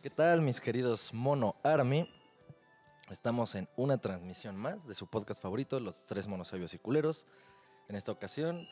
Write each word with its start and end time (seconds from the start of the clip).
¿Qué 0.00 0.10
tal, 0.10 0.42
mis 0.42 0.60
queridos 0.60 1.12
Mono 1.12 1.56
Army? 1.64 2.08
Estamos 3.10 3.56
en 3.56 3.68
una 3.76 3.98
transmisión 3.98 4.56
más 4.56 4.86
de 4.86 4.94
su 4.94 5.08
podcast 5.08 5.42
favorito, 5.42 5.80
Los 5.80 6.06
Tres 6.06 6.28
Monos 6.28 6.48
Sabios 6.48 6.72
y 6.72 6.78
Culeros. 6.78 7.26
En 7.88 7.96
esta 7.96 8.12
ocasión 8.12 8.68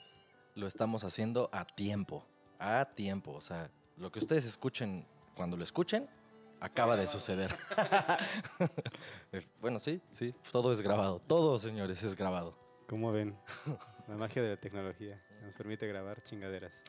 lo 0.54 0.68
estamos 0.68 1.02
haciendo 1.02 1.50
a 1.52 1.64
tiempo. 1.64 2.24
A 2.60 2.84
tiempo. 2.94 3.32
O 3.32 3.40
sea, 3.40 3.72
lo 3.96 4.12
que 4.12 4.20
ustedes 4.20 4.44
escuchen 4.44 5.04
cuando 5.34 5.56
lo 5.56 5.64
escuchen, 5.64 6.08
acaba 6.60 6.94
de 6.94 7.08
suceder. 7.08 7.52
Eh, 9.32 9.44
bueno, 9.60 9.80
sí, 9.80 10.00
sí, 10.12 10.32
todo 10.52 10.72
es 10.72 10.80
grabado. 10.80 11.20
Todo, 11.26 11.58
señores, 11.58 12.04
es 12.04 12.14
grabado. 12.14 12.56
¿Cómo 12.86 13.10
ven? 13.10 13.36
La 14.06 14.14
magia 14.14 14.42
de 14.42 14.50
la 14.50 14.56
tecnología 14.56 15.20
nos 15.42 15.56
permite 15.56 15.88
grabar 15.88 16.22
chingaderas. 16.22 16.84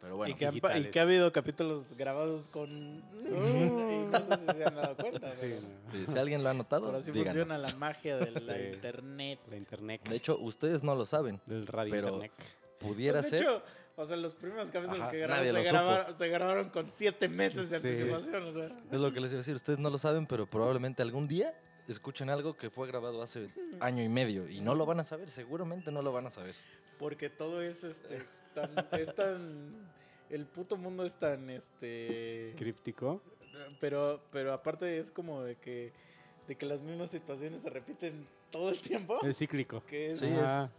Pero 0.00 0.16
bueno, 0.16 0.32
y, 0.34 0.36
que 0.38 0.46
han, 0.46 0.52
pa- 0.52 0.56
y 0.56 0.60
digitales. 0.84 0.92
que 0.92 0.98
ha 0.98 1.02
habido 1.02 1.32
capítulos 1.32 1.94
grabados 1.94 2.48
con... 2.48 2.70
y 3.14 4.06
no 4.10 4.18
sé 4.18 4.38
si 4.38 4.56
se 4.56 4.64
han 4.64 4.74
dado 4.74 4.96
cuenta. 4.96 5.30
Sí, 5.32 5.54
pero, 5.90 6.00
no. 6.06 6.12
si 6.12 6.18
alguien 6.18 6.42
lo 6.42 6.48
ha 6.48 6.54
notado, 6.54 6.86
pero 6.86 6.98
así 6.98 7.10
díganos. 7.12 7.34
funciona 7.34 7.58
la 7.58 7.76
magia 7.76 8.16
de 8.16 8.40
la 8.40 8.54
Sí. 8.54 8.60
internet. 8.74 9.38
La 9.50 9.56
internet. 9.56 10.08
De 10.08 10.16
hecho, 10.16 10.38
ustedes 10.38 10.82
no 10.82 10.94
lo 10.94 11.04
saben. 11.04 11.40
del 11.46 11.66
radio 11.66 11.90
pero- 11.92 12.06
internet. 12.14 12.32
Pudiera 12.78 13.20
Pues, 13.20 13.30
de 13.32 13.38
ser. 13.38 13.46
hecho, 13.46 13.62
o 13.96 14.06
sea, 14.06 14.16
los 14.16 14.34
primeros 14.34 14.70
capítulos 14.70 15.00
Ajá, 15.02 15.10
que 15.10 15.26
lo 15.26 15.34
se, 15.62 15.68
grabaron 15.70 16.16
se 16.16 16.28
grabaron 16.28 16.70
con 16.70 16.90
siete 16.94 17.28
meses 17.28 17.68
de 17.68 17.78
Sí. 17.80 17.86
anticipación. 17.88 18.42
O 18.44 18.52
sea. 18.54 18.70
Es 18.90 18.98
lo 18.98 19.12
que 19.12 19.20
les 19.20 19.30
iba 19.32 19.36
a 19.36 19.42
decir. 19.42 19.54
Ustedes 19.54 19.78
no 19.78 19.90
lo 19.90 19.98
saben, 19.98 20.26
pero 20.26 20.46
probablemente 20.46 21.02
algún 21.02 21.28
día 21.28 21.52
escuchen 21.88 22.30
algo 22.30 22.56
que 22.56 22.70
fue 22.70 22.86
grabado 22.88 23.20
hace 23.22 23.50
año 23.80 24.02
y 24.02 24.08
medio 24.08 24.48
y 24.48 24.62
no 24.62 24.74
lo 24.74 24.86
van 24.86 25.00
a 25.00 25.04
saber. 25.04 25.28
Seguramente 25.28 25.92
no 25.92 26.00
lo 26.00 26.10
van 26.10 26.24
a 26.26 26.30
saber. 26.30 26.54
Porque 26.98 27.28
todo 27.28 27.60
es 27.60 27.84
este 27.84 28.22
tan, 28.54 28.70
es 28.92 29.14
tan 29.14 29.90
el 30.30 30.46
puto 30.46 30.76
mundo 30.76 31.04
es 31.04 31.16
tan 31.16 31.50
este 31.50 32.54
Críptico. 32.56 33.20
pero 33.80 34.22
pero 34.32 34.52
aparte 34.52 34.98
es 34.98 35.10
como 35.10 35.42
de 35.42 35.56
que 35.56 35.92
de 36.48 36.56
que 36.56 36.66
las 36.66 36.82
mismas 36.82 37.10
situaciones 37.10 37.62
se 37.62 37.70
repiten 37.70 38.26
todo 38.50 38.70
el 38.70 38.80
tiempo. 38.80 39.18
Es 39.22 39.38
cíclico. 39.38 39.84
Que 39.86 40.10
es, 40.10 40.18
Sí, 40.18 40.26
es- 40.26 40.70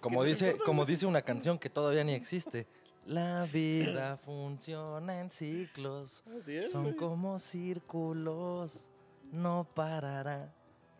Como 0.00 0.22
dice, 0.24 0.56
como 0.64 0.84
dice 0.84 1.06
una 1.06 1.22
canción 1.22 1.58
que 1.58 1.68
todavía 1.70 2.04
ni 2.04 2.12
existe. 2.12 2.66
La 3.06 3.48
vida 3.52 4.16
funciona 4.18 5.20
en 5.20 5.30
ciclos. 5.30 6.22
así 6.40 6.56
es. 6.56 6.70
Son 6.70 6.84
güey. 6.84 6.96
como 6.96 7.38
círculos. 7.40 8.88
No 9.32 9.66
parará. 9.74 10.54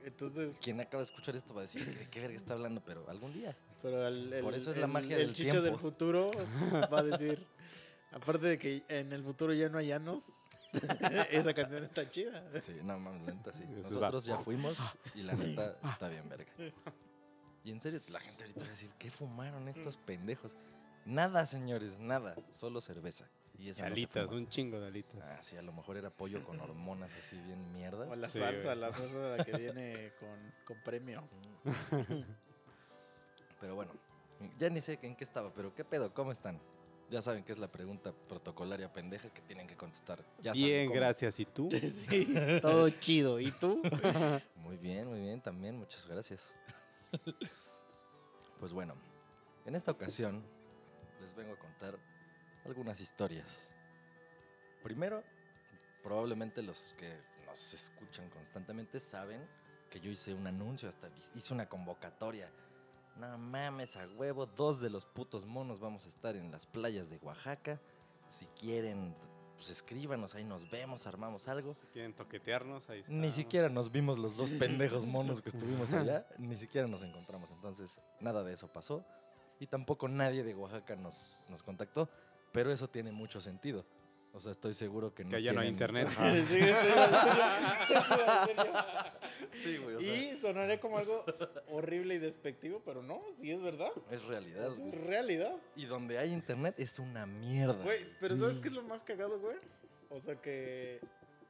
Entonces, 0.05 0.59
Quien 0.61 0.81
acaba 0.81 1.03
de 1.03 1.11
escuchar 1.11 1.37
esto 1.37 1.55
va 1.55 1.61
a 1.61 1.63
decir, 1.63 1.85
¿de 1.97 2.09
qué 2.09 2.21
verga 2.21 2.37
está 2.37 2.55
hablando? 2.55 2.81
Pero 2.85 3.09
algún 3.09 3.33
día. 3.33 3.57
pero 3.83 4.07
el, 4.09 4.33
el- 4.33 4.43
Por 4.43 4.55
eso 4.55 4.71
es 4.73 4.79
la 4.79 4.87
magia 4.89 5.17
el 5.17 5.27
del 5.27 5.33
chicho 5.35 5.51
tiempo. 5.61 5.65
del 5.71 5.79
futuro 5.79 6.31
va 6.93 7.01
a 7.01 7.03
decir 7.05 7.45
aparte 8.13 8.47
de 8.47 8.59
que 8.59 8.85
en 8.89 9.13
el 9.13 9.23
futuro 9.23 9.53
ya 9.53 9.69
no 9.69 9.79
hay 9.79 9.89
llanos. 9.89 10.25
esa 11.31 11.53
canción 11.53 11.85
está 11.85 12.09
chida. 12.09 12.43
Sí, 12.63 12.75
no 12.83 12.99
mames, 12.99 13.23
la 13.27 13.35
neta 13.35 13.53
sí. 13.53 13.65
Nosotros 13.67 14.25
ya 14.25 14.39
fuimos 14.39 14.79
y 15.15 15.23
la 15.23 15.35
neta 15.35 15.77
está 15.85 16.09
bien 16.09 16.29
verga. 16.29 16.51
Y 17.65 17.71
en 17.71 17.81
serio, 17.81 18.01
la 18.09 18.21
gente 18.21 18.43
ahorita 18.43 18.61
va 18.61 18.67
a 18.67 18.71
decir, 18.71 18.91
¿qué 18.99 19.11
fumaron 19.11 19.69
estos 19.69 19.97
pendejos? 19.99 20.57
Nada, 21.05 21.45
señores, 21.47 21.99
nada. 22.01 22.35
Solo 22.51 22.81
cerveza. 22.81 23.29
Y 23.59 23.69
esa 23.69 23.83
no 23.83 23.89
se 23.89 23.93
alitas, 23.93 24.27
fuma. 24.27 24.39
un 24.39 24.49
chingo 24.49 24.81
de 24.81 24.87
alitas. 24.89 25.21
Ah, 25.23 25.39
sí, 25.43 25.57
a 25.57 25.63
lo 25.63 25.73
mejor 25.73 25.97
era 25.97 26.11
pollo 26.11 26.43
con 26.43 26.59
hormonas 26.59 27.15
así 27.15 27.37
bien 27.43 27.71
mierdas. 27.73 28.09
O 28.09 28.17
la 28.17 28.29
Sí, 28.29 28.39
salsa, 28.39 28.69
güey. 28.69 28.79
la 28.79 28.93
salsa 28.93 29.37
la 29.37 29.45
que 29.45 29.57
viene 29.59 30.13
con, 30.19 30.53
con 30.65 30.83
premio. 30.83 31.23
Mm. 31.23 32.23
Pero 33.61 33.75
bueno, 33.77 33.93
ya 34.59 34.71
ni 34.71 34.81
sé 34.81 34.99
en 35.03 35.15
qué 35.15 35.23
estaba, 35.23 35.53
pero 35.55 35.73
¿qué 35.73 35.85
pedo? 35.85 36.13
¿Cómo 36.13 36.33
están? 36.33 36.59
Ya 37.13 37.21
saben 37.21 37.45
que 37.45 37.53
es 37.53 37.59
la 37.59 37.69
pregunta 37.71 38.11
protocolaria 38.27 38.91
pendeja 38.91 39.29
que 39.29 39.43
tienen 39.43 39.67
que 39.67 39.77
contestar. 39.77 40.25
Ya 40.41 40.53
Bien, 40.53 40.91
gracias. 40.91 41.39
¿Y 41.41 41.45
tú? 41.45 41.69
Sí, 42.09 42.35
todo 42.63 42.89
chido. 42.89 43.39
¿Y 43.39 43.53
tú? 43.53 43.83
Muy 44.57 44.79
bien, 44.79 45.09
muy 45.09 45.21
bien, 45.21 45.43
también, 45.43 45.77
muchas 45.77 46.07
gracias. 46.07 46.55
pues 48.59 48.73
bueno, 48.73 48.95
en 49.67 49.75
esta 49.75 49.91
ocasión 49.91 50.43
les 51.21 51.35
vengo 51.35 51.53
a 51.53 51.59
contar 51.59 51.99
algunas 52.65 52.99
historias. 52.99 53.75
Primero, 54.83 55.23
probablemente 56.03 56.63
los 56.63 56.95
que 56.97 57.15
nos 57.45 57.75
escuchan 57.75 58.31
constantemente 58.31 58.99
saben 59.01 59.47
que 59.91 60.01
yo 60.01 60.11
hice 60.11 60.33
un 60.33 60.47
anuncio, 60.47 60.89
hasta 60.89 61.11
hice 61.35 61.53
una 61.53 61.69
convocatoria. 61.69 62.49
No 63.17 63.39
mames, 63.39 63.97
a 63.97 64.07
huevo, 64.17 64.47
dos 64.47 64.81
de 64.81 64.91
los 64.91 65.05
putos 65.05 65.45
monos 65.45 65.81
vamos 65.81 66.07
a 66.07 66.09
estar 66.09 66.35
en 66.37 66.51
las 66.51 66.67
playas 66.67 67.11
de 67.11 67.19
Oaxaca. 67.19 67.81
Si 68.29 68.47
quieren, 68.59 69.15
pues 69.57 69.71
escríbanos, 69.71 70.35
ahí 70.35 70.45
nos 70.45 70.69
vemos, 70.71 71.07
armamos 71.07 71.47
algo. 71.49 71.75
Si 71.75 71.87
quieren 71.89 72.15
toquetearnos, 72.15 72.89
ahí 72.89 73.01
está. 73.01 73.13
Ni 73.13 73.31
siquiera 73.31 73.69
nos 73.69 73.93
vimos 73.93 74.19
los 74.19 74.37
dos 74.37 74.51
pendejos 74.59 75.07
monos 75.07 75.43
que 75.43 75.51
estuvimos 75.51 75.93
allá, 75.93 76.27
ni 76.39 76.57
siquiera 76.57 76.89
nos 76.89 77.03
encontramos. 77.03 77.51
Entonces, 77.51 78.01
nada 78.21 78.43
de 78.43 78.55
eso 78.55 78.69
pasó. 78.69 79.05
Y 79.61 79.67
tampoco 79.67 80.09
nadie 80.09 80.43
de 80.43 80.55
Oaxaca 80.55 80.97
nos, 80.97 81.37
nos 81.49 81.63
contactó, 81.63 82.09
pero 82.51 82.73
eso 82.73 82.89
tiene 82.89 83.13
mucho 83.13 83.41
sentido. 83.41 83.85
O 84.35 84.41
sea, 84.41 84.53
estoy 84.53 84.73
seguro 84.75 85.15
que 85.15 85.25
no. 85.25 85.31
Que 85.31 85.37
allá 85.37 85.53
no 85.53 85.61
hay 85.61 85.69
internet. 85.69 86.09
Sí, 89.53 89.77
güey, 89.79 89.97
o 89.97 90.01
sí. 90.01 90.05
sea, 90.07 90.15
Y 90.33 90.37
sonaría 90.41 90.81
como 90.81 90.99
algo 90.99 91.25
horrible 91.71 92.15
y 92.15 92.19
despectivo, 92.19 92.81
pero 92.85 93.03
no, 93.03 93.23
sí 93.41 93.51
es 93.51 93.61
verdad. 93.63 93.91
es 94.11 94.25
realidad. 94.25 94.73
Es 94.73 94.79
güey. 94.79 94.91
realidad. 94.93 95.55
Y 95.77 95.85
donde 95.87 96.19
hay 96.19 96.33
internet 96.33 96.75
es 96.79 96.99
una 96.99 97.27
mierda. 97.27 97.83
Güey, 97.83 98.07
pero 98.21 98.37
¿sabes 98.37 98.59
Mm. 98.59 98.63
qué 98.63 98.69
es 98.69 98.75
lo 98.75 98.83
más 98.83 99.03
cagado, 99.03 99.39
güey? 99.39 99.57
O 100.11 100.21
sea, 100.21 100.37
que, 100.41 101.01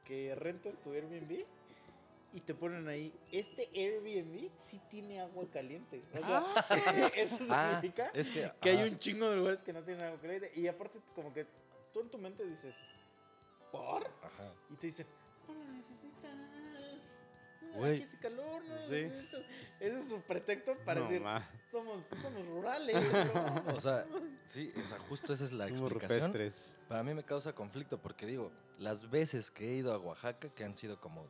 que 0.05 0.35
rentas 0.35 0.75
tu 0.83 0.91
Airbnb 0.93 1.45
y 2.33 2.39
te 2.41 2.53
ponen 2.53 2.87
ahí, 2.87 3.13
este 3.31 3.69
Airbnb 3.73 4.49
sí 4.57 4.81
tiene 4.89 5.21
agua 5.21 5.45
caliente. 5.51 6.01
O 6.13 6.17
sea, 6.25 6.43
eso 7.15 7.37
Ah, 7.49 7.75
significa 7.79 8.09
es 8.13 8.29
que, 8.29 8.51
que 8.61 8.69
hay 8.69 8.83
un 8.89 8.97
chingo 8.99 9.29
de 9.29 9.37
lugares 9.37 9.61
que 9.63 9.71
no 9.73 9.83
tienen 9.83 10.03
agua 10.05 10.19
caliente. 10.19 10.51
Y 10.55 10.67
aparte, 10.67 10.99
como 11.15 11.33
que 11.33 11.45
tú 11.93 12.01
en 12.01 12.09
tu 12.09 12.17
mente 12.17 12.43
dices, 12.45 12.75
¿por? 13.71 14.03
Ajá. 14.05 14.53
Y 14.69 14.75
te 14.75 14.87
dicen, 14.87 15.07
no 15.47 15.53
lo 15.53 15.63
necesitas. 15.71 16.31
No, 17.61 17.79
Güey. 17.79 17.95
aquí 17.95 18.03
hace 18.03 18.17
calor, 18.19 18.63
no 18.65 18.75
lo 18.75 18.81
Sí. 18.85 18.91
necesitas. 18.91 19.41
Ese 19.79 19.97
es 19.99 20.09
su 20.09 20.21
pretexto 20.21 20.77
para 20.85 20.99
No, 21.01 21.07
decir, 21.07 21.21
ma. 21.21 21.47
somos, 21.71 22.03
somos 22.21 22.45
rurales. 22.47 22.95
¿no? 23.67 23.75
O 23.75 23.79
sea, 23.81 24.05
sí, 24.45 24.71
o 24.81 24.85
sea, 24.85 24.99
justo 24.99 25.33
esa 25.33 25.43
es 25.45 25.51
la 25.51 25.65
Somos 25.69 25.81
explicación. 25.81 26.33
rupestres. 26.33 26.75
Para 26.87 27.03
mí 27.03 27.13
me 27.13 27.23
causa 27.23 27.53
conflicto 27.53 27.97
porque 27.99 28.25
digo, 28.25 28.51
las 28.77 29.09
veces 29.09 29.49
que 29.49 29.69
he 29.71 29.75
ido 29.75 29.93
a 29.93 29.97
Oaxaca, 29.97 30.49
que 30.49 30.63
han 30.63 30.77
sido 30.77 30.99
como 30.99 31.27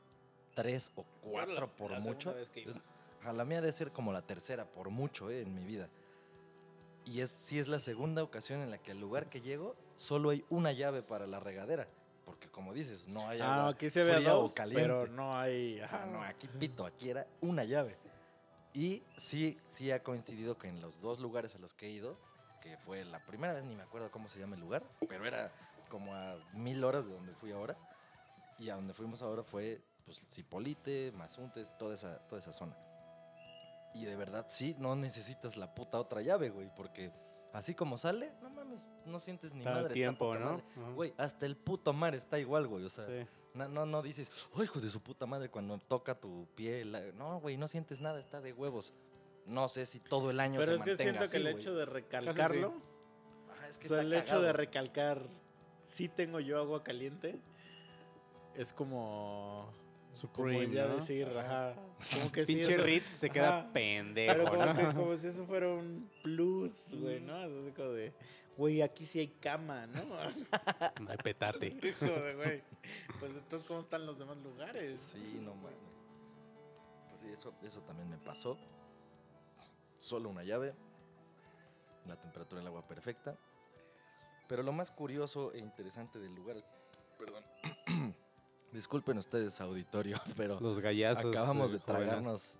tres 0.55 0.91
o 0.95 1.05
cuatro 1.21 1.53
La- 1.55 1.67
por 1.67 1.91
la 1.91 1.99
mucho. 1.99 2.33
vez 2.33 2.49
que 2.49 2.61
iba. 2.61 2.73
Ajá, 3.21 3.31
la 3.31 3.45
mía 3.45 3.61
debe 3.61 3.71
ser 3.73 3.91
como 3.91 4.11
la 4.11 4.21
tercera 4.21 4.65
por 4.65 4.89
mucho 4.89 5.29
eh, 5.31 5.41
en 5.41 5.53
mi 5.55 5.63
vida. 5.63 5.87
Y 7.05 7.21
es, 7.21 7.35
sí 7.39 7.57
es 7.59 7.67
la 7.69 7.79
segunda 7.79 8.21
ocasión 8.23 8.61
en 8.61 8.69
la 8.69 8.77
que 8.77 8.91
al 8.91 8.99
lugar 8.99 9.29
que 9.29 9.39
llego 9.41 9.75
solo 10.03 10.29
hay 10.31 10.43
una 10.49 10.71
llave 10.71 11.01
para 11.01 11.25
la 11.25 11.39
regadera. 11.39 11.87
Porque 12.25 12.49
como 12.49 12.73
dices, 12.73 13.07
no 13.07 13.27
hay 13.27 13.41
Ah, 13.41 13.55
agua 13.59 13.69
aquí 13.71 13.89
se 13.89 14.03
ve 14.03 14.15
fría 14.15 14.31
dos, 14.31 14.51
o 14.51 14.55
caliente. 14.55 14.81
pero 14.81 15.07
no 15.07 15.37
hay... 15.37 15.79
Ajá, 15.81 16.05
no, 16.05 16.21
aquí 16.23 16.47
pito, 16.47 16.85
aquí 16.85 17.09
era 17.09 17.25
una 17.41 17.63
llave. 17.63 17.97
Y 18.73 19.03
sí, 19.17 19.57
sí 19.67 19.91
ha 19.91 20.01
coincidido 20.03 20.57
que 20.57 20.67
en 20.67 20.81
los 20.81 21.01
dos 21.01 21.19
lugares 21.19 21.55
a 21.55 21.59
los 21.59 21.73
que 21.73 21.87
he 21.87 21.91
ido, 21.91 22.17
que 22.61 22.77
fue 22.77 23.03
la 23.05 23.19
primera 23.25 23.53
vez, 23.53 23.63
ni 23.65 23.75
me 23.75 23.83
acuerdo 23.83 24.09
cómo 24.09 24.29
se 24.29 24.39
llama 24.39 24.55
el 24.55 24.61
lugar, 24.61 24.83
pero 25.07 25.25
era 25.25 25.51
como 25.89 26.13
a 26.15 26.35
mil 26.53 26.83
horas 26.83 27.05
de 27.07 27.13
donde 27.13 27.33
fui 27.35 27.51
ahora. 27.51 27.75
Y 28.57 28.69
a 28.69 28.75
donde 28.75 28.93
fuimos 28.93 29.21
ahora 29.21 29.43
fue, 29.43 29.81
pues, 30.05 30.21
Cipolite, 30.29 31.11
Mazuntes, 31.11 31.77
toda 31.77 31.93
esa, 31.95 32.19
toda 32.27 32.39
esa 32.39 32.53
zona. 32.53 32.75
Y 33.93 34.05
de 34.05 34.15
verdad, 34.15 34.45
sí, 34.49 34.75
no 34.79 34.95
necesitas 34.95 35.57
la 35.57 35.75
puta 35.75 35.99
otra 35.99 36.21
llave, 36.21 36.49
güey, 36.49 36.69
porque 36.75 37.11
así 37.53 37.73
como 37.73 37.97
sale, 37.97 38.33
no 38.41 38.49
mames, 38.49 38.87
no 39.05 39.19
sientes 39.19 39.53
ni 39.53 39.59
Está 39.59 39.69
madre. 39.71 39.83
está 39.83 39.93
tiempo, 39.93 40.33
poca 40.33 40.39
¿no? 40.39 40.93
Güey, 40.95 41.13
hasta 41.17 41.45
el 41.45 41.55
puto 41.55 41.93
mar 41.93 42.13
está 42.15 42.37
igual, 42.39 42.67
güey, 42.67 42.83
o 42.83 42.89
sea... 42.89 43.05
Sí. 43.07 43.25
No, 43.53 43.67
no, 43.69 43.85
no 43.85 44.01
dices, 44.01 44.31
¡ay, 44.55 44.63
hijo 44.63 44.79
de 44.79 44.89
su 44.89 44.99
puta 44.99 45.27
madre! 45.27 45.47
Cuando 45.49 45.77
toca 45.77 46.19
tu 46.19 46.47
piel. 46.55 46.91
la-". 46.91 47.11
No, 47.11 47.39
güey, 47.39 47.55
no 47.55 47.67
sientes 47.67 48.01
nada, 48.01 48.19
está 48.19 48.41
de 48.41 48.51
huevos. 48.51 48.93
No 49.45 49.69
sé 49.69 49.85
si 49.85 49.99
todo 49.99 50.31
el 50.31 50.39
año 50.39 50.59
Pero 50.59 50.71
se 50.71 50.75
es 50.77 50.83
que 50.83 50.89
mantenga 50.91 51.03
siento 51.11 51.23
así, 51.25 51.31
que 51.31 51.37
el 51.37 51.43
güey. 51.43 51.61
hecho 51.61 51.75
de 51.75 51.85
recalcarlo, 51.85 52.73
Ajá, 53.51 53.67
es 53.67 53.77
que 53.77 53.85
o 53.85 53.89
sea, 53.89 54.01
está 54.01 54.07
el 54.07 54.13
hecho 54.13 54.41
de 54.41 54.53
recalcar, 54.53 55.27
sí 55.87 56.09
tengo 56.09 56.39
yo 56.39 56.57
agua 56.57 56.83
caliente, 56.83 57.39
es 58.55 58.73
como... 58.73 59.69
Supreme, 60.13 60.63
como 60.63 60.73
ya 60.73 60.87
¿no? 60.87 60.95
decir, 60.95 61.27
Ajá. 61.27 61.69
ajá. 61.71 61.81
Como 62.13 62.31
que 62.31 62.45
sí, 62.45 62.55
Pinche 62.55 62.73
eso- 62.75 62.83
Ritz 62.83 63.09
se 63.09 63.29
queda 63.29 63.59
Ajá. 63.59 63.73
pendejo, 63.73 64.33
Pero 64.33 64.45
como, 64.49 64.65
¿no? 64.65 64.73
que- 64.75 64.95
como 64.95 65.17
si 65.17 65.27
eso 65.27 65.45
fuera 65.45 65.67
un 65.69 66.09
plus, 66.21 66.91
güey, 66.93 67.19
¿no? 67.19 67.43
Es 67.43 67.51
así 67.51 67.71
como 67.71 67.89
de, 67.89 68.13
güey, 68.55 68.81
aquí 68.81 69.05
sí 69.05 69.19
hay 69.19 69.27
cama, 69.29 69.87
¿no? 69.87 70.01
Ay, 71.09 71.17
petate. 71.23 71.77
Es 71.81 71.97
como 71.97 72.11
de, 72.11 72.35
güey, 72.35 72.63
pues 73.19 73.33
entonces, 73.33 73.67
¿cómo 73.67 73.79
están 73.79 74.05
los 74.05 74.17
demás 74.19 74.37
lugares? 74.37 74.99
Sí, 74.99 75.41
no 75.43 75.55
mames. 75.55 75.77
Pues 77.09 77.21
sí, 77.21 77.27
eso, 77.31 77.53
eso 77.63 77.81
también 77.81 78.09
me 78.09 78.17
pasó. 78.17 78.57
Solo 79.97 80.29
una 80.29 80.43
llave. 80.43 80.73
La 82.05 82.17
temperatura 82.17 82.59
del 82.59 82.67
agua 82.67 82.85
perfecta. 82.87 83.37
Pero 84.49 84.61
lo 84.61 84.73
más 84.73 84.91
curioso 84.91 85.53
e 85.53 85.59
interesante 85.59 86.19
del 86.19 86.35
lugar. 86.35 86.57
Perdón. 87.17 87.43
Disculpen 88.73 89.17
ustedes, 89.17 89.59
auditorio, 89.61 90.17
pero 90.37 90.59
Los 90.59 90.79
gallazos. 90.79 91.25
acabamos 91.25 91.71
eh, 91.71 91.73
de 91.75 91.79
jóvenes. 91.79 92.05
tragarnos. 92.05 92.55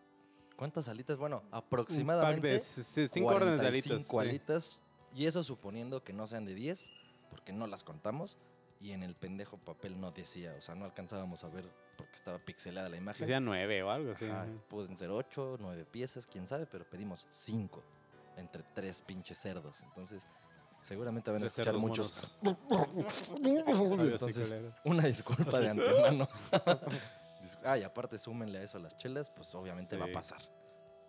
¿Cuántas 0.55 0.87
alitas? 0.87 1.17
Bueno, 1.17 1.37
Un 1.37 1.41
pack 1.41 1.51
de 1.51 1.57
aproximadamente 1.57 2.59
cinco 2.59 3.27
órdenes 3.29 3.59
de 3.59 3.67
alitas. 3.67 4.05
45 4.05 4.21
sí. 4.21 4.27
alitas. 4.29 4.81
Y 5.15 5.25
eso 5.25 5.43
suponiendo 5.43 6.03
que 6.03 6.13
no 6.13 6.27
sean 6.27 6.45
de 6.45 6.53
10, 6.53 6.89
porque 7.29 7.51
no 7.51 7.67
las 7.67 7.83
contamos. 7.83 8.37
Y 8.79 8.91
en 8.91 9.01
el 9.01 9.15
pendejo 9.15 9.57
papel 9.57 9.99
no 9.99 10.11
decía, 10.11 10.53
o 10.57 10.61
sea, 10.61 10.75
no 10.75 10.85
alcanzábamos 10.85 11.43
a 11.43 11.47
ver 11.49 11.65
porque 11.97 12.13
estaba 12.15 12.37
pixelada 12.39 12.89
la 12.89 12.97
imagen. 12.97 13.25
sean 13.25 13.45
nueve 13.45 13.81
o 13.81 13.89
algo 13.89 14.11
así. 14.11 14.25
Ajá, 14.25 14.45
pueden 14.67 14.97
ser 14.97 15.09
8, 15.09 15.57
9 15.59 15.85
piezas, 15.89 16.27
quién 16.27 16.47
sabe, 16.47 16.65
pero 16.65 16.83
pedimos 16.89 17.25
5 17.29 17.81
entre 18.37 18.63
tres 18.73 19.01
pinches 19.01 19.37
cerdos. 19.37 19.79
Entonces, 19.81 20.25
seguramente 20.83 21.31
van 21.31 21.43
a 21.43 21.47
escuchar 21.47 21.77
muchos. 21.77 22.13
Entonces, 23.43 24.53
una 24.83 25.03
disculpa 25.03 25.59
de 25.59 25.69
antemano. 25.71 26.27
Ah, 27.65 27.77
y 27.77 27.83
aparte 27.83 28.17
súmenle 28.17 28.59
a 28.59 28.63
eso 28.63 28.77
a 28.77 28.79
las 28.79 28.95
chelas, 28.97 29.29
pues 29.29 29.53
obviamente 29.53 29.97
va 29.97 30.05
a 30.05 30.11
pasar. 30.13 30.39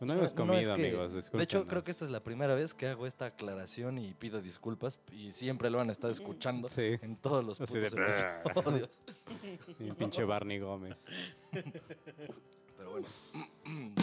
No 0.01 0.15
hemos 0.15 0.31
es 0.31 0.35
comido, 0.35 0.75
que- 0.75 0.89
amigos. 0.89 1.31
De 1.31 1.43
hecho, 1.45 1.65
creo 1.69 1.85
que 1.85 1.93
esta 1.93 2.05
es 2.05 2.11
la 2.11 2.19
primera 2.25 2.57
vez 2.57 2.75
que 2.75 2.89
hago 2.89 3.07
esta 3.07 3.27
aclaración 3.27 3.99
y 3.99 4.15
pido 4.15 4.43
disculpas 4.43 4.99
y 5.13 5.31
siempre 5.31 5.71
lo 5.71 5.81
han 5.81 5.91
estado 5.91 6.13
escuchando 6.13 6.69
Sí. 6.69 6.99
en 7.03 7.17
todos 7.19 7.45
los 7.45 7.59
putos 7.61 7.77
episodios. 7.77 8.99
Y 9.79 9.93
pinche 9.93 10.25
Barney 10.25 10.59
Gómez. 10.59 11.01
Pero 11.53 12.91
bueno. 12.91 13.07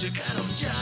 llegaron 0.00 0.48
ya. 0.56 0.72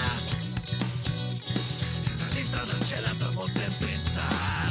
Están 2.07 2.35
listas 2.35 2.69
las 2.69 2.89
chelas, 2.89 3.19
vamos 3.19 3.57
a 3.57 3.65
empezar. 3.65 4.71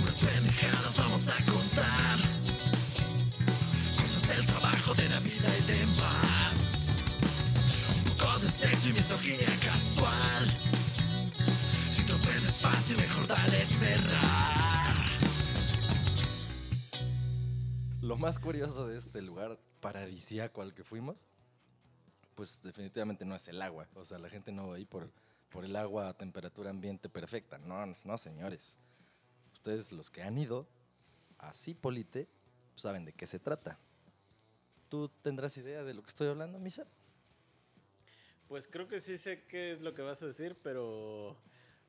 Unas 0.00 0.14
pendejadas 0.14 0.96
vamos 0.96 1.22
a 1.26 1.50
contar. 1.50 2.18
Cosas 3.96 4.28
del 4.28 4.46
trabajo, 4.46 4.94
de 4.94 5.08
la 5.08 5.18
vida 5.20 5.48
y 5.58 5.62
demás. 5.72 6.86
Un 7.96 8.16
poco 8.16 8.38
de 8.38 8.50
sexo 8.50 8.88
y 8.88 8.92
misoginia 8.92 9.58
casual. 9.58 10.46
Si 11.96 12.06
te 12.06 12.12
ofendes 12.12 12.58
fácil, 12.58 12.96
mejor 12.96 13.26
dale 13.26 13.64
cerrar. 13.66 14.94
Lo 18.02 18.16
más 18.16 18.38
curioso 18.38 18.86
de 18.86 18.98
este 18.98 19.20
lugar 19.20 19.58
paradisíaco 19.80 20.62
al 20.62 20.74
que 20.74 20.84
fuimos, 20.84 21.16
pues 22.40 22.58
definitivamente 22.62 23.26
no 23.26 23.36
es 23.36 23.46
el 23.48 23.60
agua. 23.60 23.86
O 23.96 24.02
sea, 24.02 24.18
la 24.18 24.30
gente 24.30 24.50
no 24.50 24.68
va 24.68 24.76
ahí 24.76 24.86
por, 24.86 25.10
por 25.50 25.66
el 25.66 25.76
agua 25.76 26.08
a 26.08 26.14
temperatura 26.14 26.70
ambiente 26.70 27.10
perfecta. 27.10 27.58
No, 27.58 27.84
no, 28.06 28.16
señores. 28.16 28.78
Ustedes 29.52 29.92
los 29.92 30.08
que 30.08 30.22
han 30.22 30.38
ido 30.38 30.66
a 31.36 31.52
Cipolite 31.52 32.30
saben 32.76 33.04
de 33.04 33.12
qué 33.12 33.26
se 33.26 33.38
trata. 33.40 33.78
¿Tú 34.88 35.10
tendrás 35.20 35.54
idea 35.58 35.84
de 35.84 35.92
lo 35.92 36.00
que 36.02 36.08
estoy 36.08 36.28
hablando, 36.28 36.58
Misa? 36.58 36.86
Pues 38.48 38.66
creo 38.68 38.88
que 38.88 39.00
sí 39.00 39.18
sé 39.18 39.44
qué 39.44 39.72
es 39.72 39.82
lo 39.82 39.92
que 39.92 40.00
vas 40.00 40.22
a 40.22 40.26
decir, 40.28 40.56
pero 40.62 41.36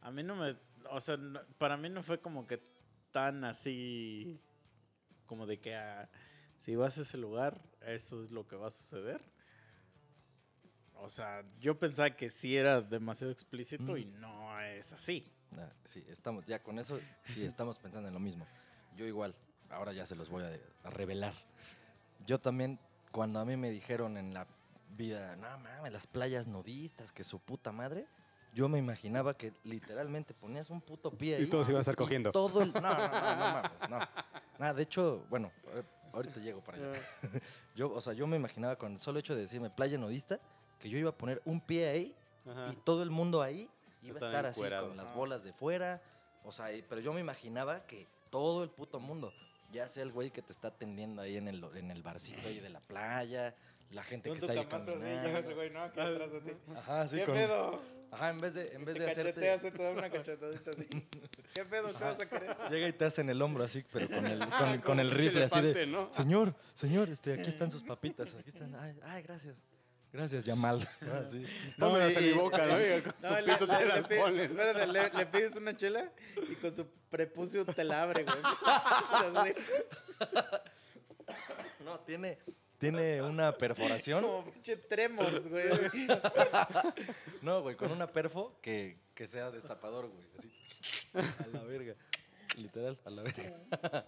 a 0.01 0.11
mí 0.11 0.21
no 0.21 0.35
me, 0.35 0.57
o 0.89 0.99
sea, 0.99 1.15
no- 1.15 1.39
para 1.59 1.77
mí 1.77 1.87
no 1.87 2.03
fue 2.03 2.19
como 2.19 2.45
que 2.45 2.61
tan 3.13 3.45
así, 3.45 4.37
como 5.27 5.45
de 5.47 5.61
que 5.61 5.77
ah, 5.77 6.09
si 6.65 6.75
vas 6.75 6.97
a 6.97 7.03
ese 7.03 7.17
lugar, 7.17 7.61
eso 7.79 8.21
es 8.21 8.31
lo 8.31 8.45
que 8.49 8.57
va 8.57 8.67
a 8.67 8.71
suceder. 8.71 9.21
O 11.01 11.09
sea, 11.09 11.43
yo 11.59 11.77
pensaba 11.77 12.11
que 12.11 12.29
sí 12.29 12.55
era 12.55 12.81
demasiado 12.81 13.31
explícito 13.31 13.97
y 13.97 14.05
Mm. 14.05 14.21
no 14.21 14.61
es 14.61 14.93
así. 14.93 15.25
Ah, 15.57 15.67
sí, 15.85 16.03
estamos 16.09 16.45
ya 16.45 16.61
con 16.61 16.79
eso, 16.79 16.99
sí, 17.25 17.43
estamos 17.45 17.77
pensando 17.77 18.07
en 18.07 18.13
lo 18.13 18.19
mismo. 18.19 18.45
Yo 18.95 19.05
igual, 19.05 19.33
ahora 19.69 19.93
ya 19.93 20.05
se 20.05 20.15
los 20.15 20.29
voy 20.29 20.43
a, 20.43 20.51
a 20.87 20.89
revelar. 20.91 21.33
Yo 22.25 22.39
también, 22.39 22.79
cuando 23.11 23.39
a 23.39 23.45
mí 23.45 23.57
me 23.57 23.69
dijeron 23.71 24.15
en 24.17 24.33
la 24.33 24.45
vida, 24.95 25.35
no 25.37 25.57
mames, 25.57 25.91
las 25.91 26.05
playas 26.07 26.47
nudistas, 26.47 27.11
que 27.11 27.23
su 27.23 27.39
puta 27.39 27.71
madre, 27.71 28.05
yo 28.53 28.69
me 28.69 28.77
imaginaba 28.77 29.35
que 29.35 29.53
literalmente 29.63 30.33
ponías 30.33 30.69
un 30.69 30.81
puto 30.81 31.09
pie 31.11 31.37
ahí. 31.37 31.43
Y 31.43 31.47
todos 31.47 31.67
iban 31.69 31.79
a 31.79 31.81
estar 31.81 31.93
y 31.93 31.97
cogiendo. 31.97 32.31
Todo 32.31 32.61
el, 32.63 32.73
no, 32.73 32.81
no, 32.81 32.89
no, 32.89 32.97
no 32.99 32.99
mames, 33.53 33.89
no. 33.89 33.99
Nada, 34.59 34.73
de 34.73 34.83
hecho, 34.83 35.25
bueno, 35.29 35.51
ahorita 36.13 36.39
llego 36.41 36.61
para 36.61 36.77
allá. 36.77 36.99
Yo, 37.75 37.91
o 37.91 38.01
sea, 38.01 38.11
yo 38.13 38.27
me 38.27 38.35
imaginaba 38.35 38.75
con 38.75 38.91
el 38.93 38.99
solo 38.99 39.17
hecho 39.19 39.33
de 39.33 39.41
decirme 39.43 39.69
playa 39.69 39.97
nudista, 39.97 40.39
que 40.81 40.89
yo 40.89 40.97
iba 40.97 41.11
a 41.11 41.15
poner 41.17 41.41
un 41.45 41.61
pie 41.61 41.87
ahí 41.87 42.15
Ajá. 42.49 42.71
y 42.73 42.75
todo 42.77 43.03
el 43.03 43.09
mundo 43.11 43.41
ahí 43.41 43.69
iba 44.03 44.19
a 44.19 44.25
Estar 44.29 44.45
así 44.47 44.59
con 44.61 44.97
las 44.97 45.13
bolas 45.13 45.43
de 45.43 45.53
fuera. 45.53 46.01
O 46.43 46.51
sea, 46.51 46.73
y- 46.73 46.81
pero 46.81 46.99
yo 47.01 47.13
me 47.13 47.21
imaginaba 47.21 47.85
que 47.85 48.07
todo 48.31 48.63
el 48.63 48.69
puto 48.69 48.99
mundo, 48.99 49.31
ya 49.71 49.87
sea 49.87 50.03
el 50.03 50.11
güey 50.11 50.31
que 50.31 50.41
te 50.41 50.51
está 50.51 50.69
atendiendo 50.69 51.21
ahí 51.21 51.37
en 51.37 51.47
el, 51.47 51.63
en 51.75 51.91
el 51.91 52.01
barcito 52.01 52.41
ahí 52.47 52.59
de 52.59 52.69
la 52.69 52.79
playa, 52.81 53.53
la 53.91 54.03
gente 54.03 54.29
que 54.31 54.39
Con 54.39 54.49
está 54.49 54.53
ahí 54.53 54.59
así, 54.59 54.67
caminando. 54.69 55.05
llega 55.27 55.39
ese 55.39 55.53
güey, 55.53 55.69
¿no? 55.69 55.81
Aquí 55.83 55.99
atrás 55.99 56.31
de 56.31 56.41
ti. 56.41 56.51
Ajá, 56.75 57.07
sí, 57.09 57.17
¿Qué 57.17 57.25
con- 57.25 57.35
pedo? 57.35 57.81
Ajá, 58.13 58.29
en 58.31 58.41
vez 58.41 58.53
de, 58.55 58.65
en 58.73 58.83
vez 58.83 58.95
te 58.95 59.01
de 59.03 59.05
cacheteas, 59.13 59.57
hacerte... 59.59 59.77
te 59.77 59.83
da 59.83 59.91
una 59.91 60.09
cachetadita 60.09 60.71
así. 60.71 60.85
¿Qué 61.53 61.63
pedo? 61.65 61.87
¿Qué 61.97 62.03
vas 62.03 62.19
a 62.21 62.25
querer? 62.27 62.57
Llega 62.69 62.87
y 62.89 62.93
te 62.93 63.05
hace 63.05 63.21
en 63.21 63.29
el 63.29 63.41
hombro 63.41 63.63
así, 63.63 63.85
pero 63.91 64.07
con 64.09 64.25
el, 64.25 64.39
con, 64.39 64.51
Ah, 64.53 64.73
el- 64.73 64.81
como 64.81 64.83
con 64.83 64.99
el 64.99 65.11
rifle 65.11 65.43
así 65.45 65.61
de... 65.61 66.07
Señor, 66.11 66.55
señor, 66.73 67.09
este, 67.09 67.33
aquí 67.33 67.49
están 67.49 67.69
sus 67.71 67.83
papitas, 67.83 68.33
aquí 68.35 68.49
están. 68.49 68.75
Ay, 68.75 68.99
ay, 69.03 69.23
gracias. 69.23 69.55
Gracias, 70.13 70.43
Yamal. 70.43 70.87
Así. 71.21 71.45
Tómelas 71.79 72.15
en 72.17 72.23
y- 72.23 72.27
mi 72.27 72.33
boca, 72.33 72.65
¿no? 72.65 72.77
Y 72.97 73.01
con 73.01 73.13
No, 73.21 73.29
su 73.29 73.35
le, 73.35 73.43
pito 73.53 73.67
te 73.67 73.85
le- 73.85 74.03
pi- 74.03 74.15
ponen. 74.15 74.39
espérate, 74.51 74.87
le- 74.87 75.09
le 75.09 75.25
pides 75.27 75.55
una 75.55 75.75
chela 75.77 76.11
y 76.49 76.55
con 76.55 76.75
su 76.75 76.85
prepucio 77.09 77.65
te 77.65 77.83
la 77.83 78.03
abre, 78.03 78.23
güey. 78.25 78.37
No, 81.85 81.99
tiene, 82.01 82.37
tiene 82.77 83.21
una 83.21 83.51
perforación. 83.57 84.21
Como 84.23 84.45
pinche 84.51 84.75
tremors, 84.77 85.47
güey. 85.47 85.67
No, 87.41 87.61
güey, 87.61 87.75
con 87.75 87.91
una 87.91 88.07
perfo 88.07 88.59
que, 88.61 88.97
que 89.15 89.27
sea 89.27 89.49
destapador, 89.51 90.09
güey. 90.09 90.25
Así. 90.37 90.51
A 91.43 91.47
la 91.57 91.63
verga. 91.63 91.95
Literal, 92.55 92.99
a 93.05 93.09
la 93.09 93.23
verga. 93.23 94.05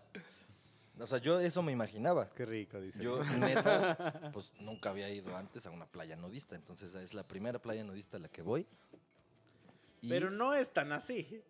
O 1.00 1.08
sea, 1.08 1.18
yo 1.18 1.40
eso 1.40 1.62
me 1.64 1.72
imaginaba. 1.72 2.30
Qué 2.34 2.46
rico, 2.46 2.80
dice. 2.80 3.02
Yo, 3.04 3.24
neta, 3.38 4.32
pues 4.32 4.52
nunca 4.60 4.92
había 4.92 5.10
ido 5.10 5.36
antes 5.36 5.66
a 5.66 5.72
una 5.72 5.86
playa 5.88 6.16
nudista. 6.16 6.56
Entonces, 6.56 6.94
es 6.96 7.14
la 7.14 7.24
primera 7.24 7.60
playa 7.60 7.84
nudista 7.84 8.18
a 8.18 8.20
la 8.20 8.30
que 8.30 8.42
voy. 8.42 8.68
Y- 10.02 10.10
Pero 10.10 10.30
no 10.30 10.54
es 10.54 10.72
tan 10.72 10.92
así. 10.92 11.42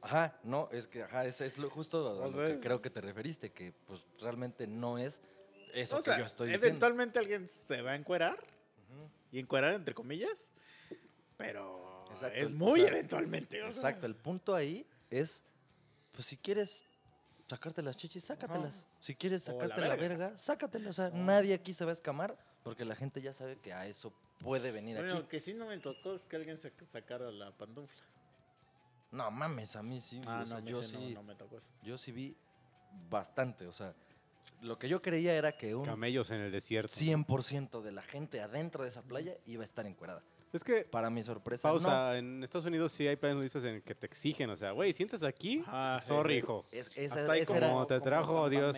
Ajá, 0.00 0.38
no, 0.44 0.68
es 0.72 0.86
que, 0.86 1.02
ajá, 1.02 1.26
ese 1.26 1.46
es 1.46 1.58
lo 1.58 1.70
justo 1.70 2.08
a 2.08 2.12
O 2.12 2.24
lo 2.26 2.32
sea, 2.32 2.46
que 2.46 2.52
es- 2.54 2.60
creo 2.60 2.80
que 2.80 2.90
te 2.90 3.00
referiste, 3.00 3.50
que 3.50 3.72
pues 3.86 4.04
realmente 4.20 4.66
no 4.66 4.96
es 4.98 5.20
eso 5.74 5.96
o 5.96 5.98
que 5.98 6.10
sea, 6.10 6.18
yo 6.18 6.24
estoy 6.24 6.46
diciendo. 6.48 6.66
eventualmente 6.66 7.18
alguien 7.18 7.46
se 7.48 7.82
va 7.82 7.92
a 7.92 7.96
encuerar. 7.96 8.38
Y 9.30 9.38
encuerar 9.40 9.74
entre 9.74 9.92
comillas. 9.94 10.48
Pero 11.36 12.06
Exacto, 12.10 12.36
es 12.38 12.50
muy 12.50 12.80
o 12.80 12.84
sea, 12.84 12.92
eventualmente. 12.92 13.62
o 13.62 13.70
sea. 13.70 13.80
Exacto, 13.82 14.06
el 14.06 14.14
punto 14.16 14.54
ahí 14.54 14.86
es, 15.10 15.42
pues 16.12 16.26
si 16.26 16.36
quieres 16.38 16.82
sacarte 17.48 17.82
las 17.82 17.96
chichis, 17.96 18.24
sácatelas. 18.24 18.86
Si 19.00 19.14
quieres 19.14 19.46
la 19.46 19.52
sacarte 19.54 19.80
la, 19.80 19.88
verga. 19.96 20.26
verga, 20.26 20.38
sácatela. 20.38 20.90
O 20.90 20.92
sea, 20.92 21.06
Ajá. 21.06 21.16
nadie 21.16 21.54
aquí 21.54 21.72
se 21.72 21.84
va 21.84 21.90
a 21.90 21.94
escamar 21.94 22.36
porque 22.62 22.84
la 22.84 22.94
gente 22.96 23.22
ya 23.22 23.32
sabe 23.32 23.56
que 23.58 23.72
a 23.72 23.86
eso 23.86 24.12
puede 24.40 24.70
venir 24.72 24.96
Bueno, 24.96 25.14
aquí. 25.14 25.26
que 25.28 25.40
sí 25.40 25.54
no 25.54 25.66
me 25.66 25.78
tocó 25.78 26.14
es 26.14 26.22
que 26.22 26.36
alguien 26.36 26.56
se 26.56 26.72
sacara 26.86 27.30
la 27.30 27.50
pantufla. 27.52 28.02
No 29.10 29.30
mames, 29.30 29.74
a 29.76 29.82
mí 29.82 30.00
sí. 30.00 30.20
Ah, 30.26 30.40
o 30.42 30.46
sea, 30.46 30.60
no, 30.60 30.68
yo 30.68 30.82
sí 30.82 30.92
no, 30.92 30.98
sí, 31.00 31.14
no 31.14 31.22
me 31.22 31.34
tocó 31.34 31.56
eso. 31.58 31.68
yo 31.82 31.96
sí 31.96 32.12
vi 32.12 32.36
bastante. 33.08 33.66
O 33.66 33.72
sea, 33.72 33.94
lo 34.60 34.78
que 34.78 34.88
yo 34.88 35.00
creía 35.00 35.34
era 35.34 35.52
que 35.56 35.74
un 35.74 35.84
Camellos 35.84 36.30
en 36.30 36.40
el 36.40 36.52
desierto. 36.52 36.92
100% 36.92 37.80
de 37.80 37.92
la 37.92 38.02
gente 38.02 38.40
adentro 38.40 38.82
de 38.82 38.90
esa 38.90 39.02
playa 39.02 39.36
iba 39.46 39.62
a 39.62 39.64
estar 39.64 39.86
encuerada. 39.86 40.22
Es 40.52 40.64
que, 40.64 40.82
Para 40.84 41.10
mi 41.10 41.22
sorpresa, 41.22 41.68
pausa, 41.68 42.16
en 42.16 42.42
Estados 42.42 42.66
Unidos 42.66 42.92
sí 42.92 43.06
hay 43.06 43.16
playas 43.16 43.36
nudistas 43.36 43.64
en 43.64 43.82
que 43.82 43.94
te 43.94 44.06
exigen, 44.06 44.48
o 44.50 44.56
sea, 44.56 44.70
güey, 44.72 44.92
sientas 44.92 45.22
aquí, 45.22 45.62
Ah, 45.66 46.00
sorry, 46.04 46.34
sí. 46.34 46.38
hijo. 46.38 46.66
Es, 46.72 46.90
esa, 46.96 47.20
Hasta 47.20 47.32
hay 47.32 47.40
esa 47.42 47.46
como, 47.46 47.58
era, 47.58 47.68
Como 47.70 47.86
te 47.86 47.94
como 47.94 48.04
trajo 48.04 48.48
Dios. 48.50 48.76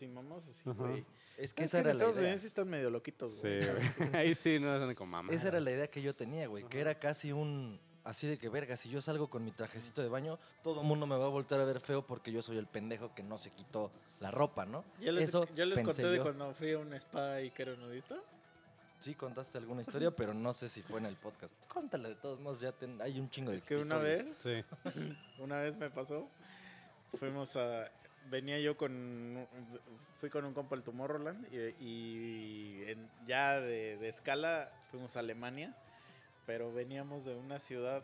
y 0.00 0.06
mamás 0.06 0.46
así, 0.48 0.62
güey. 0.70 1.04
es 1.36 1.52
que 1.54 1.64
Es 1.64 1.68
esa 1.74 1.78
que 1.78 1.80
en 1.82 1.86
era 1.86 1.94
la 1.94 1.98
Estados 2.04 2.16
idea. 2.16 2.24
Unidos 2.26 2.40
sí 2.40 2.46
están 2.46 2.68
medio 2.68 2.90
loquitos, 2.90 3.32
Sí, 3.32 3.40
güey. 3.48 3.58
güey. 3.98 4.14
ahí 4.14 4.34
sí 4.34 4.58
no 4.60 4.72
andan 4.72 4.94
con 4.94 5.08
mamá. 5.08 5.32
Esa 5.32 5.48
era 5.48 5.60
la 5.60 5.70
idea 5.72 5.88
que 5.88 6.02
yo 6.02 6.14
tenía, 6.14 6.46
güey, 6.46 6.64
que 6.64 6.80
era 6.80 6.94
casi 6.98 7.32
un... 7.32 7.80
Así 8.04 8.26
de 8.26 8.38
que, 8.38 8.48
verga, 8.48 8.74
si 8.76 8.88
yo 8.88 9.02
salgo 9.02 9.28
con 9.28 9.44
mi 9.44 9.50
trajecito 9.50 10.00
de 10.00 10.08
baño, 10.08 10.38
todo 10.62 10.80
el 10.80 10.86
mundo 10.86 11.06
me 11.06 11.16
va 11.18 11.26
a 11.26 11.28
voltar 11.28 11.60
a 11.60 11.64
ver 11.66 11.78
feo 11.80 12.06
porque 12.06 12.32
yo 12.32 12.40
soy 12.40 12.56
el 12.56 12.66
pendejo 12.66 13.12
que 13.14 13.22
no 13.22 13.36
se 13.36 13.50
quitó 13.50 13.90
la 14.20 14.30
ropa, 14.30 14.64
¿no? 14.64 14.82
Ya 14.98 15.12
les, 15.12 15.28
Eso 15.28 15.46
ya 15.54 15.66
les 15.66 15.76
pensé 15.76 16.02
conté 16.02 16.16
de 16.16 16.20
cuando 16.22 16.54
fui 16.54 16.72
a 16.72 16.78
un 16.78 16.94
spa 16.94 17.42
y 17.42 17.50
que 17.50 17.62
era 17.64 17.74
nudista. 17.76 18.16
Sí 19.00 19.14
contaste 19.14 19.58
alguna 19.58 19.82
historia, 19.82 20.10
pero 20.10 20.34
no 20.34 20.52
sé 20.52 20.68
si 20.68 20.82
fue 20.82 20.98
en 20.98 21.06
el 21.06 21.16
podcast. 21.16 21.54
Cuéntala 21.72 22.08
de 22.08 22.16
todos 22.16 22.40
modos, 22.40 22.60
ya 22.60 22.72
ten- 22.72 23.00
hay 23.00 23.20
un 23.20 23.30
chingo 23.30 23.50
de 23.52 23.58
Es 23.58 23.64
que 23.64 23.76
una 23.76 23.98
vez, 23.98 24.36
Sí. 24.42 24.64
una 25.38 25.60
vez 25.60 25.76
me 25.76 25.88
pasó, 25.90 26.28
fuimos 27.14 27.54
a, 27.56 27.90
venía 28.28 28.58
yo 28.58 28.76
con, 28.76 29.46
fui 30.20 30.30
con 30.30 30.44
un 30.44 30.52
compa 30.52 30.74
al 30.76 30.82
Tomorrowland 30.82 31.46
y, 31.52 31.58
y 31.84 32.84
en- 32.88 33.08
ya 33.26 33.60
de, 33.60 33.96
de 33.98 34.08
escala 34.08 34.70
fuimos 34.90 35.16
a 35.16 35.20
Alemania 35.20 35.74
pero 36.44 36.72
veníamos 36.72 37.24
de 37.26 37.36
una 37.36 37.58
ciudad 37.58 38.02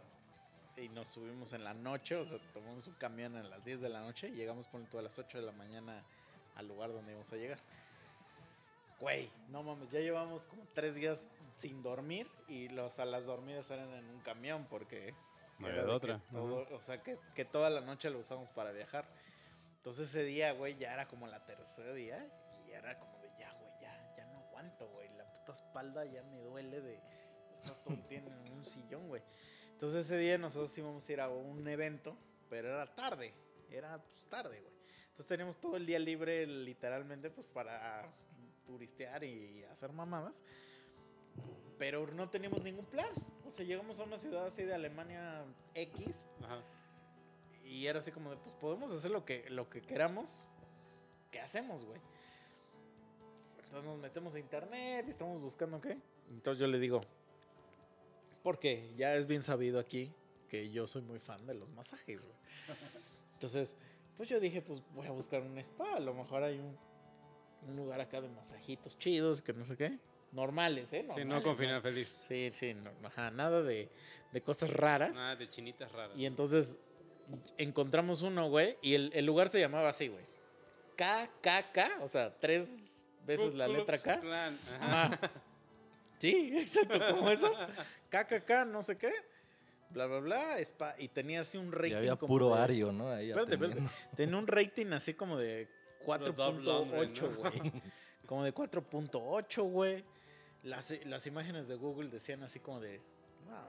y 0.76 0.88
nos 0.90 1.08
subimos 1.08 1.52
en 1.54 1.64
la 1.64 1.72
noche, 1.72 2.14
o 2.16 2.24
sea, 2.26 2.38
tomamos 2.52 2.86
un 2.86 2.92
camión 2.94 3.36
a 3.36 3.42
las 3.42 3.64
10 3.64 3.80
de 3.80 3.88
la 3.88 4.00
noche 4.02 4.28
y 4.28 4.32
llegamos 4.32 4.66
por 4.66 4.82
a 4.98 5.02
las 5.02 5.18
8 5.18 5.38
de 5.38 5.46
la 5.46 5.52
mañana 5.52 6.02
al 6.54 6.68
lugar 6.68 6.92
donde 6.92 7.12
íbamos 7.12 7.32
a 7.32 7.36
llegar. 7.36 7.58
Güey, 9.04 9.30
no 9.48 9.62
mames, 9.62 9.90
ya 9.90 10.00
llevamos 10.00 10.46
como 10.46 10.66
tres 10.72 10.94
días 10.94 11.28
sin 11.56 11.82
dormir 11.82 12.26
y 12.48 12.70
los, 12.70 12.98
a 12.98 13.04
las 13.04 13.26
dormidas 13.26 13.70
eran 13.70 13.92
en 13.92 14.08
un 14.08 14.20
camión 14.20 14.66
porque... 14.70 15.12
No 15.58 15.66
había 15.66 15.82
de 15.84 15.90
otra. 15.90 16.22
todo- 16.32 16.66
o 16.74 16.80
sea, 16.80 17.02
que, 17.02 17.18
que 17.34 17.44
toda 17.44 17.68
la 17.68 17.82
noche 17.82 18.08
lo 18.08 18.20
usamos 18.20 18.50
para 18.52 18.72
viajar. 18.72 19.04
Entonces 19.76 20.08
ese 20.08 20.24
día, 20.24 20.52
güey, 20.52 20.76
ya 20.76 20.94
era 20.94 21.06
como 21.06 21.26
la 21.26 21.44
tercera 21.44 21.92
día 21.92 22.26
y 22.66 22.70
era 22.70 22.98
como 22.98 23.18
de 23.18 23.28
ya, 23.38 23.52
güey, 23.52 23.70
ya, 23.82 24.14
ya 24.16 24.24
no 24.24 24.38
aguanto, 24.38 24.88
güey. 24.88 25.10
La 25.18 25.24
puta 25.30 25.52
espalda 25.52 26.06
ya 26.06 26.22
me 26.22 26.40
duele 26.40 26.80
de 26.80 26.98
estar 27.56 27.74
todo 27.84 27.92
el 27.92 28.08
día 28.08 28.20
en 28.20 28.52
un 28.54 28.64
sillón, 28.64 29.06
güey. 29.08 29.20
Entonces 29.74 30.06
ese 30.06 30.16
día 30.16 30.38
nosotros 30.38 30.76
íbamos 30.78 31.06
a 31.06 31.12
ir 31.12 31.20
a 31.20 31.28
un 31.28 31.68
evento, 31.68 32.16
pero 32.48 32.68
era 32.70 32.86
tarde, 32.86 33.34
era 33.70 33.98
pues 33.98 34.24
tarde, 34.30 34.60
güey. 34.62 34.72
Entonces 35.08 35.26
teníamos 35.26 35.58
todo 35.60 35.76
el 35.76 35.84
día 35.84 35.98
libre 35.98 36.46
literalmente 36.46 37.28
pues 37.28 37.46
para 37.48 38.10
turistear 38.66 39.24
y 39.24 39.64
hacer 39.64 39.92
mamadas. 39.92 40.44
Pero 41.78 42.06
no 42.12 42.28
teníamos 42.28 42.62
ningún 42.62 42.86
plan. 42.86 43.10
O 43.46 43.50
sea, 43.50 43.64
llegamos 43.64 43.98
a 44.00 44.04
una 44.04 44.18
ciudad 44.18 44.46
así 44.46 44.62
de 44.62 44.74
Alemania 44.74 45.44
X 45.74 46.06
Ajá. 46.42 46.62
y 47.64 47.86
era 47.86 47.98
así 47.98 48.10
como 48.10 48.30
de, 48.30 48.36
pues 48.36 48.54
podemos 48.54 48.92
hacer 48.92 49.10
lo 49.10 49.24
que, 49.24 49.48
lo 49.50 49.68
que 49.68 49.82
queramos. 49.82 50.46
¿Qué 51.30 51.40
hacemos, 51.40 51.84
güey? 51.84 52.00
Entonces 53.64 53.84
nos 53.90 53.98
metemos 53.98 54.34
a 54.34 54.38
internet 54.38 55.04
y 55.06 55.10
estamos 55.10 55.40
buscando 55.40 55.80
qué. 55.80 55.98
Entonces 56.30 56.60
yo 56.60 56.68
le 56.68 56.78
digo, 56.78 57.00
porque 58.44 58.92
ya 58.96 59.16
es 59.16 59.26
bien 59.26 59.42
sabido 59.42 59.80
aquí 59.80 60.12
que 60.48 60.70
yo 60.70 60.86
soy 60.86 61.02
muy 61.02 61.18
fan 61.18 61.44
de 61.46 61.54
los 61.54 61.68
masajes, 61.70 62.20
güey. 62.20 62.36
Entonces, 63.32 63.76
pues 64.16 64.28
yo 64.28 64.38
dije, 64.38 64.62
pues 64.62 64.80
voy 64.94 65.06
a 65.08 65.10
buscar 65.10 65.42
un 65.42 65.58
spa. 65.58 65.96
A 65.96 66.00
lo 66.00 66.14
mejor 66.14 66.44
hay 66.44 66.60
un, 66.60 66.78
un 67.68 67.76
lugar 67.76 68.00
acá 68.00 68.20
de 68.20 68.28
masajitos 68.28 68.98
chidos, 68.98 69.40
que 69.42 69.52
no 69.52 69.64
sé 69.64 69.76
qué. 69.76 69.98
Normales, 70.32 70.92
¿eh? 70.92 71.06
Sí, 71.14 71.24
no 71.24 71.42
con 71.42 71.56
final 71.56 71.80
feliz. 71.80 72.08
Sí, 72.28 72.50
sí, 72.52 72.74
no, 72.74 72.90
ajá, 73.04 73.30
nada 73.30 73.62
de, 73.62 73.88
de 74.32 74.40
cosas 74.42 74.70
raras. 74.70 75.14
Nada 75.14 75.36
de 75.36 75.48
chinitas 75.48 75.90
raras. 75.92 76.16
Y 76.16 76.26
entonces 76.26 76.78
encontramos 77.56 78.22
uno, 78.22 78.48
güey, 78.48 78.76
y 78.82 78.94
el, 78.94 79.10
el 79.14 79.24
lugar 79.26 79.48
se 79.48 79.60
llamaba 79.60 79.88
así, 79.90 80.08
güey. 80.08 80.24
KKK, 80.96 82.02
o 82.02 82.08
sea, 82.08 82.34
tres 82.38 83.02
veces 83.26 83.54
la 83.54 83.66
letra 83.68 83.98
K. 83.98 84.20
Ajá. 84.80 85.18
Sí, 86.18 86.56
exacto, 86.56 86.98
como 87.10 87.28
eso. 87.28 87.52
KKK, 88.08 88.64
no 88.68 88.82
sé 88.82 88.96
qué. 88.96 89.12
Bla, 89.90 90.06
bla, 90.06 90.20
bla. 90.20 90.58
spa- 90.60 90.94
y 90.96 91.08
tenía 91.08 91.42
así 91.42 91.58
un 91.58 91.70
rating. 91.70 91.90
Y 91.90 91.94
había 91.96 92.16
como 92.16 92.28
puro 92.32 92.54
de- 92.54 92.62
ario, 92.62 92.92
¿no? 92.92 93.10
Ahí 93.10 93.28
Espérate, 93.30 93.54
espérate. 93.54 93.82
Tenía 94.16 94.36
un 94.38 94.46
rating 94.46 94.86
así 94.92 95.12
como 95.12 95.36
de 95.36 95.68
Puro 96.04 96.32
double 96.32 96.62
London, 96.64 97.14
4.8, 97.14 97.20
¿no? 97.30 97.36
güey. 97.36 97.72
Como 98.26 98.44
de 98.44 98.54
4.8, 98.54 99.62
güey. 99.70 100.04
Las, 100.62 100.94
las 101.04 101.26
imágenes 101.26 101.68
de 101.68 101.74
Google 101.74 102.08
decían 102.08 102.42
así 102.42 102.58
como 102.58 102.80
de. 102.80 103.00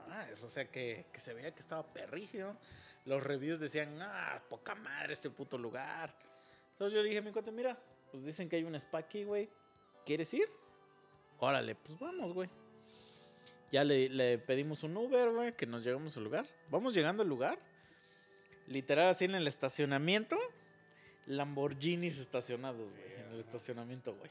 "Ah, 0.08 0.26
es- 0.32 0.42
o 0.42 0.48
sea, 0.50 0.64
que, 0.70 1.04
que 1.12 1.20
se 1.20 1.34
veía 1.34 1.50
que 1.54 1.60
estaba 1.60 1.82
perrígio. 1.84 2.56
Los 3.04 3.22
reviews 3.22 3.60
decían, 3.60 4.00
ah, 4.00 4.40
poca 4.48 4.74
madre 4.74 5.12
este 5.12 5.28
puto 5.28 5.58
lugar. 5.58 6.14
Entonces 6.72 6.96
yo 6.96 7.02
dije 7.02 7.18
a 7.18 7.22
mi 7.22 7.32
cuate, 7.32 7.52
mira, 7.52 7.78
pues 8.10 8.24
dicen 8.24 8.48
que 8.48 8.56
hay 8.56 8.64
un 8.64 8.74
spa 8.76 8.98
aquí, 8.98 9.24
güey. 9.24 9.48
¿Quieres 10.06 10.32
ir? 10.32 10.48
Órale, 11.38 11.74
pues 11.74 11.98
vamos, 11.98 12.32
güey. 12.32 12.48
Ya 13.70 13.84
le, 13.84 14.08
le 14.08 14.38
pedimos 14.38 14.82
un 14.82 14.96
Uber, 14.96 15.30
güey, 15.32 15.52
que 15.54 15.66
nos 15.66 15.84
llegamos 15.84 16.16
al 16.16 16.24
lugar. 16.24 16.46
Vamos 16.70 16.94
llegando 16.94 17.22
al 17.22 17.28
lugar. 17.28 17.58
Literal, 18.68 19.08
así 19.08 19.26
en 19.26 19.34
el 19.34 19.46
estacionamiento. 19.46 20.36
Lamborghinis 21.26 22.18
estacionados, 22.18 22.92
güey. 22.92 23.04
En 23.26 23.32
el 23.34 23.40
estacionamiento, 23.40 24.14
güey. 24.14 24.30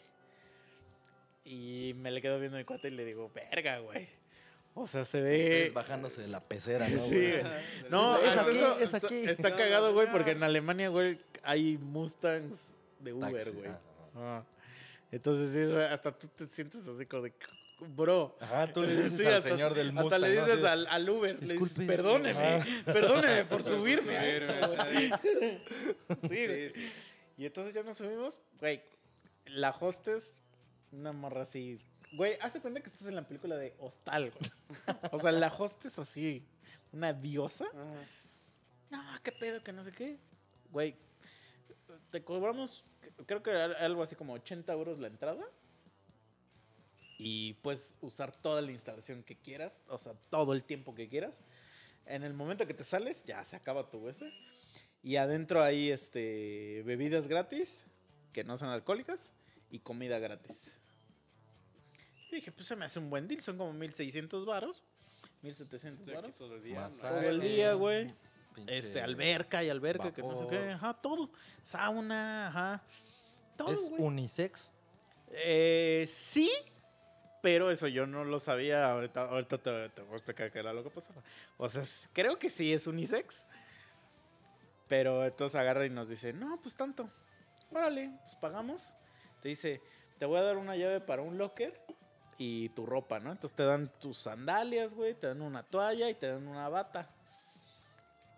Y 1.44 1.94
me 1.96 2.12
le 2.12 2.22
quedo 2.22 2.40
viendo 2.40 2.58
a 2.58 2.60
mi 2.60 2.66
cuate 2.66 2.88
y 2.88 2.92
le 2.92 3.06
digo, 3.06 3.32
verga, 3.34 3.80
güey. 3.80 4.08
O 4.74 4.88
sea, 4.88 5.06
se 5.06 5.22
ve. 5.22 5.44
Ustedes 5.44 5.74
bajándose 5.74 6.22
de 6.22 6.28
la 6.28 6.40
pecera, 6.42 6.88
¿no? 6.90 7.00
Sí, 7.00 7.10
güey? 7.10 7.44
No, 7.90 8.18
Es 8.18 8.38
aquí, 8.38 8.58
eso, 8.58 8.80
es 8.80 8.94
aquí. 8.94 9.16
Está 9.30 9.50
No, 9.52 9.56
cagado, 9.58 9.94
güey, 9.94 10.12
porque 10.12 10.32
en 10.32 10.44
Alemania, 10.44 10.90
güey, 10.90 11.20
hay 11.44 11.78
Mustangs 11.78 12.78
de 13.00 13.14
Uber, 13.14 13.32
Taxi, 13.44 13.52
güey. 13.52 13.68
ajá. 13.68 13.80
Ajá. 14.16 14.46
Entonces, 15.12 15.54
sí, 15.54 15.76
hasta 15.76 16.12
tú 16.12 16.28
te 16.28 16.48
sientes 16.48 16.86
así 16.88 17.06
como 17.06 17.24
de, 17.24 17.34
bro. 17.80 18.38
Ajá, 18.40 18.68
tú 18.68 18.82
le 18.84 18.96
dices 19.04 19.18
Sí, 19.18 19.26
al 19.26 19.34
hasta- 19.36 19.50
señor 19.50 19.74
del 19.74 19.92
Mustang, 19.94 20.06
Hasta 20.06 20.18
le 20.20 20.32
dices 20.42 20.64
al, 20.64 20.88
al 20.88 21.10
Uber, 21.10 21.36
le 21.36 21.40
dices, 21.42 21.60
"Disculpe". 21.60 21.86
perdóneme, 21.86 22.44
Ajá. 22.56 22.66
perdóneme 22.86 23.46
por 23.46 23.64
subirme. 23.64 24.18
a 24.18 24.22
subirme, 24.24 24.60
esto, 24.60 24.86
güey". 26.28 26.70
Sí, 26.70 26.74
Sí. 26.74 26.92
Y 27.38 27.46
entonces 27.46 27.74
ya 27.74 27.84
nos 27.84 27.98
subimos, 27.98 28.40
güey, 28.60 28.82
la 29.46 29.72
hostess, 29.72 30.42
una 30.92 31.12
morra 31.12 31.42
así, 31.42 31.80
güey, 32.14 32.38
hace 32.40 32.62
cuenta 32.62 32.80
que 32.80 32.88
estás 32.90 33.08
en 33.08 33.16
la 33.16 33.24
película 33.28 33.58
de 33.58 33.76
Hostal, 33.80 34.32
güey. 34.32 34.52
O 35.12 35.20
sea, 35.20 35.32
la 35.34 35.48
hostess 35.54 36.00
así, 36.00 36.48
una 36.94 37.12
diosa. 37.12 37.66
Ajá. 37.66 38.06
No, 38.92 39.04
qué 39.24 39.32
pedo, 39.34 39.62
que 39.64 39.74
no 39.74 39.84
sé 39.84 39.92
qué. 39.92 40.18
Güey, 40.72 40.96
te 42.10 42.24
cobramos, 42.24 42.86
creo 43.26 43.44
que 43.44 43.50
era 43.50 43.66
algo 43.86 44.02
así 44.04 44.16
como 44.16 44.34
80 44.34 44.72
euros 44.72 44.98
la 45.00 45.08
entrada. 45.08 45.44
Y 47.18 47.54
puedes 47.56 47.96
usar 48.02 48.32
toda 48.36 48.62
la 48.62 48.72
instalación 48.72 49.24
que 49.24 49.36
quieras, 49.38 49.82
o 49.88 49.98
sea, 49.98 50.14
todo 50.30 50.54
el 50.54 50.64
tiempo 50.64 50.94
que 50.96 51.08
quieras. 51.08 51.40
En 52.06 52.24
el 52.24 52.34
momento 52.34 52.68
que 52.68 52.74
te 52.74 52.84
sales, 52.84 53.24
ya 53.26 53.44
se 53.46 53.56
acaba 53.56 53.90
tu 53.90 54.08
ese. 54.10 54.32
Y 55.02 55.16
adentro 55.18 55.64
hay 55.64 55.92
este, 55.92 56.84
bebidas 56.86 57.28
gratis, 57.28 57.86
que 58.34 58.44
no 58.44 58.58
son 58.58 58.70
alcohólicas, 58.70 59.32
y 59.70 59.80
comida 59.80 60.20
gratis. 60.20 60.58
Y 62.32 62.36
dije, 62.36 62.52
pues 62.52 62.68
se 62.68 62.76
me 62.76 62.86
hace 62.86 63.00
un 63.00 63.10
buen 63.10 63.28
deal, 63.28 63.42
son 63.42 63.58
como 63.58 63.72
1600 63.74 64.46
varos, 64.46 64.84
1700 65.42 66.00
Estoy 66.00 66.14
aquí 66.14 66.22
varos. 66.22 66.38
todo 66.38 66.56
el 66.56 66.64
día. 66.64 66.82
Masaje. 66.82 67.14
Todo 67.14 67.30
el 67.30 67.40
día, 67.42 67.74
güey. 67.74 68.14
Este, 68.68 69.02
alberca 69.02 69.64
y 69.64 69.70
alberca, 69.70 70.14
que 70.14 70.22
no 70.22 70.36
sé 70.36 70.48
qué, 70.48 70.58
vapor. 70.58 70.72
ajá, 70.74 70.94
todo. 71.02 71.30
Sauna, 71.64 72.48
ajá. 72.48 72.84
Todo, 73.58 73.72
¿Es 73.72 73.90
güey. 73.90 74.02
unisex? 74.02 74.72
Eh, 75.32 76.08
sí, 76.10 76.52
pero 77.46 77.70
eso 77.70 77.88
yo 77.88 78.08
no 78.08 78.24
lo 78.26 78.40
sabía. 78.40 78.92
Ahorita, 78.92 79.30
ahorita 79.30 79.60
te, 79.60 79.90
te 79.90 80.02
voy 80.02 80.14
a 80.14 80.16
explicar 80.16 80.52
qué 80.52 80.58
era 80.58 80.74
lo 80.74 80.84
que 80.84 80.90
pasaba. 80.90 81.22
O 81.58 81.70
sea, 81.70 81.84
creo 82.12 82.40
que 82.40 82.50
sí 82.50 82.74
es 82.74 82.88
unisex. 82.88 83.46
Pero 84.88 85.24
entonces 85.24 85.54
agarra 85.54 85.86
y 85.86 85.92
nos 85.92 86.10
dice, 86.10 86.34
no, 86.34 86.60
pues 86.60 86.76
tanto. 86.76 87.08
Órale, 87.70 88.10
pues 88.24 88.36
pagamos. 88.38 88.92
Te 89.44 89.50
dice, 89.50 89.80
te 90.18 90.26
voy 90.26 90.40
a 90.40 90.42
dar 90.42 90.58
una 90.58 90.76
llave 90.76 91.02
para 91.02 91.22
un 91.22 91.38
locker 91.38 91.80
y 92.40 92.70
tu 92.70 92.88
ropa, 92.88 93.20
¿no? 93.20 93.32
Entonces 93.32 93.56
te 93.56 93.64
dan 93.64 93.92
tus 94.00 94.18
sandalias, 94.18 94.96
güey, 94.96 95.14
te 95.14 95.28
dan 95.28 95.44
una 95.44 95.62
toalla 95.62 96.10
y 96.10 96.16
te 96.16 96.26
dan 96.26 96.48
una 96.48 96.68
bata. 96.68 97.12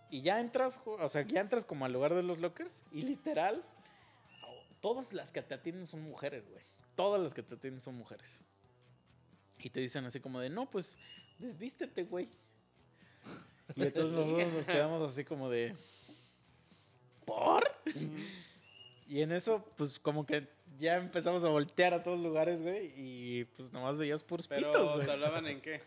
Y 0.10 0.22
ya 0.22 0.42
entras, 0.42 0.82
o 0.86 1.08
sea, 1.08 1.22
ya 1.22 1.40
entras 1.40 1.64
como 1.64 1.86
al 1.86 1.94
lugar 1.94 2.14
de 2.14 2.24
los 2.24 2.40
lockers 2.40 2.84
y 2.92 3.04
literal, 3.04 3.64
todas 4.82 5.14
las 5.14 5.32
que 5.32 5.42
te 5.42 5.54
atienden 5.54 5.88
son 5.88 6.02
mujeres, 6.02 6.46
güey. 6.50 6.66
Todas 6.98 7.22
las 7.22 7.34
que 7.34 7.42
te 7.42 7.56
atienden 7.56 7.80
son 7.82 7.96
mujeres. 7.96 8.42
Y 9.60 9.70
te 9.70 9.80
dicen 9.80 10.06
así 10.06 10.20
como 10.20 10.40
de, 10.40 10.50
no, 10.50 10.70
pues, 10.70 10.98
desvístete, 11.40 12.04
güey. 12.04 12.30
Y 13.76 13.82
entonces 13.84 14.12
nosotros 14.12 14.54
nos 14.54 14.66
quedamos 14.66 15.10
así 15.10 15.24
como 15.26 15.50
de, 15.50 15.76
¿por? 17.26 17.64
Y 19.08 19.22
en 19.22 19.32
eso, 19.32 19.64
pues, 19.78 20.00
como 20.00 20.26
que 20.26 20.48
ya 20.78 20.96
empezamos 20.98 21.44
a 21.44 21.50
voltear 21.50 21.94
a 21.94 22.04
todos 22.04 22.20
lugares, 22.20 22.62
güey. 22.62 22.94
Y 22.96 23.46
pues 23.46 23.72
nomás 23.72 23.98
veías 23.98 24.24
puros 24.24 24.48
Pero, 24.48 24.72
pitos, 24.72 24.94
güey. 24.96 25.06
¿te 25.06 25.12
hablaban 25.12 25.48
en 25.48 25.62
qué? 25.62 25.82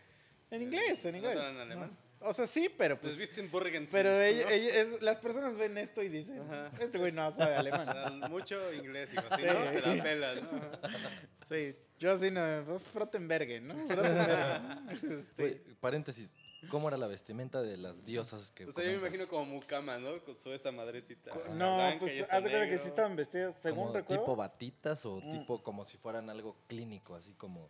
En 0.49 0.63
inglés, 0.63 1.05
en 1.05 1.11
¿No 1.13 1.17
inglés. 1.19 1.33
te 1.35 1.39
hablan 1.39 1.55
en 1.55 1.61
alemán? 1.61 1.91
No. 2.19 2.27
O 2.27 2.33
sea, 2.33 2.45
sí, 2.45 2.69
pero 2.77 2.99
Pues 2.99 3.13
pues... 3.13 3.19
viste 3.29 3.41
en 3.41 3.49
Burgen. 3.49 3.87
pero 3.91 4.09
¿no? 4.11 4.21
ella- 4.21 4.51
ella- 4.51 4.81
es- 4.81 5.01
las 5.01 5.17
personas 5.19 5.57
ven 5.57 5.75
esto 5.79 6.03
y 6.03 6.09
dicen, 6.09 6.39
Ajá. 6.41 6.71
este 6.79 6.99
güey 6.99 7.11
no 7.11 7.31
sabe 7.31 7.55
alemán. 7.55 7.87
Mucho 8.29 8.71
inglés, 8.73 9.11
hijo. 9.13 9.23
Si 9.35 9.41
Sí. 9.41 9.47
no, 9.47 9.81
te 9.81 9.95
la 9.95 10.03
pelas, 10.03 10.43
¿no? 10.43 10.49
Ajá. 10.83 11.09
Sí, 11.49 11.75
yo 12.01 12.11
así 12.11 12.31
no, 12.31 12.41
pues, 12.65 12.81
Frottenbergen, 12.83 13.67
¿no? 13.67 13.75
Frottenbergen. 13.87 14.89
Este, 15.19 15.41
Güey, 15.41 15.55
paréntesis. 15.79 16.33
¿Cómo 16.69 16.87
era 16.89 16.97
la 16.97 17.07
vestimenta 17.07 17.59
de 17.61 17.75
las 17.77 18.05
diosas 18.05 18.51
que 18.51 18.65
O 18.65 18.71
sea, 18.71 18.83
yo 18.83 18.91
me 18.91 18.97
imagino 18.97 19.27
como 19.27 19.45
mucama, 19.45 19.97
¿no? 19.97 20.19
Con 20.23 20.37
su 20.39 20.51
esta 20.51 20.71
madrecita. 20.71 21.31
blanca 21.33 21.49
no, 21.53 21.99
pues 21.99 22.21
haz 22.29 22.43
de 22.43 22.49
cuenta 22.51 22.69
que 22.69 22.77
sí 22.77 22.87
estaban 22.87 23.15
vestidas, 23.15 23.57
según 23.59 23.85
¿Como 23.85 23.93
recuerdo. 23.95 24.21
¿Tipo 24.23 24.35
batitas 24.35 25.05
o 25.05 25.15
Mm. 25.21 25.31
tipo 25.39 25.63
como 25.63 25.85
si 25.85 25.97
fueran 25.97 26.29
algo 26.29 26.55
clínico, 26.67 27.15
así 27.15 27.33
como... 27.33 27.69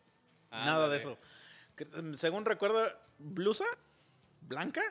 Nada 0.49 0.89
de 0.89 0.97
eso. 0.97 1.17
Mm, 2.01 2.13
Según 2.15 2.43
recuerdo, 2.43 2.85
blusa 3.17 3.63
blanca, 4.41 4.81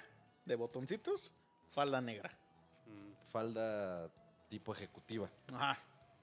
de 0.47 0.55
botoncitos, 0.55 1.35
falda 1.73 2.01
negra. 2.01 2.31
Mm. 2.87 3.31
falda 3.31 4.09
tipo 4.49 4.73
ejecutiva? 4.75 5.31
Ajá. 5.53 5.79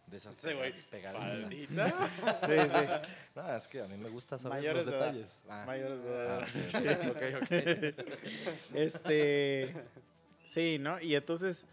De 0.07 0.17
esas 0.17 0.41
pega- 0.43 0.73
pegaditas. 0.89 1.93
Sí, 2.45 2.57
sí. 2.57 3.11
No, 3.35 3.55
es 3.55 3.67
que 3.67 3.81
a 3.81 3.87
mí 3.87 3.97
me 3.97 4.09
gusta 4.09 4.37
saber 4.39 4.59
Mayores 4.59 4.85
los 4.85 4.93
de 4.93 4.99
detalles. 4.99 5.43
Ah, 5.49 5.63
Mayores 5.67 6.03
de 6.03 6.09
ah, 6.09 6.47
edad. 6.73 7.09
ok, 7.09 7.17
ok, 7.41 7.41
ok. 7.43 8.73
Este. 8.73 9.73
Sí, 10.43 10.77
¿no? 10.79 10.99
Y 11.01 11.15
entonces. 11.15 11.65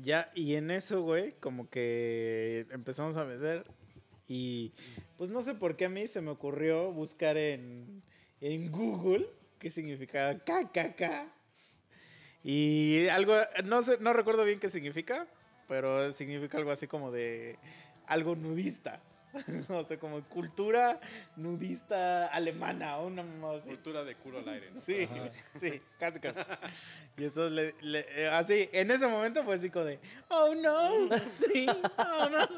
Ya, 0.00 0.30
y 0.34 0.54
en 0.54 0.70
eso, 0.70 1.02
güey, 1.02 1.32
como 1.40 1.68
que 1.68 2.66
empezamos 2.70 3.16
a 3.16 3.24
meter. 3.24 3.64
Y 4.28 4.72
pues 5.16 5.28
no 5.30 5.42
sé 5.42 5.54
por 5.54 5.76
qué 5.76 5.86
a 5.86 5.88
mí 5.88 6.06
se 6.06 6.20
me 6.20 6.30
ocurrió 6.30 6.92
buscar 6.92 7.36
en, 7.36 8.02
en 8.40 8.70
Google 8.70 9.26
qué 9.58 9.70
significaba 9.70 10.34
KKK. 10.38 11.02
Y 12.44 13.08
algo, 13.08 13.34
no 13.64 13.82
sé, 13.82 13.96
no 14.00 14.12
recuerdo 14.12 14.44
bien 14.44 14.60
qué 14.60 14.70
significa, 14.70 15.26
pero 15.68 16.10
significa 16.12 16.58
algo 16.58 16.70
así 16.70 16.86
como 16.86 17.10
de 17.12 17.58
algo 18.06 18.34
nudista. 18.34 19.00
o 19.68 19.84
sea, 19.84 19.98
como 19.98 20.22
cultura 20.24 20.98
nudista 21.36 22.26
alemana 22.28 22.96
o 22.96 23.08
una 23.08 23.22
mamá 23.22 23.56
así. 23.58 23.68
Cultura 23.68 24.02
de 24.02 24.14
culo 24.16 24.38
al 24.38 24.48
aire. 24.48 24.70
¿no? 24.72 24.80
Sí, 24.80 25.02
Ajá. 25.04 25.28
sí, 25.60 25.82
casi, 26.00 26.18
casi. 26.18 26.38
Y 27.18 27.24
entonces, 27.24 27.52
le, 27.52 27.74
le- 27.82 28.06
eh, 28.24 28.28
así, 28.28 28.70
en 28.72 28.90
ese 28.90 29.06
momento 29.06 29.44
fue 29.44 29.56
así 29.56 29.68
como 29.68 29.84
de, 29.84 30.00
oh 30.30 30.54
no, 30.54 31.14
sí, 31.52 31.66
oh 31.98 32.28
no. 32.30 32.48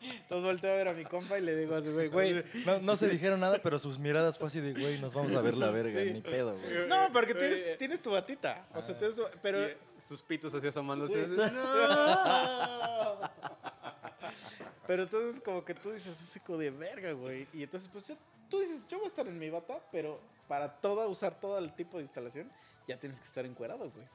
Entonces 0.00 0.42
volteo 0.44 0.72
a 0.72 0.74
ver 0.76 0.88
a 0.88 0.92
mi 0.94 1.04
compa 1.04 1.38
y 1.38 1.42
le 1.42 1.54
digo 1.54 1.76
así, 1.76 1.90
güey, 1.90 2.08
güey. 2.08 2.42
No, 2.66 2.80
no 2.80 2.96
se 2.96 3.08
dijeron 3.08 3.38
nada, 3.40 3.60
pero 3.62 3.78
sus 3.78 3.98
miradas 3.98 4.38
fue 4.38 4.46
así 4.48 4.60
de, 4.60 4.72
güey, 4.72 4.98
nos 5.00 5.12
vamos 5.14 5.34
a 5.34 5.42
ver 5.42 5.54
la 5.56 5.70
verga, 5.70 6.00
Sí. 6.02 6.12
ni 6.12 6.20
pedo, 6.22 6.56
güey. 6.58 6.88
No, 6.88 7.10
porque 7.12 7.34
Güey, 7.34 7.48
tienes, 7.50 7.78
tienes 7.78 8.00
tu 8.02 8.10
batita. 8.10 8.66
O 8.74 8.80
sea, 8.80 8.94
Ah. 8.94 8.98
tienes 8.98 9.20
pero. 9.42 9.62
Eh, 9.62 9.76
sus 10.12 10.22
pitos 10.22 10.52
así 10.52 10.66
asomándose. 10.66 11.24
Así, 11.24 11.36
Pero 14.86 15.04
entonces 15.04 15.40
como 15.40 15.64
que 15.64 15.74
tú 15.74 15.90
dices 15.90 16.20
así 16.20 16.38
como 16.40 16.58
de 16.58 16.70
verga, 16.70 17.12
güey. 17.12 17.46
Y 17.54 17.62
entonces 17.62 17.88
pues 17.90 18.08
yo- 18.08 18.16
tú 18.50 18.60
dices, 18.60 18.86
yo 18.88 18.98
voy 18.98 19.06
a 19.06 19.08
estar 19.08 19.26
en 19.26 19.38
mi 19.38 19.48
bata, 19.48 19.80
pero 19.90 20.20
para 20.48 20.70
toda, 20.80 21.06
usar 21.06 21.40
todo 21.40 21.56
el 21.56 21.72
tipo 21.74 21.96
de 21.96 22.02
instalación, 22.02 22.52
ya 22.86 22.98
tienes 22.98 23.18
que 23.18 23.26
estar 23.26 23.46
encuerado, 23.46 23.90
güey. 23.90 24.06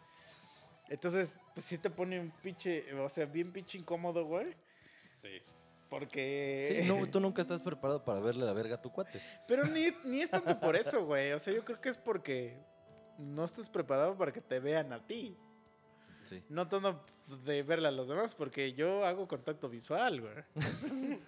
Entonces, 0.89 1.35
pues 1.55 1.65
sí 1.65 1.79
te 1.79 1.89
pone 1.89 2.19
un 2.19 2.29
pinche, 2.29 2.93
o 2.93 3.09
sea, 3.09 3.25
bien 3.25 3.51
pinche 3.51 3.79
incómodo, 3.79 4.23
güey. 4.25 4.55
Sí. 5.21 5.41
Porque... 5.89 6.81
Sí, 6.83 6.87
no, 6.87 7.09
tú 7.09 7.19
nunca 7.19 7.41
estás 7.41 7.63
preparado 7.63 8.03
para 8.05 8.19
verle 8.19 8.45
la 8.45 8.53
verga 8.53 8.75
a 8.75 8.81
tu 8.81 8.91
cuate. 8.91 9.19
Pero 9.47 9.65
ni, 9.65 9.87
ni 10.03 10.21
es 10.21 10.29
tanto 10.29 10.59
por 10.59 10.75
eso, 10.75 11.05
güey. 11.05 11.31
O 11.31 11.39
sea, 11.39 11.53
yo 11.53 11.65
creo 11.65 11.81
que 11.81 11.89
es 11.89 11.97
porque 11.97 12.55
no 13.17 13.45
estás 13.45 13.69
preparado 13.69 14.15
para 14.15 14.31
que 14.31 14.41
te 14.41 14.59
vean 14.59 14.93
a 14.93 14.99
ti. 15.05 15.35
Sí. 16.29 16.43
No 16.49 16.67
tanto 16.67 17.01
de 17.45 17.63
verle 17.63 17.87
a 17.87 17.91
los 17.91 18.07
demás, 18.07 18.35
porque 18.35 18.73
yo 18.73 19.05
hago 19.05 19.27
contacto 19.27 19.69
visual, 19.69 20.21
güey. 20.21 20.33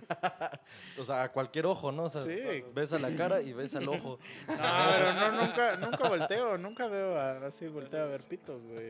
O 1.00 1.06
sea, 1.06 1.24
a 1.24 1.32
cualquier 1.32 1.66
ojo, 1.66 1.92
¿no? 1.92 2.04
O 2.04 2.10
sea, 2.10 2.24
Sí. 2.24 2.32
ves 2.74 2.94
a 2.94 3.00
la 3.00 3.16
cara 3.16 3.42
y 3.42 3.54
ves 3.54 3.76
al 3.76 3.88
ojo. 3.88 4.20
No, 4.48 4.56
pero 4.58 5.14
no, 5.14 5.42
nunca, 5.46 5.76
nunca 5.78 6.10
volteo, 6.10 6.58
nunca 6.58 6.88
veo 6.88 7.18
a- 7.18 7.48
así, 7.48 7.68
volteo 7.68 8.04
a 8.04 8.08
ver 8.08 8.24
pitos, 8.24 8.66
güey. 8.66 8.90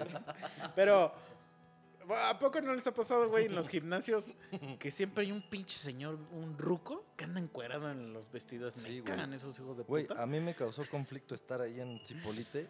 Pero, 0.76 1.12
¿a 2.10 2.38
poco 2.40 2.60
no 2.62 2.74
les 2.74 2.86
ha 2.88 2.94
pasado, 2.94 3.30
güey, 3.30 3.46
en 3.46 3.56
los 3.56 3.68
gimnasios 3.70 4.34
que 4.80 4.92
siempre 4.92 5.26
hay 5.26 5.32
un 5.32 5.42
pinche 5.42 5.78
señor, 5.78 6.18
un 6.32 6.58
ruco, 6.58 7.06
que 7.16 7.26
anda 7.26 7.40
encuerado 7.40 7.92
en 7.92 8.14
los 8.14 8.32
vestidos? 8.32 8.74
Sí, 8.76 8.84
Me 8.84 8.90
güey. 9.02 9.04
cagan 9.04 9.34
esos 9.34 9.58
hijos 9.60 9.78
de 9.78 9.84
Güey, 9.84 10.08
puta. 10.08 10.22
a 10.22 10.26
mí 10.26 10.40
me 10.40 10.56
causó 10.56 10.84
conflicto 10.90 11.36
estar 11.36 11.62
ahí 11.62 11.80
en 11.80 12.00
Cipolite 12.06 12.68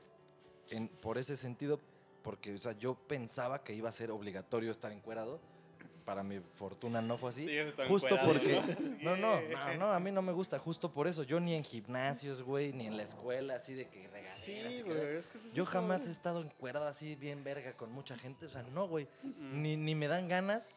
en, 0.72 0.88
por 0.88 1.18
ese 1.18 1.36
sentido, 1.38 1.80
porque, 2.24 2.54
o 2.54 2.58
sea, 2.58 2.74
yo 2.74 2.96
pensaba 2.96 3.64
que 3.64 3.74
iba 3.74 3.90
a 3.90 3.92
ser 3.92 4.12
obligatorio 4.12 4.72
estar 4.72 4.92
encuerado. 4.92 5.40
Para 6.06 6.24
mi 6.24 6.40
fortuna 6.56 7.04
no 7.04 7.20
fue 7.20 7.30
así. 7.30 7.46
Sí, 7.46 7.56
Justo 7.88 8.18
porque. 8.26 8.60
¿no? 9.04 9.16
No, 9.16 9.16
no, 9.16 9.42
no, 9.42 9.78
no, 9.78 9.94
a 9.94 10.00
mí 10.00 10.12
no 10.12 10.24
me 10.24 10.32
gusta. 10.32 10.58
Justo 10.58 10.92
por 10.92 11.08
eso. 11.08 11.22
Yo 11.22 11.40
ni 11.40 11.54
en 11.54 11.64
gimnasios, 11.64 12.42
güey, 12.42 12.74
ni 12.74 12.88
en 12.88 12.98
la 12.98 13.04
escuela, 13.04 13.56
así 13.56 13.76
de 13.76 13.88
que 13.90 14.08
regaderas. 14.08 14.36
Sí, 14.40 14.82
güey. 14.82 15.18
es 15.18 15.28
que 15.28 15.38
Yo 15.54 15.68
jamás 15.68 16.08
he 16.08 16.12
estado 16.12 16.42
encuerado 16.42 16.88
así 16.88 17.14
bien 17.14 17.44
verga 17.44 17.74
con 17.74 17.92
mucha 17.92 18.18
gente. 18.18 18.48
O 18.48 18.50
sea, 18.50 18.64
no, 18.64 18.88
güey. 18.88 19.08
Mm. 19.22 19.62
Ni, 19.62 19.78
ni 19.78 19.94
me 19.94 20.08
dan 20.08 20.28
ganas, 20.28 20.72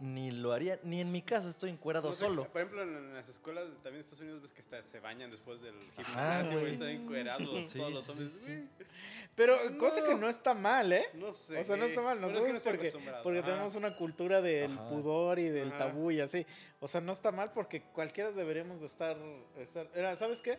ni 0.00 0.30
lo 0.30 0.52
haría. 0.52 0.78
Ni 0.84 1.00
en 1.00 1.10
mi 1.10 1.22
casa 1.22 1.48
estoy 1.48 1.70
encuerado 1.70 2.08
No 2.08 2.14
sé, 2.14 2.24
solo. 2.24 2.46
Por 2.48 2.60
ejemplo, 2.60 2.82
en, 2.82 3.14
las 3.14 3.28
escuelas 3.28 3.64
de- 3.68 3.74
también 3.76 3.96
en 3.96 4.00
Estados 4.00 4.20
Unidos 4.20 4.42
ves 4.42 4.52
que 4.52 4.62
se 4.82 5.00
bañan 5.00 5.30
después 5.30 5.60
del 5.60 5.74
gimnasio, 5.96 6.60
güey. 6.60 6.72
Están 6.72 6.88
encuerados 6.88 7.68
Sí, 7.68 7.78
todos 7.78 7.92
los 7.92 8.04
sí, 8.04 8.10
hombres. 8.12 8.30
sí. 8.32 8.52
güey, 8.54 8.88
Pero 9.34 9.78
cosa 9.78 10.04
que 10.04 10.14
No. 10.14 10.28
está 10.28 10.54
mal, 10.54 10.92
¿eh? 10.92 11.06
No 11.14 11.32
sé. 11.32 11.58
O 11.58 11.64
sea, 11.64 11.76
no 11.76 11.84
está 11.86 12.00
mal. 12.00 12.16
Pero 12.18 12.28
es 12.28 12.34
Nosotros 12.34 12.62
que 12.62 12.70
no 12.70 12.76
porque, 12.76 13.20
porque 13.22 13.38
Ajá. 13.40 13.48
tenemos 13.48 13.74
una 13.74 13.96
cultura 13.96 14.40
del 14.40 14.72
Ajá. 14.72 14.88
pudor 14.88 15.38
y 15.38 15.48
del 15.48 15.68
Ajá. 15.68 15.78
tabú 15.78 16.10
y 16.10 16.20
así. 16.20 16.46
O 16.80 16.88
sea, 16.88 17.00
no 17.00 17.12
está 17.12 17.32
mal 17.32 17.52
porque 17.52 17.82
cualquiera 17.82 18.30
deberíamos 18.32 18.80
de 18.80 18.86
estar... 18.86 19.16
estar 19.58 19.88
Mira, 19.94 20.14
¿Sabes 20.16 20.42
qué? 20.42 20.58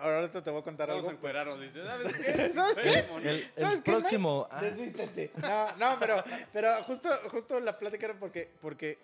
Ahorita 0.00 0.42
te 0.42 0.50
voy 0.50 0.60
a 0.60 0.64
contar 0.64 0.88
Vamos 0.88 1.04
a 1.04 1.08
algo. 1.10 1.18
encuerarnos. 1.18 1.60
Dice, 1.60 1.84
¿sabes 1.84 2.12
qué? 2.16 2.52
¿Sabes 2.52 2.78
qué? 2.78 3.06
El, 3.62 3.82
próximo. 3.82 4.48
ah, 4.50 4.60
Desvístete. 4.62 5.30
No, 5.36 5.76
no, 5.76 5.98
pero, 5.98 6.24
pero 6.52 6.82
justo, 6.84 7.08
justo 7.30 7.60
la 7.60 7.78
plática 7.78 8.06
era 8.06 8.18
porque, 8.18 8.50
porque 8.60 8.98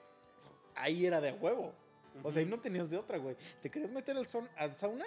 ahí 0.74 1.06
era 1.06 1.20
de 1.20 1.32
huevo. 1.32 1.74
O 2.22 2.30
sea, 2.30 2.40
ahí 2.40 2.46
no 2.46 2.58
tenías 2.58 2.90
de 2.90 2.98
otra, 2.98 3.18
güey. 3.18 3.36
¿Te 3.62 3.70
querías 3.70 3.90
meter 3.90 4.16
al, 4.16 4.26
son, 4.26 4.48
al 4.56 4.76
sauna? 4.76 5.06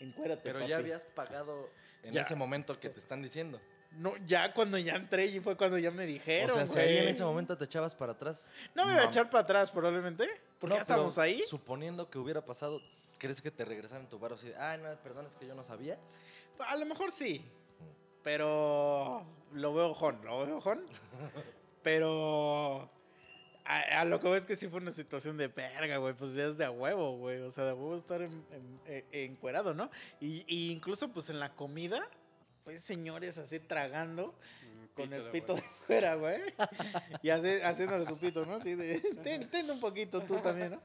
Encuérate, 0.00 0.42
pero 0.42 0.60
papi. 0.60 0.70
ya 0.70 0.76
habías 0.78 1.04
pagado 1.04 1.68
en 2.02 2.12
Ya. 2.14 2.22
ese 2.22 2.34
momento 2.34 2.78
que 2.80 2.88
te 2.90 2.98
están 3.00 3.22
diciendo. 3.22 3.60
No, 3.92 4.14
ya 4.24 4.54
cuando 4.54 4.78
ya 4.78 4.94
entré 4.94 5.26
y 5.26 5.40
fue 5.40 5.56
cuando 5.56 5.76
ya 5.76 5.90
me 5.90 6.06
dijeron, 6.06 6.52
o 6.52 6.54
sea, 6.54 6.66
si 6.66 6.78
ahí 6.78 6.96
en 6.98 7.08
ese 7.08 7.24
momento 7.24 7.58
te 7.58 7.64
echabas 7.64 7.94
para 7.94 8.12
atrás. 8.12 8.48
No 8.74 8.86
me 8.86 8.92
iba 8.92 9.02
a 9.02 9.06
echar 9.06 9.28
para 9.28 9.42
atrás, 9.42 9.70
probablemente. 9.72 10.28
Porque 10.60 10.70
No, 10.70 10.76
ya 10.76 10.82
estábamos 10.82 11.14
pero 11.16 11.24
ahí. 11.24 11.42
Suponiendo 11.48 12.08
que 12.08 12.18
hubiera 12.18 12.40
pasado, 12.44 12.80
¿crees 13.20 13.40
que 13.40 13.52
te 13.52 13.64
regresaran 13.64 14.08
tu 14.08 14.18
bar 14.18 14.32
así 14.32 14.48
de, 14.48 14.56
ah, 14.56 14.76
no, 14.76 14.88
perdón, 15.02 15.26
es 15.26 15.32
que 15.38 15.46
yo 15.46 15.54
no 15.54 15.62
sabía? 15.62 15.96
A 16.58 16.74
lo 16.76 16.86
mejor 16.86 17.12
sí. 17.12 17.44
Pero 18.24 19.24
lo 19.52 19.72
veo 19.72 19.94
jon, 19.94 20.18
lo 20.24 20.44
veo 20.46 20.60
jon. 20.60 20.84
Pero 21.82 22.90
a, 23.64 24.00
a 24.00 24.04
lo 24.04 24.20
que 24.20 24.26
veo 24.28 24.36
es 24.36 24.44
que 24.46 24.56
sí 24.56 24.68
fue 24.68 24.80
una 24.80 24.90
situación 24.90 25.36
de 25.36 25.48
verga, 25.48 25.96
güey. 25.98 26.14
Pues 26.14 26.34
ya 26.34 26.44
es 26.46 26.58
de 26.58 26.64
a 26.64 26.70
huevo, 26.70 27.16
güey. 27.16 27.40
O 27.40 27.50
sea, 27.50 27.64
de 27.64 27.70
a 27.70 27.74
huevo 27.74 27.96
estar 27.96 28.20
en, 28.22 28.44
en- 28.52 28.80
eh, 28.86 29.04
encuerado, 29.12 29.72
¿no? 29.74 29.90
Y, 30.20 30.44
y 30.46 30.70
incluso 30.70 31.08
pues 31.12 31.30
en 31.30 31.40
la 31.40 31.54
comida, 31.54 32.06
pues 32.64 32.82
señores 32.82 33.38
así 33.38 33.58
tragando 33.60 34.34
con 34.94 35.12
el 35.12 35.30
pito 35.30 35.54
de 35.54 35.62
fuera, 35.86 36.14
güey. 36.16 36.40
Y 37.22 37.30
hace- 37.30 37.62
haciéndole 37.64 38.06
su 38.06 38.16
pito, 38.18 38.44
¿no? 38.44 38.56
Así 38.56 38.74
de, 38.74 39.00
ten, 39.24 39.48
ten 39.50 39.70
un 39.70 39.80
poquito 39.80 40.20
tú 40.22 40.36
también, 40.38 40.72
¿no? 40.72 40.82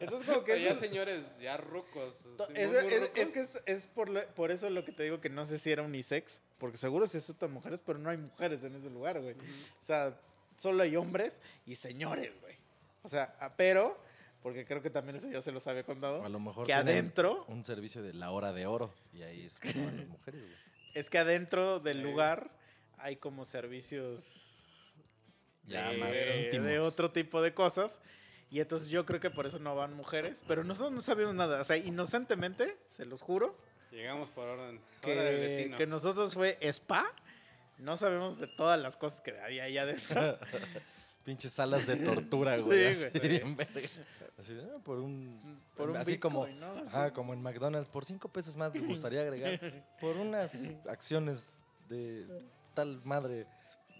Entonces 0.00 0.28
como 0.28 0.44
que... 0.44 0.52
Pero 0.52 0.64
ya 0.64 0.70
eso- 0.72 0.80
señores, 0.80 1.24
ya 1.40 1.56
rucos. 1.56 2.26
Es, 2.54 2.70
muy, 2.70 2.82
muy 2.84 2.94
es- 2.94 3.00
rucos. 3.02 3.18
es 3.18 3.30
que 3.30 3.40
es, 3.40 3.62
es 3.66 3.86
por, 3.86 4.08
lo- 4.08 4.26
por 4.34 4.50
eso 4.50 4.68
lo 4.70 4.84
que 4.84 4.92
te 4.92 5.02
digo 5.04 5.20
que 5.20 5.28
no 5.30 5.44
sé 5.46 5.58
si 5.58 5.70
era 5.70 5.82
unisex, 5.82 6.40
porque 6.58 6.76
seguro 6.76 7.06
se 7.08 7.18
asustan 7.18 7.52
mujeres, 7.52 7.80
pero 7.84 7.98
no 7.98 8.10
hay 8.10 8.16
mujeres 8.18 8.62
en 8.64 8.74
ese 8.74 8.90
lugar, 8.90 9.20
güey. 9.20 9.34
O 9.34 9.82
sea, 9.82 10.14
solo 10.58 10.82
hay 10.82 10.96
hombres 10.96 11.40
y 11.66 11.74
señores, 11.76 12.32
güey. 12.40 12.54
O 13.02 13.08
sea, 13.08 13.34
ah, 13.40 13.52
pero, 13.56 13.98
porque 14.42 14.64
creo 14.64 14.80
que 14.82 14.90
también 14.90 15.16
eso 15.16 15.28
ya 15.30 15.42
se 15.42 15.52
los 15.52 15.66
había 15.66 15.84
contado, 15.84 16.24
A 16.24 16.28
lo 16.28 16.40
mejor 16.40 16.66
que 16.66 16.72
adentro, 16.74 17.44
un 17.48 17.64
servicio 17.64 18.02
de 18.02 18.14
la 18.14 18.30
hora 18.30 18.52
de 18.52 18.66
oro 18.66 18.92
y 19.12 19.22
ahí 19.22 19.44
es 19.44 19.58
como 19.60 19.88
a 19.88 19.92
las 19.92 20.06
mujeres, 20.08 20.40
güey. 20.42 20.54
es 20.94 21.10
que 21.10 21.18
adentro 21.18 21.80
del 21.80 21.98
Sí. 21.98 22.02
lugar 22.02 22.50
hay 22.98 23.16
como 23.16 23.44
servicios 23.44 24.66
Ya 25.64 25.90
de, 25.90 25.98
más 25.98 26.12
de 26.12 26.78
otro 26.80 27.10
tipo 27.10 27.42
de 27.42 27.54
cosas. 27.54 28.00
Y 28.50 28.60
entonces 28.60 28.88
yo 28.88 29.04
creo 29.04 29.20
que 29.20 29.30
por 29.30 29.46
eso 29.46 29.58
no 29.58 29.74
van 29.74 29.94
mujeres, 29.94 30.44
pero 30.46 30.62
nosotros 30.62 30.92
no 30.92 31.02
sabíamos 31.02 31.34
nada. 31.34 31.60
O 31.60 31.64
sea, 31.64 31.76
inocentemente, 31.76 32.76
se 32.88 33.04
los 33.04 33.20
juro, 33.20 33.56
Llegamos 33.94 34.28
por 34.30 34.48
orden. 34.48 34.80
Hora 35.04 35.22
del 35.22 35.36
que, 35.36 35.40
destino. 35.40 35.76
que 35.76 35.86
nosotros 35.86 36.34
fue 36.34 36.58
spa. 36.62 37.06
No 37.78 37.96
sabemos 37.96 38.38
de 38.38 38.48
todas 38.48 38.80
las 38.80 38.96
cosas 38.96 39.20
que 39.20 39.38
había 39.38 39.64
ahí 39.64 39.78
adentro. 39.78 40.36
Pinches 41.24 41.52
salas 41.52 41.86
de 41.86 41.96
tortura, 41.96 42.58
güey. 42.58 42.96
Sí, 42.96 43.04
así, 43.04 43.18
güey. 43.18 43.28
bien 43.30 43.56
verga. 43.56 43.88
Así, 44.36 44.58
ah, 44.60 44.78
por 44.84 44.98
un. 44.98 45.60
Por 45.76 45.90
un 45.90 45.96
así 45.96 46.18
como. 46.18 46.44
Bitcoin, 46.44 46.60
¿no? 46.60 46.72
Así. 46.72 46.88
Ajá, 46.88 47.12
como 47.12 47.32
en 47.34 47.40
McDonald's. 47.40 47.88
Por 47.88 48.04
cinco 48.04 48.28
pesos 48.28 48.56
más 48.56 48.74
les 48.74 48.84
gustaría 48.84 49.20
agregar. 49.20 49.60
Por 50.00 50.16
unas 50.16 50.60
acciones 50.88 51.60
de 51.88 52.26
tal 52.74 53.00
madre. 53.04 53.46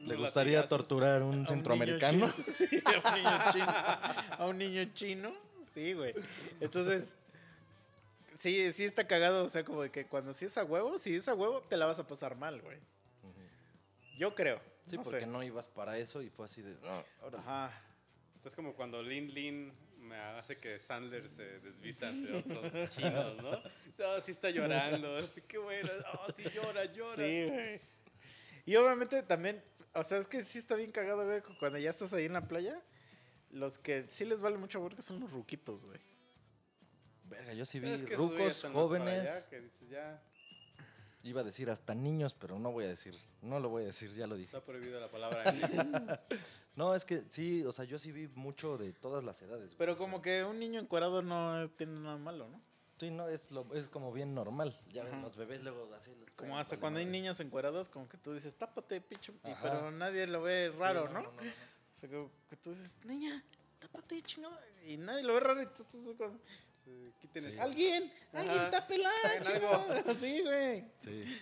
¿Le 0.01 0.17
gustaría 0.17 0.59
latigazos. 0.59 0.69
torturar 0.69 1.23
a 1.23 1.25
A 1.25 1.25
un 1.25 1.31
niño 1.37 1.47
centroamericano? 1.47 2.31
chino. 2.33 2.45
Sí, 2.55 2.83
a 2.85 3.07
un 3.07 3.15
niño 3.17 3.53
chino. 3.53 3.67
A 4.39 4.47
un 4.47 4.59
niño 4.59 4.85
chino. 4.95 5.35
Sí, 5.73 5.93
güey. 5.95 6.15
Entonces, 6.61 7.15
sí, 8.39 8.73
sí 8.73 8.85
está 8.85 9.07
cagado. 9.07 9.45
O 9.45 9.49
sea, 9.49 9.65
como 9.65 9.83
de 9.83 9.91
que 9.91 10.07
cuando 10.07 10.33
sí 10.33 10.45
es 10.45 10.59
a 10.59 10.65
huevo, 10.65 10.99
si 10.99 11.15
es 11.17 11.29
a 11.29 11.35
huevo, 11.35 11.63
te 11.63 11.77
la 11.77 11.87
vas 11.87 11.99
a 11.99 12.07
pasar 12.07 12.37
mal, 12.37 12.61
güey. 12.61 12.79
Yo 14.19 14.35
creo. 14.35 14.61
Sí, 14.87 14.97
no 14.97 15.03
porque 15.03 15.21
sé. 15.21 15.27
no 15.27 15.43
ibas 15.43 15.67
para 15.69 15.97
eso 15.99 16.21
y 16.23 16.29
fue 16.31 16.45
así 16.47 16.61
de. 16.63 16.75
No, 16.83 17.05
ahora. 17.23 17.39
Ajá. 17.39 17.81
Es 18.45 18.55
como 18.55 18.75
cuando 18.75 19.03
Lin 19.03 19.33
Lin 19.33 19.73
me 20.01 20.17
hace 20.17 20.59
que 20.59 20.79
Sandler 20.79 21.31
se 21.31 21.61
desvista 21.61 22.09
ante 22.09 22.31
otros 22.37 22.91
chinos, 22.95 23.37
¿no? 23.43 23.51
Oh, 24.07 24.21
sí 24.21 24.33
está 24.33 24.51
llorando. 24.51 25.19
Qué 25.49 25.57
bueno. 25.57 25.89
Oh, 26.13 26.31
sí 26.33 26.45
llora, 26.55 26.85
llora. 26.93 27.25
Sí, 27.25 27.47
güey. 27.49 27.81
Y 28.67 28.77
obviamente 28.77 29.23
también 29.23 29.63
O 29.95 30.03
sea, 30.05 30.19
es 30.19 30.27
que 30.27 30.43
sí 30.45 30.59
está 30.59 30.75
bien 30.75 30.91
cagado, 30.91 31.25
güey, 31.25 31.41
cu- 31.43 31.53
cuando 31.59 31.79
ya 31.79 31.91
estás 31.91 32.13
ahí 32.13 32.25
en 32.25 32.33
la 32.33 32.49
playa. 32.49 32.81
Los 33.51 33.79
que 33.79 34.07
sí 34.09 34.25
les 34.25 34.41
vale 34.41 34.57
mucho 34.59 34.83
verga 34.83 35.01
son 35.03 35.21
los 35.21 35.31
ruquitos, 35.31 35.85
güey. 35.85 36.01
Verga, 37.25 37.53
yo 37.55 37.65
sí 37.65 37.79
vi 37.81 37.91
Es 37.91 38.03
que 38.03 38.17
rucos, 38.17 38.63
jóvenes. 38.73 39.31
allá, 39.31 39.49
que 39.49 39.61
dices, 39.61 39.89
ya 39.89 40.23
Iba 41.23 41.41
a 41.41 41.45
decir 41.45 41.71
hasta 41.71 41.95
niños, 41.95 42.35
pero 42.35 42.59
no 42.59 42.71
voy 42.73 42.85
a 42.85 42.89
decir. 42.89 43.17
No 43.41 43.59
lo 43.61 43.71
voy 43.71 43.85
a 43.85 43.87
decir, 43.87 44.11
ya 44.15 44.27
lo 44.27 44.35
dije. 44.37 44.47
está 44.57 44.65
prohibida 44.65 45.01
la 45.01 45.11
palabra. 45.11 45.45
No, 46.77 46.93
es 46.97 47.05
que 47.05 47.23
sí, 47.31 47.65
o 47.65 47.71
sea, 47.71 47.85
yo 47.85 48.01
sí 48.01 48.11
vi 48.11 48.27
mucho 48.35 48.77
de 48.77 48.93
todas 48.93 49.23
las 49.23 49.41
edades. 49.41 49.67
güey, 49.69 49.77
Pero 49.79 49.93
o 49.93 49.95
sea, 49.95 50.05
como 50.05 50.21
que 50.21 50.43
un 50.43 50.59
niño 50.59 50.81
encuadrado 50.81 51.23
no 51.23 51.71
tiene 51.71 52.01
nada 52.01 52.17
malo, 52.19 52.49
¿no? 52.49 52.61
Sí, 52.99 53.11
no, 53.11 53.29
es, 53.29 53.51
lo, 53.51 53.75
es 53.75 53.89
como 53.89 54.13
bien 54.13 54.35
normal. 54.35 54.79
Ya 54.93 55.03
ves, 55.05 55.13
Ajá. 55.13 55.23
los 55.23 55.37
bebés 55.37 55.63
luego 55.63 55.93
así. 55.95 56.11
les 56.21 56.31
Como 56.33 56.59
hasta 56.59 56.79
cuando 56.79 57.01
hay 57.01 57.07
niños 57.07 57.39
encuadrados, 57.41 57.89
como 57.89 58.09
que 58.09 58.17
tú 58.19 58.33
dices, 58.35 58.55
tápate, 58.55 59.01
picho. 59.01 59.33
y- 59.45 59.53
pero 59.63 59.91
nadie 59.91 60.27
lo 60.27 60.43
ve 60.43 60.71
Sí, 60.73 60.79
raro, 60.79 61.09
¿no? 61.09 61.21
no, 61.23 61.33
no, 61.33 61.43
no. 61.43 61.51
O 61.51 61.97
sea, 61.97 62.09
como 62.09 62.31
que 62.49 62.57
tú 62.57 62.71
dices, 62.71 62.97
niña, 63.05 63.43
tápate, 63.81 64.23
chingada. 64.23 64.61
Y 64.87 64.97
nadie 64.97 65.23
lo 65.25 65.35
ve 65.35 65.41
raro 65.41 65.63
y 65.63 65.67
tú 65.67 65.83
estás 65.83 65.87
como, 65.89 66.39
Sí, 66.85 67.59
alguien, 67.59 68.13
alguien 68.33 68.59
Ajá. 68.59 68.71
tápela, 68.71 69.11
Hagan 69.25 69.47
algo. 69.47 69.85
chingada. 69.87 70.15
Sí, 70.21 70.43
güey. 70.43 70.85
Sí. 70.99 71.41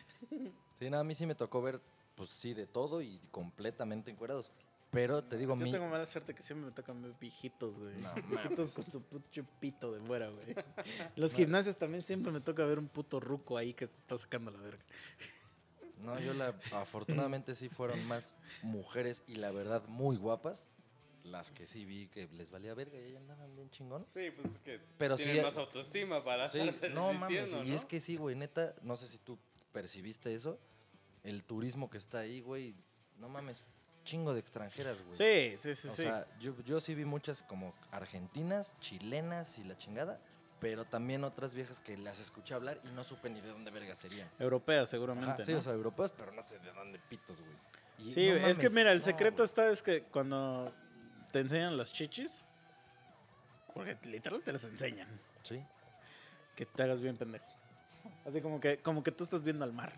Sí, 0.78 0.90
no, 0.90 0.98
a 0.98 1.04
mí 1.04 1.14
sí 1.14 1.26
me 1.26 1.34
tocó 1.34 1.60
ver, 1.60 1.80
pues 2.14 2.30
sí, 2.30 2.54
de 2.54 2.66
todo 2.66 3.02
y 3.02 3.18
completamente 3.30 4.10
encuerados. 4.10 4.50
Pero 4.92 5.24
te 5.24 5.38
digo, 5.38 5.56
Yo 5.56 5.64
mi... 5.64 5.72
tengo 5.72 5.88
mala 5.88 6.04
suerte 6.04 6.34
que 6.34 6.42
siempre 6.42 6.66
me 6.66 6.72
tocan 6.72 7.00
ver 7.00 7.14
viejitos, 7.18 7.78
güey. 7.78 7.96
No 7.96 8.12
viejitos 8.28 8.74
con 8.74 8.84
su 8.84 9.02
puto 9.02 9.42
pito 9.58 9.90
de 9.90 10.00
fuera, 10.00 10.28
güey. 10.28 10.54
Los 11.16 11.32
gimnasios 11.32 11.78
también 11.78 12.02
siempre 12.02 12.30
me 12.30 12.42
toca 12.42 12.62
ver 12.66 12.78
un 12.78 12.88
puto 12.88 13.18
ruco 13.18 13.56
ahí 13.56 13.72
que 13.72 13.86
se 13.86 13.96
está 13.96 14.18
sacando 14.18 14.50
la 14.50 14.60
verga. 14.60 14.84
No, 16.02 16.20
yo 16.20 16.34
la... 16.34 16.54
Afortunadamente 16.72 17.54
sí 17.54 17.70
fueron 17.70 18.06
más 18.06 18.34
mujeres 18.62 19.22
y 19.26 19.36
la 19.36 19.50
verdad 19.50 19.82
muy 19.88 20.16
guapas. 20.16 20.68
Las 21.24 21.50
que 21.50 21.66
sí 21.66 21.86
vi 21.86 22.08
que 22.08 22.26
les 22.32 22.50
valía 22.50 22.74
verga 22.74 22.98
y 22.98 23.04
ahí 23.04 23.16
andaban 23.16 23.54
bien 23.56 23.70
chingón. 23.70 24.04
Sí, 24.08 24.30
pues 24.30 24.54
es 24.54 24.58
que 24.58 24.80
Pero 24.98 25.16
sí, 25.16 25.22
tienen 25.24 25.42
eh, 25.42 25.46
más 25.46 25.56
autoestima 25.56 26.22
para 26.22 26.48
Sí, 26.48 26.58
no 26.92 27.14
mames, 27.14 27.50
y 27.64 27.72
es 27.72 27.86
que 27.86 28.00
sí, 28.00 28.16
güey, 28.16 28.36
neta, 28.36 28.74
no 28.82 28.96
sé 28.96 29.06
si 29.06 29.18
tú 29.18 29.38
percibiste 29.72 30.34
eso, 30.34 30.58
el 31.22 31.44
turismo 31.44 31.88
que 31.88 31.96
está 31.96 32.18
ahí, 32.18 32.40
güey, 32.40 32.74
no 33.18 33.28
mames, 33.28 33.62
chingo 34.04 34.34
de 34.34 34.40
extranjeras, 34.40 35.02
güey. 35.02 35.12
Sí, 35.12 35.56
sí, 35.58 35.74
sí, 35.74 35.88
o 35.88 35.90
sí. 35.92 36.02
sea, 36.02 36.26
yo, 36.40 36.54
yo 36.64 36.80
sí 36.80 36.94
vi 36.94 37.04
muchas 37.04 37.42
como 37.42 37.74
argentinas, 37.90 38.72
chilenas 38.80 39.58
y 39.58 39.64
la 39.64 39.76
chingada, 39.76 40.18
pero 40.60 40.84
también 40.84 41.24
otras 41.24 41.54
viejas 41.54 41.80
que 41.80 41.96
las 41.96 42.18
escuché 42.20 42.54
hablar 42.54 42.78
y 42.84 42.88
no 42.94 43.04
supe 43.04 43.28
ni 43.30 43.40
de 43.40 43.48
dónde 43.48 43.70
verga 43.70 43.94
serían. 43.96 44.28
Europea, 44.38 44.86
seguramente. 44.86 45.30
Ajá, 45.32 45.44
sí, 45.44 45.52
¿no? 45.52 45.58
o 45.58 45.62
sea, 45.62 45.72
europeos, 45.72 46.12
pero 46.16 46.32
no 46.32 46.42
sé 46.46 46.58
de 46.58 46.72
dónde 46.72 46.98
pitos, 47.08 47.40
güey. 47.40 47.56
Y 47.98 48.10
Sí, 48.10 48.28
no 48.30 48.46
es 48.46 48.58
que 48.58 48.70
mira, 48.70 48.90
el 48.92 48.98
no, 48.98 49.04
secreto 49.04 49.36
güey. 49.38 49.46
está 49.46 49.68
es 49.68 49.82
que 49.82 50.02
cuando 50.04 50.72
te 51.32 51.40
enseñan 51.40 51.76
las 51.76 51.92
chichis, 51.92 52.44
porque 53.74 53.96
literal 54.04 54.42
te 54.42 54.52
las 54.52 54.64
enseñan, 54.64 55.08
Sí. 55.42 55.60
que 56.56 56.66
te 56.66 56.82
hagas 56.82 57.00
bien 57.00 57.16
pendejo. 57.16 57.44
Así 58.26 58.40
como 58.40 58.60
que, 58.60 58.78
como 58.78 59.02
que 59.02 59.12
tú 59.12 59.24
estás 59.24 59.42
viendo 59.42 59.64
al 59.64 59.72
mar. 59.72 59.92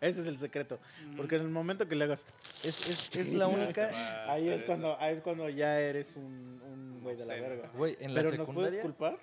Ese 0.00 0.20
es 0.20 0.26
el 0.26 0.38
secreto. 0.38 0.78
Porque 1.16 1.36
en 1.36 1.42
el 1.42 1.48
momento 1.50 1.86
que 1.88 1.94
le 1.94 2.04
hagas, 2.04 2.26
Es, 2.62 2.88
es, 2.88 3.14
es 3.16 3.32
la 3.32 3.46
única, 3.46 4.30
ahí 4.30 4.48
es 4.48 4.64
cuando, 4.64 4.98
ahí 5.00 5.14
es 5.14 5.20
cuando 5.20 5.48
ya 5.48 5.78
eres 5.80 6.16
un, 6.16 6.60
un 6.64 7.00
güey 7.02 7.16
de 7.16 7.26
la 7.26 7.34
verga. 7.34 7.70
güey, 7.74 7.96
en 8.00 8.14
la 8.14 8.22
Pero 8.22 8.36
nos 8.36 8.46
puedes 8.50 8.72
secundaria, 8.74 8.82
culpar. 8.82 9.18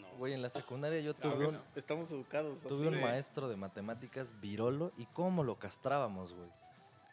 No. 0.00 0.16
güey, 0.18 0.32
en 0.34 0.42
la 0.42 0.48
secundaria 0.48 1.00
yo 1.00 1.14
tuve 1.14 1.46
un. 1.46 1.56
Estamos 1.76 2.10
educados. 2.12 2.62
Tuve 2.62 2.88
así 2.88 2.96
un 2.96 3.00
maestro 3.00 3.48
de 3.48 3.56
matemáticas 3.56 4.38
virolo 4.40 4.92
y 4.96 5.06
cómo 5.06 5.44
lo 5.44 5.58
castrábamos, 5.58 6.34
güey. 6.34 6.48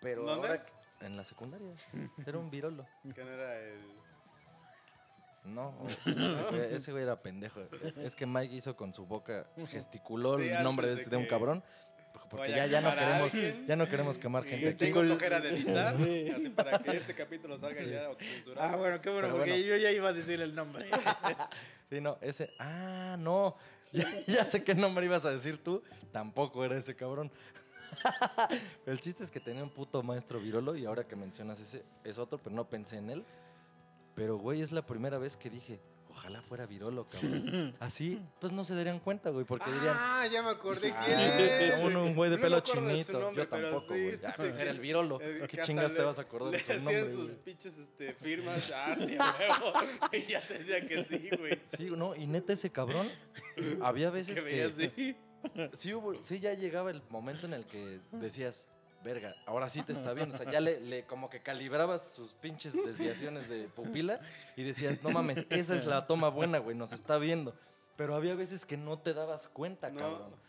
Pero 0.02 0.24
¿Dónde? 0.24 0.48
ahora 0.48 0.66
en 1.02 1.16
la 1.18 1.24
secundaria 1.24 1.74
era 2.26 2.38
un 2.38 2.50
virolo. 2.50 2.86
No 3.04 3.14
era 3.16 3.60
el... 3.60 3.80
No, 5.46 5.74
ese 6.06 6.44
güey, 6.52 6.74
ese 6.76 6.92
güey 6.92 7.04
era 7.04 7.22
pendejo. 7.22 7.62
Es 7.98 8.16
que 8.16 8.26
Mike 8.26 8.54
hizo 8.54 8.76
con 8.76 8.94
su 8.94 9.06
boca, 9.06 9.48
gesticuló 9.68 10.38
Sí, 10.40 10.50
el 10.50 10.62
nombre 10.62 10.88
de, 10.88 10.94
antes 10.94 11.06
de 11.06 11.12
de 11.12 11.18
un 11.18 11.24
que 11.24 11.30
cabrón. 11.30 11.64
Porque 12.30 12.50
ya, 12.52 12.66
ya 12.66 12.82
no 12.82 12.94
queremos, 12.96 13.34
ya 13.68 13.76
no 13.76 13.88
queremos 13.90 14.18
quemar 14.18 14.44
gente 14.44 14.74
tengo 14.74 15.02
flojera 15.02 15.40
de 15.40 15.50
editar, 15.56 15.96
Sí. 15.98 16.30
así 16.30 16.50
para 16.50 16.80
que 16.80 16.98
este 16.98 17.14
capítulo 17.16 17.58
salga 17.58 17.82
Sí. 17.82 17.90
ya. 17.90 18.10
Ah, 18.58 18.76
bueno, 18.76 19.00
qué 19.02 19.10
bueno, 19.10 19.28
Pero 19.28 19.38
porque 19.38 19.52
bueno. 19.52 19.66
yo 19.66 19.76
ya 19.78 19.92
iba 19.92 20.10
a 20.10 20.14
decir 20.14 20.42
el 20.42 20.54
nombre. 20.56 20.90
Sí, 21.90 22.02
no, 22.02 22.18
ese. 22.22 22.52
Ah, 22.60 23.16
no. 23.18 23.56
Ya, 23.94 24.06
ya 24.28 24.46
sé 24.46 24.62
qué 24.66 24.76
nombre 24.76 25.06
ibas 25.06 25.24
a 25.24 25.32
decir 25.32 25.64
tú. 25.64 25.82
Tampoco 26.12 26.66
era 26.66 26.78
ese 26.78 26.94
cabrón. 26.98 27.32
El 28.86 29.00
chiste 29.00 29.24
es 29.24 29.32
que 29.32 29.40
tenía 29.40 29.64
un 29.64 29.70
puto 29.70 30.04
maestro 30.04 30.40
virolo 30.42 30.76
y 30.76 30.86
ahora 30.86 31.06
que 31.08 31.16
mencionas 31.16 31.60
ese 31.62 31.84
es 32.04 32.18
otro, 32.18 32.38
pero 32.38 32.54
no 32.54 32.68
pensé 32.70 32.98
en 32.98 33.10
él. 33.10 33.26
Pero, 34.16 34.38
güey, 34.38 34.62
es 34.62 34.74
la 34.74 34.82
primera 34.86 35.18
vez 35.18 35.38
que 35.38 35.50
dije, 35.50 35.80
ojalá 36.18 36.42
fuera 36.42 36.66
virolo, 36.66 37.08
cabrón. 37.10 37.74
Así, 37.80 38.22
pues 38.42 38.52
no 38.52 38.64
se 38.64 38.76
darían 38.76 39.00
cuenta, 39.00 39.30
güey, 39.30 39.46
porque 39.46 39.72
dirían, 39.72 39.96
Ah, 39.98 40.26
ya 40.32 40.42
me 40.44 40.50
acordé 40.50 40.92
"Ah, 40.96 41.04
quién 41.06 41.20
es. 41.20 41.80
uno, 41.84 42.04
un 42.04 42.16
güey 42.16 42.30
de 42.30 42.38
No 42.38 42.42
pelo 42.42 42.60
chinito. 42.62 43.20
nombre, 43.20 43.44
Yo 43.44 43.48
tampoco, 43.48 43.82
sí, 43.82 43.88
güey. 44.04 44.12
sí, 44.18 44.18
sí, 44.26 44.32
pues 44.36 44.58
era 44.58 44.72
el 44.72 44.80
virolo. 44.80 45.20
¿Qué 45.20 45.62
chingas 45.62 45.92
te 45.94 46.00
le- 46.00 46.04
vas 46.04 46.20
a 46.20 46.22
acordar 46.24 46.52
le 46.52 46.58
de 46.58 46.64
su 46.64 46.72
hacían 46.72 46.84
nombre, 46.86 47.12
sus 47.12 47.24
güey? 47.32 47.44
pinches 47.44 47.78
este, 47.78 48.14
firmas. 48.16 48.72
Ah, 48.76 48.96
sí, 48.98 49.18
huevo. 49.18 49.74
Y 50.14 50.32
ya 50.32 50.42
te 50.42 50.60
decía 50.60 50.88
que 50.88 51.06
sí, 51.06 51.30
güey. 51.38 51.62
Sí, 51.66 51.90
no, 51.92 52.16
y 52.16 52.28
neta 52.28 52.54
ese 52.54 52.72
cabrón, 52.72 53.10
había 53.82 54.10
veces 54.12 54.36
Que 54.36 54.46
veía 54.46 54.72
que... 54.74 55.16
sí, 55.74 55.94
hubo- 55.94 56.22
sí 56.24 56.40
ya 56.40 56.54
llegaba 56.54 56.92
el 56.92 57.02
momento 57.10 57.46
en 57.46 57.54
el 57.54 57.66
que 57.66 58.00
decías, 58.12 58.68
verga, 59.04 59.36
ahora 59.46 59.70
sí 59.70 59.82
te 59.84 59.94
está 59.94 60.14
bien. 60.14 60.34
O 60.34 60.38
sea, 60.38 60.52
ya 60.52 60.60
le, 60.60 60.80
le 60.82 61.04
como 61.06 61.30
que 61.30 61.42
calibrabas 61.42 62.12
sus 62.14 62.34
pinches 62.34 62.74
desviaciones 62.74 63.48
de 63.50 63.64
pupila 63.70 64.20
y 64.56 64.64
decías, 64.64 65.02
no 65.04 65.10
mames, 65.12 65.46
esa 65.50 65.76
es 65.76 65.86
la 65.86 66.06
toma 66.08 66.30
buena, 66.30 66.58
güey, 66.60 66.76
nos 66.76 66.92
está 66.94 67.18
viendo. 67.18 67.54
Pero 67.96 68.16
había 68.16 68.36
veces 68.36 68.66
que 68.66 68.78
no 68.78 69.00
te 69.00 69.14
dabas 69.14 69.48
cuenta, 69.50 69.90
No. 69.90 70.00
cabrón. 70.00 70.48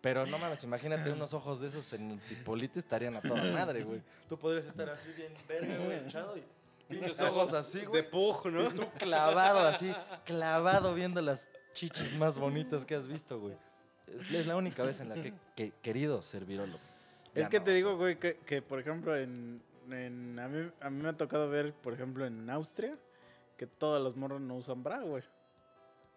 Pero 0.00 0.26
no 0.26 0.38
mames, 0.38 0.62
imagínate 0.62 1.10
unos 1.10 1.34
ojos 1.34 1.60
de 1.60 1.68
esos 1.68 1.92
en 1.92 2.20
Cipolite 2.20 2.78
estarían 2.78 3.16
a 3.16 3.20
toda 3.20 3.42
madre, 3.52 3.82
güey. 3.82 4.00
Tú 4.28 4.38
podrías 4.38 4.66
estar 4.66 4.88
así 4.90 5.10
bien 5.12 5.32
verga, 5.48 5.76
güey, 5.84 5.98
echado 6.04 6.36
y 6.36 6.42
Pinches 6.88 7.20
ojos 7.20 7.52
así, 7.52 7.80
De 7.80 7.86
güey. 7.86 8.08
pug, 8.10 8.46
¿no? 8.46 8.70
tú 8.70 8.88
clavado 8.96 9.58
así, 9.68 9.92
clavado 10.24 10.94
viendo 10.94 11.20
las 11.20 11.48
chichis 11.74 12.16
más 12.16 12.38
bonitas 12.38 12.84
que 12.86 12.94
has 12.94 13.06
visto, 13.06 13.38
güey. 13.40 13.56
Es, 14.06 14.30
es 14.30 14.46
la 14.46 14.56
única 14.56 14.82
vez 14.84 15.00
en 15.00 15.08
la 15.10 15.16
que 15.16 15.34
he 15.56 15.70
querido 15.82 16.22
ser 16.22 16.44
Ya 17.38 17.42
Es 17.44 17.48
que 17.48 17.58
no, 17.58 17.64
te 17.64 17.72
digo, 17.74 17.96
güey, 17.96 18.16
que, 18.18 18.36
que, 18.46 18.62
por 18.62 18.78
ejemplo, 18.80 19.16
en, 19.16 19.62
en- 19.90 20.38
a, 20.38 20.48
mí, 20.48 20.70
a 20.80 20.90
mí 20.90 21.02
me 21.02 21.08
ha 21.08 21.16
tocado 21.16 21.48
ver, 21.48 21.72
por 21.74 21.92
ejemplo, 21.94 22.26
en 22.26 22.48
Austria, 22.50 22.96
que 23.56 23.66
todas 23.66 24.02
las 24.02 24.16
morras 24.16 24.40
no 24.40 24.56
usan 24.56 24.82
bra, 24.82 25.00
güey. 25.00 25.22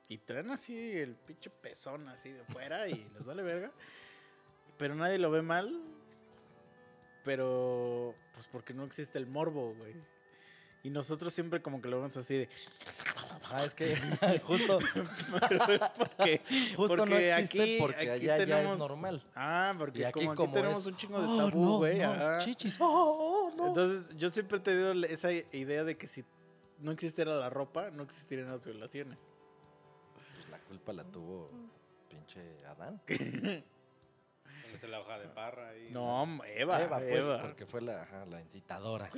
Y 0.10 0.18
traen 0.18 0.52
así 0.52 0.98
el 0.98 1.16
pinche 1.16 1.50
pezón 1.50 2.10
así 2.10 2.32
de 2.32 2.44
fuera 2.46 2.88
y 2.88 2.94
les 3.14 3.26
vale 3.26 3.44
verga. 3.44 3.72
Pero 4.78 4.96
nadie 4.96 5.18
lo 5.18 5.32
ve 5.32 5.42
mal. 5.42 5.82
Pero, 7.24 8.16
pues 8.34 8.48
porque 8.48 8.74
no 8.74 8.84
existe 8.84 9.18
el 9.20 9.28
morbo, 9.28 9.74
güey. 9.76 9.94
Y 10.84 10.90
nosotros 10.90 11.32
siempre 11.32 11.62
como 11.62 11.80
que 11.82 11.88
lo 11.90 11.98
vemos 11.98 12.18
así 12.18 12.36
de... 12.36 12.50
Ah, 13.52 13.64
es 13.66 13.76
que 13.76 13.96
justo, 14.44 14.80
Pero 15.48 15.74
es 15.74 15.82
porque, 15.98 16.42
justo 16.76 17.06
no 17.06 17.18
existe 17.18 17.62
aquí- 17.62 17.78
porque 17.80 17.98
aquí 17.98 18.10
allá 18.30 18.38
ya 18.38 18.46
tenemos- 18.46 18.74
es 18.74 18.80
normal. 18.80 19.24
Ah, 19.36 19.72
Y 19.74 19.78
porque 19.78 20.06
aquí 20.08 20.20
como 20.20 20.32
aquí 20.32 20.38
como 20.38 20.54
tenemos 20.54 20.80
es, 20.80 20.86
un 20.88 20.96
chingo 20.98 21.22
de 21.22 21.28
"Oh, 21.28 21.38
tabú, 21.50 21.78
güey. 21.78 22.00
no, 22.00 22.12
ajá. 22.14 22.38
chichis, 22.40 22.78
oh, 22.80 23.52
oh, 23.52 23.56
no". 23.56 23.68
Entonces, 23.68 24.18
yo 24.18 24.30
siempre 24.30 24.58
he 24.58 24.62
tenido 24.62 24.92
esa 25.06 25.32
idea 25.32 25.84
de 25.84 25.98
que 25.98 26.08
si 26.08 26.24
no 26.80 26.92
existiera 26.92 27.36
la 27.36 27.50
ropa, 27.52 27.92
no 27.92 28.02
existirían 28.04 28.50
las 28.50 28.64
violaciones. 28.64 29.20
Pues 30.16 30.50
la 30.50 30.58
culpa 30.60 30.94
la 30.94 31.04
tuvo 31.04 31.50
pinche 32.10 32.42
Adán. 32.66 33.00
Es 34.76 34.84
la 34.90 35.00
hoja 35.00 35.20
de 35.20 35.28
parra 35.28 35.70
ahí. 35.70 35.90
No, 35.92 36.24
Eva, 36.46 36.82
Eva, 36.84 37.02
Eva. 37.04 37.28
pues, 37.28 37.42
porque 37.42 37.66
fue 37.66 37.82
la, 37.82 38.04
ajá, 38.04 38.26
la 38.26 38.42
incitadora. 38.42 39.10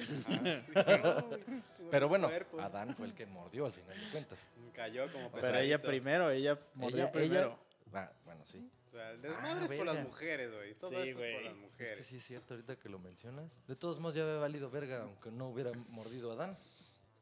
Ajá. 0.76 1.26
Pero 1.92 2.08
bueno, 2.08 2.28
Cuerpo. 2.30 2.60
Adán 2.62 2.96
fue 2.96 3.08
el 3.08 3.13
que 3.13 3.26
mordió 3.26 3.66
al 3.66 3.74
final 3.74 4.00
de 4.00 4.10
cuentas. 4.12 4.39
Cayó 4.74 5.12
como 5.12 5.32
Pero 5.32 5.48
ella 5.48 5.78
pesadito. 5.78 5.88
primero, 5.88 6.30
ella 6.32 6.60
mordió 6.76 7.04
Ella- 7.04 7.12
primero. 7.12 7.60
Ah, 7.94 8.12
bueno, 8.26 8.44
sí. 8.46 8.70
O 8.89 8.92
sea, 8.96 9.12
el 9.12 9.18
Ah, 9.18 9.22
desmadre 9.22 9.66
es 9.66 9.72
por 9.80 9.86
las 9.88 10.04
mujeres, 10.04 10.52
güey. 10.54 10.74
Todo 10.76 10.89
Sí, 10.92 10.96
esto 10.96 11.10
es 11.10 11.16
güey. 11.18 11.34
por 11.34 11.44
las 11.44 11.52
Es 11.54 11.58
que 11.60 11.66
mujeres. 11.66 12.08
sí 12.08 12.16
es 12.18 12.24
cierto 12.24 12.54
ahorita 12.54 12.76
que 12.78 12.89
lo 12.89 13.00
mencionas. 13.00 13.46
De 13.68 13.76
todos 13.76 14.00
modos 14.00 14.16
ya 14.16 14.24
había 14.24 14.36
valido 14.38 14.70
verga 14.70 15.02
aunque 15.04 15.32
no 15.32 15.50
hubiera 15.50 15.72
mordido 15.89 16.32
a 16.32 16.34
Adán. 16.36 16.58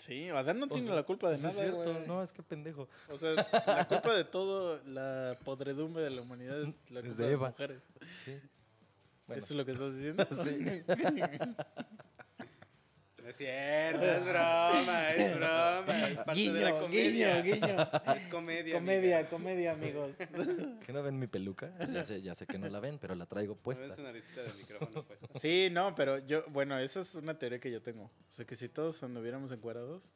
Sí, 0.02 0.30
Adán 0.30 0.60
no 0.60 0.66
O 0.66 0.70
tiene 0.70 0.88
sea, 0.88 0.96
la 0.96 1.04
culpa 1.04 1.30
de 1.30 1.38
Sí 1.38 1.48
es 1.48 1.54
nada, 1.56 1.62
cierto, 1.62 1.94
güey. 1.94 2.08
no, 2.08 2.24
es 2.24 2.32
que 2.34 2.42
pendejo. 2.42 2.90
O 3.08 3.18
sea, 3.18 3.34
la 3.68 3.88
culpa 3.88 4.16
de 4.16 4.24
todo, 4.24 4.82
la 4.86 5.38
podredumbre 5.46 6.04
de 6.04 6.10
la 6.10 6.22
humanidad 6.24 6.60
es 6.64 6.76
la 6.90 7.02
Es 7.02 7.06
culpa 7.08 7.24
de 7.24 7.30
de, 7.30 7.38
mujeres. 7.38 7.84
Sí. 8.26 8.40
Bueno, 9.28 9.40
¿Eso 9.40 9.54
es 9.54 9.58
lo 9.58 9.66
que 9.66 9.72
estás 9.74 9.96
diciendo? 9.96 10.28
sí. 10.44 10.84
Es 13.32 13.38
cierto, 13.38 14.06
es 14.06 14.26
broma, 14.26 15.10
es 15.12 15.36
broma. 15.38 16.08
Es 16.10 16.18
parte 16.20 16.40
de 16.54 16.62
la 16.62 16.72
Guiño, 16.72 16.80
comedia. 16.82 17.42
guiño, 17.42 17.62
guiño. 17.68 18.14
Es 18.16 18.28
comedia. 18.28 18.74
Comedia, 18.76 19.30
comedia, 19.30 19.72
amigos. 19.72 20.18
¿Que 20.86 20.92
no 20.92 21.02
ven 21.02 21.18
mi 21.18 21.28
peluca? 21.28 21.72
Ya 21.92 22.04
sé, 22.04 22.22
ya 22.22 22.36
sé 22.36 22.46
que 22.46 22.58
no 22.58 22.68
la 22.68 22.80
ven, 22.82 22.98
pero 23.00 23.16
la 23.16 23.26
traigo 23.26 23.56
No 23.56 23.62
puesta. 23.62 23.86
es 23.86 23.98
una 24.00 24.12
del 24.12 24.24
micrófono, 24.58 25.04
pues. 25.04 25.20
Sí, 25.42 25.70
no, 25.72 25.96
pero 25.96 26.18
yo, 26.28 26.44
bueno, 26.50 26.78
esa 26.78 27.00
es 27.00 27.16
una 27.16 27.38
teoría 27.40 27.60
que 27.60 27.72
yo 27.72 27.82
tengo. 27.82 28.04
O 28.04 28.32
sea, 28.32 28.46
que 28.46 28.56
si 28.56 28.68
todos 28.68 29.02
anduviéramos 29.04 29.52
encuadrados, 29.54 30.14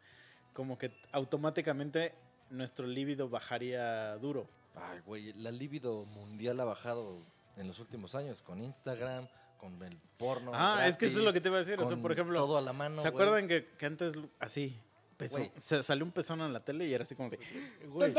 como 0.54 0.78
que 0.78 0.92
automáticamente 1.14 2.14
nuestro 2.50 2.86
líbido 2.86 3.30
bajaría 3.30 4.16
duro. 4.18 4.48
Ay, 4.76 5.00
güey, 5.06 5.32
la 5.34 5.52
libido 5.52 6.04
mundial 6.06 6.60
ha 6.60 6.66
bajado 6.66 7.22
en 7.56 7.68
los 7.68 7.80
últimos 7.80 8.14
años 8.14 8.42
con 8.42 8.60
Instagram, 8.62 9.28
con 9.58 9.82
el 9.84 9.98
porno. 10.18 10.52
ah, 10.54 10.88
es 10.88 10.98
que 10.98 11.06
eso 11.08 11.20
es 11.20 11.26
lo 11.26 11.32
que 11.34 11.40
gratis, 11.40 11.44
te 11.44 11.50
iba 11.50 11.58
a 11.58 11.60
decir. 11.60 11.80
O 11.80 11.86
sea, 11.86 11.98
por 11.98 12.12
ejemplo, 12.12 12.36
Todo 12.40 12.58
a 12.58 12.62
la 12.62 12.74
mano. 12.74 12.96
¿se 13.02 13.10
güey. 13.10 13.14
acuerdan 13.24 13.48
que, 13.48 13.68
que 13.78 13.86
antes 13.86 14.14
así? 14.40 14.78
pezón- 15.18 15.50
se 15.58 15.82
salió 15.82 16.04
un 16.04 16.12
pezón 16.12 16.42
en 16.42 16.52
la 16.52 16.60
tele 16.60 16.86
y 16.88 16.94
era 16.94 17.04
así 17.04 17.16
como 17.16 17.30
que. 17.30 17.40
Güey. 17.88 18.12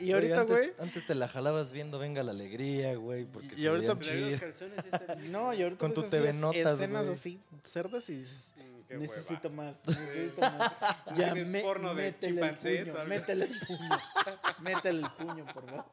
Y 0.00 0.12
ahorita, 0.12 0.40
antes, 0.40 0.56
güey. 0.56 0.72
Antes 0.78 1.06
te 1.06 1.14
la 1.14 1.28
jalabas 1.28 1.70
viendo 1.72 1.98
Venga 1.98 2.22
la 2.22 2.30
Alegría, 2.32 2.94
güey, 2.96 3.24
porque 3.24 3.54
Y 3.56 3.58
se 3.62 3.68
ahorita 3.68 3.94
y 4.04 4.32
esta- 4.34 5.14
No, 5.30 5.52
y 5.52 5.62
ahorita 5.62 5.78
Con 5.80 5.90
ves 5.90 5.94
tu 5.94 6.00
así 6.02 6.10
TV 6.10 6.32
Notas, 6.32 6.74
escenas 6.74 7.02
güey. 7.06 7.14
así 7.18 7.40
cerdas 7.64 8.08
y 8.10 8.14
dices. 8.16 8.52
Mm, 8.56 8.86
qué 8.88 8.96
necesito 8.98 9.48
hueva. 9.48 9.62
más, 9.64 9.76
necesito 9.88 10.40
más. 10.40 10.72
Ya, 11.16 11.32
¿Tienes 11.32 11.48
me- 11.48 11.60
porno 11.62 11.94
de 11.94 12.02
métele 12.12 12.40
el 12.46 12.56
puño, 12.56 13.04
métele 13.06 13.44
el 13.46 13.58
puño, 13.66 13.78
métele 14.62 14.98
el 15.00 15.10
puño, 15.10 15.44
por 15.52 15.66
favor. 15.66 15.84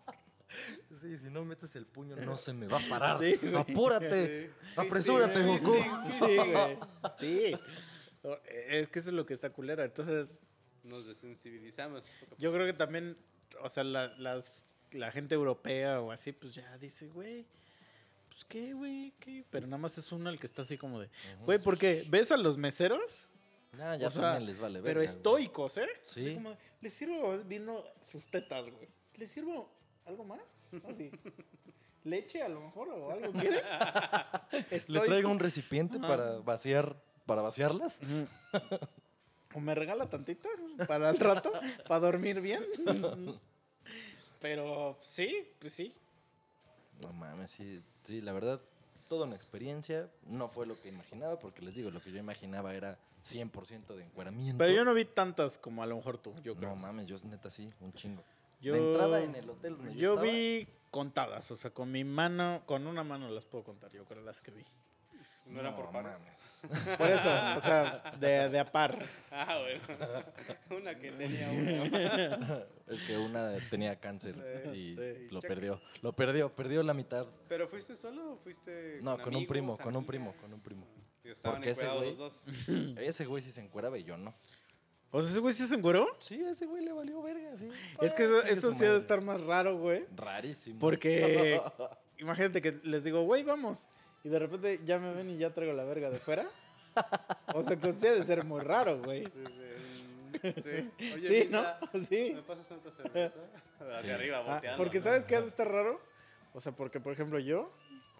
Sí, 0.99 1.17
si 1.17 1.29
no 1.29 1.43
metes 1.45 1.75
el 1.75 1.85
puño 1.85 2.15
no 2.17 2.37
se 2.37 2.53
me 2.53 2.67
va 2.67 2.77
a 2.79 2.89
parar. 2.89 3.19
Sí, 3.19 3.37
güey. 3.41 3.55
Apúrate. 3.55 4.47
Sí. 4.47 4.53
Apresúrate, 4.75 5.43
Fisting, 5.43 5.57
Goku. 5.67 6.25
Sí, 6.25 6.37
güey. 6.37 6.77
Sí. 7.19 7.53
O- 8.23 8.37
Es 8.45 8.87
que 8.89 8.99
eso 8.99 9.09
es 9.09 9.15
lo 9.15 9.25
que 9.25 9.33
está 9.33 9.49
culera. 9.51 9.83
Entonces, 9.85 10.27
Nos 10.83 11.05
desensibilizamos. 11.07 12.05
yo 12.37 12.51
creo 12.53 12.65
que 12.65 12.73
también, 12.73 13.17
o 13.61 13.69
sea, 13.69 13.83
la, 13.83 14.07
las, 14.17 14.53
la 14.91 15.11
gente 15.11 15.35
europea 15.35 16.01
o 16.01 16.11
así, 16.11 16.31
pues 16.31 16.53
ya 16.53 16.77
dice, 16.77 17.07
güey, 17.07 17.45
pues 18.29 18.45
qué, 18.45 18.73
güey, 18.73 19.13
qué. 19.19 19.45
Pero 19.49 19.67
nada 19.67 19.77
más 19.77 19.97
es 19.97 20.11
uno 20.11 20.29
el 20.29 20.39
que 20.39 20.45
está 20.47 20.61
así 20.63 20.77
como 20.77 20.99
de, 20.99 21.09
güey, 21.45 21.59
porque 21.59 22.05
ves 22.09 22.31
a 22.31 22.37
los 22.37 22.57
meseros, 22.57 23.29
Nah, 23.73 23.95
ya 23.95 24.07
o 24.07 24.11
sea, 24.11 24.37
les 24.39 24.59
vale 24.59 24.81
pero 24.81 24.99
verga, 24.99 25.11
güey. 25.13 25.15
estoicos, 25.45 25.77
¿eh? 25.77 25.87
Sí. 26.03 26.21
Así 26.25 26.33
como, 26.35 26.57
les 26.81 26.93
sirvo 26.93 27.37
viendo 27.45 27.85
sus 28.05 28.27
tetas, 28.27 28.69
güey. 28.69 28.89
¿Les 29.15 29.31
sirvo 29.31 29.71
algo 30.05 30.23
más? 30.23 30.41
Así. 30.87 31.11
¿Leche 32.03 32.41
a 32.41 32.49
lo 32.49 32.61
mejor 32.61 32.89
o 32.89 33.11
algo 33.11 33.31
quiere? 33.33 33.61
Le 34.87 34.99
traigo 35.01 35.29
un 35.29 35.39
recipiente 35.39 35.97
Ajá. 35.97 36.07
para 36.07 36.37
vaciar, 36.39 36.95
para 37.25 37.43
vaciarlas. 37.43 38.01
O 39.53 39.59
me 39.59 39.75
regala 39.75 40.09
tantito 40.09 40.49
para 40.87 41.09
el 41.09 41.19
rato, 41.19 41.51
para 41.87 41.99
dormir 41.99 42.41
bien. 42.41 42.65
Pero 44.39 44.97
sí, 45.01 45.47
pues 45.59 45.73
sí. 45.73 45.93
No 46.99 47.13
mames, 47.13 47.51
sí, 47.51 47.83
sí, 48.03 48.21
la 48.21 48.31
verdad, 48.33 48.59
toda 49.07 49.25
una 49.25 49.35
experiencia. 49.35 50.09
No 50.25 50.49
fue 50.49 50.65
lo 50.65 50.79
que 50.79 50.89
imaginaba, 50.89 51.37
porque 51.37 51.61
les 51.61 51.75
digo, 51.75 51.91
lo 51.91 52.01
que 52.01 52.11
yo 52.11 52.17
imaginaba 52.17 52.73
era 52.73 52.97
100% 53.23 53.95
de 53.95 54.03
encueramiento. 54.03 54.57
Pero 54.57 54.71
yo 54.71 54.83
no 54.83 54.93
vi 54.93 55.05
tantas 55.05 55.57
como 55.57 55.83
a 55.83 55.85
lo 55.85 55.97
mejor 55.97 56.17
tú, 56.17 56.33
yo 56.43 56.55
creo. 56.55 56.69
No 56.69 56.75
mames, 56.75 57.05
yo 57.05 57.17
neta 57.25 57.51
sí, 57.51 57.71
un 57.81 57.93
chingo. 57.93 58.23
Yo, 58.61 58.73
de 58.73 58.79
entrada 58.91 59.23
en 59.23 59.35
el 59.35 59.49
hotel 59.49 59.77
donde 59.77 59.93
yo, 59.95 59.99
yo 59.99 60.09
estaba, 60.13 60.27
vi 60.31 60.67
contadas, 60.89 61.49
o 61.51 61.55
sea, 61.55 61.71
con 61.71 61.91
mi 61.91 62.03
mano, 62.03 62.63
con 62.65 62.85
una 62.87 63.03
mano 63.03 63.29
las 63.29 63.45
puedo 63.45 63.63
contar, 63.63 63.91
yo 63.91 64.05
creo 64.05 64.21
las 64.21 64.41
que 64.41 64.51
vi. 64.51 64.63
No 65.47 65.59
eran 65.59 65.75
por 65.75 65.91
pares. 65.91 66.13
mames. 66.13 66.97
Por 66.97 67.09
eso, 67.09 67.27
o 67.57 67.61
sea, 67.61 68.13
de, 68.19 68.47
de 68.49 68.59
a 68.59 68.71
par. 68.71 69.03
Ah, 69.31 69.59
bueno. 69.59 69.81
Una 70.81 70.97
que 70.97 71.11
tenía 71.11 71.49
uno. 71.49 72.65
Es 72.87 73.01
que 73.01 73.17
una 73.17 73.57
tenía 73.69 73.99
cáncer 73.99 74.35
Sí, 74.65 74.69
y 74.69 74.95
sí. 74.95 75.27
lo 75.31 75.41
Checa. 75.41 75.53
perdió. 75.53 75.81
Lo 76.03 76.13
perdió, 76.13 76.55
perdió 76.55 76.83
la 76.83 76.93
mitad. 76.93 77.25
¿Pero 77.49 77.67
fuiste 77.67 77.95
solo 77.97 78.33
o 78.33 78.37
fuiste 78.37 78.99
No, 79.01 79.17
con 79.17 79.29
un 79.29 79.35
amigos, 79.37 79.47
primo, 79.49 79.77
con 79.77 79.95
un 79.95 80.05
primo, 80.05 80.33
con 80.39 80.53
un 80.53 80.61
primo. 80.61 80.87
Y 81.23 81.29
estaban 81.31 81.57
Porque 81.57 81.71
ese 81.71 81.87
güey- 81.89 82.15
los 82.15 82.17
dos. 82.17 82.45
Ese 82.99 83.25
güey 83.25 83.43
sí 83.43 83.51
se 83.51 83.61
encueraba 83.61 83.97
y 83.97 84.03
yo 84.03 84.15
no. 84.17 84.33
O 85.11 85.21
sea, 85.21 85.29
ese 85.31 85.39
güey 85.39 85.53
sí 85.53 85.67
se 85.67 85.75
encueró. 85.75 86.07
Sí, 86.19 86.41
ese 86.41 86.65
güey 86.65 86.83
le 86.85 86.93
valió 86.93 87.21
verga, 87.21 87.55
sí. 87.57 87.69
Es 88.01 88.13
que 88.13 88.23
Ah, 88.23 88.25
eso, 88.25 88.43
eso 88.43 88.71
sí 88.71 88.85
ha 88.85 88.91
de 88.93 88.97
estar 88.97 89.21
más 89.21 89.41
raro, 89.41 89.77
güey. 89.77 90.05
Rarísimo. 90.15 90.79
Porque 90.79 91.61
imagínate 92.17 92.61
que 92.61 92.79
les 92.83 93.03
digo, 93.03 93.21
güey, 93.23 93.43
vamos. 93.43 93.87
Y 94.23 94.29
de 94.29 94.39
repente 94.39 94.79
ya 94.85 94.99
me 94.99 95.13
ven 95.13 95.29
y 95.29 95.37
ya 95.37 95.49
traigo 95.53 95.73
la 95.73 95.83
verga 95.83 96.09
de 96.09 96.17
fuera. 96.19 96.45
O 97.53 97.63
sea, 97.63 97.75
que 97.75 97.93
sí 97.93 98.07
ha 98.07 98.13
de 98.13 98.23
ser 98.25 98.43
muy 98.45 98.61
raro, 98.61 98.99
güey. 99.01 99.25
Sí, 99.25 99.31
sí. 99.35 100.51
Sí. 100.63 101.11
Oye, 101.13 101.27
Sí, 101.27 101.45
Misa, 101.45 101.79
¿no? 101.93 102.01
Sí. 102.09 102.31
¿me 102.35 102.41
pasas 102.43 102.67
tanta 102.67 102.91
cerveza? 102.91 103.39
Hacia 103.79 104.01
Sí. 104.01 104.09
arriba, 104.11 104.37
Ah, 104.45 104.51
volteando. 104.53 104.77
porque 104.83 104.97
¿no? 104.99 105.03
¿sabes 105.03 105.25
qué 105.25 105.35
ha 105.35 105.41
de 105.41 105.47
estar 105.47 105.67
raro? 105.69 105.99
O 106.53 106.61
sea, 106.61 106.71
porque, 106.71 106.99
por 107.01 107.11
ejemplo, 107.11 107.37
yo 107.39 107.71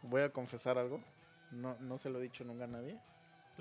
voy 0.02 0.22
a 0.24 0.30
confesar 0.30 0.78
algo. 0.78 1.02
No, 1.52 1.78
no 1.80 1.98
se 1.98 2.10
lo 2.10 2.20
he 2.20 2.22
dicho 2.24 2.44
nunca 2.44 2.66
a 2.66 2.68
nadie. 2.68 2.98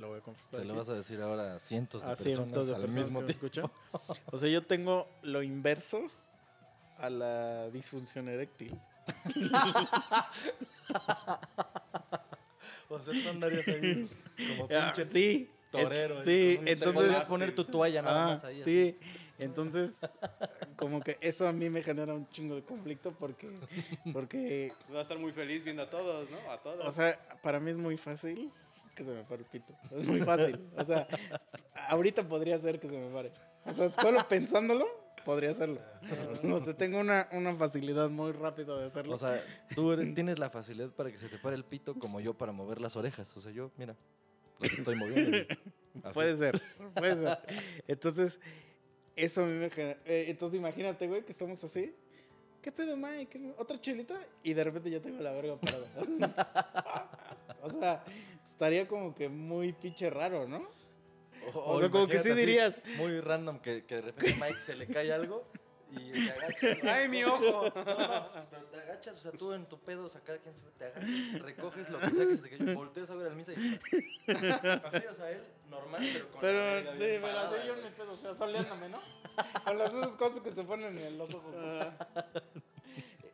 Lo 0.00 0.08
voy 0.08 0.18
a 0.18 0.22
confesar. 0.22 0.60
Se 0.60 0.64
lo 0.66 0.74
vas 0.74 0.88
a 0.88 0.94
decir 0.94 1.20
ahora 1.20 1.54
a 1.56 1.58
cientos 1.60 2.00
de 2.02 2.06
a 2.06 2.14
personas 2.14 2.34
cientos 2.36 2.66
de 2.68 2.74
al 2.74 2.80
personas 2.80 3.04
mismo 3.06 3.20
que 3.20 3.26
tiempo. 3.26 3.46
escuchan. 3.46 3.70
O 4.32 4.38
sea, 4.38 4.48
yo 4.48 4.62
tengo 4.64 5.06
lo 5.22 5.42
inverso 5.42 6.02
a 6.98 7.10
la 7.10 7.68
disfunción 7.70 8.28
eréctil. 8.28 8.78
O 12.88 12.98
sea, 12.98 13.14
tú 13.22 13.28
andarías 13.28 13.66
ahí 13.68 14.08
como 14.48 14.64
Ah, 14.76 14.92
pinche 14.94 15.08
sí. 15.12 15.50
torero. 15.70 16.18
ahí 16.18 16.24
Sí, 16.24 16.58
entonces. 16.66 16.92
podrías 16.94 17.24
poner 17.26 17.54
tu 17.54 17.64
toalla 17.64 18.02
nada 18.02 18.24
Ah, 18.24 18.28
más 18.30 18.44
ahí. 18.44 18.62
sí. 18.64 18.98
Entonces, 19.38 19.92
como 20.76 21.00
que 21.00 21.16
eso 21.20 21.48
a 21.48 21.52
mí 21.52 21.70
me 21.70 21.82
genera 21.82 22.12
un 22.12 22.28
chingo 22.30 22.56
de 22.56 22.62
conflicto 22.62 23.12
porque, 23.12 23.48
porque, 24.12 24.72
Va 24.92 24.98
a 24.98 25.02
estar 25.02 25.18
muy 25.18 25.32
feliz 25.32 25.62
viendo 25.64 25.82
a 25.84 25.88
todos, 25.88 26.28
¿no? 26.30 26.50
A 26.50 26.58
todos. 26.60 26.84
o 26.86 26.92
sea, 26.92 27.18
para 27.42 27.58
mí 27.60 27.70
es 27.70 27.76
muy 27.78 27.96
fácil 27.96 28.50
que 29.00 29.04
se 29.06 29.14
me 29.14 29.24
pare 29.24 29.42
el 29.42 29.48
pito. 29.48 29.72
Es 29.96 30.06
muy 30.06 30.20
fácil. 30.20 30.60
O 30.76 30.84
sea, 30.84 31.08
ahorita 31.88 32.22
podría 32.28 32.58
ser 32.58 32.78
que 32.78 32.86
se 32.88 32.98
me 32.98 33.08
pare. 33.08 33.32
O 33.64 33.72
sea, 33.72 33.90
solo 33.90 34.20
pensándolo, 34.28 34.86
podría 35.24 35.50
hacerlo. 35.52 35.80
O 36.52 36.62
sea, 36.62 36.74
tengo 36.76 37.00
una, 37.00 37.28
una 37.32 37.54
facilidad 37.56 38.10
muy 38.10 38.32
rápida 38.32 38.78
de 38.78 38.86
hacerlo. 38.86 39.14
O 39.14 39.18
sea, 39.18 39.42
tú 39.74 39.92
eres- 39.92 40.14
tienes 40.14 40.38
la 40.38 40.50
facilidad 40.50 40.90
para 40.90 41.10
que 41.10 41.16
se 41.16 41.28
te 41.30 41.38
pare 41.38 41.56
el 41.56 41.64
pito 41.64 41.94
como 41.94 42.20
yo 42.20 42.34
para 42.34 42.52
mover 42.52 42.78
las 42.80 42.94
orejas. 42.96 43.34
O 43.36 43.40
sea, 43.40 43.52
yo, 43.52 43.70
mira, 43.78 43.96
estoy 44.60 44.96
moviendo. 44.96 45.38
así. 46.04 46.12
Puede 46.14 46.36
ser, 46.36 46.60
puede 46.94 47.16
ser. 47.16 47.38
Entonces, 47.88 48.38
eso 49.16 49.42
a 49.42 49.46
mí 49.46 49.52
me 49.54 49.70
genera... 49.70 49.98
eh, 50.04 50.26
entonces, 50.28 50.58
imagínate, 50.60 51.06
güey, 51.08 51.24
que 51.24 51.32
estamos 51.32 51.64
así. 51.64 51.94
¿Qué 52.62 52.70
pedo, 52.70 52.94
Mike? 52.94 53.28
¿Qué- 53.30 53.54
¿Otra 53.56 53.80
chelita? 53.80 54.20
Y 54.42 54.52
de 54.52 54.64
repente 54.64 54.90
ya 54.90 55.00
tengo 55.00 55.22
la 55.22 55.32
verga 55.32 55.56
parada. 55.56 55.86
o 57.62 57.70
sea, 57.70 58.04
estaría 58.60 58.86
como 58.86 59.14
que 59.14 59.30
muy 59.30 59.72
pinche 59.72 60.10
raro, 60.10 60.46
¿no? 60.46 60.68
O 61.54 61.80
sea, 61.80 61.88
como 61.88 62.06
que 62.06 62.18
sí 62.18 62.28
dirías- 62.34 62.82
Muy 62.98 63.18
random 63.18 63.58
que, 63.60 63.86
que 63.86 63.94
de 63.96 64.00
repente 64.02 64.34
a 64.34 64.36
Mike 64.46 64.60
se 64.60 64.76
le 64.76 64.86
cae 64.86 65.10
algo 65.14 65.46
y 65.90 66.12
se 66.12 66.30
agacha. 66.30 66.66
¿no? 66.84 66.90
¡Ay, 66.90 67.08
mi 67.08 67.24
ojo! 67.24 67.40
No, 67.74 67.84
no, 67.84 68.46
pero 68.50 68.64
te 68.70 68.76
agachas, 68.80 69.16
o 69.16 69.20
sea, 69.20 69.32
tú 69.32 69.54
en 69.54 69.64
tu 69.64 69.78
pedo, 69.78 70.04
o 70.04 70.10
sea, 70.10 70.20
cada 70.20 70.38
quien 70.40 70.54
se 70.54 70.62
te 70.78 70.84
agachas, 70.84 71.40
recoges 71.40 71.88
lo 71.88 72.00
que 72.00 72.10
sea 72.10 72.26
que 72.28 72.36
se 72.36 72.42
te 72.42 72.50
cayó, 72.50 72.74
volteas 72.74 73.08
a 73.08 73.14
ver 73.14 73.28
al 73.28 73.34
misa 73.36 73.52
y... 73.54 73.80
Así, 74.28 75.06
o 75.06 75.14
sea, 75.14 75.30
él 75.30 75.40
normal, 75.70 76.06
pero 76.12 76.26
con 76.28 76.34
la 76.34 76.40
Pero, 76.42 76.58
verga 76.58 76.92
sí, 76.92 76.98
pero 77.00 77.22
parada, 77.22 77.48
así 77.56 77.66
yo 77.66 77.72
güey. 77.72 77.84
me 77.86 77.90
pedo, 77.92 78.12
o 78.12 78.16
sea, 78.18 78.34
soleándome, 78.34 78.88
¿no? 78.90 78.98
Con 79.64 79.78
las 79.78 79.94
esas 79.94 80.10
cosas 80.10 80.40
que 80.42 80.52
se 80.52 80.62
ponen 80.64 80.98
en 80.98 81.16
los 81.16 81.32
ojos. 81.32 81.54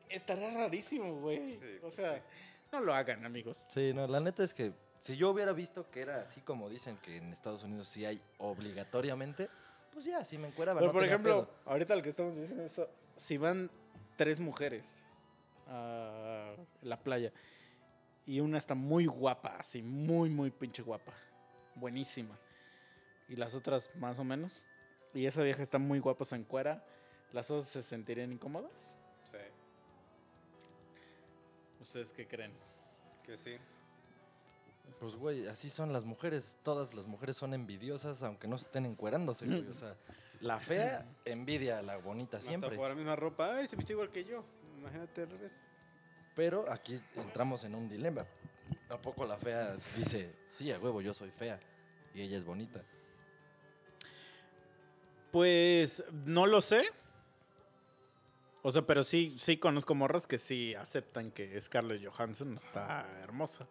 Estaría 0.09 0.51
rarísimo, 0.53 1.15
güey. 1.17 1.59
Sí, 1.59 1.79
o 1.83 1.91
sea, 1.91 2.23
no 2.71 2.79
lo 2.81 2.95
hagan, 2.95 3.25
amigos. 3.25 3.57
Sí, 3.71 3.93
no, 3.93 4.07
la 4.07 4.21
neta 4.21 4.45
es 4.45 4.55
que 4.55 4.73
si 5.01 5.17
yo 5.17 5.31
hubiera 5.31 5.53
visto 5.53 5.89
que 5.91 6.01
era 6.03 6.21
así 6.23 6.41
como 6.41 6.69
dicen 6.69 6.97
que 6.99 7.17
en 7.19 7.33
Estados 7.33 7.63
Unidos 7.63 7.89
sí 7.89 8.05
hay 8.05 8.21
obligatoriamente, 8.39 9.49
pues 9.93 10.05
ya, 10.05 10.25
sí 10.25 10.37
me 10.39 10.49
encueraba, 10.49 10.81
Pero, 10.81 10.89
no 10.89 10.93
por 10.93 11.03
tenía 11.03 11.15
ejemplo, 11.15 11.47
pedo. 11.47 11.55
ahorita 11.73 11.97
lo 11.97 12.03
que 12.03 12.11
estamos 12.11 12.37
diciendo 12.37 12.65
eso, 12.65 12.89
si 13.17 13.37
van 13.39 13.71
tres 14.17 14.41
mujeres 14.41 15.03
a 15.69 16.55
la 16.83 16.99
playa 16.99 17.33
y 18.27 18.41
una 18.41 18.59
está 18.59 18.75
muy 18.75 19.07
guapa, 19.07 19.57
así, 19.59 19.83
muy, 19.83 20.29
muy 20.29 20.51
pinche 20.51 20.83
guapa, 20.83 21.13
buenísima, 21.77 22.37
y 23.29 23.37
las 23.37 23.55
otras 23.55 23.91
más 23.97 24.19
o 24.19 24.25
menos, 24.25 24.67
y 25.15 25.27
esa 25.27 25.43
vieja 25.43 25.63
está 25.63 25.79
muy 25.79 25.99
guapa, 26.01 26.25
se 26.25 26.35
encuera, 26.37 26.85
¿las 27.33 27.51
otras 27.51 27.67
se 27.67 27.83
sentirían 27.83 28.33
incómodas? 28.33 28.97
Sí, 29.31 29.39
¿Ustedes 31.81 32.13
qué 32.13 32.27
creen? 32.27 32.53
que 33.25 33.37
sí. 33.39 33.57
Pues, 35.01 35.14
güey, 35.14 35.46
así 35.46 35.68
son 35.68 35.92
las 35.92 36.05
mujeres. 36.05 36.59
Todas 36.62 36.94
las 36.94 37.07
mujeres 37.07 37.37
son 37.37 37.55
envidiosas, 37.55 38.22
aunque 38.22 38.49
no 38.49 38.57
estén 38.57 38.87
encuerándose, 38.87 39.46
güey. 39.46 39.66
O 39.68 39.75
sea, 39.75 39.96
la 40.40 40.59
fea 40.59 41.07
envidia 41.25 41.79
a 41.79 41.83
la 41.83 41.96
bonita 41.99 42.38
Hasta 42.38 42.49
siempre. 42.49 42.77
por 42.77 42.88
la 42.88 42.94
misma 42.94 43.16
ropa. 43.16 43.57
¡Ay, 43.57 43.66
se 43.66 43.77
viste 43.77 43.92
igual 43.92 44.11
que 44.11 44.25
yo! 44.25 44.44
Imagínate 44.79 45.22
al 45.22 45.31
revés. 45.31 45.53
Pero 46.35 46.70
aquí 46.70 47.01
entramos 47.14 47.64
en 47.64 47.75
un 47.75 47.88
dilema. 47.88 48.27
¿A 48.88 49.01
poco 49.01 49.25
la 49.25 49.37
fea 49.37 49.77
dice, 49.96 50.35
sí, 50.49 50.70
a 50.70 50.79
huevo, 50.79 51.01
yo 51.01 51.14
soy 51.14 51.31
fea? 51.31 51.59
Y 52.14 52.22
ella 52.22 52.37
es 52.37 52.44
bonita. 52.44 52.83
Pues 55.31 56.05
no 56.12 56.46
lo 56.46 56.61
sé. 56.61 56.83
O 58.62 58.70
sea, 58.70 58.83
pero 58.83 59.05
sí, 59.05 59.37
sí 59.38 59.59
conozco 59.59 59.94
morras 59.94 60.27
que 60.27 60.38
sí 60.38 60.75
aceptan 60.75 61.31
que 61.31 61.61
Scarlett 61.61 62.05
Johansson 62.05 62.55
está 62.55 63.07
hermosa. 63.22 63.66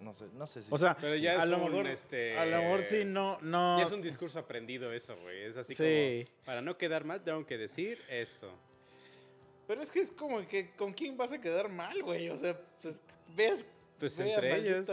No 0.00 0.12
sé, 0.12 0.26
no 0.34 0.46
sé 0.46 0.62
si. 0.62 0.68
O 0.72 0.78
sea, 0.78 0.96
Pero 1.00 1.16
ya 1.16 1.40
a 1.40 1.44
es 1.44 1.50
lo 1.50 1.58
un, 1.58 1.64
mejor, 1.70 1.86
este, 1.86 2.38
a 2.38 2.44
lo 2.46 2.58
mejor 2.62 2.82
sí 2.84 3.04
no, 3.04 3.38
no. 3.40 3.78
Ya 3.78 3.84
es 3.84 3.92
un 3.92 4.02
discurso 4.02 4.38
aprendido 4.38 4.92
eso, 4.92 5.14
güey. 5.22 5.42
Es 5.44 5.56
así 5.56 5.74
Sí. 5.74 6.24
como, 6.26 6.44
para 6.44 6.60
no 6.62 6.76
quedar 6.78 7.04
mal, 7.04 7.22
tengo 7.22 7.44
que 7.46 7.56
decir 7.58 8.00
esto. 8.08 8.50
Pero 9.66 9.82
es 9.82 9.90
que 9.90 10.00
es 10.00 10.10
como 10.10 10.46
que 10.46 10.72
con 10.76 10.92
quién 10.92 11.16
vas 11.16 11.32
a 11.32 11.40
quedar 11.40 11.68
mal, 11.70 12.02
güey. 12.02 12.28
O 12.28 12.36
sea, 12.36 12.58
pues 12.82 13.02
ves. 13.34 13.66
Pues 13.98 14.18
a 14.20 14.26
entre 14.26 14.56
ellas. 14.58 14.86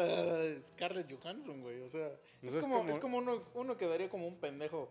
Scarlett 0.67 1.11
Johansson, 1.11 1.61
güey. 1.61 1.81
O 1.81 1.89
sea, 1.89 2.09
es, 2.41 2.55
como, 2.57 2.77
como- 2.77 2.89
es 2.91 2.99
como 2.99 3.17
uno, 3.17 3.43
uno 3.55 3.75
quedaría 3.77 4.09
como 4.09 4.27
un 4.27 4.37
pendejo. 4.39 4.89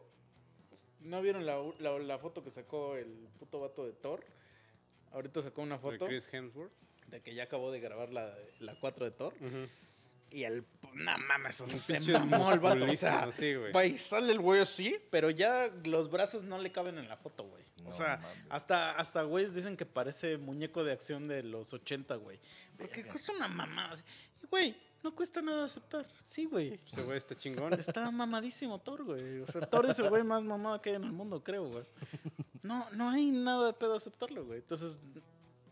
¿No 1.01 1.23
vieron 1.23 1.47
la, 1.47 1.59
la, 1.79 1.99
la 1.99 2.19
foto 2.19 2.45
que 2.45 2.51
sacó 2.51 2.97
el 2.97 3.29
puto 3.39 3.59
vato 3.61 3.87
de 3.87 3.93
Thor? 3.93 4.23
Ahorita 5.13 5.41
sacó 5.41 5.63
una 5.63 5.77
de 5.77 5.81
foto 5.81 6.07
Chris 6.07 6.29
Hemsworth. 6.33 6.73
de 7.07 7.23
que 7.23 7.35
ya 7.35 7.45
acabó 7.45 7.73
de 7.73 7.81
grabar 7.81 8.11
la, 8.13 8.37
la 8.59 8.79
4 8.79 9.07
de 9.07 9.11
Thor. 9.13 9.33
Ujú. 9.41 9.67
Y 10.31 10.45
el. 10.45 10.65
No 10.95 11.19
mames, 11.19 11.61
o 11.61 11.67
sea, 11.67 12.01
se 12.01 12.13
mamó 12.19 12.53
el 12.53 12.61
vato. 12.61 12.85
O 12.85 12.95
sea, 12.95 13.31
sí, 13.33 13.55
güey. 13.55 13.99
sale 13.99 14.33
el 14.33 14.41
güey 14.41 14.61
así, 14.61 14.97
pero 15.11 15.31
ya 15.31 15.71
los 15.85 16.11
brazos 16.11 16.43
no 16.45 16.59
le 16.59 16.73
caben 16.73 16.99
en 16.99 17.09
la 17.09 17.17
foto, 17.17 17.45
güey. 17.45 17.63
o 17.81 17.83
No 17.85 17.93
sea, 17.93 18.17
mames. 18.19 18.39
hasta, 18.49 18.93
hasta 18.93 19.23
güeyes 19.23 19.55
dicen 19.55 19.77
que 19.77 19.87
parece 19.87 20.37
muñeco 20.37 20.83
de 20.85 20.93
acción 20.93 21.29
de 21.29 21.43
los 21.43 21.73
80, 21.73 22.17
güey. 22.17 22.39
Porque 22.77 22.97
Verga. 22.99 23.13
cuesta 23.13 23.33
una 23.33 23.49
mamada. 23.49 23.95
Y, 24.43 24.47
güey, 24.47 24.77
no 25.03 25.15
cuesta 25.15 25.41
nada 25.43 25.65
aceptar. 25.65 26.07
Sí, 26.25 26.45
güey. 26.47 26.79
Ese 26.87 27.03
güey 27.03 27.17
está 27.19 27.37
chingón. 27.37 27.73
Está 27.79 28.11
mamadísimo 28.11 28.79
Thor, 28.81 29.05
güey. 29.05 29.41
O 29.41 29.47
sea, 29.47 29.63
Thor 29.63 29.87
es 29.87 29.99
el 29.99 30.09
güey 30.11 30.23
más 30.25 30.43
mamado 30.43 30.81
que 30.83 30.91
hay 30.91 30.97
en 30.97 31.05
el 31.05 31.13
mundo, 31.13 31.43
creo, 31.43 31.69
güey. 31.69 31.85
No, 32.63 32.87
no 32.93 33.11
hay 33.11 33.31
nada 33.31 33.67
de 33.69 33.73
pedo 33.73 33.95
aceptarlo, 33.95 34.45
güey. 34.45 34.59
Entonces, 34.59 34.99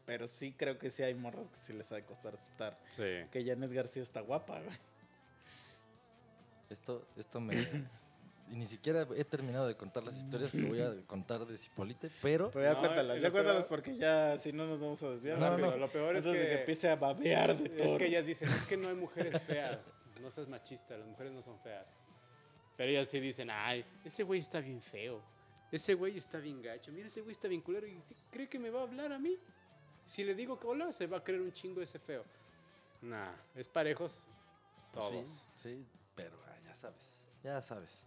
pero 0.09 0.27
sí 0.27 0.55
creo 0.57 0.79
que 0.79 0.90
sí 0.90 1.03
hay 1.03 1.12
morras 1.14 1.51
que 1.51 1.59
sí 1.59 1.75
les 1.75 1.92
ha 1.92 1.97
de 1.97 2.03
costar 2.03 2.33
aceptar 2.33 2.79
Sí. 2.88 3.27
que 3.31 3.44
Janet 3.44 3.71
García 3.71 4.03
está 4.03 4.23
guapa, 4.23 4.59
güey. 4.59 4.75
Esto, 6.71 7.07
esto 7.16 7.40
me. 7.40 7.55
y 8.51 8.57
ni 8.57 8.66
siquiera 8.66 9.07
he 9.14 9.25
terminado 9.25 9.66
de 9.66 9.75
contar 9.77 10.03
las 10.03 10.16
historias 10.16 10.51
que 10.51 10.62
voy 10.62 10.81
a 10.81 10.94
contar 11.07 11.44
de 11.47 11.57
Cipolite, 11.59 12.11
pero. 12.23 12.51
Pero 12.51 12.64
ya 12.64 12.73
No, 12.73 12.81
cuéntalas, 12.81 13.21
ya 13.21 13.31
cuéntalas 13.31 13.64
peor- 13.64 13.68
porque 13.68 13.97
ya 13.99 14.38
si 14.38 14.53
no 14.53 14.66
nos 14.66 14.81
vamos 14.81 15.03
a 15.03 15.11
desviar. 15.11 15.38
No, 15.38 15.44
no, 15.47 15.51
rápido. 15.51 15.71
no. 15.73 15.77
Lo 15.77 15.92
peor 15.92 16.16
es 16.16 16.25
de 16.25 16.33
que 16.33 16.38
que, 16.38 16.61
empiece 16.61 16.88
a 16.90 16.97
babear 16.97 17.57
de 17.59 17.68
todo. 17.68 17.92
es 17.94 17.99
que 17.99 18.07
ellas 18.07 18.25
dicen, 18.27 18.49
es 18.49 18.64
que 18.64 18.77
no 18.79 18.88
hay 18.88 18.94
mujeres 18.94 19.42
feas. 19.42 19.79
No 20.23 20.31
seas 20.31 20.49
machista, 20.49 20.97
las 20.97 21.07
mujeres 21.07 21.33
no 21.33 21.42
son 21.42 21.59
feas. 21.61 21.87
Pero 22.77 22.90
ellas 22.90 23.09
sí 23.09 23.21
dicen, 23.21 23.51
ay, 23.51 23.85
ese 24.05 24.23
güey 24.23 24.40
está 24.40 24.61
bien 24.61 24.81
feo. 24.81 25.21
Ese 25.71 25.92
güey 25.94 26.16
está 26.16 26.38
bien 26.38 26.62
gacho. 26.62 26.90
Mira, 26.92 27.09
ese 27.09 27.21
güey 27.21 27.33
está 27.35 27.47
bien 27.47 27.61
culero. 27.61 27.87
¿Y 27.87 28.01
sí 28.03 28.16
cree 28.31 28.49
que 28.49 28.59
me 28.59 28.71
va 28.71 28.81
a 28.81 28.83
hablar 28.85 29.12
a 29.12 29.18
mí? 29.18 29.37
Si 30.09 30.25
le 30.25 30.35
digo 30.35 30.59
que 30.59 30.66
hola, 30.66 30.90
se 30.92 31.07
va 31.07 31.18
a 31.18 31.23
creer 31.25 31.42
un 31.42 31.53
chingo 31.53 31.83
ese 31.83 31.99
feo. 31.99 32.25
Nah, 33.03 33.31
es 33.55 33.68
parejos. 33.68 34.21
pues 34.92 35.07
sí, 35.07 35.12
Todos. 35.14 35.49
Sí, 35.57 35.87
pero 36.14 36.37
ah, 36.47 36.57
ya 36.64 36.75
sabes. 36.75 37.21
Ya 37.44 37.62
sabes. 37.62 38.05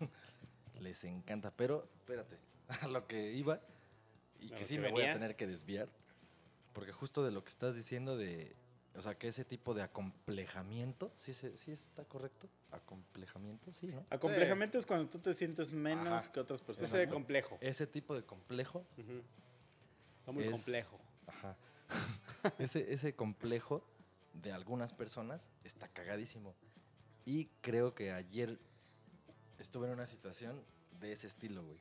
Les 0.80 1.04
encanta. 1.04 1.50
Pero, 1.50 1.86
espérate, 1.98 2.38
a 2.80 2.88
lo 2.88 3.06
que 3.06 3.32
iba. 3.32 3.60
Y 4.40 4.48
que 4.50 4.64
sí 4.64 4.76
que 4.76 4.80
me 4.80 4.90
voy 4.90 5.02
a 5.02 5.12
tener 5.12 5.36
que 5.36 5.46
desviar. 5.46 5.88
Porque 6.72 6.92
justo 6.92 7.22
de 7.22 7.30
lo 7.30 7.44
que 7.44 7.50
estás 7.50 7.76
diciendo 7.76 8.16
de. 8.16 8.56
O 8.96 9.02
sea, 9.02 9.14
que 9.14 9.28
ese 9.28 9.44
tipo 9.44 9.74
de 9.74 9.82
acomplejamiento. 9.82 11.12
¿Sí, 11.16 11.34
sí 11.34 11.70
está 11.70 12.04
correcto? 12.06 12.48
Acomplejamiento, 12.70 13.70
sí, 13.72 13.88
¿no? 13.88 14.06
Acomplejamiento 14.08 14.78
es 14.78 14.86
cuando 14.86 15.10
tú 15.10 15.18
te 15.18 15.34
sientes 15.34 15.70
menos 15.70 16.24
Ajá. 16.24 16.32
que 16.32 16.40
otras 16.40 16.62
personas. 16.62 16.88
Ese 16.88 16.98
de 16.98 17.06
¿no? 17.06 17.12
complejo. 17.12 17.58
Ese 17.60 17.86
tipo 17.86 18.14
de 18.14 18.24
complejo 18.24 18.86
Ujú. 18.96 19.22
Está 20.20 20.32
muy 20.32 20.44
Es- 20.44 20.50
complejo. 20.50 20.98
Ajá. 21.26 21.56
ese, 22.58 22.92
ese 22.92 23.14
complejo 23.14 23.84
de 24.32 24.52
algunas 24.52 24.92
personas 24.92 25.48
está 25.64 25.88
cagadísimo. 25.88 26.54
Y 27.24 27.46
creo 27.60 27.94
que 27.94 28.12
ayer 28.12 28.58
estuve 29.58 29.86
en 29.86 29.94
una 29.94 30.06
situación 30.06 30.62
de 31.00 31.12
ese 31.12 31.26
estilo, 31.26 31.64
güey. 31.64 31.80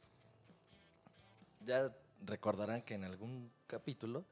Ya 1.62 1.96
recordarán 2.22 2.82
que 2.82 2.96
en 2.96 3.04
algún 3.04 3.52
capítulo 3.68 4.26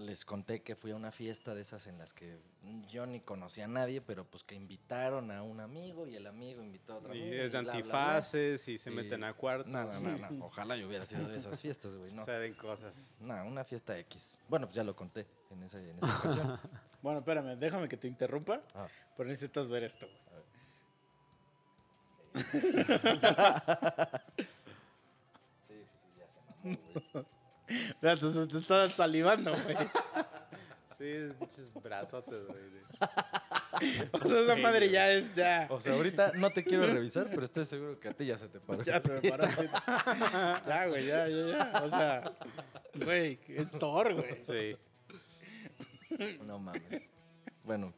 les 0.00 0.24
conté 0.24 0.62
que 0.62 0.74
fui 0.74 0.90
a 0.90 0.96
una 0.96 1.12
fiesta 1.12 1.54
de 1.54 1.62
esas 1.62 1.86
en 1.86 1.98
las 1.98 2.12
que 2.12 2.38
yo 2.88 3.06
ni 3.06 3.20
conocía 3.20 3.66
a 3.66 3.68
nadie, 3.68 4.00
pero 4.00 4.24
pues 4.24 4.42
que 4.44 4.54
invitaron 4.54 5.30
a 5.30 5.42
un 5.42 5.60
amigo 5.60 6.06
y 6.06 6.16
el 6.16 6.26
amigo 6.26 6.62
invitó 6.62 6.94
a 6.94 6.96
otro 6.96 7.14
Y 7.14 7.20
amigo. 7.22 7.36
es 7.36 7.52
de 7.52 7.60
bla, 7.60 7.60
bla, 7.60 7.72
bla. 7.72 7.78
antifaces 7.78 8.68
y 8.68 8.78
se 8.78 8.90
Y- 8.90 8.94
meten 8.94 9.22
a 9.24 9.32
cuartos. 9.34 9.66
No, 9.70 9.84
no, 9.84 10.00
no, 10.00 10.30
no. 10.30 10.44
Ojalá 10.46 10.76
yo 10.76 10.88
hubiera 10.88 11.06
sido 11.06 11.28
de 11.28 11.36
esas 11.38 11.60
fiestas, 11.60 11.94
güey. 11.96 12.12
No. 12.12 12.22
Suceden 12.22 12.54
cosas. 12.54 12.92
No, 13.20 13.44
una 13.46 13.64
fiesta 13.64 13.96
X. 13.98 14.38
Bueno, 14.48 14.66
pues 14.66 14.76
ya 14.76 14.84
lo 14.84 14.96
conté 14.96 15.26
en 15.50 15.62
esa, 15.62 15.78
en 15.78 15.96
esa 15.98 16.18
ocasión. 16.18 16.60
Bueno, 17.02 17.20
espérame, 17.20 17.56
déjame 17.58 17.88
que 17.88 17.96
te 17.96 18.06
interrumpa. 18.08 18.60
Ah. 18.74 18.86
Pero 19.16 19.28
necesitas 19.30 19.70
ver 19.70 19.84
esto. 19.84 20.06
güey. 20.06 20.20
Sí, 25.68 25.84
sí, 25.84 26.08
ya 26.18 26.26
se 26.28 26.40
mamó, 26.40 26.78
güey. 27.12 27.24
Mira, 28.00 28.16
te, 28.16 28.46
te 28.46 28.58
está 28.58 28.88
salivando, 28.88 29.52
güey. 29.52 29.76
Sí, 30.98 31.32
pinches 31.38 31.72
brazotes, 31.82 32.46
güey. 32.46 32.60
O 34.12 34.28
sea, 34.28 34.40
esa 34.42 34.56
madre 34.56 34.90
ya 34.90 35.10
es 35.10 35.34
ya. 35.34 35.66
O 35.70 35.80
sea, 35.80 35.94
ahorita 35.94 36.32
no 36.34 36.50
te 36.50 36.62
quiero 36.64 36.86
revisar, 36.86 37.30
pero 37.30 37.44
estoy 37.44 37.64
seguro 37.64 37.98
que 37.98 38.08
a 38.08 38.12
ti 38.12 38.26
ya 38.26 38.36
se 38.36 38.48
te 38.48 38.60
paró. 38.60 38.82
Ya 38.82 39.00
se 39.00 39.08
me 39.10 39.30
paró. 39.30 39.44
Ya, 40.66 40.86
güey, 40.88 41.06
ya, 41.06 41.26
ya, 41.28 41.46
ya. 41.46 41.82
O 41.84 41.88
sea, 41.88 42.32
güey, 42.94 43.38
es 43.48 43.70
Thor, 43.70 44.12
güey. 44.12 44.42
Sí. 44.44 44.76
No 46.44 46.58
mames. 46.58 47.10
Bueno, 47.64 47.94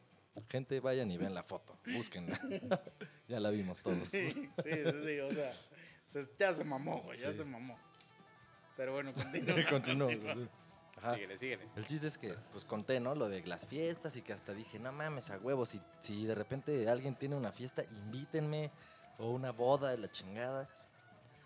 gente, 0.49 0.79
vayan 0.79 1.11
y 1.11 1.17
vean 1.17 1.33
la 1.33 1.43
foto. 1.43 1.77
Búsquenla. 1.85 2.39
ya 3.27 3.39
la 3.41 3.49
vimos 3.49 3.81
todos. 3.81 4.07
Sí, 4.07 4.29
sí, 4.29 4.49
sí, 4.63 4.71
sí, 5.05 5.19
o 5.19 5.29
sea, 5.31 5.53
se- 6.07 6.29
ya 6.39 6.53
se 6.53 6.63
mamó, 6.63 7.01
güey, 7.01 7.17
ya 7.17 7.31
Sí. 7.31 7.39
se 7.39 7.43
mamó. 7.43 7.77
Pero 8.75 8.93
bueno, 8.93 9.13
continúa. 9.13 9.69
Continúo. 9.69 10.07
continúa. 10.07 10.47
Ajá. 10.97 11.15
Síguele, 11.15 11.37
síguele. 11.37 11.69
El 11.75 11.85
chiste 11.85 12.07
es 12.07 12.17
que, 12.17 12.35
pues 12.51 12.65
conté, 12.65 12.99
¿no? 12.99 13.15
Lo 13.15 13.27
de 13.27 13.45
las 13.45 13.67
fiestas 13.67 14.15
y 14.15 14.21
que 14.21 14.31
hasta 14.31 14.53
dije, 14.53 14.79
no 14.79 14.91
mames, 14.91 15.31
a 15.31 15.37
huevos, 15.37 15.69
si, 15.69 15.81
si 15.99 16.25
de 16.25 16.35
repente 16.35 16.87
alguien 16.87 17.15
tiene 17.15 17.35
una 17.35 17.51
fiesta, 17.51 17.83
invítenme, 17.83 18.71
o 19.17 19.31
una 19.31 19.51
boda 19.51 19.89
de 19.89 19.97
la 19.97 20.11
chingada. 20.11 20.69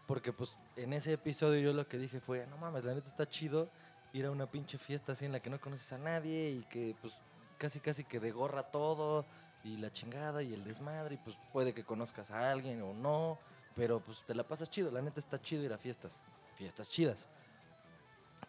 Porque, 0.06 0.32
pues, 0.32 0.56
en 0.76 0.94
ese 0.94 1.14
episodio 1.14 1.60
yo 1.60 1.74
lo 1.74 1.88
que 1.88 1.98
dije 1.98 2.20
fue, 2.20 2.46
no 2.48 2.58
mames, 2.58 2.84
la 2.84 2.94
neta 2.94 3.10
está 3.10 3.28
chido 3.28 3.70
ir 4.14 4.26
a 4.26 4.32
una 4.32 4.50
pinche 4.50 4.78
fiesta 4.78 5.12
así 5.12 5.26
en 5.26 5.34
la 5.34 5.42
que 5.42 5.50
no 5.50 5.60
conoces 5.60 5.92
a 5.92 5.98
nadie 5.98 6.52
y 6.52 6.64
que, 6.64 6.96
pues, 7.02 7.22
casi, 7.58 7.80
casi 7.80 8.04
que 8.06 8.20
de 8.20 8.32
gorra 8.32 8.64
todo 8.64 9.26
y 9.64 9.78
la 9.78 9.92
chingada 9.92 10.44
y 10.44 10.54
el 10.54 10.64
desmadre 10.64 11.16
y, 11.16 11.18
pues, 11.18 11.38
puede 11.52 11.74
que 11.74 11.84
conozcas 11.84 12.32
a 12.32 12.52
alguien 12.52 12.82
o 12.82 12.94
no, 12.94 13.38
pero, 13.76 14.00
pues, 14.00 14.24
te 14.26 14.34
la 14.34 14.44
pasas 14.44 14.70
chido, 14.70 14.92
la 14.92 15.02
neta 15.02 15.20
está 15.20 15.42
chido 15.42 15.64
ir 15.64 15.74
a 15.74 15.78
fiestas, 15.78 16.22
fiestas 16.58 16.90
chidas. 16.90 17.28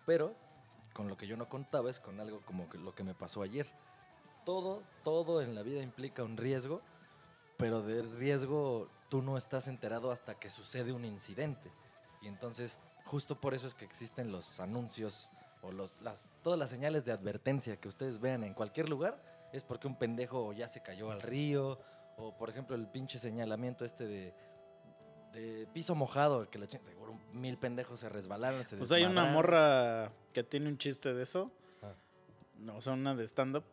Pero 0.06 0.34
con 0.94 1.08
lo 1.08 1.16
que 1.16 1.26
yo 1.26 1.36
no 1.36 1.48
contaba 1.48 1.90
es 1.90 2.00
con 2.00 2.18
algo 2.18 2.40
como 2.40 2.66
lo 2.72 2.94
que 2.94 3.04
me 3.04 3.14
pasó 3.14 3.42
ayer. 3.42 3.66
Todo, 4.44 4.82
todo 5.04 5.42
en 5.42 5.54
la 5.54 5.62
vida 5.62 5.82
implica 5.82 6.24
un 6.24 6.36
riesgo, 6.36 6.80
pero 7.58 7.82
del 7.82 8.16
riesgo 8.16 8.88
tú 9.08 9.22
no 9.22 9.36
estás 9.36 9.68
enterado 9.68 10.10
hasta 10.10 10.38
que 10.38 10.50
sucede 10.50 10.92
un 10.92 11.04
incidente. 11.04 11.70
Y 12.22 12.28
entonces, 12.28 12.78
justo 13.04 13.40
por 13.40 13.54
eso 13.54 13.66
es 13.66 13.74
que 13.74 13.84
existen 13.84 14.32
los 14.32 14.58
anuncios 14.58 15.28
o 15.62 15.70
los, 15.70 16.00
las, 16.00 16.30
todas 16.42 16.58
las 16.58 16.70
señales 16.70 17.04
de 17.04 17.12
advertencia 17.12 17.76
que 17.76 17.88
ustedes 17.88 18.20
vean 18.20 18.42
en 18.42 18.54
cualquier 18.54 18.88
lugar, 18.88 19.22
es 19.52 19.62
porque 19.62 19.86
un 19.86 19.96
pendejo 19.96 20.52
ya 20.52 20.68
se 20.68 20.82
cayó 20.82 21.10
al 21.10 21.20
río, 21.20 21.78
o 22.16 22.36
por 22.36 22.50
ejemplo 22.50 22.76
el 22.76 22.88
pinche 22.88 23.18
señalamiento 23.18 23.84
este 23.84 24.06
de, 24.06 24.34
de 25.38 25.66
piso 25.66 25.94
mojado, 25.94 26.48
que 26.50 26.58
la 26.58 26.66
ching- 26.66 26.82
seguro 26.82 27.18
mil 27.32 27.56
pendejos 27.58 28.00
se 28.00 28.08
resbalaron, 28.08 28.64
se 28.64 28.76
Pues 28.76 28.90
hay 28.92 29.04
una 29.04 29.24
morra 29.26 30.12
que 30.32 30.42
tiene 30.42 30.68
un 30.68 30.78
chiste 30.78 31.12
de 31.14 31.22
eso. 31.22 31.50
Ah. 31.82 31.92
No, 32.58 32.76
o 32.76 32.80
sea, 32.80 32.92
una 32.94 33.14
de 33.14 33.24
stand-up. 33.26 33.64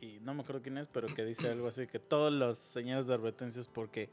Y 0.00 0.18
no 0.20 0.34
me 0.34 0.42
acuerdo 0.42 0.62
quién 0.62 0.78
es, 0.78 0.88
pero 0.88 1.14
que 1.14 1.24
dice 1.24 1.48
algo 1.48 1.68
así: 1.68 1.86
que 1.86 1.98
todos 2.00 2.32
los 2.32 2.58
señales 2.58 3.06
de 3.06 3.14
advertencia 3.14 3.60
es 3.60 3.68
porque 3.68 4.10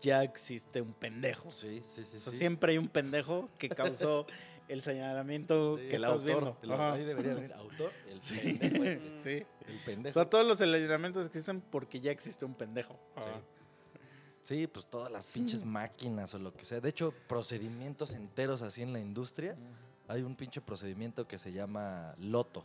ya 0.00 0.22
existe 0.22 0.80
un 0.80 0.94
pendejo. 0.94 1.50
Sí, 1.50 1.82
sí, 1.84 2.04
sí. 2.04 2.16
O 2.16 2.20
sea, 2.20 2.32
sí. 2.32 2.38
siempre 2.38 2.72
hay 2.72 2.78
un 2.78 2.88
pendejo 2.88 3.50
que 3.58 3.68
causó 3.68 4.26
el 4.68 4.80
señalamiento 4.80 5.76
Sí, 5.76 5.88
que 5.88 5.96
el 5.96 6.04
estás 6.04 6.20
autor, 6.20 6.24
viendo. 6.26 6.58
el- 6.62 6.80
ahí 6.80 7.04
debería 7.04 7.34
venir 7.34 7.52
autor, 7.52 7.92
el 8.08 8.22
Sí. 8.22 8.38
pendejo. 8.58 9.04
sí. 9.18 9.44
El 9.66 9.76
O 9.80 9.84
pendejo. 9.84 10.14
sea, 10.14 10.30
todos 10.30 10.46
los 10.46 10.56
señalamientos 10.56 11.26
existen 11.26 11.60
porque 11.60 12.00
ya 12.00 12.12
existe 12.12 12.44
un 12.46 12.54
pendejo. 12.54 12.98
Ajá. 13.16 13.26
Sí, 13.26 13.30
pues 14.72 14.86
todas 14.86 15.12
las 15.12 15.26
pinches 15.26 15.64
máquinas 15.64 16.34
o 16.34 16.38
lo 16.38 16.52
que 16.52 16.64
sea. 16.64 16.80
De 16.80 16.88
hecho, 16.88 17.14
procedimientos 17.28 18.12
enteros 18.12 18.62
así 18.62 18.82
en 18.82 18.92
la 18.92 18.98
industria. 18.98 19.56
Hay 20.08 20.22
un 20.22 20.34
pinche 20.34 20.60
procedimiento 20.60 21.26
que 21.28 21.38
se 21.38 21.52
llama 21.52 22.14
loto. 22.18 22.64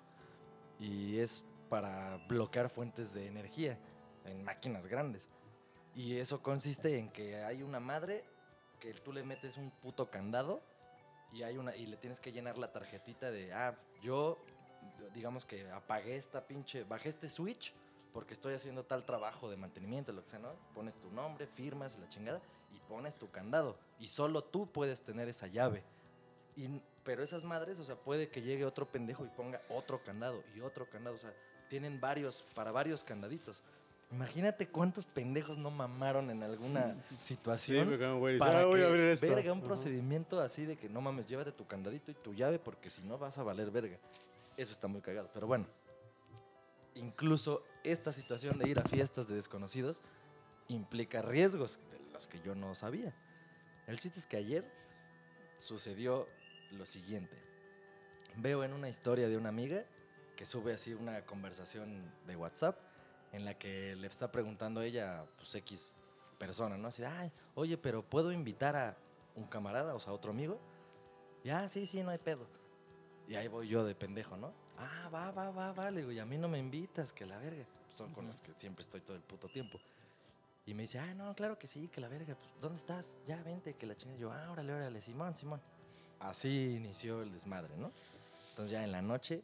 y 0.79 1.19
es 1.19 1.43
para 1.69 2.17
bloquear 2.27 2.69
fuentes 2.69 3.13
de 3.13 3.27
energía 3.27 3.77
en 4.25 4.43
máquinas 4.43 4.87
grandes. 4.87 5.27
Y 5.95 6.17
eso 6.17 6.41
consiste 6.41 6.97
en 6.97 7.09
que 7.09 7.43
hay 7.43 7.63
una 7.63 7.79
madre 7.79 8.23
que 8.79 8.93
tú 8.93 9.13
le 9.13 9.23
metes 9.23 9.57
un 9.57 9.71
puto 9.71 10.09
candado 10.09 10.61
y 11.31 11.43
hay 11.43 11.57
una 11.57 11.75
y 11.75 11.85
le 11.85 11.97
tienes 11.97 12.19
que 12.19 12.31
llenar 12.31 12.57
la 12.57 12.71
tarjetita 12.71 13.31
de 13.31 13.53
ah, 13.53 13.75
yo 14.01 14.37
digamos 15.13 15.45
que 15.45 15.69
apagué 15.71 16.17
esta 16.17 16.45
pinche, 16.45 16.83
bajé 16.83 17.09
este 17.09 17.29
switch 17.29 17.73
porque 18.15 18.33
estoy 18.33 18.53
haciendo 18.53 18.85
tal 18.85 19.03
trabajo 19.03 19.49
de 19.49 19.57
mantenimiento, 19.57 20.13
lo 20.13 20.23
que 20.23 20.29
sea, 20.29 20.39
¿no? 20.39 20.53
Pones 20.73 20.95
tu 20.95 21.11
nombre, 21.11 21.47
firmas 21.47 21.97
la 21.99 22.07
chingada 22.07 22.41
y 22.73 22.79
pones 22.87 23.17
tu 23.17 23.29
candado 23.29 23.77
y 23.99 24.07
solo 24.07 24.41
tú 24.41 24.67
puedes 24.71 25.01
tener 25.03 25.27
esa 25.27 25.47
llave. 25.47 25.83
Y, 26.55 26.79
pero 27.03 27.23
esas 27.23 27.43
madres, 27.43 27.77
o 27.77 27.83
sea, 27.83 27.97
puede 27.97 28.29
que 28.29 28.41
llegue 28.41 28.63
otro 28.63 28.85
pendejo 28.87 29.25
y 29.25 29.27
ponga 29.27 29.61
otro 29.67 30.01
candado 30.01 30.45
y 30.55 30.61
otro 30.61 30.89
candado, 30.89 31.17
o 31.17 31.19
sea, 31.19 31.33
tienen 31.67 31.99
varios, 31.99 32.45
para 32.55 32.71
varios 32.71 33.03
candaditos. 33.03 33.63
Imagínate 34.09 34.69
cuántos 34.69 35.05
pendejos 35.05 35.57
no 35.57 35.69
mamaron 35.69 36.31
en 36.31 36.41
alguna 36.41 36.95
situación 37.19 37.89
un 38.01 38.19
güey 38.21 38.39
para 38.39 38.61
"Ah, 38.61 38.65
voy 38.65 38.79
que, 38.79 38.85
a 38.85 38.87
abrir 38.87 39.03
esto". 39.07 39.27
verga, 39.27 39.51
un 39.51 39.57
Ajá. 39.59 39.67
procedimiento 39.67 40.39
así 40.39 40.63
de 40.63 40.77
que 40.77 40.87
no 40.87 41.01
mames, 41.01 41.27
llévate 41.27 41.51
tu 41.51 41.67
candadito 41.67 42.11
y 42.11 42.13
tu 42.13 42.33
llave 42.33 42.59
porque 42.59 42.89
si 42.89 43.01
no 43.01 43.17
vas 43.17 43.37
a 43.37 43.43
valer 43.43 43.71
verga. 43.71 43.97
Eso 44.55 44.71
está 44.71 44.87
muy 44.87 45.01
cagado. 45.01 45.29
Pero 45.33 45.47
bueno, 45.47 45.65
incluso 46.93 47.61
esta 47.85 48.11
situación 48.11 48.57
de 48.57 48.69
ir 48.69 48.79
a 48.79 48.83
fiestas 48.83 49.27
de 49.27 49.35
desconocidos 49.35 50.01
implica 50.67 51.21
riesgos 51.21 51.79
de 51.91 51.99
los 52.11 52.27
que 52.27 52.41
yo 52.41 52.55
no 52.55 52.73
sabía. 52.75 53.13
El 53.87 53.99
chiste 53.99 54.19
es 54.19 54.25
que 54.25 54.37
ayer 54.37 54.65
sucedió 55.59 56.27
lo 56.71 56.85
siguiente. 56.85 57.37
Veo 58.37 58.63
en 58.63 58.73
una 58.73 58.89
historia 58.89 59.29
de 59.29 59.37
una 59.37 59.49
amiga 59.49 59.85
que 60.35 60.45
sube 60.45 60.73
así 60.73 60.93
una 60.93 61.25
conversación 61.25 62.11
de 62.25 62.35
WhatsApp 62.35 62.77
en 63.31 63.45
la 63.45 63.57
que 63.57 63.95
le 63.95 64.07
está 64.07 64.31
preguntando 64.31 64.81
a 64.81 64.85
ella, 64.85 65.25
pues 65.37 65.53
X 65.55 65.95
persona, 66.37 66.77
¿no? 66.77 66.87
Así, 66.87 67.03
ay, 67.03 67.31
oye, 67.53 67.77
pero 67.77 68.03
¿puedo 68.03 68.31
invitar 68.31 68.75
a 68.75 68.97
un 69.35 69.45
camarada, 69.45 69.93
o 69.93 69.99
sea, 69.99 70.11
a 70.11 70.15
otro 70.15 70.31
amigo? 70.31 70.59
Y, 71.43 71.49
ah, 71.49 71.69
sí, 71.69 71.85
sí, 71.85 72.01
no 72.01 72.09
hay 72.09 72.17
pedo. 72.17 72.47
Y 73.27 73.35
ahí 73.35 73.47
voy 73.47 73.67
yo 73.67 73.85
de 73.85 73.95
pendejo, 73.95 74.35
¿no? 74.37 74.53
Ah, 74.77 75.09
va, 75.13 75.31
va, 75.31 75.51
va, 75.51 75.71
va. 75.71 75.91
Le 75.91 76.01
digo, 76.01 76.11
y 76.11 76.19
a 76.19 76.25
mí 76.25 76.37
no 76.37 76.47
me 76.47 76.59
invitas, 76.59 77.13
que 77.13 77.25
la 77.25 77.37
verga. 77.37 77.65
Son 77.89 78.11
con 78.13 78.27
los 78.27 78.41
que 78.41 78.53
siempre 78.53 78.83
estoy 78.83 79.01
todo 79.01 79.15
el 79.15 79.23
puto 79.23 79.47
tiempo. 79.47 79.79
Y 80.65 80.73
me 80.73 80.83
dice, 80.83 80.99
ah, 80.99 81.13
no, 81.13 81.33
claro 81.35 81.57
que 81.57 81.67
sí, 81.67 81.87
que 81.87 82.01
la 82.01 82.07
verga. 82.07 82.35
Pues, 82.35 82.49
¿Dónde 82.61 82.77
estás? 82.77 83.05
Ya, 83.27 83.41
vente, 83.43 83.75
que 83.75 83.85
la 83.85 83.95
chingada. 83.95 84.19
Yo, 84.19 84.31
ah, 84.31 84.51
órale, 84.51 84.73
órale, 84.73 85.01
Simón, 85.01 85.35
Simón. 85.35 85.61
Así 86.19 86.75
inició 86.75 87.21
el 87.21 87.31
desmadre, 87.31 87.75
¿no? 87.77 87.91
Entonces 88.49 88.71
ya 88.71 88.83
en 88.83 88.91
la 88.91 89.01
noche 89.01 89.43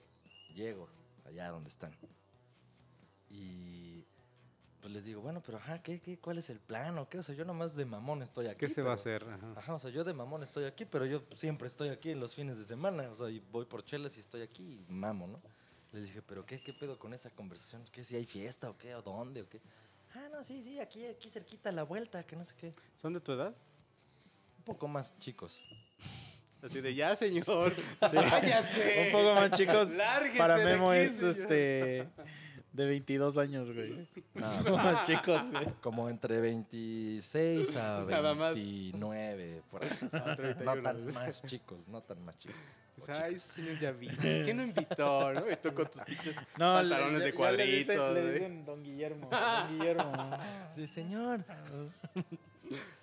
llego 0.56 0.88
allá 1.26 1.50
donde 1.50 1.70
están. 1.70 1.92
Y 3.30 3.91
pues 4.82 4.94
les 4.94 5.06
digo, 5.06 5.22
bueno, 5.22 5.42
pero 5.46 5.60
ajá, 5.60 5.82
¿qué, 5.82 6.02
qué, 6.02 6.18
¿cuál 6.18 6.40
es 6.40 6.50
el 6.50 6.60
plan 6.60 6.98
o 6.98 7.08
qué? 7.08 7.20
O 7.20 7.24
sea, 7.24 7.36
yo 7.36 7.46
nomás 7.46 7.76
de 7.76 7.86
mamón 7.86 8.24
estoy 8.24 8.48
aquí. 8.48 8.66
¿Qué 8.66 8.70
se 8.70 8.82
va 8.82 8.92
a 8.92 8.96
hacer? 8.96 9.24
Ajá. 9.24 9.54
Ajá, 9.56 9.76
o 9.76 9.80
sea, 9.80 9.92
yo 9.92 10.04
de 10.04 10.14
mamón 10.14 10.44
estoy 10.44 10.66
aquí, 10.66 10.86
pero 10.86 11.06
yo 11.06 11.24
siempre 11.36 11.68
estoy 11.68 11.90
aquí 11.90 12.10
en 12.10 12.20
los 12.20 12.34
fines 12.34 12.58
de 12.58 12.64
semana. 12.64 13.10
O 13.12 13.16
sea, 13.16 13.30
y 13.30 13.40
voy 13.52 13.66
por 13.66 13.86
chelas 13.86 14.18
y 14.18 14.20
estoy 14.20 14.42
aquí 14.42 14.64
y 14.64 14.92
mamo, 14.92 15.28
¿no? 15.28 15.40
Les 15.94 16.04
dije, 16.04 16.22
¿pero 16.22 16.46
qué, 16.46 16.60
qué 16.62 16.74
pedo 16.74 16.98
con 16.98 17.14
esa 17.14 17.30
conversación? 17.30 17.84
¿Qué, 17.92 18.04
si 18.04 18.16
hay 18.16 18.26
fiesta 18.26 18.70
o 18.70 18.78
qué? 18.78 18.96
¿O 18.96 19.02
dónde 19.02 19.44
o 19.44 19.50
qué? 19.50 19.62
Ah, 20.16 20.28
no, 20.32 20.44
sí, 20.44 20.64
sí, 20.64 20.80
aquí, 20.80 21.06
aquí 21.06 21.30
cerquita 21.30 21.70
a 21.70 21.74
la 21.74 21.84
vuelta, 21.84 22.24
que 22.24 22.36
no 22.36 22.44
sé 22.44 22.56
qué. 22.58 22.74
¿Son 22.96 23.14
de 23.14 23.22
tu 23.22 23.34
edad? 23.34 23.56
Un 24.58 24.64
poco 24.64 24.88
más 24.88 25.18
chicos. 25.20 25.62
Así 26.62 26.82
de 26.82 26.94
ya, 26.94 27.16
señor. 27.16 27.74
Un 28.02 29.12
poco 29.12 29.34
más 29.36 29.52
chicos. 29.52 29.90
Lárguese 29.92 30.38
Para 30.38 30.58
Memo 30.58 30.92
aquí, 30.92 31.02
es 31.02 31.16
señor. 31.16 31.42
este 31.42 32.08
de 32.74 32.86
22 32.86 33.38
años, 33.38 33.72
güey. 33.74 34.08
No, 34.34 34.78
más 34.78 35.06
chicos, 35.06 35.42
güey. 35.52 35.66
como 35.82 36.10
entre 36.10 36.40
26 36.40 37.76
a 37.76 38.06
Nada 38.10 38.34
más. 38.34 38.56
29, 38.56 39.62
por 39.70 39.84
ahí. 39.84 39.90
o 40.06 40.10
sea, 40.10 40.20
no 40.26 40.36
31. 40.36 40.82
tan 40.84 41.14
más 41.14 41.44
chicos, 41.44 41.88
no 41.88 42.02
tan 42.02 42.24
más 42.24 42.38
chicos. 42.38 42.56
o 42.98 43.02
Dice, 43.02 43.12
Ay, 43.14 43.34
chicas. 43.36 43.44
señor, 43.56 43.80
ya 43.80 43.92
vi. 43.92 44.08
¿Quién 44.10 44.58
no 44.58 44.64
invitó? 44.64 45.34
¿no? 45.34 45.52
Y 45.52 45.56
tú 45.58 45.74
con 45.74 45.88
tus 45.90 46.02
pinches 46.04 46.36
No, 46.58 46.76
pantalones 46.76 47.20
le- 47.20 47.26
de 47.26 47.34
cuadritos. 47.34 47.68
Le 47.68 47.78
dicen, 47.78 47.98
le 48.14 48.22
güey. 48.22 48.34
dicen 48.34 48.66
Don 48.66 48.84
Guillermo. 48.84 49.30
Don 49.30 49.70
Guillermo. 49.80 50.12
Sí, 50.74 50.88
señor. 50.88 51.44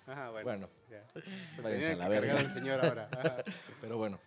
Ajá, 0.07 0.29
bueno. 0.31 0.43
Bueno, 0.43 0.69
ya. 0.89 1.03
Se 1.55 1.61
váyanse 1.61 1.91
a 1.91 1.95
la 1.97 2.07
verga. 2.09 2.37
al 2.39 2.53
señor 2.53 2.83
ahora. 2.85 3.09
Ajá. 3.11 3.43
Pero 3.81 3.97
bueno, 3.97 4.19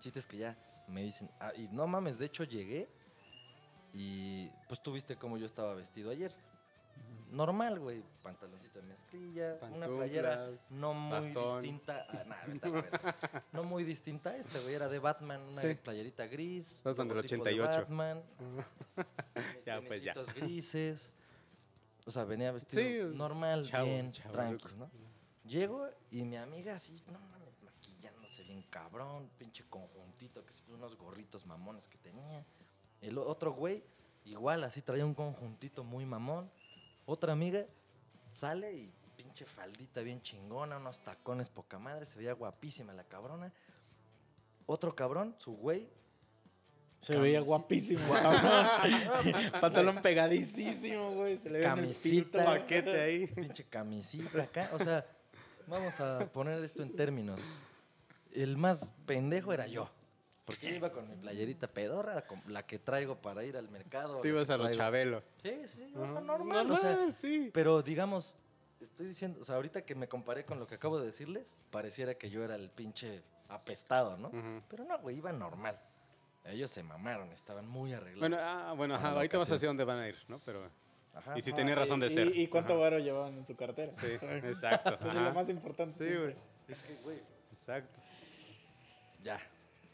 chiste 0.00 0.18
es 0.18 0.26
que 0.26 0.36
ya 0.36 0.56
me 0.86 1.02
dicen, 1.02 1.30
ah, 1.40 1.52
y 1.56 1.68
no 1.68 1.86
mames, 1.86 2.18
de 2.18 2.26
hecho 2.26 2.44
llegué 2.44 2.88
y 3.94 4.48
pues 4.68 4.82
tú 4.82 4.92
viste 4.92 5.16
cómo 5.16 5.36
yo 5.38 5.46
estaba 5.46 5.74
vestido 5.74 6.10
ayer. 6.10 6.32
Normal, 7.30 7.78
güey, 7.78 8.02
pantaloncito 8.24 8.80
de 8.80 8.86
mezclilla, 8.88 9.56
una 9.72 9.86
playera 9.86 10.50
no 10.68 10.94
muy 10.94 11.12
bastón. 11.12 11.62
distinta, 11.62 12.04
a, 12.10 12.46
verga. 12.46 13.16
no 13.52 13.62
muy 13.62 13.84
distinta 13.84 14.30
a 14.30 14.36
esta, 14.36 14.58
güey, 14.60 14.74
era 14.74 14.88
de 14.88 14.98
Batman, 14.98 15.40
una 15.42 15.62
Sí. 15.62 15.74
playerita 15.74 16.26
gris, 16.26 16.80
Batman 16.84 17.06
del 17.08 17.16
logotipo 17.16 17.44
de 17.44 17.50
88. 17.52 17.80
Batman, 17.82 18.22
Ya, 19.66 19.80
pues, 19.80 20.02
ya. 20.02 20.14
grises, 20.34 21.12
o 22.04 22.10
sea, 22.10 22.24
venía 22.24 22.50
vestido 22.50 22.82
Sí, 23.10 23.16
normal, 23.16 23.64
chavo, 23.64 23.86
bien, 23.86 24.10
chavo, 24.12 24.32
tranquis. 24.34 24.74
¿no? 24.76 24.90
Llego 25.44 25.88
y 26.10 26.24
mi 26.24 26.36
amiga 26.36 26.74
así, 26.74 27.00
no 27.12 27.20
mames, 27.20 27.62
maquillándose 27.62 28.42
bien 28.42 28.62
cabrón, 28.70 29.30
pinche 29.38 29.64
conjuntito, 29.70 30.44
que 30.44 30.52
se 30.52 30.62
puso 30.64 30.76
unos 30.76 30.96
gorritos 30.96 31.46
mamones 31.46 31.86
que 31.86 31.98
tenía. 31.98 32.44
El 33.00 33.18
otro 33.18 33.52
güey, 33.52 33.82
igual, 34.24 34.64
así 34.64 34.82
traía 34.82 35.04
un 35.06 35.14
conjuntito 35.14 35.84
muy 35.84 36.04
mamón. 36.06 36.50
Otra 37.06 37.32
amiga 37.32 37.64
sale 38.32 38.72
y 38.74 38.92
pinche 39.16 39.44
faldita 39.44 40.00
bien 40.02 40.20
chingona, 40.22 40.76
unos 40.76 40.98
tacones 41.02 41.48
poca 41.48 41.78
madre, 41.78 42.04
se 42.04 42.18
veía 42.18 42.32
guapísima 42.34 42.92
la 42.92 43.04
cabrona. 43.04 43.52
Otro 44.66 44.94
cabrón, 44.94 45.34
su 45.38 45.52
güey. 45.56 45.88
Se 47.00 47.16
veía 47.16 47.40
guapísimo. 47.40 48.00
Guap- 48.06 49.50
Pantalón 49.60 50.02
pegadísimo, 50.02 51.12
güey. 51.14 51.38
Se 51.38 51.48
le 51.50 51.58
ve 51.60 51.64
en 51.64 51.70
el 51.70 51.76
Camisita. 51.76 52.44
Paquete 52.44 53.00
ahí. 53.00 53.26
pinche 53.26 53.64
camisita 53.64 54.42
acá. 54.42 54.70
O 54.74 54.78
sea, 54.78 55.06
vamos 55.66 55.98
a 56.00 56.18
poner 56.30 56.62
esto 56.62 56.82
en 56.82 56.94
términos. 56.94 57.40
El 58.32 58.58
más 58.58 58.92
pendejo 59.06 59.52
era 59.52 59.66
yo. 59.66 59.90
Porque 60.44 60.68
yo 60.70 60.74
iba 60.76 60.90
con 60.90 61.08
mi 61.08 61.14
playerita 61.16 61.68
pedorra, 61.68 62.22
con 62.26 62.42
la 62.48 62.66
que 62.66 62.78
traigo 62.78 63.16
para 63.16 63.44
ir 63.44 63.56
al 63.56 63.68
mercado. 63.68 64.20
Tú 64.20 64.28
ibas 64.28 64.50
a 64.50 64.56
lo 64.56 64.70
Chabelo. 64.72 65.22
Sí, 65.42 65.62
sí, 65.68 65.90
no, 65.94 66.04
Ajá. 66.04 66.20
normal. 66.20 66.70
o 66.70 66.76
sea, 66.76 67.12
sí. 67.12 67.50
pero 67.52 67.82
digamos, 67.82 68.36
estoy 68.80 69.06
diciendo, 69.06 69.38
o 69.40 69.44
sea, 69.44 69.56
ahorita 69.56 69.82
que 69.82 69.94
me 69.94 70.08
comparé 70.08 70.44
con 70.44 70.58
lo 70.58 70.66
que 70.66 70.74
acabo 70.76 70.98
de 70.98 71.06
decirles, 71.06 71.56
pareciera 71.70 72.14
que 72.14 72.30
yo 72.30 72.42
era 72.42 72.56
el 72.56 72.68
pinche 72.70 73.22
apestado, 73.48 74.16
¿no? 74.16 74.30
Pero 74.68 74.84
no, 74.84 74.98
güey, 74.98 75.18
iba 75.18 75.30
normal. 75.32 75.78
Ellos 76.44 76.70
se 76.70 76.82
mamaron, 76.82 77.30
estaban 77.32 77.68
muy 77.68 77.92
arreglados. 77.92 78.20
Bueno, 78.20 78.38
ah, 78.40 78.72
bueno, 78.76 78.94
ajá, 78.94 79.10
ahorita 79.10 79.38
vas 79.38 79.50
a 79.50 79.54
decir 79.54 79.68
dónde 79.68 79.84
van 79.84 79.98
a 79.98 80.08
ir, 80.08 80.16
¿no? 80.26 80.40
Pero 80.40 80.70
Ajá. 81.14 81.38
y 81.38 81.42
si 81.42 81.50
Ah, 81.52 81.54
tenía 81.56 81.74
razón 81.74 82.00
de 82.00 82.08
ser. 82.08 82.34
¿Y, 82.34 82.42
y 82.42 82.46
cuánto 82.48 82.72
Ajá. 82.72 82.80
varo 82.82 82.98
llevaban 82.98 83.36
en 83.36 83.46
su 83.46 83.54
cartera? 83.54 83.92
Sí, 83.92 84.06
exacto. 84.22 84.94
Eso 84.94 85.08
es 85.10 85.14
lo 85.16 85.34
más 85.34 85.48
importante. 85.50 85.94
Sí, 85.98 86.16
güey. 86.16 86.34
Es 86.66 86.82
que, 86.82 86.94
güey, 87.04 87.18
Exacto. 87.52 88.00
ya. 89.22 89.38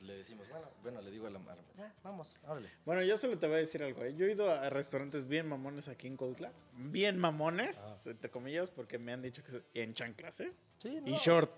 Le 0.06 0.18
decimos, 0.18 0.48
bueno, 0.48 0.68
bueno, 0.82 1.00
le 1.02 1.10
digo 1.10 1.26
a 1.26 1.30
la 1.30 1.38
mar, 1.40 1.58
ya, 1.76 1.92
vamos, 2.04 2.36
órale. 2.46 2.68
Bueno, 2.84 3.02
yo 3.02 3.18
solo 3.18 3.36
te 3.38 3.46
voy 3.46 3.56
a 3.56 3.58
decir 3.58 3.82
algo. 3.82 4.04
¿eh? 4.04 4.14
Yo 4.16 4.26
he 4.26 4.32
ido 4.32 4.48
a 4.50 4.70
restaurantes 4.70 5.26
bien 5.26 5.48
mamones 5.48 5.88
aquí 5.88 6.06
en 6.06 6.16
Cuautla. 6.16 6.52
Bien 6.76 7.18
mamones, 7.18 7.78
Ah. 7.84 7.96
entre 8.06 8.30
comillas, 8.30 8.70
porque 8.70 8.98
me 8.98 9.12
han 9.12 9.20
dicho 9.22 9.42
que 9.42 9.50
soy 9.50 9.62
en 9.74 9.94
chanclas, 9.94 10.40
¿eh? 10.40 10.52
Sí, 10.78 11.00
Y 11.04 11.14
short. 11.16 11.50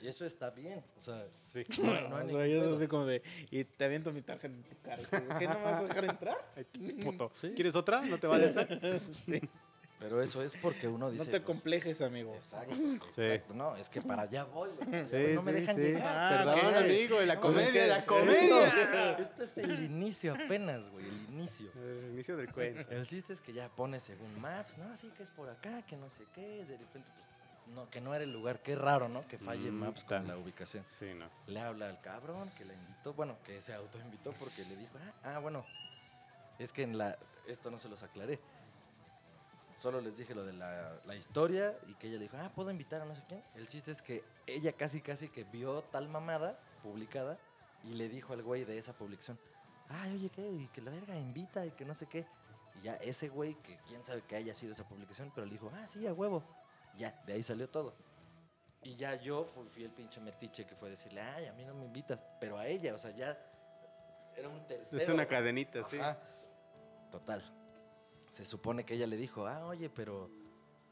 Y 0.00 0.06
eso 0.08 0.24
está 0.24 0.48
bien. 0.50 0.82
O 0.98 1.02
sea, 1.02 1.26
Sí. 1.32 1.64
no, 1.82 1.92
hay- 1.92 2.08
no 2.08 2.16
hay 2.16 2.26
o 2.26 2.28
sea, 2.30 2.46
y 2.46 2.52
es 2.52 2.66
así 2.76 2.86
como 2.86 3.04
de, 3.04 3.22
y 3.50 3.64
te 3.64 3.84
aviento 3.84 4.12
mi 4.12 4.22
tarjeta 4.22 4.54
en 4.54 4.62
tu 4.62 4.80
cara. 4.80 5.02
¿Qué 5.38 5.46
no 5.46 5.54
me 5.58 5.64
vas 5.64 5.78
a 5.80 5.84
dejar 5.84 6.04
entrar? 6.06 6.52
Ay, 6.56 6.64
puto. 7.04 7.30
Sí. 7.34 7.52
¿Quieres 7.54 7.74
otra? 7.74 8.00
¿No 8.02 8.18
te 8.18 8.26
vale 8.26 8.46
esa? 8.46 8.66
Sí. 9.26 9.40
Pero 10.00 10.22
eso 10.22 10.42
es 10.42 10.54
porque 10.56 10.88
uno 10.88 11.10
dice. 11.10 11.24
no 11.26 11.30
te 11.30 11.40
pues, 11.40 11.44
complejes, 11.44 12.00
amigo. 12.00 12.34
Exacto, 12.34 12.74
Sí. 13.14 13.20
exacto. 13.22 13.52
No, 13.54 13.76
es 13.76 13.90
que 13.90 14.00
para 14.00 14.22
allá 14.22 14.44
voy. 14.44 14.70
Sí, 15.10 15.34
no 15.34 15.42
me 15.42 15.52
dejan 15.52 15.76
sí. 15.76 15.82
llegar. 15.82 16.16
Ah, 16.16 16.54
Perdón, 16.54 16.74
amigo, 16.74 17.20
de 17.20 17.26
la 17.26 17.34
No, 17.34 17.40
comedia, 17.42 17.66
es 17.66 17.72
que 17.72 17.86
la 17.86 18.06
comedia. 18.06 18.66
Esto, 18.68 19.22
esto 19.22 19.42
es 19.44 19.58
el 19.58 19.84
inicio 19.84 20.34
apenas, 20.34 20.88
güey, 20.90 21.06
el 21.06 21.20
inicio. 21.30 21.70
El 21.76 22.12
inicio 22.14 22.36
del 22.38 22.50
cuento. 22.50 22.90
El 22.90 23.06
chiste 23.06 23.34
es 23.34 23.40
que 23.42 23.52
ya 23.52 23.68
pones 23.68 24.02
según 24.02 24.40
Maps, 24.40 24.78
no, 24.78 24.96
sí 24.96 25.10
que 25.16 25.22
es 25.22 25.30
por 25.30 25.50
acá, 25.50 25.82
que 25.82 25.96
no 25.98 26.08
sé 26.08 26.24
qué, 26.32 26.64
de 26.64 26.78
repente, 26.78 27.08
pues, 27.14 27.74
no, 27.76 27.90
que 27.90 28.00
no 28.00 28.14
era 28.14 28.24
el 28.24 28.32
lugar, 28.32 28.60
qué 28.62 28.74
raro, 28.76 29.08
¿no? 29.10 29.28
Que 29.28 29.36
falle 29.36 29.70
Mm, 29.70 29.74
Maps 29.74 30.04
con 30.04 30.26
la 30.26 30.38
ubicación. 30.38 30.82
Sí, 30.98 31.12
no. 31.14 31.26
Le 31.46 31.60
habla 31.60 31.90
al 31.90 32.00
cabrón 32.00 32.50
que 32.56 32.64
la 32.64 32.72
invitó, 32.72 33.12
bueno, 33.12 33.36
que 33.44 33.60
se 33.60 33.74
autoinvitó 33.74 34.32
porque 34.32 34.64
le 34.64 34.76
dijo, 34.76 34.96
ah, 34.98 35.34
ah, 35.34 35.38
bueno, 35.40 35.66
es 36.58 36.72
que 36.72 36.84
en 36.84 36.96
la, 36.96 37.18
esto 37.46 37.70
no 37.70 37.78
se 37.78 37.90
los 37.90 38.02
aclaré. 38.02 38.40
Solo 39.80 40.02
les 40.02 40.14
dije 40.14 40.34
lo 40.34 40.44
de 40.44 40.52
la, 40.52 41.00
la 41.06 41.16
historia 41.16 41.74
y 41.86 41.94
que 41.94 42.08
ella 42.08 42.18
dijo, 42.18 42.36
ah, 42.36 42.52
puedo 42.54 42.70
invitar 42.70 43.00
a 43.00 43.06
no 43.06 43.14
sé 43.14 43.22
quién. 43.26 43.42
El 43.54 43.66
chiste 43.66 43.90
es 43.90 44.02
que 44.02 44.22
ella 44.46 44.72
casi, 44.74 45.00
casi 45.00 45.30
que 45.30 45.42
vio 45.44 45.80
tal 45.84 46.06
mamada 46.06 46.60
publicada 46.82 47.38
y 47.82 47.94
le 47.94 48.10
dijo 48.10 48.34
al 48.34 48.42
güey 48.42 48.64
de 48.64 48.76
esa 48.76 48.92
publicación, 48.92 49.38
ay, 49.88 50.16
oye, 50.16 50.28
¿qué? 50.28 50.46
Y 50.52 50.68
que 50.68 50.82
la 50.82 50.90
verga 50.90 51.16
invita 51.16 51.64
y 51.64 51.70
que 51.70 51.86
no 51.86 51.94
sé 51.94 52.06
qué. 52.06 52.26
Y 52.74 52.82
ya 52.82 52.96
ese 52.96 53.30
güey, 53.30 53.54
que 53.54 53.78
quién 53.86 54.04
sabe 54.04 54.20
que 54.20 54.36
haya 54.36 54.54
sido 54.54 54.72
esa 54.72 54.84
publicación, 54.84 55.32
pero 55.34 55.46
le 55.46 55.52
dijo, 55.52 55.72
ah, 55.74 55.86
sí, 55.88 56.06
a 56.06 56.12
huevo. 56.12 56.44
Y 56.94 56.98
ya, 56.98 57.18
de 57.24 57.32
ahí 57.32 57.42
salió 57.42 57.66
todo. 57.70 57.94
Y 58.82 58.96
ya 58.96 59.14
yo 59.14 59.46
fu- 59.46 59.64
fui 59.70 59.84
el 59.84 59.92
pinche 59.92 60.20
metiche 60.20 60.66
que 60.66 60.74
fue 60.76 60.90
decirle, 60.90 61.22
ay, 61.22 61.46
a 61.46 61.54
mí 61.54 61.64
no 61.64 61.72
me 61.72 61.86
invitas, 61.86 62.20
pero 62.38 62.58
a 62.58 62.66
ella, 62.66 62.94
o 62.94 62.98
sea, 62.98 63.12
ya 63.12 63.38
era 64.36 64.46
un 64.50 64.60
tercero. 64.66 65.02
Es 65.02 65.08
una 65.08 65.26
cadenita, 65.26 65.82
sí. 65.84 65.98
Total. 67.10 67.56
Se 68.40 68.46
supone 68.50 68.84
que 68.84 68.94
ella 68.94 69.06
le 69.06 69.16
dijo, 69.16 69.46
ah, 69.46 69.66
oye, 69.66 69.90
pero 69.90 70.30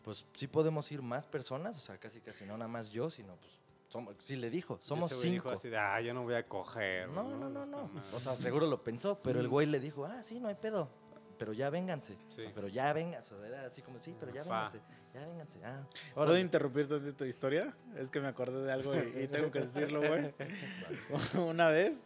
pues 0.03 0.25
sí 0.35 0.47
podemos 0.47 0.91
ir 0.93 1.03
más 1.03 1.27
personas, 1.27 1.77
o 1.77 1.81
sea, 1.81 1.99
casi 1.99 2.21
casi 2.21 2.45
no 2.45 2.57
nada 2.57 2.69
más 2.69 2.91
yo, 2.91 3.11
sino 3.11 3.37
pues 3.37 3.53
somos, 3.89 4.15
sí 4.19 4.37
le 4.37 4.51
dijo, 4.51 4.79
somos 4.83 5.07
ese 5.11 5.17
güey 5.19 5.31
dijo 5.31 5.45
cinco. 5.49 5.59
así 5.59 5.69
de, 5.71 5.79
ah, 5.79 6.01
yo 6.03 6.13
no 6.13 6.23
voy 6.25 6.35
a 6.35 6.47
coger. 6.47 7.09
No, 7.09 7.23
no, 7.37 7.49
no, 7.49 7.65
no. 7.65 7.91
O 8.13 8.21
sea, 8.21 8.37
seguro 8.37 8.67
lo 8.67 8.83
pensó, 8.85 9.19
pero 9.23 9.41
el 9.41 9.49
Mm. 9.49 9.51
güey 9.51 9.67
le 9.67 9.81
dijo, 9.81 10.05
ah, 10.05 10.23
sí, 10.23 10.39
no 10.41 10.49
hay 10.49 10.55
pedo. 10.57 10.91
Pero 11.39 11.53
ya 11.53 11.71
vénganse. 11.71 12.15
O 12.29 12.33
sea, 12.33 12.45
Sí. 12.47 12.53
pero 12.55 12.69
ya 12.69 12.93
vénganse. 12.93 13.35
O 13.35 13.39
sea, 13.39 13.49
era 13.49 13.67
así 13.67 13.81
como, 13.81 13.99
sí, 14.01 14.15
pero 14.19 14.33
ya 14.33 14.45
Fa. 14.45 14.51
vénganse. 14.65 14.81
Ya 15.15 15.27
vénganse. 15.27 15.65
Ah, 15.65 15.87
¿Puedo 16.15 16.37
interrumpir 16.39 16.87
tu 17.17 17.25
historia? 17.25 17.75
Es 17.97 18.11
que 18.11 18.21
me 18.21 18.27
acordé 18.29 18.63
de 18.65 18.73
algo 18.73 18.95
y, 18.95 19.23
y 19.25 19.29
tengo 19.29 19.51
que 19.51 19.61
decirlo, 19.61 20.01
güey. 20.01 20.35
Una 21.49 21.69
vez 21.69 21.97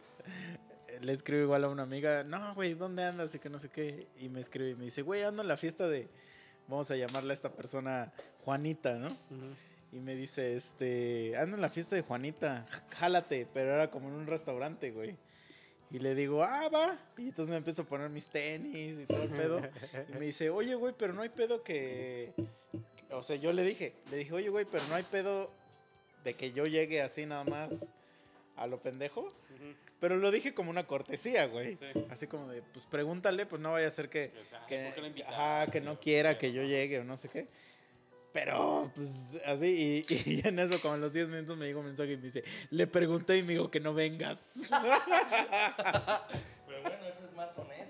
le 1.03 1.13
escribo 1.13 1.41
igual 1.43 1.63
a 1.65 1.69
una 1.69 1.83
amiga, 1.83 2.23
no, 2.23 2.55
güey, 2.55 2.73
¿dónde 2.73 3.03
andas? 3.03 3.35
Y 3.35 3.39
que 3.39 3.49
no 3.49 3.59
sé 3.59 3.69
qué. 3.69 4.07
Y 4.17 4.29
me 4.29 4.39
escribe 4.39 4.71
y 4.71 4.75
me 4.75 4.85
dice, 4.85 5.01
güey, 5.01 5.23
ando 5.23 5.41
en 5.41 5.47
la 5.47 5.57
fiesta 5.57 5.87
de, 5.87 6.07
vamos 6.67 6.89
a 6.91 6.95
llamarle 6.95 7.31
a 7.31 7.33
esta 7.33 7.51
persona 7.51 8.11
Juanita, 8.45 8.95
¿no? 8.95 9.09
Y 9.91 9.99
me 9.99 10.15
dice, 10.15 10.55
este, 10.55 11.35
ando 11.37 11.55
en 11.57 11.61
la 11.61 11.69
fiesta 11.69 11.95
de 11.95 12.01
Juanita, 12.01 12.65
jálate, 12.89 13.47
pero 13.53 13.73
era 13.73 13.91
como 13.91 14.07
en 14.07 14.15
un 14.15 14.27
restaurante, 14.27 14.91
güey. 14.91 15.17
Y 15.91 15.99
le 15.99 16.15
digo, 16.15 16.41
ah, 16.43 16.69
va. 16.69 16.97
Y 17.17 17.27
entonces 17.27 17.51
me 17.51 17.57
empiezo 17.57 17.83
a 17.83 17.85
poner 17.85 18.09
mis 18.09 18.27
tenis 18.27 18.99
y 19.01 19.05
todo 19.05 19.21
el 19.23 19.29
pedo. 19.29 19.61
Y 20.09 20.13
me 20.13 20.25
dice, 20.25 20.49
oye, 20.49 20.73
güey, 20.73 20.95
pero 20.97 21.13
no 21.13 21.21
hay 21.21 21.29
pedo 21.29 21.63
que... 21.63 22.33
O 23.11 23.21
sea, 23.21 23.35
yo 23.35 23.53
le 23.53 23.63
dije, 23.63 23.93
le 24.09 24.17
dije, 24.17 24.33
oye, 24.33 24.49
güey, 24.49 24.65
pero 24.65 24.87
no 24.87 24.95
hay 24.95 25.03
pedo 25.03 25.51
de 26.23 26.33
que 26.33 26.51
yo 26.51 26.65
llegue 26.65 27.03
así 27.03 27.27
nada 27.27 27.43
más 27.43 27.91
a 28.55 28.67
lo 28.67 28.81
pendejo. 28.81 29.33
Pero 29.99 30.17
lo 30.17 30.31
dije 30.31 30.53
como 30.53 30.69
una 30.69 30.85
cortesía, 30.85 31.47
güey. 31.47 31.75
Sí. 31.75 31.85
Así 32.09 32.27
como 32.27 32.49
de, 32.49 32.61
pues 32.61 32.85
pregúntale, 32.85 33.45
pues 33.45 33.61
no 33.61 33.71
vaya 33.71 33.87
a 33.87 33.91
ser 33.91 34.09
que, 34.09 34.31
que, 34.67 34.91
¿por 34.95 35.13
qué 35.13 35.23
la 35.23 35.29
ajá, 35.29 35.71
que 35.71 35.81
no 35.81 35.99
quiera 35.99 36.37
que 36.37 36.51
yo 36.51 36.63
llegue 36.63 36.99
o 36.99 37.03
no 37.03 37.17
sé 37.17 37.29
qué. 37.29 37.47
Pero, 38.33 38.91
pues, 38.95 39.09
así, 39.45 40.03
y, 40.09 40.13
y 40.13 40.41
en 40.47 40.59
eso, 40.59 40.81
como 40.81 40.95
a 40.95 40.97
los 40.97 41.13
10 41.13 41.29
minutos 41.29 41.55
me 41.55 41.67
llegó 41.67 41.81
un 41.81 41.85
mensaje 41.85 42.13
y 42.13 42.17
me 42.17 42.23
dice, 42.23 42.43
le 42.71 42.87
pregunté 42.87 43.37
y 43.37 43.43
me 43.43 43.53
dijo 43.53 43.69
que 43.69 43.79
no 43.79 43.93
vengas. 43.93 44.43
Pero 44.55 44.71
bueno, 46.81 47.05
eso 47.05 47.25
es 47.25 47.33
más 47.35 47.55
honesto. 47.57 47.82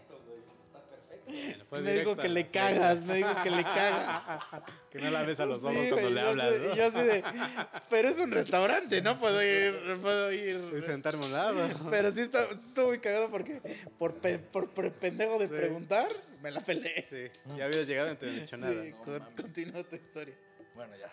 Bueno, 1.70 1.86
me 1.86 1.94
dijo 1.94 2.12
directo 2.12 2.18
que 2.22 2.30
le 2.30 2.48
cagas, 2.50 3.04
me 3.06 3.16
dijo 3.16 3.30
que 3.44 3.50
le 3.52 3.64
cagas. 3.64 4.24
Que 4.94 5.00
no 5.00 5.10
la 5.10 5.24
ves 5.24 5.40
a 5.40 5.48
los 5.48 5.60
Sí, 5.62 5.66
ojos 5.68 5.88
cuando 5.90 6.10
le 6.12 6.22
hablas, 6.22 6.54
y 6.72 6.78
yo 6.78 6.86
así 6.86 7.02
de, 7.02 7.24
pero 7.90 8.10
es 8.10 8.20
un 8.20 8.30
restaurante, 8.30 9.02
¿no? 9.02 9.20
Puedo 9.20 9.42
ir, 9.42 9.98
puedo 10.04 10.32
Y 10.32 10.36
ir. 10.36 10.84
sentarme 10.86 11.24
a 11.24 11.26
un 11.26 11.34
lado. 11.34 11.90
Pero 11.90 12.12
sí 12.12 12.22
está, 12.22 12.44
estuvo 12.44 12.90
muy 12.90 13.00
cagado 13.00 13.32
porque 13.32 13.60
por, 13.98 14.14
pe- 14.18 14.38
por, 14.38 14.70
por 14.70 14.92
pendejo 14.92 15.40
de 15.40 15.48
Sí. 15.48 15.54
preguntar, 15.56 16.06
me 16.44 16.52
la 16.52 16.62
peleé. 16.62 17.08
Sí, 17.10 17.56
ya 17.58 17.66
habías 17.66 17.88
llegado 17.88 18.10
y 18.10 18.12
no 18.12 18.18
te 18.20 18.28
había 18.28 18.40
dicho 18.42 18.56
nada. 18.58 18.84
Sí, 18.84 18.90
no 18.92 18.98
con- 19.04 19.20
mames. 19.20 19.36
continúa 19.42 19.84
tu 19.84 19.96
historia. 19.96 20.36
Bueno, 20.76 20.96
ya. 20.96 21.12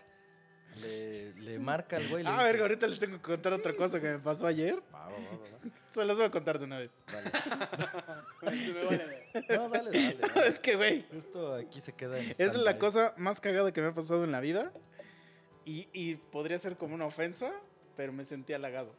Le, 0.76 1.34
le 1.34 1.58
marca 1.58 1.96
al 1.96 2.08
güey. 2.08 2.22
le 2.22 2.28
Ah, 2.28 2.32
dice, 2.32 2.44
verga, 2.44 2.62
ahorita 2.62 2.86
les 2.86 2.98
tengo 2.98 3.16
que 3.16 3.22
contar 3.22 3.52
otra 3.52 3.74
cosa 3.74 4.00
que 4.00 4.08
me 4.08 4.18
pasó 4.18 4.46
ayer. 4.46 4.76
Va, 4.94 5.06
va, 5.06 5.10
va, 5.10 5.18
va, 5.18 5.70
Se 5.92 6.04
los 6.04 6.16
voy 6.16 6.26
a 6.26 6.30
contar 6.30 6.58
de 6.58 6.64
una 6.64 6.78
vez. 6.78 6.92
Dale. 7.10 7.30
No, 9.48 9.68
dale, 9.68 9.90
dale. 9.90 10.14
dale. 10.34 10.48
es 10.48 10.60
que, 10.60 10.76
güey, 10.76 11.04
Esto 11.12 11.54
aquí 11.54 11.80
se 11.80 11.92
queda 11.92 12.18
en 12.18 12.34
es 12.38 12.54
la 12.54 12.78
cosa 12.78 13.14
más 13.16 13.40
cagada 13.40 13.72
que 13.72 13.80
me 13.80 13.88
ha 13.88 13.94
pasado 13.94 14.24
en 14.24 14.32
la 14.32 14.40
vida. 14.40 14.72
Y, 15.64 15.88
y 15.92 16.16
podría 16.16 16.58
ser 16.58 16.76
como 16.76 16.94
una 16.94 17.06
ofensa, 17.06 17.52
pero 17.96 18.12
me 18.12 18.24
sentí 18.24 18.52
halagado. 18.52 18.94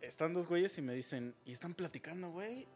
Están 0.00 0.34
dos 0.34 0.46
güeyes 0.46 0.76
y 0.78 0.82
me 0.82 0.94
dicen, 0.94 1.34
y 1.44 1.52
están 1.52 1.74
platicando, 1.74 2.30
güey. 2.30 2.66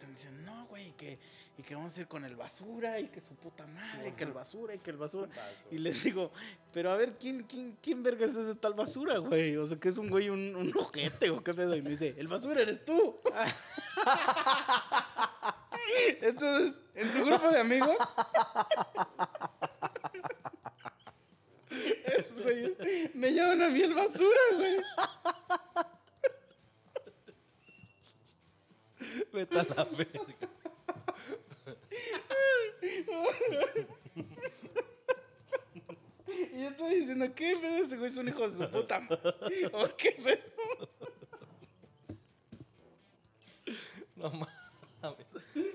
Y 0.00 0.02
están 0.02 0.14
diciendo, 0.14 0.50
no, 0.50 0.66
güey, 0.66 0.92
que, 0.92 1.18
y 1.58 1.62
que 1.62 1.74
vamos 1.74 1.94
a 1.96 2.00
ir 2.00 2.06
con 2.06 2.24
el 2.24 2.34
basura, 2.34 2.98
y 2.98 3.08
que 3.08 3.20
su 3.20 3.34
puta 3.34 3.66
madre, 3.66 4.08
y 4.08 4.12
que 4.12 4.24
el 4.24 4.32
basura, 4.32 4.74
y 4.74 4.78
que 4.78 4.90
el 4.90 4.96
basura. 4.96 5.28
Y 5.70 5.76
les 5.76 6.02
digo, 6.02 6.32
pero 6.72 6.90
a 6.90 6.96
ver, 6.96 7.18
¿quién, 7.18 7.42
quién, 7.42 7.76
quién 7.82 8.02
verga 8.02 8.24
es 8.24 8.34
ese 8.34 8.54
tal 8.54 8.72
basura, 8.72 9.18
güey? 9.18 9.58
O 9.58 9.66
sea, 9.66 9.78
que 9.78 9.90
es 9.90 9.98
un 9.98 10.08
güey, 10.08 10.30
un, 10.30 10.56
un 10.56 10.72
ojete, 10.74 11.28
o 11.28 11.44
qué 11.44 11.52
pedo. 11.52 11.76
Y 11.76 11.82
me 11.82 11.90
dice, 11.90 12.14
el 12.16 12.28
basura 12.28 12.62
eres 12.62 12.82
tú. 12.82 13.20
Entonces, 16.22 16.80
en 16.94 17.12
su 17.12 17.24
grupo 17.24 17.50
de 17.50 17.60
amigos, 17.60 17.96
esos 21.70 22.42
güeyes 22.42 22.72
me 23.14 23.32
llaman 23.32 23.62
a 23.62 23.68
mí 23.68 23.82
el 23.82 23.94
basura, 23.94 24.40
güey. 24.56 24.76
Vete 29.32 29.58
a 29.58 29.62
la 29.64 29.84
verga. 29.84 30.48
Y 36.52 36.62
yo 36.62 36.68
estoy 36.70 36.94
diciendo, 36.96 37.26
¿qué 37.34 37.56
pedo? 37.60 37.76
Ese 37.84 37.96
güey 37.96 38.10
es 38.10 38.16
un 38.16 38.28
hijo 38.28 38.48
de 38.48 38.56
su 38.64 38.70
puta 38.70 39.00
madre. 39.00 39.66
¿O 39.72 39.88
qué 39.96 40.12
pedo? 40.12 40.88
No 44.16 44.30
mames. 44.30 44.48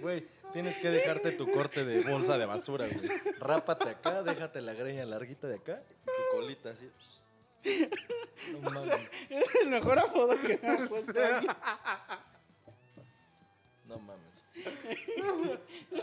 Güey, 0.02 0.28
tienes 0.54 0.78
que 0.78 0.90
dejarte 0.90 1.32
tu 1.32 1.52
corte 1.52 1.84
de 1.84 2.02
bolsa 2.04 2.38
de 2.38 2.46
basura, 2.46 2.88
güey. 2.88 3.10
Rápate 3.40 3.90
acá, 3.90 4.24
déjate 4.24 4.62
la 4.62 4.74
greña 4.74 5.06
larguita 5.06 5.48
de 5.48 5.56
acá 5.56 5.82
y 6.04 6.06
tu 6.06 6.38
colita 6.38 6.70
así. 6.72 6.90
No 8.52 8.70
mames. 8.70 9.00
Es 9.30 9.56
el 9.62 9.70
mejor 9.70 10.00
apodo 10.00 10.40
que 10.42 10.60
me 10.62 10.78
puesto. 10.88 11.14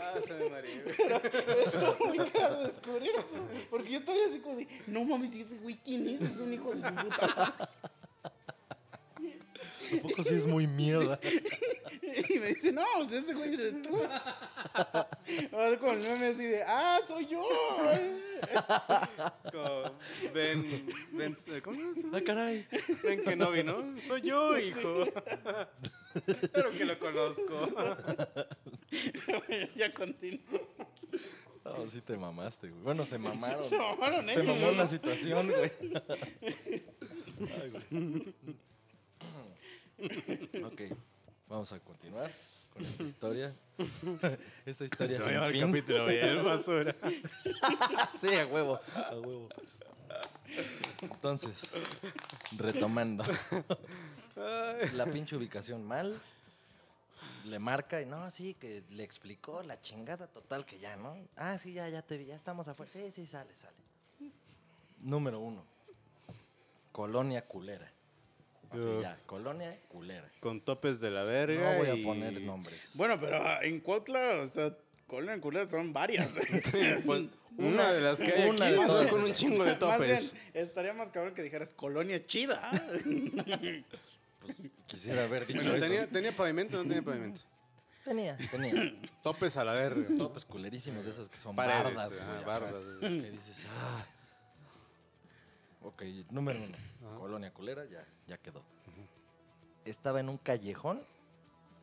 Ah, 0.01 0.19
se 0.25 0.33
me 0.33 0.49
mareé. 0.49 0.83
Está 1.65 1.95
muy 1.99 2.17
caro 2.29 2.63
descubrir 2.63 3.11
eso. 3.11 3.47
Porque 3.69 3.91
yo 3.91 3.99
estoy 3.99 4.19
así 4.29 4.39
como 4.39 4.57
de, 4.57 4.67
no 4.87 5.03
mames, 5.03 5.33
¿y 5.33 5.41
ese 5.41 5.55
güey 5.57 5.77
quién 5.83 6.07
es? 6.07 6.21
Es 6.21 6.39
un 6.39 6.53
hijo 6.53 6.73
de 6.73 6.81
su 6.81 6.95
puta 6.95 7.27
madre. 7.35 7.69
¿A 9.93 10.01
poco 10.01 10.23
sí 10.23 10.35
es 10.35 10.47
muy 10.47 10.65
mierda? 10.65 11.19
Y 12.29 12.39
me 12.39 12.53
dice, 12.53 12.71
no, 12.71 12.85
pues 13.09 13.23
ese 13.23 13.33
güey 13.33 13.53
eres 13.53 13.81
tú. 13.81 13.99
Ahora 15.51 15.77
como 15.77 15.93
el 15.93 15.99
meme 15.99 16.27
así 16.27 16.45
de, 16.45 16.63
ah, 16.63 16.99
soy 17.07 17.27
yo. 17.27 17.43
Es 18.41 19.51
como, 19.51 19.99
ven, 20.33 20.87
ven, 21.11 21.35
¿cómo 21.63 21.93
se 21.93 22.01
llama? 22.01 22.17
¡Ah, 22.17 22.21
caray! 22.25 22.67
Ven 23.03 23.23
que 23.23 23.35
no 23.35 23.51
vino. 23.51 23.95
Soy 24.07 24.21
yo, 24.21 24.57
hijo. 24.57 25.05
Claro 26.51 26.71
que 26.71 26.85
lo 26.85 26.99
conozco. 26.99 27.69
ya 29.75 29.93
continúo. 29.93 30.67
No, 31.63 31.87
sí 31.87 32.01
te 32.01 32.17
mamaste, 32.17 32.69
güey. 32.69 32.81
Bueno, 32.83 33.05
se 33.05 33.17
mamaron. 33.17 33.63
Se 33.69 33.77
mamaron 33.77 34.25
Se 34.27 34.33
ellos, 34.33 34.45
mamó 34.45 34.71
la 34.71 34.87
situación, 34.87 35.47
güey. 35.49 35.71
Ay, 37.61 37.69
güey. 37.71 38.33
Ok, 40.63 40.81
vamos 41.47 41.71
a 41.71 41.79
continuar 41.79 42.31
con 42.73 42.85
esta 42.85 43.03
historia. 43.03 43.55
Esta 44.65 44.83
historia 44.83 45.17
Se 45.23 45.31
llama 45.31 45.47
el 45.47 45.53
fin. 45.53 45.61
capítulo 45.67 46.05
bien, 46.07 46.43
basura. 46.43 46.95
Sí, 48.19 48.35
a 48.35 48.45
huevo, 48.45 48.79
a 48.93 49.15
huevo. 49.15 49.47
Entonces, 51.01 51.53
retomando. 52.57 53.23
La 54.93 55.05
pinche 55.05 55.35
ubicación 55.37 55.85
mal. 55.85 56.19
Le 57.45 57.59
marca 57.59 58.01
y 58.01 58.05
no, 58.05 58.29
sí, 58.29 58.53
que 58.53 58.83
le 58.91 59.03
explicó 59.03 59.63
la 59.63 59.81
chingada 59.81 60.27
total 60.27 60.65
que 60.65 60.79
ya, 60.79 60.95
¿no? 60.95 61.17
Ah, 61.35 61.57
sí, 61.57 61.73
ya, 61.73 61.89
ya 61.89 62.01
te 62.01 62.17
vi, 62.17 62.25
ya 62.25 62.35
estamos 62.35 62.67
afuera. 62.67 62.91
Sí, 62.91 63.11
sí, 63.11 63.25
sale, 63.25 63.53
sale. 63.55 63.75
Número 64.99 65.39
uno. 65.39 65.65
Colonia 66.91 67.45
culera. 67.45 67.91
Así 68.69 69.01
ya, 69.01 69.19
colonia 69.25 69.79
culera. 69.89 70.31
Con 70.39 70.61
topes 70.61 70.99
de 70.99 71.11
la 71.11 71.23
verga. 71.23 71.73
No 71.73 71.77
voy 71.79 72.01
a 72.01 72.03
poner 72.03 72.41
nombres. 72.41 72.91
Bueno, 72.95 73.19
pero 73.19 73.37
ah, 73.37 73.59
en 73.61 73.81
Cuautla, 73.81 74.41
o 74.41 74.47
sea, 74.47 74.75
Colonia 75.07 75.39
Culera 75.39 75.69
son 75.69 75.93
varias. 75.93 76.33
Pues, 77.05 77.23
una 77.55 77.93
de 77.93 78.01
las 78.01 78.17
que 78.17 78.31
hay 78.31 78.49
Una 78.49 78.65
aquí 78.65 78.75
de 78.75 79.09
con 79.09 79.23
un 79.23 79.31
chingo 79.31 79.63
de 79.63 79.71
Más 79.71 79.79
topes. 79.79 80.33
bien, 80.33 80.41
estaría 80.55 80.93
más 80.93 81.11
cabrón 81.11 81.35
que 81.35 81.43
dijeras 81.43 81.73
Colonia 81.75 82.25
Chida. 82.25 82.71
Pues 84.43 84.57
quisiera 84.87 85.23
haber 85.23 85.45
dicho 85.47 85.59
Bueno, 85.59 85.75
eso. 85.75 85.85
¿tenía, 85.85 86.07
¿tenía 86.07 86.35
pavimento 86.35 86.79
o 86.79 86.83
no 86.83 86.89
tenía 86.89 87.03
pavimento? 87.03 87.41
Tenía, 88.03 88.37
tenía. 88.51 88.73
Topes 89.23 89.55
a 89.57 89.63
la 89.63 89.73
verga. 89.73 90.05
Topes 90.17 90.45
culerísimos 90.45 91.05
de 91.05 91.11
esos 91.11 91.29
que 91.29 91.37
son 91.39 91.55
Paredes, 91.55 91.95
bardas, 91.95 92.19
ah, 92.19 92.25
güey. 92.25 92.37
ajá. 92.37 92.45
bardas. 92.45 92.83
Que 92.99 93.31
dices, 93.31 93.67
ah. 93.69 94.05
Ok, 95.83 96.03
número 96.29 96.59
uno. 96.63 96.77
Ajá. 97.07 97.17
Colonia 97.17 97.53
culera, 97.53 97.85
ya, 97.85 98.05
ya 98.27 98.37
quedó. 98.37 98.63
Estaba 99.85 100.19
en 100.19 100.29
un 100.29 100.37
callejón 100.37 101.01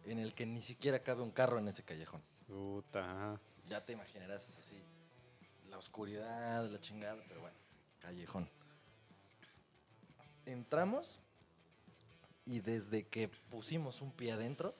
en 0.06 0.18
el 0.18 0.32
que 0.34 0.46
ni 0.46 0.62
siquiera 0.62 1.00
cabe 1.02 1.22
un 1.22 1.30
carro 1.30 1.58
en 1.58 1.68
ese 1.68 1.82
callejón. 1.82 2.22
Puta. 2.46 3.04
ajá. 3.10 3.40
Ya 3.68 3.84
te 3.84 3.92
imaginarás 3.92 4.42
así, 4.58 4.82
la 5.68 5.78
oscuridad, 5.78 6.68
la 6.68 6.80
chingada, 6.80 7.22
pero 7.28 7.40
bueno, 7.42 7.56
callejón. 8.00 8.48
Entramos 10.46 11.18
y 12.46 12.60
desde 12.60 13.04
que 13.06 13.28
pusimos 13.50 14.00
un 14.02 14.12
pie 14.12 14.32
adentro, 14.32 14.74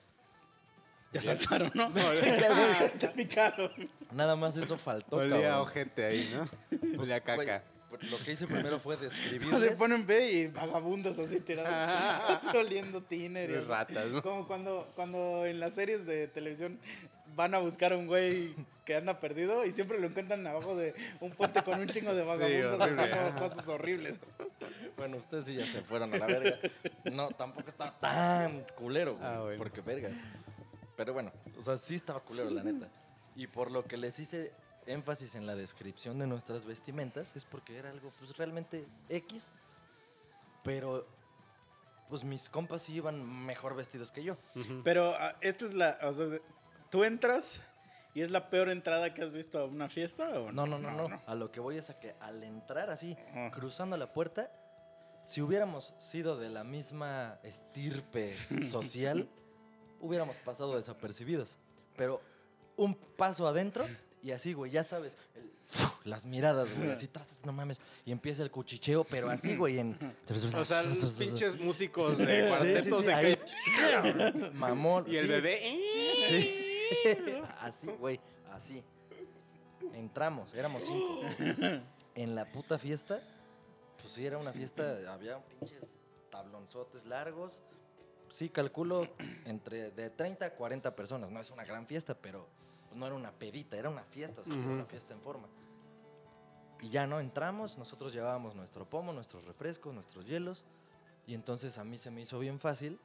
Ya 1.13 1.21
saltaron, 1.21 1.71
¿no? 1.73 1.89
Te 2.99 3.07
picaron. 3.09 3.71
nada 4.11 4.35
más 4.35 4.55
eso 4.57 4.77
faltó. 4.77 5.17
Olía 5.17 5.59
ojete 5.61 6.05
ahí, 6.05 6.31
¿no? 6.33 6.49
Olía 7.01 7.19
Güey, 7.19 7.37
caca. 7.47 7.63
pues, 7.89 8.03
lo 8.09 8.17
que 8.19 8.31
hice 8.31 8.47
primero 8.47 8.79
fue 8.79 8.95
Se 8.97 9.05
describirles. 9.05 9.75
ponen 9.75 10.05
B 10.07 10.31
y 10.31 10.47
vagabundos 10.47 11.19
así 11.19 11.39
tirados, 11.41 12.43
así, 12.45 12.57
oliendo 12.57 13.01
tiner. 13.03 13.49
y- 13.49 13.55
ratas, 13.59 14.07
¿no? 14.07 14.21
Como 14.21 14.47
cuando, 14.47 14.91
cuando 14.95 15.45
en 15.45 15.59
las 15.59 15.73
series 15.73 16.05
de 16.05 16.27
televisión 16.29 16.79
van 17.35 17.53
a 17.55 17.59
buscar 17.59 17.93
a 17.93 17.97
un 17.97 18.07
güey 18.07 18.55
que 18.85 18.95
anda 18.95 19.19
perdido 19.19 19.65
y 19.65 19.73
siempre 19.73 19.99
lo 19.99 20.07
encuentran 20.07 20.45
abajo 20.47 20.75
de 20.75 20.93
un 21.19 21.31
puente 21.31 21.63
con 21.63 21.79
un 21.79 21.87
chingo 21.87 22.13
de 22.13 22.23
vagabundos 22.25 22.79
horrible. 22.79 23.03
haciendo 23.03 23.39
cosas 23.39 23.67
horribles. 23.67 24.19
Bueno, 24.97 25.17
ustedes 25.17 25.45
sí 25.45 25.55
ya 25.55 25.65
se 25.65 25.81
fueron 25.81 26.13
a 26.13 26.17
la 26.17 26.25
verga. 26.27 26.59
No, 27.11 27.29
tampoco 27.29 27.67
estaba 27.67 27.99
tan 27.99 28.65
culero, 28.75 29.15
güey. 29.15 29.27
Ah, 29.27 29.39
bueno. 29.41 29.57
Porque 29.57 29.81
verga. 29.81 30.09
Pero 30.95 31.13
bueno, 31.13 31.31
o 31.57 31.61
sea, 31.61 31.77
sí 31.77 31.95
estaba 31.95 32.19
culero, 32.19 32.49
la 32.49 32.63
neta. 32.63 32.87
Y 33.35 33.47
por 33.47 33.71
lo 33.71 33.85
que 33.85 33.97
les 33.97 34.19
hice 34.19 34.51
énfasis 34.85 35.35
en 35.35 35.45
la 35.45 35.55
descripción 35.55 36.19
de 36.19 36.27
nuestras 36.27 36.65
vestimentas, 36.65 37.35
es 37.35 37.45
porque 37.45 37.77
era 37.77 37.89
algo, 37.89 38.11
pues 38.19 38.35
realmente 38.37 38.85
X. 39.09 39.51
Pero, 40.63 41.07
pues 42.09 42.23
mis 42.23 42.49
compas 42.49 42.83
sí 42.83 42.93
iban 42.93 43.45
mejor 43.45 43.75
vestidos 43.75 44.11
que 44.11 44.23
yo. 44.23 44.37
Ujú. 44.55 44.81
Pero 44.83 45.15
ah, 45.17 45.35
esta 45.41 45.65
es 45.65 45.73
la. 45.73 45.97
O 46.03 46.11
sea, 46.11 46.27
tú 46.91 47.03
entras 47.03 47.59
y 48.13 48.21
es 48.21 48.29
la 48.29 48.49
peor 48.51 48.69
entrada 48.69 49.13
que 49.15 49.23
has 49.23 49.31
visto 49.31 49.57
a 49.59 49.65
una 49.65 49.89
fiesta 49.89 50.29
o 50.39 50.51
No, 50.51 50.67
no, 50.67 50.77
no, 50.77 50.91
no. 50.91 51.21
A 51.25 51.33
lo 51.33 51.51
que 51.51 51.59
voy 51.59 51.77
es 51.77 51.89
a 51.89 51.99
que 51.99 52.13
al 52.19 52.43
entrar 52.43 52.89
así, 52.91 53.17
cruzando 53.53 53.97
la 53.97 54.13
puerta, 54.13 54.51
si 55.25 55.41
hubiéramos 55.41 55.93
sido 55.97 56.37
de 56.37 56.49
la 56.49 56.63
misma 56.63 57.39
estirpe 57.43 58.35
social, 58.69 59.27
hubiéramos 60.01 60.35
pasado 60.37 60.77
desapercibidos. 60.77 61.57
Pero 61.95 62.21
un 62.75 62.95
paso 62.95 63.47
adentro 63.47 63.87
y 64.21 64.31
así, 64.31 64.53
güey, 64.53 64.71
ya 64.71 64.83
sabes, 64.83 65.17
el- 65.35 65.51
las 66.03 66.25
miradas, 66.25 66.67
güey, 66.75 66.89
así, 66.91 67.09
no 67.45 67.53
mames, 67.53 67.79
y 68.05 68.11
empieza 68.11 68.43
el 68.43 68.51
cuchicheo, 68.51 69.03
pero 69.05 69.29
así, 69.29 69.55
güey, 69.57 69.79
en... 69.79 69.97
O 70.57 70.65
sea, 70.65 70.83
los 70.83 70.97
pinches 71.13 71.57
músicos 71.59 72.17
Sí, 72.17 72.25
de 72.25 72.43
sí, 72.43 72.49
cuartetos 72.49 72.99
sí, 73.01 73.05
de 73.07 73.13
ahí. 73.13 73.37
que- 73.77 74.49
Mamón. 74.53 75.05
Y 75.07 75.15
el 75.15 75.25
sí. 75.25 75.31
bebé. 75.31 75.59
¡eh! 75.63 75.79
Sí. 76.27 76.60
así, 77.59 77.87
güey, 77.99 78.19
así. 78.51 78.83
Entramos, 79.93 80.53
éramos 80.53 80.83
cinco. 80.83 81.21
En 82.15 82.35
la 82.35 82.51
puta 82.51 82.77
fiesta, 82.77 83.21
pues 83.99 84.13
sí, 84.13 84.25
era 84.25 84.37
una 84.37 84.51
fiesta, 84.51 85.11
había 85.11 85.39
pinches 85.45 85.99
tablonzotes 86.29 87.05
largos. 87.05 87.61
Sí, 88.29 88.49
calculo 88.49 89.07
entre 89.45 89.91
de 89.91 90.09
30 90.09 90.45
a 90.45 90.49
40 90.51 90.95
personas. 90.95 91.31
No 91.31 91.39
es 91.39 91.51
una 91.51 91.65
gran 91.65 91.85
fiesta, 91.85 92.13
pero 92.13 92.47
no 92.93 93.05
era 93.05 93.15
una 93.15 93.31
pedita, 93.31 93.77
era 93.77 93.89
una 93.89 94.03
fiesta, 94.03 94.41
o 94.41 94.43
sea, 94.43 94.53
era 94.53 94.67
una 94.67 94.85
fiesta 94.85 95.13
en 95.13 95.21
forma. 95.21 95.47
Y 96.81 96.89
ya 96.89 97.05
no 97.07 97.19
entramos, 97.19 97.77
nosotros 97.77 98.13
llevábamos 98.13 98.55
nuestro 98.55 98.89
pomo, 98.89 99.13
nuestros 99.13 99.45
refrescos, 99.45 99.93
nuestros 99.93 100.25
hielos. 100.25 100.63
Y 101.27 101.35
entonces 101.35 101.77
a 101.77 101.83
mí 101.83 101.97
se 101.97 102.09
me 102.09 102.21
hizo 102.21 102.39
bien 102.39 102.59
fácil 102.59 102.99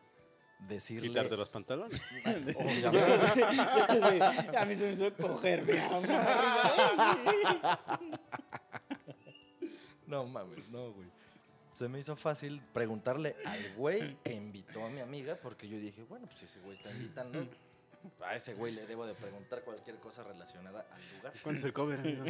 decirle... 0.58 1.08
Quitarte 1.08 1.36
los 1.36 1.50
pantalones. 1.50 2.00
Obviamente. 2.56 2.96
a 4.56 4.64
mí 4.64 4.76
se 4.76 4.86
me 4.86 4.92
hizo 4.92 5.14
coger, 5.14 5.64
mi 5.64 5.78
amor. 5.78 6.08
No 10.06 10.24
mames, 10.24 10.68
no, 10.68 10.92
güey. 10.92 11.08
Se 11.74 11.88
me 11.88 11.98
hizo 11.98 12.16
fácil 12.16 12.62
preguntarle 12.72 13.36
al 13.44 13.74
güey 13.74 14.16
que 14.22 14.32
invitó 14.32 14.84
a 14.86 14.88
mi 14.88 15.00
amiga, 15.00 15.36
porque 15.36 15.68
yo 15.68 15.78
dije, 15.78 16.04
bueno, 16.04 16.26
pues 16.26 16.38
si 16.38 16.44
ese 16.46 16.60
güey 16.60 16.74
está 16.74 16.90
invitando, 16.90 17.46
a 18.22 18.34
ese 18.34 18.54
güey 18.54 18.72
le 18.72 18.86
debo 18.86 19.06
de 19.06 19.14
preguntar 19.14 19.62
cualquier 19.62 19.98
cosa 19.98 20.22
relacionada 20.22 20.86
al 20.90 21.16
lugar. 21.16 21.34
¿Cuánto 21.42 21.58
es 21.58 21.64
el 21.66 21.72
cover, 21.74 22.00
amigo? 22.00 22.24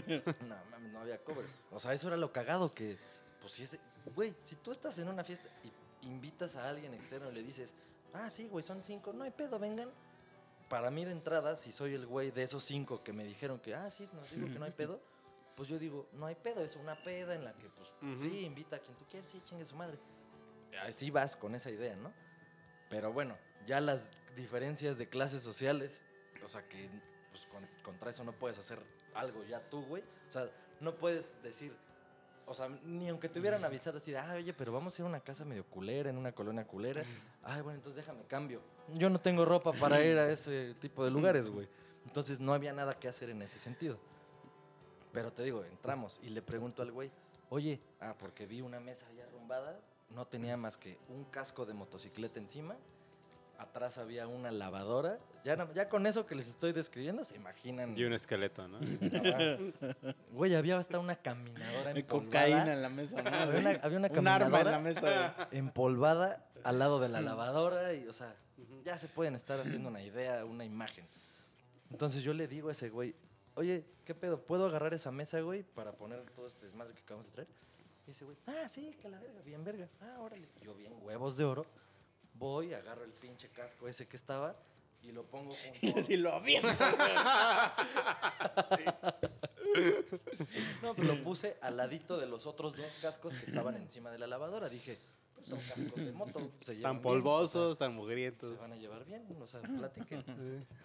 No 0.48 0.56
mames, 0.70 0.92
no 0.92 1.00
había 1.00 1.18
cover. 1.22 1.46
O 1.70 1.78
sea, 1.78 1.92
eso 1.92 2.08
era 2.08 2.16
lo 2.16 2.32
cagado 2.32 2.74
que, 2.74 2.98
pues 3.40 3.52
si 3.52 3.62
ese, 3.62 3.78
güey, 4.16 4.34
si 4.42 4.56
tú 4.56 4.72
estás 4.72 4.98
en 4.98 5.08
una 5.08 5.22
fiesta 5.22 5.48
y 5.62 6.06
invitas 6.08 6.56
a 6.56 6.68
alguien 6.68 6.94
externo 6.94 7.30
y 7.30 7.34
le 7.34 7.42
dices, 7.44 7.72
ah, 8.16 8.30
sí, 8.30 8.48
güey, 8.48 8.64
son 8.64 8.82
cinco, 8.84 9.12
no 9.12 9.24
hay 9.24 9.30
pedo, 9.30 9.58
vengan. 9.58 9.90
Para 10.68 10.90
mí 10.90 11.04
de 11.04 11.12
entrada, 11.12 11.56
si 11.56 11.70
soy 11.70 11.94
el 11.94 12.06
güey 12.06 12.30
de 12.32 12.42
esos 12.42 12.64
cinco 12.64 13.02
que 13.04 13.12
me 13.12 13.24
dijeron 13.24 13.58
que, 13.60 13.74
ah, 13.74 13.90
sí, 13.90 14.08
nos 14.12 14.30
dijo 14.30 14.46
que 14.52 14.58
no 14.58 14.64
hay 14.64 14.72
pedo, 14.76 15.00
pues 15.56 15.68
yo 15.68 15.78
digo, 15.78 16.06
no 16.12 16.26
hay 16.26 16.34
pedo, 16.34 16.62
es 16.64 16.74
una 16.76 17.02
peda 17.02 17.34
en 17.34 17.44
la 17.44 17.52
que, 17.54 17.68
pues, 17.68 17.88
sí, 18.20 18.40
invita 18.44 18.76
a 18.76 18.78
quien 18.80 18.96
tú 18.96 19.04
quieras, 19.08 19.30
sí, 19.30 19.40
chingue 19.44 19.64
su 19.64 19.76
madre. 19.76 19.98
Así 20.82 21.10
vas 21.10 21.36
con 21.36 21.54
esa 21.54 21.70
idea, 21.70 21.96
¿no? 21.96 22.12
Pero 22.90 23.12
bueno, 23.12 23.36
ya 23.66 23.80
las 23.80 24.08
diferencias 24.36 24.98
de 24.98 25.08
clases 25.08 25.42
sociales, 25.42 26.02
o 26.44 26.48
sea 26.48 26.68
que 26.68 26.88
pues 27.30 27.46
con- 27.46 27.66
contra 27.82 28.10
eso 28.10 28.22
no 28.24 28.32
puedes 28.32 28.58
hacer 28.58 28.78
algo 29.14 29.42
ya 29.44 29.60
tú, 29.70 29.82
güey. 29.86 30.02
O 30.28 30.30
sea, 30.30 30.50
no 30.80 30.94
puedes 30.96 31.40
decir, 31.42 31.74
o 32.46 32.54
sea, 32.54 32.68
ni 32.84 33.08
aunque 33.08 33.28
te 33.28 33.40
hubieran 33.40 33.64
avisado 33.64 33.98
así 33.98 34.12
de, 34.12 34.18
ah, 34.18 34.34
oye, 34.36 34.52
pero 34.54 34.72
vamos 34.72 34.96
a 34.98 35.02
ir 35.02 35.06
a 35.06 35.08
una 35.08 35.20
casa 35.20 35.44
medio 35.44 35.64
culera, 35.64 36.08
en 36.10 36.16
una 36.16 36.32
colonia 36.32 36.64
culera. 36.64 37.02
Ay, 37.42 37.60
bueno, 37.60 37.78
entonces 37.78 37.96
déjame 37.96 38.24
cambio. 38.24 38.60
Yo 38.94 39.10
no 39.10 39.20
tengo 39.20 39.44
ropa 39.44 39.72
para 39.72 40.02
ir 40.04 40.16
a 40.16 40.30
ese 40.30 40.74
tipo 40.74 41.04
de 41.04 41.10
lugares, 41.10 41.48
güey. 41.48 41.68
Entonces 42.06 42.38
no 42.38 42.54
había 42.54 42.72
nada 42.72 42.98
que 42.98 43.08
hacer 43.08 43.30
en 43.30 43.42
ese 43.42 43.58
sentido. 43.58 43.98
Pero 45.12 45.32
te 45.32 45.42
digo, 45.42 45.64
entramos 45.64 46.20
y 46.22 46.28
le 46.28 46.40
pregunto 46.40 46.82
al 46.82 46.92
güey, 46.92 47.10
oye, 47.50 47.80
ah, 48.00 48.14
porque 48.18 48.46
vi 48.46 48.60
una 48.60 48.78
mesa 48.78 49.06
ya 49.16 49.24
arrumbada, 49.24 49.80
no 50.10 50.26
tenía 50.26 50.56
más 50.56 50.76
que 50.76 50.98
un 51.08 51.24
casco 51.24 51.66
de 51.66 51.74
motocicleta 51.74 52.38
encima, 52.38 52.76
atrás 53.58 53.98
había 53.98 54.26
una 54.26 54.50
lavadora, 54.50 55.18
ya, 55.44 55.72
ya 55.74 55.88
con 55.88 56.06
eso 56.06 56.26
que 56.26 56.34
les 56.34 56.48
estoy 56.48 56.72
describiendo 56.72 57.24
se 57.24 57.36
imaginan. 57.36 57.96
Y 57.96 58.04
un 58.04 58.12
esqueleto, 58.12 58.66
¿no? 58.68 58.78
Güey, 60.32 60.54
había 60.54 60.78
hasta 60.78 60.98
una 60.98 61.16
caminadora 61.16 61.92
empolvada. 61.92 62.24
cocaína 62.24 62.72
en 62.72 62.82
la 62.82 62.88
mesa. 62.88 63.22
¿no? 63.22 63.30
Había 63.30 63.60
una, 63.60 63.70
había 63.82 63.98
una 63.98 64.08
Un 64.08 64.28
arma 64.28 64.46
en 64.46 64.64
caminadora 64.64 64.70
la 64.70 64.78
mesa. 64.80 65.48
empolvada 65.52 66.46
al 66.64 66.78
lado 66.78 67.00
de 67.00 67.08
la 67.08 67.20
lavadora 67.20 67.94
y, 67.94 68.06
o 68.08 68.12
sea, 68.12 68.34
ya 68.84 68.98
se 68.98 69.08
pueden 69.08 69.34
estar 69.34 69.60
haciendo 69.60 69.88
una 69.88 70.02
idea, 70.02 70.44
una 70.44 70.64
imagen. 70.64 71.06
Entonces 71.90 72.22
yo 72.22 72.34
le 72.34 72.48
digo 72.48 72.68
a 72.68 72.72
ese 72.72 72.90
güey, 72.90 73.14
oye, 73.54 73.84
¿qué 74.04 74.14
pedo? 74.14 74.40
¿Puedo 74.40 74.66
agarrar 74.66 74.94
esa 74.94 75.10
mesa, 75.12 75.40
güey, 75.40 75.62
para 75.62 75.92
poner 75.92 76.22
todo 76.30 76.46
este 76.46 76.66
desmadre 76.66 76.94
que 76.94 77.02
acabamos 77.02 77.26
de 77.28 77.32
traer? 77.32 77.48
Y 78.06 78.10
ese 78.10 78.24
güey, 78.24 78.36
ah, 78.46 78.68
sí, 78.68 78.96
que 79.00 79.08
la 79.08 79.18
verga, 79.18 79.40
bien 79.44 79.64
verga. 79.64 79.88
Ah, 80.00 80.18
órale. 80.20 80.48
Yo 80.60 80.74
bien 80.74 80.92
huevos 81.02 81.36
de 81.36 81.44
oro, 81.44 81.66
voy, 82.38 82.74
agarro 82.74 83.04
el 83.04 83.12
pinche 83.12 83.48
casco 83.48 83.88
ese 83.88 84.06
que 84.06 84.16
estaba 84.16 84.56
y 85.02 85.12
lo 85.12 85.24
pongo 85.24 85.54
Y 85.80 85.80
junto... 85.92 86.00
así 86.00 86.16
lo 86.16 86.32
aviento. 86.34 86.68
No, 90.82 90.94
pues 90.94 91.08
lo 91.08 91.22
puse 91.22 91.56
al 91.60 91.76
ladito 91.76 92.18
de 92.18 92.26
los 92.26 92.46
otros 92.46 92.76
dos 92.76 92.98
cascos 93.02 93.34
que 93.34 93.46
estaban 93.46 93.76
encima 93.76 94.10
de 94.10 94.18
la 94.18 94.26
lavadora. 94.26 94.68
Dije, 94.68 94.98
pues 95.34 95.48
son 95.48 95.58
cascos 95.60 96.04
de 96.04 96.12
moto. 96.12 96.50
Se 96.62 96.74
llevan 96.76 96.82
Tan 96.82 96.96
bien, 96.96 97.02
polvosos, 97.02 97.78
tan 97.78 97.88
o 97.90 97.92
sea, 97.92 98.00
mugrientos. 98.00 98.50
se 98.52 98.56
van 98.56 98.72
a 98.72 98.76
llevar 98.76 99.04
bien, 99.04 99.24
o 99.40 99.46
sea, 99.46 99.60
platiquen. 99.60 100.24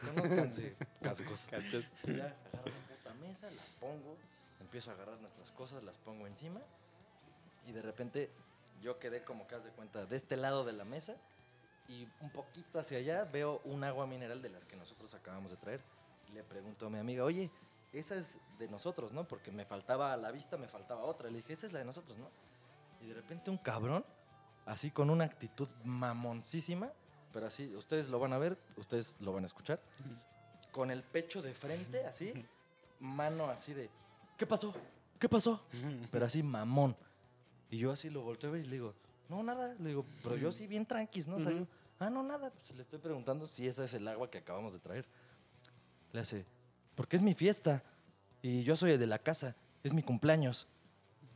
Conózcanse, 0.06 0.76
cascos. 1.02 1.48
Cascos. 1.50 1.86
Y 2.06 2.16
Ya 2.18 2.26
agarro 2.54 2.72
la 2.72 2.96
puta 2.96 3.14
mesa, 3.22 3.50
la 3.52 3.64
pongo, 3.80 4.18
empiezo 4.60 4.92
a 4.92 4.94
agarrar 4.94 5.20
nuestras 5.20 5.52
cosas, 5.52 5.84
las 5.84 5.98
pongo 5.98 6.28
encima. 6.28 6.62
Y 7.68 7.72
de 7.72 7.82
repente 7.82 8.30
yo 8.82 9.00
quedé 9.00 9.24
como 9.24 9.48
que 9.48 9.56
haz 9.56 9.64
de 9.64 9.70
cuenta 9.72 10.06
de 10.06 10.16
este 10.16 10.36
lado 10.38 10.64
de 10.66 10.74
la 10.74 10.84
mesa. 10.84 11.16
Y 11.92 12.08
un 12.22 12.30
poquito 12.30 12.80
hacia 12.80 13.00
allá 13.00 13.26
veo 13.26 13.60
un 13.66 13.84
agua 13.84 14.08
mineral 14.08 14.42
de 14.42 14.50
las 14.50 14.64
que 14.64 14.78
nosotros 14.78 15.14
acabamos 15.14 15.52
de 15.52 15.58
traer. 15.58 15.82
Le 16.34 16.42
pregunto 16.42 16.88
a 16.88 16.90
mi 16.90 16.98
amiga, 16.98 17.26
oye, 17.26 17.52
esa 17.92 18.16
es 18.16 18.40
de 18.58 18.70
nosotros, 18.70 19.12
¿no? 19.12 19.28
Porque 19.28 19.52
me 19.52 19.66
faltaba 19.66 20.14
a 20.14 20.18
la 20.18 20.32
vista, 20.32 20.56
me 20.56 20.70
faltaba 20.70 21.04
otra. 21.04 21.30
Le 21.30 21.40
dije, 21.40 21.52
esa 21.52 21.68
es 21.68 21.74
la 21.74 21.80
de 21.80 21.86
nosotros, 21.86 22.18
¿no? 22.18 22.30
Y 23.02 23.08
de 23.08 23.14
repente 23.14 23.50
un 23.50 23.58
cabrón, 23.58 24.06
así 24.66 24.90
con 24.90 25.10
una 25.10 25.26
actitud 25.26 25.68
mamoncísima, 25.84 26.94
pero 27.34 27.48
así, 27.48 27.76
ustedes 27.76 28.08
lo 28.08 28.20
van 28.20 28.32
a 28.32 28.38
ver, 28.38 28.58
ustedes 28.78 29.18
lo 29.20 29.34
van 29.34 29.44
a 29.44 29.48
escuchar, 29.48 29.82
con 30.72 30.92
el 30.92 31.04
pecho 31.04 31.42
de 31.42 31.54
frente, 31.54 32.06
así, 32.06 32.32
mano 33.02 33.50
así 33.50 33.74
de, 33.74 33.90
¿qué 34.38 34.46
pasó? 34.46 34.74
¿Qué 35.20 35.28
pasó? 35.28 35.62
Pero 36.10 36.26
así 36.26 36.42
mamón. 36.42 36.96
Y 37.70 37.80
yo 37.80 37.92
así 37.92 38.10
lo 38.10 38.22
volteo 38.22 38.50
a 38.50 38.54
ver 38.54 38.62
y 38.62 38.66
le 38.66 38.76
digo, 38.76 38.94
no, 39.32 39.42
nada. 39.44 39.74
Le 39.80 39.90
digo, 39.90 40.06
pero 40.22 40.36
yo 40.36 40.52
sí 40.52 40.68
bien 40.68 40.86
tranquis, 40.86 41.28
¿no? 41.28 41.40
Yo, 41.40 41.66
ah, 42.02 42.10
no, 42.10 42.24
nada. 42.24 42.50
Pues 42.52 42.72
le 42.76 42.82
estoy 42.82 43.00
preguntando 43.00 43.48
si 43.48 43.68
esa 43.68 43.86
es 43.86 43.94
el 43.94 44.08
agua 44.08 44.30
que 44.30 44.40
acabamos 44.40 44.74
de 44.74 44.80
traer. 44.80 45.06
Le 46.12 46.20
hace, 46.20 46.46
porque 46.96 47.16
es 47.16 47.22
mi 47.22 47.34
fiesta. 47.34 47.82
Y 48.42 48.64
yo 48.64 48.76
soy 48.76 48.92
el 48.92 49.00
de 49.00 49.08
la 49.08 49.20
casa. 49.20 49.56
Es 49.84 49.94
mi 49.94 50.04
cumpleaños. 50.04 50.68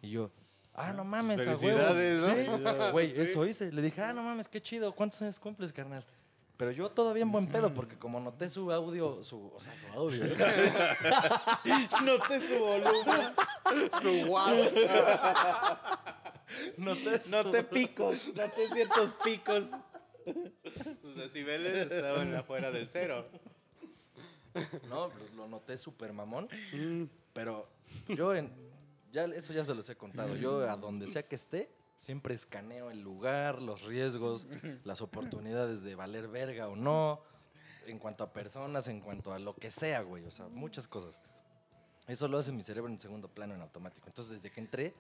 Y 0.02 0.10
yo, 0.12 0.30
ah, 0.74 0.92
no 0.94 1.04
mames, 1.04 1.40
a 1.42 1.56
huevo". 1.56 1.58
Felicidades, 1.60 2.50
¿no? 2.50 2.58
Sí, 2.58 2.92
Güey, 2.92 3.20
eso 3.20 3.46
hice. 3.46 3.72
Le 3.72 3.82
dije, 3.82 4.02
ah, 4.02 4.14
no 4.14 4.22
mames, 4.24 4.48
qué 4.48 4.62
chido. 4.62 4.92
¿Cuántos 4.94 5.22
años 5.22 5.40
cumples, 5.40 5.72
carnal? 5.72 6.04
Pero 6.58 6.72
yo 6.72 6.90
todavía 6.90 7.24
en 7.24 7.32
buen 7.34 7.48
pedo, 7.48 7.74
porque 7.74 7.98
como 7.98 8.18
noté 8.20 8.50
su 8.50 8.72
audio, 8.72 9.22
su, 9.26 9.52
o 9.54 9.60
sea, 9.60 9.74
su 9.78 9.88
audio. 10.00 10.24
¿eh? 10.24 10.30
Noté 12.04 12.48
su 12.48 12.60
volumen. 12.60 13.92
Su 14.02 14.26
guau. 14.28 14.56
noté 16.78 17.22
su- 17.22 17.32
Noté 17.32 17.64
picos. 17.64 18.16
Noté 18.34 18.68
ciertos 18.74 19.14
picos. 19.24 19.66
Sus 21.02 21.16
decibeles 21.16 21.92
estaban 21.92 22.34
afuera 22.36 22.72
del 22.72 22.88
cero. 22.88 23.28
No, 24.90 25.10
pues 25.10 25.34
lo 25.34 25.48
noté 25.48 25.78
súper 25.78 26.14
mamón. 26.14 26.48
Pero 27.34 27.68
yo, 28.08 28.34
en, 28.34 28.52
ya, 29.12 29.26
eso 29.26 29.54
ya 29.54 29.64
se 29.64 29.76
los 29.76 29.90
he 29.90 29.96
contado. 29.96 30.36
Yo, 30.36 30.70
a 30.70 30.78
donde 30.78 31.08
sea 31.08 31.24
que 31.28 31.36
esté, 31.36 31.70
siempre 32.00 32.36
escaneo 32.36 32.92
el 32.92 33.02
lugar, 33.02 33.62
los 33.62 33.84
riesgos, 33.84 34.48
las 34.84 35.02
oportunidades 35.02 35.84
de 35.84 35.96
valer 35.96 36.28
verga 36.28 36.68
o 36.68 36.76
no. 36.76 37.22
En 37.86 38.00
cuanto 38.00 38.24
a 38.24 38.34
personas, 38.34 38.88
en 38.88 39.00
cuanto 39.00 39.32
a 39.32 39.38
lo 39.38 39.56
que 39.56 39.70
sea, 39.70 40.02
güey. 40.02 40.26
O 40.26 40.32
sea, 40.32 40.48
muchas 40.48 40.88
cosas. 40.88 41.22
Eso 42.08 42.28
lo 42.28 42.38
hace 42.38 42.52
mi 42.52 42.64
cerebro 42.64 42.92
en 42.92 43.00
segundo 43.00 43.28
plano, 43.28 43.54
en 43.54 43.62
automático. 43.62 44.08
Entonces, 44.08 44.36
desde 44.36 44.52
que 44.52 44.60
entré 44.60 44.94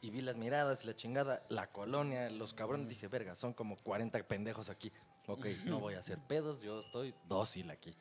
y 0.00 0.10
vi 0.10 0.20
las 0.20 0.36
miradas 0.36 0.84
y 0.84 0.86
la 0.86 0.94
chingada, 0.96 1.42
la 1.48 1.68
colonia, 1.70 2.30
los 2.30 2.54
cabrones, 2.54 2.88
dije, 2.88 3.08
verga, 3.08 3.34
son 3.34 3.52
como 3.52 3.76
40 3.76 4.22
pendejos 4.26 4.68
aquí. 4.70 4.92
Ok, 5.26 5.46
no 5.64 5.78
voy 5.80 5.94
a 5.94 5.98
hacer 5.98 6.18
pedos, 6.18 6.62
yo 6.62 6.80
estoy 6.80 7.14
dócil 7.28 7.70
aquí. 7.70 7.94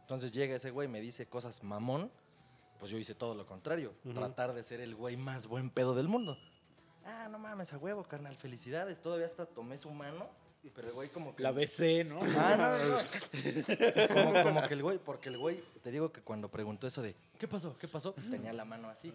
Entonces 0.00 0.32
llega 0.32 0.56
ese 0.56 0.70
güey, 0.70 0.88
me 0.88 1.00
dice 1.00 1.26
cosas 1.26 1.62
mamón, 1.62 2.10
pues 2.78 2.90
yo 2.90 2.98
hice 2.98 3.14
todo 3.14 3.34
lo 3.34 3.46
contrario, 3.46 3.94
Ujú. 4.04 4.14
tratar 4.14 4.52
de 4.52 4.62
ser 4.62 4.80
el 4.80 4.94
güey 4.94 5.16
más 5.16 5.46
buen 5.46 5.70
pedo 5.70 5.94
del 5.94 6.08
mundo. 6.08 6.36
Ah, 7.04 7.28
no 7.30 7.38
mames, 7.38 7.72
a 7.72 7.78
huevo, 7.78 8.02
carnal, 8.04 8.36
felicidades. 8.36 9.00
Todavía 9.00 9.26
hasta 9.26 9.46
tomé 9.46 9.78
su 9.78 9.90
mano, 9.90 10.28
pero 10.74 10.88
el 10.88 10.94
güey 10.94 11.08
como 11.08 11.36
que... 11.36 11.42
La 11.42 11.52
BC, 11.52 12.04
¿no? 12.04 12.20
Ah, 12.36 12.56
no, 12.56 12.78
no, 12.78 12.98
no. 12.98 14.32
Como, 14.32 14.42
como 14.42 14.68
que 14.68 14.74
el 14.74 14.82
güey, 14.82 14.98
porque 14.98 15.28
el 15.28 15.38
güey, 15.38 15.62
te 15.82 15.92
digo 15.92 16.10
que 16.10 16.20
cuando 16.22 16.50
preguntó 16.50 16.88
eso 16.88 17.02
de, 17.02 17.14
¿qué 17.38 17.46
pasó? 17.46 17.76
¿Qué 17.78 17.86
pasó? 17.86 18.12
Tenía 18.30 18.52
la 18.52 18.64
mano 18.64 18.88
así. 18.88 19.12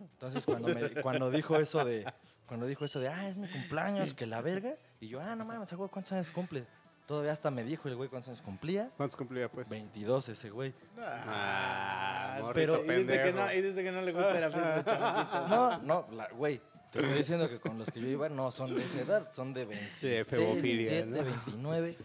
Entonces 0.00 0.44
cuando, 0.44 0.68
me, 0.68 0.90
cuando 1.02 1.30
dijo 1.30 1.56
eso 1.56 1.84
de, 1.84 2.04
cuando 2.46 2.66
dijo 2.66 2.84
eso 2.84 3.00
de, 3.00 3.08
ah, 3.08 3.28
es 3.28 3.36
mi 3.36 3.48
cumpleaños, 3.48 4.14
que 4.14 4.26
la 4.26 4.40
verga, 4.40 4.76
y 5.00 5.08
yo, 5.08 5.20
ah, 5.20 5.34
no 5.34 5.44
mames, 5.44 5.72
güey, 5.72 5.90
¿cuántos 5.90 6.12
años 6.12 6.30
cumple? 6.30 6.66
Todavía 7.06 7.32
hasta 7.32 7.50
me 7.50 7.64
dijo 7.64 7.88
el 7.88 7.96
güey 7.96 8.08
cuántos 8.10 8.28
años 8.28 8.42
cumplía. 8.42 8.90
¿Cuántos 8.96 9.16
cumplía, 9.16 9.50
pues? 9.50 9.68
22 9.68 10.28
ese 10.28 10.50
güey. 10.50 10.74
Ah, 10.98 12.38
morrito 12.42 12.82
pero- 12.82 12.84
y, 12.84 13.02
dice 13.02 13.22
que 13.24 13.32
no, 13.32 13.52
y 13.52 13.62
dice 13.62 13.82
que 13.82 13.90
no 13.92 14.02
le 14.02 14.12
gusta 14.12 14.40
la 14.40 14.50
fiesta 14.50 15.42
de. 15.42 15.48
No, 15.48 15.78
no, 15.78 16.08
la- 16.12 16.28
güey, 16.28 16.60
te 16.92 17.00
estoy 17.00 17.16
diciendo 17.16 17.48
que 17.48 17.58
con 17.60 17.78
los 17.78 17.90
que 17.90 18.00
yo 18.00 18.08
iba 18.08 18.28
no 18.28 18.50
son 18.50 18.74
de 18.74 18.84
esa 18.84 19.00
edad, 19.00 19.32
son 19.32 19.54
de 19.54 19.64
26, 19.64 20.26
pedofilia, 20.26 20.90
27, 20.90 21.06
¿no? 21.06 21.22
29. 21.22 21.98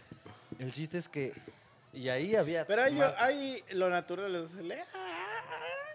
El 0.58 0.72
chiste 0.72 0.98
es 0.98 1.08
que, 1.08 1.34
y 1.92 2.08
ahí 2.08 2.34
había... 2.36 2.66
Pero 2.66 2.82
ahí, 3.18 3.62
lo 3.72 3.90
natural 3.90 4.34
es 4.36 4.54
el... 4.56 4.72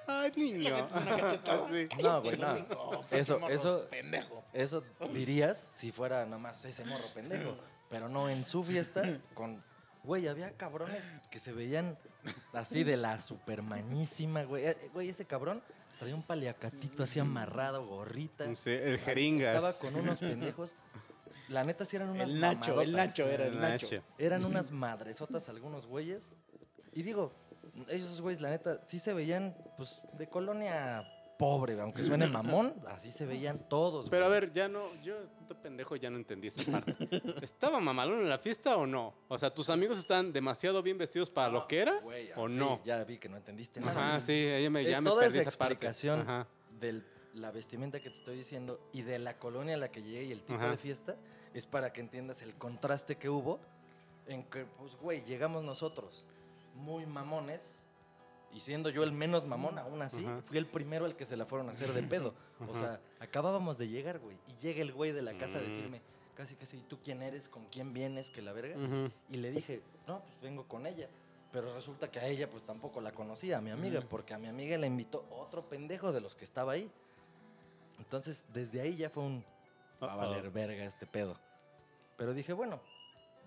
Ay, 0.09 0.31
niño. 0.35 0.87
Sí. 1.71 1.87
No, 2.01 2.21
güey, 2.21 2.37
no. 2.37 2.57
Eso, 3.11 3.47
eso, 3.49 3.87
Pendejo. 3.91 4.43
eso 4.53 4.83
dirías 5.13 5.59
si 5.71 5.91
fuera 5.91 6.25
nomás 6.25 6.65
ese 6.65 6.83
morro 6.83 7.05
pendejo. 7.13 7.55
Pero 7.89 8.09
no, 8.09 8.29
en 8.29 8.45
su 8.45 8.63
fiesta, 8.63 9.19
con. 9.33 9.63
Güey, 10.03 10.27
había 10.27 10.51
cabrones 10.57 11.03
que 11.29 11.39
se 11.39 11.51
veían 11.51 11.97
así 12.53 12.83
de 12.83 12.97
la 12.97 13.19
supermanísima, 13.21 14.43
güey. 14.43 14.65
Eh, 14.67 14.77
Güey, 14.93 15.09
ese 15.09 15.25
cabrón 15.25 15.61
traía 15.99 16.15
un 16.15 16.23
paliacatito 16.23 17.03
así 17.03 17.19
amarrado, 17.19 17.85
gorrita. 17.85 18.45
Sí, 18.55 18.71
el 18.71 18.97
jeringas. 18.99 19.55
Estaba 19.55 19.73
con 19.73 19.95
unos 19.95 20.19
pendejos. 20.19 20.73
La 21.49 21.63
neta, 21.63 21.85
sí 21.85 21.95
eran 21.97 22.09
unas 22.09 22.29
El 22.29 22.39
Nacho, 22.39 22.81
el 22.81 22.91
mamadotas. 22.91 23.07
Nacho 23.09 23.27
era 23.27 23.45
el 23.47 23.59
Nacho. 23.59 24.03
Eran 24.17 24.45
unas 24.45 24.71
madresotas 24.71 25.49
algunos 25.49 25.85
güeyes. 25.85 26.29
Y 26.93 27.03
digo, 27.03 27.33
esos 27.87 28.21
güeyes, 28.21 28.41
la 28.41 28.49
neta, 28.49 28.81
sí 28.87 28.99
se 28.99 29.13
veían, 29.13 29.55
pues, 29.77 30.01
de 30.13 30.27
colonia 30.27 31.07
pobre, 31.37 31.79
aunque 31.79 32.03
suene 32.03 32.27
mamón, 32.27 32.73
así 32.87 33.11
se 33.11 33.25
veían 33.25 33.59
todos. 33.69 34.09
Pero 34.09 34.25
a 34.25 34.27
ver, 34.27 34.51
ya 34.51 34.67
no, 34.67 34.93
yo, 35.01 35.15
pendejo, 35.63 35.95
ya 35.95 36.09
no 36.09 36.17
entendí 36.17 36.47
esa 36.49 36.69
parte. 36.69 36.95
¿Estaba 37.41 37.79
mamalón 37.79 38.19
en 38.19 38.29
la 38.29 38.39
fiesta 38.39 38.75
o 38.77 38.85
no? 38.85 39.13
O 39.29 39.37
sea, 39.37 39.53
¿tus 39.53 39.69
amigos 39.69 39.97
están 39.97 40.33
demasiado 40.33 40.83
bien 40.83 40.97
vestidos 40.97 41.29
para 41.29 41.49
lo 41.49 41.65
que 41.67 41.79
era? 41.79 41.99
Güey, 42.01 42.29
¿O 42.35 42.49
sí, 42.49 42.55
no? 42.57 42.81
Ya 42.83 43.03
vi 43.05 43.17
que 43.17 43.29
no 43.29 43.37
entendiste 43.37 43.79
nada. 43.79 43.91
Ajá, 44.15 44.19
sí, 44.21 44.33
ella 44.33 44.69
me, 44.69 44.81
Eh, 44.81 44.91
ya 44.91 44.99
me 45.01 45.09
toda 45.09 45.21
perdí 45.23 45.39
esa 45.39 45.49
esa 45.49 45.57
parte. 45.57 45.73
explicación 45.75 46.19
Ajá. 46.21 46.47
de 46.79 47.01
la 47.35 47.51
vestimenta 47.51 48.01
que 48.01 48.09
te 48.09 48.17
estoy 48.17 48.35
diciendo 48.35 48.81
y 48.91 49.03
de 49.03 49.17
la 49.19 49.37
colonia 49.39 49.75
a 49.75 49.77
la 49.77 49.91
que 49.91 50.01
llegué 50.01 50.23
y 50.23 50.31
el 50.33 50.41
tipo 50.41 50.55
Ajá. 50.59 50.71
de 50.71 50.77
fiesta 50.77 51.15
es 51.53 51.65
para 51.67 51.93
que 51.93 52.01
entiendas 52.01 52.41
el 52.41 52.53
contraste 52.55 53.15
que 53.15 53.29
hubo 53.29 53.59
en 54.27 54.43
que, 54.43 54.65
pues, 54.65 54.95
güey, 54.97 55.23
llegamos 55.23 55.63
nosotros 55.63 56.25
muy 56.79 57.05
mamones 57.05 57.79
y 58.51 58.61
siendo 58.61 58.89
yo 58.89 59.03
el 59.03 59.11
menos 59.11 59.45
mamón, 59.45 59.77
aún 59.77 60.01
así, 60.01 60.25
Ajá. 60.25 60.41
fui 60.41 60.57
el 60.57 60.65
primero 60.65 61.05
al 61.05 61.15
que 61.15 61.25
se 61.25 61.37
la 61.37 61.45
fueron 61.45 61.69
a 61.69 61.71
hacer 61.71 61.93
de 61.93 62.01
pedo. 62.03 62.33
O 62.59 62.71
Ajá. 62.71 62.79
sea, 62.79 63.01
acabábamos 63.19 63.77
de 63.77 63.87
llegar, 63.87 64.19
güey, 64.19 64.37
y 64.47 64.61
llega 64.61 64.81
el 64.81 64.91
güey 64.91 65.11
de 65.11 65.21
la 65.21 65.37
casa 65.37 65.59
a 65.59 65.61
decirme, 65.61 66.01
casi 66.35 66.55
que 66.55 66.65
sí, 66.65 66.83
¿tú 66.87 66.97
quién 67.03 67.21
eres? 67.21 67.47
¿Con 67.47 67.65
quién 67.65 67.93
vienes? 67.93 68.29
Que 68.29 68.41
la 68.41 68.53
verga. 68.53 68.75
Y 69.29 69.37
le 69.37 69.51
dije, 69.51 69.81
no, 70.07 70.21
pues 70.21 70.41
vengo 70.41 70.67
con 70.67 70.87
ella. 70.87 71.07
Pero 71.51 71.73
resulta 71.73 72.11
que 72.11 72.19
a 72.19 72.27
ella 72.27 72.49
pues 72.49 72.63
tampoco 72.63 73.01
la 73.01 73.11
conocía, 73.11 73.57
a 73.57 73.61
mi 73.61 73.71
amiga, 73.71 74.01
porque 74.01 74.33
a 74.33 74.37
mi 74.37 74.47
amiga 74.47 74.77
le 74.77 74.87
invitó 74.87 75.25
otro 75.31 75.67
pendejo 75.67 76.11
de 76.11 76.21
los 76.21 76.35
que 76.35 76.45
estaba 76.45 76.73
ahí. 76.73 76.91
Entonces, 77.97 78.45
desde 78.53 78.81
ahí 78.81 78.95
ya 78.95 79.09
fue 79.09 79.23
un... 79.23 79.43
Va 80.01 80.13
a 80.13 80.15
valer 80.15 80.49
verga 80.49 80.85
este 80.85 81.05
pedo. 81.05 81.35
Pero 82.17 82.33
dije, 82.33 82.53
bueno, 82.53 82.79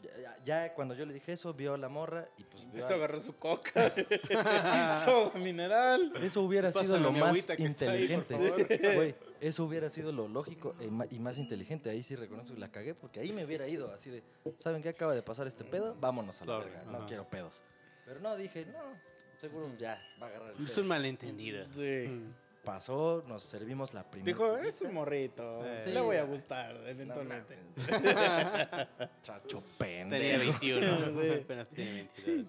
ya, 0.02 0.36
ya- 0.44 0.74
cuando 0.74 0.94
yo 0.94 1.06
le 1.06 1.12
dije 1.14 1.32
eso, 1.32 1.52
vio 1.54 1.74
a 1.74 1.78
la 1.78 1.88
morra 1.88 2.28
y 2.38 2.44
pues... 2.44 2.64
vio 2.72 2.80
Esto 2.80 2.92
a- 2.94 2.96
agarró 2.96 3.18
su 3.20 3.36
coca. 3.36 3.92
su 4.28 5.10
agua 5.10 5.32
mineral. 5.36 6.12
Eso 6.22 6.42
hubiera 6.42 6.70
sido 6.72 6.82
Pásame 6.82 7.00
lo 7.00 7.12
mi 7.12 7.20
más 7.20 7.48
ahí, 7.50 7.56
inteligente. 7.58 8.34
favor. 8.34 8.66
Güey, 8.94 9.14
eso 9.40 9.64
hubiera 9.64 9.90
sido 9.90 10.12
lo 10.12 10.28
lógico 10.28 10.74
y 11.10 11.18
más 11.18 11.38
inteligente. 11.38 11.90
Ahí 11.90 12.02
sí 12.02 12.16
reconozco 12.16 12.54
que 12.54 12.60
la 12.60 12.70
cagué 12.70 12.94
porque 12.94 13.20
ahí 13.20 13.32
me 13.32 13.44
hubiera 13.44 13.66
ido 13.68 13.92
así 13.92 14.10
de, 14.10 14.22
¿saben 14.58 14.82
qué 14.82 14.88
acaba 14.90 15.14
de 15.14 15.22
pasar 15.22 15.46
este 15.46 15.64
pedo? 15.64 15.96
Vámonos 16.00 16.40
a 16.42 16.44
la 16.44 16.52
Sorry, 16.54 16.70
verga, 16.70 16.90
no 16.90 16.98
ajá. 16.98 17.06
quiero 17.06 17.28
pedos. 17.28 17.62
Pero 18.04 18.20
no, 18.20 18.36
dije, 18.36 18.66
no, 18.66 18.78
seguro 19.40 19.70
ya 19.78 20.00
va 20.20 20.26
a 20.26 20.30
agarrar 20.30 20.54
el 20.58 20.64
Es 20.64 20.70
pedo. 20.72 20.82
un 20.82 20.88
malentendido. 20.88 21.66
Sí. 21.72 22.06
Mm. 22.08 22.34
Pasó, 22.64 23.24
nos 23.26 23.42
servimos 23.42 23.92
la 23.92 24.08
primera. 24.08 24.26
Dijo, 24.38 24.56
es 24.58 24.80
un 24.82 24.94
morrito. 24.94 25.64
Eh. 25.66 25.80
Sí, 25.82 25.90
le 25.90 26.00
voy 26.00 26.16
a 26.16 26.22
gustar, 26.24 26.76
eventualmente. 26.86 27.58
Chacho 29.22 29.62
Tenía 29.78 30.38
pendejo. 30.38 30.38
21. 30.60 31.22
Sí. 31.22 31.40
Apenas 31.42 31.68
tiene 31.70 32.08
22. 32.16 32.46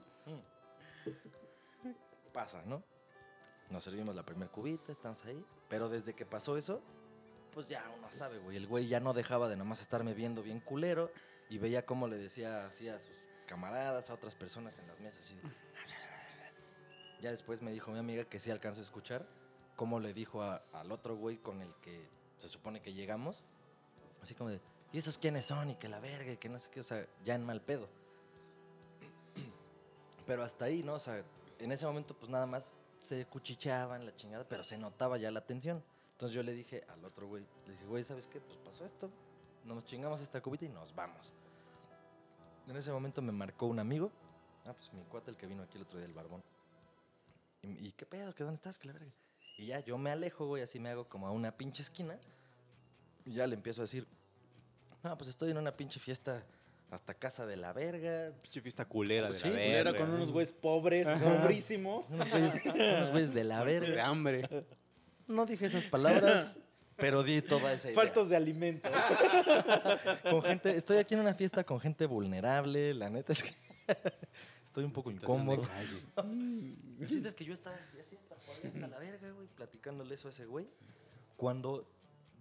Pasa, 2.32 2.62
¿no? 2.66 2.84
Nos 3.70 3.84
servimos 3.84 4.16
la 4.16 4.24
primer 4.24 4.50
cubita, 4.50 4.92
estamos 4.92 5.24
ahí. 5.26 5.44
Pero 5.68 5.90
desde 5.90 6.14
que 6.14 6.26
pasó 6.28 6.58
eso, 6.58 6.82
pues 7.52 7.68
ya 7.68 7.84
uno 7.98 8.12
sabe, 8.12 8.38
güey. 8.38 8.58
El 8.58 8.68
güey 8.68 8.88
ya 8.88 9.00
no 9.00 9.14
dejaba 9.14 9.50
de 9.50 9.56
nomás 9.58 9.82
estarme 9.82 10.14
viendo 10.14 10.44
bien 10.44 10.60
culero 10.60 11.12
y 11.50 11.58
veía 11.58 11.86
cómo 11.88 12.08
le 12.08 12.18
decía 12.18 12.68
así 12.68 12.88
a 12.88 13.00
sus 13.00 13.16
camaradas, 13.48 14.10
a 14.12 14.14
otras 14.14 14.36
personas 14.36 14.78
en 14.78 14.88
las 14.88 15.00
mesas. 15.00 15.20
Así 15.26 15.36
de- 15.36 15.42
Ya 17.22 17.32
después 17.32 17.62
me 17.64 17.72
dijo 17.72 17.92
mi 17.92 17.98
amiga 18.00 18.26
que 18.26 18.40
sí 18.40 18.52
alcanzó 18.52 18.82
a 18.82 18.84
escuchar 18.84 19.26
cómo 19.76 20.00
le 20.00 20.14
dijo 20.14 20.42
a- 20.42 20.62
al 20.74 20.92
otro 20.92 21.16
güey 21.16 21.38
con 21.38 21.62
el 21.62 21.74
que 21.82 22.08
se 22.38 22.50
supone 22.50 22.82
que 22.82 22.94
llegamos. 22.94 23.44
Así 24.22 24.36
como 24.36 24.50
de, 24.50 24.60
¿y 24.92 24.98
esos 24.98 25.18
quiénes 25.18 25.46
son? 25.46 25.70
Y 25.72 25.76
que 25.76 25.88
la 25.90 26.00
verga, 26.00 26.32
y 26.32 26.38
que 26.38 26.50
no 26.50 26.58
sé 26.60 26.70
qué, 26.70 26.80
o 26.80 26.84
sea, 26.84 27.06
ya 27.26 27.36
en 27.36 27.46
mal 27.46 27.62
pedo. 27.62 27.88
Pero 30.26 30.44
hasta 30.44 30.66
ahí, 30.66 30.84
¿no? 30.84 30.94
O 30.96 31.00
sea, 31.00 31.24
en 31.60 31.72
ese 31.72 31.86
momento 31.86 32.14
pues 32.14 32.30
nada 32.30 32.46
más 32.46 32.78
se 33.02 33.26
cuchicheaban 33.26 34.06
la 34.06 34.16
chingada, 34.16 34.48
pero 34.48 34.64
se 34.64 34.78
notaba 34.78 35.18
ya 35.18 35.30
la 35.32 35.42
tensión. 35.46 35.84
Entonces 36.14 36.34
yo 36.36 36.44
le 36.44 36.54
dije 36.54 36.86
al 36.88 37.04
otro 37.04 37.28
güey, 37.28 37.46
le 37.66 37.74
dije, 37.74 37.86
güey, 37.86 38.04
¿sabes 38.04 38.28
qué? 38.28 38.40
Pues 38.40 38.58
pasó 38.60 38.86
esto, 38.86 39.10
nos 39.66 39.84
chingamos 39.86 40.22
esta 40.22 40.42
cubita 40.42 40.64
y 40.66 40.70
nos 40.70 40.94
vamos. 40.96 41.34
En 42.68 42.78
ese 42.78 42.92
momento 42.94 43.22
me 43.22 43.34
marcó 43.34 43.66
un 43.66 43.80
amigo, 43.80 44.10
ah, 44.66 44.74
pues 44.74 44.94
mi 44.94 45.04
cuate 45.04 45.32
el 45.32 45.38
que 45.38 45.48
vino 45.48 45.64
aquí 45.64 45.76
el 45.78 45.84
otro 45.84 45.98
día, 45.98 46.06
el 46.08 46.14
barbón. 46.14 46.42
Y, 47.62 47.88
y 47.88 47.92
qué 47.92 48.06
pedo, 48.06 48.34
¿qué 48.34 48.44
dónde 48.46 48.56
estás? 48.56 48.80
¿Qué 48.80 48.88
la 48.88 48.94
verga? 48.94 49.12
Y 49.58 49.68
ya 49.68 49.80
yo 49.82 49.98
me 49.98 50.10
alejo, 50.12 50.48
güey, 50.48 50.64
así 50.64 50.80
me 50.80 50.90
hago 50.90 51.08
como 51.08 51.28
a 51.28 51.32
una 51.32 51.52
pinche 51.56 51.84
esquina. 51.84 52.18
Y 53.26 53.34
ya 53.34 53.48
le 53.48 53.56
empiezo 53.56 53.82
a 53.82 53.84
decir, 53.86 54.08
no, 55.04 55.18
pues 55.18 55.30
estoy 55.30 55.52
en 55.52 55.58
una 55.58 55.76
pinche 55.76 56.00
fiesta 56.00 56.44
hasta 56.92 57.14
casa 57.16 57.46
de 57.46 57.56
la 57.58 57.74
verga, 57.74 58.32
Pinche 58.42 58.62
fiesta 58.62 58.86
culera 58.86 59.30
de 59.30 59.36
Sí, 59.36 59.50
la 59.50 59.56
verga. 59.56 59.80
Era 59.80 59.98
con 59.98 60.12
unos 60.12 60.32
güeyes 60.32 60.52
pobres, 60.52 61.08
pobrísimos. 61.08 62.08
unos 62.10 62.30
güeyes, 62.30 62.54
unos 62.66 63.10
güeyes 63.12 63.34
de 63.34 63.44
la 63.44 63.64
De 63.64 63.80
verga. 63.80 64.06
hambre. 64.08 64.48
No 65.28 65.46
dije 65.46 65.66
esas 65.66 65.86
palabras, 65.86 66.60
pero 66.98 67.24
di 67.24 67.42
toda 67.42 67.74
esa 67.74 67.88
idea. 67.90 67.96
Faltos 67.96 68.30
de 68.30 68.36
alimento. 68.36 68.90
Con 70.30 70.42
gente, 70.44 70.76
estoy 70.76 70.98
aquí 70.98 71.14
en 71.16 71.22
una 71.22 71.34
fiesta 71.34 71.64
con 71.64 71.80
gente 71.80 72.06
vulnerable, 72.06 72.94
la 72.94 73.10
neta 73.10 73.32
es 73.34 73.42
que 73.44 73.54
estoy 74.74 74.86
un 74.86 74.92
poco 74.92 75.12
incómodo. 75.12 75.62
calle. 75.62 76.02
El 77.00 77.08
chiste 77.08 77.30
es 77.30 77.36
que 77.36 77.46
yo 77.46 77.54
estaba 77.54 77.76
así 77.76 78.16
hasta 78.16 78.36
hasta 78.68 78.88
la 78.88 78.98
verga, 78.98 79.30
güey, 79.32 79.48
platicándole 79.48 80.16
eso 80.16 80.28
a 80.28 80.32
ese 80.32 80.48
güey. 80.48 80.68
Cuando 81.38 81.88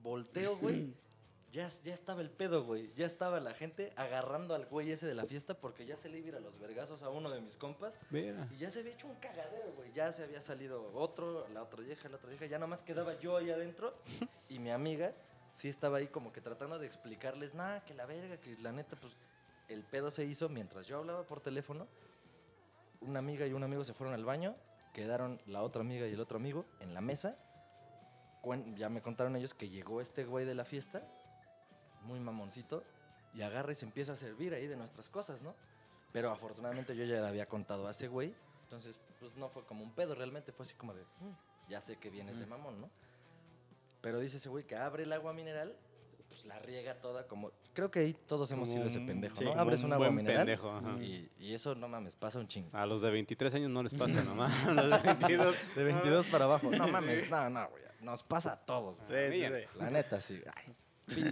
volteo, 0.02 0.56
güey, 0.56 0.94
ya, 1.52 1.68
ya 1.84 1.92
estaba 1.92 2.22
el 2.22 2.30
pedo, 2.30 2.64
güey. 2.64 2.90
Ya 2.94 3.04
estaba 3.04 3.38
la 3.38 3.52
gente 3.52 3.92
agarrando 3.96 4.54
al 4.54 4.64
güey 4.64 4.90
ese 4.90 5.06
de 5.06 5.14
la 5.14 5.26
fiesta 5.26 5.52
porque 5.52 5.84
ya 5.84 5.98
se 5.98 6.08
le 6.08 6.20
iba 6.20 6.26
a 6.26 6.28
ir 6.30 6.36
a 6.36 6.40
los 6.40 6.58
vergazos 6.58 7.02
a 7.02 7.10
uno 7.10 7.28
de 7.28 7.42
mis 7.42 7.58
compas. 7.58 7.98
Mira. 8.08 8.48
Y 8.50 8.56
ya 8.56 8.70
se 8.70 8.80
había 8.80 8.94
hecho 8.94 9.08
un 9.08 9.16
cagadero, 9.16 9.70
güey. 9.76 9.92
Ya 9.92 10.10
se 10.14 10.24
había 10.24 10.40
salido 10.40 10.90
otro, 10.94 11.46
la 11.52 11.62
otra 11.62 11.82
vieja, 11.82 12.08
la 12.08 12.16
otra 12.16 12.30
vieja. 12.30 12.46
Ya 12.46 12.58
nomás 12.58 12.82
quedaba 12.82 13.20
yo 13.20 13.36
ahí 13.36 13.50
adentro. 13.50 13.92
y 14.48 14.58
mi 14.58 14.70
amiga 14.70 15.12
sí 15.52 15.68
estaba 15.68 15.98
ahí 15.98 16.06
como 16.06 16.32
que 16.32 16.40
tratando 16.40 16.78
de 16.78 16.86
explicarles, 16.86 17.52
nada, 17.52 17.84
que 17.84 17.92
la 17.92 18.06
verga, 18.06 18.38
que 18.38 18.56
la 18.62 18.72
neta, 18.72 18.96
pues 18.96 19.12
el 19.68 19.84
pedo 19.84 20.10
se 20.10 20.24
hizo 20.24 20.48
mientras 20.48 20.86
yo 20.86 20.96
hablaba 20.96 21.24
por 21.24 21.40
teléfono. 21.40 21.86
Una 23.02 23.18
amiga 23.18 23.46
y 23.46 23.52
un 23.52 23.62
amigo 23.64 23.84
se 23.84 23.94
fueron 23.94 24.14
al 24.14 24.24
baño. 24.24 24.54
Quedaron 24.92 25.40
la 25.46 25.62
otra 25.62 25.80
amiga 25.82 26.06
y 26.06 26.12
el 26.12 26.20
otro 26.20 26.36
amigo 26.36 26.66
en 26.80 26.94
la 26.94 27.00
mesa. 27.00 27.36
Cuen- 28.42 28.74
Ya 28.76 28.88
me 28.88 29.00
contaron 29.02 29.36
ellos 29.36 29.54
que 29.54 29.68
llegó 29.68 30.00
este 30.00 30.24
güey 30.24 30.44
de 30.44 30.54
la 30.54 30.64
fiesta, 30.64 31.02
muy 32.02 32.20
mamoncito, 32.20 32.84
y 33.34 33.42
agarra 33.42 33.72
y 33.72 33.74
se 33.74 33.84
empieza 33.86 34.12
a 34.12 34.16
servir 34.16 34.52
ahí 34.54 34.66
de 34.66 34.76
nuestras 34.76 35.08
cosas, 35.08 35.42
¿no? 35.42 35.54
Pero 36.12 36.30
afortunadamente 36.30 36.94
yo 36.94 37.04
ya 37.04 37.20
le 37.20 37.26
había 37.26 37.46
contado 37.46 37.86
a 37.88 37.92
ese 37.92 38.08
güey, 38.08 38.34
entonces 38.64 39.00
pues 39.20 39.34
no 39.36 39.48
fue 39.48 39.64
como 39.64 39.82
un 39.84 39.92
pedo, 39.92 40.14
realmente 40.14 40.52
fue 40.52 40.66
así 40.66 40.74
como 40.74 40.92
de, 40.92 41.02
"Mm, 41.20 41.70
ya 41.70 41.80
sé 41.80 41.96
que 41.96 42.10
vienes 42.10 42.38
de 42.38 42.44
mamón, 42.46 42.80
¿no? 42.80 42.90
Pero 44.02 44.18
dice 44.18 44.36
ese 44.38 44.48
güey 44.48 44.64
que 44.64 44.76
abre 44.76 45.04
el 45.04 45.12
agua 45.12 45.32
mineral, 45.32 45.74
pues 46.32 46.46
la 46.46 46.58
riega 46.60 46.94
toda 46.94 47.26
como, 47.26 47.52
creo 47.74 47.90
que 47.90 48.00
ahí 48.00 48.14
todos 48.26 48.50
hemos 48.52 48.68
sido 48.70 48.86
ese 48.86 49.00
pendejo, 49.00 49.36
sí, 49.36 49.44
¿no? 49.44 49.52
Abres 49.52 49.80
un 49.80 49.86
un 49.86 49.92
agua 49.92 50.06
buen 50.06 50.16
mineral 50.16 50.46
pendejo, 50.46 50.80
y, 50.98 51.28
y 51.38 51.52
eso 51.52 51.74
no 51.74 51.88
mames, 51.88 52.16
pasa 52.16 52.38
un 52.38 52.48
chingo. 52.48 52.70
A 52.72 52.86
los 52.86 53.02
de 53.02 53.10
23 53.10 53.54
años 53.54 53.70
no 53.70 53.82
les 53.82 53.92
pasa 53.92 54.24
nomás. 54.24 54.66
A 54.66 54.72
los 54.72 55.02
de 55.02 55.14
22. 55.14 55.56
De 55.76 55.84
22 55.84 56.28
para 56.28 56.46
abajo, 56.46 56.70
no 56.70 56.88
mames, 56.88 57.28
no, 57.30 57.50
no, 57.50 57.68
güey, 57.68 57.82
nos 58.00 58.22
pasa 58.22 58.52
a 58.52 58.56
todos, 58.56 58.98
Sí, 59.06 59.14
sí. 59.30 59.42
La 59.78 59.90
neta, 59.90 60.20
sí. 60.20 60.40
Ay, 60.54 60.74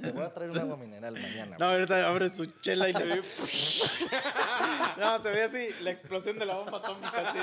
te 0.00 0.12
voy 0.12 0.24
a 0.24 0.34
traer 0.34 0.50
un 0.50 0.58
agua 0.58 0.76
mineral 0.76 1.14
mañana. 1.14 1.56
No, 1.58 1.70
ahorita 1.70 2.08
abre 2.08 2.28
su 2.28 2.44
chela 2.60 2.88
y 2.90 2.92
le... 2.92 3.16
no, 4.98 5.22
se 5.22 5.30
ve 5.30 5.42
así 5.42 5.68
la 5.82 5.90
explosión 5.90 6.38
de 6.38 6.44
la 6.44 6.56
bomba 6.56 6.78
atómica 6.78 7.30
así. 7.30 7.38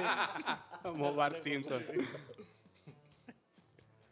Como 0.83 1.15
Bart 1.15 1.41
Simpson. 1.41 1.83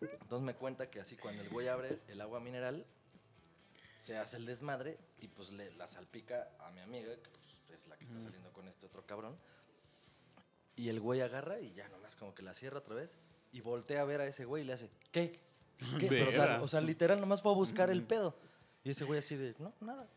Entonces 0.01 0.45
me 0.45 0.55
cuenta 0.55 0.89
que 0.89 0.99
así 0.99 1.15
cuando 1.17 1.43
el 1.43 1.49
güey 1.49 1.67
abre 1.67 1.99
el 2.07 2.19
agua 2.21 2.39
mineral, 2.39 2.85
se 4.05 4.17
hace 4.17 4.37
el 4.37 4.45
desmadre 4.45 4.99
y 5.19 5.27
pues 5.27 5.51
le 5.51 5.71
la 5.73 5.87
salpica 5.87 6.47
a 6.59 6.69
mi 6.69 6.79
amiga, 6.81 7.11
que 7.15 7.29
pues, 7.31 7.79
es 7.79 7.87
la 7.87 7.97
que 7.97 8.03
está 8.05 8.21
saliendo 8.21 8.53
con 8.53 8.67
este 8.67 8.85
otro 8.85 9.03
cabrón. 9.03 9.35
Y 10.75 10.89
el 10.89 10.99
güey 10.99 11.21
agarra 11.21 11.59
y 11.59 11.73
ya 11.73 11.87
nomás 11.89 12.15
como 12.15 12.35
que 12.35 12.43
la 12.43 12.53
cierra 12.53 12.77
otra 12.79 12.93
vez 12.93 13.09
y 13.51 13.61
voltea 13.61 14.01
a 14.01 14.05
ver 14.05 14.21
a 14.21 14.27
ese 14.27 14.45
güey 14.45 14.61
y 14.61 14.65
le 14.67 14.73
hace, 14.73 14.91
¿qué? 15.11 15.39
¿Qué? 15.99 16.07
Pero, 16.07 16.29
o, 16.29 16.33
sea, 16.33 16.61
o 16.61 16.67
sea, 16.67 16.81
literal 16.81 17.19
nomás 17.19 17.41
fue 17.41 17.51
a 17.51 17.55
buscar 17.55 17.89
el 17.89 18.03
pedo. 18.03 18.37
Y 18.83 18.91
ese 18.91 19.05
güey 19.05 19.17
así 19.19 19.35
de, 19.35 19.55
no, 19.57 19.73
nada. 19.81 20.07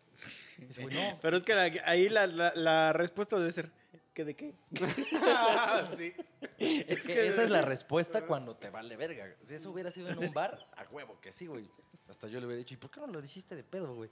Y 0.58 0.64
ese 0.66 0.82
güey, 0.82 0.94
no. 0.94 1.18
Pero 1.22 1.38
es 1.38 1.44
que 1.44 1.54
la- 1.54 1.72
ahí 1.86 2.10
la, 2.10 2.26
la, 2.26 2.52
la 2.54 2.92
respuesta 2.92 3.38
debe 3.38 3.52
ser, 3.52 3.70
¿qué 4.12 4.24
de 4.26 4.36
qué? 4.36 4.54
sí. 5.96 6.14
Es 6.58 7.06
que 7.06 7.26
esa 7.28 7.44
es 7.44 7.50
la 7.50 7.62
respuesta 7.72 8.26
cuando 8.26 8.54
te 8.54 8.68
vale 8.68 8.96
verga. 8.96 9.34
Si 9.44 9.54
eso 9.54 9.70
hubiera 9.70 9.90
sido 9.90 10.10
en 10.10 10.18
un 10.18 10.34
bar, 10.34 10.68
a 10.76 10.84
huevo 10.90 11.18
que 11.22 11.32
sí, 11.32 11.46
güey. 11.46 11.70
Hasta 12.08 12.26
yo 12.28 12.40
le 12.40 12.46
hubiera 12.46 12.58
dicho, 12.58 12.74
¿y 12.74 12.76
por 12.78 12.90
qué 12.90 13.00
no 13.00 13.06
lo 13.06 13.22
hiciste 13.22 13.54
de 13.54 13.62
pedo, 13.64 13.94
güey? 13.94 14.10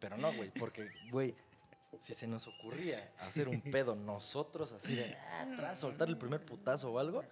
Pero 0.00 0.16
no, 0.16 0.32
güey, 0.32 0.50
porque, 0.50 0.88
güey, 1.10 1.34
si 2.00 2.14
se 2.14 2.26
nos 2.26 2.46
ocurría 2.46 3.12
hacer 3.20 3.48
un 3.48 3.60
pedo 3.60 3.94
nosotros 3.94 4.72
así 4.72 4.94
de 4.94 5.14
ah, 5.14 5.42
atrás, 5.42 5.80
soltar 5.80 6.08
el 6.08 6.16
primer 6.18 6.44
putazo 6.44 6.92
o 6.92 6.98
algo, 6.98 7.24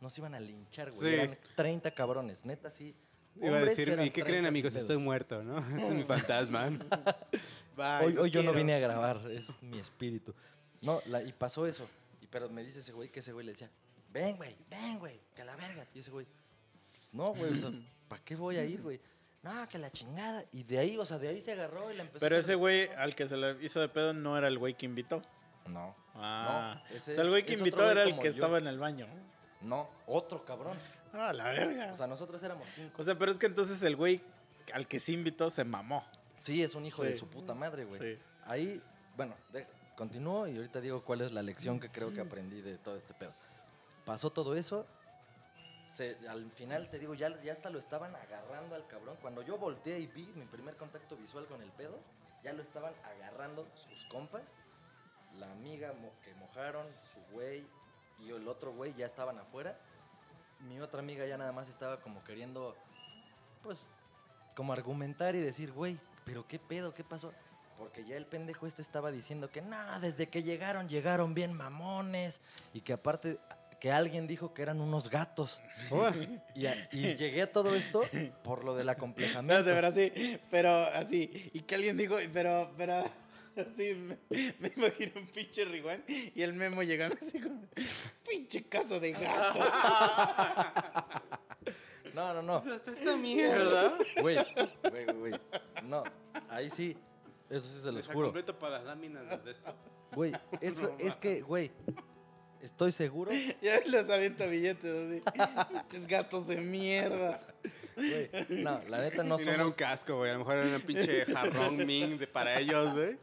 nos 0.00 0.16
iban 0.18 0.34
a 0.34 0.40
linchar, 0.40 0.90
güey. 0.92 1.14
Sí. 1.14 1.20
Eran 1.20 1.38
30 1.56 1.90
cabrones, 1.92 2.44
neta, 2.44 2.70
sí. 2.70 2.94
Iba 3.36 3.56
a 3.56 3.60
decir, 3.60 3.88
¿y 3.88 4.10
qué 4.10 4.22
30 4.22 4.24
creen, 4.24 4.46
amigos? 4.46 4.74
Estoy 4.76 4.96
muerto, 4.96 5.42
¿no? 5.42 5.58
Este 5.76 5.88
es 5.88 5.94
mi 5.94 6.04
fantasma. 6.04 6.70
Bye, 7.76 8.16
Hoy, 8.18 8.30
yo 8.30 8.42
no 8.44 8.52
vine 8.52 8.74
a 8.74 8.78
grabar, 8.78 9.20
es 9.30 9.60
mi 9.60 9.80
espíritu. 9.80 10.32
No, 10.80 11.00
la- 11.06 11.22
y 11.22 11.32
pasó 11.32 11.66
eso. 11.66 11.88
Y, 12.20 12.26
pero 12.28 12.48
me 12.48 12.62
dice 12.62 12.78
ese 12.78 12.92
güey 12.92 13.08
que 13.08 13.18
ese 13.20 13.32
güey 13.32 13.44
le 13.46 13.52
decía, 13.52 13.68
ven, 14.12 14.36
güey, 14.36 14.56
ven, 14.70 15.00
güey, 15.00 15.20
que 15.34 15.42
a 15.42 15.44
la 15.44 15.56
verga. 15.56 15.84
Y 15.92 15.98
ese 15.98 16.12
güey, 16.12 16.26
"Pues, 16.26 17.02
no, 17.12 17.34
güey, 17.34 17.52
o 17.52 17.60
sea, 17.60 17.72
¿para 18.06 18.22
qué 18.22 18.36
voy 18.36 18.56
a 18.58 18.64
ir, 18.64 18.80
güey? 18.80 19.00
No, 19.44 19.68
que 19.68 19.78
la 19.78 19.90
chingada. 19.92 20.42
Y 20.52 20.64
de 20.64 20.78
ahí, 20.78 20.96
o 20.98 21.04
sea, 21.06 21.18
de 21.18 21.28
ahí 21.28 21.40
se 21.42 21.52
agarró 21.52 21.92
y 21.92 21.96
la 21.96 22.02
empezó 22.02 22.20
Pero 22.20 22.36
a 22.36 22.38
ese 22.40 22.54
güey 22.54 22.88
al 22.94 23.14
que 23.14 23.28
se 23.28 23.36
le 23.36 23.62
hizo 23.62 23.78
de 23.78 23.88
pedo 23.88 24.12
no 24.14 24.36
era 24.38 24.48
el 24.48 24.58
güey 24.58 24.74
que 24.74 24.86
invitó. 24.86 25.20
No, 25.68 25.94
Ah. 26.14 26.80
No, 26.90 26.96
ese 26.96 27.12
o 27.12 27.14
sea, 27.14 27.24
el 27.24 27.30
güey 27.30 27.44
que 27.44 27.54
invitó 27.54 27.88
era 27.90 28.02
el 28.04 28.16
que 28.18 28.24
yo. 28.26 28.30
estaba 28.30 28.58
en 28.58 28.66
el 28.66 28.78
baño. 28.78 29.06
no, 29.60 29.88
otro 30.06 30.44
cabrón. 30.44 30.76
Ah, 31.12 31.32
la 31.32 31.44
verga. 31.44 31.92
O 31.92 31.96
sea, 31.96 32.06
nosotros 32.06 32.42
éramos 32.42 32.66
cinco. 32.74 33.00
O 33.00 33.04
sea, 33.04 33.16
pero 33.18 33.30
es 33.30 33.38
que 33.38 33.46
entonces 33.46 33.82
el 33.82 33.96
güey 33.96 34.20
al 34.72 34.86
que 34.88 34.98
sí 34.98 35.12
invitó 35.14 35.48
se 35.50 35.64
mamó. 35.64 36.04
Sí, 36.38 36.62
es 36.62 36.74
un 36.74 36.84
hijo 36.86 37.02
de 37.02 37.12
Sí. 37.12 37.18
su 37.20 37.28
puta 37.28 37.54
madre, 37.54 37.84
güey. 37.84 38.00
Sí. 38.00 38.22
Ahí, 38.46 38.82
bueno, 39.16 39.34
de- 39.52 39.66
continúo 39.96 40.46
y 40.48 40.56
ahorita 40.56 40.80
digo 40.80 41.02
cuál 41.04 41.20
es 41.20 41.32
la 41.32 41.42
lección 41.42 41.78
que 41.80 41.88
creo 41.90 42.12
que 42.12 42.20
aprendí 42.20 42.60
de 42.60 42.76
todo 42.78 42.96
este 42.96 43.14
pedo. 43.14 43.32
Pasó 44.04 44.30
todo 44.30 44.54
eso. 44.54 44.86
Al 46.00 46.50
final, 46.52 46.88
te 46.90 46.98
digo, 46.98 47.14
ya, 47.14 47.40
ya 47.42 47.52
hasta 47.52 47.70
lo 47.70 47.78
estaban 47.78 48.14
agarrando 48.14 48.74
al 48.74 48.86
cabrón. 48.86 49.16
Cuando 49.20 49.42
yo 49.42 49.58
volteé 49.58 50.00
y 50.00 50.06
vi 50.06 50.26
mi 50.34 50.46
primer 50.46 50.76
contacto 50.76 51.16
visual 51.16 51.46
con 51.46 51.62
el 51.62 51.70
pedo, 51.72 51.98
ya 52.42 52.52
lo 52.52 52.62
estaban 52.62 52.94
agarrando 53.04 53.66
sus 53.74 54.04
compas. 54.06 54.42
La 55.38 55.50
amiga 55.50 55.92
que 56.22 56.34
mojaron, 56.34 56.86
su 57.12 57.34
güey 57.34 57.66
y 58.20 58.30
el 58.30 58.46
otro 58.48 58.72
güey 58.72 58.94
ya 58.94 59.06
estaban 59.06 59.38
afuera. 59.38 59.78
Mi 60.68 60.80
otra 60.80 61.00
amiga 61.00 61.26
ya 61.26 61.36
nada 61.36 61.52
más 61.52 61.68
estaba 61.68 62.00
como 62.00 62.22
queriendo, 62.24 62.76
pues, 63.62 63.88
como 64.54 64.72
argumentar 64.72 65.34
y 65.34 65.40
decir, 65.40 65.72
güey, 65.72 65.98
pero 66.24 66.46
qué 66.46 66.58
pedo, 66.58 66.94
qué 66.94 67.04
pasó. 67.04 67.32
Porque 67.78 68.04
ya 68.04 68.16
el 68.16 68.26
pendejo 68.26 68.66
este 68.66 68.82
estaba 68.82 69.10
diciendo 69.10 69.50
que 69.50 69.60
no, 69.60 70.00
desde 70.00 70.28
que 70.28 70.42
llegaron, 70.42 70.88
llegaron 70.88 71.34
bien 71.34 71.52
mamones. 71.52 72.40
Y 72.72 72.82
que 72.82 72.92
aparte, 72.92 73.38
que 73.80 73.92
alguien 73.92 74.26
dijo 74.26 74.52
que 74.54 74.62
eran 74.62 74.80
unos 74.80 75.08
gatos. 75.10 75.62
Y, 76.54 76.66
a- 76.66 76.88
y 76.92 77.14
llegué 77.14 77.42
a 77.42 77.52
todo 77.52 77.74
esto 77.74 78.02
por 78.42 78.64
lo 78.64 78.74
del 78.74 78.86
No, 78.86 78.92
acomplejamiento. 78.92 79.64
de 79.64 79.72
verdad, 79.72 79.94
sí. 79.94 80.38
Pero 80.50 80.70
así. 80.70 81.50
Y 81.52 81.60
que 81.60 81.74
alguien 81.74 81.96
dijo, 81.96 82.16
pero, 82.32 82.72
pero. 82.76 83.04
Así 83.56 83.94
me, 83.94 84.18
me 84.58 84.72
imagino 84.76 85.12
un 85.20 85.28
pinche 85.28 85.64
rewind 85.64 86.02
y 86.34 86.42
el 86.42 86.54
memo 86.54 86.82
llegando 86.82 87.16
así 87.22 87.38
como. 87.40 87.62
Pinche 88.28 88.64
caso 88.64 88.98
de 88.98 89.12
gato. 89.12 89.60
No, 92.14 92.32
no, 92.32 92.42
no. 92.42 92.56
Hasta 92.72 92.92
esta 92.92 93.16
mierda. 93.16 93.98
Güey, 94.20 94.36
güey, 94.88 95.06
güey. 95.06 95.32
No, 95.82 96.04
ahí 96.48 96.70
sí. 96.70 96.96
Eso 97.50 97.66
sí 97.68 97.80
se 97.82 97.90
los 97.90 98.06
juro. 98.06 98.26
completo 98.28 98.56
para 98.56 98.74
las 98.78 98.84
láminas 98.84 99.44
de 99.44 99.50
esto. 99.50 99.74
Güey, 100.14 100.32
eso 100.60 100.94
es 101.00 101.16
que, 101.16 101.40
güey, 101.42 101.72
estoy 102.64 102.92
seguro. 102.92 103.30
ya 103.62 103.80
les 103.80 104.10
avienta 104.10 104.46
billetes 104.46 104.84
así. 104.84 105.22
Pinches 105.70 106.06
gatos 106.06 106.46
de 106.46 106.56
mierda. 106.56 107.40
Güey, 107.96 108.30
no, 108.48 108.80
la 108.88 108.98
neta 108.98 109.22
no 109.22 109.36
no 109.36 109.42
era 109.42 109.52
un 109.52 109.58
somos. 109.58 109.74
casco, 109.74 110.16
güey. 110.16 110.30
A 110.30 110.34
lo 110.34 110.40
mejor 110.40 110.56
era 110.56 110.76
un 110.76 110.82
pinche 110.82 111.24
jarrón 111.26 111.76
Ming 111.86 112.18
de, 112.18 112.26
para 112.26 112.58
ellos, 112.58 112.94
güey. 112.94 113.18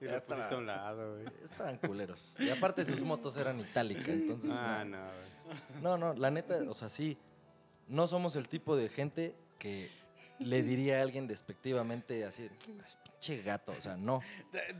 Y 0.00 0.04
lo 0.04 0.16
estaba. 0.16 0.36
pusiste 0.36 0.54
a 0.54 0.58
un 0.58 0.66
lado, 0.66 1.14
güey. 1.14 1.26
Estaban 1.44 1.78
culeros. 1.78 2.34
Y 2.38 2.48
aparte 2.50 2.84
sus 2.84 3.02
motos 3.02 3.36
eran 3.36 3.60
itálicas, 3.60 4.08
entonces. 4.08 4.50
Ah, 4.52 4.84
no. 4.86 4.96
no, 4.96 5.04
güey. 5.04 5.82
No, 5.82 5.98
no, 5.98 6.14
la 6.14 6.30
neta, 6.30 6.58
o 6.68 6.74
sea, 6.74 6.88
sí. 6.88 7.18
No 7.88 8.06
somos 8.08 8.34
el 8.36 8.48
tipo 8.48 8.76
de 8.76 8.88
gente 8.88 9.34
que 9.58 9.90
le 10.38 10.62
diría 10.62 10.98
a 10.98 11.02
alguien 11.02 11.26
despectivamente 11.26 12.24
así, 12.24 12.44
"Es 12.84 12.96
pinche 13.02 13.42
gato, 13.42 13.72
o 13.76 13.80
sea, 13.80 13.96
no. 13.96 14.20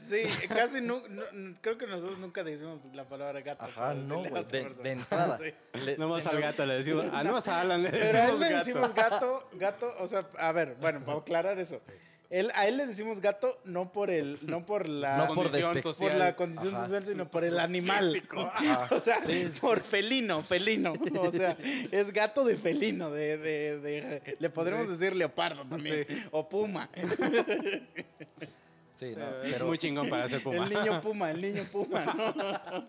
Sí, 0.09 0.23
casi 0.49 0.81
no, 0.81 1.03
no- 1.09 1.55
Creo 1.61 1.79
que 1.79 1.87
nosotros 1.87 2.19
nunca 2.19 2.45
decimos 2.45 2.85
la 2.95 3.05
palabra 3.09 3.41
gato. 3.41 3.65
Ajá, 3.65 3.95
no, 3.95 4.23
güey, 4.25 4.45
de, 4.45 4.91
entrada. 4.91 5.39
Sí. 5.39 5.53
Le- 5.79 5.97
No 5.97 6.09
más 6.11 6.27
al 6.27 6.41
gato 6.41 6.65
le 6.67 6.75
decimos. 6.75 7.07
Ah, 7.13 7.25
no 7.25 7.33
más 7.33 7.49
a 7.49 7.61
Alan 7.61 7.83
le 7.83 7.91
Pero 7.91 8.19
a 8.19 8.25
él 8.27 8.39
decimos 8.39 8.41
le 8.41 8.49
gato. 8.51 8.65
decimos 8.65 8.95
gato, 8.95 9.49
gato, 9.55 9.95
o 9.99 10.07
sea, 10.09 10.27
a 10.39 10.53
ver, 10.53 10.77
bueno, 10.81 11.05
para 11.05 11.19
aclarar 11.19 11.59
eso. 11.59 11.81
Él, 12.29 12.51
a 12.55 12.67
él 12.67 12.77
le 12.77 12.87
decimos 12.87 13.21
gato 13.21 13.59
no 13.65 13.93
por 13.93 14.11
el, 14.11 14.39
no 14.43 14.67
por 14.67 14.89
la, 14.89 15.17
No 15.19 15.27
por 15.29 15.45
condición 15.45 15.73
por 15.75 15.83
social. 15.83 16.19
la 16.19 16.35
condición 16.37 16.75
Ajá. 16.75 16.85
social, 16.85 17.05
sino 17.07 17.31
por 17.31 17.45
el 17.45 17.59
animal. 17.59 18.23
O 18.91 19.01
sea, 19.01 19.21
sí, 19.23 19.51
por 19.61 19.81
felino, 19.81 20.43
felino. 20.43 20.93
O 21.21 21.31
sea, 21.31 21.57
es 21.91 22.13
gato 22.13 22.45
de 22.45 22.57
felino, 22.57 23.11
de, 23.11 23.39
de, 23.39 23.81
de- 23.81 24.37
le 24.39 24.51
podremos 24.51 24.89
decir 24.89 25.15
leopardo 25.15 25.65
también, 25.65 26.07
o 26.33 26.49
puma. 26.49 26.91
Sí, 28.97 29.13
no, 29.15 29.43
es 29.43 29.63
muy 29.63 29.77
chingón 29.77 30.09
para 30.09 30.27
ser 30.27 30.43
puma. 30.43 30.65
El 30.65 30.71
niño 30.73 31.01
puma, 31.03 31.31
el 31.31 31.41
niño 31.43 31.65
puma, 31.71 32.05
¿no? 32.07 32.89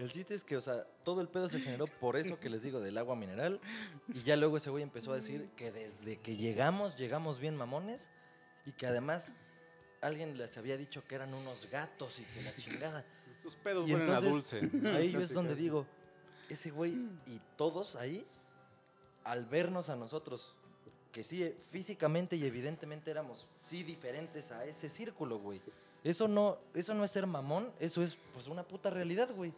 el 0.00 0.10
chiste 0.10 0.34
es 0.34 0.42
que, 0.42 0.56
o 0.56 0.60
sea, 0.60 0.84
todo 1.04 1.20
el 1.20 1.28
pedo 1.28 1.48
se 1.48 1.60
generó 1.60 1.86
por 1.86 2.16
eso 2.16 2.40
que 2.40 2.50
les 2.50 2.62
digo 2.64 2.80
del 2.80 2.98
agua 2.98 3.14
mineral. 3.14 3.60
Y 4.12 4.22
ya 4.24 4.34
luego 4.36 4.56
ese 4.56 4.68
güey 4.68 4.82
empezó 4.82 5.12
a 5.12 5.16
decir 5.16 5.48
que 5.56 5.70
desde 5.70 6.18
que 6.18 6.36
llegamos, 6.36 6.96
llegamos 6.96 7.38
bien 7.38 7.54
mamones. 7.56 8.10
Y 8.66 8.72
que 8.72 8.86
además 8.86 9.34
alguien 10.02 10.36
les 10.36 10.58
había 10.58 10.76
dicho 10.76 11.06
que 11.06 11.14
eran 11.14 11.32
unos 11.32 11.70
gatos 11.70 12.18
y 12.18 12.24
que 12.24 12.42
la 12.42 12.54
chingada. 12.56 13.04
Sus 13.42 13.54
pedos 13.56 13.88
Y 13.88 13.92
fueron 13.92 14.10
a 14.10 14.18
entonces, 14.18 14.60
dulce. 14.70 14.88
Ahí 14.90 15.12
yo 15.12 15.20
es 15.20 15.32
donde 15.32 15.54
digo, 15.54 15.86
ese 16.48 16.70
güey 16.70 16.94
y 17.26 17.40
todos 17.56 17.96
ahí, 17.96 18.26
al 19.24 19.46
vernos 19.46 19.88
a 19.88 19.96
nosotros 19.96 20.56
que 21.16 21.24
sí, 21.24 21.50
físicamente 21.70 22.36
y 22.36 22.44
evidentemente 22.44 23.10
éramos, 23.10 23.46
sí, 23.62 23.82
diferentes 23.82 24.52
a 24.52 24.66
ese 24.66 24.90
círculo, 24.90 25.38
güey. 25.38 25.62
Eso 26.04 26.28
no, 26.28 26.58
eso 26.74 26.92
no 26.92 27.04
es 27.04 27.10
ser 27.10 27.26
mamón, 27.26 27.72
eso 27.80 28.02
es, 28.02 28.18
pues, 28.34 28.48
una 28.48 28.64
puta 28.64 28.90
realidad, 28.90 29.30
güey. 29.34 29.54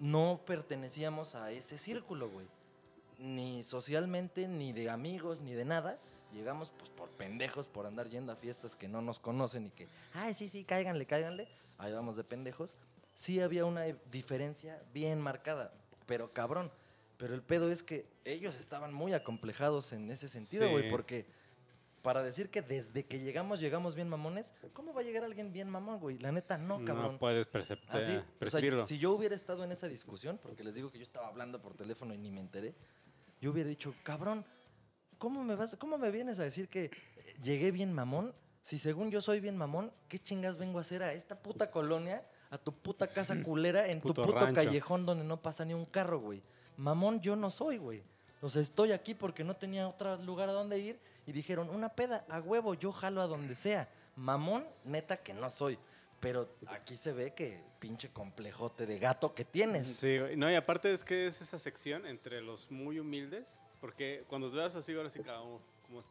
No 0.00 0.40
pertenecíamos 0.44 1.36
a 1.36 1.52
ese 1.52 1.78
círculo, 1.78 2.28
güey. 2.28 2.48
Ni 3.20 3.62
socialmente, 3.62 4.48
ni 4.48 4.72
de 4.72 4.90
amigos, 4.90 5.40
ni 5.40 5.54
de 5.54 5.64
nada. 5.64 6.00
Llegamos, 6.32 6.72
pues, 6.78 6.88
por 6.90 7.08
pendejos, 7.10 7.66
por 7.66 7.86
andar 7.86 8.08
yendo 8.08 8.32
a 8.32 8.36
fiestas 8.36 8.76
que 8.76 8.88
no 8.88 9.02
nos 9.02 9.18
conocen 9.18 9.66
y 9.66 9.70
que, 9.70 9.88
ay, 10.14 10.34
sí, 10.34 10.48
sí, 10.48 10.64
cáiganle, 10.64 11.06
cáiganle. 11.06 11.48
Ahí 11.78 11.92
vamos 11.92 12.16
de 12.16 12.24
pendejos. 12.24 12.76
Sí 13.14 13.40
había 13.40 13.64
una 13.64 13.86
eh, 13.88 13.96
diferencia 14.10 14.82
bien 14.94 15.20
marcada, 15.20 15.72
pero 16.06 16.32
cabrón. 16.32 16.70
Pero 17.18 17.34
el 17.34 17.42
pedo 17.42 17.70
es 17.70 17.82
que 17.82 18.06
ellos 18.24 18.56
estaban 18.56 18.94
muy 18.94 19.12
acomplejados 19.12 19.92
en 19.92 20.10
ese 20.10 20.28
sentido, 20.28 20.70
güey, 20.70 20.84
Sí. 20.84 20.90
porque 20.90 21.26
para 22.02 22.22
decir 22.22 22.48
que 22.48 22.62
desde 22.62 23.04
que 23.04 23.18
llegamos 23.20 23.60
llegamos 23.60 23.94
bien 23.94 24.08
mamones, 24.08 24.54
¿cómo 24.72 24.94
va 24.94 25.02
a 25.02 25.04
llegar 25.04 25.22
alguien 25.24 25.52
bien 25.52 25.68
mamón, 25.68 26.00
güey? 26.00 26.18
La 26.18 26.32
neta, 26.32 26.56
no, 26.56 26.82
cabrón. 26.84 27.12
No 27.12 27.18
puedes 27.18 27.46
Así, 27.54 27.72
eh, 27.74 27.82
o 27.90 28.02
sea, 28.02 28.24
percibirlo. 28.38 28.86
si 28.86 28.98
yo 28.98 29.12
hubiera 29.12 29.34
estado 29.36 29.64
en 29.64 29.72
esa 29.72 29.86
discusión, 29.86 30.38
porque 30.42 30.64
les 30.64 30.74
digo 30.74 30.90
que 30.90 30.96
yo 30.96 31.04
estaba 31.04 31.28
hablando 31.28 31.60
por 31.60 31.74
teléfono 31.74 32.14
y 32.14 32.18
ni 32.18 32.30
me 32.30 32.40
enteré, 32.40 32.74
yo 33.42 33.50
hubiera 33.50 33.68
dicho, 33.68 33.94
cabrón, 34.02 34.46
¿cómo 35.20 35.44
me 35.44 35.54
vas, 35.54 35.76
cómo 35.78 35.98
me 35.98 36.10
vienes 36.10 36.40
a 36.40 36.42
decir 36.42 36.68
que 36.68 36.86
eh, 36.86 36.90
llegué 37.40 37.70
bien 37.70 37.92
mamón? 37.92 38.34
Si 38.62 38.78
según 38.78 39.10
yo 39.10 39.20
soy 39.20 39.38
bien 39.38 39.56
mamón, 39.56 39.92
¿qué 40.08 40.18
chingas 40.18 40.58
vengo 40.58 40.78
a 40.78 40.80
hacer 40.80 41.02
a 41.02 41.12
esta 41.12 41.40
puta 41.40 41.70
colonia, 41.70 42.24
a 42.50 42.58
tu 42.58 42.72
puta 42.72 43.06
casa 43.06 43.40
culera, 43.42 43.86
en 43.86 44.00
Puto 44.00 44.22
tu 44.22 44.28
puto 44.28 44.40
rancho. 44.40 44.54
callejón 44.54 45.06
donde 45.06 45.24
no 45.24 45.40
pasa 45.40 45.64
ni 45.64 45.74
un 45.74 45.86
carro, 45.86 46.18
güey? 46.18 46.42
Mamón 46.76 47.20
yo 47.20 47.36
no 47.36 47.50
soy, 47.50 47.76
güey. 47.76 48.02
O 48.40 48.48
sea, 48.48 48.62
estoy 48.62 48.92
aquí 48.92 49.14
porque 49.14 49.44
no 49.44 49.54
tenía 49.54 49.86
otro 49.86 50.16
lugar 50.16 50.48
a 50.48 50.52
donde 50.52 50.78
ir 50.78 50.98
y 51.26 51.32
dijeron, 51.32 51.68
una 51.68 51.90
peda, 51.90 52.24
a 52.28 52.40
huevo, 52.40 52.74
yo 52.74 52.90
jalo 52.90 53.20
a 53.20 53.26
donde 53.26 53.54
sea. 53.54 53.88
Mamón, 54.16 54.66
neta 54.84 55.18
que 55.18 55.34
no 55.34 55.50
soy. 55.50 55.78
Pero 56.20 56.48
aquí 56.68 56.96
se 56.96 57.12
ve 57.12 57.34
que 57.34 57.62
pinche 57.78 58.10
complejote 58.10 58.86
de 58.86 58.98
gato 58.98 59.34
que 59.34 59.44
tienes. 59.44 59.86
Sí, 59.86 60.18
no, 60.36 60.50
y 60.50 60.54
aparte 60.54 60.92
es 60.92 61.04
que 61.04 61.26
es 61.26 61.40
esa 61.40 61.58
sección 61.58 62.06
entre 62.06 62.40
los 62.40 62.70
muy 62.70 62.98
humildes, 62.98 63.58
porque 63.80 64.24
cuando 64.28 64.46
los 64.46 64.54
veas 64.54 64.74
así, 64.74 64.94
ahora 64.94 65.10
sí 65.10 65.20
cada 65.20 65.42
uno, 65.42 65.60
como, 65.86 66.02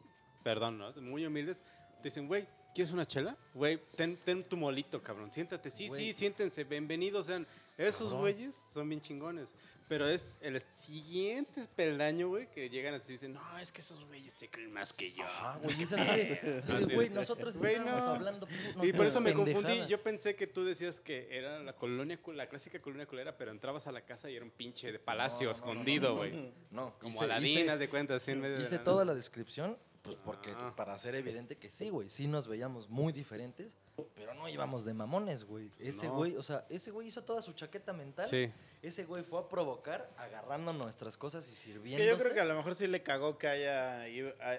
perdón, 0.42 0.78
¿no? 0.78 0.92
Muy 1.00 1.24
humildes, 1.24 1.62
te 1.98 2.04
dicen, 2.04 2.26
güey, 2.26 2.46
¿quieres 2.74 2.92
una 2.92 3.06
chela? 3.06 3.36
Güey, 3.54 3.80
ten, 3.96 4.16
ten 4.16 4.42
tu 4.42 4.56
molito, 4.56 5.02
cabrón, 5.02 5.32
siéntate, 5.32 5.70
sí, 5.70 5.88
sí, 5.88 6.12
siéntense, 6.12 6.64
bienvenidos 6.64 7.26
sean. 7.26 7.46
Esos 7.78 8.12
güeyes 8.12 8.54
son 8.74 8.88
bien 8.88 9.00
chingones. 9.00 9.48
Pero 9.90 10.06
es 10.08 10.38
el 10.40 10.62
siguiente 10.62 11.64
peldaño, 11.74 12.28
güey, 12.28 12.48
que 12.52 12.70
llegan 12.70 12.94
así 12.94 13.08
y 13.08 13.12
dicen, 13.14 13.32
no, 13.32 13.58
es 13.58 13.72
que 13.72 13.80
esos 13.80 14.04
güeyes 14.06 14.32
se 14.34 14.48
creen 14.48 14.72
más 14.72 14.92
que 14.92 15.10
yo. 15.10 15.24
Ajá, 15.24 15.58
güey, 15.60 15.82
es 15.82 15.92
así 15.92 16.10
de, 16.16 16.62
de, 16.86 16.94
güey, 16.94 17.08
de- 17.08 17.14
nosotros 17.16 17.56
Güey, 17.56 17.74
estábamos 17.74 18.04
no. 18.04 18.10
hablando 18.12 18.46
pu- 18.46 18.88
Y 18.88 18.92
por 18.92 19.06
eso 19.06 19.20
me 19.20 19.34
confundí. 19.34 19.84
Yo 19.88 20.00
pensé 20.00 20.36
que 20.36 20.46
tú 20.46 20.64
decías 20.64 21.00
que 21.00 21.26
era 21.36 21.58
la 21.64 21.72
colonia, 21.72 22.20
la 22.28 22.48
clásica 22.48 22.80
colonia 22.80 23.06
culera, 23.06 23.36
pero 23.36 23.50
entrabas 23.50 23.88
a 23.88 23.90
la 23.92 24.02
casa 24.02 24.30
y 24.30 24.36
era 24.36 24.44
un 24.44 24.52
pinche 24.52 24.92
de 24.92 25.00
palacio 25.00 25.46
No, 25.48 25.52
escondido, 25.56 26.14
güey. 26.16 26.52
No, 26.70 26.96
Como 27.00 27.16
hice- 27.16 27.24
Aladín, 27.24 27.58
hice- 27.58 27.70
haz 27.70 27.78
de 27.80 27.88
cuenta, 27.88 28.14
así 28.14 28.30
en 28.30 28.40
medio 28.42 28.58
de 28.58 28.62
Hice 28.62 28.76
la- 28.76 28.84
toda 28.84 29.04
la 29.04 29.14
descripción, 29.16 29.76
pues 30.02 30.16
porque 30.24 30.52
Ah. 30.56 30.72
para 30.76 30.94
hacer 30.94 31.14
evidente 31.14 31.56
que 31.56 31.70
sí, 31.70 31.90
güey, 31.90 32.08
sí 32.08 32.26
nos 32.26 32.48
veíamos 32.48 32.88
muy 32.88 33.12
diferentes, 33.12 33.72
pero 34.14 34.32
no 34.34 34.48
íbamos 34.48 34.84
de 34.84 34.94
mamones, 34.94 35.44
güey. 35.44 35.70
Ese 35.78 36.06
No. 36.06 36.14
güey, 36.14 36.36
o 36.36 36.42
sea, 36.42 36.64
ese 36.70 36.90
güey 36.90 37.08
hizo 37.08 37.22
toda 37.22 37.42
su 37.42 37.52
chaqueta 37.52 37.92
mental. 37.92 38.26
Sí. 38.28 38.50
Ese 38.82 39.04
güey 39.04 39.22
fue 39.22 39.40
a 39.40 39.48
provocar 39.48 40.10
agarrando 40.16 40.72
nuestras 40.72 41.16
cosas 41.18 41.46
y 41.48 41.52
Es 41.52 41.58
sirviéndose. 41.58 41.96
que 41.98 42.06
yo 42.08 42.18
creo 42.18 42.32
que 42.32 42.40
a 42.40 42.44
lo 42.46 42.54
mejor 42.56 42.74
sí 42.74 42.86
le 42.86 43.02
cagó 43.02 43.36
que 43.36 43.46
haya, 43.48 44.06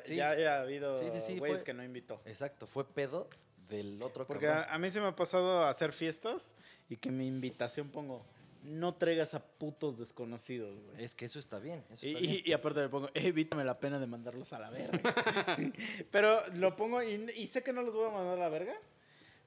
Sí. 0.06 0.16
ya 0.16 0.30
haya 0.30 0.62
habido 0.62 1.00
Sí, 1.00 1.10
sí, 1.12 1.22
sí, 1.22 1.40
güeyes 1.40 1.60
fue- 1.62 1.66
que 1.66 1.74
no 1.74 1.84
invitó. 1.84 2.22
Exacto, 2.26 2.68
fue 2.68 2.86
pedo 2.86 3.28
del 3.68 4.02
otro 4.04 4.28
Porque 4.28 4.46
cabrón. 4.46 4.66
a, 4.70 4.74
a 4.76 4.78
mí 4.78 4.90
se 4.92 5.02
me 5.02 5.08
ha 5.08 5.16
pasado 5.16 5.62
a 5.64 5.70
hacer 5.70 5.92
fiestas 5.94 6.54
y 6.90 6.98
que 6.98 7.10
mi 7.10 7.26
invitación 7.26 7.90
pongo, 7.90 8.24
no 8.64 8.94
traigas 8.96 9.34
a 9.34 9.44
putos 9.44 9.98
desconocidos, 9.98 10.78
güey. 10.84 11.04
Es 11.04 11.16
que 11.16 11.26
eso 11.26 11.40
está 11.40 11.60
bien. 11.60 11.84
Eso 11.92 12.06
Y, 12.06 12.10
está 12.14 12.20
y- 12.24 12.28
bien. 12.28 12.42
y 12.46 12.54
aparte 12.54 12.82
le 12.82 12.90
pongo, 12.90 13.10
evítame 13.14 13.64
la 13.64 13.80
pena 13.80 14.00
de 14.00 14.08
mandarlos 14.08 14.54
a 14.54 14.60
la 14.60 14.70
verga. 14.70 15.02
pero 16.12 16.48
lo 16.54 16.76
pongo 16.76 17.02
y, 17.04 17.32
y 17.36 17.48
sé 17.48 17.64
que 17.64 17.74
no 17.74 17.82
los 17.82 17.94
voy 17.94 18.08
a 18.08 18.12
mandar 18.12 18.38
a 18.38 18.42
la 18.42 18.50
verga, 18.50 18.76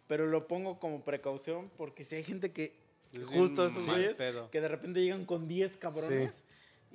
pero 0.06 0.26
lo 0.26 0.46
pongo 0.48 0.78
como 0.78 1.02
precaución 1.04 1.70
porque 1.76 2.04
si 2.04 2.16
hay 2.16 2.24
gente 2.24 2.52
que, 2.52 2.74
justo 3.26 3.64
esos 3.66 3.86
güeyes, 3.86 4.16
que 4.50 4.60
de 4.60 4.68
repente 4.68 5.00
llegan 5.00 5.24
con 5.24 5.46
10 5.48 5.76
cabrones 5.78 6.43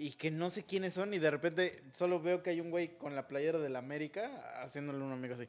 y 0.01 0.11
que 0.11 0.31
no 0.31 0.49
sé 0.49 0.63
quiénes 0.63 0.93
son 0.93 1.13
y 1.13 1.19
de 1.19 1.29
repente 1.29 1.83
solo 1.93 2.21
veo 2.21 2.41
que 2.41 2.51
hay 2.51 2.61
un 2.61 2.71
güey 2.71 2.97
con 2.97 3.15
la 3.17 3.27
playera 3.27 3.59
del 3.59 3.75
América 3.75 4.61
haciéndole 4.63 5.03
a 5.03 5.05
un 5.05 5.11
amigo 5.11 5.35
así. 5.35 5.45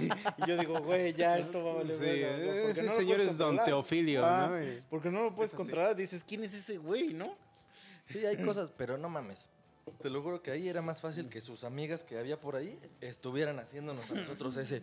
y 0.38 0.48
yo 0.48 0.56
digo, 0.56 0.80
güey, 0.80 1.12
ya 1.12 1.38
esto 1.38 1.62
va 1.62 1.72
a 1.72 1.74
valer 1.74 1.96
Sí, 1.98 2.02
verga", 2.02 2.34
o 2.34 2.38
sea, 2.38 2.46
porque 2.62 2.70
ese 2.70 2.82
no 2.84 2.92
lo 2.92 2.98
señor 2.98 3.16
puedes 3.16 3.30
es 3.32 3.38
Don 3.38 3.48
controlar. 3.48 3.66
Teofilio, 3.66 4.24
Ah, 4.24 4.48
¿no? 4.50 4.82
Porque 4.88 5.10
no 5.10 5.22
lo 5.22 5.34
puedes 5.34 5.52
controlar, 5.52 5.94
dices, 5.94 6.24
¿quién 6.24 6.44
es 6.44 6.54
ese 6.54 6.78
güey, 6.78 7.12
no? 7.12 7.36
Sí, 8.08 8.24
hay 8.24 8.38
cosas, 8.42 8.72
pero 8.74 8.96
no 8.96 9.10
mames. 9.10 9.50
Te 10.02 10.08
lo 10.08 10.22
juro 10.22 10.42
que 10.42 10.50
ahí 10.50 10.66
era 10.70 10.80
más 10.80 11.02
fácil 11.02 11.28
que 11.28 11.42
sus 11.42 11.62
amigas 11.62 12.04
que 12.04 12.18
había 12.18 12.40
por 12.40 12.56
ahí 12.56 12.78
estuvieran 13.02 13.58
haciéndonos 13.58 14.10
a 14.10 14.14
nosotros 14.14 14.56
ese. 14.56 14.80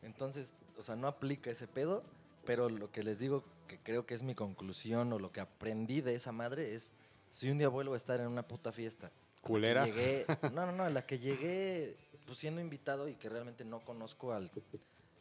Entonces, 0.00 0.48
o 0.78 0.82
sea, 0.82 0.96
no 0.96 1.08
aplica 1.08 1.50
ese 1.50 1.66
pedo, 1.66 2.04
pero 2.46 2.70
lo 2.70 2.90
que 2.90 3.02
les 3.02 3.18
digo 3.18 3.44
que 3.68 3.78
creo 3.78 4.06
que 4.06 4.14
es 4.14 4.22
mi 4.22 4.34
conclusión 4.34 5.12
o 5.12 5.18
lo 5.18 5.30
que 5.30 5.40
aprendí 5.40 6.00
de 6.00 6.14
esa 6.14 6.32
madre 6.32 6.74
es: 6.74 6.90
si 7.32 7.50
un 7.50 7.58
día 7.58 7.68
vuelvo 7.68 7.94
a 7.94 7.96
estar 7.96 8.20
en 8.20 8.28
una 8.28 8.46
puta 8.46 8.70
fiesta, 8.70 9.10
Culera. 9.40 9.84
llegué, 9.84 10.26
no, 10.52 10.66
no, 10.66 10.72
no, 10.72 10.88
la 10.88 11.04
que 11.04 11.18
llegué 11.18 11.96
pues, 12.26 12.38
siendo 12.38 12.60
invitado 12.60 13.08
y 13.08 13.14
que 13.14 13.28
realmente 13.28 13.64
no 13.64 13.80
conozco 13.84 14.32
al. 14.32 14.50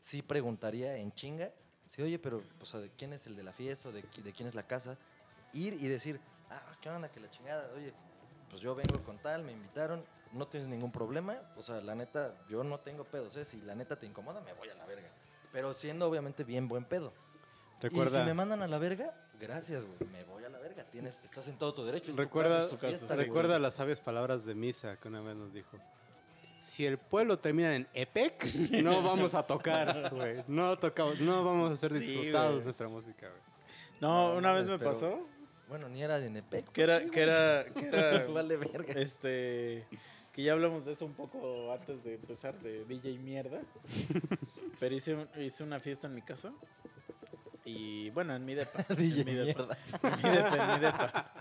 Sí 0.01 0.21
preguntaría 0.21 0.97
en 0.97 1.11
chinga, 1.13 1.51
sí, 1.89 2.01
oye, 2.01 2.19
pero, 2.19 2.43
o 2.59 2.65
sea, 2.65 2.79
¿de 2.79 2.89
quién 2.89 3.13
es 3.13 3.25
el 3.27 3.35
de 3.35 3.43
la 3.43 3.53
fiesta 3.53 3.89
o 3.89 3.91
de 3.91 4.03
quién 4.03 4.47
es 4.47 4.55
la 4.55 4.63
casa? 4.63 4.97
Ir 5.53 5.73
y 5.73 5.87
decir, 5.87 6.19
ah, 6.49 6.77
¿qué 6.81 6.89
onda? 6.89 7.11
Que 7.11 7.19
la 7.19 7.29
chingada, 7.29 7.71
oye, 7.75 7.93
pues 8.49 8.61
yo 8.61 8.75
vengo 8.75 9.01
con 9.03 9.17
tal, 9.19 9.43
me 9.43 9.53
invitaron, 9.53 10.03
no 10.33 10.47
tienes 10.47 10.67
ningún 10.69 10.91
problema, 10.91 11.39
o 11.55 11.61
sea, 11.61 11.81
la 11.81 11.95
neta, 11.95 12.35
yo 12.49 12.63
no 12.63 12.79
tengo 12.79 13.05
pedos, 13.05 13.35
¿eh? 13.37 13.45
Si 13.45 13.61
la 13.61 13.75
neta 13.75 13.97
te 13.97 14.05
incomoda, 14.05 14.41
me 14.41 14.53
voy 14.53 14.69
a 14.69 14.75
la 14.75 14.85
verga. 14.85 15.09
Pero 15.51 15.73
siendo 15.73 16.07
obviamente 16.07 16.43
bien 16.43 16.67
buen 16.67 16.85
pedo. 16.85 17.13
Y 17.81 17.87
Recuerda, 17.89 18.19
si 18.21 18.25
me 18.25 18.33
mandan 18.33 18.61
a 18.61 18.67
la 18.67 18.77
verga, 18.77 19.13
gracias, 19.39 19.83
güey, 19.83 19.97
me 20.11 20.23
voy 20.25 20.43
a 20.43 20.49
la 20.49 20.59
verga. 20.59 20.83
Tienes, 20.91 21.19
estás 21.23 21.47
en 21.47 21.57
todo 21.57 21.73
tu 21.73 21.83
derecho. 21.83 22.09
es 22.11 22.15
tu 22.15 22.21
recuerda, 22.21 22.49
casa, 22.49 22.63
es 22.65 22.69
tu 22.69 22.77
fiesta, 22.77 23.15
güey. 23.15 23.25
recuerda 23.27 23.59
las 23.59 23.75
sabias 23.75 23.99
palabras 23.99 24.45
de 24.45 24.53
Misa 24.55 24.97
que 24.97 25.07
una 25.07 25.21
vez 25.21 25.35
nos 25.35 25.51
dijo. 25.53 25.77
Si 26.59 26.85
el 26.85 26.99
pueblo 26.99 27.39
termina 27.39 27.75
en 27.75 27.87
EPEC, 27.93 28.53
no 28.83 29.01
vamos 29.01 29.33
a 29.33 29.43
tocar, 29.43 30.09
güey. 30.13 30.43
No 30.47 30.77
tocamos, 30.77 31.19
no 31.19 31.43
vamos 31.43 31.71
a 31.71 31.75
ser 31.77 31.91
Sí, 31.93 31.99
disfrutados 31.99 32.53
güey. 32.53 32.63
nuestra 32.65 32.87
música, 32.87 33.29
güey. 33.29 33.41
No, 33.99 34.33
No, 34.33 34.37
una 34.37 34.51
vez 34.53 34.67
me 34.67 34.77
pero- 34.77 34.91
pasó 34.91 35.27
Bueno, 35.67 35.89
ni 35.89 36.03
era 36.03 36.19
de 36.19 36.29
Nepec. 36.29 36.69
que 36.71 36.83
era, 36.83 37.03
que 37.09 37.21
era, 37.21 37.65
que 37.65 37.87
era, 37.87 38.25
vale 38.31 38.57
verga. 38.57 38.93
este, 38.93 39.87
que 40.33 40.43
ya 40.43 40.51
hablamos 40.53 40.85
de 40.85 40.91
eso 40.91 41.05
un 41.05 41.13
poco 41.13 41.73
antes 41.73 42.03
de 42.03 42.13
empezar 42.15 42.53
de 42.59 42.85
DJ 42.85 43.17
mierda. 43.17 43.61
Pero 44.79 44.95
hice, 44.95 45.27
hice 45.39 45.63
una 45.63 45.79
fiesta 45.79 46.05
en 46.07 46.15
mi 46.15 46.21
casa 46.21 46.51
y 47.65 48.09
bueno, 48.11 48.35
en 48.35 48.45
mi 48.45 48.55
depa. 48.55 48.83
DJ 48.95 49.21
en 49.21 49.25
mi 49.25 49.33
depa. 49.33 49.63
mierda. 49.65 49.77
En 50.03 50.21
mi 50.21 50.29
depa, 50.35 50.63
en 50.63 50.79
mi 50.79 50.85
depa. 50.85 51.33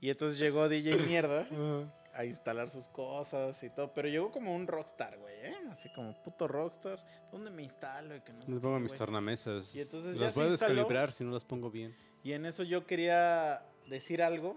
Y 0.00 0.10
entonces 0.10 0.38
llegó 0.38 0.68
DJ 0.68 0.96
mierda 1.06 1.46
a 2.14 2.24
instalar 2.24 2.68
sus 2.68 2.88
cosas 2.88 3.62
y 3.62 3.70
todo, 3.70 3.92
pero 3.94 4.08
llegó 4.08 4.30
como 4.32 4.54
un 4.54 4.66
rockstar, 4.66 5.16
güey, 5.18 5.34
¿eh? 5.42 5.56
Así 5.70 5.88
como 5.94 6.12
puto 6.22 6.48
rockstar. 6.48 6.98
¿Dónde 7.30 7.50
me 7.50 7.62
instalo? 7.62 8.16
Y 8.16 8.20
que 8.20 8.32
no 8.32 8.42
sé 8.42 8.50
Les 8.50 8.60
qué, 8.60 8.62
pongo 8.62 8.80
mis 8.80 8.88
güey. 8.90 8.98
tornamesas. 8.98 9.74
Y 9.74 9.80
entonces 9.80 10.16
ya 10.16 10.24
Las 10.24 10.34
se 10.34 10.40
voy 10.40 10.48
a 10.48 10.52
descalibrar 10.52 11.12
si 11.12 11.24
no 11.24 11.30
las 11.30 11.44
pongo 11.44 11.70
bien. 11.70 11.94
Y 12.24 12.32
en 12.32 12.44
eso 12.46 12.62
yo 12.64 12.86
quería 12.86 13.64
decir 13.88 14.22
algo. 14.22 14.56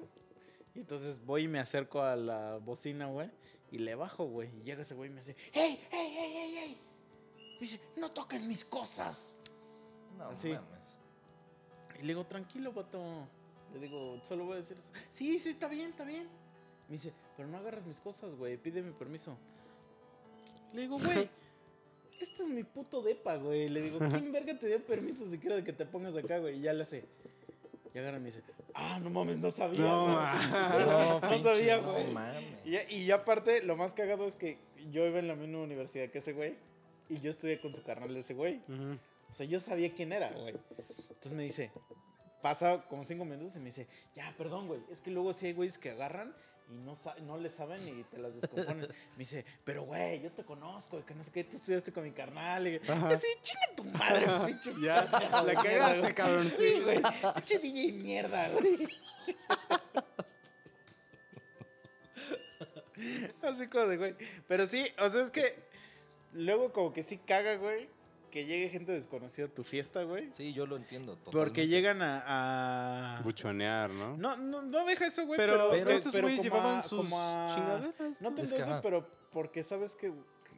Y 0.74 0.80
entonces 0.80 1.24
voy 1.24 1.43
y 1.43 1.47
me 1.47 1.59
acerco 1.59 2.01
a 2.01 2.16
la 2.16 2.57
bocina, 2.57 3.05
güey. 3.05 3.30
Y 3.72 3.78
le 3.78 3.95
bajo, 3.95 4.26
güey. 4.26 4.49
Y 4.59 4.63
llega 4.63 4.82
ese 4.82 4.93
güey 4.95 5.09
y 5.09 5.13
me 5.13 5.22
dice, 5.22 5.36
¡Hey, 5.53 5.80
hey, 5.91 6.13
hey, 6.13 6.32
hey, 6.34 6.55
hey! 6.57 6.78
Dice, 7.59 7.80
no 7.95 8.11
toques 8.11 8.43
mis 8.43 8.66
cosas. 8.66 9.32
No 10.18 10.30
Así. 10.30 10.49
mames. 10.49 10.97
Y 11.99 12.01
le 12.01 12.07
digo, 12.09 12.26
tranquilo, 12.26 12.72
vato. 12.74 13.28
Le 13.74 13.80
digo, 13.80 14.20
solo 14.24 14.45
voy 14.45 14.53
a 14.53 14.57
decir 14.57 14.78
eso. 14.78 14.91
Sí, 15.11 15.39
sí, 15.39 15.49
está 15.49 15.68
bien, 15.68 15.89
está 15.89 16.03
bien. 16.05 16.28
Me 16.88 16.93
dice, 16.93 17.13
pero 17.36 17.47
no 17.49 17.57
agarras 17.57 17.86
mis 17.86 17.99
cosas, 17.99 18.36
güey. 18.36 18.57
Pídeme 18.57 18.91
permiso. 18.91 19.38
Le 20.74 20.82
digo, 20.82 20.97
güey. 20.99 21.30
Este 22.18 22.43
es 22.43 22.49
mi 22.49 22.63
puto 22.63 23.01
depa, 23.01 23.36
güey. 23.36 23.68
Le 23.68 23.82
digo, 23.82 23.99
¿quién 23.99 24.32
verga 24.32 24.57
te 24.57 24.68
dio 24.68 24.82
permiso 24.86 25.30
siquiera 25.30 25.57
de 25.57 25.66
que 25.66 25.74
te 25.74 25.86
pongas 25.86 26.16
acá, 26.16 26.39
güey? 26.39 26.59
Y 26.59 26.61
ya 26.61 26.72
le 26.72 26.84
hace. 26.84 27.03
Y 27.93 27.97
agarra 27.97 28.18
y 28.18 28.22
me 28.22 28.28
dice, 28.28 28.41
ah, 28.74 28.99
no 28.99 29.09
mames, 29.09 29.38
no 29.38 29.51
sabía. 29.51 29.82
No, 29.82 30.03
güey". 30.05 30.16
ma. 30.16 31.20
No, 31.22 31.30
pinche, 31.30 31.43
sabía, 31.43 31.82
no 31.82 31.91
güey. 31.91 32.13
mames. 32.13 32.43
Y, 32.63 32.78
y 32.95 33.05
ya 33.05 33.16
aparte, 33.16 33.63
lo 33.63 33.76
más 33.76 33.93
cagado 33.93 34.26
es 34.26 34.38
que 34.38 34.57
yo 34.91 35.05
iba 35.05 35.20
en 35.20 35.28
la 35.28 35.36
misma 35.36 35.59
universidad 35.59 36.09
que 36.09 36.20
ese 36.20 36.32
güey. 36.32 36.55
Y 37.09 37.20
yo 37.20 37.32
estudié 37.32 37.59
con 37.59 37.76
su 37.76 37.84
carnal 37.84 38.13
de 38.13 38.22
ese 38.22 38.34
güey. 38.34 38.61
O 39.30 39.34
sea, 39.34 39.45
yo 39.45 39.59
sabía 39.59 39.93
quién 39.93 40.13
era, 40.13 40.30
güey. 40.32 40.55
Entonces 41.09 41.34
me 41.34 41.43
dice, 41.43 41.71
pasa 42.41 42.84
como 42.89 43.03
cinco 43.05 43.26
minutos 43.26 43.55
y 43.55 43.59
me 43.59 43.65
dice, 43.65 43.88
ya, 44.15 44.34
perdón, 44.38 44.67
güey. 44.67 44.82
Es 44.91 45.01
que 45.01 45.11
luego 45.11 45.34
sí 45.34 45.47
hay 45.47 45.53
güeyes 45.53 45.78
que 45.78 45.91
agarran 45.91 46.34
y 46.69 46.76
no, 46.78 46.97
no 47.23 47.38
le 47.38 47.49
saben 47.49 47.88
y 47.88 48.03
te 48.03 48.17
las 48.17 48.34
descomponen. 48.39 48.88
Me 49.13 49.17
dice, 49.19 49.45
pero 49.63 49.84
güey, 49.84 50.21
yo 50.21 50.32
te 50.32 50.43
conozco, 50.43 50.99
y 50.99 51.03
que 51.03 51.13
no 51.13 51.23
sé 51.23 51.32
qué, 51.32 51.43
tú 51.43 51.57
estudiaste 51.57 51.91
con 51.91 52.03
mi 52.03 52.11
carnal. 52.11 52.67
Y 52.67 52.78
así, 52.78 53.28
chinga 53.41 53.76
tu 53.76 53.84
madre, 53.84 54.26
pinche 54.45 54.73
Ya, 54.82 55.03
la 55.11 55.43
mierda, 55.43 55.63
cagaste, 55.63 55.99
güey". 56.01 56.13
cabrón. 56.15 56.51
Sí, 56.57 56.80
güey, 56.82 57.01
pinche 57.36 57.59
DJ 57.59 57.91
mierda, 57.93 58.49
güey. 58.49 58.88
Así 63.41 63.67
como 63.67 63.88
de, 63.88 63.97
güey. 63.97 64.15
Pero 64.47 64.65
sí, 64.65 64.88
o 64.97 65.09
sea, 65.09 65.21
es 65.21 65.32
que 65.32 65.55
luego 66.34 66.71
como 66.71 66.93
que 66.93 67.03
sí 67.03 67.17
caga, 67.17 67.55
güey, 67.57 67.88
que 68.36 68.45
llegue 68.45 68.67
gente 68.67 68.91
desconocida 68.91 69.45
a 69.45 69.47
tu 69.47 69.63
fiesta, 69.63 70.03
güey. 70.03 70.29
Sí, 70.33 70.51
yo 70.51 70.65
lo 70.65 70.75
entiendo. 70.75 71.13
Porque 71.23 71.31
totalmente. 71.31 71.67
llegan 71.67 72.01
a... 72.01 73.17
a- 73.19 73.21
Buchonear, 73.21 73.89
¿no? 73.91 74.17
No, 74.17 74.36
no, 74.36 74.61
no 74.61 74.86
deja 74.86 75.05
eso, 75.07 75.25
güey, 75.25 75.38
pero, 75.38 75.69
pero, 75.71 75.86
pero- 75.86 75.97
esos 75.97 76.11
güeyes 76.21 76.41
llevaban 76.43 76.79
a- 76.79 76.81
sus 76.81 76.99
a- 77.13 77.51
chingaderas. 77.55 77.95
No 77.97 78.09
Es 78.09 78.19
tanto 78.19 78.41
que, 78.41 78.61
eso, 78.61 78.71
ajá. 78.73 78.81
pero 78.81 79.07
porque 79.31 79.63
sabes 79.63 79.95
que, 79.95 80.11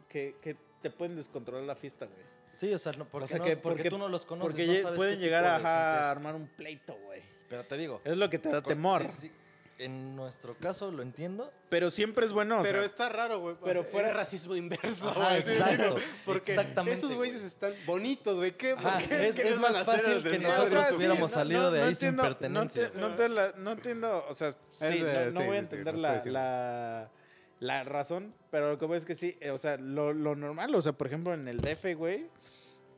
que, 0.10 0.36
que 0.42 0.58
te 0.82 0.90
pueden 0.90 1.16
descontrolar 1.16 1.66
la 1.66 1.76
fiesta, 1.76 2.08
güey. 2.08 2.26
Sí, 2.56 2.74
o 2.74 2.80
sea, 2.80 2.94
no, 2.94 3.06
porque, 3.08 3.26
O 3.26 3.28
sea 3.28 3.38
no- 3.38 3.44
que- 3.44 3.58
porque, 3.58 3.78
porque- 3.84 3.90
tú 3.92 4.00
no 4.00 4.10
los 4.10 4.26
conoces. 4.26 4.52
Porque 4.54 4.66
no 4.66 4.74
lle- 4.74 4.82
sabes 4.82 4.98
pueden 4.98 5.20
llegar 5.20 5.46
a, 5.46 6.10
armar 6.10 6.34
un 6.34 6.48
pleito, 6.48 6.98
güey. 7.06 7.22
Pero 7.48 7.64
te 7.64 7.78
digo. 7.78 8.02
Es 8.04 8.18
lo 8.18 8.28
que 8.32 8.40
te 8.40 8.50
da 8.50 8.64
con- 8.64 8.74
temor. 8.74 9.04
sí, 9.08 9.28
sí. 9.28 9.32
En 9.80 10.16
nuestro 10.16 10.56
caso 10.58 10.90
lo 10.92 11.04
entiendo. 11.04 11.52
Pero 11.70 11.92
siempre 11.92 12.26
es 12.26 12.34
bueno, 12.34 12.60
o 12.60 12.64
pero 12.64 12.80
sea, 12.80 12.86
está 12.88 13.10
raro, 13.10 13.40
güey. 13.40 13.56
pero 13.64 13.82
o 13.82 13.84
sea, 13.84 13.92
fuera- 13.92 14.12
racismo 14.14 14.56
inverso, 14.56 15.10
Ajá, 15.10 15.38
exacto. 15.38 15.98
Porque 16.26 16.54
exactamente, 16.54 16.98
esos 17.00 17.14
güeyes 17.14 17.36
güey. 17.38 17.48
están 17.48 17.74
bonitos, 17.86 18.38
güey. 18.38 18.54
¿Qué, 18.58 18.72
Ajá, 18.72 18.98
qué, 18.98 19.28
es- 19.30 19.36
qué 19.36 19.42
es 19.44 19.50
les 19.52 19.62
van 19.62 19.74
más 19.74 19.82
a 19.82 19.86
fácil 19.86 20.24
que 20.24 20.40
nosotros 20.40 20.88
sí, 20.88 20.96
hubiéramos 20.96 21.30
salido 21.30 21.70
de 21.72 21.84
ahí 21.84 21.94
sin 21.96 22.16
pertenencias. 22.16 22.96
No, 22.96 22.96
te- 22.96 23.00
no 23.02 23.08
entiendo 23.12 23.36
la- 23.36 23.54
no 23.56 23.72
entiendo, 23.74 24.26
o 24.28 24.34
sea, 24.34 24.56
sí, 24.72 25.00
no, 25.00 25.26
no 25.32 25.42
sí, 25.42 25.46
voy 25.48 25.56
a 25.58 25.60
entender 25.60 25.96
la, 25.96 27.12
la 27.60 27.84
razón, 27.84 28.34
pero 28.50 28.72
lo 28.72 28.80
que 28.80 28.86
voy 28.86 28.98
es 28.98 29.06
que 29.06 29.14
sí, 29.16 29.38
eh, 29.42 29.52
o 29.52 29.58
sea, 29.60 29.78
lo, 29.78 30.12
lo 30.14 30.36
normal, 30.36 30.74
o 30.74 30.82
sea, 30.82 30.94
por 30.94 31.06
ejemplo, 31.08 31.34
en 31.36 31.48
el 31.48 31.62
DF, 31.62 31.94
güey, 31.96 32.28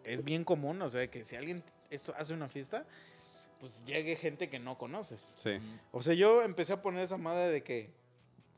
es 0.06 0.24
bien 0.24 0.44
común, 0.46 0.82
o 0.82 0.90
sea, 0.90 1.08
que 1.10 1.24
si 1.26 1.36
alguien 1.36 1.64
esto 1.90 2.14
hace 2.18 2.34
una 2.34 2.48
fiesta, 2.50 2.86
pues 3.60 3.84
llegue 3.86 4.16
gente 4.16 4.50
que 4.50 4.60
no 4.60 4.78
conoces. 4.78 5.34
Sí. 5.38 5.52
O 5.92 6.02
sea, 6.02 6.14
yo 6.14 6.42
empecé 6.44 6.74
a 6.74 6.82
poner 6.82 7.04
esa 7.04 7.18
madre 7.18 7.50
de 7.50 7.64
que 7.64 7.92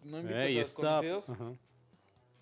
no 0.03 0.19
invites 0.19 0.41
Ey, 0.47 0.59
a 0.59 0.61
stop. 0.63 0.83
desconocidos. 1.03 1.29
Ajá. 1.31 1.53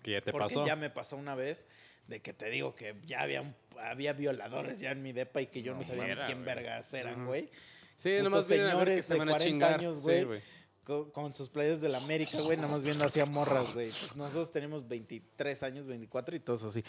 Que 0.02 0.12
ya 0.12 0.20
te 0.22 0.32
porque 0.32 0.46
pasó. 0.46 0.66
ya 0.66 0.76
me 0.76 0.90
pasó 0.90 1.16
una 1.16 1.34
vez 1.34 1.66
de 2.06 2.20
que 2.20 2.32
te 2.32 2.48
digo 2.50 2.74
que 2.74 2.96
ya 3.06 3.20
había, 3.22 3.54
había 3.78 4.12
violadores 4.14 4.80
ya 4.80 4.90
en 4.92 5.02
mi 5.02 5.12
depa 5.12 5.40
y 5.42 5.46
que 5.48 5.62
yo 5.62 5.72
no, 5.74 5.80
No, 5.80 5.84
sabía 5.86 6.02
ni 6.04 6.08
mira, 6.10 6.26
quién 6.26 6.38
güey. 6.42 6.54
vergas 6.54 6.92
eran, 6.94 7.14
Ajá. 7.14 7.24
güey. 7.24 7.50
Sí, 7.96 8.10
putos 8.16 8.24
nomás 8.24 8.48
vienen 8.48 8.68
a 8.70 8.74
ver 8.76 8.96
que 8.96 9.02
señores 9.02 9.06
se 9.06 9.12
de 9.12 9.18
van 9.18 9.28
a 9.28 9.32
40 9.32 9.50
chingar. 9.50 9.74
años, 9.80 9.96
Sí, 9.98 10.02
güey. 10.02 10.24
güey. 10.24 10.42
Con, 10.84 11.10
con 11.10 11.34
sus 11.34 11.48
playas 11.50 11.80
de 11.82 11.88
la 11.90 11.98
América, 11.98 12.40
güey, 12.40 12.56
nada 12.56 12.68
más 12.68 12.82
viendo 12.82 13.04
hacia 13.04 13.26
morras, 13.26 13.74
güey. 13.74 13.90
Pues 13.90 14.16
nosotros 14.16 14.50
tenemos 14.50 14.88
23 14.88 15.62
años, 15.62 15.86
24 15.86 16.34
y 16.34 16.40
todos 16.40 16.64
así. 16.64 16.82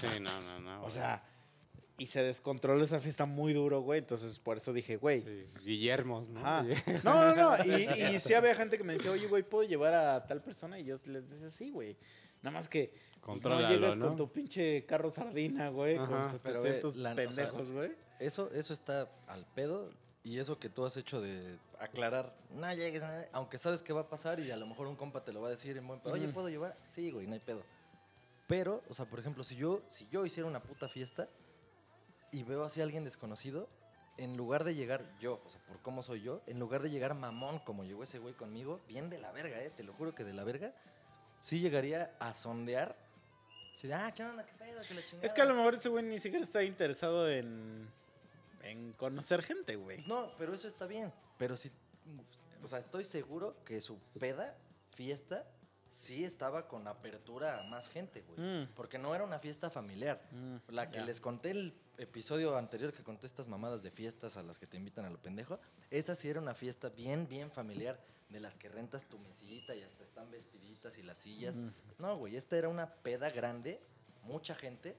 Sí, 0.00 0.06
no, 0.20 0.40
no, 0.40 0.58
no. 0.60 0.78
O 0.78 0.80
güey. 0.82 0.90
sea, 0.92 1.22
y 1.98 2.06
se 2.08 2.22
descontroló 2.22 2.84
esa 2.84 3.00
fiesta 3.00 3.24
muy 3.24 3.52
duro, 3.54 3.80
güey. 3.80 4.00
Entonces, 4.00 4.38
por 4.38 4.58
eso 4.58 4.72
dije, 4.72 4.96
güey. 4.96 5.22
Sí, 5.22 5.46
Guillermos, 5.64 6.28
¿no? 6.28 6.40
Ajá. 6.40 6.64
No, 7.02 7.34
no, 7.34 7.56
no. 7.56 7.64
Y, 7.64 7.82
y 8.16 8.20
sí 8.20 8.34
había 8.34 8.54
gente 8.54 8.76
que 8.76 8.84
me 8.84 8.94
decía, 8.94 9.10
oye, 9.10 9.26
güey, 9.26 9.42
¿puedo 9.42 9.66
llevar 9.68 9.94
a 9.94 10.26
tal 10.26 10.42
persona? 10.42 10.78
Y 10.78 10.84
yo 10.84 10.98
les 11.06 11.30
decía, 11.30 11.48
sí, 11.50 11.70
güey. 11.70 11.96
Nada 12.42 12.54
más 12.54 12.68
que 12.68 12.92
pues, 13.22 13.42
no 13.42 13.68
llegas 13.68 13.96
¿no? 13.96 14.08
con 14.08 14.16
tu 14.16 14.30
pinche 14.30 14.84
carro 14.84 15.08
sardina, 15.10 15.70
güey, 15.70 15.96
con 15.96 16.12
Ajá. 16.12 16.38
Pero, 16.42 16.60
güey, 16.60 16.72
700 16.74 16.96
la- 16.96 17.12
o 17.12 17.14
sea, 17.14 17.26
pendejos, 17.26 17.70
güey. 17.70 17.92
Eso, 18.20 18.50
eso 18.52 18.72
está 18.72 19.10
al 19.26 19.46
pedo. 19.46 19.90
Y 20.22 20.38
eso 20.38 20.58
que 20.58 20.68
tú 20.68 20.84
has 20.84 20.96
hecho 20.96 21.20
de 21.20 21.56
aclarar, 21.78 22.34
no 22.50 22.72
llegues, 22.74 23.00
no, 23.00 23.08
aunque 23.32 23.58
sabes 23.58 23.82
que 23.82 23.92
va 23.92 24.02
a 24.02 24.08
pasar 24.08 24.40
y 24.40 24.50
a 24.50 24.56
lo 24.56 24.66
mejor 24.66 24.88
un 24.88 24.96
compa 24.96 25.22
te 25.22 25.32
lo 25.32 25.40
va 25.40 25.48
a 25.48 25.50
decir 25.52 25.76
en 25.76 25.86
buen 25.86 26.00
pedo, 26.00 26.14
oye. 26.14 26.26
¿puedo 26.28 26.48
llevar? 26.48 26.76
Sí, 26.90 27.12
güey, 27.12 27.28
no 27.28 27.34
hay 27.34 27.40
pedo. 27.40 27.62
Pero, 28.48 28.82
o 28.88 28.94
sea, 28.94 29.06
por 29.06 29.20
ejemplo, 29.20 29.44
si 29.44 29.54
yo, 29.54 29.82
si 29.88 30.08
yo 30.08 30.26
hiciera 30.26 30.48
una 30.48 30.60
puta 30.60 30.88
fiesta 30.88 31.28
y 32.36 32.42
veo 32.42 32.64
así 32.64 32.82
a 32.82 32.84
alguien 32.84 33.02
desconocido, 33.02 33.66
en 34.18 34.36
lugar 34.36 34.64
de 34.64 34.74
llegar 34.74 35.06
yo, 35.18 35.40
o 35.42 35.48
sea, 35.48 35.58
por 35.62 35.80
cómo 35.80 36.02
soy 36.02 36.20
yo, 36.20 36.42
en 36.46 36.58
lugar 36.58 36.82
de 36.82 36.90
llegar 36.90 37.14
mamón 37.14 37.60
como 37.60 37.82
llegó 37.82 38.02
ese 38.02 38.18
güey 38.18 38.34
conmigo, 38.34 38.78
bien 38.86 39.08
de 39.08 39.18
la 39.18 39.32
verga, 39.32 39.58
eh, 39.62 39.72
te 39.74 39.82
lo 39.82 39.94
juro 39.94 40.14
que 40.14 40.22
de 40.22 40.34
la 40.34 40.44
verga, 40.44 40.74
sí 41.40 41.60
llegaría 41.60 42.14
a 42.18 42.34
sondear. 42.34 42.94
Así 43.74 43.88
de, 43.88 43.94
ah, 43.94 44.12
¿qué 44.14 44.22
onda? 44.22 44.44
¿Qué 44.44 44.52
pedo? 44.52 44.82
Que 44.86 44.94
la 44.94 45.02
chingada. 45.02 45.26
Es 45.26 45.32
que 45.32 45.40
a 45.40 45.46
lo 45.46 45.54
mejor 45.54 45.74
ese 45.74 45.88
güey 45.88 46.04
ni 46.04 46.20
siquiera 46.20 46.44
está 46.44 46.62
interesado 46.62 47.26
en, 47.30 47.88
en 48.62 48.92
conocer 48.92 49.42
gente, 49.42 49.76
güey. 49.76 50.06
No, 50.06 50.30
pero 50.36 50.52
eso 50.52 50.68
está 50.68 50.84
bien. 50.86 51.10
Pero 51.38 51.56
sí, 51.56 51.70
o 52.62 52.66
sea, 52.66 52.80
estoy 52.80 53.04
seguro 53.04 53.56
que 53.64 53.80
su 53.80 53.98
peda, 54.20 54.54
fiesta, 54.90 55.46
sí 55.96 56.24
estaba 56.24 56.68
con 56.68 56.86
apertura 56.86 57.58
a 57.58 57.62
más 57.64 57.88
gente, 57.88 58.22
güey. 58.22 58.38
Mm. 58.38 58.68
Porque 58.74 58.98
no 58.98 59.14
era 59.14 59.24
una 59.24 59.38
fiesta 59.38 59.70
familiar. 59.70 60.20
Mm, 60.30 60.56
La 60.68 60.90
que 60.90 61.00
les 61.00 61.20
conté 61.20 61.52
el 61.52 61.74
episodio 61.96 62.56
anterior 62.58 62.92
que 62.92 63.02
conté 63.02 63.26
estas 63.26 63.48
mamadas 63.48 63.82
de 63.82 63.90
fiestas 63.90 64.36
a 64.36 64.42
las 64.42 64.58
que 64.58 64.66
te 64.66 64.76
invitan 64.76 65.06
a 65.06 65.10
lo 65.10 65.18
pendejo, 65.18 65.58
esa 65.90 66.14
sí 66.14 66.28
era 66.28 66.38
una 66.38 66.54
fiesta 66.54 66.90
bien, 66.90 67.26
bien 67.26 67.50
familiar, 67.50 67.98
de 68.28 68.40
las 68.40 68.54
que 68.56 68.68
rentas 68.68 69.06
tu 69.08 69.18
mesita 69.18 69.74
y 69.74 69.82
hasta 69.82 70.04
están 70.04 70.30
vestiditas 70.30 70.98
y 70.98 71.02
las 71.02 71.16
sillas. 71.18 71.56
Mm. 71.56 71.70
No, 71.98 72.18
güey, 72.18 72.36
esta 72.36 72.58
era 72.58 72.68
una 72.68 72.92
peda 72.92 73.30
grande, 73.30 73.80
mucha 74.22 74.54
gente. 74.54 74.96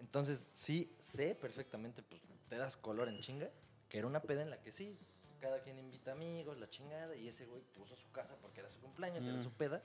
Entonces, 0.00 0.50
sí 0.52 0.92
sé 1.00 1.36
perfectamente, 1.36 2.02
pues 2.02 2.20
te 2.48 2.56
das 2.56 2.76
color 2.76 3.08
en 3.08 3.20
chinga, 3.20 3.48
que 3.88 3.98
era 3.98 4.08
una 4.08 4.20
peda 4.20 4.42
en 4.42 4.50
la 4.50 4.60
que 4.60 4.72
sí, 4.72 4.98
cada 5.40 5.60
quien 5.60 5.78
invita 5.78 6.12
amigos, 6.12 6.58
la 6.58 6.68
chingada, 6.68 7.14
y 7.14 7.28
ese 7.28 7.46
güey 7.46 7.62
puso 7.62 7.94
su 7.94 8.10
casa 8.10 8.34
porque 8.40 8.60
era 8.60 8.68
su 8.68 8.80
cumpleaños, 8.80 9.24
era 9.24 9.40
su 9.40 9.52
peda. 9.52 9.82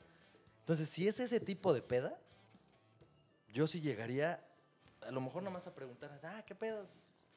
Entonces, 0.67 0.89
si 0.89 1.07
es 1.07 1.17
ese 1.21 1.39
tipo 1.39 1.73
de 1.73 1.81
peda, 1.81 2.19
yo 3.53 3.67
sí 3.67 3.79
llegaría, 3.79 4.43
a 4.99 5.11
lo 5.11 5.21
mejor 5.21 5.41
nomás 5.41 5.65
a 5.65 5.73
preguntar, 5.73 6.19
ah, 6.21 6.43
¿qué 6.45 6.55
pedo? 6.55 6.83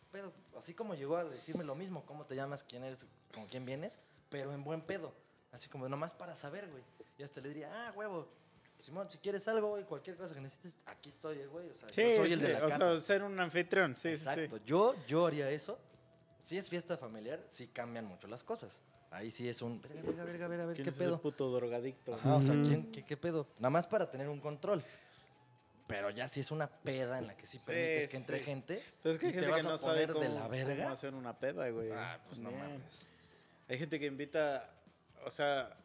¿Qué 0.00 0.06
pedo? 0.10 0.32
Así 0.58 0.74
como 0.74 0.96
llegó 0.96 1.16
a 1.16 1.22
decirme 1.22 1.62
lo 1.62 1.76
mismo, 1.76 2.04
¿cómo 2.06 2.26
te 2.26 2.34
llamas? 2.34 2.64
¿Quién 2.64 2.82
eres? 2.82 3.06
¿Con 3.32 3.46
quién 3.46 3.64
vienes? 3.64 4.00
Pero 4.30 4.52
en 4.52 4.64
buen 4.64 4.82
pedo. 4.82 5.14
Así 5.52 5.68
como 5.68 5.88
nomás 5.88 6.12
para 6.12 6.34
saber, 6.34 6.68
güey. 6.70 6.82
Y 7.18 7.22
hasta 7.22 7.40
le 7.40 7.50
diría, 7.50 7.70
ah, 7.72 7.92
huevo, 7.94 8.26
Simón, 8.80 9.08
si 9.08 9.18
quieres 9.18 9.46
algo, 9.46 9.68
güey, 9.68 9.84
cualquier 9.84 10.16
cosa 10.16 10.34
que 10.34 10.40
necesites, 10.40 10.76
aquí 10.86 11.10
estoy, 11.10 11.38
eh, 11.38 11.46
güey. 11.46 11.70
O 11.70 11.74
sea, 11.76 11.88
Sí, 11.90 12.02
yo 12.02 12.16
soy 12.16 12.32
el 12.32 12.40
sí, 12.40 12.44
de 12.46 12.52
la 12.54 12.58
o 12.66 12.68
casa. 12.68 12.78
sea, 12.78 12.98
ser 13.00 13.22
un 13.22 13.38
anfitrión, 13.38 13.96
sí, 13.96 14.08
sí, 14.08 14.24
Exacto. 14.24 14.56
Yo, 14.66 14.96
yo 15.06 15.24
haría 15.24 15.48
eso. 15.50 15.78
Si 16.40 16.58
es 16.58 16.68
fiesta 16.68 16.96
familiar, 16.96 17.40
sí 17.48 17.68
cambian 17.68 18.06
mucho 18.06 18.26
las 18.26 18.42
cosas. 18.42 18.80
Ahí 19.11 19.30
sí 19.32 19.48
es 19.48 19.61
un, 19.61 19.80
verga, 19.80 20.02
verga, 20.02 20.24
verga, 20.24 20.48
verga, 20.48 20.62
a 20.62 20.66
ver, 20.68 20.76
¿Quién 20.76 20.84
¿qué 20.84 20.90
es 20.90 20.96
ese 20.96 21.04
pedo? 21.04 21.20
puto 21.20 21.50
drogadicto? 21.52 22.14
Ajá, 22.14 22.36
o 22.36 22.42
sea. 22.42 22.54
¿quién, 22.62 22.92
qué, 22.92 23.04
qué 23.04 23.16
pedo? 23.16 23.48
Nada 23.58 23.70
más 23.70 23.86
para 23.88 24.08
tener 24.11 24.28
un 24.28 24.38
control. 24.40 24.84
Pero 25.88 26.11
ya 26.11 26.28
si 26.28 26.38
es 26.38 26.52
una 26.52 26.68
peda 26.68 27.18
en 27.18 27.26
la 27.26 27.36
que 27.36 27.48
sí 27.48 27.58
permites 27.58 28.06
que 28.08 28.16
entre 28.16 28.38
sí. 28.38 28.44
gente, 28.44 28.84
Pero 29.02 29.12
es 29.12 29.18
que 29.18 29.26
hay 29.26 29.32
¿Y 29.32 29.34
te 29.34 29.40
gente 29.40 29.54
que 29.54 29.61
a 29.66 29.70
no 29.70 29.76
sabe 29.76 30.06
poner 30.06 30.12
cómo, 30.12 30.24
de 30.24 30.28
la 30.28 30.46
verga? 30.46 30.76
cómo 30.84 30.90
hacer 30.92 31.14
una 31.14 31.36
peda, 31.36 31.68
güey. 31.70 31.90
ah, 31.90 32.20
pues 32.28 32.38
no 32.38 32.52
mames. 32.52 33.06
Hay 33.68 33.76
gente 33.78 33.98
que 33.98 34.06
invita, 34.06 34.70
o 35.24 35.30
sea, 35.32 35.76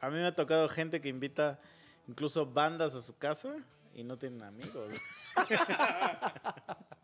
a 0.00 0.10
mí 0.10 0.16
me 0.16 0.26
ha 0.26 0.34
tocado 0.34 0.68
gente 0.68 1.00
que 1.00 1.08
invita 1.08 1.60
incluso 2.08 2.44
bandas 2.46 2.96
a 2.96 3.00
su 3.02 3.16
casa 3.16 3.54
y 3.94 4.02
no 4.02 4.18
tienen 4.18 4.42
amigos. 4.42 4.92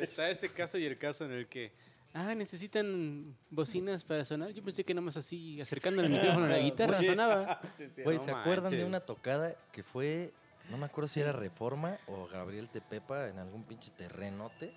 Está 0.00 0.30
ese 0.30 0.50
caso 0.52 0.78
y 0.78 0.86
el 0.86 0.98
caso 0.98 1.24
en 1.24 1.32
el 1.32 1.48
que. 1.48 1.72
Ah, 2.14 2.34
necesitan 2.34 3.36
bocinas 3.50 4.02
para 4.04 4.24
sonar. 4.24 4.50
Yo 4.50 4.62
pensé 4.62 4.84
que 4.84 4.94
nomás 4.94 5.16
así, 5.16 5.60
acercando 5.60 6.02
el 6.02 6.10
micrófono 6.10 6.46
a 6.46 6.48
la 6.48 6.58
guitarra, 6.58 6.98
Oye. 6.98 7.06
sonaba. 7.10 7.60
Sí, 7.76 7.84
sí. 7.94 8.02
Güey, 8.02 8.16
no 8.16 8.24
¿se 8.24 8.30
acuerdan 8.30 8.72
de 8.72 8.84
una 8.84 9.00
tocada 9.00 9.54
que 9.72 9.82
fue, 9.82 10.32
no 10.70 10.78
me 10.78 10.86
acuerdo 10.86 11.08
si 11.08 11.20
era 11.20 11.32
Reforma 11.32 11.98
o 12.06 12.26
Gabriel 12.26 12.68
Tepepa 12.68 13.28
en 13.28 13.38
algún 13.38 13.64
pinche 13.64 13.90
terrenote? 13.90 14.72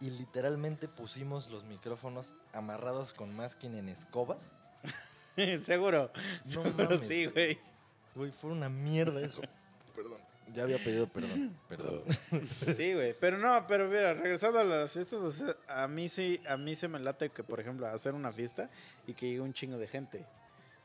Y 0.00 0.10
literalmente 0.10 0.88
pusimos 0.88 1.50
los 1.50 1.64
micrófonos 1.64 2.34
amarrados 2.52 3.12
con 3.12 3.34
masking 3.34 3.76
en 3.76 3.88
escobas. 3.88 4.52
Seguro. 5.62 6.10
No 6.44 6.50
Seguro 6.50 6.84
mames, 6.90 7.06
sí, 7.06 7.26
güey. 7.26 7.58
Güey, 8.14 8.30
fue 8.32 8.50
una 8.50 8.68
mierda 8.68 9.20
eso. 9.20 9.42
Perdón. 9.94 10.18
Ya 10.52 10.62
había 10.64 10.78
pedido 10.78 11.06
perdón. 11.08 11.56
Perdón. 11.68 12.02
Sí, 12.76 12.92
güey. 12.94 13.14
Pero 13.18 13.38
no, 13.38 13.66
pero 13.66 13.88
mira, 13.88 14.14
regresando 14.14 14.58
a 14.60 14.64
las 14.64 14.92
fiestas, 14.92 15.20
o 15.20 15.30
sea, 15.30 15.56
a 15.68 15.88
mí 15.88 16.08
sí, 16.08 16.40
a 16.48 16.56
mí 16.56 16.76
se 16.76 16.86
me 16.88 16.98
late 17.00 17.30
que, 17.30 17.42
por 17.42 17.60
ejemplo, 17.60 17.86
hacer 17.86 18.14
una 18.14 18.30
fiesta 18.32 18.68
y 19.06 19.14
que 19.14 19.26
llegue 19.26 19.40
un 19.40 19.52
chingo 19.54 19.78
de 19.78 19.86
gente 19.88 20.24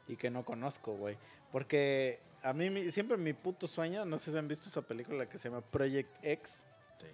y 0.08 0.16
que 0.16 0.30
no 0.30 0.44
conozco, 0.46 0.94
güey. 0.96 1.18
Porque 1.52 2.20
a 2.42 2.54
mí 2.54 2.70
mi- 2.70 2.90
siempre 2.92 3.18
mi 3.18 3.34
puto 3.34 3.68
sueño, 3.68 4.06
no 4.06 4.18
sé 4.18 4.32
si 4.32 4.38
han 4.38 4.48
visto 4.48 4.70
esa 4.70 4.82
película 4.82 5.28
que 5.28 5.38
se 5.38 5.50
llama 5.50 5.62
Project 5.62 6.10
X. 6.24 6.64
Sí. 7.00 7.08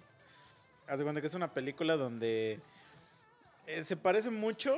Haz 0.86 0.98
de 0.98 1.04
cuenta 1.04 1.20
que 1.20 1.26
es 1.26 1.34
una 1.34 1.52
película 1.52 1.96
donde 1.96 2.60
eh, 3.66 3.82
se 3.82 3.96
parece 3.96 4.30
mucho 4.30 4.76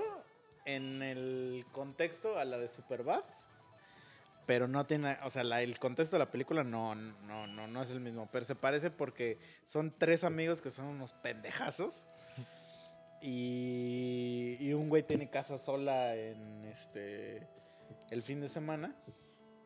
en 0.65 1.03
el 1.03 1.65
contexto 1.73 2.39
a 2.39 2.45
la 2.45 2.59
de 2.59 2.69
Superbad. 2.69 3.23
Pero 4.49 4.67
no 4.67 4.87
tiene, 4.87 5.19
o 5.25 5.29
sea, 5.29 5.43
el 5.43 5.79
contexto 5.79 6.17
de 6.17 6.21
la 6.21 6.31
película 6.31 6.65
no, 6.65 6.95
no, 6.95 7.47
no, 7.47 7.67
no 7.67 7.83
es 7.83 7.91
el 7.91 8.01
mismo. 8.01 8.31
Pero 8.33 8.47
se 8.47 8.55
parece 8.55 8.91
porque 8.91 9.37
son 9.67 9.93
tres 9.99 10.25
amigos 10.25 10.63
que 10.63 10.71
son 10.71 10.87
unos 10.87 11.13
pendejazos. 11.13 12.09
Y, 13.21 14.57
y 14.59 14.73
un 14.73 14.89
güey 14.89 15.03
tiene 15.03 15.29
casa 15.29 15.59
sola 15.59 16.17
en 16.17 16.65
este 16.65 17.47
el 18.11 18.23
fin 18.23 18.41
de 18.41 18.49
semana. 18.49 18.97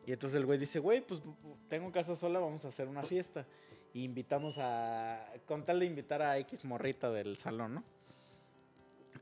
Y 0.05 0.11
entonces 0.11 0.37
el 0.37 0.45
güey 0.45 0.59
dice, 0.59 0.79
güey, 0.79 0.99
pues 0.99 1.21
tengo 1.69 1.89
casa 1.93 2.13
sola, 2.13 2.39
vamos 2.39 2.65
a 2.65 2.67
hacer 2.67 2.89
una 2.89 3.03
fiesta. 3.03 3.45
Y 3.93 4.03
invitamos 4.03 4.57
a. 4.57 5.31
Con 5.45 5.63
tal 5.63 5.79
de 5.79 5.85
invitar 5.85 6.21
a 6.21 6.37
X 6.39 6.65
morrita 6.65 7.09
del 7.09 7.37
salón, 7.37 7.75
¿no? 7.75 7.83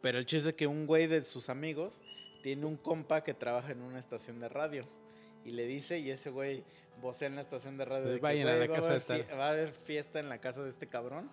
Pero 0.02 0.18
el 0.18 0.26
chiste 0.26 0.50
es 0.50 0.56
que 0.56 0.66
un 0.66 0.88
güey 0.88 1.06
de 1.06 1.24
sus 1.24 1.50
amigos 1.50 2.02
tiene 2.42 2.66
un 2.66 2.78
compa 2.78 3.24
que 3.24 3.36
trabaja 3.36 3.74
en 3.74 3.84
una 3.84 4.00
estación 4.00 4.40
de 4.40 4.50
radio. 4.50 5.01
Y 5.46 5.52
le 5.52 5.66
dice, 5.66 6.00
y 6.00 6.12
ese 6.12 6.30
güey 6.30 6.64
vocea 7.02 7.28
en 7.28 7.36
la 7.36 7.42
estación 7.42 7.78
de 7.78 7.86
radio. 7.86 8.04
Sí, 8.06 8.10
de 8.12 8.16
que, 8.18 8.22
vayan 8.22 8.48
a 8.48 8.56
"Güey, 8.56 8.68
la 8.68 8.72
va 8.72 8.76
casa 8.76 8.88
haber 8.90 9.00
de 9.02 9.06
tal". 9.08 9.26
fie- 9.28 9.38
Va 9.38 9.46
a 9.48 9.50
haber 9.52 9.70
fiesta 9.72 10.20
en 10.20 10.30
la 10.30 10.38
casa 10.40 10.64
de 10.64 10.70
este 10.70 10.88
cabrón. 10.88 11.30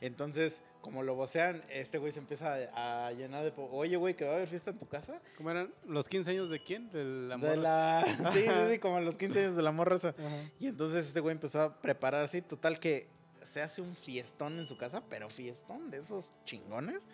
Entonces, 0.00 0.62
como 0.80 1.02
lo 1.02 1.16
vocean, 1.16 1.64
este 1.70 1.98
güey 1.98 2.12
se 2.12 2.20
empieza 2.20 2.54
a, 2.72 3.08
a 3.08 3.12
llenar 3.12 3.42
de... 3.44 3.52
Oye, 3.56 3.96
güey, 3.96 4.14
que 4.14 4.24
va 4.24 4.32
a 4.32 4.34
haber 4.36 4.48
fiesta 4.48 4.70
en 4.70 4.78
tu 4.78 4.86
casa. 4.86 5.20
¿Cómo 5.36 5.50
eran? 5.50 5.72
¿Los 5.86 6.08
15 6.08 6.30
años 6.30 6.50
de 6.50 6.62
quién? 6.62 6.90
Del 6.92 7.30
amor. 7.32 7.50
De 7.50 7.56
la... 7.56 8.04
Sí, 8.32 8.42
sí, 8.42 8.48
sí, 8.70 8.78
como 8.78 9.00
los 9.00 9.18
15 9.18 9.40
años 9.40 9.56
de 9.56 9.62
la 9.62 9.72
morra 9.72 9.96
esa. 9.96 10.14
Y 10.60 10.68
entonces 10.68 11.06
este 11.06 11.18
güey 11.18 11.32
empezó 11.34 11.62
a 11.62 11.80
preparar 11.80 12.22
así, 12.22 12.42
total 12.42 12.78
que 12.78 13.08
se 13.42 13.60
hace 13.60 13.80
un 13.82 13.96
fiestón 13.96 14.58
en 14.60 14.66
su 14.68 14.76
casa, 14.76 15.02
pero 15.08 15.30
fiestón 15.30 15.90
de 15.90 15.98
esos 15.98 16.30
chingones. 16.44 17.08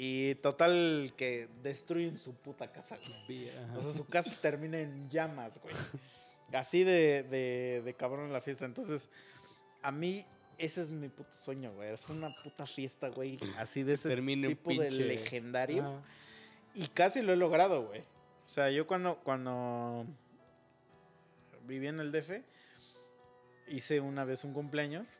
Y 0.00 0.36
total 0.36 1.12
que 1.16 1.48
destruyen 1.60 2.18
su 2.18 2.32
puta 2.32 2.70
casa, 2.70 2.96
güey. 3.26 3.50
O 3.76 3.82
sea, 3.82 3.92
su 3.92 4.06
casa 4.06 4.30
termina 4.40 4.78
en 4.78 5.10
llamas, 5.10 5.60
güey. 5.60 5.74
Así 6.52 6.84
de, 6.84 7.24
de, 7.24 7.82
de 7.84 7.94
cabrón 7.94 8.32
la 8.32 8.40
fiesta. 8.40 8.64
Entonces, 8.64 9.10
a 9.82 9.90
mí 9.90 10.24
ese 10.56 10.82
es 10.82 10.90
mi 10.90 11.08
puto 11.08 11.32
sueño, 11.32 11.72
güey. 11.72 11.92
Es 11.92 12.08
una 12.08 12.32
puta 12.42 12.64
fiesta, 12.64 13.08
güey. 13.08 13.40
Así 13.56 13.82
de 13.82 13.94
ese 13.94 14.08
Termine 14.08 14.48
tipo 14.48 14.72
de 14.72 14.90
legendario. 14.90 16.00
Y 16.74 16.86
casi 16.88 17.20
lo 17.20 17.32
he 17.32 17.36
logrado, 17.36 17.86
güey. 17.86 18.02
O 18.46 18.48
sea, 18.48 18.70
yo 18.70 18.86
cuando, 18.86 19.16
cuando 19.24 20.06
viví 21.66 21.88
en 21.88 21.98
el 21.98 22.12
DF, 22.12 22.42
hice 23.66 24.00
una 24.00 24.24
vez 24.24 24.44
un 24.44 24.52
cumpleaños. 24.52 25.18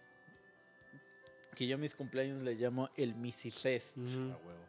Que 1.57 1.67
yo 1.67 1.75
a 1.75 1.79
mis 1.79 1.97
cumpleaños 1.97 2.43
le 2.43 2.55
llamo 2.55 2.91
el 2.97 3.17
Missy 3.17 3.51
Fest. 3.51 3.97
A 3.97 4.01
huevo. 4.01 4.68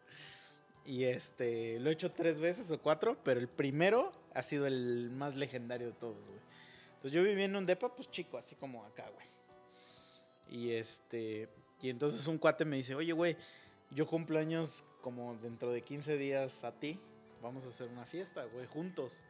Y 0.84 1.04
este, 1.04 1.78
lo 1.80 1.90
he 1.90 1.92
hecho 1.92 2.10
tres 2.10 2.38
veces 2.38 2.70
o 2.70 2.80
cuatro, 2.80 3.16
pero 3.22 3.40
el 3.40 3.48
primero 3.48 4.12
ha 4.34 4.42
sido 4.42 4.66
el 4.66 5.10
más 5.10 5.36
legendario 5.36 5.88
de 5.88 5.92
todos, 5.92 6.16
güey. 6.26 6.40
Entonces 6.96 7.12
yo 7.12 7.22
viví 7.22 7.42
en 7.42 7.56
un 7.56 7.66
depa, 7.66 7.94
pues 7.94 8.10
chico, 8.10 8.38
así 8.38 8.54
como 8.56 8.84
acá, 8.84 9.08
güey. 9.14 9.26
Y 10.50 10.72
este, 10.72 11.48
y 11.80 11.90
entonces 11.90 12.26
un 12.26 12.38
cuate 12.38 12.64
me 12.64 12.76
dice, 12.76 12.94
oye, 12.94 13.12
güey, 13.12 13.36
yo 13.90 14.06
cumplo 14.06 14.38
años 14.38 14.84
como 15.00 15.36
dentro 15.36 15.70
de 15.70 15.82
15 15.82 16.16
días 16.16 16.64
a 16.64 16.72
ti, 16.72 16.98
vamos 17.42 17.64
a 17.64 17.68
hacer 17.68 17.88
una 17.88 18.04
fiesta, 18.04 18.44
güey, 18.44 18.66
juntos. 18.66 19.22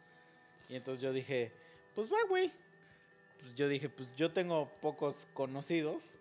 Y 0.68 0.76
entonces 0.76 1.02
yo 1.02 1.12
dije, 1.12 1.52
pues 1.94 2.10
va, 2.10 2.18
güey. 2.28 2.52
Pues 3.40 3.54
yo 3.54 3.68
dije, 3.68 3.88
pues 3.88 4.08
yo 4.16 4.32
tengo 4.32 4.70
pocos 4.80 5.26
conocidos, 5.32 6.18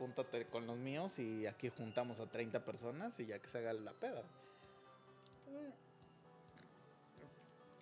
júntate 0.00 0.46
con 0.46 0.66
los 0.66 0.78
míos 0.78 1.18
y 1.18 1.46
aquí 1.46 1.68
juntamos 1.68 2.20
a 2.20 2.26
30 2.26 2.64
personas 2.64 3.20
y 3.20 3.26
ya 3.26 3.38
que 3.38 3.46
se 3.46 3.58
haga 3.58 3.74
la 3.74 3.92
peda. 3.92 4.22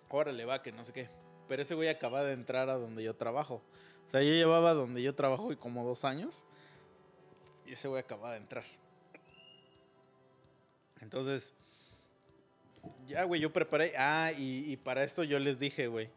Órale, 0.09 0.43
va, 0.43 0.61
que 0.61 0.73
no 0.73 0.83
sé 0.83 0.91
qué. 0.91 1.09
Pero 1.47 1.61
ese 1.61 1.75
güey 1.75 1.87
acaba 1.87 2.21
de 2.23 2.33
entrar 2.33 2.69
a 2.69 2.77
donde 2.77 3.03
yo 3.03 3.15
trabajo. 3.15 3.61
O 4.05 4.11
sea, 4.11 4.21
yo 4.21 4.33
llevaba 4.33 4.73
donde 4.73 5.01
yo 5.01 5.15
trabajo 5.15 5.53
y 5.53 5.55
como 5.55 5.85
dos 5.85 6.03
años. 6.03 6.43
Y 7.65 7.71
ese 7.71 7.87
güey 7.87 8.01
acaba 8.01 8.31
de 8.31 8.37
entrar. 8.39 8.65
Entonces, 10.99 11.53
ya, 13.07 13.23
güey, 13.23 13.39
yo 13.39 13.53
preparé. 13.53 13.93
Ah, 13.97 14.33
y, 14.37 14.69
y 14.69 14.75
para 14.75 15.05
esto 15.05 15.23
yo 15.23 15.39
les 15.39 15.57
dije, 15.57 15.87
güey. 15.87 16.09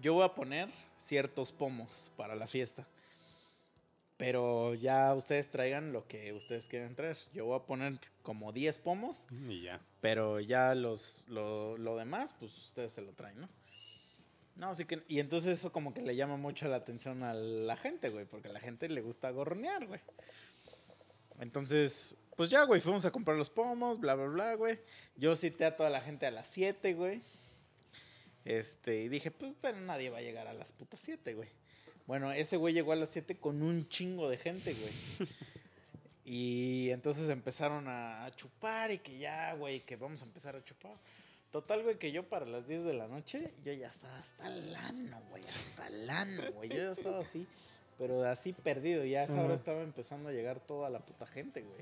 Yo 0.00 0.14
voy 0.14 0.24
a 0.24 0.34
poner 0.34 0.70
ciertos 0.98 1.52
pomos 1.52 2.10
para 2.16 2.34
la 2.34 2.46
fiesta. 2.46 2.86
Pero 4.18 4.74
ya 4.74 5.14
ustedes 5.14 5.48
traigan 5.48 5.92
lo 5.92 6.06
que 6.08 6.32
ustedes 6.32 6.66
quieran 6.66 6.96
traer. 6.96 7.16
Yo 7.32 7.46
voy 7.46 7.56
a 7.56 7.62
poner 7.62 8.00
como 8.22 8.52
10 8.52 8.78
pomos. 8.80 9.24
Y 9.30 9.62
ya. 9.62 9.80
Pero 10.00 10.40
ya 10.40 10.74
los, 10.74 11.24
lo, 11.28 11.78
lo 11.78 11.96
demás, 11.96 12.34
pues 12.38 12.52
ustedes 12.58 12.92
se 12.92 13.00
lo 13.00 13.12
traen, 13.12 13.40
¿no? 13.40 13.48
No, 14.56 14.70
así 14.70 14.84
que. 14.84 15.04
Y 15.06 15.20
entonces 15.20 15.60
eso 15.60 15.70
como 15.70 15.94
que 15.94 16.02
le 16.02 16.16
llama 16.16 16.36
mucho 16.36 16.66
la 16.66 16.76
atención 16.76 17.22
a 17.22 17.32
la 17.32 17.76
gente, 17.76 18.08
güey. 18.08 18.26
Porque 18.26 18.48
a 18.48 18.52
la 18.52 18.58
gente 18.58 18.88
le 18.88 19.02
gusta 19.02 19.30
gorronear, 19.30 19.86
güey. 19.86 20.00
Entonces, 21.38 22.16
pues 22.36 22.50
ya, 22.50 22.64
güey, 22.64 22.80
fuimos 22.80 23.04
a 23.04 23.12
comprar 23.12 23.36
los 23.36 23.50
pomos, 23.50 24.00
bla, 24.00 24.16
bla, 24.16 24.26
bla, 24.26 24.54
güey. 24.54 24.80
Yo 25.14 25.36
cité 25.36 25.64
a 25.64 25.76
toda 25.76 25.90
la 25.90 26.00
gente 26.00 26.26
a 26.26 26.32
las 26.32 26.48
7, 26.48 26.94
güey. 26.94 27.22
Este, 28.44 29.02
y 29.02 29.08
dije, 29.08 29.30
pues, 29.30 29.54
pero 29.60 29.80
nadie 29.80 30.10
va 30.10 30.18
a 30.18 30.22
llegar 30.22 30.48
a 30.48 30.54
las 30.54 30.72
putas 30.72 30.98
7, 31.00 31.34
güey. 31.34 31.48
Bueno, 32.08 32.32
ese 32.32 32.56
güey 32.56 32.72
llegó 32.72 32.92
a 32.92 32.96
las 32.96 33.10
7 33.10 33.36
con 33.36 33.62
un 33.62 33.86
chingo 33.90 34.30
de 34.30 34.38
gente, 34.38 34.74
güey. 34.74 35.28
Y 36.30 36.90
entonces 36.90 37.30
empezaron 37.30 37.86
a 37.88 38.30
chupar 38.36 38.90
y 38.90 38.98
que 38.98 39.16
ya, 39.16 39.54
güey, 39.54 39.80
que 39.86 39.96
vamos 39.96 40.20
a 40.20 40.26
empezar 40.26 40.54
a 40.54 40.62
chupar. 40.62 40.92
Total, 41.50 41.82
güey, 41.82 41.98
que 41.98 42.12
yo 42.12 42.28
para 42.28 42.44
las 42.44 42.68
10 42.68 42.84
de 42.84 42.92
la 42.92 43.08
noche, 43.08 43.54
yo 43.64 43.72
ya 43.72 43.88
estaba 43.88 44.18
hasta 44.18 44.46
el 44.46 44.76
ano, 44.76 45.22
güey, 45.30 45.42
hasta 45.42 45.86
el 45.86 46.10
ano, 46.10 46.42
güey. 46.52 46.68
Yo 46.68 46.76
ya 46.76 46.92
estaba 46.92 47.20
así, 47.20 47.46
pero 47.96 48.28
así 48.28 48.52
perdido. 48.52 49.06
Ya 49.06 49.22
a 49.22 49.24
esa 49.24 49.40
hora 49.42 49.54
estaba 49.54 49.80
empezando 49.80 50.28
a 50.28 50.32
llegar 50.32 50.60
toda 50.60 50.90
la 50.90 50.98
puta 50.98 51.26
gente, 51.26 51.62
güey. 51.62 51.80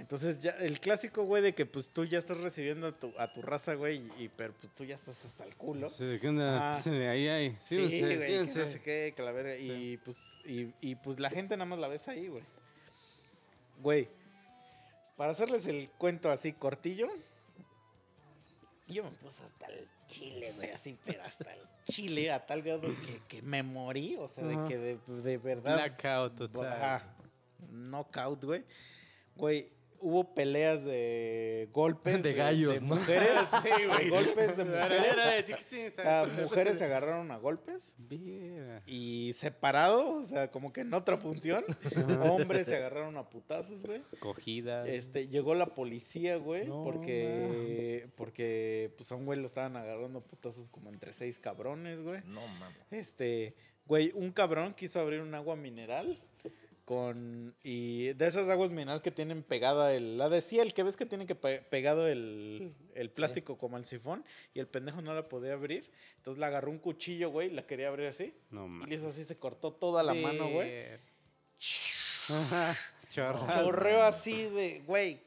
Entonces 0.00 0.40
ya, 0.40 0.52
el 0.52 0.80
clásico, 0.80 1.24
güey, 1.24 1.42
de 1.42 1.54
que 1.54 1.66
pues 1.66 1.90
tú 1.90 2.04
ya 2.04 2.18
estás 2.18 2.38
recibiendo 2.38 2.86
a 2.86 2.92
tu, 2.92 3.12
a 3.18 3.30
tu 3.32 3.42
raza, 3.42 3.74
güey, 3.74 4.02
y, 4.18 4.28
pero 4.28 4.54
pues 4.54 4.72
tú 4.74 4.84
ya 4.84 4.94
estás 4.94 5.22
hasta 5.24 5.44
el 5.44 5.54
culo. 5.56 5.90
Sí, 5.90 6.18
¿qué 6.20 6.28
onda? 6.28 6.72
Ah. 6.72 6.76
Písenle, 6.76 7.08
ahí, 7.08 7.28
ahí. 7.28 7.56
Sí, 7.60 7.76
Síganse, 7.76 8.00
güey, 8.00 8.18
que 8.18 8.26
síganse. 8.26 8.58
no 8.60 8.66
sé 8.66 8.80
qué, 8.80 9.12
que 9.14 9.22
la 9.22 9.32
verga. 9.32 9.56
Sí. 9.56 9.70
Y 9.70 9.96
pues, 9.98 10.40
y, 10.46 10.72
y 10.80 10.94
pues 10.94 11.20
la 11.20 11.28
gente 11.28 11.54
nada 11.56 11.66
más 11.66 11.78
la 11.78 11.88
ves 11.88 12.08
ahí, 12.08 12.28
güey. 12.28 12.42
Güey, 13.82 14.08
para 15.16 15.32
hacerles 15.32 15.66
el 15.66 15.90
cuento 15.98 16.30
así 16.30 16.54
cortillo, 16.54 17.08
yo 18.88 19.04
me 19.04 19.10
puse 19.10 19.44
hasta 19.44 19.66
el 19.66 19.86
chile, 20.08 20.52
güey, 20.56 20.70
así, 20.70 20.98
pero 21.04 21.22
hasta 21.22 21.52
el 21.52 21.60
chile, 21.84 22.32
a 22.32 22.46
tal 22.46 22.62
grado 22.62 22.88
que, 23.02 23.20
que 23.28 23.42
me 23.42 23.62
morí, 23.62 24.16
o 24.16 24.28
sea, 24.28 24.44
de 24.44 24.56
que 24.66 24.78
de, 24.78 24.98
de 25.22 25.36
verdad. 25.36 25.74
Blackout 25.74 26.36
total. 26.36 26.72
Ajá. 26.72 27.14
Knockout, 27.70 28.44
güey. 28.44 28.64
Güey, 29.36 29.70
hubo 30.00 30.34
peleas 30.34 30.84
de 30.84 31.68
golpes. 31.72 32.22
De 32.22 32.32
gallos, 32.34 32.82
¿no? 32.82 32.96
Mujeres. 32.96 33.30
Sí, 33.62 33.84
güey. 33.86 34.08
Golpes 34.08 34.56
de 34.56 34.64
mujeres. 34.64 35.50
O 35.98 36.02
sea, 36.02 36.26
mujeres 36.42 36.78
se 36.78 36.84
agarraron 36.90 37.30
a 37.30 37.36
golpes 37.36 37.94
y 38.86 39.32
separado, 39.34 40.16
o 40.16 40.22
sea, 40.22 40.50
como 40.50 40.72
que 40.72 40.80
en 40.82 40.94
otra 40.94 41.18
función. 41.18 41.64
Hombres 42.22 42.66
se 42.66 42.76
agarraron 42.76 43.16
a 43.16 43.28
putazos, 43.28 43.82
güey. 43.82 44.02
Cogida. 44.18 44.86
Este, 44.88 45.28
llegó 45.28 45.54
la 45.54 45.74
policía, 45.74 46.36
güey, 46.36 46.66
No 46.66 46.84
porque 46.84 48.08
porque 48.16 48.92
pues 48.96 49.10
a 49.12 49.14
un 49.14 49.26
güey 49.26 49.38
lo 49.38 49.46
estaban 49.46 49.76
agarrando 49.76 50.20
a 50.20 50.22
putazos 50.22 50.70
como 50.70 50.90
entre 50.90 51.12
seis 51.12 51.38
cabrones, 51.38 52.02
güey. 52.02 52.22
No 52.24 52.46
mames. 52.46 52.76
Este, 52.90 53.54
güey, 53.86 54.12
un 54.14 54.32
cabrón 54.32 54.74
quiso 54.74 55.00
abrir 55.00 55.20
un 55.20 55.34
agua 55.34 55.56
mineral 55.56 56.22
con 56.90 57.54
y 57.62 58.14
de 58.14 58.26
esas 58.26 58.48
aguas 58.48 58.72
mineral 58.72 59.00
que 59.00 59.12
tienen 59.12 59.44
pegada 59.44 59.94
el 59.94 60.18
la 60.18 60.28
de 60.28 60.40
ciel, 60.40 60.74
que 60.74 60.82
ves 60.82 60.96
que 60.96 61.06
tiene 61.06 61.24
que 61.24 61.36
pe- 61.36 61.60
pegado 61.60 62.08
el, 62.08 62.74
el 62.96 63.10
plástico 63.10 63.56
como 63.58 63.76
el 63.76 63.84
sifón 63.84 64.24
y 64.54 64.58
el 64.58 64.66
pendejo 64.66 65.00
no 65.00 65.14
la 65.14 65.28
podía 65.28 65.52
abrir, 65.52 65.88
entonces 66.16 66.40
le 66.40 66.46
agarró 66.46 66.68
un 66.68 66.80
cuchillo, 66.80 67.30
güey, 67.30 67.46
y 67.46 67.52
la 67.52 67.62
quería 67.64 67.86
abrir 67.86 68.08
así 68.08 68.34
No 68.50 68.66
y 68.84 68.88
le 68.88 68.96
hizo 68.96 69.06
así 69.06 69.22
se 69.22 69.38
cortó 69.38 69.70
toda 69.72 70.02
la 70.02 70.14
mano, 70.14 70.50
güey. 70.50 70.98
Chorreo 73.10 74.02
así 74.02 74.44
de, 74.46 74.82
güey. 74.84 75.20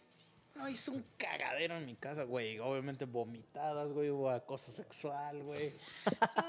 No, 0.56 0.68
hizo 0.70 0.92
un 0.92 1.04
cagadero 1.18 1.78
en 1.78 1.86
mi 1.86 1.96
casa, 1.96 2.24
güey. 2.24 2.60
Obviamente 2.60 3.06
vomitadas, 3.06 3.92
güey. 3.94 4.10
Hubo 4.10 4.30
acoso 4.30 4.70
sexual, 4.72 5.42
güey. 5.44 5.72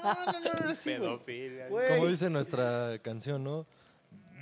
No, 0.03 0.25
no, 0.25 0.39
no, 0.41 0.51
así, 0.69 0.89
güey. 0.89 0.99
Pedofilia. 0.99 1.67
Güey. 1.69 1.87
Como 1.89 2.07
dice 2.07 2.29
nuestra 2.29 2.99
canción, 3.01 3.43
¿no? 3.45 3.65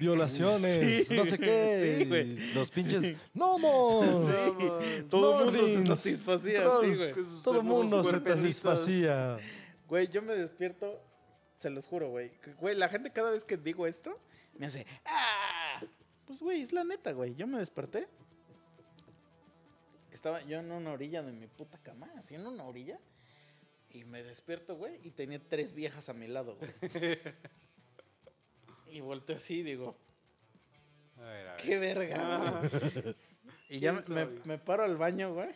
Violaciones, 0.03 1.07
Sí. 1.07 1.15
no 1.15 1.23
sé 1.25 1.37
qué. 1.39 1.97
Sí, 1.99 2.05
güey. 2.05 2.31
y 2.31 2.53
Los 2.53 2.69
pinches. 2.71 3.15
¡Nomos! 3.33 4.27
Sí, 4.27 5.03
todo 5.09 5.39
el 5.39 5.45
mundo 5.51 5.65
se 5.67 5.85
satisfacía 5.95 6.63
todos- 6.63 6.85
así, 6.85 6.95
güey. 6.97 7.13
Todo 7.43 7.57
el 7.59 7.63
mundo 7.63 8.03
se 8.03 8.19
satisfacía. 8.19 9.37
Güey, 9.87 10.07
yo 10.09 10.21
me 10.21 10.35
despierto, 10.35 11.01
se 11.57 11.69
los 11.69 11.85
juro, 11.87 12.09
güey. 12.09 12.31
Güey, 12.59 12.75
la 12.75 12.89
gente 12.89 13.11
cada 13.11 13.31
vez 13.31 13.43
que 13.45 13.55
digo 13.57 13.87
esto, 13.87 14.19
me 14.57 14.65
hace, 14.65 14.85
¡ah! 15.05 15.81
Pues, 16.25 16.39
güey, 16.41 16.61
es 16.61 16.73
la 16.73 16.83
neta, 16.83 17.11
güey. 17.11 17.35
Yo 17.35 17.47
me 17.47 17.59
desperté. 17.59 18.07
Estaba 20.11 20.41
yo 20.43 20.59
en 20.59 20.71
una 20.71 20.91
orilla 20.91 21.21
de 21.23 21.31
mi 21.31 21.47
puta 21.47 21.77
cama, 21.79 22.09
así 22.17 22.35
en 22.35 22.45
una 22.45 22.63
orilla. 22.65 22.99
Y 23.91 24.03
me 24.05 24.23
despierto, 24.23 24.75
güey, 24.75 24.99
y 25.03 25.11
tenía 25.11 25.39
tres 25.39 25.73
viejas 25.73 26.09
a 26.09 26.13
mi 26.13 26.27
lado, 26.27 26.55
güey. 26.57 26.71
y 28.93 29.01
volteo 29.01 29.35
así 29.35 29.59
y 29.59 29.63
digo, 29.63 29.97
A 31.17 31.21
ver, 31.23 31.47
a 31.47 31.53
ver. 31.55 31.61
Qué 31.61 31.79
verga, 31.79 32.59
güey. 32.69 33.15
Y 33.69 33.79
ya 33.79 33.91
me, 33.93 34.03
¿Quién 34.03 34.41
me- 34.45 34.57
paro 34.59 34.83
al 34.83 34.97
baño, 34.97 35.33
güey. 35.33 35.49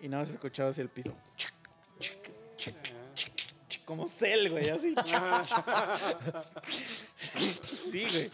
Y 0.00 0.08
nada 0.08 0.22
más 0.22 0.30
escuchaba 0.32 0.70
así 0.70 0.80
el 0.80 0.88
piso. 0.88 1.12
Chic, 1.36 1.52
chic, 1.98 2.30
chic, 2.56 2.76
chic, 3.16 3.34
chic, 3.68 3.84
Como 3.84 4.08
cel, 4.08 4.48
güey, 4.50 4.68
así. 4.68 4.94
Sí, 7.64 8.04
güey. 8.10 8.30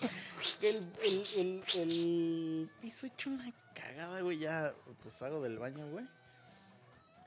El, 0.61 0.93
el, 1.03 1.23
el, 1.37 1.63
el 1.75 2.71
piso 2.81 3.07
hecho 3.07 3.31
una 3.31 3.51
cagada, 3.75 4.21
güey. 4.21 4.39
Ya, 4.39 4.75
pues 5.03 5.21
hago 5.23 5.43
del 5.43 5.59
baño, 5.59 5.89
güey. 5.91 6.07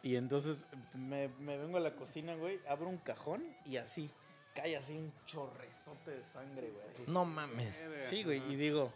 Y 0.03 0.15
entonces 0.17 0.67
me, 0.93 1.29
me 1.39 1.57
vengo 1.57 1.77
a 1.77 1.81
la 1.81 1.95
cocina, 1.95 2.35
güey. 2.35 2.59
Abro 2.67 2.89
un 2.89 2.97
cajón 2.97 3.43
y 3.65 3.77
así. 3.77 4.09
Cae 4.57 4.75
así 4.75 4.93
un 4.93 5.13
chorrezote 5.27 6.11
de 6.11 6.23
sangre, 6.23 6.71
güey. 6.71 6.87
así. 6.89 7.03
No 7.05 7.25
mames. 7.25 7.85
Sí, 8.09 8.23
güey, 8.23 8.41
y 8.51 8.55
digo, 8.55 8.91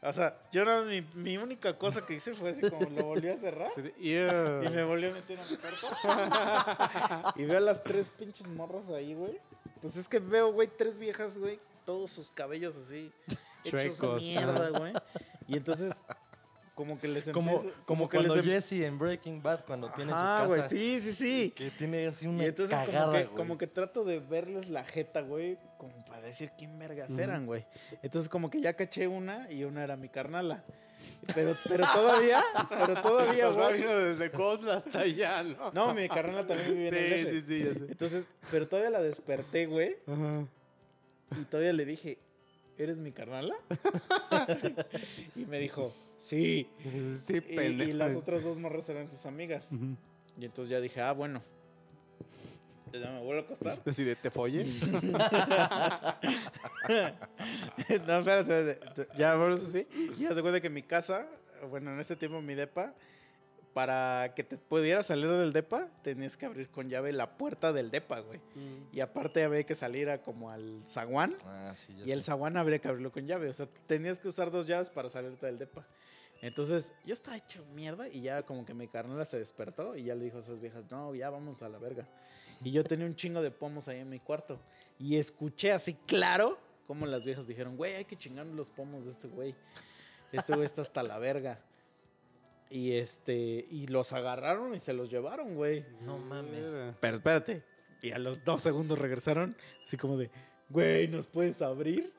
o 0.00 0.12
sea, 0.12 0.38
yo 0.52 0.64
nada 0.64 0.82
más 0.82 0.88
mi, 0.88 1.00
mi 1.14 1.36
única 1.36 1.76
cosa 1.76 2.06
que 2.06 2.14
hice 2.14 2.34
fue 2.34 2.50
así 2.50 2.60
como 2.70 2.88
lo 2.90 3.04
volví 3.06 3.28
a 3.28 3.36
cerrar 3.36 3.70
Ew. 3.76 4.62
y 4.62 4.68
me 4.68 4.84
volví 4.84 5.06
a 5.06 5.10
meter 5.12 5.40
a 5.40 5.44
mi 5.46 5.56
cuarto. 5.56 7.32
y 7.40 7.44
veo 7.44 7.58
a 7.58 7.60
las 7.60 7.82
tres 7.82 8.08
pinches 8.10 8.46
morras 8.46 8.88
ahí, 8.90 9.14
güey. 9.14 9.40
Pues 9.80 9.96
es 9.96 10.06
que 10.06 10.20
veo, 10.20 10.52
güey, 10.52 10.68
tres 10.68 10.96
viejas, 10.96 11.36
güey, 11.36 11.58
todos 11.84 12.12
sus 12.12 12.30
cabellos 12.30 12.76
así 12.76 13.12
hechos 13.64 13.82
Chuecos, 13.82 14.22
mierda, 14.22 14.68
güey. 14.78 14.92
Y 15.48 15.56
entonces 15.56 15.92
como 16.74 16.98
que 16.98 17.06
les 17.08 17.28
Como, 17.30 17.52
empiezo- 17.60 17.72
como 17.86 18.08
que 18.08 18.18
les 18.18 18.26
cuando 18.26 18.42
em- 18.42 18.50
Jesse 18.56 18.72
en 18.84 18.98
Breaking 18.98 19.42
Bad, 19.42 19.64
cuando 19.64 19.90
tiene 19.92 20.10
su 20.12 20.16
Ajá, 20.18 20.40
casa. 20.42 20.46
güey, 20.46 20.62
sí, 20.68 21.00
sí, 21.00 21.12
sí. 21.12 21.52
Que 21.54 21.70
tiene 21.70 22.06
así 22.08 22.26
una 22.26 22.42
Y 22.42 22.46
entonces 22.46 22.76
cagada, 22.76 23.04
como, 23.06 23.12
que, 23.12 23.24
güey. 23.24 23.36
como 23.36 23.58
que 23.58 23.66
trato 23.68 24.04
de 24.04 24.18
verles 24.18 24.68
la 24.68 24.84
jeta, 24.84 25.20
güey, 25.20 25.56
como 25.78 26.04
para 26.04 26.22
decir 26.22 26.50
quién 26.58 26.76
vergas 26.78 27.10
eran, 27.18 27.46
güey. 27.46 27.64
Entonces 28.02 28.28
como 28.28 28.50
que 28.50 28.60
ya 28.60 28.74
caché 28.74 29.06
una 29.06 29.50
y 29.52 29.64
una 29.64 29.84
era 29.84 29.96
mi 29.96 30.08
carnala. 30.08 30.64
Pero, 31.34 31.52
pero 31.68 31.84
todavía, 31.94 32.42
pero 32.68 33.00
todavía, 33.00 33.48
O 33.48 33.54
sea, 33.54 33.68
güey. 33.68 33.78
vino 33.80 33.94
desde 33.96 34.30
Cosla 34.30 34.74
hasta 34.78 35.00
allá, 35.00 35.42
¿no? 35.42 35.70
No, 35.72 35.94
mi 35.94 36.08
carnala 36.08 36.46
también 36.46 36.68
vivía 36.74 36.88
en 36.88 36.94
el 36.94 37.26
Sí, 37.26 37.32
sí, 37.32 37.42
sí, 37.46 37.64
ya 37.64 37.72
sé. 37.74 37.92
Entonces, 37.92 38.24
pero 38.50 38.68
todavía 38.68 38.90
la 38.90 39.00
desperté, 39.00 39.66
güey, 39.66 39.96
Ajá. 40.06 40.44
y 41.40 41.44
todavía 41.44 41.72
le 41.72 41.84
dije, 41.86 42.18
¿eres 42.76 42.96
mi 42.98 43.12
carnala? 43.12 43.54
y 45.36 45.46
me 45.46 45.58
dijo, 45.58 45.94
sí. 46.24 46.68
Sí, 47.26 47.42
Y, 47.48 47.92
las 47.92 48.16
otras 48.16 48.42
dos 48.42 48.58
morras 48.58 48.88
eran 48.88 49.08
sus 49.08 49.24
amigas. 49.26 49.70
Y 50.38 50.44
entonces 50.44 50.70
ya 50.70 50.80
dije, 50.80 51.00
ah, 51.00 51.12
bueno. 51.12 51.42
Ya 52.92 53.10
me 53.10 53.22
vuelvo 53.22 53.42
a 53.42 53.44
acostar. 53.44 53.78
Así 53.86 54.04
de 54.04 54.16
te 54.16 54.30
folle. 54.30 54.64
no, 58.06 58.18
espérate. 58.18 58.78
Ya, 59.18 59.36
por 59.36 59.52
eso 59.52 59.68
sí. 59.68 59.86
Ya 60.18 60.34
se 60.34 60.42
cuenta 60.42 60.60
que 60.60 60.70
mi 60.70 60.82
casa, 60.82 61.26
bueno, 61.70 61.92
en 61.92 62.00
ese 62.00 62.14
tiempo 62.14 62.40
mi 62.40 62.54
depa, 62.54 62.94
para 63.72 64.32
que 64.34 64.44
te 64.44 64.56
pudieras 64.56 65.06
salir 65.06 65.28
del 65.28 65.52
depa, 65.52 65.88
tenías 66.02 66.36
que 66.36 66.46
abrir 66.46 66.68
con 66.68 66.88
llave 66.88 67.12
la 67.12 67.36
puerta 67.36 67.72
del 67.72 67.90
depa, 67.90 68.20
güey. 68.20 68.40
Y 68.92 69.00
aparte 69.00 69.42
había 69.42 69.64
que 69.64 69.74
salir 69.74 70.08
a 70.08 70.22
como 70.22 70.50
al 70.50 70.82
zaguán. 70.86 71.36
Ah, 71.44 71.74
sí, 71.74 71.92
ya 71.96 72.06
Y 72.06 72.12
el 72.12 72.22
zaguán 72.22 72.56
habría 72.56 72.78
que 72.78 72.86
abrirlo 72.86 73.10
con 73.10 73.26
llave. 73.26 73.48
O 73.48 73.52
sea, 73.52 73.66
tenías 73.88 74.20
que 74.20 74.28
usar 74.28 74.52
dos 74.52 74.68
llaves 74.68 74.90
para 74.90 75.08
salirte 75.08 75.46
del 75.46 75.58
depa. 75.58 75.84
Entonces, 76.42 76.92
yo 77.04 77.12
estaba 77.12 77.36
hecho 77.36 77.64
mierda 77.74 78.08
y 78.08 78.22
ya 78.22 78.42
como 78.42 78.66
que 78.66 78.74
mi 78.74 78.88
carnala 78.88 79.24
se 79.24 79.38
despertó 79.38 79.96
y 79.96 80.04
ya 80.04 80.14
le 80.14 80.24
dijo 80.24 80.36
a 80.38 80.40
esas 80.40 80.60
viejas, 80.60 80.84
no, 80.90 81.14
ya 81.14 81.30
vamos 81.30 81.62
a 81.62 81.68
la 81.68 81.78
verga. 81.78 82.06
Y 82.62 82.70
yo 82.70 82.84
tenía 82.84 83.06
un 83.06 83.16
chingo 83.16 83.42
de 83.42 83.50
pomos 83.50 83.88
ahí 83.88 84.00
en 84.00 84.10
mi 84.10 84.20
cuarto. 84.20 84.60
Y 84.98 85.16
escuché 85.16 85.72
así 85.72 85.94
claro 86.06 86.58
como 86.86 87.06
las 87.06 87.24
viejas 87.24 87.46
dijeron, 87.46 87.76
güey, 87.76 87.94
hay 87.94 88.04
que 88.04 88.16
chingar 88.16 88.46
los 88.46 88.70
pomos 88.70 89.04
de 89.04 89.10
este 89.10 89.28
güey. 89.28 89.54
Este 90.32 90.54
güey 90.54 90.66
está 90.66 90.82
hasta 90.82 91.02
la 91.02 91.18
verga. 91.18 91.60
Y 92.70 92.92
este, 92.92 93.66
y 93.70 93.86
los 93.86 94.12
agarraron 94.12 94.74
y 94.74 94.80
se 94.80 94.92
los 94.92 95.10
llevaron, 95.10 95.54
güey. 95.54 95.84
No 96.02 96.18
mames. 96.18 96.94
Pero 97.00 97.16
espérate. 97.16 97.62
Y 98.02 98.10
a 98.12 98.18
los 98.18 98.44
dos 98.44 98.62
segundos 98.62 98.98
regresaron, 98.98 99.56
así 99.86 99.96
como 99.96 100.16
de, 100.18 100.30
güey, 100.68 101.08
¿nos 101.08 101.26
puedes 101.26 101.62
abrir? 101.62 102.12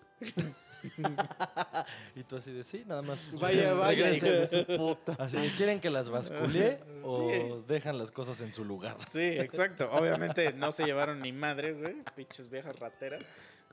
Y 2.15 2.23
tú 2.23 2.37
así 2.37 2.51
de 2.51 2.63
sí, 2.63 2.83
nada 2.85 3.01
más. 3.01 3.37
Vaya, 3.39 3.73
vaya, 3.73 4.11
hijo 4.11 4.25
de 4.25 4.47
su 4.47 4.65
puta. 4.77 5.15
Así 5.19 5.37
de, 5.37 5.49
¿quieren 5.49 5.79
que 5.79 5.89
las 5.89 6.09
bascule 6.09 6.79
o 7.03 7.61
dejan 7.67 7.97
las 7.97 8.11
cosas 8.11 8.39
en 8.41 8.51
su 8.53 8.63
lugar? 8.65 8.97
Sí, 9.11 9.19
exacto. 9.19 9.89
Obviamente 9.91 10.53
no 10.53 10.71
se 10.71 10.85
llevaron 10.85 11.19
ni 11.21 11.31
madres, 11.31 11.77
güey. 11.79 11.95
Pinches 12.15 12.49
viejas 12.49 12.77
rateras. 12.79 13.23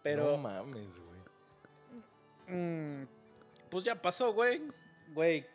Pero, 0.02 0.32
No 0.32 0.36
mames, 0.39 0.89
güey. 0.98 2.59
mm, 2.59 3.06
pues 3.70 3.84
ya 3.84 4.01
pasó, 4.01 4.32
güey. 4.32 4.62
Güey, 5.14 5.47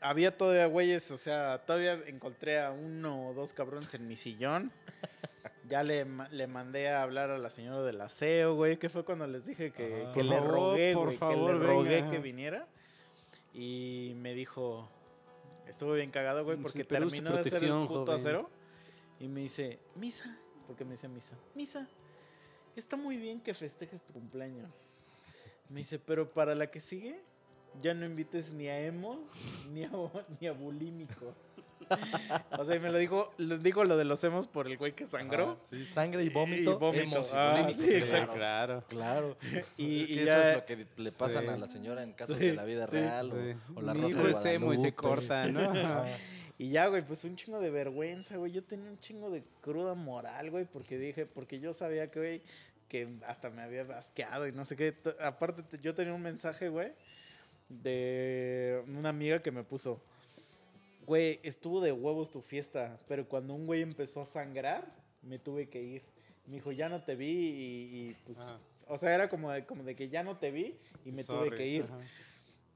había 0.00 0.36
todavía 0.36 0.66
güeyes, 0.66 1.10
o 1.10 1.16
sea, 1.18 1.64
todavía 1.64 1.94
encontré 2.06 2.60
a 2.60 2.70
uno 2.70 3.28
o 3.28 3.34
dos 3.34 3.52
cabrones 3.52 3.92
en 3.94 4.06
mi 4.06 4.16
sillón. 4.16 4.70
Ya 5.68 5.82
le, 5.82 6.06
le 6.30 6.46
mandé 6.46 6.88
a 6.88 7.02
hablar 7.02 7.30
a 7.30 7.38
la 7.38 7.50
señora 7.50 7.82
del 7.82 8.00
aseo, 8.00 8.54
güey, 8.54 8.78
que 8.78 8.88
fue 8.88 9.04
cuando 9.04 9.26
les 9.26 9.44
dije 9.46 9.72
que, 9.72 10.02
Ajá. 10.04 10.12
que 10.14 10.22
le 10.22 10.36
favor, 10.36 10.50
rogué, 10.50 10.94
por 10.94 11.04
güey, 11.06 11.18
que 11.18 11.36
le 11.36 11.52
rogué 11.58 11.88
venga. 12.02 12.10
que 12.10 12.18
viniera. 12.18 12.66
Y 13.54 14.12
me 14.16 14.34
dijo, 14.34 14.88
estuve 15.66 15.96
bien 15.96 16.10
cagado, 16.10 16.44
güey, 16.44 16.56
Sí, 16.58 16.62
porque 16.62 16.82
su 16.82 16.88
terminó 16.88 17.32
de 17.32 17.40
hacer 17.40 17.64
el 17.64 17.70
puto 17.86 18.04
joven. 18.06 18.14
acero. 18.20 18.50
Y 19.18 19.28
me 19.28 19.40
dice, 19.40 19.78
misa, 19.94 20.38
porque 20.66 20.84
me 20.84 20.92
dice 20.92 21.08
misa, 21.08 21.34
misa, 21.54 21.88
está 22.76 22.96
muy 22.96 23.16
bien 23.16 23.40
que 23.40 23.54
festejes 23.54 24.02
tu 24.02 24.12
cumpleaños. 24.12 24.70
Me 25.70 25.78
dice, 25.78 25.98
pero 25.98 26.30
para 26.30 26.54
la 26.54 26.70
que 26.70 26.80
sigue, 26.80 27.18
ya 27.82 27.94
no 27.94 28.04
invites 28.04 28.52
ni 28.52 28.68
a 28.68 28.78
emos 28.80 29.18
ni 29.72 29.84
a, 29.84 29.90
ni 30.40 30.46
a 30.46 30.52
bulímicos. 30.52 31.34
o 32.58 32.64
sea, 32.64 32.76
y 32.76 32.80
me 32.80 32.90
lo 32.90 32.98
dijo, 32.98 33.32
lo 33.38 33.58
dijo 33.58 33.84
lo 33.84 33.96
de 33.96 34.04
los 34.04 34.22
emos 34.24 34.48
por 34.48 34.66
el 34.66 34.76
güey 34.76 34.92
que 34.92 35.06
sangró. 35.06 35.52
Ajá, 35.52 35.56
sí, 35.62 35.86
sangre 35.86 36.24
y 36.24 36.28
vómito. 36.28 36.72
Y 36.72 36.74
vómito. 36.74 37.02
hemos 37.04 37.32
Ah, 37.34 37.70
sí, 37.76 38.00
claro, 38.02 38.32
claro. 38.34 38.84
Claro. 38.88 39.36
Y, 39.76 40.04
y 40.14 40.18
eso 40.18 40.24
ya, 40.26 40.50
es 40.50 40.56
lo 40.56 40.64
que 40.66 40.86
le 40.96 41.12
pasan 41.12 41.44
Sí. 41.44 41.48
a 41.50 41.56
la 41.56 41.68
señora 41.68 42.02
en 42.02 42.12
casos 42.12 42.38
Sí, 42.38 42.46
de 42.46 42.54
la 42.54 42.64
vida 42.64 42.86
sí, 42.86 42.92
real 42.96 43.30
o- 43.32 43.34
Sí. 43.36 43.54
o, 43.76 43.82
la 43.82 43.94
Mi 43.94 44.00
rosa 44.02 44.18
hijo 44.18 44.26
de 44.26 44.30
es 44.32 44.44
emo 44.46 44.72
y 44.72 44.76
se 44.78 44.94
corta, 44.94 45.46
¿no? 45.46 45.60
Y 46.58 46.70
ya, 46.70 46.86
güey, 46.86 47.02
pues 47.02 47.22
un 47.24 47.36
chingo 47.36 47.60
de 47.60 47.68
vergüenza, 47.70 48.36
güey. 48.38 48.50
Yo 48.50 48.64
tenía 48.64 48.88
un 48.90 48.98
chingo 49.00 49.28
de 49.30 49.44
cruda 49.60 49.92
moral, 49.92 50.50
güey, 50.50 50.64
porque 50.64 50.96
dije, 50.98 51.26
porque 51.26 51.60
yo 51.60 51.74
sabía 51.74 52.10
que, 52.10 52.18
güey, 52.18 52.42
que 52.88 53.08
hasta 53.26 53.50
me 53.50 53.60
había 53.60 53.84
basqueado 53.84 54.46
y 54.48 54.52
no 54.52 54.64
sé 54.64 54.74
qué. 54.74 54.94
Aparte, 55.20 55.62
te- 55.64 55.78
yo 55.80 55.94
tenía 55.94 56.14
un 56.14 56.22
mensaje, 56.22 56.70
güey, 56.70 56.92
de 57.68 58.82
una 58.88 59.10
amiga 59.10 59.40
que 59.42 59.50
me 59.50 59.64
puso, 59.64 60.00
güey, 61.06 61.40
estuvo 61.42 61.80
de 61.80 61.92
huevos 61.92 62.30
tu 62.30 62.40
fiesta, 62.42 62.98
pero 63.08 63.28
cuando 63.28 63.54
un 63.54 63.66
güey 63.66 63.82
empezó 63.82 64.20
a 64.22 64.26
sangrar, 64.26 64.92
me 65.22 65.38
tuve 65.38 65.68
que 65.68 65.82
ir. 65.82 66.02
Me 66.46 66.54
dijo, 66.56 66.72
ya 66.72 66.88
no 66.88 67.02
te 67.02 67.16
vi 67.16 67.26
y, 67.30 68.08
y, 68.10 68.16
pues, 68.24 68.38
Ajá. 68.38 68.58
o 68.88 68.98
sea, 68.98 69.14
era 69.14 69.28
como 69.28 69.50
de, 69.50 69.64
como 69.64 69.82
de 69.82 69.96
que 69.96 70.08
ya 70.08 70.22
no 70.22 70.36
te 70.36 70.50
vi 70.50 70.76
y 71.04 71.12
me 71.12 71.24
tuve 71.24 71.50
que 71.50 71.66
ir. 71.66 71.82
Ajá. 71.84 71.98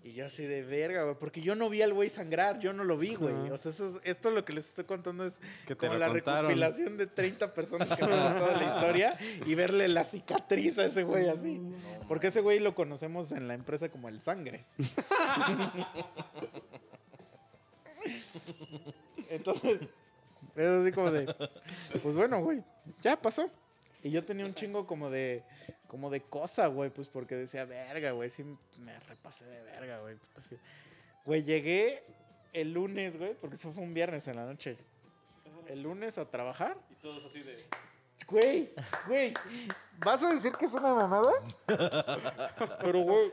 Y 0.02 0.12
yo 0.12 0.24
así 0.24 0.46
de 0.46 0.62
verga, 0.62 1.02
güey, 1.04 1.14
porque 1.20 1.42
yo 1.42 1.54
no 1.54 1.68
vi 1.68 1.82
al 1.82 1.92
güey 1.92 2.08
sangrar, 2.08 2.58
yo 2.58 2.72
no 2.72 2.84
lo 2.84 2.96
vi, 2.96 3.16
güey. 3.16 3.34
Ajá. 3.34 3.52
O 3.52 3.58
sea, 3.58 3.70
eso 3.70 3.86
es- 3.86 4.00
esto 4.04 4.30
lo 4.30 4.46
que 4.46 4.54
les 4.54 4.66
estoy 4.68 4.84
contando 4.86 5.26
es 5.26 5.38
Que 5.66 5.76
como 5.76 5.92
la 5.94 6.08
contaron. 6.08 6.46
recopilación 6.46 6.96
de 6.96 7.06
30 7.06 7.52
personas 7.52 7.86
que 7.96 8.06
me 8.06 8.14
han 8.14 8.38
contado 8.38 8.56
la 8.58 8.74
historia 8.76 9.18
y 9.44 9.54
verle 9.54 9.88
la 9.88 10.04
cicatriz 10.04 10.78
a 10.78 10.86
ese 10.86 11.02
güey 11.02 11.28
así. 11.28 11.58
No 11.58 11.76
Porque 12.08 12.28
ese 12.28 12.40
güey 12.40 12.60
lo 12.60 12.74
conocemos 12.74 13.30
en 13.30 13.46
la 13.46 13.52
empresa 13.54 13.90
como 13.90 14.08
el 14.08 14.20
Sangres. 14.22 14.74
Entonces, 19.30 19.82
es 20.56 20.66
así 20.66 20.92
como 20.92 21.10
de, 21.10 21.34
pues 22.02 22.16
bueno, 22.16 22.40
güey, 22.42 22.62
ya 23.02 23.20
pasó. 23.20 23.50
Y 24.02 24.10
yo 24.10 24.24
tenía 24.24 24.46
un 24.46 24.54
chingo 24.54 24.86
como 24.86 25.10
de, 25.10 25.44
como 25.86 26.08
de 26.10 26.20
cosa, 26.22 26.68
güey, 26.68 26.90
pues 26.90 27.08
porque 27.08 27.36
decía, 27.36 27.64
verga, 27.66 28.12
güey, 28.12 28.30
sí 28.30 28.44
me 28.78 28.98
repasé 29.00 29.44
de 29.44 29.62
verga, 29.62 30.00
güey. 30.00 30.16
puta 30.16 30.40
fi-". 30.40 30.58
Güey, 31.26 31.42
llegué 31.42 32.02
el 32.52 32.72
lunes, 32.72 33.18
güey, 33.18 33.34
porque 33.34 33.56
eso 33.56 33.72
fue 33.72 33.82
un 33.82 33.92
viernes 33.92 34.26
en 34.28 34.36
la 34.36 34.46
noche. 34.46 34.76
El 35.66 35.82
lunes 35.82 36.18
a 36.18 36.24
trabajar. 36.24 36.76
Y 36.90 36.94
todos 36.94 37.24
así 37.24 37.42
de... 37.42 37.64
Güey, 38.26 38.72
güey, 39.06 39.34
¿vas 39.98 40.22
a 40.22 40.32
decir 40.32 40.52
que 40.52 40.66
es 40.66 40.72
una 40.72 40.94
mamada? 40.94 41.32
Pero, 42.82 43.00
güey, 43.00 43.32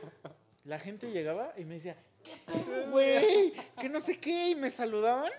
la 0.64 0.78
gente 0.78 1.10
llegaba 1.10 1.52
y 1.56 1.64
me 1.64 1.74
decía, 1.74 1.96
¿qué 2.07 2.07
pedo, 2.46 2.90
güey? 2.90 3.52
Que 3.80 3.88
no 3.88 4.00
sé 4.00 4.18
qué, 4.18 4.50
y 4.50 4.54
me 4.54 4.70
saludaban. 4.70 5.30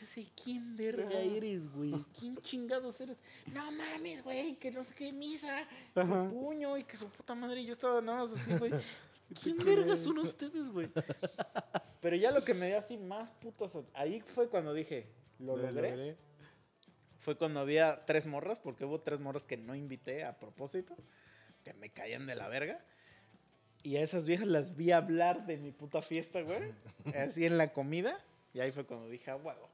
Yo 0.00 0.06
sé, 0.06 0.26
¿quién 0.42 0.76
verga 0.76 1.20
eres, 1.20 1.70
güey? 1.72 1.94
¿Quién 2.18 2.36
chingados 2.38 3.00
eres? 3.00 3.22
No 3.52 3.70
mames, 3.70 4.22
güey, 4.22 4.56
que 4.56 4.70
no 4.70 4.82
sé 4.82 4.94
qué, 4.94 5.12
misa, 5.12 5.66
que 5.94 6.02
puño 6.02 6.76
y 6.76 6.84
que 6.84 6.96
su 6.96 7.08
puta 7.08 7.34
madre. 7.34 7.60
Y 7.60 7.66
yo 7.66 7.72
estaba 7.72 8.00
nada 8.00 8.20
más 8.20 8.32
así, 8.32 8.52
güey. 8.56 8.72
¿Quién 9.42 9.56
verga 9.58 9.96
son 9.96 10.18
ustedes, 10.18 10.70
güey? 10.70 10.90
Pero 12.00 12.16
ya 12.16 12.30
lo 12.30 12.44
que 12.44 12.52
me 12.52 12.66
dio 12.66 12.78
así 12.78 12.98
más 12.98 13.30
putas, 13.30 13.78
ahí 13.94 14.20
fue 14.20 14.48
cuando 14.48 14.74
dije, 14.74 15.06
lo 15.38 15.56
logré 15.56 16.16
fue 17.22 17.36
cuando 17.36 17.60
había 17.60 18.04
tres 18.04 18.26
morras, 18.26 18.58
porque 18.58 18.84
hubo 18.84 19.00
tres 19.00 19.20
morras 19.20 19.44
que 19.44 19.56
no 19.56 19.76
invité 19.76 20.24
a 20.24 20.38
propósito, 20.38 20.96
que 21.62 21.72
me 21.72 21.90
caían 21.90 22.26
de 22.26 22.34
la 22.34 22.48
verga. 22.48 22.84
Y 23.82 23.96
a 23.96 24.02
esas 24.02 24.26
viejas 24.26 24.46
las 24.46 24.76
vi 24.76 24.92
hablar 24.92 25.46
de 25.46 25.56
mi 25.56 25.72
puta 25.72 26.02
fiesta, 26.02 26.40
güey. 26.42 26.72
Así 27.16 27.44
en 27.46 27.58
la 27.58 27.72
comida. 27.72 28.18
Y 28.54 28.60
ahí 28.60 28.70
fue 28.72 28.84
cuando 28.84 29.08
dije, 29.08 29.30
ah, 29.30 29.36
huevo. 29.36 29.68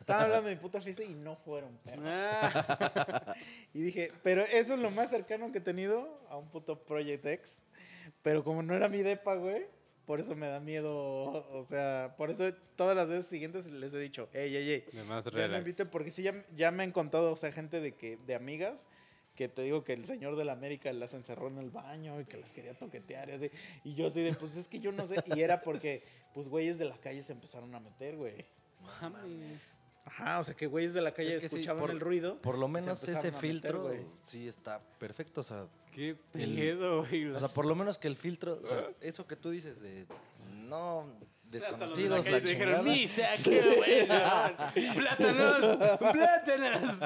Estaban 0.00 0.24
hablando 0.24 0.48
de 0.48 0.54
mi 0.56 0.60
puta 0.60 0.80
fiesta 0.80 1.02
y 1.04 1.14
no 1.14 1.36
fueron 1.36 1.76
perros. 1.84 2.04
Ah, 2.08 3.34
Y 3.74 3.80
dije, 3.82 4.10
pero 4.22 4.42
eso 4.42 4.74
es 4.74 4.80
lo 4.80 4.90
más 4.90 5.10
cercano 5.10 5.52
que 5.52 5.58
he 5.58 5.62
tenido 5.62 6.20
a 6.28 6.36
un 6.36 6.48
puto 6.48 6.78
Project 6.84 7.24
X. 7.26 7.62
Pero 8.22 8.42
como 8.42 8.62
no 8.62 8.74
era 8.74 8.88
mi 8.88 9.02
depa, 9.02 9.34
güey, 9.36 9.66
por 10.06 10.18
eso 10.18 10.34
me 10.34 10.48
da 10.48 10.58
miedo. 10.58 10.92
O 11.52 11.64
sea, 11.68 12.14
por 12.16 12.30
eso 12.30 12.52
todas 12.74 12.96
las 12.96 13.08
veces 13.08 13.26
siguientes 13.26 13.66
les 13.70 13.94
he 13.94 13.98
dicho, 14.00 14.28
ey, 14.32 14.56
ey, 14.56 14.70
ey. 14.70 14.84
de 14.92 15.04
más 15.04 15.24
Ya 15.24 15.30
relax. 15.30 15.58
inviten, 15.60 15.88
porque 15.88 16.10
sí, 16.10 16.22
ya, 16.22 16.44
ya 16.56 16.70
me 16.70 16.82
han 16.82 16.90
contado, 16.92 17.32
o 17.32 17.36
sea, 17.36 17.52
gente 17.52 17.80
de 17.80 17.94
que 17.94 18.16
de 18.26 18.34
amigas 18.34 18.86
que 19.34 19.48
te 19.48 19.62
digo 19.62 19.82
que 19.84 19.92
el 19.94 20.04
señor 20.04 20.36
de 20.36 20.44
la 20.44 20.52
América 20.52 20.92
las 20.92 21.14
encerró 21.14 21.48
en 21.48 21.58
el 21.58 21.70
baño 21.70 22.20
y 22.20 22.24
que 22.24 22.36
las 22.36 22.52
quería 22.52 22.74
toquetear 22.74 23.30
y 23.30 23.32
así. 23.32 23.50
Y 23.84 23.94
yo 23.94 24.06
así 24.08 24.20
de, 24.22 24.32
pues 24.34 24.56
es 24.56 24.68
que 24.68 24.78
yo 24.80 24.92
no 24.92 25.06
sé. 25.06 25.16
Y 25.34 25.40
era 25.40 25.62
porque, 25.62 26.02
pues, 26.34 26.48
güeyes 26.48 26.78
de 26.78 26.84
la 26.84 26.96
calle 26.98 27.22
se 27.22 27.32
empezaron 27.32 27.74
a 27.74 27.80
meter, 27.80 28.16
güey. 28.16 28.44
Mames. 29.00 29.74
Ajá, 30.04 30.40
o 30.40 30.44
sea, 30.44 30.54
que 30.56 30.66
güeyes 30.66 30.94
de 30.94 31.00
la 31.00 31.12
calle 31.14 31.30
Es 31.30 31.42
que 31.42 31.48
sí, 31.48 31.56
escuchaban 31.56 31.80
por- 31.80 31.90
el 31.92 32.00
ruido. 32.00 32.36
Por 32.42 32.58
lo 32.58 32.66
menos 32.68 33.02
ese 33.04 33.14
meter, 33.14 33.34
filtro 33.34 33.90
sí 34.24 34.48
está 34.48 34.80
perfecto. 34.98 35.42
O 35.42 35.44
sea, 35.44 35.66
Qué 35.94 36.16
pedo, 36.32 37.06
güey. 37.06 37.26
o 37.28 37.38
sea, 37.38 37.48
por 37.48 37.66
lo 37.66 37.74
menos 37.76 37.98
que 37.98 38.08
el 38.08 38.16
filtro, 38.16 38.60
o 38.62 38.66
sea, 38.66 38.88
eso 39.00 39.26
que 39.26 39.36
tú 39.36 39.50
dices 39.50 39.80
de 39.80 40.06
no 40.68 41.06
la 41.06 41.58
desconocidos, 41.60 42.24
la 42.24 42.30
te 42.32 42.40
dijeron, 42.40 42.74
chingada. 42.74 42.82
¡Misa, 42.82 43.28
qué 43.44 43.60
bueno! 43.76 44.94
¡Plátanos! 44.96 45.98
¡Plátanos! 46.12 46.98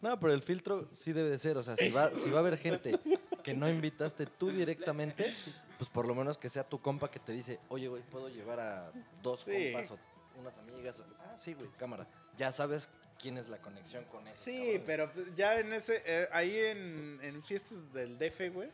No, 0.00 0.18
pero 0.20 0.32
el 0.32 0.42
filtro 0.42 0.88
sí 0.92 1.12
debe 1.12 1.30
de 1.30 1.38
ser. 1.38 1.56
O 1.56 1.62
sea, 1.62 1.76
si 1.76 1.90
va, 1.90 2.10
si 2.22 2.30
va 2.30 2.36
a 2.38 2.40
haber 2.40 2.56
gente 2.58 2.98
que 3.42 3.54
no 3.54 3.68
invitaste 3.68 4.26
tú 4.26 4.50
directamente, 4.50 5.34
pues 5.76 5.90
por 5.90 6.06
lo 6.06 6.14
menos 6.14 6.38
que 6.38 6.48
sea 6.48 6.62
tu 6.64 6.80
compa 6.80 7.10
que 7.10 7.18
te 7.18 7.32
dice, 7.32 7.58
oye, 7.68 7.88
güey, 7.88 8.02
¿puedo 8.02 8.28
llevar 8.28 8.60
a 8.60 8.92
dos 9.22 9.40
Sí. 9.40 9.72
compas 9.72 9.90
o 9.90 9.98
unas 10.40 10.56
amigas? 10.58 11.02
Ah, 11.20 11.36
sí, 11.40 11.54
güey, 11.54 11.68
cámara. 11.78 12.06
Ya 12.36 12.52
sabes 12.52 12.88
quién 13.20 13.38
es 13.38 13.48
la 13.48 13.58
conexión 13.58 14.04
con 14.04 14.26
ese. 14.28 14.44
Sí, 14.44 14.78
cabrón. 14.86 15.10
pero 15.14 15.34
ya 15.34 15.58
en 15.58 15.72
ese, 15.72 16.02
eh, 16.06 16.28
ahí 16.30 16.56
en, 16.56 17.18
en 17.22 17.42
fiestas 17.42 17.92
del 17.92 18.16
DF, 18.18 18.50
güey, 18.54 18.70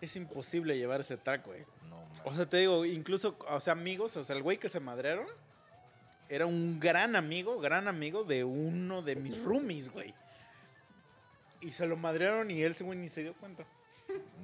es 0.00 0.14
imposible 0.16 0.76
llevar 0.78 1.00
ese 1.00 1.16
track, 1.16 1.46
güey. 1.46 1.64
No, 1.88 1.96
man. 1.96 2.20
O 2.24 2.36
sea, 2.36 2.46
te 2.46 2.58
digo, 2.58 2.84
incluso, 2.84 3.36
o 3.48 3.58
sea, 3.60 3.72
amigos, 3.72 4.16
o 4.16 4.22
sea, 4.22 4.36
el 4.36 4.42
güey 4.42 4.58
que 4.58 4.68
se 4.68 4.78
madrearon 4.78 5.26
era 6.28 6.46
un 6.46 6.80
gran 6.80 7.16
amigo, 7.16 7.58
gran 7.60 7.88
amigo 7.88 8.24
de 8.24 8.44
uno 8.44 9.02
de 9.02 9.16
mis 9.16 9.42
roomies, 9.42 9.90
güey. 9.90 10.14
Y 11.60 11.72
se 11.72 11.86
lo 11.86 11.96
madrearon 11.96 12.50
y 12.50 12.62
él, 12.62 12.72
ese 12.72 12.84
güey, 12.84 12.98
ni 12.98 13.08
se 13.08 13.22
dio 13.22 13.34
cuenta. 13.34 13.64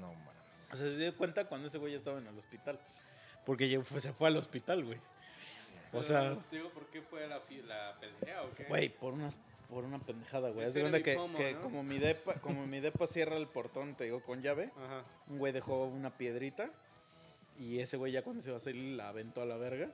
No, 0.00 0.12
man. 0.14 0.34
O 0.72 0.76
sea, 0.76 0.86
se 0.86 0.96
dio 0.96 1.16
cuenta 1.16 1.44
cuando 1.46 1.66
ese 1.68 1.78
güey 1.78 1.92
ya 1.92 1.98
estaba 1.98 2.18
en 2.18 2.26
el 2.26 2.36
hospital. 2.36 2.78
Porque 3.44 3.68
ya 3.68 3.80
fue- 3.82 4.00
se 4.00 4.12
fue 4.12 4.28
al 4.28 4.36
hospital, 4.36 4.84
güey. 4.84 4.98
O 5.92 6.02
sea, 6.02 6.36
Te 6.50 6.56
digo, 6.56 6.70
¿por 6.70 6.86
qué 6.86 7.02
fue 7.02 7.26
la, 7.26 7.36
la 7.66 7.98
pelea 8.00 8.42
o 8.44 8.50
qué? 8.52 8.64
güey, 8.64 8.88
por 8.88 9.12
unas 9.12 9.38
por 9.68 9.84
una 9.84 10.00
pendejada, 10.00 10.50
güey. 10.50 10.66
Haz 10.66 10.74
de 10.74 10.80
cuenta 10.80 10.98
que, 10.98 11.16
que 11.36 11.52
¿no? 11.54 11.60
como 11.60 11.84
mi 11.84 11.98
depa, 11.98 12.34
como 12.34 12.66
mi 12.66 12.80
depa 12.80 13.06
cierra 13.06 13.36
el 13.36 13.46
portón, 13.46 13.94
te 13.94 14.04
digo, 14.04 14.20
con 14.20 14.42
llave, 14.42 14.70
Ajá. 14.76 15.04
un 15.28 15.38
güey 15.38 15.52
dejó 15.52 15.84
una 15.84 16.10
piedrita 16.16 16.70
y 17.56 17.78
ese 17.78 17.96
güey 17.96 18.10
ya 18.10 18.22
cuando 18.22 18.42
se 18.42 18.48
iba 18.50 18.56
a 18.56 18.60
salir 18.60 18.96
la 18.96 19.08
aventó 19.10 19.42
a 19.42 19.46
la 19.46 19.56
verga 19.56 19.92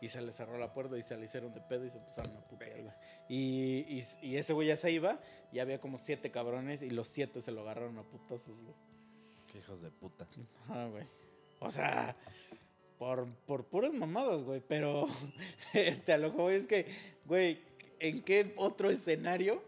y 0.00 0.08
se 0.08 0.20
le 0.20 0.32
cerró 0.32 0.58
la 0.58 0.72
puerta 0.72 0.96
y 0.96 1.02
se 1.02 1.16
le 1.16 1.26
hicieron 1.26 1.52
de 1.52 1.60
pedo 1.60 1.84
y 1.84 1.90
se 1.90 1.98
empezaron 1.98 2.36
a 2.36 2.40
putear, 2.40 2.82
güey. 2.82 2.94
Y, 3.28 3.84
y, 3.88 4.04
y 4.22 4.36
ese 4.36 4.52
güey 4.52 4.68
ya 4.68 4.76
se 4.76 4.90
iba 4.90 5.20
y 5.52 5.58
había 5.58 5.80
como 5.80 5.98
siete 5.98 6.30
cabrones 6.30 6.82
y 6.82 6.90
los 6.90 7.08
siete 7.08 7.40
se 7.40 7.52
lo 7.52 7.60
agarraron 7.62 7.98
a 7.98 8.02
putazos, 8.02 8.62
güey. 8.62 8.74
Qué 9.52 9.58
hijos 9.58 9.82
de 9.82 9.90
puta. 9.90 10.26
Ajá, 10.64 10.86
güey. 10.86 11.04
O 11.58 11.70
sea, 11.70 12.16
por, 12.98 13.26
por 13.46 13.64
puras 13.64 13.92
mamadas, 13.92 14.42
güey. 14.42 14.62
Pero, 14.66 15.08
este, 15.74 16.12
a 16.12 16.18
lo 16.18 16.32
que 16.32 16.36
voy 16.36 16.54
es 16.54 16.66
que, 16.66 16.86
güey, 17.26 17.60
¿en 17.98 18.22
qué 18.22 18.52
otro 18.56 18.90
escenario? 18.90 19.62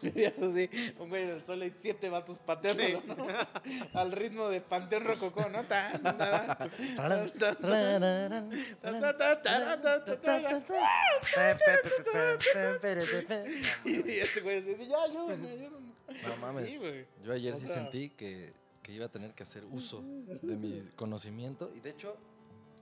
Serías 0.00 0.34
así, 0.38 0.70
un 0.98 1.08
güey 1.08 1.24
en 1.24 1.30
el 1.30 1.44
suelo 1.44 1.64
y 1.64 1.72
siete 1.78 2.08
vatos 2.08 2.38
pateándolo, 2.38 3.02
¿no? 3.06 3.26
Al 3.94 4.12
ritmo 4.12 4.48
de 4.48 4.60
Panteón 4.60 5.04
Rococó, 5.04 5.48
¿no? 5.48 5.64
y 13.84 14.18
ese 14.20 14.40
güey 14.40 14.58
así, 14.58 14.86
ya, 14.86 15.02
ayúdame, 15.02 15.50
ayúdame. 15.50 15.88
No 16.26 16.36
mames, 16.40 16.70
sí, 16.70 16.80
yo 17.22 17.32
ayer 17.32 17.54
o 17.54 17.58
sí 17.58 17.66
sentí 17.66 18.10
que, 18.10 18.54
que 18.82 18.92
iba 18.92 19.06
a 19.06 19.10
tener 19.10 19.34
que 19.34 19.42
hacer 19.42 19.64
uso 19.64 20.02
de 20.02 20.56
mi 20.56 20.90
conocimiento 20.96 21.70
y 21.74 21.80
de 21.80 21.90
hecho 21.90 22.16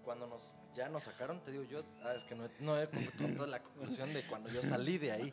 cuando 0.04 0.28
nos 0.28 0.54
ya 0.76 0.88
nos 0.88 1.04
sacaron, 1.04 1.40
te 1.42 1.50
digo 1.50 1.64
yo, 1.64 1.82
ah, 2.04 2.12
es 2.14 2.22
que 2.24 2.34
no, 2.34 2.48
no 2.60 2.78
he 2.78 2.86
toda 2.86 3.46
la 3.46 3.62
conclusión 3.62 4.12
de 4.12 4.24
cuando 4.26 4.50
yo 4.50 4.62
salí 4.62 4.98
de 4.98 5.10
ahí. 5.10 5.30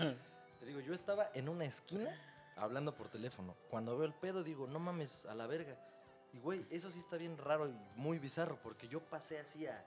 Te 0.64 0.70
digo, 0.70 0.80
yo 0.80 0.94
estaba 0.94 1.30
en 1.34 1.50
una 1.50 1.66
esquina 1.66 2.18
hablando 2.56 2.96
por 2.96 3.10
teléfono. 3.10 3.54
Cuando 3.70 3.98
veo 3.98 4.08
el 4.08 4.14
pedo, 4.14 4.44
digo, 4.44 4.66
no 4.66 4.80
mames, 4.80 5.26
a 5.26 5.36
la 5.36 5.46
verga. 5.46 5.78
Y 6.32 6.40
güey, 6.40 6.66
eso 6.70 6.90
sí 6.90 7.00
está 7.00 7.18
bien 7.18 7.38
raro 7.38 7.68
y 7.68 7.74
muy 7.98 8.18
bizarro, 8.18 8.58
porque 8.64 8.88
yo 8.88 9.02
pasé 9.02 9.40
así 9.40 9.68
a 9.68 9.86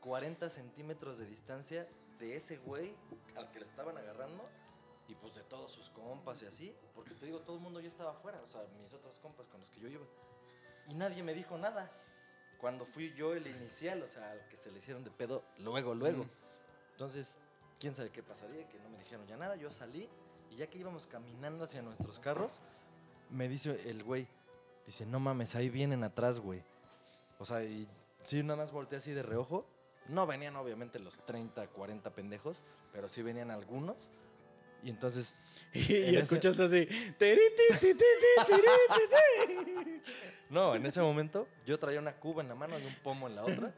40 0.00 0.50
centímetros 0.50 1.18
de 1.18 1.26
distancia 1.26 1.88
de 2.18 2.34
ese 2.34 2.56
güey 2.56 2.96
al 3.36 3.48
que 3.52 3.60
le 3.60 3.64
estaban 3.64 3.96
agarrando 3.96 4.42
y 5.06 5.14
pues 5.14 5.36
de 5.36 5.44
todos 5.44 5.70
sus 5.70 5.88
compas 5.90 6.42
y 6.42 6.46
así, 6.46 6.74
porque 6.96 7.14
te 7.14 7.26
digo, 7.26 7.38
todo 7.38 7.58
el 7.58 7.62
mundo 7.62 7.78
ya 7.78 7.88
estaba 7.88 8.10
afuera, 8.10 8.40
o 8.42 8.46
sea, 8.48 8.60
mis 8.82 8.92
otros 8.92 9.20
compas 9.20 9.46
con 9.46 9.60
los 9.60 9.70
que 9.70 9.78
yo 9.78 9.86
iba. 9.86 10.04
Y 10.88 10.94
nadie 10.94 11.22
me 11.22 11.32
dijo 11.32 11.56
nada. 11.56 11.92
Cuando 12.58 12.84
fui 12.84 13.14
yo 13.14 13.34
el 13.34 13.46
inicial, 13.46 14.02
o 14.02 14.08
sea, 14.08 14.32
al 14.32 14.48
que 14.48 14.56
se 14.56 14.72
le 14.72 14.78
hicieron 14.78 15.04
de 15.04 15.12
pedo 15.12 15.44
luego, 15.58 15.94
luego. 15.94 16.26
Entonces, 16.90 17.38
quién 17.82 17.94
sabe 17.96 18.10
qué 18.10 18.22
pasaría, 18.22 18.68
que 18.68 18.78
no 18.78 18.88
me 18.90 18.98
dijeron 19.00 19.26
ya 19.26 19.36
nada. 19.36 19.56
Yo 19.56 19.72
salí 19.72 20.08
y 20.50 20.56
ya 20.56 20.68
que 20.68 20.78
íbamos 20.78 21.08
caminando 21.08 21.64
hacia 21.64 21.82
nuestros 21.82 22.20
carros, 22.20 22.60
me 23.28 23.48
dice 23.48 23.78
el 23.90 24.04
güey, 24.04 24.28
dice, 24.86 25.04
no 25.04 25.18
mames, 25.18 25.56
ahí 25.56 25.68
vienen 25.68 26.04
atrás, 26.04 26.38
güey. 26.38 26.62
O 27.40 27.44
sea, 27.44 27.64
y 27.64 27.88
sí, 28.22 28.40
nada 28.44 28.56
más 28.56 28.70
volteé 28.70 28.98
así 28.98 29.10
de 29.10 29.24
reojo. 29.24 29.66
No 30.08 30.26
venían 30.28 30.54
obviamente 30.54 31.00
los 31.00 31.16
30, 31.26 31.66
40 31.68 32.10
pendejos, 32.14 32.62
pero 32.92 33.08
sí 33.08 33.20
venían 33.22 33.50
algunos. 33.50 33.96
Y 34.84 34.90
entonces, 34.90 35.36
Y, 35.72 35.80
En 35.96 36.04
y 36.04 36.08
ese- 36.10 36.18
escuchas 36.20 36.60
así. 36.60 36.86
No, 40.50 40.74
en 40.74 40.86
ese 40.86 41.00
momento 41.00 41.48
yo 41.66 41.78
traía 41.78 41.98
una 42.00 42.14
cuba 42.16 42.42
en 42.42 42.48
la 42.48 42.54
mano 42.54 42.78
y 42.78 42.84
un 42.86 42.94
pomo 43.02 43.26
en 43.28 43.36
la 43.36 43.42
otra. 43.44 43.74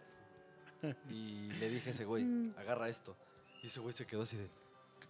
Y 1.09 1.51
le 1.53 1.71
dije 1.71 1.89
a 1.89 1.93
ese 1.95 2.05
güey, 2.05 2.27
agarra 2.59 2.91
esto. 2.91 3.17
Y 3.65 3.69
ese 3.69 3.81
güey 3.81 3.95
se 3.95 4.07
quedó 4.07 4.21
así 4.21 4.37
de, 4.37 4.47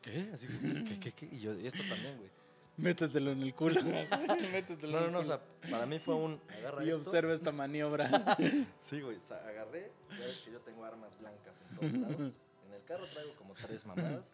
¿qué? 0.01 0.31
Así, 0.33 0.47
¿qué, 0.47 1.01
qué, 1.01 1.13
qué? 1.13 1.27
Y 1.27 1.41
yo, 1.41 1.55
y 1.55 1.67
esto 1.67 1.83
también, 1.89 2.17
güey. 2.19 2.31
Métetelo 2.77 3.33
en 3.33 3.43
el 3.43 3.53
culo. 3.53 3.81
Métetelo 4.53 5.01
No, 5.01 5.07
no, 5.07 5.11
no, 5.11 5.19
o 5.19 5.25
sea, 5.25 5.41
para 5.69 5.87
mí 5.87 5.99
fue 5.99 6.15
un, 6.15 6.41
agarra 6.49 6.85
y 6.85 6.91
esto. 6.91 7.03
observa 7.03 7.35
esta 7.35 7.51
maniobra. 7.51 8.37
Sí, 8.81 9.01
güey, 9.01 9.19
agarré, 9.45 9.91
ya 10.09 10.19
ves 10.27 10.39
que 10.45 10.53
yo 10.53 10.61
tengo 10.61 10.85
armas 10.85 11.19
blancas 11.19 11.61
en 11.63 11.77
todos 11.77 11.93
lados. 11.95 12.39
En 12.69 12.75
el 12.75 12.85
carro 12.85 13.09
traigo 13.11 13.35
como 13.35 13.55
tres 13.55 13.85
mamadas. 13.87 14.31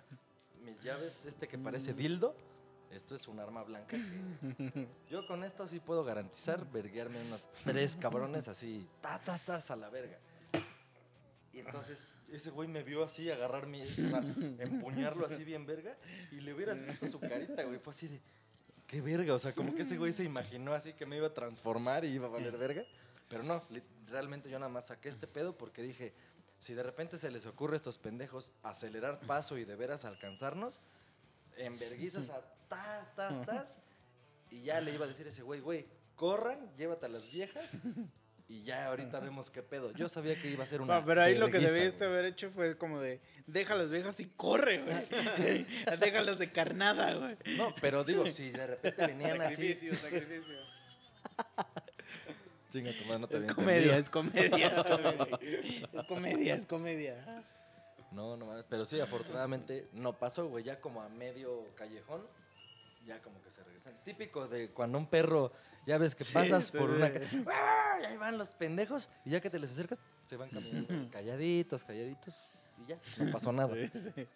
Mis 0.66 0.82
llaves, 0.82 1.24
este 1.24 1.48
que 1.48 1.56
parece 1.56 1.94
dildo, 1.94 2.34
esto 2.90 3.14
es 3.14 3.26
un 3.26 3.40
arma 3.40 3.62
blanca 3.62 3.96
que 3.96 4.86
yo 5.08 5.26
con 5.26 5.44
esto 5.44 5.66
sí 5.66 5.80
puedo 5.80 6.04
garantizar 6.04 6.70
verguearme 6.70 7.22
unos 7.22 7.46
tres 7.64 7.96
cabrones 7.96 8.48
así, 8.48 8.86
ta, 9.00 9.18
ta, 9.18 9.38
tas 9.38 9.70
a 9.70 9.76
la 9.76 9.88
verga. 9.88 10.18
Y 11.52 11.60
entonces 11.60 12.06
ese 12.30 12.50
güey 12.50 12.68
me 12.68 12.82
vio 12.82 13.02
así 13.02 13.30
agarrar 13.30 13.66
mi, 13.66 13.82
o 13.82 13.86
sea, 13.86 14.20
empuñarlo 14.58 15.26
así 15.26 15.44
bien 15.44 15.66
verga 15.66 15.96
y 16.30 16.36
le 16.36 16.54
hubieras 16.54 16.84
visto 16.84 17.06
su 17.08 17.20
carita, 17.20 17.64
güey, 17.64 17.78
fue 17.78 17.92
así 17.92 18.08
de, 18.08 18.20
qué 18.86 19.00
verga, 19.00 19.34
o 19.34 19.38
sea, 19.38 19.54
como 19.54 19.74
que 19.74 19.82
ese 19.82 19.96
güey 19.98 20.12
se 20.12 20.24
imaginó 20.24 20.74
así 20.74 20.92
que 20.92 21.06
me 21.06 21.16
iba 21.16 21.28
a 21.28 21.34
transformar 21.34 22.04
y 22.04 22.08
iba 22.08 22.26
a 22.26 22.30
valer 22.30 22.56
verga. 22.56 22.84
Pero 23.28 23.44
no, 23.44 23.62
realmente 24.08 24.50
yo 24.50 24.58
nada 24.58 24.70
más 24.70 24.88
saqué 24.88 25.08
este 25.08 25.28
pedo 25.28 25.56
porque 25.56 25.82
dije, 25.82 26.12
si 26.58 26.74
de 26.74 26.82
repente 26.82 27.16
se 27.16 27.30
les 27.30 27.46
ocurre 27.46 27.74
a 27.74 27.76
estos 27.76 27.98
pendejos 27.98 28.52
acelerar 28.62 29.20
paso 29.20 29.56
y 29.56 29.64
de 29.64 29.76
veras 29.76 30.04
alcanzarnos, 30.04 30.80
en 31.56 31.78
verguizos 31.78 32.30
a 32.30 32.42
tas, 32.68 33.14
tas, 33.14 33.46
tas, 33.46 33.78
y 34.50 34.62
ya 34.62 34.80
le 34.80 34.92
iba 34.92 35.04
a 35.04 35.08
decir 35.08 35.26
a 35.26 35.30
ese 35.30 35.42
güey, 35.42 35.60
güey, 35.60 35.86
corran, 36.16 36.70
llévate 36.76 37.06
a 37.06 37.08
las 37.08 37.30
viejas 37.30 37.76
y 38.50 38.64
ya 38.64 38.88
ahorita 38.88 39.20
vemos 39.20 39.48
qué 39.48 39.62
pedo. 39.62 39.92
Yo 39.92 40.08
sabía 40.08 40.34
que 40.34 40.48
iba 40.50 40.64
a 40.64 40.66
ser 40.66 40.80
una 40.80 40.98
No, 40.98 41.06
pero 41.06 41.22
ahí 41.22 41.38
lo 41.38 41.52
que 41.52 41.60
debiste 41.60 42.04
haber 42.04 42.24
hecho 42.24 42.50
fue 42.50 42.76
como 42.76 42.98
de, 42.98 43.20
deja 43.46 43.76
las 43.76 43.92
viejas 43.92 44.18
y 44.18 44.26
corre, 44.26 44.82
güey. 44.82 45.06
Sí, 45.36 45.66
déjalas 46.00 46.40
de 46.40 46.50
carnada, 46.50 47.14
güey. 47.14 47.36
No, 47.56 47.72
pero 47.80 48.02
digo, 48.02 48.28
si 48.28 48.50
de 48.50 48.66
repente 48.66 49.06
venían 49.06 49.40
así, 49.40 49.54
Sacrificio, 49.54 49.94
sacrificio. 49.94 50.56
chinga 52.70 52.92
tu 52.96 53.04
madre, 53.04 53.18
no 53.20 53.28
te 53.28 53.36
Es 53.36 53.44
comedia, 53.54 53.96
es 53.98 54.10
comedia, 54.10 54.66
es 54.66 54.82
comedia. 54.82 55.38
Es 55.92 56.04
comedia, 56.06 56.54
es 56.54 56.66
comedia. 56.66 57.44
No, 58.10 58.36
no 58.36 58.46
mames, 58.46 58.64
pero 58.68 58.84
sí, 58.84 58.98
afortunadamente 58.98 59.86
no 59.92 60.18
pasó, 60.18 60.48
güey, 60.48 60.64
ya 60.64 60.80
como 60.80 61.02
a 61.02 61.08
medio 61.08 61.66
callejón, 61.76 62.26
ya 63.16 63.22
como 63.22 63.42
que 63.42 63.50
se 63.50 63.62
regresan. 63.64 63.94
Típico 64.04 64.46
de 64.48 64.70
cuando 64.70 64.98
un 64.98 65.06
perro, 65.08 65.52
ya 65.86 65.98
ves 65.98 66.14
que 66.14 66.24
Sí, 66.24 66.32
pasas 66.32 66.70
por 66.70 66.90
una... 66.90 67.08
Y 67.08 68.04
ahí 68.04 68.16
van 68.16 68.38
los 68.38 68.50
pendejos 68.50 69.10
y 69.24 69.30
ya 69.30 69.40
que 69.40 69.50
te 69.50 69.58
les 69.58 69.72
acercas, 69.72 69.98
se 70.28 70.36
van 70.36 70.48
caminando 70.50 71.10
calladitos, 71.10 71.84
calladitos 71.84 72.40
y 72.78 72.86
ya, 72.90 72.98
no 73.18 73.32
pasó 73.32 73.52
nada. 73.52 73.74
Sí, 73.74 73.88
sí. 74.14 74.26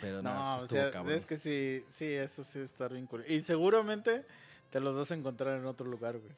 Pero 0.00 0.22
no, 0.22 0.32
No, 0.34 0.56
o 0.64 0.68
sea, 0.68 0.90
cabrón. 0.90 1.14
es 1.14 1.24
que 1.26 1.36
sí, 1.36 1.84
sí, 1.90 2.06
eso 2.12 2.42
sí 2.42 2.58
está 2.60 2.88
bien 2.88 3.06
cool. 3.06 3.24
Y 3.28 3.42
seguramente 3.42 4.24
te 4.70 4.80
los 4.80 4.96
vas 4.96 5.10
a 5.10 5.14
encontrar 5.14 5.58
en 5.58 5.66
otro 5.66 5.86
lugar, 5.86 6.18
güey. 6.18 6.32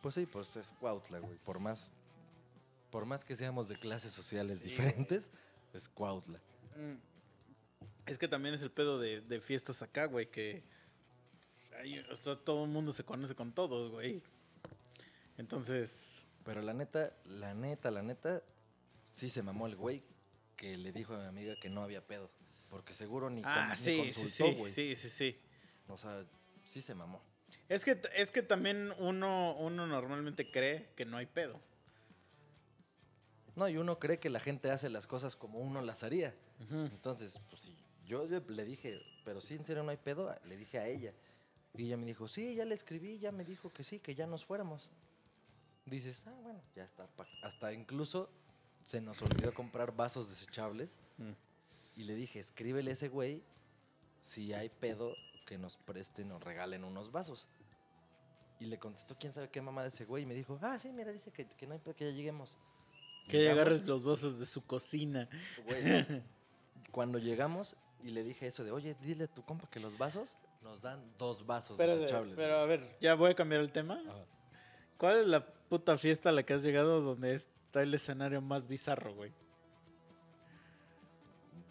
Pues 0.00 0.14
sí, 0.16 0.26
pues 0.26 0.56
es 0.56 0.72
Cuautla, 0.80 1.20
güey. 1.20 1.36
Por 1.44 1.60
más, 1.60 1.92
por 2.90 3.04
más 3.06 3.24
que 3.24 3.36
seamos 3.36 3.68
de 3.68 3.76
clases 3.76 4.12
sociales 4.12 4.58
Sí, 4.58 4.64
diferentes, 4.64 5.30
es 5.72 5.88
Cuautla. 5.88 6.40
Mm. 6.76 6.96
Es 8.06 8.18
que 8.18 8.26
también 8.26 8.54
es 8.54 8.62
el 8.62 8.70
pedo 8.72 8.98
de, 8.98 9.20
de 9.20 9.40
fiestas 9.40 9.80
acá, 9.82 10.06
güey, 10.06 10.28
que 10.30 10.64
ahí, 11.78 11.98
o 12.10 12.16
sea, 12.16 12.36
todo 12.36 12.64
el 12.64 12.70
mundo 12.70 12.92
se 12.92 13.04
conoce 13.04 13.34
con 13.34 13.52
todos, 13.52 13.88
güey. 13.90 14.22
Entonces, 15.38 16.24
Pero 16.44 16.60
la 16.60 16.72
neta, 16.74 17.12
la 17.24 17.54
neta, 17.54 17.90
la 17.90 18.02
neta, 18.02 18.42
sí 19.12 19.30
se 19.30 19.42
mamó 19.42 19.66
el 19.68 19.76
güey 19.76 20.02
que 20.56 20.76
le 20.76 20.90
dijo 20.92 21.14
a 21.14 21.18
mi 21.18 21.26
amiga 21.26 21.54
que 21.60 21.70
no 21.70 21.82
había 21.82 22.04
pedo. 22.06 22.30
Porque 22.68 22.94
seguro 22.94 23.30
ni, 23.30 23.42
con- 23.42 23.50
ah, 23.52 23.70
ni 23.70 23.76
sí, 23.76 23.90
sí, 23.90 23.96
consultó, 24.22 24.28
sí, 24.52 24.54
güey. 24.58 24.72
sí, 24.72 24.94
sí, 24.96 25.08
sí. 25.08 25.38
O 25.88 25.96
sea, 25.96 26.24
sí 26.66 26.82
se 26.82 26.94
mamó. 26.94 27.22
Es 27.68 27.84
que, 27.84 28.00
es 28.14 28.30
que 28.32 28.42
también 28.42 28.92
uno, 28.98 29.56
uno 29.58 29.86
normalmente 29.86 30.50
cree 30.50 30.88
que 30.96 31.04
no 31.04 31.16
hay 31.16 31.26
pedo. 31.26 31.60
No, 33.54 33.68
y 33.68 33.76
uno 33.76 33.98
cree 33.98 34.18
que 34.18 34.30
la 34.30 34.40
gente 34.40 34.70
hace 34.70 34.88
las 34.88 35.06
cosas 35.06 35.36
como 35.36 35.58
uno 35.60 35.80
las 35.82 36.02
haría. 36.02 36.34
Entonces, 36.70 37.40
pues 37.50 37.62
sí, 37.62 37.76
yo 38.06 38.24
le 38.24 38.40
le 38.40 38.64
dije, 38.64 39.00
pero 39.24 39.40
sí, 39.40 39.54
en 39.54 39.64
serio 39.64 39.82
no 39.82 39.90
hay 39.90 39.96
pedo, 39.98 40.34
le 40.44 40.56
dije 40.56 40.78
a 40.78 40.86
ella. 40.88 41.12
Y 41.74 41.86
ella 41.86 41.96
me 41.96 42.06
dijo, 42.06 42.28
sí, 42.28 42.54
ya 42.54 42.64
le 42.64 42.74
escribí, 42.74 43.18
ya 43.18 43.32
me 43.32 43.44
dijo 43.44 43.72
que 43.72 43.84
sí, 43.84 43.98
que 43.98 44.14
ya 44.14 44.26
nos 44.26 44.44
fuéramos. 44.44 44.90
Dices, 45.86 46.22
ah, 46.26 46.38
bueno, 46.42 46.60
ya 46.76 46.84
está. 46.84 47.08
Hasta 47.42 47.72
incluso 47.72 48.30
se 48.84 49.00
nos 49.00 49.22
olvidó 49.22 49.54
comprar 49.54 49.94
vasos 49.94 50.28
desechables. 50.28 51.00
Mm. 51.16 51.32
Y 51.96 52.04
le 52.04 52.14
dije, 52.14 52.40
escríbele 52.40 52.90
a 52.90 52.94
ese 52.94 53.08
güey 53.08 53.42
si 54.20 54.52
hay 54.52 54.68
pedo 54.68 55.14
que 55.46 55.58
nos 55.58 55.76
presten 55.76 56.30
o 56.32 56.38
regalen 56.38 56.84
unos 56.84 57.10
vasos. 57.10 57.48
Y 58.60 58.66
le 58.66 58.78
contestó 58.78 59.16
quién 59.18 59.32
sabe 59.32 59.48
qué 59.50 59.60
mamá 59.60 59.82
de 59.82 59.88
ese 59.88 60.04
güey 60.04 60.22
y 60.22 60.26
me 60.26 60.34
dijo, 60.34 60.58
ah, 60.62 60.78
sí, 60.78 60.92
mira, 60.92 61.10
dice 61.10 61.32
que, 61.32 61.46
que 61.46 61.66
no 61.66 61.72
hay 61.72 61.80
pedo, 61.80 61.94
que 61.94 62.04
ya 62.04 62.12
lleguemos. 62.12 62.58
Que 63.28 63.38
Llegamos, 63.38 63.60
agarres 63.60 63.86
los 63.86 64.04
vasos 64.04 64.38
de 64.38 64.46
su 64.46 64.64
cocina. 64.64 65.28
güey, 65.64 65.82
cuando 66.92 67.18
llegamos 67.18 67.76
y 68.02 68.10
le 68.10 68.22
dije 68.22 68.46
eso 68.46 68.62
de, 68.62 68.70
oye, 68.70 68.94
dile 69.00 69.24
a 69.24 69.28
tu 69.28 69.42
compa 69.42 69.68
que 69.68 69.80
los 69.80 69.98
vasos 69.98 70.36
nos 70.62 70.80
dan 70.80 71.02
dos 71.18 71.44
vasos 71.46 71.76
Pero, 71.76 71.94
desechables. 71.96 72.34
pero 72.36 72.52
güey". 72.54 72.62
a 72.62 72.66
ver, 72.66 72.96
ya 73.00 73.14
voy 73.14 73.30
a 73.30 73.34
cambiar 73.34 73.60
el 73.60 73.72
tema. 73.72 74.00
Ajá. 74.08 74.24
¿Cuál 74.96 75.20
es 75.20 75.26
la 75.26 75.44
puta 75.46 75.98
fiesta 75.98 76.28
a 76.28 76.32
la 76.32 76.42
que 76.44 76.54
has 76.54 76.62
llegado 76.62 77.00
donde 77.00 77.34
está 77.34 77.82
el 77.82 77.92
escenario 77.94 78.40
más 78.40 78.68
bizarro, 78.68 79.14
güey? 79.14 79.32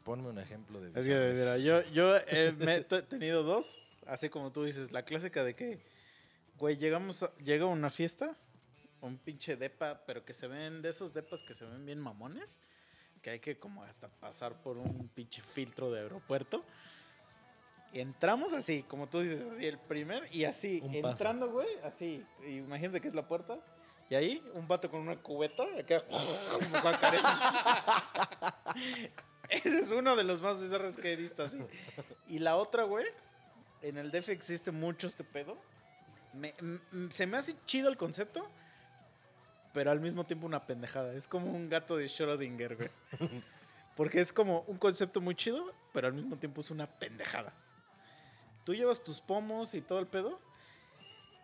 Ponme 0.03 0.29
un 0.29 0.39
ejemplo 0.39 0.81
de 0.81 0.87
Es 0.99 1.05
que, 1.05 1.33
mira, 1.37 1.57
yo, 1.57 1.81
yo 1.91 2.17
he 2.17 2.51
me 2.53 2.77
he 2.77 2.81
tenido 3.03 3.43
dos, 3.43 3.99
así 4.07 4.29
como 4.29 4.51
tú 4.51 4.63
dices, 4.63 4.91
la 4.91 5.03
clásica 5.03 5.43
de 5.43 5.55
que, 5.55 5.79
güey, 6.57 6.77
llegamos, 6.77 7.21
a- 7.23 7.33
llega 7.37 7.65
una 7.67 7.91
fiesta, 7.91 8.35
un 9.01 9.17
pinche 9.17 9.55
depa, 9.55 10.01
pero 10.07 10.25
que 10.25 10.33
se 10.33 10.47
ven 10.47 10.81
de 10.81 10.89
esos 10.89 11.13
depas 11.13 11.43
que 11.43 11.53
se 11.53 11.65
ven 11.65 11.85
bien 11.85 11.99
mamones, 11.99 12.59
que 13.21 13.29
hay 13.29 13.39
que 13.39 13.59
como 13.59 13.83
hasta 13.83 14.07
pasar 14.09 14.61
por 14.63 14.77
un 14.77 15.07
pinche 15.09 15.43
filtro 15.43 15.91
de 15.91 15.99
aeropuerto. 16.01 16.63
Entramos 17.93 18.53
así, 18.53 18.83
como 18.83 19.07
tú 19.07 19.19
dices, 19.19 19.41
así 19.51 19.65
el 19.65 19.77
primer, 19.77 20.27
y 20.33 20.45
así, 20.45 20.79
Un 20.83 20.95
entrando, 20.95 21.49
güey, 21.51 21.67
así, 21.83 22.23
imagínate 22.47 23.01
que 23.01 23.09
es 23.09 23.13
la 23.15 23.27
puerta, 23.27 23.57
y 24.09 24.15
ahí 24.15 24.41
un 24.53 24.67
vato 24.67 24.89
con 24.89 25.01
una 25.01 25.17
cubeta, 25.17 25.63
acá. 25.77 26.03
Ese 29.49 29.79
es 29.79 29.91
uno 29.91 30.15
de 30.15 30.23
los 30.23 30.41
más 30.41 30.61
bizarros 30.61 30.95
que 30.97 31.11
he 31.13 31.15
visto 31.15 31.43
así. 31.43 31.59
Y 32.27 32.39
la 32.39 32.55
otra, 32.55 32.83
güey, 32.83 33.05
en 33.81 33.97
el 33.97 34.11
DF 34.11 34.29
existe 34.29 34.71
mucho 34.71 35.07
este 35.07 35.23
pedo. 35.23 35.57
Me- 36.33 36.53
se 37.09 37.27
me 37.27 37.37
hace 37.37 37.55
chido 37.65 37.89
el 37.89 37.97
concepto, 37.97 38.47
pero 39.73 39.91
al 39.91 39.99
mismo 39.99 40.25
tiempo 40.25 40.45
una 40.45 40.65
pendejada. 40.65 41.13
Es 41.13 41.27
como 41.27 41.51
un 41.51 41.67
gato 41.69 41.97
de 41.97 42.05
Schrödinger, 42.05 42.77
güey. 42.77 42.89
Porque 43.97 44.21
es 44.21 44.31
como 44.31 44.61
un 44.67 44.77
concepto 44.77 45.19
muy 45.19 45.35
chido, 45.35 45.73
pero 45.91 46.07
al 46.07 46.13
mismo 46.13 46.37
tiempo 46.37 46.61
es 46.61 46.71
una 46.71 46.87
pendejada. 46.87 47.53
Tú 48.63 48.75
llevas 48.75 49.03
tus 49.03 49.21
pomos 49.21 49.73
y 49.73 49.81
todo 49.81 49.99
el 49.99 50.07
pedo, 50.07 50.39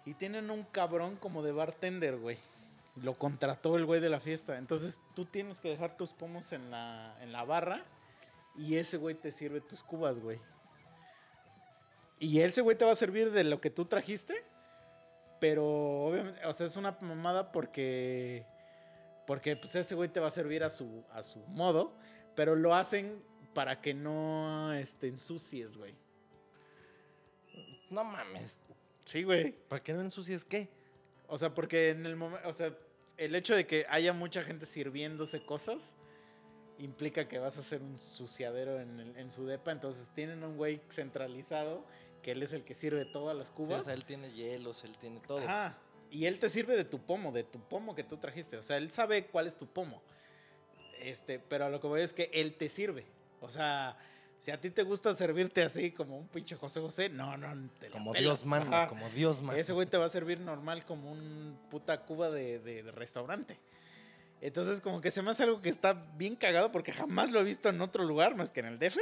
y 0.07 0.13
tienen 0.13 0.49
un 0.51 0.63
cabrón 0.63 1.17
como 1.17 1.43
de 1.43 1.51
bartender, 1.51 2.15
güey. 2.15 2.37
Lo 2.95 3.15
contrató 3.15 3.75
el 3.75 3.85
güey 3.85 3.99
de 3.99 4.07
la 4.07 4.21
fiesta. 4.21 4.57
Entonces 4.57 5.01
tú 5.15 5.25
tienes 5.25 5.59
que 5.59 5.67
dejar 5.67 5.97
tus 5.97 6.13
pomos 6.13 6.53
en 6.53 6.71
la, 6.71 7.17
en 7.19 7.33
la 7.33 7.43
barra 7.43 7.83
y 8.55 8.77
ese 8.77 8.95
güey 8.95 9.15
te 9.15 9.33
sirve 9.33 9.59
tus 9.59 9.83
cubas, 9.83 10.21
güey. 10.21 10.39
Y 12.19 12.39
ese 12.39 12.61
güey 12.61 12.77
te 12.77 12.85
va 12.85 12.93
a 12.93 12.95
servir 12.95 13.31
de 13.31 13.43
lo 13.43 13.59
que 13.59 13.69
tú 13.69 13.83
trajiste, 13.83 14.45
pero 15.41 15.65
obviamente, 16.05 16.45
o 16.45 16.53
sea, 16.53 16.65
es 16.65 16.77
una 16.77 16.97
mamada 17.01 17.51
porque 17.51 18.45
porque 19.27 19.57
pues 19.57 19.75
ese 19.75 19.93
güey 19.93 20.07
te 20.07 20.21
va 20.21 20.27
a 20.27 20.31
servir 20.31 20.63
a 20.63 20.69
su 20.69 21.03
a 21.11 21.21
su 21.21 21.39
modo, 21.47 21.93
pero 22.33 22.55
lo 22.55 22.73
hacen 22.73 23.21
para 23.53 23.81
que 23.81 23.93
no 23.93 24.71
este, 24.71 25.09
ensucies, 25.09 25.75
güey. 25.75 25.93
No 27.89 28.03
mames. 28.03 28.57
Sí, 29.05 29.23
güey. 29.23 29.51
¿Para 29.69 29.81
que 29.83 29.93
no 29.93 30.01
ensucies 30.01 30.43
qué? 30.43 30.67
O 31.27 31.37
sea, 31.37 31.53
porque 31.53 31.89
en 31.91 32.05
el 32.05 32.15
momento, 32.15 32.47
o 32.47 32.53
sea, 32.53 32.73
el 33.17 33.35
hecho 33.35 33.55
de 33.55 33.65
que 33.65 33.85
haya 33.89 34.13
mucha 34.13 34.43
gente 34.43 34.65
sirviéndose 34.65 35.45
cosas 35.45 35.95
implica 36.79 37.27
que 37.27 37.39
vas 37.39 37.57
a 37.57 37.63
ser 37.63 37.81
un 37.81 37.97
suciadero 37.97 38.79
en, 38.79 38.99
el- 38.99 39.17
en 39.17 39.31
su 39.31 39.45
depa. 39.45 39.71
Entonces 39.71 40.09
tienen 40.13 40.43
un 40.43 40.57
güey 40.57 40.81
centralizado 40.91 41.83
que 42.21 42.31
él 42.31 42.43
es 42.43 42.53
el 42.53 42.63
que 42.63 42.75
sirve 42.75 43.05
todas 43.05 43.35
las 43.35 43.47
Sí, 43.47 43.53
cubas. 43.55 43.81
o 43.81 43.83
sea, 43.85 43.93
él 43.93 44.05
tiene 44.05 44.31
hielos, 44.31 44.83
él 44.83 44.95
tiene 44.99 45.19
todo. 45.21 45.39
Ajá. 45.39 45.77
Y 46.11 46.25
él 46.25 46.39
te 46.39 46.49
sirve 46.49 46.75
de 46.77 46.85
tu 46.85 46.99
pomo, 46.99 47.31
de 47.31 47.43
tu 47.43 47.59
pomo 47.59 47.95
que 47.95 48.03
tú 48.03 48.17
trajiste. 48.17 48.57
O 48.57 48.63
sea, 48.63 48.77
él 48.77 48.91
sabe 48.91 49.25
cuál 49.27 49.47
es 49.47 49.55
tu 49.57 49.65
pomo. 49.67 50.01
Este, 50.99 51.39
pero 51.39 51.65
a 51.65 51.69
lo 51.69 51.79
que 51.79 51.87
voy 51.87 52.01
es 52.01 52.13
que 52.13 52.29
él 52.33 52.53
te 52.55 52.69
sirve. 52.69 53.05
O 53.41 53.49
sea, 53.49 53.97
si 54.39 54.51
a 54.51 54.59
ti 54.61 54.69
te 54.69 54.83
gusta 54.83 55.13
servirte 55.13 55.63
así 55.63 55.91
como 55.91 56.17
un 56.17 56.27
pinche 56.27 56.55
José 56.55 56.79
José, 56.79 57.09
no, 57.09 57.35
no, 57.37 57.69
te 57.79 57.87
la 57.89 57.93
Como 57.93 58.11
pelas. 58.13 58.23
Dios 58.39 58.45
manda, 58.45 58.83
Ajá. 58.83 58.89
como 58.89 59.09
Dios 59.09 59.41
manda. 59.41 59.59
Ese 59.59 59.73
güey 59.73 59.87
te 59.87 59.97
va 59.97 60.05
a 60.05 60.09
servir 60.09 60.39
normal 60.39 60.85
como 60.85 61.11
un 61.11 61.57
puta 61.69 62.01
cuba 62.05 62.29
de, 62.29 62.59
de- 62.59 62.83
de 62.83 62.91
restaurante. 62.91 63.57
Entonces, 64.39 64.79
como 64.81 65.01
que 65.01 65.09
se 65.09 65.21
me 65.23 65.31
hace 65.31 65.43
algo 65.43 65.61
que 65.61 65.69
está 65.69 65.93
bien 65.93 66.35
cagado 66.35 66.71
porque 66.71 66.91
jamás 66.91 67.31
lo 67.31 67.39
he 67.39 67.43
visto 67.43 67.69
en 67.69 67.81
otro 67.81 68.03
lugar 68.03 68.35
más 68.35 68.51
que 68.51 68.59
en 68.59 68.67
el 68.67 68.77
DF. 68.79 68.97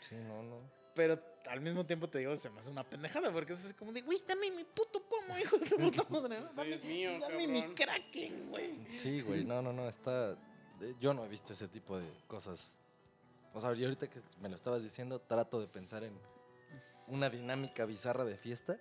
Sí, 0.00 0.14
no, 0.14 0.42
no. 0.44 0.60
Pero 0.94 1.20
al 1.48 1.60
mismo 1.60 1.84
tiempo 1.84 2.08
te 2.08 2.18
digo, 2.18 2.36
se 2.36 2.48
me 2.50 2.60
hace 2.60 2.70
una 2.70 2.84
pendejada 2.84 3.32
porque 3.32 3.54
es 3.54 3.64
así 3.64 3.74
como 3.74 3.92
de, 3.92 4.02
güey, 4.02 4.22
dame 4.26 4.50
mi 4.52 4.62
puto 4.64 5.02
pomo, 5.02 5.36
hijo 5.38 5.58
de 5.58 5.66
tu 5.66 5.76
puta 5.76 6.04
madre. 6.08 6.40
¿no? 6.40 6.48
Sí, 6.48 6.56
Dame, 6.56 6.74
es 6.74 6.84
mío, 6.84 7.10
dame 7.20 7.46
mi 7.48 7.62
kraken, 7.74 8.50
güey. 8.50 8.74
Sí, 8.92 9.20
güey, 9.22 9.44
no, 9.44 9.60
no, 9.62 9.72
no, 9.72 9.88
está... 9.88 10.36
eh, 10.80 10.94
Yo 11.00 11.12
no 11.14 11.24
he 11.24 11.28
visto 11.28 11.52
ese 11.52 11.66
tipo 11.68 11.98
de 11.98 12.06
cosas. 12.28 12.77
O 13.58 13.66
ahorita 13.66 14.08
que 14.08 14.22
me 14.40 14.48
lo 14.48 14.54
estabas 14.54 14.84
diciendo, 14.84 15.20
trato 15.20 15.60
de 15.60 15.66
pensar 15.66 16.04
en 16.04 16.12
una 17.08 17.28
dinámica 17.28 17.84
bizarra 17.86 18.24
de 18.24 18.36
fiesta. 18.36 18.78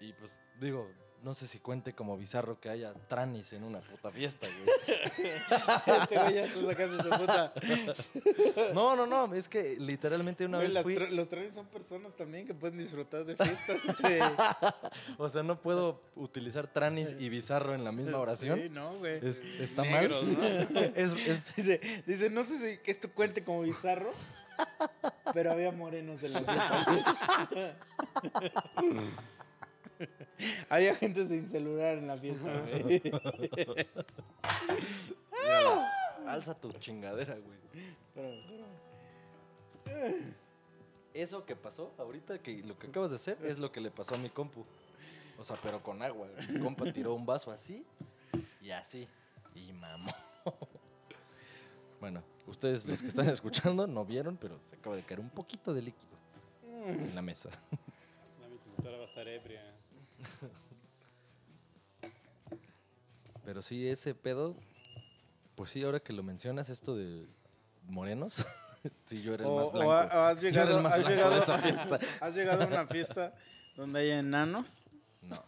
Y 0.00 0.12
pues, 0.14 0.40
digo, 0.60 0.90
no 1.24 1.34
sé 1.34 1.46
si 1.48 1.58
cuente 1.58 1.94
como 1.94 2.16
bizarro 2.18 2.60
que 2.60 2.68
haya 2.68 2.92
tranis 3.08 3.52
en 3.54 3.64
una 3.64 3.80
puta 3.80 4.10
fiesta, 4.10 4.46
güey. 4.46 4.96
Este 6.02 6.18
güey 6.18 6.34
ya 6.34 6.44
está 6.44 6.62
sacando 6.66 7.02
su 7.02 7.08
puta. 7.10 7.52
No, 8.74 8.94
no, 8.94 9.06
no, 9.06 9.34
es 9.34 9.48
que 9.48 9.76
literalmente 9.78 10.44
una 10.44 10.58
Güey, 10.58 10.68
vez 10.68 10.74
las 10.74 10.82
fui... 10.82 10.96
tra- 10.96 11.08
los 11.10 11.28
trajes 11.28 11.54
son 11.54 11.66
personas 11.66 12.14
también 12.14 12.46
que 12.46 12.54
pueden 12.54 12.78
disfrutar 12.78 13.24
de 13.24 13.36
fiestas. 13.36 13.86
de- 14.02 14.22
O 15.18 15.28
sea, 15.28 15.42
no 15.42 15.60
puedo 15.60 16.00
utilizar 16.16 16.66
tranis 16.66 17.14
y 17.18 17.28
bizarro 17.28 17.74
en 17.74 17.84
la 17.84 17.92
misma 17.92 18.18
oración. 18.18 18.60
Sí, 18.62 18.68
no, 18.68 18.98
güey. 18.98 19.16
Es- 19.26 19.42
está 19.60 19.82
Negros, 19.82 20.24
mal. 20.26 20.68
¿no? 20.72 20.80
es, 20.80 21.12
es- 21.12 21.56
Dice, 21.56 21.80
dice, 22.06 22.30
no 22.30 22.42
sé 22.44 22.58
si 22.58 22.78
que 22.82 22.90
esto 22.90 23.10
cuente 23.12 23.42
como 23.44 23.62
bizarro, 23.62 24.12
pero 25.32 25.52
había 25.52 25.72
morenos 25.72 26.22
en 26.22 26.32
la 26.34 26.40
fiesta. 26.40 27.76
había 30.68 30.94
gente 30.96 31.26
sin 31.26 31.48
celular 31.48 31.98
en 31.98 32.06
la 32.08 32.16
fiesta, 32.16 32.62
güey. 32.82 33.02
alza 36.26 36.54
tu 36.54 36.72
chingadera, 36.72 37.34
güey. 37.34 37.58
Pero- 38.14 38.64
pero- 39.84 40.14
Eso 41.12 41.44
que 41.46 41.54
pasó 41.54 41.92
ahorita, 41.98 42.38
que 42.38 42.58
lo 42.64 42.76
que 42.78 42.88
acabas 42.88 43.10
de 43.10 43.16
hacer, 43.16 43.38
es 43.44 43.58
lo 43.58 43.70
que 43.70 43.80
le 43.80 43.90
pasó 43.90 44.16
a 44.16 44.18
mi 44.18 44.30
compu. 44.30 44.64
O 45.38 45.44
sea, 45.44 45.56
pero 45.62 45.80
con 45.82 46.02
agua. 46.02 46.26
Mi 46.48 46.58
compa 46.60 46.92
tiró 46.92 47.14
un 47.14 47.24
vaso 47.26 47.50
así 47.52 47.84
y 48.60 48.70
así. 48.70 49.06
Y 49.54 49.72
mamó. 49.72 50.12
Bueno, 52.00 52.22
ustedes 52.46 52.84
los 52.84 53.00
que 53.00 53.06
están 53.08 53.28
escuchando 53.28 53.86
no 53.86 54.04
vieron, 54.04 54.36
pero 54.36 54.58
se 54.64 54.74
acaba 54.76 54.96
de 54.96 55.02
caer 55.02 55.20
un 55.20 55.30
poquito 55.30 55.72
de 55.72 55.82
líquido 55.82 56.16
en 56.86 57.14
la 57.14 57.22
mesa. 57.22 57.48
La. 58.40 58.84
Ahora 58.84 58.98
va 58.98 59.04
a 59.04 59.06
estar 59.06 59.26
ebria. 59.28 59.62
Pero 63.44 63.62
sí, 63.62 63.86
ese 63.86 64.14
pedo, 64.14 64.56
pues 65.54 65.70
sí, 65.70 65.82
ahora 65.82 66.00
que 66.00 66.12
lo 66.12 66.22
mencionas, 66.22 66.68
esto 66.70 66.96
de 66.96 67.26
morenos, 67.86 68.44
sí, 69.04 69.20
yo 69.22 69.34
era 69.34 69.44
el 69.44 69.50
O, 69.50 69.56
más 69.56 69.72
blanco. 69.72 69.90
o 69.90 70.18
has 70.18 70.40
llegado, 70.42 70.80
más 70.82 70.92
has, 70.94 70.98
blanco 71.00 71.14
llegado, 71.14 71.34
de 71.34 71.40
esa 71.42 71.58
fiesta. 71.58 71.98
has 72.20 72.34
llegado 72.34 72.62
a 72.62 72.66
una 72.66 72.86
fiesta 72.86 73.34
donde 73.76 74.00
hay 74.00 74.10
enanos. 74.12 74.84
No, 75.22 75.42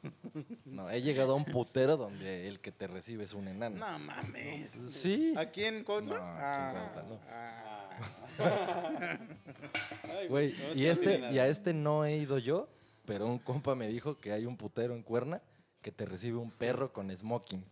no, 0.65 0.91
he 0.91 1.03
llegado 1.03 1.33
a 1.33 1.35
un 1.35 1.45
putero 1.45 1.99
donde 1.99 2.49
el 2.49 2.61
que 2.61 2.73
te 2.73 2.87
recibe 2.87 3.25
es 3.25 3.35
un 3.35 3.47
enano. 3.47 3.77
No 3.77 3.99
mames. 3.99 4.71
Sí. 4.89 5.35
¿Aquí 5.37 5.65
en 5.65 5.85
Cuautla? 5.85 6.17
No, 6.19 6.25
aquí 6.25 6.79
en 6.79 6.93
Cuautla 6.93 7.03
no. 7.03 7.21
ah. 7.29 9.19
Ay, 10.19 10.29
Güey, 10.29 10.55
y 10.75 10.87
este, 10.87 11.31
y 11.31 11.39
a 11.39 11.47
este 11.49 11.75
no 11.75 12.05
he 12.07 12.17
ido 12.17 12.39
yo, 12.39 12.69
pero 13.07 13.27
un 13.27 13.39
compa 13.39 13.75
me 13.75 13.89
dijo 13.89 14.19
que 14.19 14.33
hay 14.33 14.45
un 14.47 14.57
putero 14.57 14.95
en 14.95 15.03
Cuerna 15.03 15.41
que 15.83 15.93
te 15.93 16.05
recibe 16.05 16.39
un 16.39 16.51
perro 16.51 16.93
con 16.93 17.17
smoking. 17.17 17.65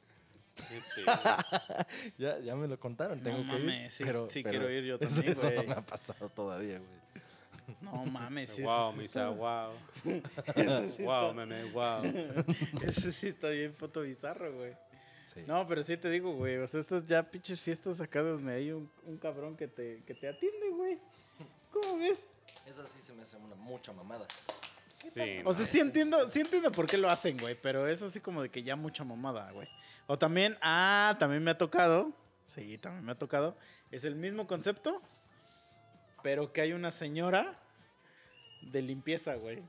Ya, 2.19 2.39
ya 2.39 2.55
me 2.55 2.69
lo 2.69 2.79
contaron, 2.79 3.19
No 3.19 3.25
tengo 3.25 3.39
que 3.39 3.43
ir. 3.59 3.65
mames, 3.67 3.95
sí, 3.95 4.05
pero, 4.05 4.29
sí 4.29 4.43
pero 4.43 4.51
quiero 4.61 4.71
ir 4.71 4.85
yo 4.85 4.95
eso- 4.97 5.09
también, 5.09 5.33
Eso 5.37 5.49
no 5.51 5.55
güey. 5.57 5.67
me 5.67 5.73
ha 5.75 5.81
pasado 5.87 6.29
todavía, 6.29 6.79
güey. 6.79 7.75
No 7.81 8.05
mames, 8.05 8.51
sí, 8.51 8.63
wow, 8.63 8.91
eso 8.93 9.01
sí 9.01 9.07
está- 9.07 9.31
wow. 9.31 9.73
eso 10.55 10.87
sí 10.97 11.03
wow, 11.03 11.31
está- 11.31 11.33
meme, 11.35 11.65
wow. 11.73 12.03
Eso 12.87 13.11
sí 13.11 13.29
está 13.29 13.49
bien 13.49 13.73
puto 13.73 14.03
bizarro, 14.03 14.53
güey. 14.55 14.73
Sí. 15.27 15.41
No, 15.47 15.67
pero 15.67 15.83
sí 15.83 15.97
te 15.97 16.11
digo, 16.11 16.33
güey. 16.35 16.59
O 16.59 16.67
sea, 16.67 16.81
estas 16.81 17.05
ya 17.07 17.23
pinches 17.23 17.61
fiestas 17.61 18.01
acá 18.01 18.23
donde 18.23 18.53
hay 18.53 18.71
un, 18.71 18.89
un 19.07 19.17
cabrón 19.17 19.57
que 19.57 19.67
te, 19.67 20.03
que 20.07 20.15
te 20.15 20.29
atiende, 20.29 20.69
güey. 20.71 20.99
¿Cómo 21.73 21.99
ves? 21.99 22.19
Esa 22.67 22.87
sí 22.87 23.01
se 23.01 23.13
me 23.15 23.23
hace 23.23 23.37
una 23.39 23.55
mucha 23.57 23.93
mamada. 23.93 24.27
Sí, 25.13 25.41
O 25.45 25.53
sea, 25.53 25.67
sí 25.67 25.81
entiendo, 25.81 26.31
sí 26.31 26.41
entiendo 26.41 26.71
por 26.73 26.87
qué 26.87 26.97
lo 26.99 27.11
hacen, 27.11 27.37
güey. 27.39 27.55
Pero 27.61 27.87
es 27.89 28.01
así 28.03 28.21
como 28.21 28.43
de 28.43 28.51
que 28.51 28.63
ya 28.63 28.77
mucha 28.77 29.05
mamada, 29.05 29.51
güey. 29.53 29.69
O 30.07 30.19
también, 30.19 30.57
ah, 30.63 31.17
también 31.19 31.43
me 31.43 31.51
ha 31.51 31.59
tocado. 31.59 32.13
Sí, 32.49 32.79
también 32.79 33.05
me 33.05 33.13
ha 33.13 33.19
tocado. 33.19 33.57
Es 33.91 34.05
el 34.05 34.15
mismo 34.17 34.47
concepto, 34.47 35.01
pero 36.23 36.53
que 36.53 36.61
hay 36.61 36.73
una 36.73 36.91
señora 36.91 37.59
de 38.63 38.83
limpieza, 38.83 39.35
güey. 39.35 39.63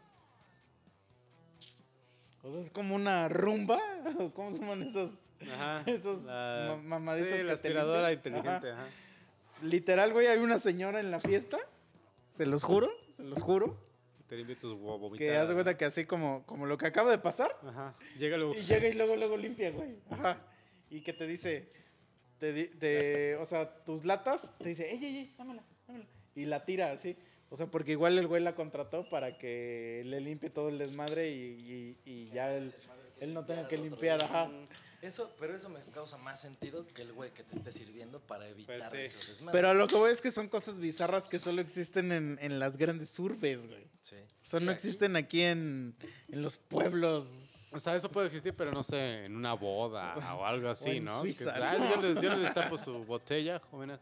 O 2.44 2.52
sea, 2.52 2.62
es 2.62 2.70
como 2.70 2.96
una 2.96 3.28
rumba. 3.28 3.80
¿o 4.20 4.32
¿Cómo 4.32 4.54
se 4.56 4.62
llaman 4.62 4.84
esos? 4.84 5.12
Ajá. 5.52 5.84
Esos 5.86 6.24
la- 6.24 6.76
ma- 6.78 7.00
mamaditos 7.00 7.30
Sí, 7.32 7.38
que 7.38 7.44
la 7.44 7.54
aspiradora 7.54 8.12
inteligente, 8.14 8.72
ajá. 8.72 8.88
Literal, 9.62 10.12
güey, 10.14 10.28
hay 10.28 10.40
una 10.40 10.60
señora 10.60 11.00
en 11.00 11.12
la 11.12 11.20
fiesta. 11.20 11.58
Se 12.32 12.46
los 12.46 12.64
juro, 12.64 12.90
se 13.16 13.24
los 13.24 13.42
juro. 13.42 13.78
Te 14.28 14.36
limpia 14.38 14.58
tus 14.58 14.74
huevos. 14.74 15.18
Que 15.18 15.36
haz 15.36 15.48
de 15.48 15.54
cuenta 15.54 15.78
que 15.78 15.86
así 15.86 16.06
como, 16.06 16.46
como 16.46 16.66
lo 16.66 16.78
que 16.78 16.88
acaba 16.88 17.12
de 17.12 17.18
pasar. 17.20 17.56
Ajá. 17.68 17.96
Llega 18.18 18.38
luego. 18.38 18.54
Y 18.56 18.60
llega 18.60 18.88
y 18.88 18.94
luego, 18.94 19.16
luego 19.16 19.38
limpia, 19.38 19.72
güey. 19.72 19.96
Ajá. 20.10 20.42
Y 20.90 21.02
que 21.02 21.14
te 21.14 21.28
dice, 21.28 21.70
te, 22.40 22.68
te- 22.68 23.36
o 23.36 23.46
sea, 23.46 23.84
tus 23.86 24.04
latas, 24.06 24.52
te 24.58 24.70
dice, 24.70 24.92
ey, 24.92 25.04
ey, 25.06 25.18
ey, 25.18 25.36
dámela, 25.38 25.64
dámela. 25.88 26.06
Y 26.36 26.46
la 26.46 26.66
tira 26.66 26.92
así. 26.92 27.16
O 27.50 27.56
sea, 27.56 27.68
porque 27.68 27.92
igual 27.92 28.18
el 28.18 28.28
güey 28.28 28.42
la 28.42 28.56
contrató 28.56 29.08
para 29.10 29.38
que 29.38 30.02
le 30.06 30.20
limpie 30.20 30.50
todo 30.50 30.70
el 30.70 30.80
desmadre 30.80 31.30
y, 31.30 31.98
y- 32.06 32.12
y 32.12 32.30
ya 32.32 32.56
él, 32.56 32.74
él 33.20 33.34
no 33.34 33.46
tenga 33.46 33.68
que 33.68 33.78
limpiar, 33.78 34.22
ajá. 34.24 34.50
Eso, 35.06 35.32
pero 35.40 35.56
eso 35.56 35.70
me 35.70 35.80
causa 35.94 36.18
más 36.18 36.42
sentido 36.42 36.88
que 36.88 37.04
el 37.04 37.14
güey 37.14 37.32
que 37.32 37.44
te 37.44 37.58
esté 37.58 37.72
sirviendo 37.72 38.20
para 38.20 38.48
evitar 38.48 38.78
Pues 38.78 38.92
sí. 38.92 38.98
esos 38.98 39.28
desmadres. 39.28 39.52
Pero 39.52 39.74
lo 39.76 39.88
que 39.88 39.96
voy 39.96 40.12
es 40.12 40.20
que 40.20 40.32
son 40.32 40.48
cosas 40.50 40.80
bizarras 40.80 41.26
que 41.26 41.38
solo 41.38 41.62
existen 41.62 42.12
en, 42.12 42.38
en 42.42 42.58
las 42.60 42.78
grandes 42.78 43.18
urbes, 43.20 43.68
güey. 43.68 43.86
Sí. 44.02 44.16
O 44.16 44.46
sea, 44.46 44.60
no 44.60 44.72
aquí- 44.72 44.76
existen 44.88 45.16
aquí 45.16 45.42
en, 45.42 45.96
en 46.30 46.42
los 46.42 46.58
pueblos. 46.58 47.70
O 47.74 47.80
sea, 47.80 47.96
eso 47.96 48.10
puede 48.10 48.28
existir, 48.28 48.54
pero 48.56 48.72
no 48.72 48.84
sé, 48.84 49.26
en 49.26 49.36
una 49.36 49.54
boda 49.54 50.16
o 50.36 50.46
algo 50.46 50.70
así, 50.70 50.90
en 50.98 51.06
¿no? 51.06 51.22
Suiza, 51.22 51.54
Que, 51.54 51.64
ah, 51.64 51.78
¿no? 51.78 51.90
yo, 51.96 52.02
les, 52.02 52.22
yo 52.24 52.30
les 52.32 52.40
destapo 52.42 52.78
su 52.78 53.04
botella, 53.06 53.60
jóvenes. 53.72 54.00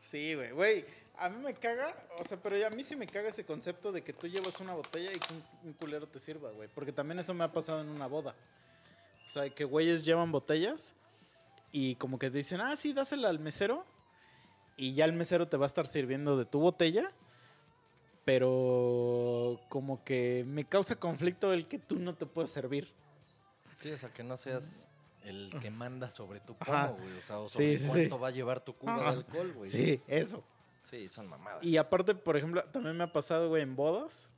Sí, 0.00 0.34
güey, 0.34 0.50
güey. 0.52 0.84
A 1.16 1.28
mí 1.28 1.42
me 1.42 1.52
caga, 1.54 1.96
o 2.20 2.24
sea, 2.24 2.40
pero 2.40 2.64
a 2.64 2.70
mí 2.70 2.84
sí 2.84 2.94
me 2.94 3.06
caga 3.06 3.28
ese 3.30 3.44
concepto 3.44 3.90
de 3.90 4.02
que 4.02 4.12
tú 4.12 4.28
llevas 4.28 4.60
una 4.60 4.74
botella 4.74 5.10
y 5.10 5.18
que 5.18 5.34
un, 5.34 5.42
un 5.64 5.72
culero 5.72 6.06
te 6.06 6.18
sirva, 6.20 6.50
güey. 6.52 6.68
Porque 6.72 6.92
también 6.92 7.18
eso 7.18 7.34
me 7.34 7.42
ha 7.44 7.50
pasado 7.52 7.80
en 7.80 7.88
una 7.88 8.06
boda. 8.06 8.34
O 9.28 9.30
sea, 9.30 9.50
que 9.50 9.64
güeyes 9.64 10.06
llevan 10.06 10.32
botellas 10.32 10.94
y 11.70 11.96
como 11.96 12.18
que 12.18 12.30
te 12.30 12.38
dicen, 12.38 12.62
ah, 12.62 12.74
sí, 12.76 12.94
dásela 12.94 13.28
al 13.28 13.38
mesero. 13.38 13.84
Y 14.78 14.94
ya 14.94 15.04
el 15.04 15.12
mesero 15.12 15.46
te 15.46 15.58
va 15.58 15.66
a 15.66 15.68
estar 15.68 15.86
sirviendo 15.86 16.38
de 16.38 16.46
tu 16.46 16.60
botella. 16.60 17.12
Pero 18.24 19.60
como 19.68 20.02
que 20.02 20.46
me 20.46 20.64
causa 20.64 20.96
conflicto 20.96 21.52
el 21.52 21.68
que 21.68 21.78
tú 21.78 21.98
no 21.98 22.14
te 22.14 22.24
puedes 22.24 22.50
servir. 22.50 22.90
Sí, 23.80 23.90
o 23.90 23.98
sea, 23.98 24.10
que 24.14 24.22
no 24.22 24.38
seas 24.38 24.88
el 25.24 25.52
que 25.60 25.70
manda 25.70 26.08
sobre 26.08 26.40
tu 26.40 26.54
pomo, 26.54 26.94
güey. 26.94 27.18
O 27.18 27.22
sea, 27.22 27.38
o 27.40 27.50
sobre 27.50 27.76
sí, 27.76 27.84
sí. 27.84 27.90
cuánto 27.90 28.18
va 28.18 28.28
a 28.28 28.30
llevar 28.30 28.60
tu 28.60 28.74
cuba 28.76 28.94
Ajá. 28.94 29.10
de 29.10 29.16
alcohol, 29.18 29.52
güey. 29.52 29.70
Sí, 29.70 30.00
eso. 30.06 30.42
Sí, 30.84 31.06
son 31.10 31.28
mamadas. 31.28 31.62
Y 31.62 31.76
aparte, 31.76 32.14
por 32.14 32.38
ejemplo, 32.38 32.64
también 32.72 32.96
me 32.96 33.04
ha 33.04 33.12
pasado, 33.12 33.50
güey, 33.50 33.62
en 33.62 33.76
bodas, 33.76 34.30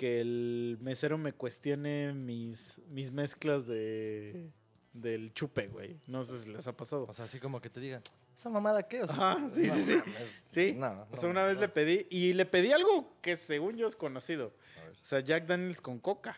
que 0.00 0.18
el 0.22 0.78
mesero 0.80 1.18
me 1.18 1.34
cuestione 1.34 2.14
mis, 2.14 2.80
mis 2.88 3.12
mezclas 3.12 3.66
de 3.66 4.48
del 4.94 5.34
chupe, 5.34 5.68
güey. 5.68 6.00
No 6.06 6.24
sé 6.24 6.38
si 6.38 6.48
les 6.48 6.66
ha 6.66 6.74
pasado. 6.74 7.04
O 7.06 7.12
sea, 7.12 7.26
así 7.26 7.38
como 7.38 7.60
que 7.60 7.68
te 7.68 7.80
digan, 7.80 8.02
¿esa 8.34 8.48
mamada 8.48 8.82
qué? 8.88 9.02
O 9.02 9.06
sea, 9.06 9.14
Ajá, 9.14 9.50
sí, 9.50 9.66
no 9.66 9.74
sí, 9.74 9.84
sí. 9.84 10.00
Sí. 10.48 10.74
No, 10.74 11.06
o 11.10 11.16
sea, 11.16 11.24
no, 11.24 11.32
una 11.32 11.44
vez 11.44 11.56
no. 11.56 11.60
le 11.60 11.68
pedí, 11.68 12.06
y 12.08 12.32
le 12.32 12.46
pedí 12.46 12.72
algo 12.72 13.14
que 13.20 13.36
según 13.36 13.76
yo 13.76 13.86
es 13.86 13.94
conocido. 13.94 14.54
O 14.88 15.04
sea, 15.04 15.20
Jack 15.20 15.44
Daniels 15.44 15.82
con 15.82 15.98
coca. 15.98 16.34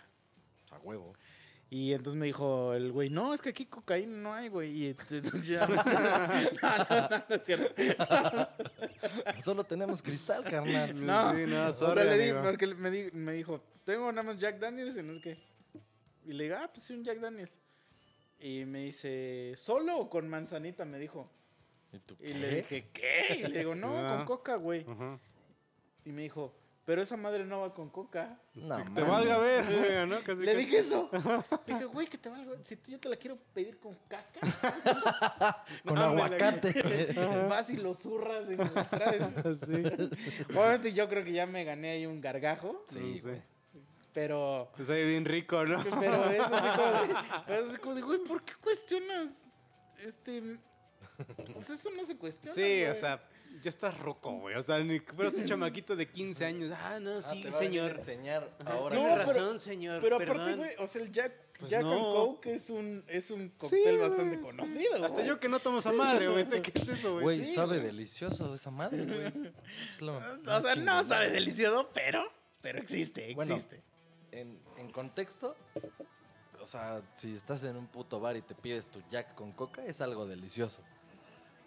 a 0.73 0.79
huevo. 0.81 1.15
Y 1.75 1.95
entonces 1.95 2.19
me 2.21 2.27
dijo 2.27 2.75
el 2.75 2.93
güey, 2.93 3.09
no, 3.09 3.33
es 3.33 3.41
que 3.41 3.49
aquí 3.49 3.65
cocaína 3.65 4.15
no 4.19 4.35
hay, 4.35 4.49
güey. 4.51 4.71
Y 4.77 4.87
entonces 4.89 5.47
ya... 5.47 5.67
no, 5.67 5.75
no, 5.77 7.09
no, 7.11 7.25
no 7.31 7.35
es 7.35 7.45
cierto. 7.47 7.75
Solo 9.43 9.65
tenemos 9.65 10.03
cristal, 10.03 10.45
carnal. 10.45 10.95
No, 11.07 11.35
Sí, 11.35 11.45
no, 11.47 11.69
o 11.69 11.73
sea, 11.73 11.73
sorry, 11.73 12.05
le 12.05 12.19
di, 12.19 12.33
porque 12.43 12.67
me, 12.75 12.91
di- 12.91 13.11
me 13.13 13.33
dijo, 13.33 13.63
tengo 13.85 14.13
nada 14.13 14.23
más 14.23 14.39
Jack 14.39 14.59
Daniels 14.59 14.97
y 14.99 15.03
no 15.03 15.15
sé 15.15 15.21
qué. 15.23 15.39
Y 16.27 16.35
le 16.35 16.45
digo, 16.45 16.57
ah, 16.61 16.71
pues 16.71 16.85
sí, 16.85 16.93
un 16.93 17.05
Jack 17.05 17.19
Daniels. 17.21 17.59
Y 18.39 18.65
me 18.67 18.81
dice, 18.85 19.55
¿solo 19.57 19.97
o 19.99 20.11
con 20.11 20.29
manzanita? 20.29 20.85
Me 20.85 20.99
dijo. 20.99 21.31
¿Y 21.93 21.99
tú 22.01 22.15
Y 22.21 22.27
qué? 22.33 22.35
le 22.35 22.55
dije, 22.57 22.89
¿qué? 22.93 23.37
Y 23.39 23.43
le 23.49 23.59
digo, 23.61 23.75
no, 23.75 23.97
Ah. 23.97 24.17
con 24.19 24.27
coca, 24.27 24.57
güey. 24.57 24.85
Y 26.05 26.13
me 26.13 26.23
dijo, 26.23 26.55
pero 26.85 27.01
esa 27.03 27.17
madre 27.17 27.45
no 27.45 27.61
va 27.61 27.73
con 27.75 27.89
coca. 27.91 28.39
No, 28.55 28.77
Te 28.95 29.03
valga 29.03 29.39
ver, 29.39 30.09
¿no? 30.09 30.21
Casi 30.23 30.41
Le 30.41 30.53
que- 30.53 30.59
dije 30.59 30.79
eso. 30.81 31.09
Le 31.13 31.75
dije, 31.75 31.85
güey, 31.87 32.07
que 32.07 32.19
te 32.19 32.29
valga. 32.29 32.53
Si 32.65 32.77
tú- 32.77 32.91
yo 32.91 32.99
te 32.99 33.09
la 33.09 33.17
quiero 33.17 33.37
pedir 33.55 33.79
con 33.79 33.97
caca, 34.09 34.41
Con 35.85 35.95
No, 35.95 36.01
la- 36.15 36.25
aguacate. 36.25 37.15
vas 37.49 37.71
y 37.71 37.77
lo 37.77 37.95
zurras 37.95 38.47
y 38.51 38.57
me 38.57 38.65
lo 38.65 38.87
traes. 38.87 39.23
Obviamente 40.51 40.93
yo 40.93 41.09
creo 41.09 41.23
que 41.25 41.33
ya 41.33 41.47
me 41.47 41.65
gané 41.65 41.91
ahí 41.91 42.07
un 42.07 42.21
gargajo. 42.21 42.85
sí, 42.89 43.21
güey. 43.21 43.41
Pero... 44.15 44.71
Te 44.77 44.85
sabe 44.85 45.07
bien 45.07 45.25
rico, 45.25 45.65
¿no? 45.65 45.83
Pero 45.99 46.31
es 46.31 46.41
así 46.43 46.77
como 46.77 46.93
de, 47.01 47.15
pero 47.47 47.63
es 47.65 47.71
así 47.71 47.79
como 47.79 47.95
de, 47.95 48.03
güey, 48.03 48.19
¿por 48.25 48.43
qué 48.45 48.53
cuestionas 48.61 49.31
este? 50.05 50.59
O 51.57 51.63
sea, 51.63 51.77
eso 51.77 51.89
no 51.97 52.05
se 52.05 52.19
cuestiona. 52.19 52.55
Sí, 52.55 52.61
güey. 52.61 52.87
o 52.89 52.95
sea, 52.95 53.23
ya 53.61 53.69
estás 53.69 53.99
roco, 53.99 54.33
güey. 54.39 54.55
O 54.57 54.63
sea, 54.63 54.79
ni 54.81 55.01
que 55.01 55.13
fueras 55.13 55.35
un 55.35 55.45
chamaquito 55.47 55.95
de 55.97 56.09
15 56.09 56.45
años. 56.45 56.73
Ah, 56.77 56.99
no, 57.01 57.19
Ah, 57.19 57.23
sí, 57.23 57.43
te 57.43 57.49
a 57.49 57.53
señor. 57.53 57.97
enseñar 57.99 58.51
ahora. 58.65 58.95
No, 58.97 59.03
Tiene 59.03 59.17
pero- 59.25 59.33
razón, 59.33 59.61
señor. 59.61 60.01
Pero 60.01 60.17
aparte, 60.17 60.33
perdón. 60.33 60.57
güey, 60.59 60.71
o 60.79 60.87
sea, 60.87 61.03
el 61.03 61.13
Jack, 61.13 61.33
Pues 61.59 61.71
Jack 61.71 61.83
no. 61.83 61.93
and 61.93 62.03
Coke 62.03 62.47
es 62.55 62.71
un, 62.71 63.05
es 63.09 63.31
un 63.31 63.49
cóctel 63.51 63.83
Sí, 63.95 63.97
bastante 63.99 64.41
conocido. 64.41 65.05
Hasta 65.05 65.25
yo 65.25 65.39
que 65.39 65.49
no 65.49 65.59
tomo 65.61 65.79
esa 65.79 65.93
madre, 65.93 66.29
güey. 66.29 66.47
¿Qué 66.63 66.73
es 66.81 66.89
eso, 66.89 67.13
güey? 67.13 67.23
Güey, 67.23 67.47
sí, 67.47 67.55
sabe 67.55 67.81
delicioso 67.81 68.55
esa 68.55 68.71
madre, 68.71 69.05
güey. 69.05 69.53
Es 69.85 70.01
lo 70.01 70.17
O 70.17 70.61
sea, 70.61 70.75
no 70.77 71.05
sabe 71.05 71.31
delicioso, 71.31 71.91
pero, 71.95 72.25
pero 72.61 72.79
existe, 72.79 73.35
Bueno, 73.35 73.55
existe. 73.55 73.83
En, 74.33 74.59
en 74.79 74.91
contexto, 74.91 75.55
o 76.61 76.65
sea, 76.67 77.03
si 77.17 77.35
estás 77.35 77.63
en 77.65 77.77
un 77.77 77.87
puto 77.87 78.19
bar 78.19 78.37
y 78.37 78.41
te 78.43 78.55
pides 78.55 78.87
tu 78.87 79.03
jack 79.11 79.35
con 79.35 79.53
coca, 79.53 79.85
es 79.85 80.01
algo 80.01 80.27
delicioso. 80.27 80.81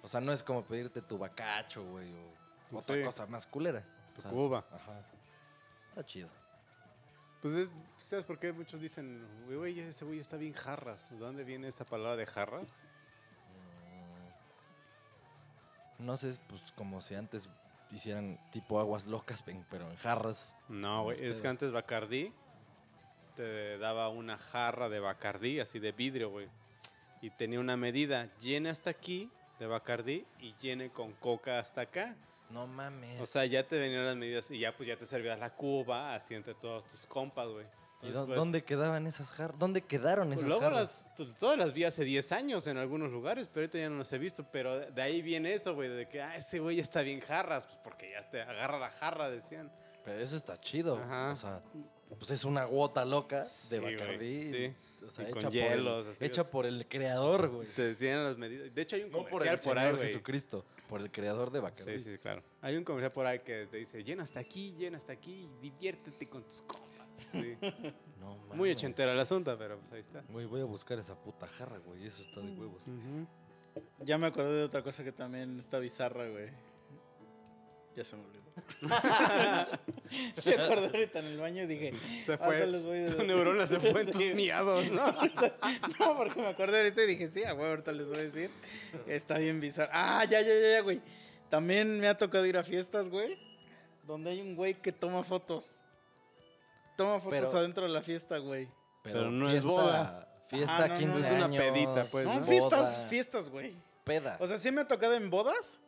O 0.06 0.07
sea, 0.07 0.22
no 0.22 0.32
es 0.32 0.44
como 0.44 0.64
pedirte 0.64 1.02
tu 1.02 1.18
bacacho, 1.18 1.84
güey, 1.84 2.14
o 2.14 2.77
otra 2.77 2.95
Sí. 2.95 3.03
cosa 3.03 3.26
más 3.26 3.48
culera. 3.48 3.82
Tu 4.14 4.19
O 4.19 4.22
sea, 4.22 4.30
cuba. 4.32 4.64
Ajá. 4.72 5.02
Está 5.90 6.06
chido. 6.06 6.30
Pues, 7.41 7.56
es- 7.56 7.69
¿sabes 7.98 8.23
por 8.23 8.38
qué 8.38 8.53
muchos 8.53 8.80
dicen, 8.80 9.26
güey, 9.48 9.80
ese 9.80 10.06
güey 10.06 10.19
está 10.19 10.38
bien 10.38 10.53
jarras? 10.53 11.10
¿De 11.10 11.18
dónde 11.18 11.44
viene 11.44 11.68
esa 11.69 11.86
palabra 11.86 12.15
de 12.18 12.27
jarras? 12.27 12.68
Mm, 15.99 16.06
No 16.06 16.18
sé, 16.18 16.38
pues 16.49 16.61
como 16.76 17.02
si 17.02 17.15
antes 17.15 17.49
hicieran 17.91 18.38
tipo 18.52 18.80
aguas 18.80 19.07
locas, 19.07 19.44
pero 19.44 19.90
en 19.90 19.95
jarras. 19.98 20.56
No, 20.69 21.02
güey, 21.03 21.23
es 21.26 21.41
que 21.41 21.48
antes 21.48 21.72
Bacardí 21.72 22.32
te 23.36 23.80
daba 23.80 24.10
una 24.10 24.38
jarra 24.38 24.88
de 24.88 24.99
Bacardí, 24.99 25.60
así 25.60 25.80
de 25.80 25.91
vidrio, 25.94 26.30
güey. 26.30 26.48
Y 27.22 27.32
tenía 27.32 27.60
una 27.60 27.76
medida, 27.76 28.30
llena 28.38 28.69
hasta 28.72 28.91
aquí 28.91 29.32
de 29.60 29.68
Bacardí 29.68 30.26
y 30.40 30.53
llene 30.61 30.90
con 30.90 31.14
coca 31.14 31.60
hasta 31.60 31.82
acá. 31.82 32.15
No 32.49 32.68
mames. 32.68 33.19
O 33.22 33.26
sea, 33.26 33.45
ya 33.45 33.68
te 33.68 33.80
venían 33.80 34.06
las 34.06 34.15
medidas 34.15 34.49
y 34.52 34.60
ya 34.60 34.76
pues 34.76 34.88
ya 34.88 34.98
te 34.98 35.06
servías 35.06 35.40
la 35.40 35.49
cuba 35.52 36.14
así 36.15 36.36
entre 36.36 36.53
todos 36.53 36.86
tus 36.86 37.06
compas, 37.06 37.48
güey. 37.48 37.65
¿Y 38.02 38.11
pues, 38.11 38.27
dónde 38.27 38.64
quedaban 38.64 39.07
esas 39.07 39.32
jarras? 39.32 39.57
¿Dónde 39.57 39.82
quedaron 39.82 40.27
pues, 40.27 40.40
esas 40.40 40.48
luego 40.48 40.61
jarras? 40.61 41.03
las, 41.03 41.14
pues, 41.18 41.38
todas 41.38 41.57
las 41.57 41.73
vi 41.73 41.86
hace 41.86 42.03
10 42.03 42.32
años 42.34 42.68
en 42.68 42.77
algunos 42.77 43.11
lugares, 43.11 43.48
pero 43.52 43.64
ahorita 43.64 43.80
ya 43.80 43.90
no 43.90 43.98
las 43.99 44.14
he 44.14 44.19
visto. 44.19 44.45
Pero 44.52 44.80
de 44.91 45.02
ahí 45.02 45.22
viene 45.22 45.53
eso, 45.53 45.73
güey, 45.73 45.90
de 45.90 46.07
que, 46.07 46.22
ah, 46.22 46.36
ese 46.36 46.60
güey 46.60 46.76
ya 46.76 46.84
está 46.84 47.02
bien 47.02 47.19
jarras, 47.22 47.65
pues 47.65 47.80
porque 47.84 48.11
ya 48.11 48.30
te 48.30 48.41
agarra 48.41 48.77
la 48.77 48.91
jarra, 48.91 49.30
decían. 49.30 49.72
Pero 50.03 50.19
eso 50.19 50.38
está 50.38 50.60
chido. 50.60 50.98
Ajá. 50.98 51.32
O 51.32 51.36
sea, 51.36 51.61
pues 52.19 52.30
es 52.30 52.44
una 52.44 52.65
gota 52.65 53.03
loca 53.06 53.40
de 53.40 53.45
Sí, 53.48 53.80
Bacardí. 53.80 54.52
sí. 54.52 54.76
O 55.03 55.11
sea, 55.11 55.30
con 55.30 55.39
hecha, 55.39 55.49
hielos, 55.49 56.03
por, 56.03 56.11
así 56.11 56.23
el, 56.23 56.31
hecha 56.31 56.43
por 56.43 56.65
el 56.65 56.88
creador, 56.88 57.49
güey. 57.49 57.67
Te 57.69 57.84
decían 57.84 58.23
las 58.23 58.38
medidas. 58.38 58.73
De 58.73 58.81
hecho, 58.81 58.95
hay 58.95 59.03
un 59.03 59.11
No 59.11 59.19
por 59.19 59.30
comercial 59.30 59.55
el 59.55 59.59
por, 59.59 59.77
ahí, 59.77 59.85
Señor 59.85 59.97
güey. 59.97 60.07
Jesucristo, 60.07 60.65
por 60.89 61.01
el 61.01 61.11
creador 61.11 61.51
de 61.51 61.59
Bacardí. 61.59 61.99
Sí, 61.99 62.11
sí, 62.11 62.17
claro. 62.17 62.43
Hay 62.61 62.76
un 62.76 62.84
comercial 62.84 63.11
por 63.11 63.26
ahí 63.26 63.39
que 63.39 63.67
te 63.67 63.77
dice, 63.77 64.03
llena 64.03 64.23
hasta 64.23 64.39
aquí, 64.39 64.73
llena 64.77 64.97
hasta 64.97 65.13
aquí, 65.13 65.49
diviértete 65.61 66.27
con 66.27 66.43
tus 66.43 66.61
compas. 66.61 67.07
Sí. 67.31 67.57
No. 68.15 68.38
Muy 68.55 68.72
ochentero 68.72 69.11
el 69.11 69.19
asunto, 69.19 69.55
pero 69.55 69.77
pues 69.77 69.91
ahí 69.91 69.99
está. 69.99 70.23
Güey, 70.30 70.47
voy 70.47 70.61
a 70.61 70.63
buscar 70.63 70.97
esa 70.97 71.13
puta 71.13 71.45
jarra, 71.45 71.77
güey. 71.77 72.07
Eso 72.07 72.23
está 72.23 72.39
de 72.39 72.51
huevos. 72.53 72.81
Ya 73.99 74.17
me 74.17 74.26
acordé 74.26 74.53
de 74.53 74.63
otra 74.63 74.81
cosa 74.81 75.03
que 75.03 75.11
también 75.11 75.59
está 75.59 75.77
bizarra, 75.77 76.27
güey. 76.27 76.49
Ya 77.95 78.03
se 78.03 78.15
me 78.15 78.23
olvidó. 78.23 78.44
me 80.45 80.53
acordé 80.53 80.86
ahorita 80.88 81.19
en 81.19 81.26
el 81.26 81.38
baño 81.38 81.64
y 81.64 81.68
dije. 81.68 81.94
Se 82.26 82.34
"Ahorita 82.34 82.45
fue. 82.45 82.68
les 82.68 82.84
voy 82.84 82.99
a 83.06 83.18
Tu 83.18 83.23
neurona 83.23 83.68
se 83.68 83.80
fue 83.80 84.02
en 84.02 84.07
tus 84.11 84.26
miados, 84.34 84.90
¿no? 84.91 85.06
No, 85.99 86.15
porque 86.18 86.40
me 86.41 86.48
acordé 86.48 86.77
ahorita 86.77 87.03
y 87.03 87.07
dije, 87.07 87.27
sí, 87.30 87.44
a 87.44 87.53
huevo, 87.53 87.68
ahorita 87.69 87.91
les 87.91 88.07
voy 88.07 88.18
a 88.18 88.22
decir. 88.23 88.49
Está 89.07 89.38
bien 89.38 89.60
bizarro. 89.60 89.91
Ah, 89.94 90.23
ya, 90.26 90.41
ya, 90.41 90.53
ya, 90.53 90.72
ya, 90.73 90.82
güey. 90.82 91.02
También 91.49 91.99
me 91.99 92.07
ha 92.07 92.18
tocado 92.18 92.45
ir 92.45 92.57
a 92.57 92.64
fiestas, 92.64 93.10
güey. 93.10 93.38
Donde 94.07 94.32
hay 94.32 94.41
un 94.41 94.56
güey 94.56 94.76
que 94.76 94.91
toma 94.91 95.23
fotos. 95.23 95.82
Toma 96.98 97.19
fotos 97.19 97.40
Pero- 97.40 97.57
adentro 97.57 97.84
de 97.84 97.90
la 97.90 98.02
fiesta, 98.02 98.38
güey. 98.38 98.68
Pero 99.03 99.30
no 99.30 99.49
es 99.49 99.64
boda. 99.64 100.27
Fiesta, 100.48 100.88
no, 100.88 100.94
no, 100.94 100.99
15 100.99 101.19
es 101.27 101.32
una 101.34 101.49
pedita, 101.49 102.06
pues, 102.11 102.26
¿no? 102.26 102.44
fiestas, 102.44 103.06
fiestas, 103.10 103.49
güey. 103.49 103.73
Peda. 104.03 104.38
O 104.40 104.45
sea, 104.48 104.60
sí 104.60 104.72
me 104.72 104.82
ha 104.82 104.88
tocado 104.88 105.15
en 105.15 105.30
bodas, 105.32 105.80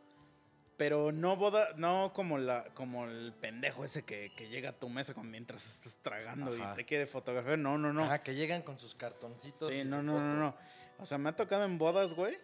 pero 0.78 1.12
no 1.12 1.36
boda, 1.36 1.70
no 1.76 2.12
como 2.14 2.38
la, 2.38 2.66
como 2.76 3.06
el 3.06 3.34
pendejo 3.34 3.84
ese 3.84 4.04
que, 4.04 4.32
que 4.36 4.48
llega 4.48 4.70
a 4.70 4.74
tu 4.74 4.90
mesa 4.90 5.14
con, 5.14 5.30
mientras 5.30 5.66
estás 5.66 5.96
tragando 6.04 6.54
Ajá. 6.54 6.74
y 6.74 6.76
te 6.76 6.86
quiere 6.86 7.08
fotografiar. 7.08 7.58
No, 7.58 7.78
no, 7.78 7.92
no. 7.92 8.04
Ajá, 8.04 8.22
que 8.22 8.36
llegan 8.36 8.62
con 8.62 8.78
sus 8.78 8.94
cartoncitos. 8.94 9.74
Sí, 9.74 9.80
y 9.80 9.84
no, 9.84 9.98
su 9.98 10.04
no, 10.04 10.14
no, 10.14 10.20
foto. 10.20 10.36
no. 10.36 10.56
O 11.00 11.06
sea, 11.06 11.18
me 11.18 11.30
ha 11.30 11.36
tocado 11.36 11.66
en 11.66 11.78
bodas, 11.78 12.14
güey. 12.14 12.38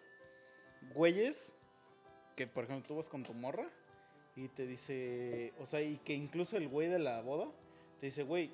Güeyes 0.94 1.54
que, 2.34 2.46
por 2.46 2.64
ejemplo, 2.64 2.86
tú 2.86 2.96
vas 2.96 3.08
con 3.08 3.22
tu 3.22 3.32
morra 3.32 3.68
y 4.36 4.48
te 4.48 4.66
dice, 4.66 5.52
o 5.58 5.66
sea, 5.66 5.80
y 5.80 5.98
que 5.98 6.12
incluso 6.12 6.56
el 6.56 6.68
güey 6.68 6.88
de 6.88 6.98
la 6.98 7.20
boda 7.20 7.46
te 8.00 8.06
dice, 8.06 8.24
güey, 8.24 8.50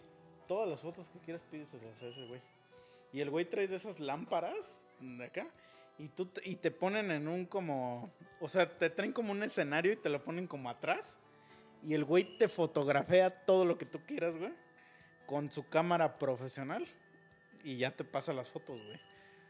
todas 0.47 0.69
las 0.69 0.81
fotos 0.81 1.09
que 1.09 1.19
quieras 1.20 1.43
pídeselas 1.51 2.02
a 2.02 2.07
ese 2.07 2.27
güey. 2.27 2.43
Y 3.12 3.20
el 3.20 3.31
güey 3.31 3.47
trae 3.47 3.66
de 3.66 3.77
esas 3.77 3.98
lámparas 3.98 4.86
de 5.01 5.24
acá 5.24 5.48
y, 6.03 6.09
tú 6.09 6.27
te- 6.27 6.49
y 6.49 6.57
te 6.57 6.71
ponen 6.71 7.11
en 7.11 7.29
un 7.29 7.47
como, 7.47 8.11
o 8.41 8.49
sea, 8.49 8.69
te 8.79 8.91
traen 8.91 9.13
como 9.13 9.33
un 9.33 9.43
escenario 9.43 9.93
y 9.93 9.97
te 9.97 10.09
lo 10.09 10.23
ponen 10.25 10.47
como 10.47 10.71
atrás. 10.71 11.19
Y 11.87 11.95
el 11.95 12.05
güey 12.05 12.37
te 12.39 12.49
fotografea 12.49 13.31
todo 13.45 13.65
lo 13.65 13.79
que 13.79 13.87
tú 13.87 14.01
quieras, 14.07 14.37
güey. 14.37 14.53
Con 15.27 15.51
su 15.51 15.69
cámara 15.69 16.19
profesional. 16.19 16.87
Y 17.65 17.77
ya 17.77 17.91
te 17.91 18.05
pasa 18.05 18.33
las 18.33 18.51
fotos, 18.51 18.83
güey. 18.83 19.01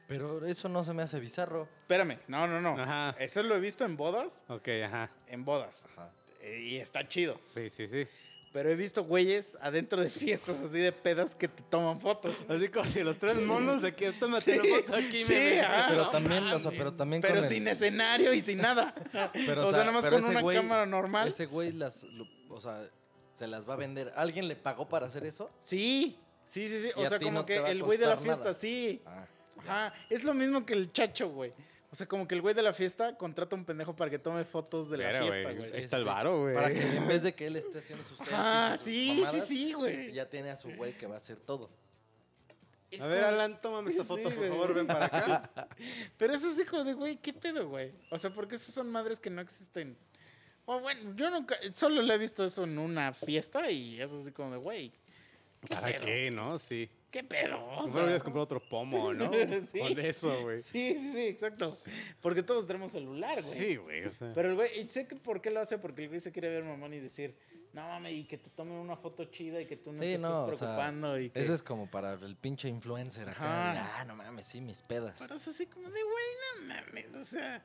Pero 0.06 0.44
eso 0.44 0.68
no 0.68 0.82
se 0.82 0.92
me 0.92 1.02
hace 1.02 1.20
bizarro. 1.20 1.68
Espérame, 1.82 2.18
no, 2.28 2.46
no, 2.48 2.60
no. 2.60 2.80
Ajá. 2.80 3.16
Eso 3.18 3.42
lo 3.44 3.54
he 3.56 3.60
visto 3.60 3.84
en 3.84 3.96
bodas. 3.96 4.44
Ok, 4.48 4.68
ajá. 4.84 5.10
En 5.28 5.44
bodas. 5.44 5.84
Ajá. 5.92 6.10
Eh, 6.40 6.60
Y 6.62 6.76
está 6.78 7.06
chido. 7.08 7.38
Sí, 7.44 7.70
sí, 7.70 7.86
sí. 7.86 8.06
Pero 8.52 8.68
he 8.68 8.74
visto 8.74 9.04
güeyes 9.04 9.56
adentro 9.60 10.02
de 10.02 10.10
fiestas 10.10 10.60
así 10.60 10.78
de 10.80 10.90
pedas 10.90 11.36
que 11.36 11.46
te 11.46 11.62
toman 11.70 12.00
fotos. 12.00 12.36
Así 12.48 12.66
como 12.68 12.84
si 12.84 13.02
los 13.04 13.16
tres 13.16 13.36
monos 13.40 13.80
de 13.80 13.94
que 13.94 14.10
tómate 14.12 14.54
Sí, 14.54 14.58
una 14.58 14.76
foto 14.80 14.94
aquí, 14.96 15.22
sí, 15.24 15.58
ajá. 15.58 15.86
pero 15.88 16.04
no 16.04 16.10
también, 16.10 16.46
o 16.48 16.58
sea, 16.58 16.70
pero 16.72 16.92
también 16.92 17.22
Pero 17.22 17.34
con 17.36 17.44
el- 17.44 17.48
sin 17.48 17.68
escenario 17.68 18.32
y 18.34 18.40
sin 18.40 18.58
nada. 18.58 18.92
Pero, 19.32 19.68
o 19.68 19.70
sea, 19.70 19.78
nada 19.80 19.92
más 19.92 20.04
con 20.04 20.24
una 20.24 20.40
güey- 20.42 20.56
cámara 20.56 20.84
normal. 20.84 21.28
Ese 21.28 21.46
güey 21.46 21.70
las, 21.72 22.02
lo- 22.02 22.26
o 22.48 22.60
sea, 22.60 22.88
se 23.34 23.46
las 23.46 23.68
va 23.68 23.74
a 23.74 23.76
vender. 23.76 24.12
¿Alguien 24.16 24.48
le 24.48 24.56
pagó 24.56 24.88
para 24.88 25.06
hacer 25.06 25.24
eso? 25.24 25.48
Sí, 25.60 26.18
sí, 26.44 26.66
sí, 26.66 26.80
sí. 26.80 26.88
O 26.96 27.06
sea, 27.06 27.20
como 27.20 27.30
no 27.40 27.46
que 27.46 27.56
el 27.56 27.82
güey 27.84 27.98
de 27.98 28.06
la 28.06 28.16
fiesta, 28.16 28.46
nada. 28.46 28.54
sí. 28.54 29.00
Ah. 29.06 29.26
Ajá. 29.60 29.94
Es 30.08 30.24
lo 30.24 30.34
mismo 30.34 30.66
que 30.66 30.72
el 30.72 30.90
chacho, 30.92 31.28
güey. 31.28 31.52
O 31.92 31.96
sea, 31.96 32.06
como 32.06 32.28
que 32.28 32.36
el 32.36 32.40
güey 32.40 32.54
de 32.54 32.62
la 32.62 32.72
fiesta 32.72 33.16
contrata 33.16 33.56
a 33.56 33.58
un 33.58 33.64
pendejo 33.64 33.96
para 33.96 34.10
que 34.10 34.18
tome 34.20 34.44
fotos 34.44 34.88
de 34.90 34.98
la 34.98 35.10
fiesta, 35.22 35.52
güey. 35.52 35.72
Ahí 35.72 35.80
está 35.80 35.96
el 35.96 36.04
varo, 36.04 36.42
güey. 36.42 36.54
Para 36.54 36.70
que 36.72 36.80
en 36.82 37.08
vez 37.08 37.22
de 37.24 37.34
que 37.34 37.46
él 37.48 37.56
esté 37.56 37.78
haciendo 37.80 38.04
sus 38.04 38.16
selfies 38.18 38.36
Ah, 38.38 38.70
y 38.74 38.76
sus 38.78 38.84
sí, 38.84 39.08
mamadas, 39.20 39.48
sí, 39.48 39.56
sí, 39.66 39.72
güey. 39.72 40.12
Ya 40.12 40.28
tiene 40.28 40.50
a 40.50 40.56
su 40.56 40.68
güey 40.76 40.96
que 40.96 41.06
va 41.06 41.14
a 41.14 41.18
hacer 41.18 41.38
todo. 41.38 41.68
Es 42.92 43.02
A 43.02 43.08
ver, 43.08 43.22
como- 43.24 43.28
Alan, 43.34 43.60
tómame 43.60 43.90
esta 43.90 44.02
Sí, 44.02 44.08
foto, 44.08 44.22
por 44.22 44.34
güey. 44.36 44.48
favor, 44.50 44.74
ven 44.74 44.86
para 44.86 45.06
acá. 45.06 45.50
Pero 46.18 46.34
eso 46.34 46.48
es 46.50 46.58
hijo 46.60 46.82
de, 46.84 46.92
güey, 46.94 47.16
¿qué 47.16 47.32
pedo, 47.32 47.68
güey? 47.68 47.92
O 48.10 48.18
sea, 48.18 48.30
porque 48.30 48.54
esas 48.56 48.72
son 48.74 48.88
madres 48.90 49.18
que 49.18 49.30
no 49.30 49.40
existen. 49.40 49.96
O 50.66 50.78
bueno, 50.80 51.14
yo 51.16 51.28
nunca, 51.30 51.56
solo 51.74 52.02
le 52.02 52.14
he 52.14 52.18
visto 52.18 52.44
eso 52.44 52.62
en 52.64 52.78
una 52.78 53.12
fiesta 53.12 53.68
y 53.70 54.00
es 54.00 54.12
así 54.12 54.30
como 54.30 54.52
de, 54.52 54.58
güey, 54.58 54.90
¿qué 55.62 55.68
¿Para 55.74 55.88
pedo? 55.88 56.04
qué, 56.04 56.30
no? 56.30 56.58
Sí. 56.60 56.88
¿Qué 57.10 57.24
pedo? 57.24 57.56
O 57.58 57.70
Mejor 57.70 57.90
sea, 57.92 58.02
hubieras 58.04 58.22
comprado 58.22 58.44
otro 58.44 58.60
pomo, 58.60 59.12
¿no? 59.12 59.30
Sí. 59.72 59.78
Con 59.80 59.98
eso, 59.98 60.42
güey. 60.42 60.62
Sí, 60.62 60.94
sí, 60.94 61.10
sí, 61.12 61.26
exacto. 61.26 61.74
Porque 62.20 62.42
todos 62.42 62.66
tenemos 62.66 62.92
celular, 62.92 63.42
güey. 63.42 63.58
Sí, 63.58 63.76
güey, 63.76 64.04
o 64.04 64.12
sea. 64.12 64.32
Pero 64.34 64.50
el 64.50 64.54
güey, 64.54 64.80
y 64.80 64.88
sé 64.88 65.06
que 65.08 65.16
por 65.16 65.40
qué 65.40 65.50
lo 65.50 65.60
hace, 65.60 65.78
porque 65.78 66.04
el 66.04 66.08
güey 66.08 66.20
se 66.20 66.30
quiere 66.30 66.48
ver 66.48 66.62
mamón 66.62 66.94
y 66.94 67.00
decir, 67.00 67.34
no 67.72 67.82
mames, 67.82 68.12
y 68.14 68.24
que 68.24 68.38
te 68.38 68.48
tomen 68.50 68.74
una 68.74 68.96
foto 68.96 69.24
chida 69.24 69.60
y 69.60 69.66
que 69.66 69.76
tú 69.76 69.90
no 69.92 69.98
Sí, 69.98 70.12
te 70.12 70.18
no, 70.18 70.28
estés 70.28 70.54
o 70.54 70.56
sea, 70.56 70.68
preocupando. 70.68 71.18
y 71.18 71.30
que... 71.30 71.40
Eso 71.40 71.52
es 71.52 71.62
como 71.64 71.90
para 71.90 72.12
el 72.14 72.36
pinche 72.36 72.68
influencer 72.68 73.28
acá. 73.28 73.72
Ajá. 73.72 74.00
ah, 74.00 74.04
no 74.04 74.14
mames, 74.14 74.46
sí, 74.46 74.60
mis 74.60 74.82
pedas. 74.82 75.16
Pero 75.18 75.34
es 75.34 75.48
así 75.48 75.66
como 75.66 75.90
de, 75.90 76.02
güey, 76.02 76.24
no 76.60 76.74
mames, 76.74 77.14
o 77.14 77.24
sea... 77.24 77.64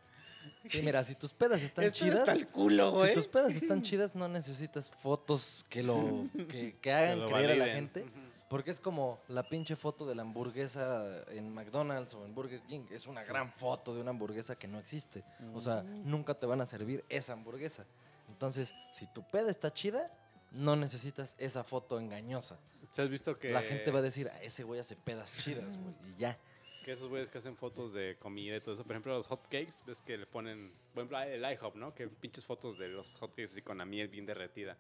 Sí, 0.70 0.82
mira, 0.84 1.04
si 1.04 1.16
tus 1.16 1.34
pedas 1.34 1.62
están 1.64 1.86
Esto 1.86 2.00
chidas, 2.06 2.20
está 2.20 2.34
el 2.34 2.48
culo, 2.48 2.92
güey. 2.92 3.10
si 3.10 3.14
tus 3.16 3.28
pedas 3.28 3.56
están 3.56 3.82
chidas, 3.82 4.14
no 4.16 4.28
necesitas 4.28 4.92
fotos 4.92 5.66
que 5.70 5.82
lo 5.82 6.28
que, 6.50 6.76
que 6.82 6.92
hagan 6.92 7.20
lo 7.20 7.30
creer 7.30 7.52
a 7.52 7.56
la 7.56 7.66
gente. 7.74 8.02
Ujú. 8.02 8.12
Porque 8.50 8.70
es 8.72 8.80
como 8.80 9.20
la 9.28 9.48
pinche 9.50 9.76
foto 9.76 10.06
de 10.06 10.14
la 10.14 10.22
hamburguesa 10.22 11.24
en 11.30 11.52
McDonald's 11.54 12.14
o 12.14 12.26
en 12.26 12.36
Burger 12.36 12.62
King. 12.62 12.82
Es 12.92 13.08
una 13.08 13.24
gran 13.24 13.52
foto 13.52 13.96
de 13.96 14.02
una 14.02 14.12
hamburguesa 14.12 14.56
que 14.56 14.68
no 14.68 14.78
existe. 14.78 15.24
O 15.54 15.62
sea, 15.62 15.82
Mm. 15.82 16.10
nunca 16.10 16.36
te 16.36 16.46
van 16.46 16.62
a 16.62 16.66
servir 16.66 17.04
esa 17.10 17.34
hamburguesa. 17.34 17.86
Entonces, 18.30 18.74
si 18.92 19.08
tu 19.08 19.24
peda 19.24 19.50
está 19.50 19.74
chida, 19.74 20.12
no 20.52 20.76
necesitas 20.76 21.36
esa 21.40 21.64
foto 21.64 22.00
engañosa. 22.00 22.60
¿Se 22.92 23.02
has 23.02 23.10
visto 23.10 23.38
que 23.38 23.52
La 23.52 23.62
gente 23.64 23.90
va 23.92 24.00
a 24.00 24.04
decir, 24.04 24.30
"Ah, 24.34 24.42
ese 24.44 24.64
güey 24.64 24.80
hace 24.80 24.96
pedas 24.96 25.36
chidas, 25.38 25.78
güey. 25.78 25.96
Y 26.12 26.16
ya. 26.18 26.38
que 26.84 26.92
esos 26.92 27.10
güeyes 27.10 27.30
que 27.30 27.40
hacen 27.40 27.58
fotos 27.58 27.94
de 27.94 28.16
comida 28.20 28.56
y 28.58 28.62
todo 28.62 28.76
eso, 28.76 28.84
por 28.84 28.92
ejemplo, 28.92 29.16
los 29.16 29.26
hotcakes, 29.26 29.82
ves 29.88 30.04
que 30.04 30.20
le 30.20 30.28
ponen, 30.28 30.72
por 30.94 31.02
ejemplo, 31.02 31.20
el 31.20 31.42
IHOP, 31.54 31.76
¿no? 31.78 31.96
Que 31.96 32.08
pinches 32.08 32.46
fotos 32.46 32.78
de 32.78 32.90
los 32.90 33.16
hotcakes 33.16 33.46
así 33.54 33.64
con 33.64 33.80
la 33.80 33.86
miel 33.86 34.08
bien 34.08 34.28
derretida. 34.28 34.78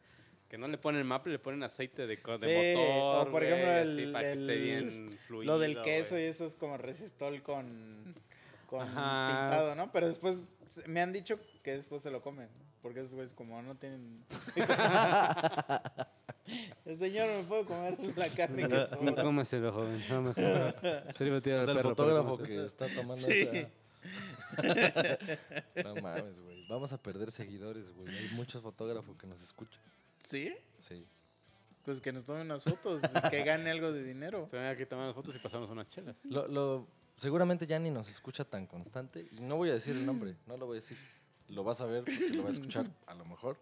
Que 0.49 0.57
no 0.59 0.67
le 0.67 0.77
ponen 0.77 1.05
maple, 1.07 1.31
le 1.33 1.39
ponen 1.39 1.63
aceite 1.63 2.05
de, 2.07 2.21
co- 2.21 2.37
de 2.37 2.47
Sí, 2.47 2.77
motor, 2.77 3.27
o 3.27 3.31
por 3.31 3.41
güey, 3.41 3.53
ejemplo, 3.53 3.71
así 3.91 4.01
el- 4.03 4.11
para 4.11 4.23
que 4.25 4.31
esté 4.33 4.53
el- 4.53 4.61
bien 4.61 5.19
fluido. 5.27 5.53
Lo 5.53 5.59
del 5.59 5.81
queso 5.81 6.19
y 6.19 6.23
eso 6.23 6.45
es 6.45 6.55
como 6.55 6.77
resistol 6.77 7.41
con, 7.41 8.13
con 8.67 8.81
Ajá. 8.81 9.49
pintado, 9.49 9.75
¿no? 9.75 9.91
Pero 9.91 10.07
después 10.07 10.37
se- 10.69 10.87
me 10.87 11.01
han 11.01 11.11
dicho 11.11 11.39
que 11.63 11.71
después 11.71 12.03
se 12.03 12.11
lo 12.11 12.21
comen. 12.21 12.47
Porque 12.83 12.99
esos 12.99 13.15
güeyes 13.15 13.33
como 13.33 13.59
no 13.63 13.73
tienen... 13.75 14.23
el 16.85 16.97
señor 16.99 17.27
me 17.29 17.43
puede 17.43 17.65
comer 17.65 17.97
la 18.15 18.29
carne 18.29 18.67
que 18.69 18.87
sobra. 18.87 19.23
Cómaselo, 19.23 19.71
joven, 19.71 20.03
cómaselo. 20.07 20.73
Se 21.13 21.23
le 21.23 21.29
iba 21.31 21.37
a 21.37 21.41
tirar 21.41 21.59
O 21.59 21.61
al 21.63 21.69
el 21.69 21.75
perro, 21.75 21.95
pero 21.95 21.95
fotógrafo 21.95 22.29
cómaselo. 22.37 22.61
que 22.61 22.65
está 22.67 22.87
tomando 22.93 23.25
Sí. 23.27 23.49
esa... 23.51 23.69
no 25.83 25.95
mames, 25.95 26.39
güey. 26.41 26.67
Vamos 26.69 26.93
a 26.93 27.01
perder 27.01 27.31
seguidores, 27.31 27.91
güey. 27.91 28.15
Hay 28.15 28.29
muchos 28.35 28.61
fotógrafos 28.61 29.17
que 29.17 29.25
nos 29.25 29.41
escuchan. 29.41 29.81
¿Sí? 30.27 30.53
Sí. 30.79 31.05
Pues 31.83 32.01
que 32.01 32.11
nos 32.11 32.25
tomen 32.25 32.47
las 32.47 32.63
fotos 32.63 33.01
y 33.03 33.29
que 33.29 33.43
gane 33.43 33.69
algo 33.69 33.91
de 33.91 34.03
dinero. 34.03 34.47
Se 34.49 34.57
van 34.57 34.65
a 34.67 34.75
que 34.75 34.85
tomar 34.85 35.05
las 35.07 35.15
fotos 35.15 35.35
y 35.35 35.39
pasamos 35.39 35.69
unas 35.69 35.87
chelas. 35.87 36.15
Lo, 36.23 36.47
lo- 36.47 36.87
seguramente 37.15 37.67
ya 37.67 37.77
ni 37.79 37.91
nos 37.91 38.09
escucha 38.09 38.43
tan 38.43 38.65
constante. 38.65 39.27
Y 39.31 39.39
no 39.41 39.57
voy 39.57 39.69
a 39.69 39.73
decir 39.73 39.95
el 39.95 40.05
nombre, 40.05 40.35
no 40.47 40.57
lo 40.57 40.65
voy 40.65 40.77
a 40.77 40.81
decir. 40.81 40.97
Lo 41.49 41.63
vas 41.63 41.79
a 41.81 41.85
ver 41.85 42.03
porque 42.03 42.29
lo 42.29 42.41
va 42.43 42.49
a 42.49 42.51
escuchar 42.53 42.87
a 43.05 43.13
lo 43.13 43.23
mejor. 43.25 43.57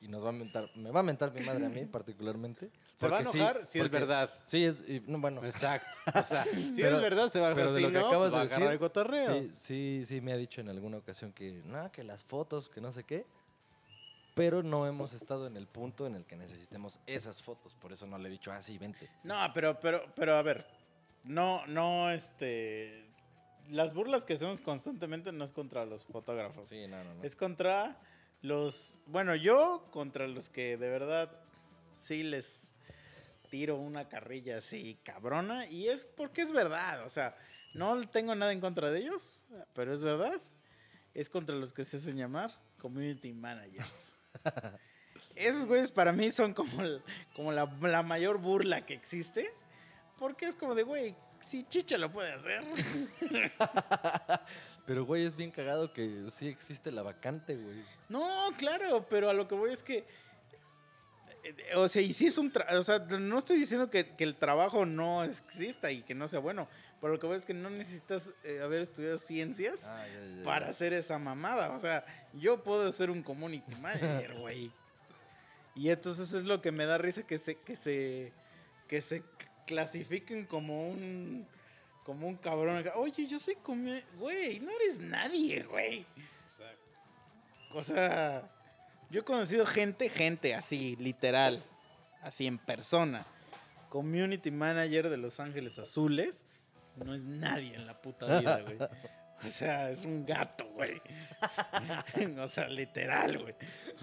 Y 0.00 0.08
nos 0.08 0.22
va 0.24 0.30
a 0.30 0.32
mentar, 0.32 0.68
me 0.74 0.90
va 0.90 1.00
a 1.00 1.02
mentar 1.04 1.32
mi 1.32 1.40
madre 1.46 1.64
a 1.64 1.68
mí 1.68 1.84
particularmente. 1.86 2.70
Se 2.96 3.08
va 3.08 3.18
a 3.18 3.22
porque 3.22 3.32
sí, 3.32 3.38
enojar 3.38 3.64
si 3.66 3.78
es 3.78 3.84
porque- 3.84 3.98
verdad. 3.98 4.34
Sí, 4.46 4.64
es, 4.64 4.82
y, 4.88 5.00
no, 5.06 5.18
bueno. 5.20 5.42
Exacto. 5.44 5.86
O 6.12 6.24
sea, 6.24 6.44
si 6.74 6.74
Pero- 6.82 6.96
es 6.96 7.02
verdad, 7.02 7.30
se 7.32 7.38
va 7.40 7.46
a 7.46 7.50
enojar. 7.52 7.64
pero 7.66 7.72
de 7.72 7.76
si 7.80 7.82
lo 7.86 7.92
que 7.92 7.98
no, 8.00 8.08
acabas 8.08 8.32
va 8.34 8.36
de 8.38 8.42
a 8.42 8.46
agarrar 8.46 8.58
decir, 8.68 8.72
el 8.72 8.78
cotorreo. 8.80 9.34
Sí, 9.34 9.52
sí, 9.54 10.02
sí 10.06 10.20
me 10.20 10.32
ha 10.32 10.36
dicho 10.36 10.60
en 10.60 10.68
alguna 10.68 10.96
ocasión 10.98 11.32
que 11.32 11.62
no, 11.64 11.90
que 11.92 12.02
las 12.02 12.24
fotos, 12.24 12.68
que 12.68 12.80
no 12.80 12.90
sé 12.90 13.04
qué. 13.04 13.24
Pero 14.34 14.62
no 14.62 14.86
hemos 14.86 15.12
estado 15.12 15.46
en 15.46 15.56
el 15.56 15.66
punto 15.66 16.06
en 16.06 16.16
el 16.16 16.24
que 16.24 16.36
necesitemos 16.36 17.00
esas 17.06 17.40
fotos. 17.40 17.74
Por 17.74 17.92
eso 17.92 18.06
no 18.06 18.18
le 18.18 18.28
he 18.28 18.32
dicho, 18.32 18.50
ah, 18.52 18.60
sí, 18.60 18.76
vente. 18.78 19.08
No, 19.22 19.36
pero, 19.54 19.78
pero, 19.80 20.04
pero 20.16 20.36
a 20.36 20.42
ver. 20.42 20.66
No, 21.22 21.66
no, 21.66 22.10
este... 22.10 23.08
Las 23.70 23.94
burlas 23.94 24.24
que 24.24 24.34
hacemos 24.34 24.60
constantemente 24.60 25.32
no 25.32 25.44
es 25.44 25.52
contra 25.52 25.86
los 25.86 26.04
fotógrafos. 26.06 26.68
Sí, 26.68 26.86
no, 26.86 27.02
no, 27.02 27.14
no. 27.14 27.22
Es 27.22 27.34
contra 27.34 27.98
Los, 28.42 28.98
bueno, 29.06 29.34
yo 29.34 29.88
contra 29.90 30.26
los 30.26 30.50
que 30.50 30.76
de 30.76 30.90
verdad 30.90 31.30
sí 31.94 32.22
les 32.22 32.74
tiro 33.48 33.76
una 33.76 34.08
carrilla 34.08 34.58
así 34.58 34.98
cabrona 35.02 35.66
y 35.66 35.88
es 35.88 36.04
porque 36.04 36.42
es 36.42 36.50
verdad, 36.50 37.06
o 37.06 37.08
sea, 37.08 37.36
no 37.72 38.06
tengo 38.08 38.34
nada 38.34 38.52
en 38.52 38.60
contra 38.60 38.90
de 38.90 38.98
ellos, 38.98 39.42
pero 39.72 39.94
es 39.94 40.02
verdad. 40.02 40.40
Es 41.14 41.30
contra 41.30 41.54
los 41.54 41.72
que 41.72 41.84
se 41.84 41.96
hacen 41.96 42.16
llamar 42.16 42.50
community 42.78 43.32
managers. 43.32 44.12
Esos 45.36 45.66
güeyes 45.66 45.90
para 45.90 46.12
mí 46.12 46.30
son 46.30 46.54
como, 46.54 46.82
como 47.34 47.52
la, 47.52 47.64
la 47.82 48.02
mayor 48.02 48.38
burla 48.38 48.86
que 48.86 48.94
existe. 48.94 49.52
Porque 50.18 50.46
es 50.46 50.54
como 50.54 50.74
de, 50.74 50.84
güey, 50.84 51.16
si 51.40 51.64
Chicha 51.64 51.98
lo 51.98 52.10
puede 52.10 52.32
hacer. 52.32 52.62
Pero, 54.86 55.04
güey, 55.04 55.24
es 55.24 55.34
bien 55.34 55.50
cagado 55.50 55.92
que 55.92 56.24
sí 56.28 56.48
existe 56.48 56.92
la 56.92 57.02
vacante, 57.02 57.56
güey. 57.56 57.82
No, 58.08 58.50
claro, 58.58 59.06
pero 59.08 59.30
a 59.30 59.32
lo 59.32 59.48
que 59.48 59.54
voy 59.54 59.72
es 59.72 59.82
que. 59.82 60.04
Eh, 61.44 61.74
O 61.76 61.86
sea, 61.88 62.02
y 62.02 62.12
si 62.12 62.26
es 62.26 62.38
un. 62.38 62.52
O 62.72 62.82
sea, 62.82 62.98
no 62.98 63.38
estoy 63.38 63.58
diciendo 63.58 63.90
que, 63.90 64.14
que 64.16 64.24
el 64.24 64.36
trabajo 64.36 64.86
no 64.86 65.24
exista 65.24 65.90
y 65.92 66.02
que 66.02 66.14
no 66.14 66.26
sea 66.28 66.40
bueno. 66.40 66.68
Pero 67.00 67.12
lo 67.14 67.20
que 67.20 67.26
voy 67.26 67.36
es 67.36 67.44
que 67.44 67.52
no 67.54 67.68
necesitas 67.70 68.32
eh, 68.44 68.60
haber 68.62 68.80
estudiado 68.80 69.18
ciencias 69.18 69.84
Ah, 69.86 70.06
ya, 70.06 70.14
ya, 70.26 70.36
ya. 70.38 70.44
para 70.44 70.68
hacer 70.68 70.92
esa 70.94 71.18
mamada. 71.18 71.72
O 71.72 71.78
sea, 71.78 72.04
yo 72.32 72.62
puedo 72.62 72.90
ser 72.92 73.10
un 73.10 73.22
community 73.22 73.74
manager, 73.82 74.34
güey. 74.38 74.70
Y 75.74 75.90
entonces 75.90 76.32
es 76.32 76.44
lo 76.44 76.62
que 76.62 76.72
me 76.72 76.86
da 76.86 76.98
risa 76.98 77.26
que 77.26 77.36
se, 77.38 77.56
que 77.56 77.76
se, 77.76 78.32
que 78.88 79.02
se 79.02 79.22
clasifiquen 79.66 80.46
como 80.46 80.88
un, 80.88 81.46
como 82.04 82.28
un 82.28 82.36
cabrón. 82.36 82.84
Oye, 82.94 83.26
yo 83.26 83.38
soy 83.38 83.56
como, 83.56 83.90
güey, 84.18 84.60
no 84.60 84.70
eres 84.70 85.00
nadie, 85.00 85.64
güey. 85.64 86.06
O 87.72 87.82
sea, 87.82 88.48
yo 89.14 89.20
he 89.20 89.24
conocido 89.24 89.64
gente, 89.64 90.08
gente 90.08 90.56
así, 90.56 90.96
literal, 90.96 91.62
así 92.20 92.48
en 92.48 92.58
persona. 92.58 93.24
Community 93.88 94.50
manager 94.50 95.08
de 95.08 95.16
Los 95.16 95.38
Ángeles 95.38 95.78
Azules. 95.78 96.44
No 96.96 97.14
es 97.14 97.22
nadie 97.22 97.76
en 97.76 97.86
la 97.86 98.02
puta 98.02 98.40
vida, 98.40 98.60
güey. 98.62 98.76
O 99.44 99.48
sea, 99.48 99.88
es 99.92 100.04
un 100.04 100.26
gato, 100.26 100.66
güey. 100.74 101.00
o 102.40 102.48
sea, 102.48 102.66
literal, 102.66 103.38
güey. 103.38 103.54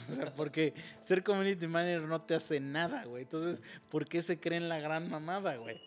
O 0.07 0.13
sea, 0.13 0.33
porque 0.33 0.73
ser 1.01 1.25
community 1.25 1.67
manager 1.67 2.03
no 2.03 2.21
te 2.21 2.35
hace 2.35 2.61
nada, 2.61 3.03
güey. 3.03 3.23
Entonces, 3.23 3.61
¿por 3.89 4.07
qué 4.07 4.21
se 4.21 4.39
creen 4.39 4.69
la 4.69 4.79
gran 4.79 5.09
mamada, 5.09 5.57
güey? 5.57 5.81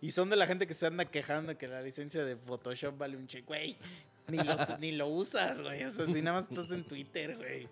Y 0.00 0.12
son 0.12 0.30
de 0.30 0.36
la 0.36 0.46
gente 0.46 0.68
que 0.68 0.74
se 0.74 0.86
anda 0.86 1.04
quejando 1.04 1.58
que 1.58 1.66
la 1.66 1.82
licencia 1.82 2.24
de 2.24 2.36
Photoshop 2.36 2.96
vale 2.96 3.16
un 3.16 3.26
cheque, 3.26 3.44
güey. 3.44 3.76
Ni, 4.28 4.38
ni 4.78 4.92
lo 4.92 5.08
usas, 5.08 5.60
güey. 5.60 5.82
O 5.82 5.90
sea, 5.90 6.06
si 6.06 6.22
nada 6.22 6.40
más 6.40 6.48
estás 6.48 6.70
en 6.70 6.84
Twitter, 6.84 7.36
güey. 7.36 7.68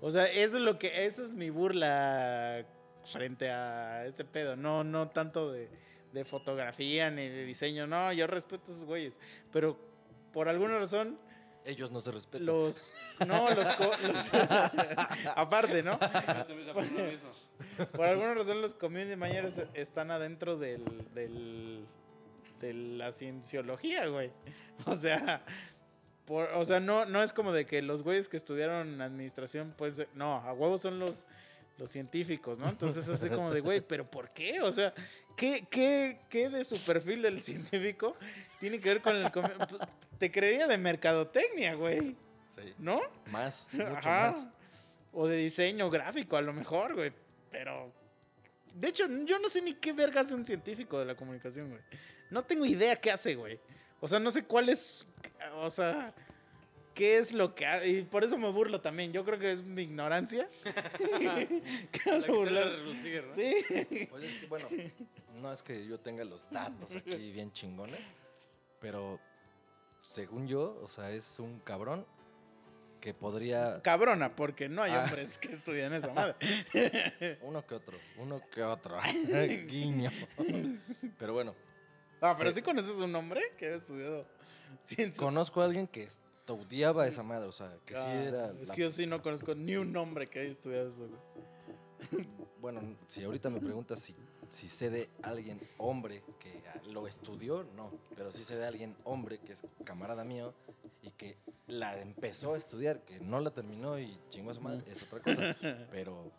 O 0.00 0.10
sea, 0.10 0.24
eso 0.26 0.56
es 0.56 0.62
lo 0.62 0.78
que, 0.78 1.06
esa 1.06 1.22
es 1.24 1.30
mi 1.30 1.50
burla 1.50 2.64
frente 3.12 3.50
a 3.50 4.06
este 4.06 4.24
pedo. 4.24 4.56
No, 4.56 4.84
no 4.84 5.08
tanto 5.08 5.50
de, 5.52 5.68
de 6.12 6.24
fotografía 6.24 7.10
ni 7.10 7.28
de 7.28 7.44
diseño. 7.44 7.86
No, 7.86 8.12
yo 8.12 8.26
respeto 8.26 8.64
a 8.70 8.74
esos 8.74 8.84
güeyes. 8.84 9.18
Pero 9.52 9.76
por 10.32 10.48
alguna 10.48 10.78
razón, 10.78 11.18
Ellos 11.64 11.90
no 11.90 12.00
se 12.00 12.10
respetan. 12.12 12.46
los. 12.46 12.94
No, 13.26 13.48
los. 13.50 13.66
los- 13.78 14.30
aparte, 15.36 15.82
¿no? 15.82 15.98
Por 17.92 18.06
alguna 18.06 18.34
razón, 18.34 18.62
los 18.62 18.74
community 18.74 19.16
managers 19.16 19.60
están 19.74 20.10
adentro 20.10 20.56
del. 20.56 20.84
del 21.14 21.84
de 22.60 22.74
la 22.74 23.10
cienciología, 23.12 24.06
güey. 24.08 24.30
O 24.84 24.94
sea. 24.94 25.44
Por, 26.30 26.44
o 26.54 26.64
sea, 26.64 26.78
no, 26.78 27.06
no 27.06 27.24
es 27.24 27.32
como 27.32 27.52
de 27.52 27.66
que 27.66 27.82
los 27.82 28.04
güeyes 28.04 28.28
que 28.28 28.36
estudiaron 28.36 29.00
administración, 29.02 29.74
pues, 29.76 30.00
no, 30.14 30.36
a 30.36 30.52
huevos 30.52 30.80
son 30.80 31.00
los, 31.00 31.24
los 31.76 31.90
científicos, 31.90 32.56
¿no? 32.56 32.68
Entonces 32.68 33.08
es 33.08 33.14
así 33.20 33.28
como 33.28 33.52
de, 33.52 33.58
güey, 33.60 33.80
¿pero 33.80 34.08
por 34.08 34.30
qué? 34.30 34.60
O 34.60 34.70
sea, 34.70 34.94
¿qué, 35.36 35.66
qué, 35.68 36.20
qué 36.28 36.48
de 36.48 36.64
su 36.64 36.78
perfil 36.84 37.22
del 37.22 37.42
científico 37.42 38.14
tiene 38.60 38.78
que 38.78 38.90
ver 38.90 39.02
con 39.02 39.16
el... 39.16 39.28
Te 40.20 40.30
creería 40.30 40.68
de 40.68 40.78
mercadotecnia, 40.78 41.74
güey, 41.74 42.14
Sí. 42.54 42.74
¿no? 42.78 43.00
Más, 43.32 43.68
mucho 43.72 43.88
Ajá. 43.88 44.26
más. 44.28 44.46
O 45.12 45.26
de 45.26 45.36
diseño 45.36 45.90
gráfico, 45.90 46.36
a 46.36 46.42
lo 46.42 46.52
mejor, 46.52 46.94
güey. 46.94 47.12
Pero. 47.50 47.92
De 48.72 48.86
hecho, 48.86 49.06
yo 49.24 49.40
no 49.40 49.48
sé 49.48 49.62
ni 49.62 49.74
qué 49.74 49.92
verga 49.92 50.20
hace 50.20 50.36
un 50.36 50.46
científico 50.46 50.96
de 51.00 51.06
la 51.06 51.16
comunicación, 51.16 51.70
güey. 51.70 51.80
No 52.30 52.44
tengo 52.44 52.64
idea 52.64 52.94
qué 52.94 53.10
hace, 53.10 53.34
güey. 53.34 53.58
O 54.00 54.08
sea, 54.08 54.18
no 54.18 54.30
sé 54.30 54.44
cuál 54.44 54.68
es. 54.68 55.06
O 55.56 55.70
sea. 55.70 56.14
¿Qué 56.94 57.16
es 57.18 57.32
lo 57.32 57.54
que 57.54 57.64
hace? 57.66 57.88
Y 57.88 58.02
por 58.02 58.24
eso 58.24 58.36
me 58.36 58.50
burlo 58.50 58.80
también. 58.80 59.12
Yo 59.12 59.24
creo 59.24 59.38
que 59.38 59.52
es 59.52 59.62
mi 59.62 59.82
ignorancia. 59.82 60.48
¿Qué 61.92 62.10
vas 62.10 62.28
a 62.28 62.32
burlar? 62.32 62.68
Sí. 63.34 63.54
Oye, 64.12 64.26
es 64.26 64.38
que, 64.38 64.46
bueno, 64.48 64.68
no 65.40 65.52
es 65.52 65.62
que 65.62 65.86
yo 65.86 65.98
tenga 65.98 66.24
los 66.24 66.44
datos 66.50 66.94
aquí 66.94 67.30
bien 67.30 67.52
chingones, 67.52 68.00
pero 68.80 69.18
según 70.02 70.46
yo, 70.48 70.78
o 70.82 70.88
sea, 70.88 71.10
es 71.10 71.38
un 71.38 71.60
cabrón 71.60 72.04
que 73.00 73.14
podría... 73.14 73.80
Cabrona, 73.82 74.34
porque 74.36 74.68
no 74.68 74.82
hay 74.82 74.92
Ah. 74.92 75.04
hombres 75.04 75.38
que 75.38 75.52
estudian 75.52 75.94
esa 75.94 76.12
madre. 76.12 76.34
Uno 77.40 77.64
que 77.66 77.74
otro, 77.76 77.98
uno 78.18 78.42
que 78.52 78.62
otro. 78.62 78.98
Guiño. 79.68 80.10
Pero 81.18 81.32
bueno, 81.32 81.54
Ah, 82.20 82.34
pero 82.36 82.50
Sí. 82.50 82.56
sí 82.56 82.62
conoces 82.62 82.96
un 82.96 83.14
hombre 83.14 83.42
que 83.58 83.66
ha 83.66 83.74
estudiado 83.76 84.26
ciencia. 84.84 85.18
conozco 85.18 85.60
a 85.62 85.64
alguien 85.64 85.86
que 85.86 86.04
estudiaba 86.04 87.06
esa 87.06 87.22
madre, 87.22 87.46
o 87.46 87.52
sea, 87.52 87.76
que 87.86 87.94
sí 87.94 88.00
Ah, 88.04 88.22
era... 88.24 88.50
Es 88.60 88.68
la- 88.68 88.74
que 88.74 88.80
yo 88.82 88.90
sí 88.90 89.06
no 89.06 89.22
conozco 89.22 89.54
ni 89.54 89.76
un 89.76 89.96
hombre 89.96 90.28
que 90.28 90.40
haya 90.40 90.50
estudiado 90.50 90.88
eso, 90.88 91.08
güey. 91.08 92.26
Bueno, 92.60 92.80
si 93.06 93.22
ahorita 93.24 93.48
me 93.50 93.60
preguntas 93.60 94.00
si, 94.00 94.14
si 94.50 94.68
sé 94.68 94.90
de 94.90 95.08
alguien 95.22 95.60
hombre 95.78 96.22
que 96.38 96.60
lo 96.90 97.06
estudió, 97.06 97.64
no, 97.76 97.90
pero 98.16 98.32
sí 98.32 98.44
sé 98.44 98.56
de 98.56 98.66
alguien 98.66 98.96
hombre 99.04 99.38
que 99.38 99.52
es 99.52 99.64
camarada 99.84 100.24
mío 100.24 100.52
y 101.02 101.10
que 101.12 101.36
la 101.66 101.98
empezó 101.98 102.54
a 102.54 102.58
estudiar, 102.58 103.00
que 103.04 103.20
no 103.20 103.40
la 103.40 103.50
terminó 103.52 103.98
y 103.98 104.18
chingó 104.30 104.50
a 104.50 104.54
su 104.54 104.60
madre, 104.60 104.82
es 104.90 105.02
otra 105.02 105.20
cosa. 105.20 105.56
Pero, 105.90 106.30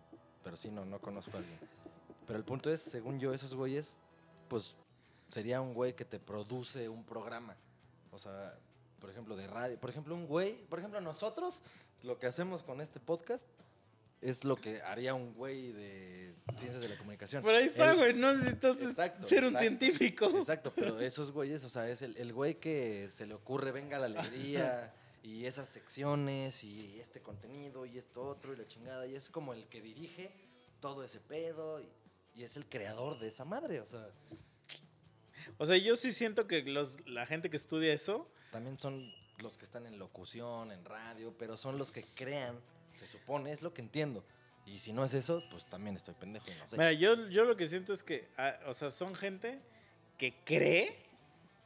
pero 0.43 0.57
sí, 0.57 0.69
no, 0.71 0.83
no 0.85 0.99
conozco 0.99 1.37
a 1.37 1.39
alguien. 1.39 1.59
Pero 2.27 2.37
el 2.39 2.45
punto 2.45 2.71
es, 2.71 2.81
según 2.81 3.19
yo, 3.19 3.33
esos 3.33 3.53
güeyes, 3.53 3.99
pues 4.49 4.75
sería 5.31 5.61
un 5.61 5.73
güey 5.73 5.95
que 5.95 6.05
te 6.05 6.19
produce 6.19 6.89
un 6.89 7.03
programa. 7.03 7.55
O 8.11 8.19
sea, 8.19 8.53
por 8.99 9.09
ejemplo, 9.09 9.35
de 9.35 9.47
radio. 9.47 9.79
Por 9.79 9.89
ejemplo, 9.89 10.13
un 10.13 10.27
güey, 10.27 10.57
por 10.67 10.79
ejemplo, 10.79 10.99
nosotros, 11.01 11.61
lo 12.03 12.19
que 12.19 12.27
hacemos 12.27 12.61
con 12.61 12.81
este 12.81 12.99
podcast 12.99 13.45
es 14.19 14.43
lo 14.43 14.55
que 14.55 14.81
haría 14.83 15.15
un 15.15 15.33
güey 15.33 15.71
de 15.71 16.35
ciencias 16.55 16.81
de 16.81 16.89
la 16.89 16.97
comunicación. 16.97 17.41
Pero 17.43 17.57
ahí 17.57 17.65
está, 17.65 17.93
güey. 17.93 18.13
No 18.13 18.35
necesitas 18.35 18.77
Exacto, 18.77 19.27
ser 19.27 19.39
un 19.39 19.55
exacto. 19.55 19.59
científico. 19.59 20.25
Exacto, 20.37 20.71
pero 20.75 20.99
esos 20.99 21.31
güeyes, 21.31 21.63
o 21.63 21.69
sea, 21.69 21.89
es 21.89 22.01
el, 22.03 22.15
el 22.17 22.31
güey 22.33 22.59
que 22.59 23.09
se 23.09 23.25
le 23.25 23.33
ocurre, 23.33 23.71
venga 23.71 23.97
la 23.97 24.05
alegría, 24.05 24.93
y 25.23 25.45
esas 25.45 25.69
secciones, 25.69 26.63
y 26.63 26.99
este 26.99 27.21
contenido, 27.21 27.85
y 27.85 27.97
esto 27.97 28.27
otro, 28.27 28.53
y 28.53 28.57
la 28.57 28.67
chingada, 28.67 29.07
y 29.07 29.15
es 29.15 29.29
como 29.29 29.53
el 29.53 29.67
que 29.67 29.81
dirige 29.81 30.31
todo 30.79 31.03
ese 31.03 31.19
pedo, 31.19 31.79
y, 31.79 31.89
y 32.35 32.43
es 32.43 32.55
el 32.57 32.67
creador 32.67 33.17
de 33.17 33.29
esa 33.29 33.45
madre, 33.45 33.81
o 33.81 33.85
sea, 33.85 34.07
O 35.61 35.65
sea, 35.67 35.77
yo 35.77 35.95
sí 35.95 36.11
siento 36.11 36.47
que 36.47 36.63
los, 36.63 36.97
la 37.07 37.27
gente 37.27 37.51
que 37.51 37.57
estudia 37.57 37.93
eso. 37.93 38.27
también 38.51 38.79
son 38.79 39.13
los 39.37 39.57
que 39.59 39.65
están 39.65 39.85
en 39.85 39.99
locución, 39.99 40.71
en 40.71 40.83
radio, 40.85 41.35
pero 41.37 41.55
son 41.55 41.77
los 41.77 41.91
que 41.91 42.03
crean, 42.15 42.59
se 42.93 43.05
supone, 43.05 43.51
es 43.51 43.61
lo 43.61 43.71
que 43.71 43.81
entiendo. 43.81 44.23
Y 44.65 44.79
si 44.79 44.91
no 44.91 45.03
es 45.05 45.13
eso, 45.13 45.43
pues 45.51 45.63
también 45.65 45.95
estoy 45.95 46.15
pendejo 46.15 46.49
y 46.49 46.55
no 46.55 46.65
sé. 46.67 46.77
Mira, 46.77 46.93
yo, 46.93 47.27
yo 47.29 47.45
lo 47.45 47.55
que 47.57 47.67
siento 47.67 47.93
es 47.93 48.01
que, 48.01 48.27
ah, 48.37 48.55
o 48.65 48.73
sea, 48.73 48.89
son 48.89 49.13
gente 49.13 49.59
que 50.17 50.33
cree, 50.45 50.95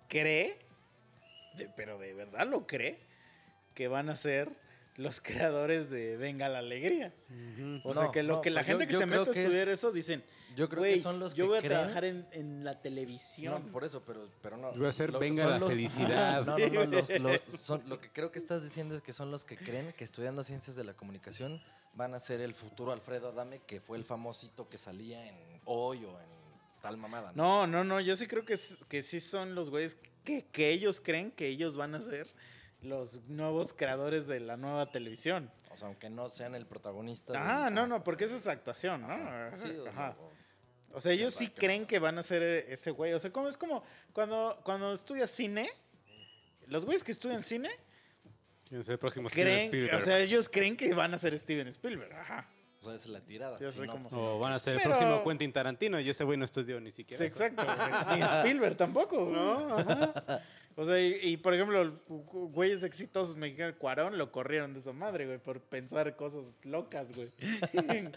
cree, 0.09 0.59
de- 1.55 1.69
pero 1.77 1.97
de 1.97 2.13
verdad 2.13 2.45
lo 2.47 2.67
cree, 2.67 2.99
que 3.73 3.87
van 3.87 4.09
a 4.09 4.17
ser 4.17 4.49
los 4.97 5.19
creadores 5.21 5.89
de 5.89 6.17
Venga 6.17 6.47
la 6.49 6.59
Alegría. 6.59 7.13
O 7.83 7.93
sea, 7.93 8.03
No, 8.05 8.11
que 8.11 8.23
lo 8.23 8.35
no, 8.35 8.41
que 8.41 8.49
la 8.49 8.61
pues 8.61 8.67
yo- 8.67 8.71
gente 8.73 8.87
que 8.87 8.93
yo 8.93 8.99
se 8.99 9.05
mete 9.05 9.19
a 9.19 9.31
es- 9.31 9.37
estudiar 9.37 9.69
eso 9.69 9.91
dicen, 9.91 10.23
Yo 10.55 10.69
creo 10.69 10.83
que 10.83 10.99
son 11.01 11.19
los 11.19 11.33
yo 11.35 11.45
que 11.45 11.49
voy 11.49 11.57
a 11.57 11.61
creen- 11.61 11.69
trabajar 11.69 12.05
en, 12.05 12.27
en 12.31 12.63
la 12.63 12.81
televisión. 12.81 13.65
No, 13.65 13.71
por 13.71 13.83
eso, 13.83 14.03
pero, 14.05 14.29
pero 14.41 14.55
no. 14.57 14.71
Yo 14.71 14.77
voy 14.77 14.85
a 14.85 14.89
hacer 14.89 15.11
Lo- 15.11 15.19
venga 15.19 15.45
la 15.47 15.59
los- 15.59 15.69
felicidad. 15.69 16.45
No, 16.45 16.57
no, 16.57 16.85
no. 16.85 16.85
los- 16.85 17.19
los- 17.19 17.59
son- 17.61 17.83
lo 17.89 17.99
que 17.99 18.09
creo 18.09 18.31
que 18.31 18.39
estás 18.39 18.63
diciendo 18.63 18.95
es 18.95 19.01
que 19.01 19.11
son 19.13 19.31
los 19.31 19.43
que 19.45 19.57
creen 19.57 19.93
que 19.93 20.03
estudiando 20.03 20.43
ciencias 20.43 20.75
de 20.75 20.83
la 20.83 20.93
comunicación 20.93 21.61
van 21.93 22.13
a 22.13 22.19
ser 22.19 22.41
el 22.41 22.53
futuro 22.53 22.91
Alfredo 22.91 23.29
Adame, 23.29 23.61
que 23.65 23.79
fue 23.79 23.97
el 23.97 24.03
famosito 24.03 24.67
que 24.69 24.77
salía 24.77 25.25
en 25.27 25.35
Hoy 25.65 26.05
o 26.05 26.09
en 26.19 26.81
tal 26.81 26.97
mamada. 26.97 27.31
No, 27.35 27.65
no, 27.67 27.83
no, 27.83 27.99
yo 27.99 28.15
sí 28.15 28.27
creo 28.27 28.45
que, 28.45 28.55
que 28.87 29.01
sí 29.01 29.19
son 29.19 29.55
los 29.55 29.69
güeyes 29.69 29.97
que, 30.23 30.45
que 30.51 30.69
ellos 30.71 31.01
creen 31.01 31.31
que 31.31 31.47
ellos 31.47 31.75
van 31.77 31.95
a 31.95 31.99
ser 31.99 32.27
los 32.85 33.21
nuevos 33.27 33.73
creadores 33.73 34.27
de 34.27 34.39
la 34.39 34.57
nueva 34.57 34.91
televisión. 34.91 35.51
O 35.71 35.77
sea, 35.77 35.87
aunque 35.87 36.09
no 36.09 36.29
sean 36.29 36.55
el 36.55 36.65
protagonista. 36.65 37.33
Ah, 37.35 37.65
del- 37.65 37.73
no, 37.73 37.87
no, 37.87 38.03
porque 38.03 38.25
eso 38.25 38.35
es 38.35 38.47
actuación, 38.47 39.01
¿no? 39.01 39.11
Ajá, 39.11 39.57
sí, 39.57 39.69
o- 39.71 39.87
Ajá. 39.89 40.15
o- 40.19 40.31
O 40.93 41.01
sea, 41.01 41.11
ellos 41.11 41.33
sí 41.33 41.49
creen 41.49 41.85
que 41.85 41.99
van 41.99 42.17
a 42.17 42.23
ser 42.23 42.41
eh, 42.41 42.65
ese 42.69 42.91
güey. 42.91 43.11
O 43.13 43.19
sea, 43.19 43.29
como, 43.31 43.49
es 43.49 43.57
como 43.57 43.83
cuando, 44.13 44.57
cuando 44.63 44.93
estudias 44.93 45.29
cine, 45.29 45.69
los 46.67 46.85
güeyes 46.85 47.03
que 47.03 47.11
estudian 47.11 47.43
cine 47.43 47.69
¿Quién 48.67 48.79
es 48.81 48.89
el 48.89 48.97
próximo 48.97 49.29
Steven 49.29 49.45
creen, 49.45 49.65
Spielberg? 49.65 49.97
o 49.97 50.01
sea, 50.01 50.17
ellos 50.19 50.49
creen 50.49 50.75
que 50.77 50.93
van 50.93 51.13
a 51.13 51.17
ser 51.17 51.37
Steven 51.37 51.67
Spielberg. 51.67 52.13
Ajá. 52.13 52.49
O 52.79 52.83
sea, 52.85 52.95
es 52.95 53.05
la 53.07 53.19
tirada. 53.21 53.57
Ya 53.59 53.71
Si 53.71 53.79
sé 53.79 53.85
no, 53.87 53.91
cómo 53.91 54.09
pues, 54.09 54.15
o 54.21 54.39
van 54.39 54.53
a 54.53 54.59
ser 54.59 54.75
el 54.75 54.81
próximo 54.81 55.23
Quentin 55.23 55.51
Tarantino 55.51 55.99
y 55.99 56.09
ese 56.09 56.23
güey 56.23 56.37
no 56.37 56.45
estudió 56.45 56.79
ni 56.79 56.91
siquiera. 56.91 57.19
Sí, 57.19 57.25
eso. 57.25 57.43
exacto. 57.43 58.15
Ni 58.15 58.21
Spielberg 58.21 58.77
tampoco. 58.77 59.25
No, 59.31 59.75
ajá. 59.77 60.41
O 60.77 60.83
sea, 60.85 60.99
y, 60.99 61.15
y, 61.21 61.37
por 61.37 61.53
ejemplo, 61.53 61.99
güeyes 62.07 62.83
exitosos 62.83 63.37
mexicanos, 63.37 63.75
Cuarón 63.77 64.17
lo 64.17 64.31
corrieron 64.31 64.73
de 64.73 64.79
esa 64.81 64.91
madre, 64.91 65.25
güey, 65.25 65.37
por 65.37 65.61
pensar 65.61 66.15
cosas 66.17 66.51
locas, 66.63 67.13
güey. 67.15 67.29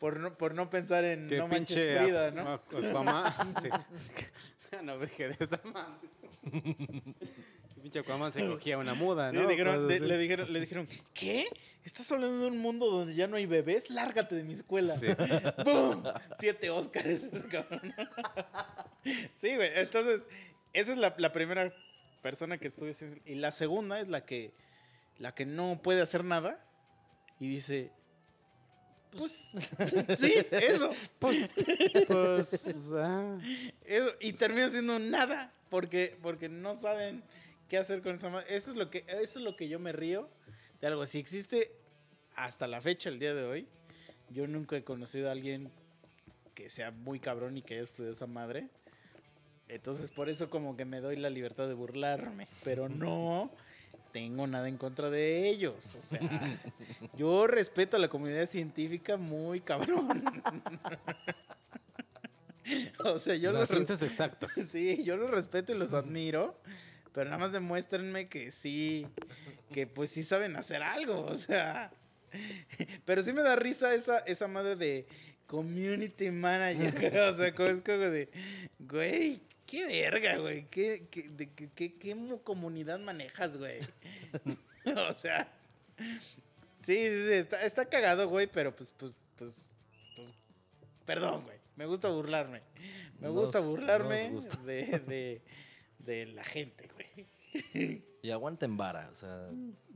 por, 0.00 0.18
no, 0.18 0.36
por 0.36 0.54
no 0.54 0.68
pensar 0.68 1.04
en 1.04 1.28
Qué 1.28 1.36
No 1.38 1.46
Manches 1.46 1.76
pinche 1.76 1.98
Frida, 2.02 2.30
¿no? 2.32 2.42
Aqu- 2.42 2.88
Aquaman. 2.90 3.32
sí. 3.62 3.68
no 4.82 4.98
dejé 4.98 5.28
de 5.28 5.36
esta 5.44 5.60
madre. 5.72 6.08
Pinche 7.82 8.00
Aquaman 8.00 8.32
se 8.32 8.44
cogía 8.46 8.78
una 8.78 8.94
muda, 8.94 9.30
Sí, 9.30 9.36
¿no? 9.36 9.46
dijeron- 9.46 9.86
de- 9.86 9.94
así. 9.96 10.04
le, 10.04 10.18
dijeron, 10.18 10.52
le 10.52 10.60
dijeron, 10.60 10.88
¿qué? 11.14 11.46
¿Estás 11.84 12.10
hablando 12.10 12.40
de 12.42 12.46
un 12.50 12.58
mundo 12.58 12.90
donde 12.90 13.14
ya 13.14 13.28
no 13.28 13.36
hay 13.36 13.46
bebés? 13.46 13.90
Lárgate 13.90 14.34
de 14.34 14.42
mi 14.42 14.54
escuela. 14.54 14.96
Sí. 14.98 15.06
¡Bum! 15.64 16.02
Siete 16.40 16.68
Óscares. 16.68 17.22
cabrón. 17.48 17.94
sí, 19.34 19.54
güey. 19.54 19.70
Entonces, 19.76 20.22
esa 20.80 20.92
es 20.92 20.98
la, 20.98 21.14
la 21.16 21.32
primera 21.32 21.72
persona 22.22 22.58
que 22.58 22.68
estuve. 22.68 22.92
Y 23.24 23.36
la 23.36 23.50
segunda 23.50 23.98
es 24.00 24.08
la 24.08 24.24
que, 24.24 24.52
la 25.18 25.34
que 25.34 25.46
no 25.46 25.80
puede 25.82 26.02
hacer 26.02 26.22
nada 26.22 26.62
y 27.40 27.48
dice, 27.48 27.90
pues, 29.16 29.32
sí, 30.18 30.34
eso. 30.50 30.90
Pues, 31.18 31.54
pues, 32.06 32.90
ah. 32.94 33.38
Eso, 33.84 34.14
y 34.20 34.34
termina 34.34 34.68
siendo 34.68 34.98
nada 34.98 35.52
porque, 35.70 36.18
porque 36.22 36.48
no 36.48 36.74
saben 36.74 37.22
qué 37.68 37.78
hacer 37.78 38.02
con 38.02 38.16
esa 38.16 38.28
madre. 38.28 38.54
Eso 38.54 38.70
es 38.70 38.76
lo 38.76 38.90
que 38.90 39.04
eso 39.08 39.38
es 39.38 39.44
lo 39.44 39.56
que 39.56 39.68
yo 39.68 39.78
me 39.78 39.92
río 39.92 40.28
de 40.80 40.88
algo. 40.88 41.06
Si 41.06 41.18
existe 41.18 41.72
hasta 42.34 42.66
la 42.66 42.80
fecha, 42.80 43.08
el 43.08 43.18
día 43.18 43.34
de 43.34 43.44
hoy, 43.44 43.66
yo 44.30 44.46
nunca 44.46 44.76
he 44.76 44.84
conocido 44.84 45.28
a 45.28 45.32
alguien 45.32 45.70
que 46.54 46.70
sea 46.70 46.90
muy 46.90 47.18
cabrón 47.20 47.56
y 47.56 47.62
que 47.62 47.74
haya 47.74 47.82
estudiado 47.82 48.12
esa 48.12 48.26
madre. 48.26 48.68
Entonces 49.68 50.10
por 50.10 50.28
eso 50.28 50.48
como 50.48 50.76
que 50.76 50.84
me 50.84 51.00
doy 51.00 51.16
la 51.16 51.30
libertad 51.30 51.68
de 51.68 51.74
burlarme, 51.74 52.48
pero 52.62 52.88
no 52.88 53.50
tengo 54.12 54.46
nada 54.46 54.68
en 54.68 54.78
contra 54.78 55.10
de 55.10 55.48
ellos. 55.48 55.94
O 55.94 56.02
sea, 56.02 56.20
yo 57.16 57.46
respeto 57.46 57.96
a 57.96 58.00
la 58.00 58.08
comunidad 58.08 58.46
científica 58.46 59.16
muy 59.16 59.60
cabrón. 59.60 60.08
o 63.04 63.18
sea, 63.18 63.34
yo 63.34 63.52
Las 63.52 63.60
los 63.60 63.68
ciencias 63.68 64.02
exactas. 64.02 64.52
Sí, 64.70 65.02
yo 65.04 65.16
los 65.16 65.30
respeto 65.30 65.74
y 65.74 65.78
los 65.78 65.92
admiro, 65.92 66.58
pero 67.12 67.26
nada 67.26 67.38
más 67.38 67.52
demuéstrenme 67.52 68.28
que 68.28 68.50
sí, 68.50 69.06
que 69.72 69.86
pues 69.86 70.10
sí 70.10 70.22
saben 70.22 70.56
hacer 70.56 70.82
algo, 70.82 71.26
o 71.26 71.36
sea. 71.36 71.90
Pero 73.04 73.22
sí 73.22 73.32
me 73.32 73.42
da 73.42 73.56
risa 73.56 73.94
esa, 73.94 74.18
esa 74.20 74.48
madre 74.48 74.76
de 74.76 75.06
community 75.46 76.30
manager, 76.30 77.18
o 77.18 77.36
sea, 77.36 77.54
como 77.54 77.68
es 77.68 77.80
como 77.80 77.98
de, 77.98 78.28
güey, 78.78 79.40
qué 79.66 79.84
verga, 79.86 80.38
güey, 80.38 80.66
qué, 80.70 81.06
qué, 81.10 81.28
de 81.28 81.50
qué- 81.52 81.68
qué- 81.74 82.16
comunidad 82.42 82.98
manejas, 82.98 83.56
güey. 83.56 83.80
o 85.10 85.12
sea, 85.14 85.48
sí, 85.98 86.94
sí, 86.94 87.26
sí, 87.26 87.32
está, 87.32 87.62
está 87.62 87.84
cagado, 87.86 88.28
güey, 88.28 88.46
pero 88.46 88.74
pues, 88.74 88.92
pues, 88.96 89.12
pues, 89.36 89.68
pues, 90.14 90.34
perdón, 91.04 91.42
güey, 91.44 91.58
me 91.76 91.86
gusta 91.86 92.08
burlarme. 92.08 92.62
Me 93.20 93.26
Nos- 93.28 93.36
gusta 93.36 93.60
burlarme 93.60 94.30
gusta. 94.30 94.56
De, 94.64 94.98
de, 95.06 95.40
de 95.98 96.26
la 96.26 96.44
gente, 96.44 96.88
güey. 96.94 97.26
Y 98.22 98.30
aguanten 98.32 98.76
vara, 98.76 99.08
o 99.12 99.14
sea, 99.14 99.48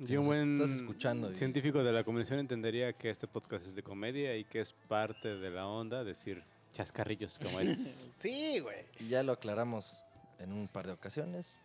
si 0.05 0.15
nos 0.15 0.25
buen 0.25 0.61
estás 0.61 0.77
escuchando 0.77 1.33
y- 1.33 1.35
científico 1.35 1.83
de 1.83 1.93
la 1.93 2.05
comunicación 2.05 2.39
entendería 2.39 2.93
que 2.93 3.11
este 3.11 3.27
podcast 3.27 3.67
es 3.67 3.75
de 3.75 3.83
comedia 3.83 4.37
y 4.37 4.45
que 4.45 4.61
es 4.61 4.73
parte 4.73 5.37
de 5.37 5.51
la 5.51 5.67
onda 5.67 6.05
decir 6.05 6.45
chascarrillos 6.73 7.39
como 7.39 7.61
estos. 7.61 8.07
Sí, 8.19 8.59
güey. 8.61 8.87
Y 8.99 9.09
ya 9.09 9.23
lo 9.23 9.33
aclaramos 9.33 10.05
en 10.39 10.53
un 10.53 10.69
par 10.69 10.87
de 10.87 10.93
ocasiones. 10.93 11.57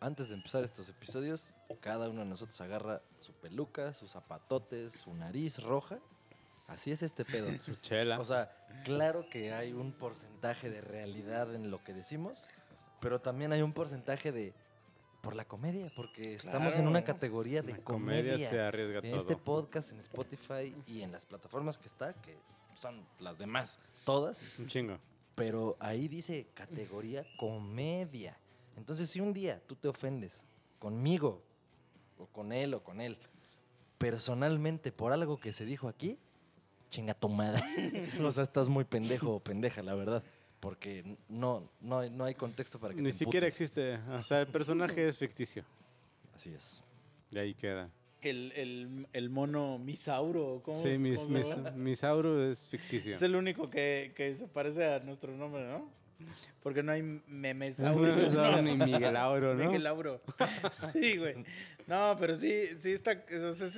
Antes 0.00 0.28
de 0.28 0.36
empezar 0.36 0.62
estos 0.62 0.88
episodios, 0.88 1.44
cada 1.80 2.08
uno 2.08 2.20
de 2.20 2.26
nosotros 2.26 2.60
agarra 2.60 3.02
su 3.18 3.32
peluca, 3.32 3.92
sus 3.94 4.12
zapatotes, 4.12 4.92
su 4.92 5.12
nariz 5.14 5.58
roja. 5.60 5.98
Así 6.68 6.92
es 6.92 7.02
este 7.02 7.24
pedo. 7.24 7.48
Su 7.64 7.76
chela. 7.76 8.20
O 8.20 8.24
sea, 8.26 8.52
claro 8.84 9.28
que 9.30 9.54
hay 9.54 9.72
un 9.72 9.92
porcentaje 9.92 10.68
de 10.68 10.82
realidad 10.82 11.54
en 11.54 11.70
lo 11.70 11.82
que 11.82 11.94
decimos, 11.94 12.46
pero 13.00 13.22
también 13.22 13.52
hay 13.52 13.62
un 13.62 13.72
porcentaje 13.72 14.32
de 14.32 14.52
por 15.22 15.34
la 15.34 15.46
comedia, 15.46 15.90
porque 15.96 16.34
estamos 16.34 16.76
en 16.76 16.86
una 16.86 17.02
categoría 17.02 17.62
de 17.62 17.72
la 17.72 17.78
comedia 17.78 18.32
comedia. 18.32 18.50
se 18.50 18.60
arriesga 18.60 18.98
en 18.98 19.10
todo. 19.10 19.20
este 19.20 19.36
podcast, 19.36 19.92
en 19.92 19.98
Spotify 20.00 20.74
y 20.86 21.02
en 21.02 21.10
las 21.10 21.26
plataformas 21.26 21.76
que 21.76 21.88
está, 21.88 22.12
que 22.12 22.38
son 22.78 23.04
las 23.20 23.38
demás, 23.38 23.78
todas, 24.04 24.40
Un 24.58 24.66
chingo. 24.66 24.98
pero 25.34 25.76
ahí 25.80 26.08
dice 26.08 26.46
categoría 26.54 27.26
comedia. 27.36 28.36
Entonces, 28.76 29.10
si 29.10 29.20
un 29.20 29.32
día 29.34 29.60
tú 29.66 29.74
te 29.74 29.88
ofendes 29.88 30.42
conmigo, 30.78 31.42
o 32.18 32.26
con 32.26 32.52
él, 32.52 32.74
o 32.74 32.82
con 32.82 33.00
él, 33.00 33.18
personalmente 33.98 34.92
por 34.92 35.12
algo 35.12 35.38
que 35.38 35.52
se 35.52 35.64
dijo 35.64 35.88
aquí, 35.88 36.18
chinga 36.90 37.14
tu 37.14 37.28
madre. 37.28 37.62
o 38.22 38.32
sea, 38.32 38.44
estás 38.44 38.68
muy 38.68 38.84
pendejo 38.84 39.34
o 39.34 39.40
pendeja, 39.40 39.82
la 39.82 39.94
verdad. 39.94 40.22
Porque 40.60 41.16
no, 41.28 41.68
no, 41.80 41.98
hay- 42.00 42.10
no 42.10 42.24
hay 42.24 42.34
contexto 42.34 42.78
para 42.80 42.94
que 42.94 43.00
Ni 43.02 43.10
te 43.12 43.18
siquiera 43.18 43.46
existe. 43.46 43.96
O 44.10 44.22
sea, 44.22 44.40
el 44.40 44.48
personaje 44.48 45.06
es 45.06 45.16
ficticio. 45.18 45.64
Así 46.34 46.50
es. 46.52 46.82
De 47.30 47.40
ahí 47.40 47.54
queda. 47.54 47.88
El, 48.20 48.52
el, 48.56 49.06
el 49.12 49.30
mono 49.30 49.78
Misauro, 49.78 50.60
¿cómo, 50.64 50.82
Sí, 50.82 50.98
mis, 50.98 51.18
cómo 51.20 51.42
se 51.42 51.56
mis? 51.56 51.74
Misauro 51.74 52.50
es 52.50 52.68
ficticio. 52.68 53.14
Es 53.14 53.22
el 53.22 53.36
único 53.36 53.70
que, 53.70 54.12
que 54.16 54.34
se 54.34 54.48
parece 54.48 54.84
a 54.84 55.00
nuestro 55.00 55.32
nombre, 55.36 55.66
¿no? 55.66 55.88
Porque 56.62 56.82
no 56.82 56.92
hay 56.92 57.02
No 57.02 57.22
Memesauro. 57.28 58.20
es 58.20 58.32
Sauro 58.32 58.62
ni 58.62 58.76
Miguel 58.76 59.16
Auro, 59.16 59.54
¿no? 59.54 59.70
Sí, 60.92 61.16
güey. 61.16 61.36
No, 61.86 62.16
pero 62.18 62.34
sí, 62.34 62.68
sí 62.82 62.92
está. 62.92 63.24
o 63.48 63.54
sea, 63.54 63.68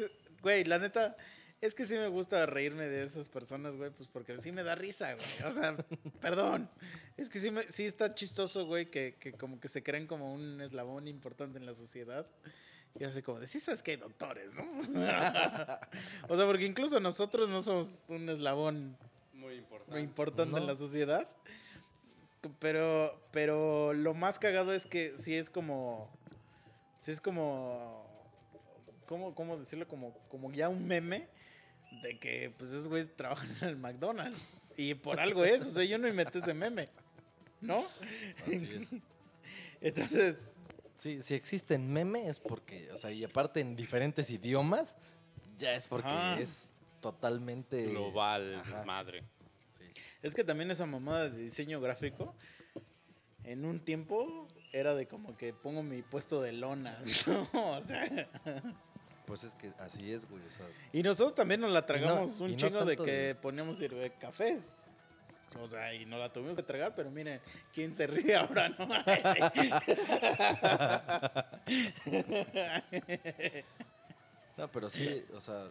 Güey, 0.43 0.65
la 0.65 0.79
neta, 0.79 1.17
es 1.61 1.75
que 1.75 1.85
sí 1.85 1.95
me 1.95 2.09
gusta 2.09 2.47
reírme 2.47 2.85
de 2.89 3.03
esas 3.03 3.29
personas, 3.29 3.77
güey, 3.77 3.91
pues 3.91 4.09
porque 4.09 4.39
sí 4.39 4.53
me 4.53 4.63
da 4.63 4.75
risa, 4.75 5.13
güey. 5.15 5.51
O 5.51 5.53
sea, 5.53 5.77
perdón. 6.23 6.71
Es 7.19 7.29
que 7.29 7.39
sí, 7.41 7.51
me, 7.51 7.65
sí 7.65 7.85
está 7.85 8.15
chistoso, 8.15 8.65
güey, 8.65 8.87
que, 8.91 9.17
que 9.21 9.33
como 9.33 9.61
que 9.61 9.69
se 9.69 9.83
creen 9.83 10.07
como 10.07 10.33
un 10.33 10.63
eslabón 10.63 11.07
importante 11.09 11.59
en 11.59 11.67
la 11.67 11.75
sociedad. 11.75 12.27
Y 12.99 13.05
así 13.05 13.23
como 13.23 13.39
de, 13.41 13.47
sí 13.47 13.61
sabes 13.61 13.83
que 13.83 13.93
hay 13.93 13.97
doctores, 13.97 14.53
¿no? 14.55 14.63
o 16.29 16.37
sea, 16.37 16.47
porque 16.47 16.67
incluso 16.67 16.99
nosotros 17.01 17.49
no 17.49 17.63
somos 17.63 17.89
un 18.09 18.29
eslabón 18.29 18.97
Muy 19.33 19.55
importante. 19.55 19.93
muy 19.93 20.01
importante 20.03 20.57
en 20.57 20.63
No. 20.67 20.73
la 20.73 20.77
sociedad. 20.77 21.29
Pero, 22.59 23.21
pero 23.33 23.93
lo 23.93 24.15
más 24.15 24.39
cagado 24.39 24.73
es 24.73 24.87
que 24.87 25.15
sí 25.19 25.35
es 25.35 25.51
como. 25.51 26.11
Sí 26.99 27.11
es 27.11 27.21
como. 27.21 28.07
¿Cómo, 29.07 29.35
cómo 29.35 29.57
decirlo? 29.59 29.87
Como, 29.87 30.15
como 30.29 30.51
ya 30.53 30.69
un 30.69 30.87
meme 30.87 31.29
de 32.03 32.19
que 32.19 32.53
pues 32.57 32.71
esos 32.71 32.89
güeyes 32.89 33.15
trabajan 33.15 33.55
en 33.61 33.69
el 33.69 33.77
McDonald's. 33.77 34.41
Y 34.77 34.95
por 34.95 35.21
algo 35.21 35.45
es. 35.45 35.67
O 35.67 35.71
sea, 35.71 35.85
yo 35.85 35.99
no 35.99 36.09
inventé 36.09 36.39
ese 36.39 36.55
meme. 36.55 36.89
¿No? 37.61 37.85
Así 38.47 38.71
es. 38.81 38.97
Entonces. 39.83 40.55
Sí, 41.01 41.23
si 41.23 41.35
existen 41.35 41.91
memes 41.93 42.29
es 42.29 42.39
porque, 42.41 42.93
o 42.93 42.99
sea, 42.99 43.11
y 43.11 43.25
aparte 43.25 43.61
en 43.61 43.75
diferentes 43.75 44.31
idiomas, 44.31 44.97
ya 45.59 45.73
es 45.75 45.87
porque 45.87 46.09
Ajá. 46.09 46.39
es 46.41 46.71
totalmente 47.01 47.87
Global, 47.87 48.57
Ajá. 48.57 48.85
madre. 48.85 49.25
Sí. 49.79 49.85
Es 50.23 50.35
que 50.35 50.45
también 50.45 50.71
esa 50.71 50.87
mamada 50.87 51.29
de 51.31 51.39
diseño 51.43 51.81
gráfico. 51.81 52.35
En 53.45 53.65
un 53.65 53.81
tiempo 53.81 54.47
era 54.73 54.95
de 54.95 55.07
como 55.09 55.37
que 55.37 55.55
pongo 55.55 55.83
mi 55.83 56.03
puesto 56.03 56.43
de 56.43 56.53
lonas, 56.53 56.99
¿no? 57.27 57.49
O 57.55 57.81
sea. 57.83 58.29
Pues 59.25 59.45
es 59.45 59.55
que 59.55 59.73
así 59.79 60.13
es, 60.13 60.29
güey. 60.29 60.43
O 60.47 60.51
sea, 60.51 60.67
Y 60.93 61.03
nosotros 61.03 61.35
también 61.35 61.61
nos 61.63 61.71
la 61.71 61.87
tragamos 61.87 62.39
un 62.41 62.51
no 62.53 62.57
chingo 62.57 62.85
de 62.85 62.97
que 62.97 63.11
de- 63.11 63.35
poníamos 63.37 63.77
sirve 63.79 64.13
cafés. 64.21 64.77
O 65.59 65.67
sea, 65.67 65.93
y 65.95 66.07
nos 66.07 66.21
la 66.21 66.33
tuvimos 66.33 66.57
que 66.57 66.63
tragar, 66.63 66.95
pero 66.95 67.11
miren, 67.11 67.41
¿quién 67.75 67.93
se 67.93 68.07
ríe 68.07 68.37
ahora, 68.37 68.69
no? 68.69 68.87
no, 74.57 74.71
pero 74.71 74.91
sí, 74.91 75.25
o 75.35 75.41
sea, 75.41 75.67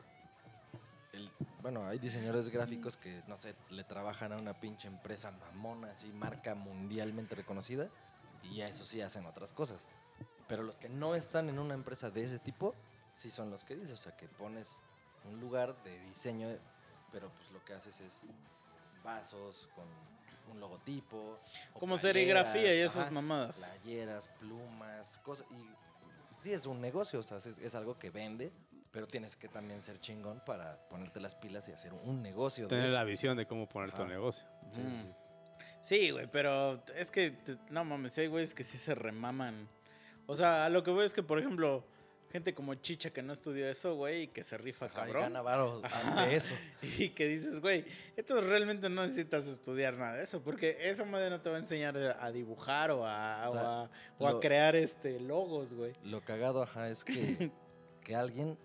bueno, 1.62 1.88
hay 1.88 2.00
diseñadores 2.00 2.50
gráficos 2.50 2.98
que, 2.98 3.24
no 3.28 3.38
sé, 3.38 3.56
le 3.70 3.84
trabajan 3.84 4.34
a 4.34 4.38
una 4.38 4.54
pinche 4.54 4.88
empresa 4.88 5.32
mamona, 5.32 5.92
así, 5.92 6.12
marca 6.12 6.56
mundialmente 6.56 7.36
reconocida, 7.36 7.90
y 8.44 8.58
ya 8.58 8.68
eso 8.68 8.86
sí 8.86 9.02
hacen 9.02 9.26
otras 9.26 9.54
cosas. 9.54 9.88
Pero 10.48 10.64
los 10.64 10.80
que 10.80 10.90
no 10.90 11.16
están 11.16 11.50
en 11.50 11.60
una 11.60 11.74
empresa 11.74 12.10
de 12.10 12.24
ese 12.24 12.40
tipo, 12.40 12.76
sí 13.14 13.30
son 13.30 13.50
los 13.50 13.64
que 13.64 13.76
dices, 13.76 13.94
o 13.94 13.98
sea, 13.98 14.16
que 14.18 14.28
pones 14.28 14.80
un 15.26 15.40
lugar 15.40 15.82
de 15.84 16.00
diseño, 16.02 16.48
pero 17.12 17.30
pues 17.30 17.52
lo 17.52 17.64
que 17.66 17.74
haces 17.74 18.00
es 18.02 18.14
vasos 19.04 19.68
con 19.76 19.86
un 20.52 20.60
logotipo. 20.60 21.40
Como 21.74 21.98
serigrafía 21.98 22.74
y 22.76 22.80
esas 22.80 23.04
ajá, 23.04 23.12
mamadas. 23.12 23.72
Playeras, 23.84 24.28
plumas, 24.40 25.18
cosas. 25.20 25.46
Y 25.52 26.44
sí 26.44 26.54
es 26.54 26.66
un 26.66 26.82
negocio, 26.82 27.20
o 27.20 27.24
sea, 27.24 27.38
es, 27.38 27.46
es 27.48 27.76
algo 27.76 27.98
que 28.00 28.10
vende, 28.10 28.52
pero 28.92 29.06
tienes 29.08 29.36
que 29.36 29.48
también 29.48 29.84
ser 29.84 30.00
chingón 30.00 30.42
para 30.46 30.78
ponerte 30.90 31.20
las 31.20 31.36
pilas 31.36 31.68
y 31.70 31.72
hacer 31.74 31.94
un 31.94 32.22
negocio. 32.22 32.66
de 32.68 32.70
Tener 32.76 32.90
la 32.92 33.04
visión 33.04 33.38
de 33.38 33.46
cómo 33.46 33.68
poner 33.70 33.92
tu 33.92 34.06
negocio. 34.06 34.48
Sí, 34.74 34.82
Mm. 34.82 35.00
sí. 35.02 35.14
Sí, 35.82 36.12
güey, 36.12 36.28
pero 36.30 36.84
es 36.96 37.10
que, 37.10 37.38
no 37.70 37.86
mames, 37.86 38.18
hay 38.18 38.28
güeyes 38.28 38.54
que 38.54 38.64
sí 38.66 38.78
se 38.78 38.96
remaman. 38.96 39.68
O 40.28 40.36
sea, 40.36 40.66
a 40.66 40.70
lo 40.70 40.84
que 40.84 40.92
voy 40.92 41.06
es 41.06 41.14
que, 41.14 41.24
por 41.24 41.40
ejemplo, 41.40 41.86
gente 42.32 42.54
como 42.54 42.76
Chicha 42.76 43.12
que 43.12 43.22
no 43.22 43.34
estudió 43.34 43.68
eso, 43.68 43.96
güey, 43.96 44.24
y 44.24 44.28
que 44.28 44.44
se 44.44 44.58
rifa 44.58 44.86
Ajá, 44.86 45.04
y 45.04 45.06
cabrón. 45.06 45.24
gana 45.24 45.42
varo 45.42 45.82
de 45.82 46.36
eso. 46.36 46.54
Y 46.98 47.10
que 47.10 47.28
dices, 47.28 47.60
güey, 47.60 47.86
esto 48.16 48.40
realmente 48.42 48.90
no 48.90 49.04
necesitas 49.04 49.48
estudiar 49.48 49.96
nada 49.96 50.18
de 50.18 50.24
eso, 50.24 50.42
porque 50.42 50.78
esa 50.82 51.06
madre 51.06 51.30
no 51.30 51.42
te 51.42 51.50
va 51.50 51.56
a 51.56 51.60
enseñar 51.60 51.98
a 51.98 52.32
dibujar 52.32 52.92
o 52.92 53.06
a, 53.06 53.50
O 53.50 53.58
a, 53.58 53.90
o 54.20 54.28
a 54.28 54.40
crear 54.40 54.76
este 54.76 55.20
logos, 55.20 55.74
güey. 55.74 55.94
Lo 56.04 56.22
cagado, 56.22 56.62
ajá, 56.62 56.90
es 56.90 57.04
que, 57.04 57.52
que 58.04 58.16
alguien 58.16 58.58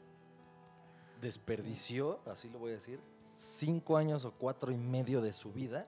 desperdició, 1.21 2.21
así 2.27 2.51
lo 2.51 2.59
voy 2.59 2.73
a 2.73 2.75
decir, 2.75 3.01
cinco 3.35 3.97
años 3.97 4.25
o 4.25 4.33
cuatro 4.33 4.73
y 4.73 4.77
medio 4.77 5.21
de 5.21 5.33
su 5.33 5.53
vida 5.53 5.87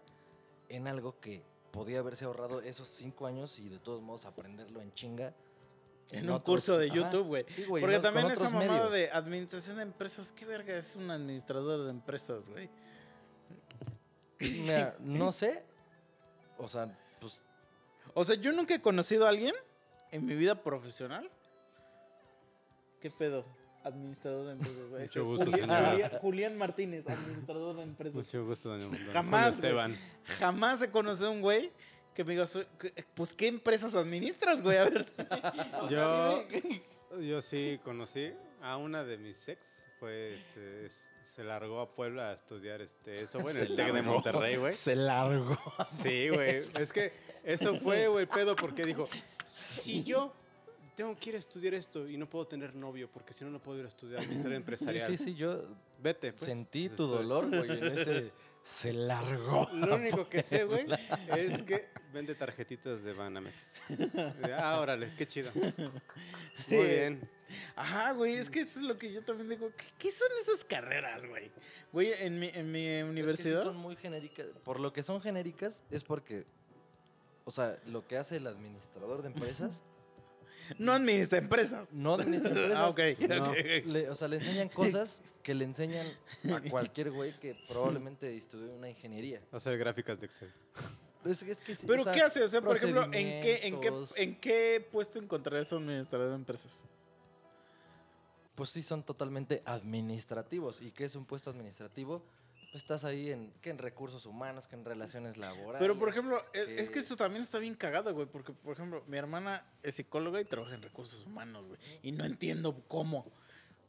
en 0.69 0.89
algo 0.89 1.21
que 1.21 1.45
podía 1.71 1.99
haberse 1.99 2.25
ahorrado 2.25 2.63
esos 2.63 2.89
cinco 2.89 3.27
años 3.27 3.59
y 3.59 3.69
de 3.69 3.79
todos 3.79 4.01
modos 4.03 4.25
aprenderlo 4.25 4.81
en 4.81 4.93
chinga. 4.95 5.35
En 6.11 6.25
un 6.25 6.31
otros- 6.31 6.45
curso 6.45 6.79
de 6.79 6.89
YouTube, 6.91 7.27
güey. 7.27 7.45
sí, 7.49 7.65
güey, 7.65 7.81
Porque 7.83 7.97
no- 7.97 8.03
también 8.03 8.31
esa 8.31 8.45
mamada 8.51 8.73
medios. 8.73 8.93
de 8.93 9.11
administración 9.11 9.77
de 9.79 9.83
empresas, 9.83 10.33
¿qué 10.33 10.45
verga 10.45 10.77
es 10.77 10.95
un 10.97 11.11
administrador 11.11 11.85
de 11.85 11.91
empresas, 11.91 12.49
güey? 12.49 12.69
Mira, 14.39 14.97
no 15.01 15.33
sé, 15.33 15.65
o 16.59 16.69
sea, 16.69 16.97
pues 17.21 17.43
O 18.15 18.25
sea, 18.25 18.37
yo 18.37 18.53
nunca 18.53 18.75
he 18.75 18.81
conocido 18.81 19.27
a 19.27 19.31
alguien 19.31 19.55
en 20.13 20.25
mi 20.25 20.35
vida 20.35 20.63
profesional. 20.63 21.29
¿Qué 23.01 23.11
pedo? 23.11 23.45
Administrador 23.85 24.47
de 24.47 24.53
empresas. 24.53 24.89
güey. 24.91 25.03
Mucho 25.03 25.25
gusto, 25.25 25.45
Julián, 25.51 25.61
señora. 25.69 25.91
Julián- 25.91 26.11
Julián 26.21 26.57
Martínez, 26.59 27.09
administrador 27.09 27.77
de 27.77 27.83
empresas. 27.83 28.15
Mucho 28.15 28.45
gusto, 28.47 28.69
doña 28.71 28.97
Jamás, 29.13 29.55
Julio 29.57 29.69
Esteban. 29.69 29.99
Jamás 30.39 30.83
he 30.83 30.91
conocido 30.91 31.29
a 31.29 31.31
un 31.33 31.41
güey 31.43 31.73
que 32.17 32.25
me 32.25 32.33
diga, 32.33 32.47
"Soy- 32.47 32.67
que- 32.81 32.93
pues, 33.15 33.35
¿qué 33.35 33.47
empresas 33.47 33.95
administras, 33.95 34.61
güey? 34.63 34.79
A 34.79 34.85
ver. 34.85 35.07
Yo, 35.91 36.45
yo 37.21 37.41
sí 37.43 37.79
conocí 37.85 38.33
a 38.63 38.77
una 38.77 39.05
de 39.05 39.19
mis 39.19 39.49
ex. 39.49 39.87
Fue, 40.01 40.35
este, 40.35 40.87
es- 40.87 41.09
se 41.35 41.45
largó 41.45 41.81
a 41.81 41.95
Puebla 41.95 42.31
a 42.31 42.33
estudiar 42.33 42.81
este, 42.81 43.23
eso, 43.23 43.39
güey, 43.41 43.55
en 43.57 43.63
el 43.63 43.77
TEC 43.77 43.93
de. 43.93 44.03
Monterrey, 44.03 44.57
güey. 44.57 44.73
se 44.75 44.97
largó. 44.97 45.59
Sí, 46.03 46.31
güey. 46.31 46.69
Es 46.81 46.93
que 46.93 47.13
eso 47.45 47.79
fue, 47.81 48.09
güey, 48.09 48.25
pedo, 48.27 48.57
porque 48.57 48.85
dijo, 48.87 49.07
si 49.45 50.03
yo 50.03 50.33
tengo 50.97 51.15
que 51.19 51.29
ir 51.31 51.37
a 51.37 51.39
estudiar 51.39 51.75
esto 51.75 52.09
y 52.09 52.17
no 52.17 52.27
puedo 52.29 52.47
tener 52.47 52.75
novio, 52.75 53.11
porque 53.13 53.35
si 53.35 53.45
no, 53.45 53.51
no 53.51 53.59
puedo 53.63 53.79
ir 53.81 53.85
a 53.85 53.89
estudiar 53.89 54.21
administración 54.21 54.55
empresarial. 54.55 55.11
Sí, 55.11 55.19
sí, 55.19 55.25
sí, 55.25 55.35
yo 55.35 55.63
Vete, 56.03 56.33
pues. 56.33 56.45
sentí 56.51 56.89
tu 56.89 57.05
Estoy- 57.05 57.19
dolor, 57.19 57.49
güey, 57.49 57.71
en 57.79 57.99
ese 57.99 58.33
se 58.67 58.93
largó. 58.93 59.69
Lo 59.73 59.95
único 59.95 60.29
que 60.29 60.43
sé, 60.43 60.65
güey, 60.65 60.87
es 61.37 61.63
que 61.63 61.89
vende 62.13 62.35
tarjetitas 62.35 63.03
de 63.05 63.13
Banamex. 63.13 63.75
Ah, 64.59 64.81
órale, 64.81 65.13
qué 65.17 65.25
chido. 65.27 65.53
Muy 65.55 66.85
bien. 66.87 67.31
Ajá, 67.77 68.11
güey, 68.13 68.37
es 68.37 68.51
que 68.51 68.61
eso 68.61 68.81
es 68.81 68.85
lo 68.85 68.99
que 68.99 69.13
yo 69.13 69.23
también 69.23 69.49
digo. 69.49 69.71
¿Qué, 69.77 69.85
qué 69.99 70.13
son 70.13 70.29
esas 70.43 70.65
carreras, 70.65 71.25
güey? 71.27 71.51
Güey, 71.93 72.13
en 72.19 72.41
mi, 72.41 72.49
en 72.53 72.73
mi 72.73 72.81
Es 72.89 72.97
que 72.97 73.05
sí 73.05 73.11
universidad. 73.11 73.63
son 73.63 73.77
muy 73.77 73.95
genéricas. 73.95 74.47
Por 74.65 74.81
lo 74.81 74.93
que 74.93 75.05
son 75.05 75.21
genéricas 75.23 75.81
es 75.93 76.03
porque, 76.03 76.45
o 77.45 77.53
sea, 77.53 77.79
lo 77.87 78.07
que 78.09 78.17
hace 78.17 78.37
el 78.39 78.49
administrador 78.49 79.23
de 79.23 79.29
empresas, 79.29 79.85
No 80.79 80.93
administra 80.93 81.39
empresas. 81.39 81.93
no 81.93 82.15
administra 82.15 82.51
empresas. 82.57 82.77
Ah, 82.77 82.89
ok. 82.89 83.01
No. 83.29 83.45
ok, 83.51 83.57
ok. 83.59 83.87
le- 83.87 84.11
o 84.11 84.15
sea, 84.15 84.29
le 84.29 84.37
enseñan 84.37 84.69
cosas 84.69 85.23
que 85.43 85.55
le 85.55 85.65
enseñan 85.65 86.07
a 86.53 86.61
cualquier 86.69 87.11
güey 87.13 87.39
que 87.39 87.55
probablemente 87.69 88.37
estudió 88.37 88.73
una 88.75 88.89
ingeniería. 88.89 89.41
Hacer 89.53 89.79
gráficas 89.79 90.19
de 90.19 90.27
Excel. 90.27 90.53
Es, 91.25 91.43
es 91.43 91.61
que 91.61 91.75
sí, 91.75 91.87
Pero 91.87 92.03
o 92.03 92.05
sea, 92.05 92.13
¿qué 92.13 92.23
hace? 92.23 92.43
O 92.43 92.49
sea, 92.49 92.61
por 92.61 92.77
ejemplo, 92.77 93.05
¿en 93.05 93.11
qué, 93.13 93.61
en 93.67 93.81
qué, 93.81 93.89
procedimientos. 93.91 94.19
en 94.19 94.37
qué 94.41 94.89
puesto 94.93 95.19
encontrarías 95.19 95.73
un 95.73 95.85
administrador 95.89 96.29
de 96.31 96.35
empresas? 96.37 96.85
Pues 98.55 98.71
sí, 98.71 98.83
son 98.83 99.03
totalmente 99.03 99.63
administrativos. 99.67 100.81
¿Y 100.81 100.91
qué 100.91 101.05
es 101.05 101.15
un 101.15 101.25
puesto 101.27 101.51
administrativo? 101.51 102.23
Pues 102.73 102.83
estás 102.83 103.05
ahí 103.05 103.31
en, 103.31 103.53
que 103.63 103.71
en 103.71 103.79
recursos 103.79 104.27
humanos, 104.27 104.67
que 104.67 104.75
en 104.77 104.85
relaciones 104.85 105.37
laborales. 105.37 105.79
Pero, 105.79 105.99
por 105.99 106.09
ejemplo, 106.09 106.43
es, 106.53 106.67
que- 106.67 106.81
es 106.81 106.91
que 106.91 106.99
eso 106.99 107.17
también 107.17 107.43
está 107.43 107.59
bien 107.59 107.75
cagado, 107.75 108.13
güey. 108.13 108.27
Porque, 108.27 108.53
por 108.53 108.75
ejemplo, 108.75 109.03
mi 109.07 109.17
hermana 109.17 109.65
es 109.83 109.95
psicóloga 109.95 110.41
y 110.41 110.45
trabaja 110.45 110.75
en 110.75 110.83
recursos 110.83 111.25
humanos, 111.25 111.69
güey. 111.69 111.79
Y 112.03 112.13
no 112.13 112.25
entiendo 112.25 112.83
cómo. 112.89 113.31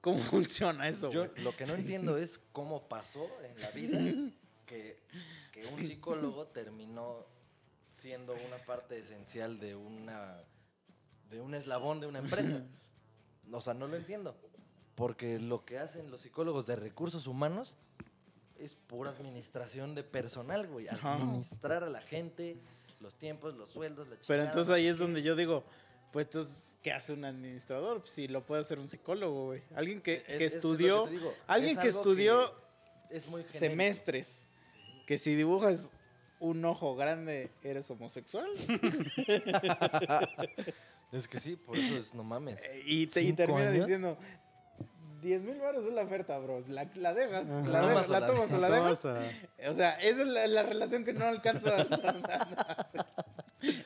¿Cómo 0.01 0.19
funciona 0.47 0.87
eso, 0.87 1.11
Yo 1.11 1.27
güey? 1.27 1.43
lo 1.43 1.55
que 1.57 1.65
no 1.65 1.73
entiendo 1.73 2.17
es 2.17 2.39
cómo 2.53 2.87
pasó 2.87 3.27
en 3.43 3.59
la 3.59 3.71
vida 3.71 3.99
que, 4.65 5.01
que 5.51 5.65
un 5.65 5.83
psicólogo 5.83 6.47
terminó 6.47 7.25
siendo 7.93 8.33
una 8.35 8.57
parte 8.65 8.99
esencial 8.99 9.59
de 9.59 9.75
una 9.75 10.37
de 11.31 11.41
un 11.41 11.55
eslabón 11.55 11.99
de 11.99 12.07
una 12.07 12.19
empresa. 12.19 12.63
O 13.51 13.59
sea, 13.59 13.73
no 13.73 13.87
lo 13.87 13.97
entiendo. 13.97 14.37
Porque 14.95 15.39
lo 15.39 15.65
que 15.65 15.79
hacen 15.79 16.09
los 16.11 16.21
psicólogos 16.21 16.65
de 16.67 16.75
recursos 16.75 17.27
humanos 17.27 17.75
es 18.59 18.75
pura 18.88 19.11
administración 19.11 19.95
de 19.95 20.03
personal, 20.03 20.67
güey. 20.67 20.88
Administrar 20.88 21.84
a 21.84 21.89
la 21.89 22.01
gente, 22.01 22.57
los 22.99 23.15
tiempos, 23.15 23.55
los 23.55 23.69
sueldos, 23.69 24.07
la 24.07 24.15
Pero 24.15 24.23
chingada, 24.25 24.43
entonces 24.49 24.69
no 24.69 24.75
ahí 24.75 24.88
es 24.88 24.97
donde 24.97 25.21
yo 25.23 25.35
digo, 25.35 25.63
pues 26.11 26.27
entonces, 26.27 26.77
¿qué 26.81 26.91
hace 26.93 27.13
un 27.13 27.25
administrador? 27.25 27.99
Pues 28.01 28.11
si 28.13 28.27
lo 28.27 28.45
puede 28.45 28.61
hacer 28.61 28.79
un 28.79 28.88
psicólogo, 28.89 29.45
güey. 29.47 29.61
Alguien 29.75 30.01
que, 30.01 30.15
Es- 30.15 30.23
que 30.25 30.45
es 30.45 30.55
estudió, 30.55 31.05
digo, 31.07 31.34
alguien 31.47 31.77
es 31.77 31.84
que 31.84 31.89
estudió 31.89 32.53
es 33.09 33.27
muy 33.27 33.43
genérico. 33.43 33.59
semestres. 33.59 34.43
Que 35.05 35.17
si 35.17 35.35
dibujas 35.35 35.89
un 36.39 36.63
ojo 36.65 36.95
grande, 36.95 37.49
eres 37.63 37.89
homosexual. 37.89 38.47
Es 41.11 41.25
que 41.29 41.39
sí, 41.39 41.55
por 41.55 41.77
eso 41.77 41.95
es, 41.97 42.13
no 42.13 42.23
mames. 42.23 42.57
Y, 42.85 43.07
te, 43.07 43.21
y 43.21 43.25
¿Cinco 43.27 43.38
termina 43.38 43.69
años? 43.69 43.88
diciendo, 43.88 44.17
10 45.22 45.41
mil 45.44 45.60
baros 45.60 45.85
es 45.85 45.94
la 45.94 46.02
oferta, 46.03 46.38
bros. 46.39 46.68
La, 46.69 46.89
la 46.95 47.14
dejas, 47.14 47.45
la, 47.48 47.61
¿La 47.61 47.88
dejas, 47.88 48.07
tomas 48.07 48.10
o 48.10 48.11
la 48.14 48.19
la 48.19 48.27
tomas 48.27 48.52
o 48.52 48.57
la 48.60 48.69
dejas. 48.69 49.06
O 49.69 49.76
sea, 49.76 49.91
esa 49.99 50.22
es 50.22 50.27
la, 50.27 50.48
la 50.48 50.64
relación 50.64 51.03
que 51.06 51.14
no 51.14 51.26
alcanzo 51.26 51.68
a, 51.69 51.77
a 51.81 52.81
hacer, 52.81 53.06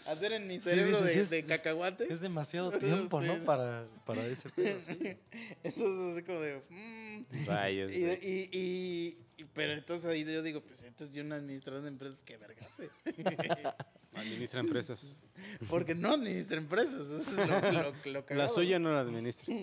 a 0.06 0.12
hacer 0.12 0.32
en 0.34 0.48
mi 0.48 0.56
Sí, 0.58 0.70
cerebro 0.70 1.02
dices, 1.02 1.30
de, 1.30 1.40
es- 1.40 1.46
cacahuate. 1.46 2.12
Es 2.12 2.20
demasiado 2.22 2.72
tiempo, 2.80 3.22
Sí, 3.22 3.28
¿no? 3.28 3.44
Para, 3.44 3.86
para 4.06 4.26
ese 4.26 4.50
pedo, 4.50 4.80
sí. 4.82 4.98
Entonces, 5.64 6.14
así 6.18 6.24
como 6.24 6.40
de... 6.42 6.62
mm. 6.70 7.46
Rayos, 7.48 7.92
Y, 7.92 8.04
y, 8.04 8.50
y- 8.52 9.18
y- 9.38 9.44
pero 9.54 9.74
entonces 9.74 10.10
ahí 10.10 10.24
yo 10.24 10.44
digo, 10.44 10.62
pues 10.62 10.84
entonces 10.84 11.16
yo 11.16 11.24
un 11.24 11.34
administrador 11.34 11.82
de 11.82 11.88
empresas, 11.88 12.22
¿qué 12.24 12.38
verga 12.38 12.66
hace? 12.66 12.90
Administra 14.14 14.60
empresas. 14.60 15.18
Porque 15.70 15.96
no 15.96 16.14
administra 16.14 16.58
empresas, 16.58 17.02
eso 17.10 17.18
es 17.18 17.32
lo, 17.32 17.72
lo, 17.72 17.94
lo 18.06 18.36
La 18.36 18.48
suya 18.50 18.78
no 18.78 18.92
la 18.94 19.00
administra. 19.00 19.54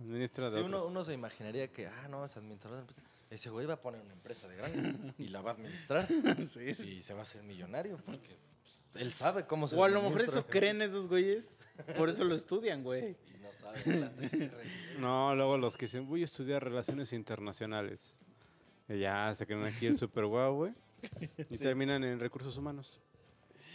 Administra 0.00 0.50
de 0.50 0.58
Sí, 0.60 0.64
uno, 0.64 0.86
uno 0.86 1.04
se 1.04 1.14
imaginaría 1.14 1.68
que, 1.72 1.86
ah, 1.86 2.08
no, 2.08 2.24
es 2.24 2.36
administrador 2.36 2.76
de 2.78 2.80
empresa. 2.82 3.02
Ese 3.30 3.50
güey 3.50 3.66
va 3.66 3.74
a 3.74 3.80
poner 3.80 4.00
una 4.00 4.12
empresa 4.12 4.46
de 4.46 4.56
grande 4.56 5.14
y 5.18 5.28
la 5.28 5.40
va 5.40 5.50
a 5.50 5.54
administrar 5.54 6.06
Sí, 6.48 6.60
y 6.82 7.02
se 7.02 7.12
va 7.12 7.20
a 7.20 7.22
hacer 7.22 7.42
millonario 7.42 7.96
porque 8.06 8.36
pues, 8.62 8.84
él 8.94 9.12
sabe 9.14 9.46
cómo 9.46 9.66
se 9.68 9.74
O 9.76 9.82
a 9.84 9.88
lo 9.88 10.00
mejor 10.02 10.20
eso 10.22 10.46
creen 10.46 10.80
esos 10.82 11.08
güeyes, 11.08 11.58
por 11.96 12.08
eso 12.08 12.24
lo 12.24 12.34
estudian, 12.34 12.82
güey. 12.84 13.16
Y 13.34 13.38
no 13.42 13.52
sabe 13.52 13.96
la 13.96 14.12
triste 14.12 14.48
realidad. 14.48 14.98
No, 14.98 15.34
luego 15.34 15.56
los 15.58 15.76
que 15.76 15.86
dicen, 15.86 16.06
voy 16.06 16.20
a 16.22 16.24
estudiar 16.24 16.62
relaciones 16.62 17.12
internacionales. 17.12 18.14
Y 18.88 18.98
ya 19.00 19.34
se 19.34 19.46
creen 19.46 19.64
aquí 19.64 19.86
el 19.86 19.96
super 19.98 20.26
guau, 20.26 20.54
güey. 20.54 20.72
Y 21.50 21.58
terminan 21.58 22.04
en 22.04 22.20
recursos 22.20 22.56
humanos. 22.56 23.00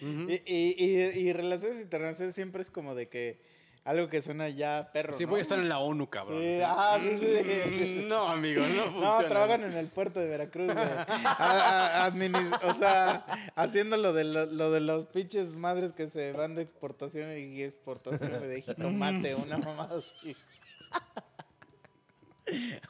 Y, 0.02 0.41
y- 0.45 1.19
y 1.19 1.34
relaciones 1.34 1.80
internacionales 1.81 2.34
siempre 2.35 2.61
es 2.61 2.72
como 2.72 2.95
de 2.95 3.07
que 3.10 3.39
algo 3.83 4.09
que 4.09 4.21
suena 4.21 4.47
ya 4.49 4.91
perro, 4.93 5.13
Sí, 5.13 5.23
¿no? 5.23 5.31
voy 5.31 5.39
a 5.39 5.41
estar 5.41 5.57
en 5.57 5.67
la 5.67 5.79
ONU, 5.79 6.07
cabrón. 6.09 6.39
Sí, 6.39 6.55
Sí. 6.57 6.61
ajá, 6.61 6.99
sí, 6.99 7.17
sí, 7.17 7.37
sí. 7.43 8.01
Mm, 8.03 8.07
No, 8.07 8.27
amigo, 8.29 8.61
no 8.61 8.67
No, 8.85 8.91
funciona. 8.91 9.27
trabajan 9.27 9.63
en 9.63 9.73
el 9.73 9.87
puerto 9.87 10.19
de 10.19 10.27
Veracruz, 10.27 10.71
güey. 10.73 10.77
A- 10.87 12.03
a- 12.05 12.11
adminis- 12.11 12.59
o 12.63 12.73
sea, 12.75 13.25
haciendo 13.55 13.97
lo 13.97 14.13
de, 14.13 14.23
lo, 14.25 14.45
lo 14.45 14.71
de 14.71 14.81
los 14.81 15.07
pinches 15.07 15.55
madres 15.55 15.93
que 15.93 16.09
se 16.09 16.31
van 16.31 16.53
de 16.55 16.61
exportación 16.61 17.35
y 17.37 17.63
exportación 17.63 18.47
de 18.47 18.61
jitomate, 18.61 19.33
una 19.35 19.57
mamada 19.57 19.97
así. 19.99 20.35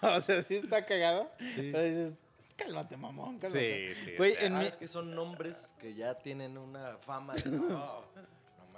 O 0.02 0.22
sea, 0.22 0.42
sí 0.42 0.56
está 0.56 0.86
cagado, 0.86 1.30
Sí. 1.56 1.70
pero 1.72 1.84
dices, 1.84 2.14
cálmate, 2.58 2.98
mamón, 2.98 3.38
cálmate. 3.38 3.94
Sí, 3.94 4.06
sí. 4.06 4.12
Güey, 4.18 4.32
o 4.32 4.36
sea, 4.36 4.46
en 4.48 4.56
Ah, 4.56 4.60
mi- 4.60 4.66
es 4.66 4.78
que 4.78 4.88
son 4.88 5.14
nombres 5.14 5.74
que 5.80 5.94
ya 5.94 6.16
tienen 6.16 6.58
una 6.58 6.98
fama 6.98 7.34
de, 7.36 7.50
no, 7.52 7.60
no 7.70 8.04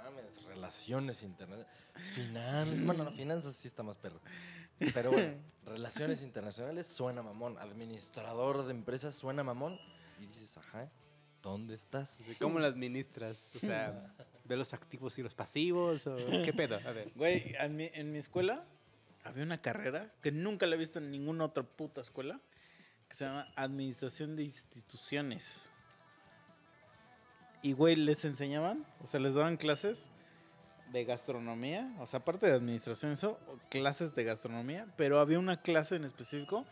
mames, 0.04 0.42
relaciones 0.44 1.22
internacionales. 1.22 1.72
Finan 2.14 2.86
bueno, 2.86 3.04
no, 3.04 3.12
finanzas 3.12 3.56
sí 3.56 3.68
está 3.68 3.82
más 3.82 3.96
perro. 3.96 4.20
Pero 4.78 5.12
bueno, 5.12 5.34
relaciones 5.66 6.22
internacionales 6.22 6.86
suena 6.86 7.22
mamón. 7.22 7.58
Administrador 7.58 8.64
de 8.64 8.72
empresas 8.72 9.14
suena 9.14 9.42
mamón. 9.42 9.78
Y 10.20 10.26
dices, 10.26 10.56
ajá, 10.58 10.90
¿dónde 11.42 11.74
estás? 11.74 12.20
¿Cómo 12.40 12.58
la 12.58 12.68
administras? 12.68 13.52
O 13.54 13.58
sea, 13.58 14.14
¿Ve 14.44 14.56
los 14.56 14.74
activos 14.74 15.18
y 15.18 15.22
los 15.22 15.34
pasivos? 15.34 16.06
O... 16.06 16.16
¿Qué 16.44 16.52
pedo? 16.52 16.78
A 16.84 16.92
ver. 16.92 17.10
Güey, 17.14 17.54
en 17.58 17.76
mi, 17.76 17.90
en 17.94 18.12
mi 18.12 18.18
escuela 18.18 18.66
había 19.22 19.42
una 19.42 19.62
carrera 19.62 20.12
que 20.20 20.30
nunca 20.30 20.66
la 20.66 20.74
he 20.74 20.78
visto 20.78 20.98
en 20.98 21.10
ninguna 21.10 21.46
otra 21.46 21.62
puta 21.62 22.02
escuela 22.02 22.40
que 23.08 23.14
se 23.14 23.24
llama 23.24 23.50
Administración 23.56 24.36
de 24.36 24.42
Instituciones. 24.42 25.62
Y, 27.64 27.72
güey, 27.72 27.96
les 27.96 28.26
enseñaban, 28.26 28.84
o 29.02 29.06
sea, 29.06 29.20
les 29.20 29.32
daban 29.32 29.56
clases 29.56 30.10
de 30.92 31.06
gastronomía, 31.06 31.96
o 31.98 32.04
sea, 32.04 32.20
aparte 32.20 32.46
de 32.46 32.52
administración, 32.52 33.12
eso, 33.12 33.40
clases 33.70 34.14
de 34.14 34.22
gastronomía, 34.22 34.86
pero 34.98 35.18
había 35.18 35.38
una 35.38 35.62
clase 35.62 35.96
en 35.96 36.04
específico 36.04 36.66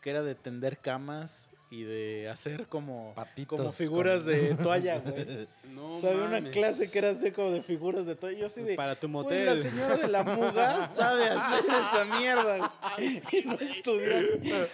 que 0.00 0.10
era 0.10 0.22
de 0.22 0.34
tender 0.34 0.78
camas 0.78 1.51
y 1.72 1.84
de 1.84 2.28
hacer 2.28 2.66
como, 2.66 3.14
Patitos 3.14 3.58
como 3.58 3.72
figuras 3.72 4.22
con- 4.24 4.32
de 4.32 4.54
toalla, 4.62 4.98
güey. 4.98 5.48
No 5.72 5.94
o 5.94 5.98
sea, 5.98 6.10
había 6.10 6.24
una 6.24 6.50
clase 6.50 6.90
que 6.90 6.98
era 6.98 7.10
hacer 7.10 7.32
como 7.32 7.50
de 7.52 7.62
figuras 7.62 8.04
de 8.04 8.14
toalla. 8.14 8.38
Yo 8.40 8.46
así 8.46 8.60
de, 8.62 8.74
Para 8.74 8.94
tu 8.94 9.08
Güey, 9.08 9.24
motel. 9.24 9.46
la 9.46 9.62
señora 9.70 9.96
de 9.96 10.08
la 10.08 10.22
muga 10.22 10.88
sabe 10.88 11.24
hacer 11.30 11.64
esa 11.64 12.04
mierda, 12.18 12.72
güey. 12.98 13.22
Y 13.32 13.44
no 13.46 13.54
estudió, 13.54 14.20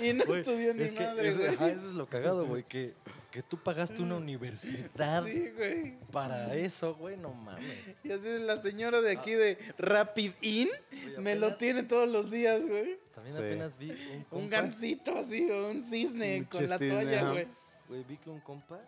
y 0.00 0.12
no 0.12 0.24
Güey, 0.24 0.40
estudió 0.40 0.74
ni 0.74 0.82
es 0.82 0.92
que 0.92 1.04
madre, 1.06 1.28
eso, 1.28 1.38
güey. 1.38 1.54
ajá, 1.54 1.68
eso 1.68 1.86
es 1.86 1.92
lo 1.92 2.06
cagado, 2.06 2.46
güey, 2.46 2.64
que, 2.64 2.94
que 3.30 3.42
tú 3.44 3.56
pagaste 3.58 4.02
una 4.02 4.16
universidad 4.16 5.24
Sí, 5.24 5.50
güey. 5.56 5.94
para 6.10 6.54
eso, 6.56 6.94
güey, 6.96 7.16
no 7.16 7.32
mames. 7.32 7.94
Y 8.02 8.10
así 8.10 8.26
la 8.40 8.60
señora 8.60 9.00
de 9.00 9.12
aquí 9.12 9.32
de 9.34 9.56
Rapid 9.78 10.32
In 10.40 10.68
me 11.18 11.36
lo 11.36 11.54
tiene 11.54 11.84
todos 11.84 12.08
los 12.08 12.28
días, 12.30 12.66
güey. 12.66 12.98
También 13.18 13.36
Sí. 13.36 13.42
apenas 13.42 13.76
vi 13.78 13.90
un 13.90 14.22
compa, 14.24 14.36
Un 14.36 14.48
gancito 14.50 15.16
así, 15.18 15.44
un 15.50 15.82
cisne 15.84 16.38
Un 16.38 16.44
con 16.44 16.68
la 16.68 16.78
cisne, 16.78 16.94
toalla, 17.02 17.30
güey. 17.32 17.46
güey, 17.88 18.04
vi 18.04 18.16
que 18.16 18.30
un 18.30 18.40
compa 18.40 18.78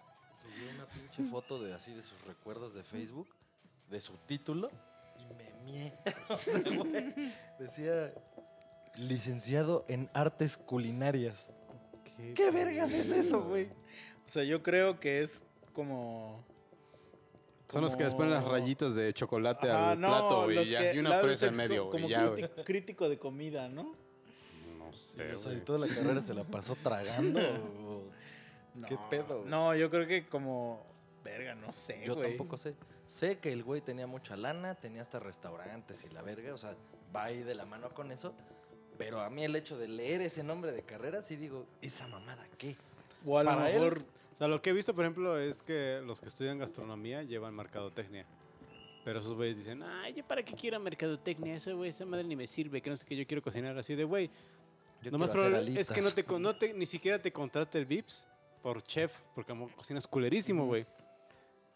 subió 0.41 0.71
una 0.75 0.87
pinche 0.87 1.25
foto 1.31 1.61
de 1.63 1.75
así 1.75 1.93
de 1.93 2.03
sus 2.03 2.21
recuerdos 2.25 2.73
de 2.75 2.83
Facebook, 2.85 3.29
de 3.91 4.01
su 4.01 4.17
título, 4.27 4.71
y 5.19 5.35
me 5.35 5.53
mié. 5.65 5.93
O 6.29 6.39
sea, 6.39 6.61
güey, 6.61 7.15
decía 7.59 8.15
licenciado 8.97 9.85
en 9.89 10.09
artes 10.15 10.57
culinarias. 10.57 11.53
¿Qué 12.35 12.51
vergas 12.51 12.93
es 12.93 13.11
eso, 13.11 13.43
güey? 13.43 13.69
O 14.27 14.29
sea, 14.29 14.45
yo 14.45 14.63
creo 14.63 15.01
que 15.01 15.23
es 15.23 15.43
como... 15.73 16.45
Son 17.69 17.83
los 17.83 17.95
que 17.97 18.03
les 18.05 18.15
ponen 18.15 18.33
las 18.33 18.45
rayitas 18.45 18.95
de 18.97 19.13
chocolate 19.13 19.71
al 19.71 20.01
no, 20.01 20.09
plato, 20.09 20.43
güey, 20.45 20.57
los 20.57 20.69
ya, 20.69 20.81
que- 20.81 20.95
y 20.97 20.99
una 20.99 21.21
fresa 21.21 21.47
en 21.47 21.55
medio, 21.57 21.89
Como 21.89 22.09
ya, 22.09 22.31
crítico, 22.33 22.65
crítico 22.65 23.09
de 23.09 23.19
comida, 23.19 23.69
¿no? 23.69 23.95
No 24.91 24.97
sé, 24.97 25.33
o 25.35 25.39
sea, 25.39 25.53
y 25.55 25.61
toda 25.61 25.79
la 25.79 25.89
carrera 25.89 26.21
se 26.21 26.35
la 26.35 26.45
pasó 26.45 26.77
tragando. 26.77 27.41
o- 27.87 28.03
¿Qué 28.87 28.95
No, 28.95 29.09
pedo, 29.11 29.39
güey? 29.41 29.51
No, 29.51 29.75
yo 29.75 29.91
creo 29.91 30.07
que 30.07 30.27
como... 30.29 30.85
Verga, 31.25 31.55
no 31.55 31.71
sé, 31.73 32.03
Yo 32.07 32.15
güey. 32.15 32.31
tampoco 32.31 32.57
sé. 32.57 32.75
Sé 33.07 33.39
que 33.39 33.53
el 33.53 33.63
güey 33.63 33.81
tenía 33.83 34.07
mucha 34.07 34.37
lana, 34.37 34.75
tenía 34.77 35.03
hasta 35.03 35.19
restaurantes 35.19 36.05
y 36.05 36.09
la 36.15 36.23
verga, 36.23 36.55
o 36.55 36.59
sea, 36.59 36.75
va 37.15 37.25
ahí 37.25 37.43
de 37.43 37.55
la 37.55 37.67
mano 37.67 37.91
con 37.91 38.11
eso. 38.13 38.33
Pero 38.97 39.21
a 39.21 39.29
mí 39.29 39.45
el 39.45 39.55
hecho 39.57 39.77
de 39.77 39.89
leer 39.89 40.23
ese 40.23 40.43
nombre 40.45 40.73
de 40.73 40.83
carrera, 40.83 41.21
sí 41.23 41.37
digo, 41.37 41.67
¿esa 41.83 42.07
mamada 42.07 42.47
qué? 42.57 42.77
O 43.27 43.37
a 43.39 43.43
lo 43.43 43.51
Para 43.51 43.71
él, 43.71 43.81
mejor... 43.83 43.99
O 44.35 44.39
sea, 44.39 44.49
lo 44.49 44.63
que 44.63 44.71
he 44.71 44.73
visto, 44.73 44.95
por 44.95 45.05
ejemplo, 45.05 45.37
es 45.39 45.63
que 45.63 46.01
los 46.07 46.21
que 46.21 46.29
estudian 46.29 46.59
gastronomía 46.59 47.23
llevan 47.23 47.55
mercadotecnia. 47.55 48.25
Pero 49.05 49.19
esos 49.19 49.35
güeyes 49.35 49.59
dicen, 49.59 49.83
ay, 49.83 50.15
¿yo 50.15 50.25
para 50.25 50.43
qué 50.43 50.55
quiero 50.55 50.79
mercadotecnia? 50.81 51.55
Eso, 51.57 51.77
güey, 51.77 51.91
esa 51.91 52.07
madre 52.07 52.25
ni 52.25 52.37
me 52.37 52.47
sirve, 52.47 52.81
que 52.81 52.89
no 52.91 52.97
sé 52.97 53.05
qué, 53.05 53.17
yo 53.17 53.27
quiero 53.27 53.43
cocinar 53.43 53.77
así 53.77 53.95
de, 53.95 54.05
güey. 54.05 54.31
Yo 55.03 55.11
Lo 55.11 55.19
más 55.19 55.31
probable 55.31 55.81
es 55.81 55.91
que 55.91 56.03
no 56.03 56.11
te, 56.11 56.25
no 56.39 56.57
te- 56.57 56.75
ni 56.75 56.87
siquiera 56.87 57.19
te 57.19 57.33
contrate 57.33 57.79
el 57.79 57.87
VIPS 57.87 58.27
por 58.63 58.83
chef, 58.83 59.13
porque 59.35 59.55
mejor 59.55 59.75
cocinas 59.75 60.07
culerísimo, 60.07 60.67
güey. 60.67 60.87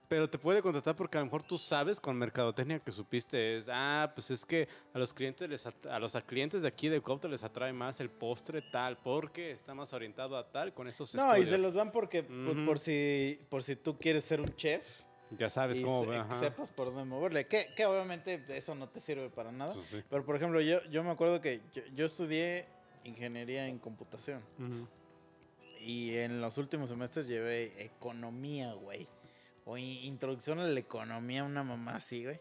Pero 0.06 0.28
te 0.28 0.38
puede 0.38 0.60
contratar 0.60 0.94
porque 0.94 1.16
a 1.16 1.20
lo 1.22 1.24
mejor 1.26 1.42
tú 1.42 1.56
sabes 1.56 1.98
con 1.98 2.14
mercadotecnia 2.18 2.78
que 2.78 2.92
supiste 2.92 3.56
es, 3.56 3.66
ah, 3.70 4.12
pues 4.14 4.30
es 4.30 4.44
que 4.44 4.68
a 4.92 4.98
los 4.98 5.14
clientes 5.14 5.48
les 5.48 5.66
a 5.66 5.98
los 5.98 6.12
clientes 6.26 6.60
de 6.60 6.68
aquí 6.68 6.90
de 6.90 7.00
Copta 7.00 7.26
les 7.26 7.42
atrae 7.42 7.72
más 7.72 7.98
el 8.00 8.10
postre 8.10 8.60
tal, 8.70 8.98
porque 8.98 9.50
está 9.50 9.74
más 9.74 9.94
orientado 9.94 10.36
a 10.36 10.46
tal 10.52 10.74
con 10.74 10.88
esos 10.88 11.14
No, 11.14 11.22
y 11.22 11.40
estudios. 11.40 11.48
se 11.48 11.58
los 11.58 11.72
dan 11.74 11.90
porque 11.90 12.22
por, 12.22 12.66
por 12.66 12.78
si 12.78 13.40
por 13.48 13.62
si 13.62 13.76
tú 13.76 13.96
quieres 13.98 14.24
ser 14.24 14.42
un 14.42 14.54
chef 14.54 14.86
Ya 15.38 15.48
sabes 15.48 15.78
y 15.78 15.82
cómo, 15.82 16.04
se- 16.04 16.16
ajá. 16.16 16.34
sepas 16.38 16.70
por 16.70 16.88
dónde 16.88 17.04
moverle. 17.06 17.46
Que, 17.48 17.72
que 17.74 17.86
obviamente 17.86 18.44
eso 18.50 18.74
no 18.74 18.90
te 18.90 19.00
sirve 19.00 19.30
para 19.30 19.50
nada. 19.52 19.74
Sí. 19.90 20.02
Pero 20.10 20.22
por 20.22 20.36
ejemplo, 20.36 20.60
yo, 20.60 20.84
yo 20.90 21.02
me 21.02 21.10
acuerdo 21.12 21.40
que 21.40 21.62
yo, 21.72 21.82
yo 21.94 22.04
estudié 22.04 22.66
ingeniería 23.04 23.66
en 23.68 23.78
computación. 23.78 24.42
Y 25.80 26.16
en 26.16 26.40
los 26.40 26.56
últimos 26.58 26.88
semestres 26.88 27.28
llevé 27.28 27.72
economía, 27.84 28.72
güey. 28.72 29.06
O 29.66 29.76
in- 29.76 30.04
introducción 30.04 30.58
a 30.60 30.64
la 30.66 30.80
economía, 30.80 31.44
una 31.44 31.62
mamá 31.62 31.96
así, 31.96 32.24
güey. 32.24 32.40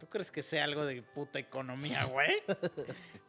¿Tú 0.00 0.06
crees 0.06 0.30
que 0.30 0.42
sea 0.42 0.64
algo 0.64 0.86
de 0.86 1.02
puta 1.02 1.38
economía, 1.38 2.04
güey? 2.12 2.30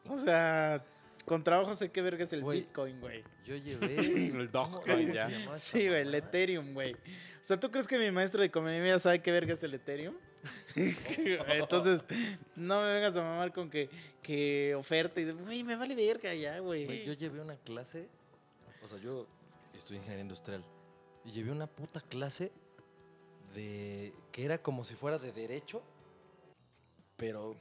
o 0.08 0.18
sea, 0.20 0.84
con 1.26 1.44
trabajo 1.44 1.74
sé 1.74 1.92
qué 1.92 2.02
verga 2.02 2.24
es 2.24 2.34
el. 2.34 2.44
Bitcoin, 2.44 3.00
güey. 3.00 3.24
Yo 3.46 3.56
llevé... 3.56 3.96
El 4.40 4.52
¿cómo- 4.52 4.78
Dogecoin, 4.80 5.14
ya. 5.14 5.30
Sí, 5.58 5.88
güey, 5.88 6.02
el? 6.02 6.14
Ethereum, 6.14 6.74
güey. 6.74 6.94
O 6.94 7.44
sea, 7.44 7.60
¿tú 7.60 7.72
crees 7.72 7.88
que 7.88 7.98
mi 7.98 8.12
maestro 8.12 8.42
de 8.42 8.48
economía 8.48 9.00
sabe 9.00 9.22
qué 9.22 9.32
verga 9.32 9.54
es 9.54 9.64
el 9.64 9.74
Ethereum? 9.74 10.16
Entonces, 10.76 12.06
no 12.56 12.82
me 12.82 12.94
vengas 12.94 13.16
a 13.16 13.22
mamar 13.22 13.52
con 13.52 13.70
que, 13.70 13.90
que 14.22 14.76
oferta 14.76 15.20
y 15.20 15.26
de, 15.26 15.34
güey, 15.34 15.64
me 15.64 15.76
vale 15.76 15.96
verga 15.96 16.34
ya, 16.34 16.60
Güey, 16.60 17.06
yo 17.06 17.14
llevé 17.14 17.42
una 17.42 17.58
clase, 17.58 18.08
o 18.84 18.88
sea, 18.88 18.98
yo 19.00 19.28
estudié 19.74 19.98
ingeniería 19.98 20.24
industrial, 20.24 20.64
y 21.26 21.32
llevé 21.32 21.52
una 21.52 21.68
puta 21.68 22.02
clase 22.02 22.52
de 23.54 24.14
que 24.32 24.46
era 24.46 24.62
como 24.62 24.86
si 24.86 24.96
fuera 24.96 25.18
de 25.18 25.32
derecho, 25.32 25.82
pero 27.18 27.56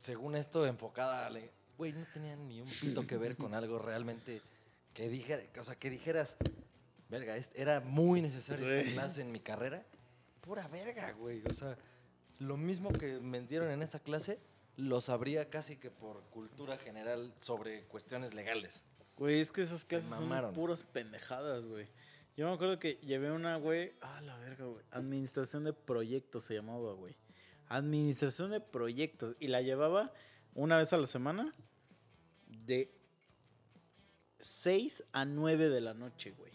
según 0.00 0.36
esto 0.36 0.66
enfocada 0.66 1.26
a... 1.26 1.32
Güey, 1.76 1.92
no 1.92 2.04
tenía 2.12 2.34
ni 2.36 2.60
un 2.60 2.68
pito 2.68 3.06
que 3.06 3.16
ver 3.16 3.36
con 3.36 3.54
algo 3.54 3.78
realmente 3.78 4.42
que 4.94 5.08
dijera, 5.08 5.42
o 5.60 5.62
sea, 5.62 5.76
que 5.76 5.90
dijeras, 5.90 6.36
verga, 7.08 7.36
era 7.54 7.80
muy 7.80 8.20
necesaria 8.20 8.80
esta 8.80 8.92
clase 8.92 9.22
en 9.22 9.30
mi 9.30 9.38
carrera. 9.38 9.84
Pura 10.40 10.66
verga, 10.66 11.12
güey. 11.12 11.42
O 11.46 11.52
sea, 11.52 11.76
lo 12.38 12.56
mismo 12.56 12.90
que 12.92 13.18
me 13.20 13.40
dieron 13.40 13.70
en 13.70 13.82
esa 13.82 14.00
clase, 14.00 14.38
lo 14.76 15.00
sabría 15.00 15.50
casi 15.50 15.76
que 15.76 15.90
por 15.90 16.22
cultura 16.30 16.78
general 16.78 17.34
sobre 17.40 17.84
cuestiones 17.84 18.34
legales. 18.34 18.84
Güey, 19.16 19.40
es 19.40 19.50
que 19.50 19.62
esas 19.62 19.80
Se 19.80 19.88
clases 19.88 20.10
son 20.10 20.52
puras 20.52 20.84
pendejadas, 20.84 21.66
güey. 21.66 21.88
Yo 22.36 22.46
me 22.46 22.54
acuerdo 22.54 22.78
que 22.78 22.94
llevé 23.02 23.32
una, 23.32 23.56
güey, 23.56 23.92
ah, 24.00 24.20
la 24.20 24.36
verga, 24.36 24.66
güey. 24.66 24.84
Administración 24.92 25.64
de 25.64 25.72
proyectos 25.72 26.44
se 26.44 26.54
llamaba, 26.54 26.92
güey. 26.92 27.16
Administración 27.68 28.52
de 28.52 28.60
proyectos. 28.60 29.34
Y 29.40 29.48
la 29.48 29.60
llevaba 29.60 30.12
una 30.54 30.76
vez 30.78 30.92
a 30.92 30.98
la 30.98 31.08
semana 31.08 31.52
de 32.46 32.94
6 34.38 35.02
a 35.12 35.24
9 35.24 35.68
de 35.68 35.80
la 35.80 35.94
noche, 35.94 36.30
güey. 36.30 36.52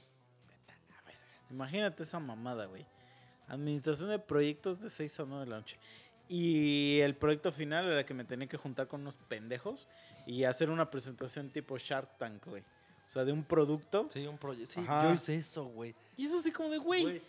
Imagínate 1.50 2.04
esa 2.04 2.20
mamada, 2.20 2.66
güey. 2.66 2.86
Administración 3.48 4.10
de 4.10 4.20
proyectos 4.20 4.80
de 4.80 4.90
6 4.90 5.20
a 5.20 5.26
9 5.26 5.46
de 5.46 5.50
la 5.50 5.58
noche. 5.58 5.78
Y 6.30 7.00
el 7.02 7.16
proyecto 7.16 7.52
final 7.52 7.86
era 7.86 8.06
que 8.06 8.14
me 8.14 8.24
tenía 8.24 8.48
que 8.48 8.58
juntar 8.58 8.88
con 8.88 9.02
unos 9.02 9.18
pendejos 9.18 9.88
y 10.26 10.46
hacer 10.46 10.70
una 10.70 10.90
presentación 10.90 11.50
tipo 11.50 11.78
Shark 11.78 12.18
Tank, 12.18 12.46
güey. 12.46 12.64
O 13.06 13.10
sea, 13.10 13.26
de 13.26 13.34
un 13.34 13.44
producto. 13.44 14.08
Sí, 14.10 14.26
un 14.26 14.38
proyecto. 14.38 14.74
Sí, 14.74 14.80
Ajá. 14.80 15.10
yo 15.10 15.16
hice 15.16 15.36
eso, 15.36 15.66
güey. 15.66 15.94
Y 16.16 16.26
eso 16.26 16.40
así 16.40 16.52
como 16.52 16.70
de, 16.70 16.78
güey, 16.78 17.22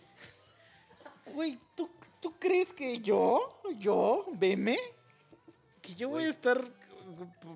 Güey, 1.33 1.57
¿tú, 1.75 1.89
¿tú 2.21 2.33
crees 2.39 2.71
que 2.71 2.99
yo, 2.99 3.59
yo, 3.79 4.25
veme, 4.33 4.77
que 5.81 5.95
yo 5.95 6.09
voy 6.09 6.25
a 6.25 6.29
estar 6.29 6.63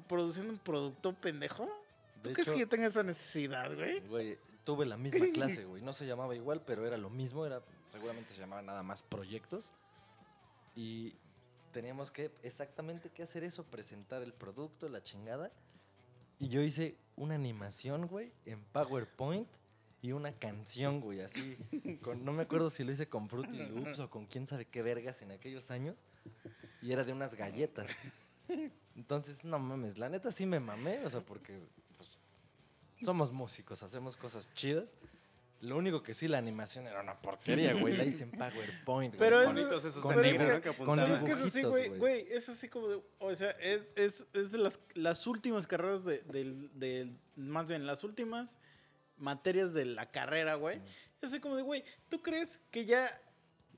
produciendo 0.08 0.52
un 0.52 0.60
producto 0.60 1.14
pendejo? 1.14 1.66
¿Tú 2.22 2.30
de 2.30 2.34
crees 2.34 2.48
hecho, 2.48 2.56
que 2.56 2.62
yo 2.62 2.68
tenga 2.68 2.88
esa 2.88 3.04
necesidad, 3.04 3.74
güey? 3.76 4.00
Güey, 4.02 4.38
tuve 4.70 4.86
la 4.86 4.98
misma 4.98 5.26
clase, 5.34 5.66
güey. 5.66 5.82
No 5.82 5.94
se 5.94 6.06
llamaba 6.06 6.36
igual, 6.36 6.62
pero 6.66 6.86
era 6.86 6.96
lo 6.98 7.10
mismo. 7.10 7.46
Era, 7.46 7.62
seguramente 7.92 8.34
se 8.34 8.40
llamaba 8.40 8.62
nada 8.62 8.84
más 8.84 9.02
proyectos. 9.02 9.72
Y 10.76 11.16
teníamos 11.72 12.12
que 12.12 12.32
exactamente 12.44 13.10
que 13.10 13.24
hacer 13.24 13.44
eso, 13.44 13.64
presentar 13.64 14.22
el 14.22 14.32
producto, 14.34 14.88
la 14.90 15.02
chingada. 15.02 15.52
Y 16.38 16.50
yo 16.50 16.62
hice 16.62 16.96
una 17.16 17.34
animación, 17.36 18.08
güey, 18.08 18.32
en 18.46 18.64
PowerPoint 18.66 19.48
y 20.02 20.12
una 20.12 20.32
canción, 20.32 21.02
güey, 21.02 21.22
así. 21.22 21.58
con- 22.04 22.24
no 22.24 22.32
me 22.32 22.44
acuerdo 22.44 22.70
si 22.70 22.84
lo 22.84 22.92
hice 22.92 23.10
con 23.10 23.28
Fruity 23.28 23.58
Loops 23.70 24.00
o 24.00 24.10
con 24.10 24.28
quién 24.28 24.46
sabe 24.46 24.66
qué 24.66 24.82
vergas 24.84 25.22
en 25.24 25.32
aquellos 25.32 25.72
años. 25.72 25.98
Y 26.82 26.92
era 26.92 27.04
de 27.04 27.12
unas 27.12 27.34
galletas. 27.36 27.90
Entonces, 28.96 29.44
no 29.44 29.58
mames, 29.60 29.98
la 29.98 30.10
neta 30.10 30.32
sí 30.32 30.46
me 30.46 30.60
mamé, 30.60 31.04
o 31.06 31.10
sea, 31.10 31.22
porque 31.22 31.60
somos 33.04 33.32
músicos, 33.32 33.82
hacemos 33.84 34.16
cosas 34.18 34.52
chidas. 34.54 34.90
Lo 35.62 35.76
único 35.76 36.02
que 36.04 36.14
sí, 36.14 36.30
la 36.30 36.38
animación 36.38 36.88
era 36.88 37.02
una 37.02 37.16
porquería, 37.20 37.74
güey. 37.74 37.98
La 37.98 38.06
hice 38.06 38.24
en 38.24 38.32
PowerPoint. 38.32 39.16
güey, 39.16 39.20
Pero 39.30 39.42
eso- 39.42 39.52
Bonitos 39.52 39.84
esos 39.84 40.02
con 40.02 40.16
pero 40.16 40.26
es 40.26 40.38
que- 40.38 40.54
¿no? 40.54 40.62
que 40.62 40.86
con 40.86 41.00
es 41.02 41.22
que 41.24 41.32
eso 41.32 41.48
sí, 41.50 41.64
güey, 41.64 41.88
güey. 41.90 42.00
güey, 42.00 42.28
es 42.32 42.48
así 42.48 42.70
como 42.70 42.88
de, 42.88 43.02
o 43.20 43.36
sea, 43.36 43.50
es, 43.60 43.84
es, 43.98 44.26
es 44.34 44.52
de 44.54 44.58
las, 44.58 44.80
las 44.94 45.28
últimas 45.28 45.68
carreras 45.68 46.06
de, 46.06 46.20
del- 46.32 46.70
del- 46.80 47.18
más 47.36 47.68
bien, 47.68 47.86
las 47.86 48.06
últimas 48.06 48.58
materias 49.18 49.74
de 49.74 49.84
la 49.84 50.10
carrera, 50.12 50.56
güey. 50.56 50.78
Es 51.22 51.30
así 51.32 51.42
como 51.42 51.58
de, 51.58 51.64
güey, 51.64 51.84
¿tú 52.08 52.22
crees 52.22 52.58
que 52.72 52.86
ya 52.86 53.20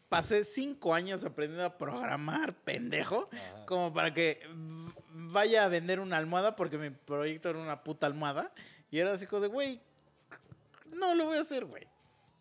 pasé 0.07 0.43
cinco 0.43 0.93
años 0.93 1.23
aprendiendo 1.23 1.65
a 1.65 1.79
programar, 1.79 2.53
pendejo, 2.53 3.27
como 3.65 3.91
para 3.91 4.13
que 4.13 4.39
vaya 5.09 5.65
a 5.65 5.67
vender 5.67 5.99
una 5.99 6.17
almohada 6.17 6.55
porque 6.55 6.77
mi 6.77 6.91
proyecto 6.91 7.49
era 7.49 7.57
una 7.57 7.81
puta 7.83 8.05
almohada. 8.05 8.53
Y 8.91 8.99
era 8.99 9.13
así 9.13 9.25
como 9.25 9.41
de, 9.43 9.47
güey, 9.47 9.81
no 10.93 11.15
lo 11.15 11.25
voy 11.25 11.37
a 11.37 11.41
hacer, 11.41 11.65
güey. 11.65 11.87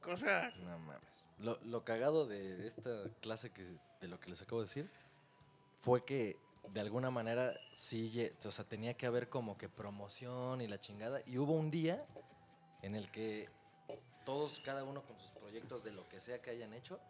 Cosa... 0.03 0.51
No 0.65 0.79
mames. 0.79 1.29
Lo, 1.39 1.59
lo 1.65 1.85
cagado 1.85 2.27
de 2.27 2.67
esta 2.67 3.05
clase 3.21 3.51
que 3.51 3.65
de 4.01 4.09
lo 4.09 4.19
que 4.21 4.31
les 4.31 4.43
acabo 4.43 4.61
de 4.61 4.67
decir 4.67 4.91
fue 5.83 6.05
que 6.05 6.37
de 6.73 6.81
alguna 6.81 7.11
manera 7.11 7.55
sí, 7.73 8.31
o 8.45 8.51
sea, 8.53 8.65
tenía 8.65 8.95
que 8.95 9.07
haber 9.07 9.29
como 9.29 9.57
que 9.57 9.69
promoción 9.69 10.61
y 10.61 10.67
la 10.69 10.79
chingada. 10.81 11.21
Y 11.27 11.39
hubo 11.39 11.53
un 11.55 11.71
día 11.71 12.05
en 12.83 12.95
el 12.95 13.11
que 13.11 13.49
todos, 14.27 14.61
cada 14.61 14.85
uno 14.85 15.03
con 15.03 15.19
sus 15.19 15.31
proyectos 15.31 15.83
de 15.83 15.93
lo 15.93 16.09
que 16.09 16.21
sea 16.21 16.41
que 16.43 16.51
hayan 16.51 16.75
hecho, 16.75 17.01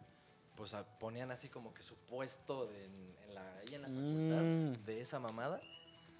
pues 0.55 0.73
ponían 0.99 1.31
así 1.31 1.49
como 1.49 1.73
que 1.73 1.83
su 1.83 1.95
puesto 1.95 2.67
de- 2.67 2.85
en, 2.85 3.15
en 3.25 3.35
la, 3.35 3.57
ahí 3.57 3.75
en 3.75 3.81
la 3.81 3.87
facultad 3.87 4.41
Mm. 4.81 4.85
de 4.85 5.01
esa 5.01 5.19
mamada. 5.19 5.59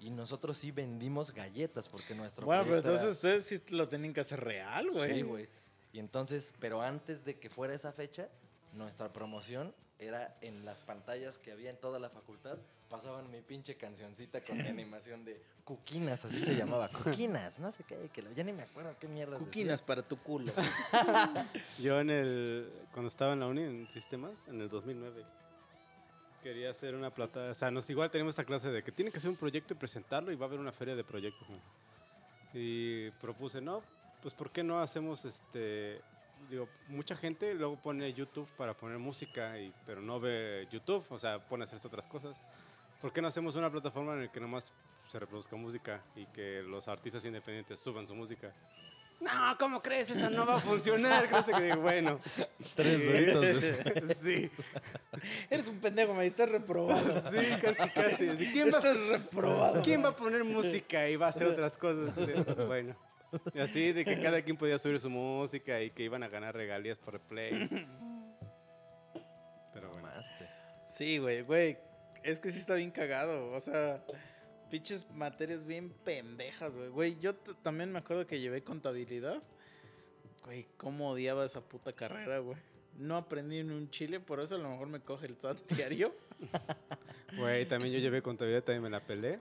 Y 0.02 0.10
nosotros 0.10 0.58
sí 0.58 0.72
vendimos 0.72 1.32
galletas 1.32 1.88
porque 1.88 2.12
nuestro 2.14 2.44
Bueno, 2.44 2.64
pero 2.64 2.78
era- 2.78 2.88
entonces 2.90 3.14
ustedes 3.16 3.44
sí 3.44 3.62
lo 3.68 3.88
tienen 3.88 4.12
que 4.12 4.20
hacer 4.20 4.42
real, 4.42 4.90
güey. 4.90 5.12
Sí, 5.14 5.22
güey. 5.22 5.48
Y 5.92 6.00
entonces, 6.00 6.52
pero 6.58 6.82
antes 6.82 7.24
de 7.24 7.38
que 7.38 7.48
fuera 7.48 7.72
esa 7.72 7.92
fecha, 7.92 8.28
nuestra 8.74 9.12
promoción 9.12 9.72
era 10.00 10.36
en 10.40 10.64
las 10.64 10.80
pantallas 10.80 11.38
que 11.38 11.52
había 11.52 11.70
en 11.70 11.76
toda 11.76 12.00
la 12.00 12.10
facultad, 12.10 12.58
pasaban 12.90 13.30
mi 13.30 13.42
pinche 13.42 13.76
cancioncita 13.76 14.40
con 14.42 14.56
mi 14.58 14.66
animación 14.68 15.24
de 15.24 15.40
Cuquinas, 15.62 16.24
así 16.24 16.42
se 16.44 16.56
llamaba, 16.56 16.88
Cuquinas, 17.04 17.60
no 17.60 17.70
sé 17.70 17.84
qué, 17.84 18.10
que 18.12 18.22
lo- 18.22 18.32
ya 18.32 18.42
ni 18.42 18.52
me 18.52 18.62
acuerdo 18.62 18.96
qué 18.98 19.06
mierda. 19.06 19.38
Cuquinas 19.38 19.80
para 19.82 20.02
tu 20.02 20.16
culo. 20.18 20.52
Yo 21.78 22.00
en 22.00 22.10
el. 22.10 22.72
Cuando 22.92 23.08
estaba 23.08 23.34
en 23.34 23.40
la 23.40 23.46
uni 23.46 23.62
en 23.62 23.88
sistemas, 23.94 24.32
en 24.48 24.60
el 24.60 24.68
2009, 24.68 25.24
quería 26.42 26.70
hacer 26.70 26.94
una 26.94 27.10
plata. 27.10 27.50
O 27.50 27.54
sea, 27.54 27.70
nos 27.70 27.88
igual 27.88 28.10
tenemos 28.10 28.34
esa 28.34 28.44
clase 28.44 28.70
de 28.70 28.82
que 28.82 28.92
tiene 28.92 29.10
que 29.10 29.18
hacer 29.18 29.30
un 29.30 29.36
proyecto 29.36 29.74
y 29.74 29.76
presentarlo 29.76 30.32
y 30.32 30.36
va 30.36 30.46
a 30.46 30.48
haber 30.48 30.60
una 30.60 30.72
feria 30.72 30.94
de 30.94 31.04
proyectos. 31.04 31.48
¿no? 31.48 31.58
Y 32.52 33.10
propuse, 33.12 33.60
no, 33.60 33.82
pues 34.20 34.34
¿por 34.34 34.50
qué 34.50 34.62
no 34.62 34.80
hacemos 34.80 35.24
este. 35.24 36.00
Digo, 36.50 36.68
mucha 36.88 37.14
gente 37.14 37.54
luego 37.54 37.76
pone 37.76 38.12
YouTube 38.12 38.48
para 38.56 38.74
poner 38.74 38.98
música, 38.98 39.58
y, 39.60 39.72
pero 39.86 40.02
no 40.02 40.18
ve 40.18 40.66
YouTube, 40.72 41.04
o 41.08 41.18
sea, 41.18 41.38
pone 41.38 41.62
a 41.62 41.64
hacer 41.64 41.78
otras 41.84 42.06
cosas. 42.06 42.36
¿Por 43.00 43.12
qué 43.12 43.22
no 43.22 43.28
hacemos 43.28 43.54
una 43.54 43.70
plataforma 43.70 44.14
en 44.14 44.22
la 44.22 44.32
que 44.32 44.40
nomás 44.40 44.72
se 45.06 45.18
reproduzca 45.20 45.54
música 45.54 46.02
y 46.16 46.26
que 46.26 46.62
los 46.62 46.88
artistas 46.88 47.24
independientes 47.24 47.78
suban 47.78 48.08
su 48.08 48.14
música? 48.16 48.52
No, 49.22 49.56
¿cómo 49.56 49.80
crees? 49.80 50.10
Eso 50.10 50.28
no 50.30 50.44
va 50.44 50.56
a 50.56 50.58
funcionar. 50.60 51.28
Creo 51.28 51.46
que 51.46 51.62
digo, 51.62 51.80
bueno. 51.80 52.18
Tres 52.74 53.04
doritos 53.04 53.62
después. 53.62 54.18
Sí, 54.22 54.50
Eres 55.48 55.68
un 55.68 55.78
pendejo, 55.78 56.12
me 56.12 56.26
estás 56.26 56.48
reprobado. 56.48 57.30
sí, 57.30 57.46
casi, 57.60 57.90
casi. 57.90 58.26
¿Quién, 58.52 58.72
va, 58.72 58.78
Estás 58.78 58.96
reprobado. 59.06 59.82
¿Quién 59.82 60.02
va 60.04 60.08
a 60.08 60.16
poner 60.16 60.42
música 60.42 61.08
y 61.08 61.16
va 61.16 61.26
a 61.26 61.28
hacer 61.30 61.46
otras 61.46 61.78
cosas? 61.78 62.14
Bueno. 62.66 62.96
Y 63.54 63.60
así 63.60 63.92
de 63.92 64.04
que 64.04 64.20
cada 64.20 64.42
quien 64.42 64.56
podía 64.56 64.78
subir 64.78 64.98
su 64.98 65.08
música 65.08 65.80
y 65.80 65.90
que 65.90 66.02
iban 66.02 66.22
a 66.22 66.28
ganar 66.28 66.54
regalías 66.54 66.98
por 66.98 67.20
play. 67.20 67.68
Pero 69.72 69.90
bueno. 69.92 70.08
Sí, 70.88 71.18
güey, 71.18 71.42
güey. 71.42 71.78
Es 72.22 72.40
que 72.40 72.50
sí 72.50 72.58
está 72.58 72.74
bien 72.74 72.90
cagado. 72.90 73.52
O 73.52 73.60
sea, 73.60 74.02
pinches 74.72 75.06
materias 75.10 75.66
bien 75.66 75.90
pendejas, 76.02 76.74
güey. 76.74 76.88
Güey, 76.88 77.18
yo 77.20 77.34
también 77.62 77.92
me 77.92 77.98
acuerdo 77.98 78.26
que 78.26 78.40
llevé 78.40 78.64
contabilidad. 78.64 79.42
Güey, 80.46 80.66
cómo 80.78 81.10
odiaba 81.10 81.44
esa 81.44 81.60
puta 81.60 81.92
carrera, 81.92 82.38
güey. 82.38 82.56
No 82.96 83.18
aprendí 83.18 83.62
ni 83.62 83.74
un 83.74 83.90
chile, 83.90 84.18
por 84.18 84.40
eso 84.40 84.54
a 84.54 84.58
lo 84.58 84.70
mejor 84.70 84.88
me 84.88 85.00
coge 85.00 85.26
el 85.26 85.36
SAT 85.36 85.58
diario. 85.72 86.14
Güey, 87.36 87.64
también 87.64 87.94
yo 87.94 87.98
llevé 87.98 88.20
contabilidad, 88.20 88.62
también 88.62 88.82
me 88.82 88.90
la 88.90 89.00
pelé. 89.00 89.40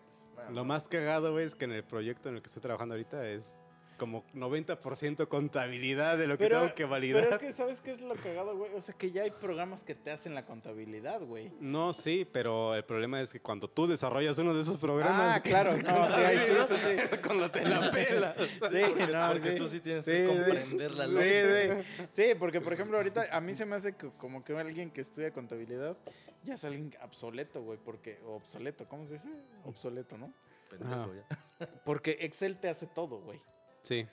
Lo 0.49 0.63
más 0.63 0.87
cagado, 0.87 1.33
güey, 1.33 1.45
es 1.45 1.55
que 1.55 1.65
en 1.65 1.73
el 1.73 1.83
proyecto 1.83 2.29
en 2.29 2.35
el 2.35 2.41
que 2.41 2.47
estoy 2.47 2.61
trabajando 2.61 2.95
ahorita 2.95 3.27
es 3.27 3.59
como 4.01 4.23
90% 4.33 5.27
contabilidad 5.27 6.17
de 6.17 6.25
lo 6.25 6.35
que 6.35 6.47
tengo 6.49 6.73
que 6.73 6.85
validar. 6.85 7.21
Pero 7.23 7.35
es 7.35 7.39
que, 7.41 7.51
¿sabes 7.53 7.81
qué 7.81 7.91
es 7.91 8.01
lo 8.01 8.15
cagado, 8.15 8.57
güey? 8.57 8.73
O 8.73 8.81
sea, 8.81 8.95
que 8.95 9.11
ya 9.11 9.21
hay 9.21 9.29
programas 9.29 9.83
que 9.83 9.93
te 9.93 10.09
hacen 10.09 10.33
la 10.33 10.43
contabilidad, 10.43 11.21
güey. 11.21 11.51
No, 11.59 11.93
sí, 11.93 12.27
pero 12.33 12.73
el 12.73 12.83
problema 12.83 13.21
es 13.21 13.31
que 13.31 13.39
cuando 13.39 13.67
tú 13.67 13.85
desarrollas 13.85 14.39
uno 14.39 14.55
de 14.55 14.61
esos 14.63 14.79
programas... 14.79 15.37
Ah, 15.37 15.39
claro, 15.43 15.77
no, 15.77 16.05
sí, 16.07 16.21
sí, 16.23 16.51
eso 16.51 16.77
sí. 16.77 17.17
Cuando 17.27 17.51
te 17.51 17.63
la 17.63 17.91
pela. 17.91 18.33
Sí, 18.39 18.47
Porque, 18.59 19.07
no, 19.07 19.27
porque 19.33 19.49
sí. 19.51 19.55
tú 19.57 19.67
sí 19.67 19.79
tienes 19.81 20.03
Sí, 20.05 20.11
que 20.11 20.27
sí. 20.27 20.35
comprender 20.35 20.91
la 20.95 21.05
Sí, 21.05 21.11
lógica. 21.13 21.83
sí. 21.99 22.07
Sí, 22.11 22.35
porque 22.39 22.59
por 22.61 22.73
ejemplo 22.73 22.97
ahorita 22.97 23.27
a 23.31 23.39
mí 23.39 23.53
se 23.53 23.67
me 23.67 23.75
hace 23.75 23.95
que- 23.95 24.09
como 24.17 24.43
que 24.43 24.57
alguien 24.57 24.89
que 24.89 25.01
estudia 25.01 25.31
contabilidad 25.31 25.95
ya 26.43 26.55
es 26.55 26.63
alguien 26.65 26.91
obsoleto, 27.03 27.61
güey, 27.61 27.77
porque 27.77 28.19
o 28.25 28.33
obsoleto, 28.37 28.87
¿cómo 28.87 29.05
se 29.05 29.13
dice? 29.13 29.29
Obsoleto, 29.63 30.17
¿no? 30.17 30.33
Pendejo, 30.71 31.13
ya. 31.13 31.67
Porque 31.85 32.17
Excel 32.21 32.57
te 32.57 32.67
hace 32.69 32.87
todo, 32.87 33.19
güey. 33.19 33.37
Sí. 33.83 34.05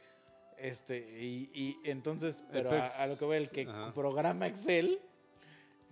Este, 0.59 0.99
y, 0.99 1.51
y 1.55 1.77
entonces, 1.85 2.45
pero 2.51 2.70
a, 2.70 3.07
lo 3.07 3.16
que 3.16 3.24
voy, 3.24 3.36
el 3.36 3.49
que 3.49 3.62
ajá. 3.62 3.93
programa 3.95 4.47
Excel, 4.49 5.01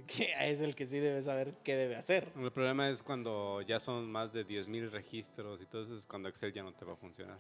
que 0.07 0.33
es 0.41 0.61
el 0.61 0.75
que 0.75 0.87
sí 0.87 0.99
debe 0.99 1.23
saber 1.23 1.55
qué 1.63 1.77
debe 1.77 1.97
hacer. 1.97 2.33
El 2.37 2.51
problema 2.51 2.91
es 2.91 3.03
cuando 3.03 3.63
ya 3.63 3.79
son 3.79 4.11
más 4.11 4.33
de 4.33 4.45
10.000 4.47 4.91
registros 4.91 5.63
y 5.63 5.67
todo 5.67 5.85
eso 5.85 5.97
es 5.97 6.07
cuando 6.07 6.29
Excel 6.29 6.53
ya 6.53 6.63
no 6.63 6.73
te 6.73 6.85
va 6.85 6.95
a 6.95 6.97
funcionar. 6.97 7.39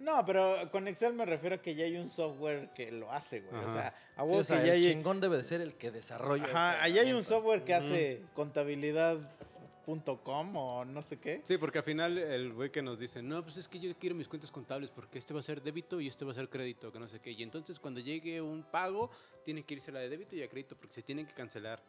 No, 0.00 0.26
pero 0.26 0.68
con 0.72 0.88
Excel 0.88 1.12
me 1.12 1.24
refiero 1.24 1.56
a 1.56 1.58
que 1.62 1.76
ya 1.76 1.84
hay 1.84 1.96
un 1.96 2.08
software 2.10 2.70
que 2.74 2.90
lo 2.90 3.12
hace, 3.12 3.40
güey. 3.42 3.62
O 3.64 3.68
sea, 3.68 3.94
a 4.16 4.22
Sí, 4.22 4.26
huevo 4.26 4.38
o 4.38 4.44
sea, 4.44 4.60
que 4.60 4.66
ya 4.66 4.74
el 4.74 4.82
hay... 4.82 4.92
chingón 4.92 5.20
debe 5.20 5.36
de 5.36 5.44
ser 5.44 5.60
el 5.60 5.74
que 5.74 5.92
desarrolla. 5.92 6.46
Ajá, 6.46 6.82
allá 6.82 7.02
hay 7.02 7.12
un 7.12 7.22
software 7.22 7.62
que 7.62 7.72
hace 7.72 8.22
contabilidad.com 9.84 10.56
o 10.56 10.84
no 10.84 11.02
sé 11.02 11.18
qué. 11.18 11.40
Sí, 11.44 11.58
porque 11.58 11.78
al 11.78 11.84
final 11.84 12.18
el 12.18 12.52
güey 12.52 12.70
que 12.70 12.82
nos 12.82 12.98
dice, 12.98 13.22
no, 13.22 13.42
pues 13.42 13.56
es 13.56 13.68
que 13.68 13.78
yo 13.78 13.92
quiero 13.98 14.14
mis 14.14 14.28
cuentas 14.28 14.50
contables 14.50 14.90
porque 14.90 15.18
este 15.18 15.34
va 15.34 15.40
a 15.40 15.42
ser 15.42 15.62
débito 15.62 16.00
y 16.00 16.08
este 16.08 16.24
va 16.24 16.32
a 16.32 16.34
ser 16.34 16.48
crédito, 16.48 16.92
que 16.92 16.98
no 16.98 17.08
sé 17.08 17.20
qué. 17.20 17.32
Y 17.32 17.42
entonces 17.42 17.78
cuando 17.78 18.00
llegue 18.00 18.40
un 18.40 18.62
pago, 18.62 19.10
tiene 19.44 19.62
que 19.64 19.74
irse 19.74 19.92
la 19.92 20.00
de 20.00 20.08
débito 20.08 20.36
y 20.36 20.42
a 20.42 20.48
crédito 20.48 20.76
porque 20.76 20.94
se 20.94 21.02
tienen 21.02 21.26
que 21.26 21.34
cancelar. 21.34 21.82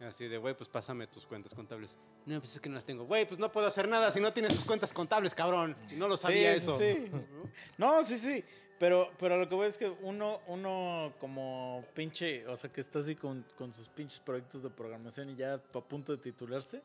Así 0.00 0.28
de, 0.28 0.36
güey, 0.36 0.54
pues 0.54 0.68
pásame 0.68 1.06
tus 1.06 1.26
cuentas 1.26 1.54
contables. 1.54 1.96
No, 2.26 2.38
pues 2.38 2.54
es 2.54 2.60
que 2.60 2.68
no 2.68 2.74
las 2.74 2.84
tengo. 2.84 3.06
Güey, 3.06 3.26
pues 3.26 3.40
no 3.40 3.50
puedo 3.50 3.66
hacer 3.66 3.88
nada 3.88 4.10
si 4.10 4.20
no 4.20 4.30
tienes 4.32 4.52
tus 4.54 4.64
cuentas 4.64 4.92
contables, 4.92 5.34
cabrón. 5.34 5.74
No 5.92 6.06
lo 6.06 6.18
sabía 6.18 6.52
Sí, 6.52 6.58
eso. 6.58 6.78
sí. 6.78 7.10
No, 7.78 8.04
sí, 8.04 8.18
sí. 8.18 8.44
Pero, 8.78 9.10
pero 9.18 9.38
lo 9.38 9.48
que 9.48 9.54
voy 9.54 9.68
es 9.68 9.78
que 9.78 9.88
uno, 9.88 10.40
uno 10.48 11.14
como 11.18 11.82
pinche, 11.94 12.46
o 12.46 12.54
sea, 12.58 12.70
que 12.70 12.82
está 12.82 12.98
así 12.98 13.16
con, 13.16 13.42
con 13.56 13.72
sus 13.72 13.88
pinches 13.88 14.18
proyectos 14.20 14.62
de 14.62 14.68
programación 14.68 15.30
y 15.30 15.36
ya 15.36 15.54
a 15.54 15.58
punto 15.80 16.12
de 16.14 16.18
titularse 16.22 16.82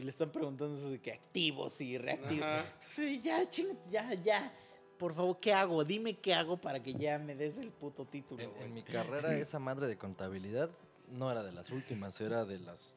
y 0.00 0.04
le 0.04 0.10
están 0.10 0.30
preguntando 0.30 0.76
eso 0.76 0.90
de 0.90 0.98
que 1.00 1.12
activos 1.12 1.80
y 1.80 1.98
reactivos. 1.98 2.44
Ajá. 2.44 2.64
Entonces, 2.74 3.22
ya, 3.22 3.48
chinga, 3.50 3.74
ya, 3.90 4.14
ya. 4.14 4.52
Por 4.98 5.14
favor, 5.14 5.38
¿qué 5.40 5.52
hago? 5.52 5.84
Dime 5.84 6.18
qué 6.18 6.34
hago 6.34 6.56
para 6.58 6.82
que 6.82 6.94
ya 6.94 7.18
me 7.18 7.34
des 7.34 7.56
el 7.58 7.70
puto 7.70 8.04
título. 8.06 8.42
En, 8.42 8.50
güey. 8.50 8.62
en 8.64 8.74
mi 8.74 8.82
carrera, 8.82 9.34
esa 9.36 9.58
madre 9.58 9.86
de 9.86 9.96
contabilidad 9.96 10.70
no 11.08 11.30
era 11.30 11.42
de 11.42 11.52
las 11.52 11.70
últimas, 11.70 12.20
era 12.20 12.44
de 12.44 12.58
las. 12.60 12.94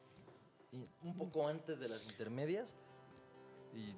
un 1.02 1.16
poco 1.16 1.46
antes 1.48 1.78
de 1.80 1.88
las 1.88 2.04
intermedias. 2.04 2.74
Y 3.74 3.94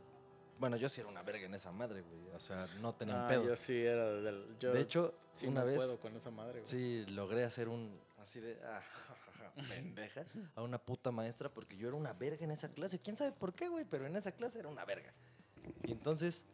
bueno, 0.59 0.77
yo 0.77 0.89
sí 0.89 1.01
era 1.01 1.09
una 1.11 1.23
verga 1.23 1.47
en 1.47 1.55
esa 1.55 1.70
madre, 1.73 2.03
güey. 2.03 2.28
O 2.35 2.39
sea, 2.39 2.66
no 2.81 2.95
tenía 2.95 3.15
un 3.15 3.20
Ah, 3.23 3.28
pedo. 3.28 3.45
Yo 3.45 3.57
sí 3.57 3.77
era 3.77 4.11
del. 4.12 4.57
Yo 4.59 4.73
de 4.73 4.81
hecho, 4.81 5.15
sí 5.35 5.47
una 5.47 5.61
no 5.61 5.66
vez. 5.66 5.77
puedo 5.77 5.99
con 6.01 6.16
esa 6.16 6.31
madre, 6.31 6.61
güey. 6.61 6.66
Sí, 6.66 7.05
logré 7.09 7.45
hacer 7.45 7.69
un. 7.69 7.99
Así 8.19 8.41
de. 8.41 8.57
Ah, 8.65 8.81
pendeja. 9.62 10.24
A 10.55 10.62
una 10.62 10.78
puta 10.78 11.11
maestra 11.11 11.49
porque 11.49 11.77
yo 11.77 11.89
era 11.89 11.97
una 11.97 12.12
verga 12.12 12.45
en 12.45 12.51
esa 12.51 12.69
clase. 12.69 12.99
¿Quién 12.99 13.16
sabe 13.16 13.33
por 13.33 13.55
qué, 13.55 13.69
güey? 13.69 13.85
Pero 13.85 14.07
en 14.07 14.16
esa 14.16 14.33
clase 14.33 14.59
era 14.59 14.69
una 14.69 14.85
verga. 14.85 15.12
Y 15.85 15.93
entonces. 15.93 16.45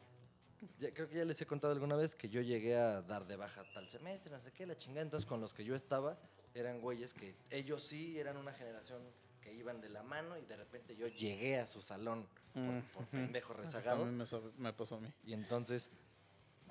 Ya, 0.79 0.95
creo 0.95 1.09
que 1.09 1.17
ya 1.17 1.25
les 1.25 1.41
he 1.41 1.47
contado 1.47 1.73
alguna 1.73 1.97
vez 1.97 2.15
que 2.15 2.29
yo 2.29 2.41
llegué 2.41 2.77
a 2.77 3.03
dar 3.03 3.27
de 3.27 3.35
baja 3.35 3.65
tal 3.75 3.89
semestre, 3.89 4.31
no 4.31 4.41
sé 4.41 4.53
qué, 4.53 4.65
la 4.65 4.79
chingada. 4.79 5.03
Entonces, 5.03 5.27
con 5.29 5.41
los 5.41 5.53
que 5.55 5.65
yo 5.65 5.75
estaba, 5.75 6.17
eran 6.55 6.81
güeyes 6.81 7.15
que 7.15 7.35
ellos 7.51 7.83
sí 7.83 8.17
eran 8.17 8.37
una 8.37 8.53
generación 8.53 9.03
que 9.41 9.53
iban 9.53 9.81
de 9.81 9.89
la 9.89 10.05
mano 10.05 10.39
y 10.39 10.45
de 10.45 10.55
repente 10.57 10.95
yo 10.95 11.09
llegué 11.09 11.59
a 11.59 11.67
su 11.67 11.83
salón 11.83 12.29
por, 12.55 12.63
Mm, 12.63 12.83
por 12.95 13.07
pendejo 13.07 13.55
Eso 13.55 13.63
rezagado. 13.63 14.05
también 14.05 14.17
me, 14.19 14.63
me 14.63 14.73
pasó 14.73 14.95
a 14.97 15.01
mí. 15.01 15.13
Y 15.25 15.33
entonces 15.33 15.91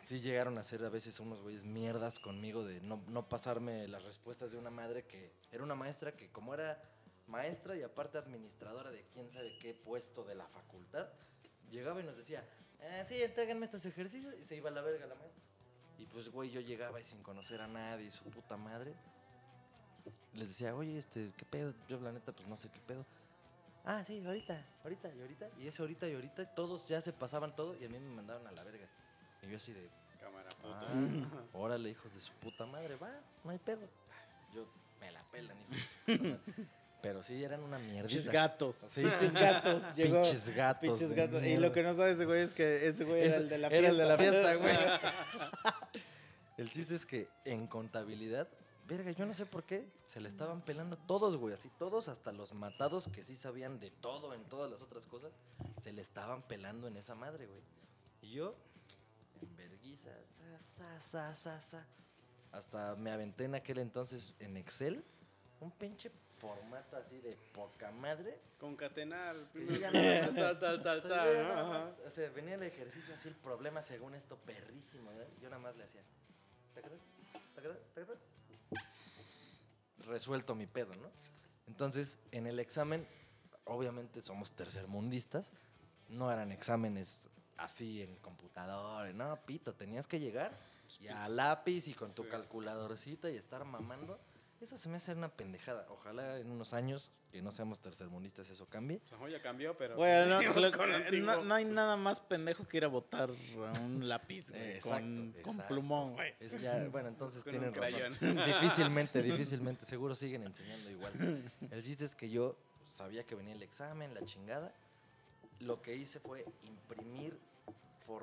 sí 0.04 0.20
llegaron 0.20 0.58
a 0.58 0.64
ser 0.64 0.84
a 0.84 0.90
veces 0.90 1.20
unos 1.20 1.42
güeyes 1.42 1.64
mierdas 1.64 2.20
conmigo 2.20 2.64
de 2.64 2.82
no, 2.82 3.04
no 3.08 3.28
pasarme 3.28 3.88
las 3.88 4.04
respuestas 4.04 4.52
de 4.52 4.58
una 4.58 4.70
madre 4.70 5.04
que 5.04 5.34
era 5.52 5.64
una 5.64 5.76
maestra 5.76 6.12
que 6.14 6.30
como 6.30 6.54
era 6.54 6.82
maestra 7.28 7.76
y 7.76 7.82
aparte 7.82 8.18
administradora 8.18 8.92
de 8.92 9.06
quién 9.12 9.32
sabe 9.32 9.58
qué 9.60 9.74
puesto 9.74 10.24
de 10.24 10.36
la 10.36 10.48
facultad, 10.48 11.08
llegaba 11.70 12.02
y 12.02 12.04
nos 12.04 12.18
decía, 12.18 12.44
ah, 12.82 13.04
sí, 13.06 13.22
entréguenme 13.22 13.66
estos 13.66 13.86
ejercicios 13.86 14.36
y 14.40 14.46
se 14.46 14.58
iba 14.58 14.70
a 14.70 14.74
la 14.74 14.82
verga 14.82 15.06
la 15.08 15.16
maestra. 15.16 15.42
Y 15.98 16.06
pues, 16.08 16.30
güey, 16.30 16.52
yo 16.52 16.62
llegaba 16.62 17.00
y 17.00 17.04
sin 17.04 17.24
conocer 17.24 17.62
a 17.62 17.68
nadie, 17.68 18.12
su 18.12 18.24
puta 18.26 18.58
madre. 18.58 18.94
Les 20.34 20.48
decía, 20.50 20.76
oye, 20.76 20.98
este, 20.98 21.32
¿qué 21.38 21.46
pedo? 21.46 21.74
Yo, 21.88 22.00
la 22.00 22.12
neta, 22.12 22.32
pues 22.32 22.48
no 22.48 22.58
sé 22.58 22.70
qué 22.70 22.80
pedo. 22.80 23.06
Ah, 23.86 24.04
sí, 24.06 24.24
ahorita, 24.26 24.66
ahorita 24.84 25.14
y 25.14 25.22
ahorita. 25.22 25.50
Y 25.60 25.68
ese 25.68 25.82
ahorita 25.82 26.08
y 26.08 26.14
ahorita, 26.14 26.54
todos 26.54 26.88
ya 26.88 27.02
se 27.02 27.14
pasaban 27.14 27.56
todo 27.56 27.76
y 27.76 27.86
a 27.86 27.90
mí 27.90 28.00
me 28.00 28.16
mandaban 28.16 28.46
a 28.48 28.52
la 28.52 28.64
verga. 28.64 28.88
Y 29.42 29.50
yo 29.50 29.58
así 29.58 29.74
de, 29.74 29.90
Cámara, 30.20 30.50
ah, 30.64 30.94
órale, 31.54 31.90
hijos 31.90 32.14
de 32.14 32.22
su 32.22 32.32
puta 32.34 32.66
madre, 32.66 32.96
va, 32.96 33.12
no 33.44 33.52
hay 33.52 33.58
pedo. 33.58 33.88
Yo 34.54 34.66
me 35.00 35.12
la 35.12 35.24
pelan, 35.32 35.58
hijo 35.60 35.72
de 35.72 35.80
su 35.80 36.18
puta 36.18 36.24
madre. 36.24 36.68
Pero 37.02 37.24
sí, 37.24 37.44
eran 37.44 37.64
una 37.64 37.80
mierda. 37.80 38.08
Pinches 38.08 38.30
gatos. 38.30 38.76
Sí, 38.88 39.02
Pinches 39.02 39.34
gatos. 39.34 39.84
Llegó. 39.96 40.22
Pinches 40.22 40.50
gatos. 40.52 40.82
Pinches 40.82 41.14
gatos. 41.16 41.44
Y 41.44 41.58
lo 41.58 41.72
que 41.72 41.82
no 41.82 41.94
sabe 41.94 42.12
ese 42.12 42.26
güey 42.26 42.42
es 42.42 42.54
que 42.54 42.86
ese 42.88 43.04
güey 43.06 43.24
era 43.24 43.38
el 43.38 43.50
de 43.50 43.58
la 43.58 43.68
Era 43.70 43.90
el 43.90 43.98
de 43.98 44.06
la 44.06 44.18
fiesta. 44.18 44.52
fiesta, 44.52 44.56
güey. 44.56 44.76
El 46.58 46.70
chiste 46.70 46.94
es 46.94 47.08
que 47.08 47.28
en 47.44 47.66
contabilidad, 47.66 48.48
verga, 48.86 49.10
yo 49.10 49.26
no 49.26 49.34
sé 49.34 49.48
por 49.48 49.64
qué, 49.64 49.88
se 50.06 50.20
le 50.20 50.30
estaban 50.30 50.62
pelando 50.62 50.96
todos, 50.96 51.36
güey. 51.38 51.56
Así 51.56 51.72
todos, 51.80 52.08
hasta 52.08 52.32
los 52.32 52.54
matados 52.54 53.08
que 53.08 53.24
sí 53.24 53.36
sabían 53.36 53.80
de 53.80 53.90
todo 53.90 54.36
en 54.36 54.44
todas 54.44 54.70
las 54.70 54.84
otras 54.84 55.08
cosas, 55.08 55.32
se 55.84 55.92
le 55.92 56.04
estaban 56.04 56.44
pelando 56.44 56.88
en 56.88 56.98
esa 56.98 57.16
madre, 57.16 57.48
güey. 57.48 57.62
Y 58.22 58.34
yo, 58.34 58.56
en 59.42 59.56
verguiza, 59.56 60.12
sa, 60.78 61.00
sa, 61.00 61.02
sa, 61.02 61.36
sa, 61.36 61.62
sa. 61.62 61.88
Hasta 62.52 62.96
me 62.96 63.12
aventé 63.12 63.46
en 63.46 63.56
aquel 63.56 63.80
entonces 63.80 64.34
en 64.40 64.58
Excel, 64.58 65.04
un 65.60 65.72
pinche 65.72 66.12
formato 66.38 66.98
así 66.98 67.20
de 67.22 67.38
poca 67.54 67.92
madre. 67.92 68.40
Concatenar. 68.60 69.36
Primero, 69.54 69.92
tal, 70.34 70.60
tal, 70.60 70.84
tal, 70.84 70.98
o 72.06 72.12
sea, 72.12 72.30
venía 72.32 72.56
el 72.56 72.64
ejercicio 72.64 73.14
así, 73.14 73.28
el 73.28 73.36
problema 73.36 73.82
según 73.82 74.16
esto 74.16 74.38
perrísimo, 74.38 75.12
¿eh? 75.12 75.28
Yo 75.42 75.50
nada 75.50 75.62
más 75.62 75.76
le 75.76 75.84
hacía. 75.84 76.02
Resuelto 80.06 80.56
mi 80.56 80.66
pedo, 80.68 80.92
¿no? 80.96 81.10
Entonces, 81.68 82.20
en 82.32 82.48
el 82.48 82.60
examen, 82.60 83.08
obviamente 83.64 84.22
somos 84.22 84.52
tercermundistas, 84.52 85.52
no 86.10 86.32
eran 86.32 86.52
exámenes 86.52 87.30
así 87.58 88.02
en 88.02 88.16
computadora, 88.18 89.12
no, 89.14 89.36
pito, 89.46 89.74
tenías 89.74 90.08
que 90.08 90.20
llegar 90.20 90.52
y 91.00 91.08
a 91.08 91.28
lápiz 91.30 91.88
y 91.88 91.94
con 91.94 92.14
tu 92.14 92.24
Sí. 92.24 92.30
calculadorcita 92.30 93.30
y 93.30 93.38
estar 93.38 93.64
mamando. 93.66 94.20
Eso 94.60 94.78
se 94.78 94.90
me 94.90 94.98
hace 94.98 95.14
una 95.14 95.30
pendejada. 95.30 95.88
Ojalá 95.90 96.38
en 96.38 96.52
unos 96.52 96.74
años 96.74 97.12
que 97.32 97.42
no 97.42 97.50
seamos 97.52 97.80
tercermundistas 97.80 98.48
eso 98.50 98.68
cambie. 98.68 99.02
Pues, 99.18 99.32
ya 99.34 99.42
cambió, 99.42 99.76
pero. 99.76 99.96
Güey, 99.96 100.28
no, 100.30 100.38
con 100.78 100.92
lo 100.92 101.00
no- 101.22 101.44
no 101.44 101.56
hay 101.56 101.66
nada 101.66 101.96
más 101.96 102.20
pendejo 102.20 102.68
que 102.68 102.78
ir 102.78 102.86
a 102.86 102.88
botar 102.88 103.32
a 103.32 103.80
un 103.80 104.08
lápiz, 104.08 104.52
güey, 104.52 104.74
Exacto, 104.74 105.00
con, 105.00 105.32
con 105.32 105.40
exacto. 105.54 105.68
plumón, 105.68 106.14
güey. 106.14 106.36
Es 106.40 106.62
ya, 106.62 106.78
bueno, 106.92 107.08
entonces 107.08 107.44
Con 107.44 107.52
tienen 107.54 107.74
razón. 107.74 108.18
Difícilmente, 108.20 109.24
difícilmente, 109.24 109.86
seguro 109.86 110.14
siguen 110.14 110.44
enseñando 110.44 110.92
igual. 110.92 111.52
El 111.72 111.84
chiste 111.84 112.06
es 112.06 112.14
que 112.14 112.30
yo 112.30 112.56
sabía 112.88 113.24
que 113.26 113.34
venía 113.34 113.56
el 113.56 113.64
examen, 113.64 114.14
la 114.14 114.24
chingada. 114.26 114.72
Lo 115.62 115.82
que 115.82 115.96
hice 115.96 116.20
fue 116.20 116.46
imprimir 116.64 117.40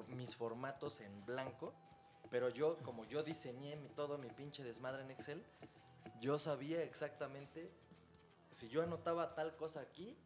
mis 0.08 0.36
formatos 0.36 1.00
en 1.00 1.24
blanco, 1.24 1.72
pero 2.30 2.50
yo, 2.50 2.76
como 2.82 3.04
yo 3.06 3.22
diseñé 3.22 3.76
todo 3.96 4.18
mi 4.18 4.28
pinche 4.28 4.62
desmadre 4.62 5.02
en 5.02 5.10
Excel, 5.10 5.42
yo 6.20 6.38
sabía 6.38 6.82
exactamente 6.82 7.70
si 8.52 8.68
yo 8.68 8.82
anotaba 8.82 9.34
tal 9.34 9.56
cosa 9.56 9.80
aquí, 9.80 10.16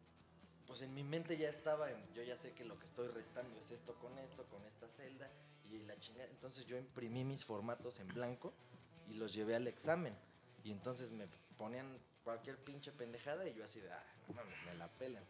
pues 0.65 0.81
en 0.81 0.93
mi 0.93 1.03
mente 1.03 1.37
ya 1.37 1.49
estaba, 1.49 1.89
yo 2.13 2.23
ya 2.23 2.35
sé 2.35 2.53
que 2.53 2.65
lo 2.65 2.79
que 2.79 2.87
estoy 2.87 3.07
restando 3.09 3.59
es 3.59 3.71
esto 3.71 3.93
con 3.99 4.17
esto, 4.17 4.43
con 4.45 4.65
esta 4.65 4.87
celda 4.87 5.29
y 5.65 5.79
la 5.79 5.97
chingada. 5.99 6.29
Entonces 6.29 6.65
yo 6.65 6.77
imprimí 6.77 7.23
mis 7.23 7.45
formatos 7.45 7.99
en 7.99 8.07
blanco 8.07 8.53
y 9.07 9.13
los 9.13 9.33
llevé 9.33 9.55
al 9.55 9.67
examen. 9.67 10.15
Y 10.63 10.71
entonces 10.71 11.11
me 11.11 11.27
ponían 11.57 11.99
cualquier 12.23 12.57
pinche 12.57 12.91
pendejada 12.91 13.47
y 13.47 13.53
yo 13.53 13.63
así 13.63 13.79
de, 13.81 13.91
ah, 13.91 14.03
mames, 14.33 14.65
me 14.65 14.73
la 14.75 14.87
pelan. 14.87 15.23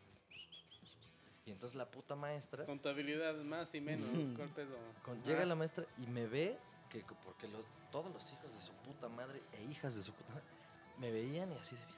Y 1.45 1.51
entonces 1.51 1.75
la 1.75 1.85
puta 1.85 2.15
maestra, 2.15 2.65
Contabilidad 2.65 3.35
más 3.43 3.73
y 3.75 3.81
menos. 3.81 4.07
¿Cuál 4.37 4.49
pedo? 4.49 4.77
con- 5.03 5.21
llega 5.23 5.45
la 5.45 5.55
maestra 5.55 5.83
y 5.97 6.07
me 6.07 6.25
ve, 6.25 6.57
que 6.89 7.03
porque 7.25 7.47
lo- 7.49 7.65
todos 7.91 8.11
los 8.13 8.23
hijos 8.31 8.53
de 8.53 8.61
su 8.61 8.71
puta 8.73 9.09
madre 9.09 9.41
e 9.53 9.63
hijas 9.65 9.95
de 9.95 10.03
su 10.03 10.13
puta 10.13 10.29
madre 10.33 10.45
me 10.99 11.11
veían 11.11 11.51
y 11.51 11.55
así 11.57 11.75
de 11.75 11.81
verga. 11.81 11.93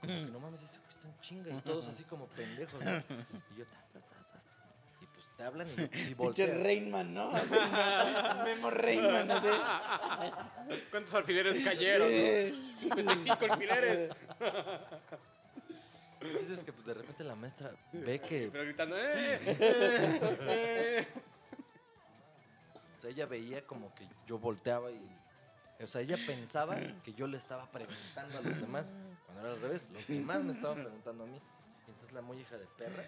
Como 0.00 0.26
que 0.26 0.32
no 0.32 0.40
mames, 0.40 0.62
ese 0.62 0.78
güey 0.78 0.90
está 0.90 1.08
en 1.08 1.20
chinga 1.20 1.50
y 1.58 1.60
todos 1.62 1.86
así 1.88 2.04
como 2.04 2.26
pendejos, 2.28 2.82
¿no? 2.82 2.96
Y 2.98 3.58
yo, 3.58 3.64
ta, 3.66 3.80
ta, 3.92 4.00
ta, 4.00 4.22
ta. 4.32 4.42
Y 5.02 5.06
pues 5.06 5.26
te 5.36 5.42
hablan 5.42 5.68
y 5.68 5.72
si 5.72 5.86
Pinche 5.88 6.14
volteas. 6.14 6.60
Rainman, 6.62 7.12
¿no? 7.14 7.32
Memo 8.44 8.70
Rainman, 8.70 9.30
así. 9.30 10.80
¿Cuántos 10.90 11.12
alfileres 11.14 11.62
cayeron? 11.62 12.08
no? 12.10 12.56
55 12.80 13.44
alfileres. 13.52 14.10
El 16.24 16.38
chiste 16.38 16.54
es 16.54 16.64
que 16.64 16.72
pues 16.72 16.86
de 16.86 16.94
repente 16.94 17.22
la 17.24 17.34
maestra 17.34 17.72
ve 17.92 18.18
que 18.20 18.48
Pero 18.50 18.64
gritando, 18.64 18.96
¡eh! 18.96 19.38
¡eh! 19.46 20.38
¡eh! 20.40 21.08
O 22.96 23.00
sea, 23.00 23.10
ella 23.10 23.26
veía 23.26 23.66
como 23.66 23.94
que 23.94 24.08
yo 24.26 24.38
volteaba 24.38 24.90
y. 24.90 25.20
O 25.82 25.86
sea, 25.86 26.00
ella 26.00 26.16
pensaba 26.26 26.78
que 27.02 27.12
yo 27.12 27.26
le 27.26 27.36
estaba 27.36 27.70
preguntando 27.70 28.38
a 28.38 28.40
los 28.40 28.60
demás. 28.60 28.92
Cuando 29.26 29.42
era 29.42 29.52
al 29.52 29.60
revés, 29.60 29.88
los 29.92 30.06
demás 30.06 30.42
me 30.42 30.52
estaban 30.52 30.82
preguntando 30.82 31.24
a 31.24 31.26
mí. 31.26 31.36
Y 31.86 31.90
entonces 31.90 32.12
la 32.12 32.22
muy 32.22 32.38
hija 32.38 32.56
de 32.56 32.66
perra 32.66 33.04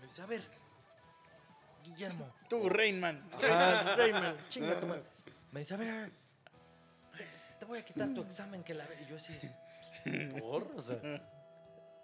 me 0.00 0.06
dice: 0.06 0.22
A 0.22 0.26
ver, 0.26 0.42
Guillermo. 1.84 2.32
Tú, 2.48 2.68
Rainman. 2.68 3.22
Ajá, 3.32 3.96
Rayman, 3.96 4.36
chinga 4.48 4.80
tu 4.80 4.86
madre. 4.86 5.02
Me 5.52 5.60
dice: 5.60 5.74
A 5.74 5.76
ver, 5.76 5.90
a 5.90 6.00
ver, 6.00 6.10
te, 7.16 7.26
te 7.60 7.64
voy 7.66 7.78
a 7.78 7.84
quitar 7.84 8.12
tu 8.12 8.22
examen 8.22 8.64
que 8.64 8.74
la. 8.74 8.86
ve-". 8.86 9.02
Y 9.02 9.06
yo 9.06 9.16
así, 9.16 9.38
¿por? 10.40 10.72
O 10.74 10.82
sea, 10.82 11.00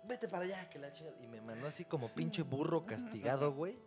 vete 0.06 0.28
para 0.28 0.44
allá, 0.44 0.68
que 0.70 0.78
la 0.78 0.92
chinga. 0.92 1.12
Y 1.20 1.26
me 1.26 1.40
mandó 1.40 1.66
así 1.66 1.84
como 1.84 2.08
pinche 2.08 2.42
burro 2.42 2.86
castigado, 2.86 3.52
güey. 3.52 3.78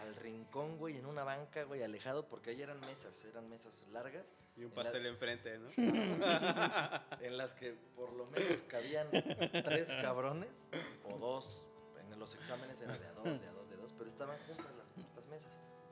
Al 0.00 0.14
rincón, 0.16 0.78
güey, 0.78 0.98
en 0.98 1.06
una 1.06 1.22
banca, 1.24 1.62
güey, 1.64 1.82
alejado, 1.82 2.26
porque 2.28 2.50
ahí 2.50 2.62
eran 2.62 2.80
mesas, 2.80 3.24
eran 3.24 3.48
mesas 3.48 3.84
largas, 3.92 4.24
Y 4.56 4.64
un 4.64 4.72
pastel 4.72 5.06
enfrente, 5.06 5.58
¿no? 5.58 5.68
en 7.20 7.36
las 7.36 7.54
que 7.54 7.72
por 7.94 8.12
lo 8.12 8.26
menos 8.26 8.62
cabían 8.62 9.08
tres 9.10 9.88
cabrones 10.00 10.68
o 11.04 11.18
dos. 11.18 11.66
En 12.10 12.18
los 12.18 12.34
exámenes 12.34 12.80
era 12.80 12.98
de 12.98 13.06
a 13.06 13.12
dos, 13.12 13.24
de 13.24 13.48
a 13.48 13.52
dos, 13.52 13.68
de 13.70 13.74
a 13.74 13.78
dos, 13.78 13.94
pero 13.96 14.10
estaban 14.10 14.36
juntas 14.46 14.66
las 14.76 14.86
putas 14.88 15.24
mesas. 15.26 15.48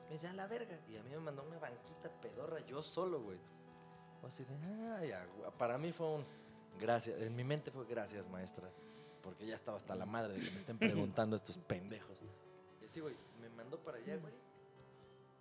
Me 0.07 0.13
dice, 0.13 0.27
a 0.27 0.33
la 0.33 0.45
verga. 0.45 0.77
Y 0.89 0.97
a 0.97 1.03
mí 1.03 1.09
me 1.09 1.19
mandó 1.19 1.43
una 1.43 1.57
banquita 1.57 2.09
pedorra 2.21 2.59
yo 2.59 2.83
solo, 2.83 3.21
güey. 3.21 3.39
O 4.21 4.27
así 4.27 4.43
de, 4.43 4.53
ay, 4.99 5.11
a 5.13 5.25
hue-". 5.25 5.51
para 5.57 5.77
mí 5.77 5.91
fue 5.91 6.07
un 6.07 6.25
gracias. 6.79 7.19
En 7.21 7.35
mi 7.35 7.43
mente 7.43 7.71
fue 7.71 7.85
gracias, 7.85 8.29
maestra. 8.29 8.69
Porque 9.23 9.45
ya 9.45 9.55
estaba 9.55 9.77
hasta 9.77 9.95
la 9.95 10.05
madre 10.05 10.33
de 10.33 10.39
que 10.43 10.51
me 10.51 10.57
estén 10.59 10.77
preguntando 10.77 11.35
estos 11.35 11.57
pendejos. 11.57 12.17
Y 12.81 12.85
así, 12.85 12.99
güey, 12.99 13.15
me 13.39 13.49
mandó 13.49 13.77
para 13.79 13.97
allá, 13.97 14.17
güey. 14.17 14.33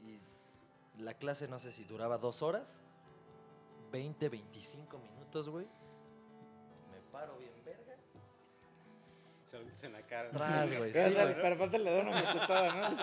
Y 0.02 0.20
la 1.02 1.14
clase, 1.14 1.48
no 1.48 1.58
sé 1.58 1.72
si 1.72 1.84
duraba 1.84 2.18
dos 2.18 2.42
horas, 2.42 2.78
20, 3.92 4.28
25 4.28 4.98
minutos, 4.98 5.48
güey. 5.48 5.66
Me 6.92 7.00
paro 7.10 7.36
bien 7.38 7.52
verga. 7.64 7.96
Se 9.50 9.58
lo 9.58 9.64
en 9.82 9.92
la 9.92 10.02
cara. 10.02 10.28
Atrás, 10.28 10.74
güey. 10.76 10.92
Sí, 10.92 10.98
Pero, 11.02 11.22
güey. 11.22 11.34
pero 11.42 11.54
aparte 11.54 11.78
le 11.78 11.90
da 11.90 12.00
una 12.02 12.10
machetada, 12.12 12.90
¿no? 12.90 12.96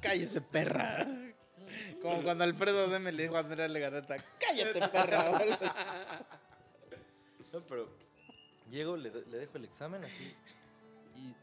Cállese, 0.00 0.40
perra. 0.40 1.06
Como 2.00 2.22
cuando 2.22 2.44
Alfredo 2.44 2.88
Deme 2.88 3.10
le 3.10 3.24
dijo 3.24 3.36
a 3.36 3.40
Andrea 3.40 3.66
Legarreta, 3.66 4.16
cállate, 4.38 4.80
perra. 4.88 5.36
así. 5.36 5.50
No, 7.52 7.60
pero 7.66 7.88
llego, 8.70 8.96
le, 8.96 9.10
le 9.10 9.38
dejo 9.38 9.58
el 9.58 9.64
examen 9.64 10.04
así. 10.04 10.34
Y, 11.16 11.34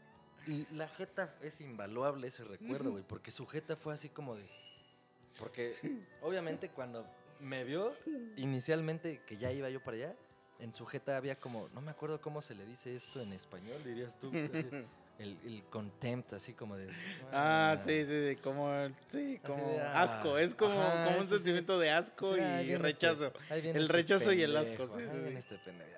la 0.72 0.88
jeta 0.88 1.36
es 1.40 1.60
invaluable 1.60 2.26
ese 2.26 2.42
recuerdo, 2.42 2.90
güey. 2.90 3.04
Porque 3.04 3.30
su 3.30 3.46
jeta 3.46 3.76
fue 3.76 3.94
así 3.94 4.08
como 4.08 4.34
de. 4.34 4.44
Porque 5.38 5.76
obviamente 6.20 6.68
cuando 6.68 7.06
me 7.38 7.62
vio 7.64 7.94
inicialmente 8.36 9.20
que 9.24 9.36
ya 9.36 9.52
iba 9.52 9.70
yo 9.70 9.80
para 9.80 9.96
allá, 9.98 10.16
en 10.58 10.74
su 10.74 10.84
jeta 10.84 11.16
había 11.16 11.36
como. 11.36 11.68
No 11.74 11.80
me 11.80 11.92
acuerdo 11.92 12.20
cómo 12.20 12.42
se 12.42 12.56
le 12.56 12.66
dice 12.66 12.96
esto 12.96 13.20
en 13.20 13.32
español, 13.32 13.84
dirías 13.84 14.18
tú. 14.18 14.28
así, 14.28 14.66
el, 15.20 15.38
el 15.44 15.62
contempt, 15.70 16.32
así 16.32 16.54
como 16.54 16.76
de. 16.76 16.88
Ah, 17.32 17.76
sí, 17.84 18.04
sí, 18.04 18.30
sí, 18.30 18.36
como, 18.42 18.68
sí, 19.08 19.40
como 19.44 19.68
de, 19.68 19.80
ah, 19.80 20.02
asco. 20.02 20.38
Es 20.38 20.54
como, 20.56 20.80
ajá, 20.82 21.04
como 21.04 21.18
un 21.18 21.22
sí, 21.24 21.28
sí. 21.28 21.34
sentimiento 21.36 21.78
de 21.78 21.90
asco 21.90 22.34
Sí, 22.34 22.40
ahí 22.40 22.64
y 22.64 22.66
viene 22.66 22.82
rechazo. 22.82 23.26
este- 23.48 23.70
El 23.70 23.76
este 23.82 23.92
rechazo 23.92 24.32
y 24.32 24.42
el 24.42 24.56
asco, 24.56 24.86
pendejo, 24.86 24.98
sí, 24.98 25.06
sí, 25.06 25.28
sí. 25.30 25.36
este 25.36 25.58
pendejo. 25.58 25.90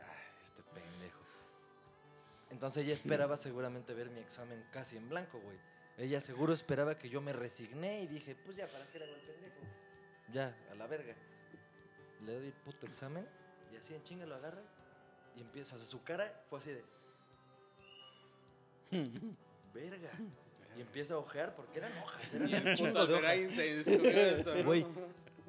Entonces 2.54 2.84
ella 2.84 2.94
esperaba 2.94 3.36
seguramente 3.36 3.94
ver 3.94 4.10
mi 4.10 4.20
examen 4.20 4.64
casi 4.70 4.96
en 4.96 5.08
blanco, 5.08 5.40
güey. 5.40 5.58
Ella 5.98 6.20
seguro 6.20 6.54
esperaba 6.54 6.96
que 6.96 7.08
yo 7.08 7.20
me 7.20 7.32
resigné 7.32 8.02
y 8.02 8.06
dije, 8.06 8.36
pues 8.44 8.56
ya, 8.56 8.68
¿para 8.68 8.86
qué 8.86 9.00
le 9.00 9.06
hago 9.06 9.14
el 9.16 9.22
pendejo? 9.22 9.56
Ya, 10.32 10.56
a 10.70 10.74
la 10.76 10.86
verga. 10.86 11.16
Le 12.20 12.32
doy 12.32 12.46
el 12.46 12.52
puto 12.52 12.86
examen 12.86 13.26
y 13.72 13.76
así 13.76 13.92
en 13.92 14.04
chinga 14.04 14.24
lo 14.24 14.36
agarra 14.36 14.62
y 15.36 15.40
empieza. 15.40 15.74
O 15.74 15.78
sea, 15.78 15.86
su 15.88 16.04
cara 16.04 16.44
fue 16.48 16.60
así 16.60 16.70
de, 16.70 16.84
verga. 19.74 20.10
Y 20.78 20.80
empieza 20.80 21.14
a 21.14 21.18
ojear 21.18 21.56
porque 21.56 21.78
eran 21.78 21.98
hojas, 21.98 22.22
eran 22.34 22.48
Y 22.48 22.54
un 22.54 22.68
el 22.68 22.76
chingo 22.76 23.00
puto 23.00 23.06
de 23.06 24.44
hojas. 24.44 24.64
Güey, 24.64 24.86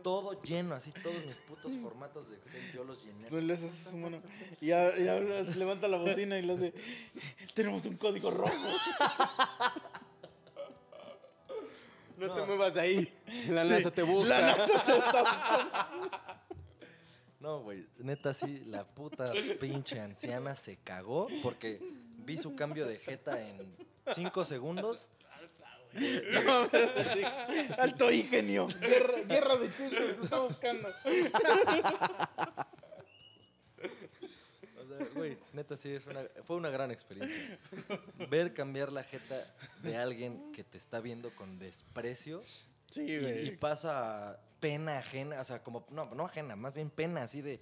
todo 0.03 0.41
lleno, 0.43 0.75
así 0.75 0.91
todos 0.91 1.25
mis 1.25 1.35
putos 1.37 1.71
formatos 1.81 2.29
de 2.29 2.35
Excel 2.37 2.71
yo 2.73 2.83
los 2.83 3.03
llené. 3.03 3.27
Pues 3.29 3.49
haces. 3.51 3.93
Y, 4.61 4.71
a- 4.71 4.97
y 4.97 5.07
habla- 5.07 5.41
levanta 5.41 5.87
la 5.87 5.97
bocina 5.97 6.37
y 6.37 6.41
le 6.43 6.53
hace, 6.53 6.73
tenemos 7.53 7.85
un 7.85 7.97
código 7.97 8.31
rojo. 8.31 8.53
No 12.17 12.33
te 12.33 12.41
muevas 12.45 12.73
de 12.73 12.79
ahí. 12.81 13.13
La 13.49 13.65
NASA 13.65 13.91
te 13.91 14.01
busca. 14.01 14.39
La 14.39 14.55
NASA 14.57 14.83
te 14.83 14.97
está 14.97 15.21
buscando. 15.21 16.11
No, 17.41 17.59
güey, 17.59 17.85
neta 17.99 18.33
sí, 18.33 18.63
la 18.65 18.85
puta 18.85 19.31
pinche 19.59 19.99
anciana 19.99 20.55
se 20.55 20.77
cagó 20.77 21.27
porque 21.43 21.79
vi 22.25 22.37
su 22.39 22.55
cambio 22.55 22.87
de 22.87 22.97
jeta 22.97 23.39
en 23.39 23.75
cinco 24.15 24.45
segundos. 24.45 25.09
No, 25.95 26.67
pero 26.71 27.03
sí. 27.13 27.21
Alto 27.77 28.11
ingenio. 28.11 28.67
Guerra, 28.67 29.21
guerra 29.27 29.57
de 29.57 29.67
chistes, 29.67 30.17
te 30.17 30.21
está 30.21 30.39
buscando. 30.39 30.89
O 34.77 34.87
sea, 34.87 35.07
güey, 35.15 35.37
neta 35.53 35.77
sí, 35.77 35.93
es 35.93 36.05
una, 36.05 36.21
fue 36.45 36.57
una 36.57 36.69
gran 36.69 36.91
experiencia. 36.91 37.59
Ver 38.29 38.53
cambiar 38.53 38.91
la 38.91 39.03
jeta 39.03 39.51
de 39.81 39.97
alguien 39.97 40.51
que 40.51 40.63
te 40.63 40.77
está 40.77 40.99
viendo 40.99 41.33
con 41.35 41.57
desprecio 41.57 42.43
Sí, 42.91 43.01
y, 43.01 43.51
pasa 43.51 44.39
pena 44.59 44.99
ajena, 44.99 45.41
o 45.41 45.43
sea, 45.43 45.63
como, 45.63 45.85
no, 45.89 46.05
no 46.13 46.25
ajena, 46.25 46.55
más 46.55 46.73
bien 46.73 46.89
pena 46.89 47.23
así 47.23 47.41
de, 47.41 47.59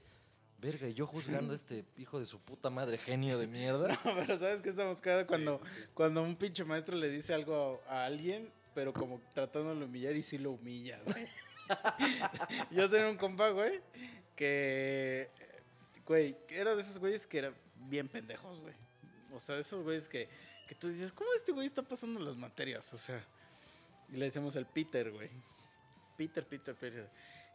verga, 0.63 0.87
y 0.87 0.93
yo 0.93 1.05
juzgando 1.05 1.51
a 1.51 1.55
este 1.55 1.83
hijo 1.97 2.19
de 2.19 2.25
su 2.25 2.39
puta 2.39 2.69
madre, 2.69 2.97
genio 2.97 3.37
de 3.37 3.47
mierda. 3.47 3.87
No, 4.05 4.15
pero 4.15 4.39
¿sabes 4.39 4.61
qué 4.61 4.69
estamos 4.69 5.01
cagados? 5.01 5.27
Cuando, 5.27 5.61
cuando 5.93 6.23
un 6.23 6.35
pinche 6.35 6.63
maestro 6.63 6.95
le 6.95 7.09
dice 7.09 7.33
algo 7.33 7.81
a 7.87 8.05
alguien, 8.05 8.49
pero 8.73 8.93
como 8.93 9.21
tratándolo 9.33 9.81
de 9.81 9.85
humillar 9.85 10.15
y 10.15 10.21
sí 10.21 10.37
lo 10.37 10.51
humilla, 10.51 10.99
güey. 11.05 11.27
Yo 12.71 12.89
tenía 12.89 13.09
un 13.09 13.17
compa, 13.17 13.49
güey, 13.49 13.81
que, 14.35 15.29
güey, 16.05 16.37
era 16.49 16.75
de 16.75 16.81
esos 16.81 16.97
güeyes 16.97 17.27
que 17.27 17.39
eran 17.39 17.53
bien 17.89 18.07
pendejos, 18.07 18.59
güey. 18.61 18.73
O 19.33 19.39
sea, 19.39 19.55
de 19.55 19.61
esos 19.61 19.81
güeyes 19.83 20.07
que, 20.07 20.29
que 20.67 20.75
tú 20.75 20.87
dices, 20.87 21.11
¿cómo 21.11 21.29
este 21.35 21.51
güey 21.51 21.67
está 21.67 21.81
pasando 21.81 22.19
las 22.21 22.37
materias? 22.37 22.93
O 22.93 22.97
sea, 22.97 23.21
y 24.09 24.15
le 24.15 24.25
decíamos 24.25 24.55
el 24.55 24.65
Peter, 24.65 25.11
güey. 25.11 25.29
Peter, 26.17 26.45
Peter, 26.45 26.75
Peter. 26.75 27.09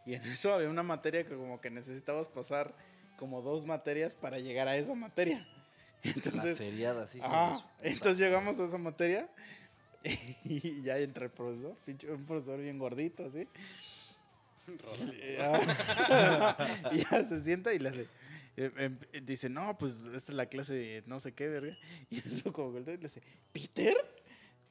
Y 0.05 0.15
en 0.15 0.23
eso 0.27 0.53
había 0.53 0.69
una 0.69 0.83
materia 0.83 1.25
que 1.25 1.35
como 1.37 1.61
que 1.61 1.71
necesitabas 1.71 2.29
pasar 2.29 2.75
como 3.19 3.43
dos 3.43 3.67
materias 3.67 4.15
para 4.15 4.39
llegar 4.39 4.69
a 4.69 4.77
esa 4.77 4.95
materia. 4.95 5.47
la 6.05 6.11
Entonces, 6.13 6.57
seriada 6.57 7.05
así. 7.05 7.19
Ah, 7.23 7.63
entonces 7.83 8.19
llegamos 8.19 8.59
a 8.61 8.65
esa 8.65 8.79
materia 8.79 9.29
y 10.45 10.81
ya 10.83 10.99
entra 10.99 11.25
el 11.27 11.31
profesor, 11.31 11.77
un 12.09 12.25
profesor 12.25 12.59
bien 12.61 12.79
gordito, 12.79 13.27
así. 13.27 13.47
Y 16.93 16.99
ya, 16.99 17.25
se 17.29 17.43
sienta 17.43 17.73
y 17.73 17.79
le 17.79 17.89
hace. 17.89 18.07
eh, 18.57 18.71
em, 18.77 18.99
dice, 19.25 19.49
no, 19.49 19.77
pues 19.79 19.95
esta 20.15 20.33
es 20.33 20.37
la 20.37 20.47
clase 20.47 20.75
de 20.75 21.03
no 21.07 21.21
sé 21.21 21.33
qué, 21.33 21.49
verga. 21.49 21.77
Y 22.11 22.19
eso 22.29 22.53
como 22.53 22.79
y 22.79 22.83
le 22.85 22.97
dice, 22.99 23.23
¿Peter? 23.53 23.97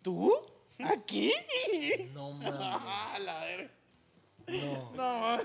¿Tú? 0.02 0.32
¿Aquí? 0.80 1.34
No 2.14 2.40
Ah, 2.44 3.10
mames. 3.14 3.26
la 3.26 3.40
verga. 3.46 3.72
No. 4.48 4.94
No, 4.96 5.40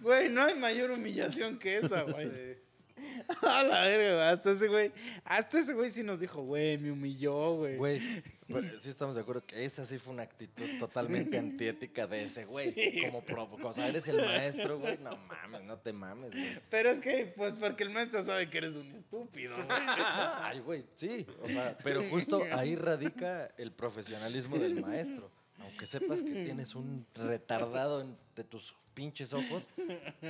güey, 0.00 0.28
no 0.28 0.42
hay 0.44 0.54
mayor 0.54 0.90
humillación 0.90 1.58
que 1.58 1.78
esa, 1.78 2.02
güey. 2.02 2.56
A 3.42 3.62
la 3.62 3.82
verga. 3.82 4.30
Hasta 4.30 4.50
ese 4.52 4.66
güey, 4.68 4.90
hasta 5.24 5.60
ese 5.60 5.72
güey 5.74 5.90
sí 5.90 6.02
nos 6.02 6.18
dijo, 6.18 6.42
güey, 6.42 6.78
me 6.78 6.90
humilló, 6.90 7.54
güey. 7.56 7.76
Güey, 7.76 8.00
pero 8.48 8.80
sí 8.80 8.88
estamos 8.90 9.14
de 9.14 9.20
acuerdo 9.20 9.44
que 9.46 9.64
esa 9.64 9.84
sí 9.84 9.98
fue 9.98 10.12
una 10.14 10.22
actitud 10.24 10.64
totalmente 10.80 11.38
antiética 11.38 12.06
de 12.06 12.24
ese 12.24 12.44
güey. 12.44 12.72
Sí. 12.74 13.02
Como 13.02 13.22
provo- 13.24 13.58
o 13.62 13.72
sea, 13.72 13.86
eres 13.88 14.08
el 14.08 14.16
maestro, 14.16 14.78
güey. 14.80 14.98
No 14.98 15.16
mames, 15.16 15.62
no 15.62 15.78
te 15.78 15.92
mames, 15.92 16.32
güey. 16.32 16.58
Pero 16.70 16.90
es 16.90 17.00
que, 17.00 17.32
pues, 17.36 17.54
porque 17.54 17.84
el 17.84 17.90
maestro 17.90 18.24
sabe 18.24 18.48
que 18.50 18.58
eres 18.58 18.74
un 18.74 18.90
estúpido, 18.92 19.54
güey. 19.56 19.68
Ay, 20.42 20.60
güey, 20.60 20.84
sí. 20.94 21.24
O 21.42 21.48
sea, 21.48 21.76
pero 21.84 22.02
justo 22.10 22.42
ahí 22.52 22.74
radica 22.74 23.50
el 23.58 23.70
profesionalismo 23.72 24.58
del 24.58 24.80
maestro. 24.80 25.30
Aunque 25.60 25.86
sepas 25.86 26.22
que 26.22 26.32
tienes 26.44 26.74
un 26.74 27.06
retardado 27.14 28.00
entre 28.00 28.44
tus 28.44 28.74
pinches 28.94 29.32
ojos, 29.32 29.64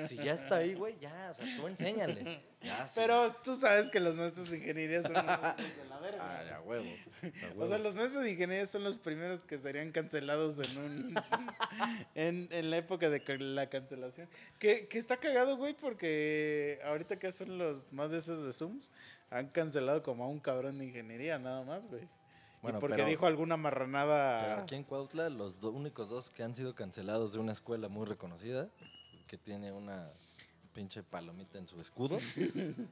si 0.07 0.17
ya 0.17 0.35
está 0.35 0.57
ahí, 0.57 0.75
güey, 0.75 0.99
ya, 0.99 1.31
o 1.31 1.35
sea, 1.35 1.57
tú 1.57 1.67
enséñale. 1.67 2.43
Ya, 2.61 2.87
sí. 2.87 3.01
Pero 3.01 3.33
tú 3.43 3.55
sabes 3.55 3.89
que 3.89 3.99
los 3.99 4.15
maestros 4.15 4.51
de 4.51 4.59
ingeniería 4.59 5.01
son 5.03 5.15
los 5.15 5.23
de 5.25 5.85
la 5.89 5.99
verga. 6.01 6.39
Ay, 6.39 6.49
a 6.51 6.61
huevo. 6.61 6.91
O 7.59 7.67
sea, 7.67 7.79
los 7.79 7.95
maestros 7.95 8.25
de 8.25 8.33
ingeniería 8.33 8.67
son 8.67 8.85
los 8.85 8.99
primeros 8.99 9.43
que 9.45 9.57
serían 9.57 9.91
cancelados 9.91 10.59
en 10.59 10.79
un 10.85 11.15
en, 12.15 12.49
en 12.51 12.71
la 12.71 12.77
época 12.77 13.09
de 13.09 13.39
la 13.39 13.71
cancelación. 13.71 14.29
Que, 14.59 14.87
que 14.87 14.99
está 14.99 15.17
cagado, 15.17 15.57
güey, 15.57 15.73
porque 15.73 16.79
ahorita 16.85 17.19
que 17.19 17.33
son 17.33 17.57
los 17.57 17.91
más 17.91 18.11
de 18.11 18.19
esos 18.19 18.45
de 18.45 18.53
Zooms, 18.53 18.91
han 19.31 19.49
cancelado 19.49 20.03
como 20.03 20.25
a 20.25 20.29
un 20.29 20.41
cabrón 20.41 20.79
de 20.79 20.85
ingeniería, 20.85 21.39
nada 21.39 21.65
más, 21.65 21.87
güey. 21.89 22.03
Bueno, 22.62 22.78
y 22.78 22.80
porque 22.80 22.97
pero- 22.97 23.09
dijo 23.09 23.26
alguna 23.26 23.55
Pero 23.56 23.62
marranada. 23.62 24.62
aquí 24.62 24.74
en 24.74 24.85
Cuautla, 24.85 25.28
los 25.30 25.60
do- 25.60 25.70
únicos 25.70 26.09
dos 26.09 26.28
que 26.30 26.43
han 26.43 26.55
sido 26.55 26.74
cancelados 26.74 27.32
de 27.32 27.39
una 27.39 27.52
escuela 27.52 27.89
muy 27.89 28.05
reconocida, 28.06 28.68
que 29.28 29.39
tiene 29.39 29.70
una 29.72 30.10
pinche 30.74 31.02
palomita 31.02 31.59
en 31.59 31.66
su 31.68 31.80
escudo. 31.80 32.18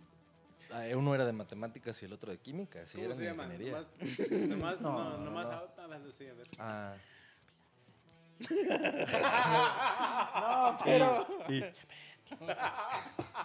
ah, 0.72 0.84
Uno 0.94 1.14
era 1.14 1.24
de 1.24 1.32
matemáticas 1.32 2.00
y 2.02 2.06
el 2.06 2.12
otro 2.12 2.30
de 2.30 2.38
química, 2.38 2.86
sí, 2.86 2.94
¿Cómo 2.94 3.04
eran 3.06 3.16
se 3.18 3.22
de 3.24 3.28
llama? 3.30 3.44
ingeniería. 3.44 3.72
Nomás, 4.46 4.80
nomás, 4.80 4.80
No, 4.80 4.92
no, 4.92 5.10
no, 5.18 5.24
nomás, 5.24 5.46
no. 5.46 6.12
sí, 6.16 6.26
a 6.28 6.34
ver. 6.34 6.46
Ah, 6.58 6.94
No, 10.40 10.78
pero. 10.84 11.26
y 11.48 11.64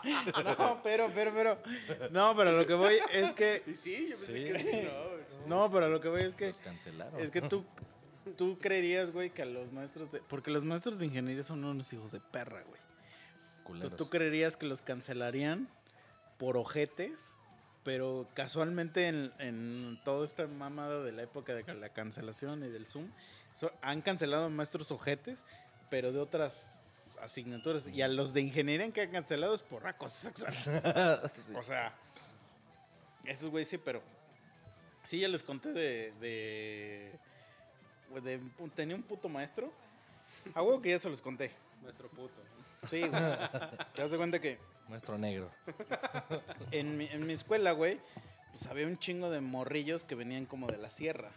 No, 0.03 0.79
pero, 0.83 1.09
pero, 1.13 1.31
pero. 1.33 1.57
No, 2.11 2.35
pero 2.35 2.51
lo 2.51 2.65
que 2.65 2.73
voy 2.73 2.97
es 3.11 3.33
que. 3.33 3.63
Y 3.67 3.73
sí, 3.75 4.07
yo 4.09 4.15
pensé 4.17 4.25
Sí. 4.25 4.43
que 4.63 4.91
no. 5.47 5.47
No, 5.47 5.71
pero 5.71 5.89
lo 5.89 5.99
que 6.01 6.07
voy 6.09 6.23
es 6.23 6.35
que. 6.35 6.47
los 6.47 6.59
cancelaron. 6.59 7.19
Es 7.19 7.29
que 7.29 7.41
tú. 7.41 7.63
Tú 8.37 8.57
creerías, 8.59 9.11
güey, 9.11 9.31
que 9.31 9.41
a 9.41 9.45
los 9.45 9.71
maestros 9.71 10.11
de. 10.11 10.19
Porque 10.21 10.51
los 10.51 10.63
maestros 10.63 10.99
de 10.99 11.05
ingeniería 11.07 11.43
son 11.43 11.63
unos 11.63 11.91
hijos 11.93 12.11
de 12.11 12.19
perra, 12.19 12.61
güey. 12.67 12.79
Culeros. 13.63 13.91
Entonces 13.91 13.97
tú 13.97 14.09
creerías 14.09 14.57
que 14.57 14.65
los 14.67 14.81
cancelarían 14.81 15.67
por 16.37 16.57
ojetes, 16.57 17.19
pero 17.83 18.27
casualmente 18.33 19.07
en, 19.07 19.31
en 19.39 19.99
toda 20.03 20.25
esta 20.25 20.47
mamada 20.47 21.03
de 21.03 21.11
la 21.11 21.23
época 21.23 21.53
de 21.53 21.63
la 21.73 21.89
cancelación 21.89 22.63
y 22.63 22.69
del 22.69 22.85
Zoom, 22.87 23.11
so- 23.53 23.71
han 23.81 24.01
cancelado 24.01 24.49
maestros 24.49 24.91
ojetes, 24.91 25.45
pero 25.89 26.11
de 26.11 26.19
otras 26.19 26.90
asignaturas. 27.21 27.87
Y 27.87 28.01
a 28.01 28.07
los 28.07 28.33
de 28.33 28.41
ingeniería 28.41 28.85
en 28.85 28.91
que 28.91 29.01
han 29.01 29.11
cancelado 29.11 29.53
es 29.53 29.61
por 29.61 29.85
acoso 29.87 30.15
sexual. 30.31 30.53
Sí. 31.47 31.53
O 31.55 31.63
sea, 31.63 31.93
esos 33.25 33.49
güey 33.49 33.65
sí, 33.65 33.77
pero. 33.77 34.01
Sí, 35.03 35.19
ya 35.19 35.27
les 35.27 35.43
conté 35.43 35.69
de. 35.71 36.11
de, 36.19 37.11
de- 38.21 38.39
tenía 38.75 38.95
un 38.95 39.03
puto 39.03 39.29
maestro. 39.29 39.71
A 40.53 40.61
huevo 40.61 40.81
que 40.81 40.89
ya 40.89 40.99
se 40.99 41.09
los 41.09 41.21
conté. 41.21 41.51
Maestro 41.83 42.09
puto. 42.09 42.33
Sí, 42.89 42.99
güey. 43.01 43.11
Te 43.95 44.01
das 44.01 44.11
de 44.11 44.17
cuenta 44.17 44.39
que 44.39 44.57
Maestro 44.89 45.17
negro. 45.17 45.49
en 46.71 46.97
mi, 46.97 47.05
en 47.07 47.25
mi 47.25 47.33
escuela, 47.33 47.71
güey, 47.71 47.99
pues 48.49 48.65
había 48.67 48.85
un 48.87 48.97
chingo 48.99 49.29
de 49.29 49.39
morrillos 49.41 50.03
que 50.03 50.15
venían 50.15 50.45
como 50.45 50.67
de 50.67 50.77
la 50.77 50.89
sierra. 50.89 51.31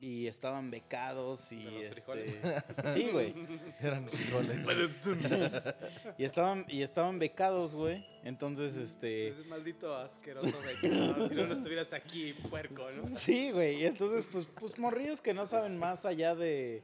Y 0.00 0.28
estaban 0.28 0.70
becados 0.70 1.50
y. 1.50 1.64
De 1.64 1.70
los 1.70 1.82
este, 1.82 1.94
frijoles. 1.94 2.40
Sí, 2.94 3.08
güey. 3.10 3.34
Eran 3.80 4.08
frijoles. 4.08 4.58
Y 6.18 6.24
estaban, 6.24 6.64
y 6.68 6.82
estaban 6.82 7.18
becados, 7.18 7.74
güey. 7.74 8.06
Entonces, 8.22 8.76
este. 8.76 9.28
Ese 9.28 9.44
maldito 9.44 9.94
asqueroso 9.96 10.56
becado. 10.60 11.28
si 11.28 11.34
no, 11.34 11.46
no 11.46 11.54
estuvieras 11.54 11.92
aquí, 11.92 12.32
puerco, 12.48 12.88
¿no? 12.92 13.18
Sí, 13.18 13.50
güey. 13.50 13.82
Y 13.82 13.86
entonces, 13.86 14.26
pues, 14.26 14.46
pues 14.46 14.78
morrillos 14.78 15.20
que 15.20 15.34
no 15.34 15.46
saben 15.46 15.76
más 15.76 16.04
allá 16.04 16.36
de. 16.36 16.82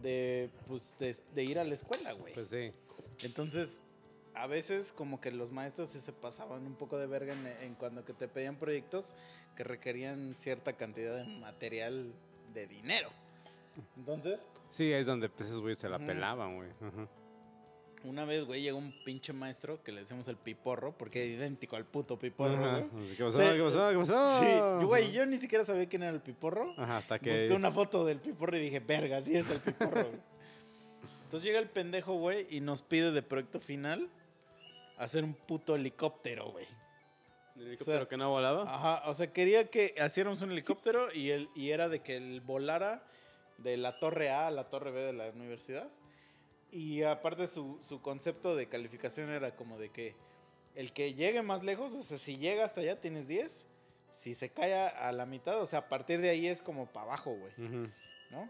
de. 0.00 0.48
pues, 0.68 0.94
de, 1.00 1.16
de 1.34 1.42
ir 1.42 1.58
a 1.58 1.64
la 1.64 1.74
escuela, 1.74 2.12
güey. 2.12 2.34
Pues 2.34 2.50
sí. 2.50 2.72
Entonces, 3.22 3.82
a 4.34 4.46
veces 4.46 4.92
como 4.92 5.20
que 5.20 5.32
los 5.32 5.50
maestros 5.50 5.90
sí 5.90 5.98
se 5.98 6.12
pasaban 6.12 6.66
un 6.66 6.76
poco 6.76 6.98
de 6.98 7.06
verga 7.08 7.32
en, 7.32 7.46
en 7.46 7.74
cuando 7.74 8.04
que 8.04 8.12
te 8.12 8.28
pedían 8.28 8.56
proyectos 8.56 9.14
que 9.56 9.64
requerían 9.64 10.34
cierta 10.36 10.74
cantidad 10.74 11.16
de 11.16 11.24
material 11.24 12.12
de 12.54 12.66
dinero. 12.66 13.10
Entonces, 13.96 14.40
Sí, 14.70 14.92
es 14.92 15.06
donde 15.06 15.28
pues, 15.28 15.48
esos 15.48 15.60
güeyes 15.60 15.78
se 15.78 15.88
la 15.88 15.98
pelaban, 15.98 16.56
güey. 16.56 16.68
Ajá. 16.80 17.08
una 18.04 18.24
vez, 18.24 18.44
güey, 18.44 18.60
llegó 18.60 18.76
un 18.78 18.92
pinche 19.04 19.32
maestro 19.32 19.82
que 19.82 19.92
le 19.92 20.00
decíamos 20.00 20.26
el 20.28 20.36
piporro, 20.36 20.92
porque 20.98 21.22
es 21.24 21.38
idéntico 21.38 21.76
al 21.76 21.84
puto 21.86 22.18
piporro, 22.18 22.54
Ajá. 22.56 22.80
güey. 22.80 23.16
¿Qué 23.16 23.24
pasó? 23.24 23.38
Sí. 23.40 23.56
¿Qué 23.56 23.62
pasó? 23.62 23.90
¿Qué 23.90 23.96
pasó? 23.96 24.40
Sí, 24.80 24.84
güey, 24.86 25.12
yo 25.12 25.24
ni 25.26 25.36
siquiera 25.38 25.64
sabía 25.64 25.88
quién 25.88 26.02
era 26.02 26.12
el 26.12 26.20
piporro. 26.20 26.74
Ajá, 26.76 26.96
hasta 26.98 27.18
que... 27.18 27.30
Busqué 27.30 27.52
una 27.52 27.70
foto 27.72 28.04
del 28.04 28.18
piporro 28.18 28.56
y 28.56 28.60
dije, 28.60 28.80
verga, 28.80 29.22
sí 29.22 29.34
es 29.36 29.48
el 29.50 29.60
piporro. 29.60 30.04
güey". 30.04 30.20
Entonces 31.24 31.46
llega 31.46 31.58
el 31.60 31.68
pendejo, 31.68 32.14
güey, 32.14 32.46
y 32.50 32.60
nos 32.60 32.82
pide 32.82 33.10
de 33.12 33.22
proyecto 33.22 33.58
final 33.60 34.08
hacer 34.98 35.24
un 35.24 35.34
puto 35.34 35.74
helicóptero, 35.74 36.50
güey. 36.52 36.66
¿El 37.56 37.68
helicóptero 37.68 38.08
que 38.08 38.16
no 38.16 38.30
volaba? 38.30 38.62
Ajá, 38.62 39.08
o 39.08 39.14
sea, 39.14 39.32
quería 39.32 39.70
que 39.70 39.94
hiciéramos 40.04 40.42
un 40.42 40.50
helicóptero 40.50 41.12
y, 41.12 41.30
él, 41.30 41.48
y 41.54 41.70
era 41.70 41.88
de 41.88 42.00
que 42.00 42.16
él 42.16 42.40
volara 42.40 43.04
de 43.58 43.76
la 43.76 43.98
torre 43.98 44.30
A 44.30 44.48
a 44.48 44.50
la 44.50 44.68
torre 44.70 44.90
B 44.90 45.02
de 45.02 45.12
la 45.12 45.30
universidad. 45.30 45.88
Y 46.72 47.02
aparte 47.04 47.46
su, 47.46 47.78
su 47.80 48.02
concepto 48.02 48.56
de 48.56 48.68
calificación 48.68 49.30
era 49.30 49.54
como 49.54 49.78
de 49.78 49.90
que 49.90 50.16
el 50.74 50.92
que 50.92 51.14
llegue 51.14 51.42
más 51.42 51.62
lejos, 51.62 51.94
o 51.94 52.02
sea, 52.02 52.18
si 52.18 52.36
llega 52.38 52.64
hasta 52.64 52.80
allá 52.80 53.00
tienes 53.00 53.28
10, 53.28 53.66
si 54.12 54.34
se 54.34 54.50
cae 54.50 54.74
a, 54.74 54.88
a 54.88 55.12
la 55.12 55.24
mitad, 55.24 55.60
o 55.60 55.66
sea, 55.66 55.80
a 55.80 55.88
partir 55.88 56.20
de 56.20 56.30
ahí 56.30 56.48
es 56.48 56.62
como 56.62 56.86
para 56.86 57.06
abajo, 57.06 57.36
güey. 57.36 57.52
¿no? 58.30 58.48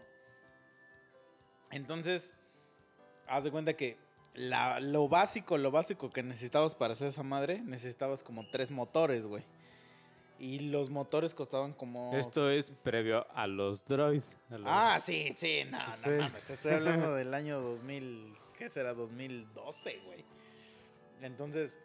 Entonces, 1.69 2.33
haz 3.27 3.43
de 3.43 3.51
cuenta 3.51 3.75
que 3.75 3.97
la- 4.35 4.79
lo 4.79 5.07
básico, 5.07 5.57
lo 5.57 5.71
básico 5.71 6.09
que 6.11 6.23
necesitabas 6.23 6.75
para 6.75 6.93
hacer 6.93 7.07
esa 7.07 7.23
madre, 7.23 7.61
necesitabas 7.61 8.23
como 8.23 8.47
tres 8.49 8.71
motores, 8.71 9.25
güey. 9.25 9.43
Y 10.37 10.59
los 10.69 10.89
motores 10.89 11.33
costaban 11.33 11.71
como... 11.73 12.13
Esto 12.13 12.49
es 12.49 12.65
previo 12.83 13.25
a 13.33 13.47
los 13.47 13.83
droid. 13.85 14.21
a 14.49 14.57
los- 14.57 14.67
Ah, 14.69 14.99
sí, 15.03 15.33
sí, 15.37 15.61
no, 15.71 15.79
no 15.87 15.95
Sí. 15.95 16.09
mames, 16.09 16.43
te 16.45 16.53
estoy 16.53 16.73
hablando 16.73 17.15
del 17.15 17.33
año 17.33 17.61
2000, 17.61 18.35
¿qué 18.57 18.69
será? 18.69 18.93
2012, 18.93 19.99
güey. 20.05 20.25
Entonces, 21.21 21.79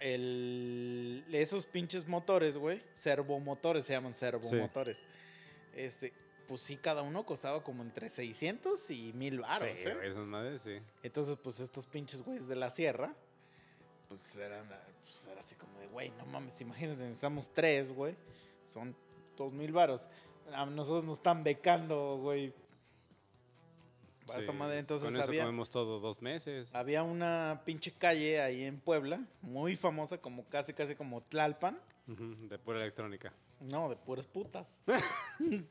el, 0.00 1.24
esos 1.32 1.66
pinches 1.66 2.06
motores, 2.08 2.56
güey, 2.56 2.82
servomotores, 2.94 3.84
se 3.84 3.92
llaman 3.92 4.14
servomotores. 4.14 5.04
Este, 5.74 6.12
pues 6.48 6.62
sí, 6.62 6.76
cada 6.78 7.02
uno 7.02 7.24
costaba 7.24 7.62
como 7.62 7.82
entre 7.82 8.08
600 8.08 8.90
y 8.90 9.12
1000 9.12 9.40
baros, 9.40 9.78
sí, 9.78 9.88
¿eh? 9.88 9.98
esas 10.02 10.26
madres, 10.26 10.62
sí. 10.62 10.78
Entonces, 11.02 11.36
pues 11.42 11.60
estos 11.60 11.86
pinches 11.86 12.22
güeyes 12.22 12.48
de 12.48 12.56
la 12.56 12.70
sierra, 12.70 13.14
pues 14.08 14.34
eran, 14.36 14.66
pues, 15.04 15.26
era 15.26 15.40
así 15.42 15.54
como 15.54 15.78
de, 15.78 15.86
güey, 15.88 16.10
no 16.18 16.24
mames, 16.26 16.58
imagínate, 16.60 17.02
necesitamos 17.02 17.50
tres, 17.52 17.92
güey. 17.92 18.16
Son 18.66 18.96
dos 19.36 19.52
mil 19.52 19.72
varos. 19.72 20.08
A 20.52 20.64
nosotros 20.64 21.04
nos 21.04 21.18
están 21.18 21.44
becando, 21.44 22.16
güey. 22.16 22.54
Para 24.26 24.40
esta 24.40 24.52
Sí, 24.52 24.58
madre, 24.58 24.78
entonces 24.78 25.08
Con 25.08 25.16
eso 25.16 25.28
había, 25.28 25.42
comemos 25.42 25.70
todo 25.70 26.00
dos 26.00 26.20
meses. 26.20 26.74
había 26.74 27.02
una 27.02 27.62
pinche 27.64 27.92
calle 27.92 28.40
ahí 28.40 28.64
en 28.64 28.78
Puebla, 28.80 29.24
muy 29.42 29.76
famosa, 29.76 30.18
como 30.18 30.44
casi, 30.48 30.72
casi 30.72 30.94
como 30.94 31.22
Tlalpan. 31.22 31.78
De 32.06 32.58
pura 32.58 32.80
electrónica. 32.80 33.32
No, 33.60 33.88
de 33.90 33.96
puras 33.96 34.26
putas. 34.26 34.78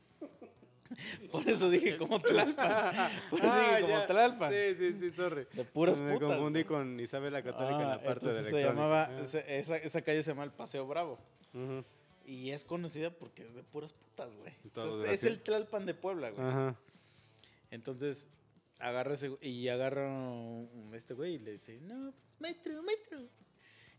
Por 1.32 1.48
eso 1.48 1.68
dije 1.70 1.96
como 1.96 2.20
Tlalpan. 2.22 3.10
Por 3.30 3.40
eso 3.40 3.54
dije 3.54 3.80
como 3.82 3.88
ya. 3.88 4.06
Tlalpan. 4.06 4.52
Sí, 4.52 4.74
sí, 4.78 4.96
sí, 5.00 5.10
sorry. 5.12 5.46
De 5.52 5.64
puras 5.64 6.00
Me 6.00 6.14
putas. 6.14 6.28
confundí 6.28 6.62
güey. 6.62 6.64
con 6.64 7.00
Isabel 7.00 7.32
la 7.32 7.42
Católica 7.42 7.76
en 7.82 7.86
Ah, 7.88 7.96
la 7.96 8.02
parte 8.02 8.26
de 8.32 8.44
se 8.44 8.62
llamaba, 8.62 9.04
Ah. 9.10 9.20
esa, 9.20 9.76
esa 9.76 10.02
calle 10.02 10.22
se 10.22 10.30
llama 10.30 10.44
el 10.44 10.52
Paseo 10.52 10.86
Bravo. 10.86 11.18
Y 12.24 12.50
es 12.50 12.64
conocida 12.64 13.10
porque 13.10 13.42
es 13.42 13.54
de 13.54 13.62
puras 13.62 13.92
putas, 13.92 14.36
güey. 14.36 14.50
O 14.50 14.62
sea, 14.62 14.70
Todo 14.84 15.04
es, 15.06 15.24
el 15.24 15.40
Tlalpan 15.40 15.86
de 15.86 15.94
Puebla, 15.94 16.30
güey. 16.30 16.46
Ajá. 16.46 16.74
Entonces, 17.70 18.28
agarra 18.78 19.14
ese, 19.14 19.36
y 19.40 19.68
agarra 19.68 20.08
este 20.94 21.14
güey 21.14 21.34
y 21.34 21.38
le 21.38 21.52
dice, 21.52 21.78
no, 21.82 22.12
pues, 22.12 22.40
maestro, 22.40 22.82
maestro. 22.82 23.20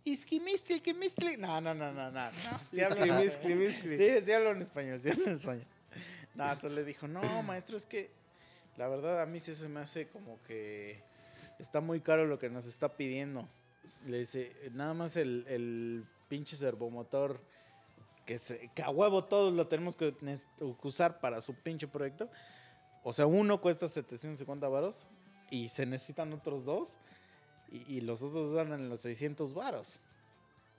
Es 0.05 0.25
que 0.25 0.39
maestro, 0.39 0.75
que. 0.81 0.93
No, 1.37 1.59
no, 1.59 1.73
no, 1.73 1.91
no, 1.91 2.09
no. 2.11 2.31
no. 2.31 2.31
Sí 2.71 2.79
hablo 2.81 3.03
en 3.03 4.61
español, 4.61 4.97
sí 4.99 5.09
hablo 5.09 5.25
en 5.25 5.33
español. 5.37 5.65
No, 6.35 6.69
le 6.69 6.83
dijo, 6.83 7.07
no, 7.07 7.43
maestro, 7.43 7.75
es 7.75 7.85
que 7.85 8.11
la 8.77 8.87
verdad 8.87 9.21
a 9.21 9.25
mí 9.25 9.39
sí 9.39 9.53
se 9.55 9.67
me 9.67 9.81
hace 9.81 10.07
como 10.07 10.41
que 10.43 11.01
está 11.59 11.81
muy 11.81 11.99
caro 11.99 12.25
lo 12.25 12.39
que 12.39 12.49
nos 12.49 12.65
está 12.65 12.95
pidiendo. 12.95 13.47
Le 14.05 14.19
dice, 14.19 14.55
nada 14.71 14.93
más 14.93 15.17
el, 15.17 15.45
el 15.47 16.05
pinche 16.29 16.55
servomotor 16.55 17.41
que, 18.29 18.37
se, 18.37 18.69
que 18.75 18.83
a 18.83 18.91
huevo 18.91 19.23
todos 19.23 19.51
lo 19.51 19.67
tenemos 19.67 19.95
que, 19.97 20.13
usar 20.83 21.19
para 21.19 21.41
su 21.41 21.55
pinche 21.55 21.87
proyecto. 21.87 22.29
O 23.03 23.11
sea, 23.11 23.25
uno 23.25 23.59
cuesta 23.59 23.87
750 23.87 24.67
varos 24.67 25.07
y 25.49 25.69
se 25.69 25.87
necesitan 25.87 26.31
otros 26.31 26.63
dos 26.63 26.99
y, 27.71 28.01
los 28.01 28.21
otros 28.21 28.53
dan 28.53 28.71
en 28.73 28.87
los 28.87 29.01
600 29.01 29.55
varos. 29.55 29.99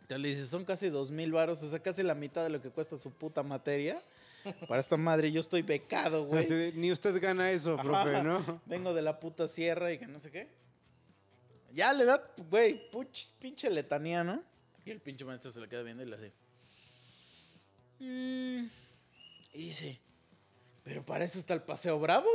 Entonces 0.02 0.20
le 0.20 0.28
dice, 0.28 0.46
son 0.46 0.64
casi 0.64 0.90
2000 0.90 1.32
varos, 1.32 1.60
o 1.64 1.68
sea, 1.68 1.80
casi 1.80 2.04
la 2.04 2.14
mitad 2.14 2.44
de 2.44 2.50
lo 2.50 2.62
que 2.62 2.70
cuesta 2.70 2.96
su 2.98 3.10
puta 3.10 3.42
materia. 3.42 4.00
Para 4.68 4.80
esta 4.80 4.96
madre 4.96 5.30
yo 5.30 5.40
estoy 5.40 5.62
becado, 5.62 6.24
güey. 6.24 6.44
Así 6.44 6.54
de, 6.54 6.72
Ni 6.72 6.90
usted 6.92 7.20
gana 7.20 7.50
eso, 7.50 7.76
profe. 7.76 8.22
¿no? 8.22 8.60
Vengo 8.66 8.94
de 8.94 9.02
la 9.02 9.18
puta 9.20 9.46
sierra 9.48 9.92
y 9.92 9.98
que 9.98 10.06
no 10.06 10.18
sé 10.20 10.30
qué. 10.30 10.48
Ya 11.72 11.92
le 11.92 12.04
da, 12.04 12.22
güey, 12.48 12.90
puch- 12.90 13.28
pinche 13.38 13.70
letanía, 13.70 14.24
¿no? 14.24 14.42
Y 14.84 14.90
el 14.90 15.00
pinche 15.00 15.24
maestro 15.24 15.52
se 15.52 15.60
le 15.60 15.68
queda 15.68 15.82
viendo 15.82 16.02
y 16.02 16.06
le 16.06 16.16
hace. 16.16 16.32
"Mm", 18.00 18.66
y 19.52 19.58
dice, 19.66 20.00
pero 20.82 21.04
para 21.04 21.24
eso 21.24 21.38
está 21.38 21.54
el 21.54 21.62
Paseo 21.62 21.98
Bravo. 22.00 22.28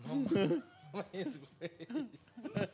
Mames, 0.92 1.38
güey. 1.40 1.70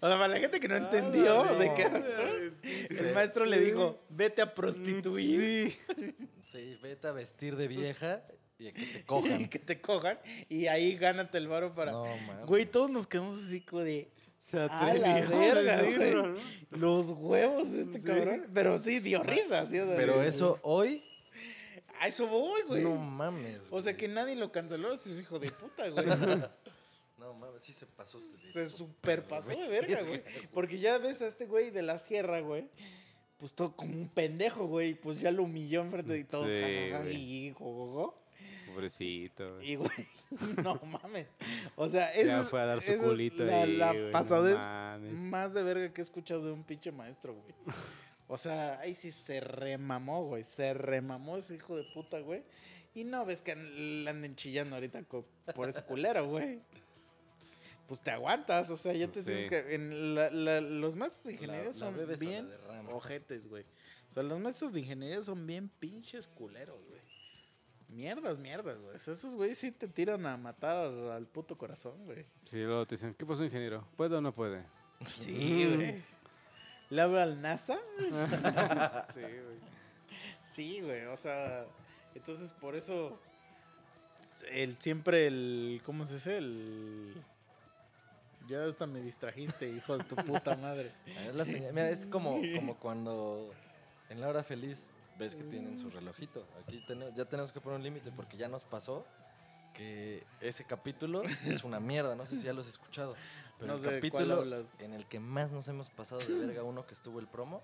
O 0.00 0.08
sea, 0.08 0.18
para 0.18 0.28
la 0.28 0.38
gente 0.38 0.60
que 0.60 0.68
no 0.68 0.76
entendió 0.76 1.40
Ah, 1.42 1.54
de 1.54 1.74
qué 1.74 2.94
el 2.98 3.14
maestro 3.14 3.44
le 3.44 3.58
dijo, 3.60 4.02
vete 4.08 4.42
a 4.42 4.54
prostituir 4.54 5.72
Sí. 5.72 6.14
Sí, 6.50 6.78
vete 6.82 7.06
a 7.08 7.12
vestir 7.12 7.56
de 7.56 7.66
vieja 7.68 8.22
y 8.58 8.68
a 8.68 8.72
que 8.72 8.84
te 8.84 8.98
y 9.00 9.02
cojan. 9.04 9.48
que 9.48 9.58
te 9.58 9.80
cojan 9.80 10.18
y 10.48 10.66
ahí 10.66 10.96
gánate 10.96 11.38
el 11.38 11.48
varo 11.48 11.74
para... 11.74 11.92
No. 11.92 12.04
Güey, 12.46 12.66
todos 12.66 12.90
nos 12.90 13.06
quedamos 13.06 13.38
así 13.42 13.60
como 13.62 13.82
de... 13.82 14.10
Se 14.42 14.58
A 14.58 14.66
la 14.66 15.16
atrevió 15.16 15.36
a 15.36 15.38
verga, 15.54 15.76
decirlo, 15.82 16.22
güey. 16.32 16.42
¿no? 16.72 16.76
Los 16.78 17.08
huevos 17.10 17.72
de 17.72 17.82
este 17.82 17.98
Sí. 18.00 18.04
cabrón. 18.04 18.46
Pero 18.52 18.76
sí, 18.78 18.98
dio 19.00 19.22
risa, 19.22 19.64
sí. 19.66 19.78
o 19.78 19.86
sea, 19.86 19.96
Pero 19.96 20.22
eso 20.22 20.58
hoy, 20.62 21.02
A 22.00 22.08
eso 22.08 22.26
voy, 22.26 22.60
güey. 22.66 22.82
no 22.82 22.96
mames. 22.96 23.60
o 23.70 23.80
sea, 23.80 23.92
güey. 23.92 23.96
que 23.96 24.08
nadie 24.08 24.34
lo 24.36 24.50
canceló, 24.52 24.92
ese 24.92 25.12
es 25.12 25.20
hijo 25.20 25.38
de 25.38 25.48
puta, 25.50 25.88
güey. 25.88 26.04
No 27.22 27.34
mames, 27.34 27.62
sí 27.62 27.72
se 27.72 27.86
pasó. 27.86 28.18
de 28.20 28.36
Se 28.52 28.66
super 28.66 29.22
pasó 29.24 29.50
de 29.50 29.68
verga, 29.68 30.02
güey. 30.02 30.22
Porque 30.52 30.78
ya 30.78 30.98
ves 30.98 31.20
a 31.22 31.28
este 31.28 31.46
güey 31.46 31.70
de 31.70 31.82
la 31.82 31.98
sierra, 31.98 32.40
güey. 32.40 32.68
Pues 33.38 33.52
todo 33.54 33.74
como 33.76 33.92
un 33.94 34.08
pendejo, 34.08 34.66
güey. 34.66 34.94
Pues 34.94 35.20
ya 35.20 35.30
lo 35.30 35.44
humilló 35.44 35.82
enfrente 35.82 36.12
de 36.12 36.24
todos. 36.24 36.46
Sí, 36.48 36.60
jajaja, 36.60 37.04
güey. 37.04 37.16
y 37.16 37.52
jojojo. 37.52 38.18
Pobrecito. 38.66 39.54
güey. 39.56 39.70
Y, 39.72 39.76
güey, 39.76 39.90
no 40.64 40.74
mames. 40.84 41.28
O 41.76 41.88
sea, 41.88 42.12
eso 42.12 42.26
Ya 42.26 42.40
es- 42.42 42.48
fue 42.48 42.60
a 42.60 42.66
dar 42.66 42.80
su 42.82 42.92
es 42.92 43.00
culito 43.00 43.44
la, 43.44 43.62
ahí, 43.62 43.76
la 43.76 43.92
güey, 43.92 44.04
no 44.06 44.12
pasadez 44.12 44.58
más 45.12 45.54
de 45.54 45.62
verga 45.62 45.92
que 45.92 46.00
he 46.00 46.04
escuchado 46.04 46.44
de 46.46 46.52
un 46.52 46.64
pinche 46.64 46.90
maestro, 46.90 47.34
güey. 47.34 47.54
O 48.28 48.38
sea, 48.38 48.80
ahí 48.80 48.94
sí 48.94 49.12
se 49.12 49.40
remamó, 49.40 50.24
güey. 50.24 50.42
Se 50.42 50.72
remamó 50.74 51.36
ese 51.36 51.54
hijo 51.56 51.76
de 51.76 51.84
puta, 51.92 52.18
güey. 52.20 52.42
Y 52.94 53.04
no 53.04 53.24
ves 53.26 53.42
que 53.42 53.52
anden 53.52 54.36
chillando 54.36 54.76
ahorita 54.76 55.02
por 55.54 55.68
ese 55.68 55.82
culero, 55.82 56.26
güey. 56.28 56.60
Pues 57.86 58.00
te 58.00 58.10
aguantas, 58.10 58.70
o 58.70 58.76
sea, 58.76 58.92
ya 58.94 59.08
te 59.08 59.20
Sí. 59.20 59.26
tienes 59.26 59.46
que... 59.48 59.74
En 59.74 60.14
la- 60.14 60.30
la- 60.30 60.60
los 60.60 60.96
maestros 60.96 61.24
de 61.24 61.32
ingeniería 61.34 61.66
la 61.66 61.72
son 61.72 61.94
bien 62.18 62.50
ojetes, 62.90 63.46
güey. 63.48 63.64
O 64.08 64.12
sea, 64.12 64.22
los 64.22 64.38
maestros 64.40 64.72
de 64.72 64.80
ingeniería 64.80 65.22
son 65.22 65.46
bien 65.46 65.68
pinches 65.68 66.28
culeros, 66.28 66.84
güey. 66.88 67.00
Mierdas, 67.88 68.38
mierdas, 68.38 68.78
güey. 68.80 68.96
O 68.96 68.98
sea, 68.98 69.12
esos 69.12 69.34
güeyes 69.34 69.58
sí 69.58 69.70
te 69.72 69.88
tiran 69.88 70.24
a 70.26 70.36
matar 70.38 70.76
al, 70.76 71.10
al 71.10 71.26
puto 71.26 71.58
corazón, 71.58 72.04
güey. 72.06 72.24
Sí, 72.46 72.58
luego 72.62 72.86
te 72.86 72.94
dicen, 72.94 73.14
¿qué 73.14 73.26
pasó, 73.26 73.44
ingeniero? 73.44 73.86
¿Puede 73.96 74.16
o 74.16 74.20
no 74.22 74.34
puede? 74.34 74.64
Sí, 75.04 75.66
güey. 75.74 76.02
¿Le 76.88 77.00
habla 77.02 77.22
al 77.24 77.42
NASA? 77.42 77.78
sí, 79.14 79.20
güey. 79.20 79.58
Sí, 80.44 80.80
güey, 80.82 81.04
o 81.06 81.16
sea, 81.16 81.66
entonces 82.14 82.52
por 82.52 82.76
eso 82.76 83.18
el 84.50 84.76
siempre 84.78 85.26
el 85.26 85.80
¿cómo 85.84 86.04
se 86.04 86.14
dice? 86.14 86.36
El 86.38 87.14
ya 88.48 88.64
hasta 88.64 88.86
me 88.86 89.00
distrajiste, 89.00 89.68
hijo 89.68 89.98
de 89.98 90.04
tu 90.04 90.16
puta 90.16 90.56
madre. 90.56 90.92
Es, 91.06 91.34
la 91.34 91.44
señal- 91.44 91.72
mira, 91.72 91.88
es 91.90 92.06
como, 92.06 92.40
como 92.56 92.76
cuando 92.76 93.52
en 94.08 94.20
la 94.20 94.28
hora 94.28 94.42
feliz 94.42 94.90
ves 95.18 95.34
que 95.36 95.44
tienen 95.44 95.78
su 95.78 95.90
relojito. 95.90 96.46
Aquí 96.62 96.82
tenemos, 96.86 97.14
ya 97.14 97.24
tenemos 97.24 97.52
que 97.52 97.60
poner 97.60 97.78
un 97.78 97.84
límite 97.84 98.10
porque 98.12 98.36
ya 98.36 98.48
nos 98.48 98.64
pasó 98.64 99.06
que 99.74 100.24
ese 100.40 100.64
capítulo 100.64 101.22
es 101.46 101.64
una 101.64 101.80
mierda. 101.80 102.14
No 102.14 102.26
sé 102.26 102.36
si 102.36 102.42
ya 102.42 102.52
lo 102.52 102.60
has 102.60 102.66
escuchado. 102.68 103.14
Pero 103.58 103.68
No 103.72 103.74
el 103.78 103.80
sé 103.84 103.94
capítulo 103.94 104.44
en 104.80 104.92
el 104.94 105.06
que 105.06 105.20
más 105.20 105.50
nos 105.52 105.68
hemos 105.68 105.88
pasado 105.90 106.20
de 106.20 106.34
verga, 106.34 106.62
uno 106.64 106.86
que 106.86 106.94
estuvo 106.94 107.20
el 107.20 107.28
promo, 107.28 107.62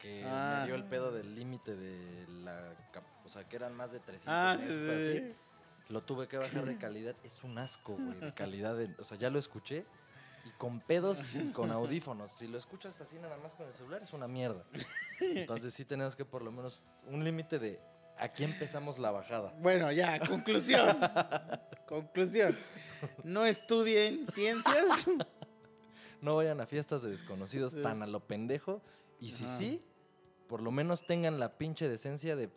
que 0.00 0.22
Ah. 0.26 0.58
me 0.60 0.66
dio 0.66 0.74
el 0.74 0.84
pedo 0.84 1.12
del 1.12 1.34
límite 1.34 1.76
de 1.76 2.26
la... 2.28 2.74
O 3.24 3.28
sea, 3.28 3.44
que 3.48 3.56
eran 3.56 3.76
más 3.76 3.92
de 3.92 4.00
300 4.00 4.28
Ah, 4.28 4.56
sí, 4.58 4.66
pesos, 4.66 4.82
sí, 4.82 4.90
así. 4.90 5.18
sí. 5.28 5.34
Lo 5.90 6.02
tuve 6.02 6.28
que 6.28 6.38
bajar 6.38 6.64
de 6.64 6.76
calidad. 6.78 7.14
Es 7.24 7.42
un 7.44 7.58
asco, 7.58 7.94
güey, 7.96 8.18
de 8.20 8.32
calidad. 8.34 8.76
de- 8.76 8.94
o 8.98 9.04
sea, 9.04 9.18
ya 9.18 9.28
lo 9.30 9.38
escuché. 9.38 9.84
Y 10.44 10.50
con 10.58 10.80
pedos 10.80 11.26
y 11.34 11.52
con 11.52 11.70
audífonos. 11.70 12.32
Si 12.32 12.46
lo 12.46 12.58
escuchas 12.58 13.00
así 13.00 13.18
nada 13.18 13.36
más 13.38 13.54
con 13.54 13.66
el 13.66 13.74
celular, 13.74 14.02
es 14.02 14.12
una 14.12 14.28
mierda. 14.28 14.64
Entonces 15.20 15.72
sí 15.72 15.84
tenemos 15.84 16.14
que 16.14 16.24
por 16.24 16.42
lo 16.42 16.52
menos 16.52 16.84
un 17.06 17.24
límite 17.24 17.58
de 17.58 17.80
aquí 18.18 18.44
empezamos 18.44 18.98
la 18.98 19.10
bajada. 19.10 19.54
Bueno, 19.60 19.90
ya, 19.90 20.20
conclusión. 20.20 20.98
conclusión. 21.86 22.54
No 23.22 23.46
estudien 23.46 24.26
ciencias. 24.32 25.06
No 26.20 26.36
vayan 26.36 26.60
a 26.60 26.66
fiestas 26.66 27.02
de 27.02 27.10
desconocidos 27.10 27.74
tan 27.82 28.02
a 28.02 28.06
lo 28.06 28.20
pendejo. 28.20 28.80
Y 29.20 29.32
si 29.32 29.44
Ajá. 29.44 29.56
sí, 29.56 29.82
por 30.48 30.62
lo 30.62 30.70
menos 30.70 31.06
tengan 31.06 31.38
la 31.38 31.58
pinche 31.58 31.88
decencia 31.88 32.36
de 32.36 32.50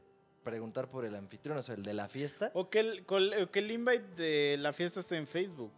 preguntar 0.43 0.89
por 0.89 1.03
el 1.03 1.15
anfitrión, 1.15 1.57
o 1.57 1.63
sea, 1.63 1.75
el 1.75 1.83
de 1.83 1.93
la 1.93 2.07
fiesta. 2.07 2.51
o 2.53 2.69
que 2.69 2.79
el, 2.79 3.05
o 3.09 3.51
que 3.51 3.59
el 3.59 3.71
invite 3.71 4.07
de 4.15 4.57
la 4.57 4.71
fiesta 4.71 5.01
esté 5.01 5.17
en 5.17 5.27
Facebook. 5.27 5.71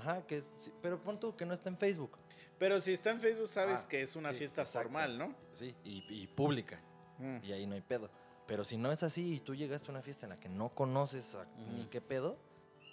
Ajá, 0.00 0.26
que 0.26 0.38
es, 0.38 0.50
pero 0.82 0.98
pon 1.02 1.20
tú 1.20 1.36
que 1.36 1.44
no 1.44 1.52
está 1.54 1.68
en 1.68 1.76
Facebook. 1.76 2.16
Pero 2.58 2.80
si 2.80 2.92
está 2.92 3.10
en 3.10 3.20
Facebook 3.20 3.48
sabes 3.48 3.82
Ah, 3.84 3.88
que 3.88 4.02
es 4.02 4.16
una 4.16 4.30
sí, 4.30 4.36
fiesta 4.38 4.62
exacto. 4.62 4.88
formal, 4.88 5.18
¿no? 5.18 5.34
Sí, 5.52 5.74
y, 5.84 6.04
y 6.08 6.26
pública. 6.26 6.80
Mm. 7.18 7.38
y 7.44 7.52
ahí 7.52 7.66
no 7.66 7.74
hay 7.74 7.82
pedo. 7.82 8.10
Pero 8.46 8.64
si 8.64 8.76
no 8.78 8.90
es 8.90 9.02
así 9.02 9.34
y 9.34 9.40
tú 9.40 9.54
llegaste 9.54 9.88
a 9.88 9.90
una 9.90 10.00
fiesta 10.02 10.24
en 10.26 10.30
la 10.30 10.40
que 10.40 10.48
no 10.48 10.70
conoces 10.70 11.34
a- 11.34 11.44
ni 11.74 11.84
qué 11.86 12.00
pedo, 12.00 12.38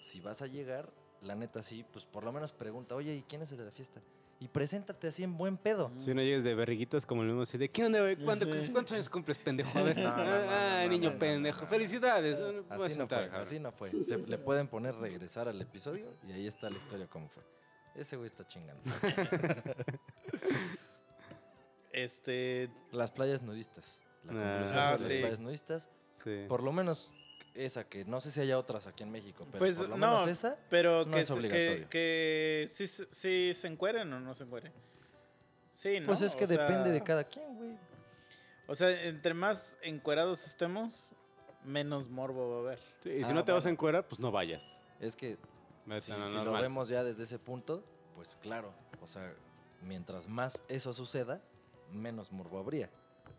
si 0.02 0.20
vas 0.20 0.42
a 0.42 0.48
llegar, 0.48 0.92
la 1.22 1.34
neta 1.36 1.64
sí, 1.64 1.86
pues 1.94 2.06
por 2.06 2.24
lo 2.26 2.32
menos 2.34 2.52
pregunta, 2.52 2.94
oye, 2.96 3.16
¿y 3.16 3.24
quién 3.24 3.42
es 3.42 3.52
el 3.54 3.58
de 3.58 3.66
la 3.66 3.72
fiesta? 3.72 4.02
Y 4.40 4.48
preséntate 4.50 5.08
así 5.08 5.24
en 5.24 5.36
buen 5.36 5.58
pedo. 5.58 5.92
Si 5.98 6.14
no 6.14 6.22
llegues 6.22 6.44
de 6.44 6.54
berriguitas 6.54 7.08
como 7.08 7.22
el 7.24 7.28
mismo 7.30 7.42
así 7.42 7.58
de 7.58 7.70
¿qué 7.72 7.84
onda, 7.86 8.02
güey? 8.02 8.16
¿Cuánto- 8.18 8.46
Sí. 8.64 8.72
¿Cuántos 8.72 8.94
años 8.94 9.10
cumples, 9.10 9.38
pendejo? 9.40 9.78
A 9.80 9.82
ver. 9.82 9.98
No, 9.98 10.16
no, 10.16 10.24
no, 10.24 10.32
ah, 10.50 10.86
niño 10.88 11.18
pendejo. 11.18 11.66
Felicidades. 11.66 12.40
Así 12.70 12.98
no 12.98 13.08
fue, 13.08 13.26
así 13.34 13.60
no 13.60 13.72
fue. 13.72 13.92
Se- 14.06 14.18
le 14.18 14.38
pueden 14.38 14.68
poner 14.68 14.94
regresar 14.96 15.48
al 15.48 15.60
episodio 15.60 16.14
y 16.28 16.34
ahí 16.34 16.46
está 16.48 16.70
la 16.70 16.78
historia 16.78 17.08
cómo 17.08 17.28
fue. 17.30 17.42
Ese 17.96 18.16
güey 18.16 18.28
está 18.28 18.46
chingando. 18.48 18.84
Este, 21.92 22.70
Las 22.92 23.12
playas 23.12 23.42
nudistas. 23.42 24.00
La 24.24 24.94
Ah, 24.94 24.98
sí. 24.98 25.04
las 25.04 25.20
playas 25.22 25.40
nudistas, 25.40 25.90
Sí. 26.24 26.46
por 26.48 26.62
lo 26.62 26.72
menos 26.72 27.12
esa 27.58 27.84
que 27.86 28.06
no 28.06 28.22
sé 28.22 28.32
si 28.32 28.40
haya 28.42 28.58
otras 28.58 28.88
aquí 28.88 29.04
en 29.04 29.12
México, 29.12 29.46
pero 29.52 29.60
Pues, 29.60 29.78
por 29.78 29.90
lo 29.90 29.98
no, 29.98 30.14
menos 30.16 30.28
esa 30.30 30.58
pero 30.70 31.06
No 31.06 31.14
que, 31.14 31.20
es 31.22 31.28
que, 31.28 31.34
obligatorio. 31.34 31.90
que 31.90 32.66
sí, 32.70 32.88
se- 32.88 33.08
sí 33.12 33.54
se 33.54 33.68
encueren 33.68 34.12
o 34.14 34.20
no 34.20 34.34
se 34.34 34.44
encueren. 34.44 34.72
Sí, 35.72 36.00
¿no? 36.00 36.08
pues 36.08 36.22
es 36.22 36.36
que 36.36 36.46
O 36.46 36.48
sea, 36.48 36.58
depende 36.58 36.92
de 36.92 37.04
cada 37.04 37.24
quien, 37.24 37.56
güey. 37.56 37.78
O 38.68 38.76
sea, 38.76 38.90
entre 39.04 39.34
más 39.34 39.78
encuerados 39.82 40.46
estemos, 40.46 41.12
menos 41.64 42.10
morbo 42.10 42.50
va 42.52 42.56
a 42.58 42.60
haber. 42.62 42.80
Sí, 43.00 43.10
y 43.10 43.24
si 43.24 43.32
Ah, 43.32 43.34
no 43.34 43.46
te 43.46 43.52
vas 43.52 43.66
a 43.66 43.70
encuerar, 43.70 44.08
pues 44.08 44.20
no 44.20 44.32
vayas. 44.32 44.82
Es 45.00 45.16
que 45.16 45.38
si, 46.00 46.12
a 46.12 46.18
lo 46.18 46.28
si 46.28 46.62
vemos 46.62 46.90
ya 46.90 47.04
desde 47.04 47.24
ese 47.24 47.40
punto, 47.40 47.84
pues 48.16 48.36
claro, 48.42 48.74
o 49.02 49.08
sea, 49.08 49.34
mientras 49.82 50.28
más 50.28 50.62
eso 50.68 50.94
suceda, 50.94 51.42
menos 51.92 52.32
morbo 52.32 52.60
habría. 52.60 52.90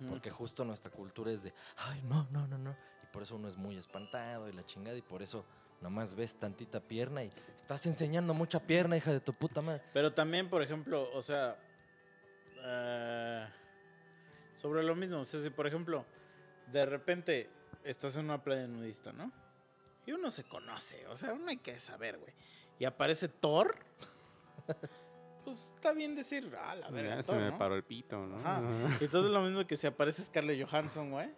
Porque 0.09 0.31
justo 0.31 0.65
nuestra 0.65 0.91
cultura 0.93 1.33
es 1.33 1.43
de, 1.43 1.53
ay, 1.77 2.01
no, 2.03 2.29
no, 2.31 2.47
no, 2.47 2.57
no. 2.57 2.77
Por 3.13 3.23
eso 3.23 3.37
uno 3.37 3.49
es 3.49 3.57
muy 3.57 3.77
espantado 3.77 4.49
y 4.49 4.53
la 4.53 4.65
chingada, 4.67 4.97
y 4.97 5.03
por 5.03 5.23
eso 5.23 5.45
nomás 5.81 6.15
ves 6.15 6.35
tantita 6.35 6.81
pierna 6.81 7.25
y 7.25 7.31
estás 7.57 7.87
enseñando 7.87 8.35
mucha 8.35 8.61
pierna, 8.61 8.97
hija 8.97 9.13
de 9.13 9.21
tu 9.21 9.33
puta 9.33 9.63
madre. 9.63 9.83
Pero 9.93 10.13
también, 10.13 10.49
por 10.51 10.63
ejemplo, 10.63 11.09
o 11.13 11.23
sea, 11.23 11.57
ah, 12.65 13.49
sobre 14.55 14.83
lo 14.83 14.95
mismo, 14.95 15.19
o 15.19 15.25
sea, 15.25 15.41
si 15.41 15.51
por 15.51 15.67
ejemplo, 15.67 16.05
de 16.73 16.85
repente 16.85 17.51
estás 17.85 18.17
en 18.17 18.25
una 18.27 18.43
playa 18.43 18.67
nudista, 18.67 19.13
¿no? 19.13 19.31
Y 20.07 20.13
uno 20.13 20.31
se 20.31 20.45
conoce, 20.45 21.07
o 21.09 21.17
sea, 21.17 21.33
uno 21.33 21.49
hay 21.49 21.59
que 21.59 21.79
saber, 21.81 22.19
güey. 22.19 22.33
Y 22.79 22.85
aparece 22.85 23.29
Thor, 23.29 23.77
pues 25.45 25.71
está 25.75 25.93
bien 25.93 26.15
decir, 26.15 26.51
ah, 26.61 26.75
la 26.75 26.91
verga, 26.91 27.17
Ya 27.17 27.23
se 27.23 27.35
me 27.35 27.51
¿no? 27.51 27.59
paró 27.59 27.75
el 27.77 27.85
pito, 27.85 28.19
¿no? 28.27 28.39
Ajá. 28.39 28.61
Entonces 29.01 29.31
lo 29.31 29.43
mismo 29.43 29.67
que 29.67 29.77
si 29.77 29.87
aparece 29.87 30.23
Scarlett 30.25 30.65
Johansson, 30.67 31.11
güey. 31.11 31.31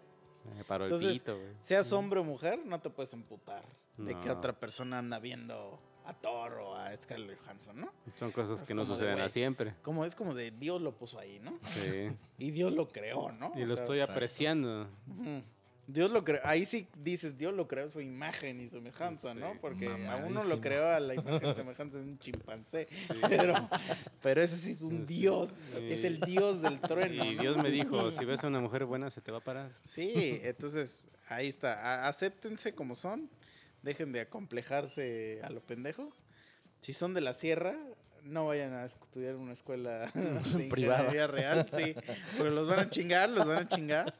Me 0.56 0.64
paró 0.64 0.86
el 0.86 0.92
Entonces, 0.92 1.20
pito, 1.20 1.36
güey. 1.38 1.52
Seas 1.60 1.92
hombre 1.92 2.20
o 2.20 2.24
mujer, 2.24 2.60
no 2.64 2.80
te 2.80 2.90
puedes 2.90 3.12
emputar 3.12 3.64
de 3.96 4.18
que 4.20 4.30
otra 4.30 4.52
persona 4.58 4.98
anda 4.98 5.18
viendo 5.18 5.78
a 6.06 6.14
Thor 6.14 6.54
o 6.54 6.74
a 6.74 6.96
Scarlett 6.96 7.38
Johansson, 7.40 7.80
¿no? 7.80 7.92
Son 8.16 8.32
cosas 8.32 8.62
Es 8.62 8.68
que 8.68 8.74
no 8.74 8.82
de, 8.82 8.86
suceden 8.88 9.20
a 9.20 9.28
siempre. 9.28 9.74
Como 9.82 10.04
es 10.04 10.14
como 10.14 10.34
de 10.34 10.50
Dios 10.50 10.80
lo 10.80 10.96
puso 10.96 11.18
ahí, 11.18 11.38
¿no? 11.40 11.58
Sí. 11.66 12.10
Y 12.38 12.50
Dios 12.52 12.72
lo 12.72 12.88
creó, 12.88 13.30
¿no? 13.32 13.52
Y 13.54 13.62
O 13.62 13.66
lo 13.66 13.74
sea, 13.74 13.82
estoy 13.84 13.98
exacto. 13.98 14.12
apreciando. 14.12 14.88
Dios 15.92 16.10
lo 16.10 16.24
creó. 16.24 16.40
Ahí 16.44 16.66
sí 16.66 16.88
dices, 17.02 17.36
Dios 17.36 17.54
lo 17.54 17.66
creó 17.66 17.86
a 17.86 17.88
su 17.88 18.00
imagen 18.00 18.60
y 18.60 18.68
semejanza, 18.68 19.34
¿no? 19.34 19.54
Porque 19.60 19.88
a 19.88 20.16
uno 20.16 20.44
lo 20.44 20.60
creó 20.60 20.88
a 20.88 21.00
la 21.00 21.14
imagen 21.14 21.50
y 21.50 21.54
semejanza 21.54 21.98
de 21.98 22.04
un 22.04 22.18
chimpancé. 22.18 22.88
Pero, 23.28 23.54
pero 24.22 24.42
ese 24.42 24.56
sí 24.56 24.72
es 24.72 24.82
un 24.82 25.06
Sí. 25.06 25.14
Dios. 25.20 25.50
Es 25.80 26.04
el 26.04 26.20
Dios 26.20 26.62
del 26.62 26.80
trueno. 26.80 27.24
Y 27.24 27.34
¿no? 27.36 27.42
Dios 27.42 27.56
me 27.56 27.70
dijo, 27.70 28.10
si 28.10 28.24
ves 28.24 28.42
a 28.44 28.48
una 28.48 28.60
mujer 28.60 28.84
buena, 28.84 29.10
se 29.10 29.20
te 29.20 29.32
va 29.32 29.38
a 29.38 29.44
parar. 29.44 29.70
Sí, 29.84 30.40
entonces 30.42 31.08
ahí 31.28 31.48
está. 31.48 32.06
Acéptense 32.06 32.74
como 32.74 32.94
son. 32.94 33.28
Dejen 33.82 34.12
de 34.12 34.20
acomplejarse 34.20 35.40
a 35.42 35.50
lo 35.50 35.60
pendejo. 35.60 36.12
Si 36.80 36.92
son 36.92 37.14
de 37.14 37.20
la 37.22 37.32
sierra, 37.34 37.76
no 38.24 38.46
vayan 38.46 38.72
a 38.74 38.84
estudiar 38.84 39.34
en 39.34 39.40
una 39.40 39.52
escuela 39.52 40.12
Privada. 40.70 41.26
real, 41.26 41.66
sí. 41.76 41.94
Porque 42.36 42.50
los 42.50 42.68
van 42.68 42.78
a 42.80 42.90
chingar, 42.90 43.30
los 43.30 43.46
van 43.46 43.58
a 43.58 43.68
chingar. 43.68 44.14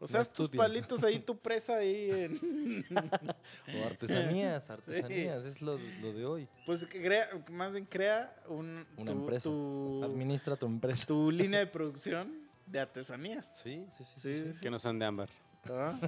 O 0.00 0.06
sea, 0.06 0.20
No 0.20 0.26
tus 0.26 0.48
palitos 0.50 1.02
ahí, 1.02 1.18
tu 1.18 1.36
presa 1.38 1.76
ahí. 1.78 2.08
en- 2.10 2.84
O 3.82 3.84
artesanías, 3.86 4.70
artesanías, 4.70 5.44
es 5.44 5.60
lo, 5.60 5.76
lo 5.76 6.12
de 6.12 6.24
hoy. 6.24 6.48
Pues 6.66 6.86
crea, 6.88 7.28
más 7.50 7.72
bien 7.72 7.84
crea 7.84 8.34
un, 8.48 8.86
Una 8.96 9.12
tu, 9.12 9.18
empresa. 9.18 9.42
tu- 9.44 10.04
Administra 10.04 10.56
tu 10.56 10.66
empresa. 10.66 11.06
tu 11.06 11.30
línea 11.32 11.58
de 11.60 11.66
producción 11.66 12.48
de 12.66 12.78
artesanías. 12.80 13.58
Sí, 13.60 13.84
sí, 13.96 14.04
sí. 14.04 14.04
sí, 14.04 14.20
Sí, 14.20 14.44
sí. 14.44 14.52
sí. 14.52 14.60
Que 14.60 14.70
no 14.70 14.78
sean 14.78 14.98
de 14.98 15.06
ámbar. 15.06 15.28
¿Ah? 15.70 15.98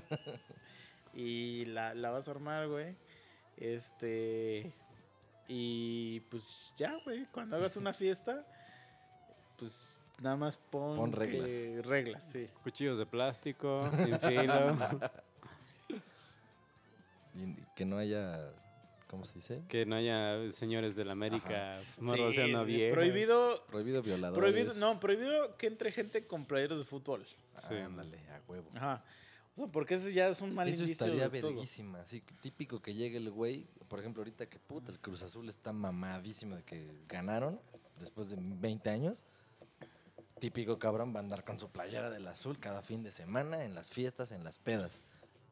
y 1.12 1.64
la, 1.66 1.92
la 1.94 2.10
vas 2.10 2.28
a 2.28 2.30
armar, 2.30 2.68
güey. 2.68 2.94
Este. 3.56 4.72
Y 5.48 6.20
pues 6.30 6.74
ya, 6.76 6.94
güey. 7.04 7.26
Cuando 7.32 7.56
hagas 7.56 7.76
una 7.76 7.92
fiesta, 7.92 8.46
pues 9.58 9.98
nada 10.20 10.36
más 10.36 10.56
pon, 10.56 11.12
reglas. 11.12 11.84
reglas, 11.86 12.24
sí. 12.30 12.48
Cuchillos 12.62 12.98
de 12.98 13.06
plástico, 13.06 13.88
sin 14.04 14.18
filo. 14.20 14.76
Y 17.34 17.54
que 17.76 17.84
no 17.84 17.96
haya, 17.98 18.52
¿cómo 19.08 19.24
se 19.24 19.34
dice? 19.34 19.62
que 19.68 19.86
no 19.86 19.96
haya 19.96 20.50
señores 20.52 20.96
de 20.96 21.04
la 21.04 21.12
América 21.12 21.80
Sí, 21.94 22.00
morroseando 22.02 22.64
sí, 22.64 22.74
viejas. 22.74 22.94
prohibido. 22.94 23.64
Prohibido 23.66 24.02
violadores. 24.02 24.38
Prohibido, 24.52 24.74
no, 24.74 24.98
prohibido 25.00 25.56
que 25.56 25.66
entre 25.68 25.92
gente 25.92 26.26
con 26.26 26.44
playeros 26.44 26.78
de 26.80 26.84
fútbol. 26.84 27.24
Ah, 27.56 27.60
Sí. 27.68 27.74
Ándale, 27.76 28.18
a 28.30 28.40
huevo. 28.50 28.68
Ajá. 28.74 29.04
O 29.56 29.64
sea, 29.64 29.72
porque 29.72 29.94
ese 29.94 30.12
ya 30.12 30.28
es 30.28 30.40
un 30.40 30.54
mal 30.54 30.68
Eso 30.68 30.82
indicio 30.82 31.06
estaría 31.06 31.28
de 31.28 31.40
verguísima. 31.42 32.00
Así 32.00 32.22
típico 32.40 32.80
que 32.80 32.94
llegue 32.94 33.16
el 33.18 33.30
güey. 33.30 33.66
Por 33.88 33.98
ejemplo, 34.00 34.22
ahorita 34.22 34.46
que 34.46 34.58
puta, 34.58 34.90
el 34.92 34.98
Cruz 35.00 35.22
Azul 35.22 35.48
está 35.48 35.72
mamadísimo 35.72 36.56
de 36.56 36.62
que 36.62 36.90
ganaron 37.08 37.60
después 37.98 38.28
de 38.30 38.36
20 38.38 38.88
años. 38.90 39.22
Típico 40.40 40.78
cabrón 40.78 41.14
va 41.14 41.20
a 41.20 41.22
andar 41.22 41.44
con 41.44 41.58
su 41.60 41.68
playera 41.70 42.10
del 42.10 42.26
azul 42.26 42.58
cada 42.58 42.82
fin 42.82 43.02
de 43.02 43.12
semana 43.12 43.64
en 43.64 43.74
las 43.74 43.90
fiestas, 43.90 44.32
en 44.32 44.42
las 44.42 44.58
pedas. 44.58 45.02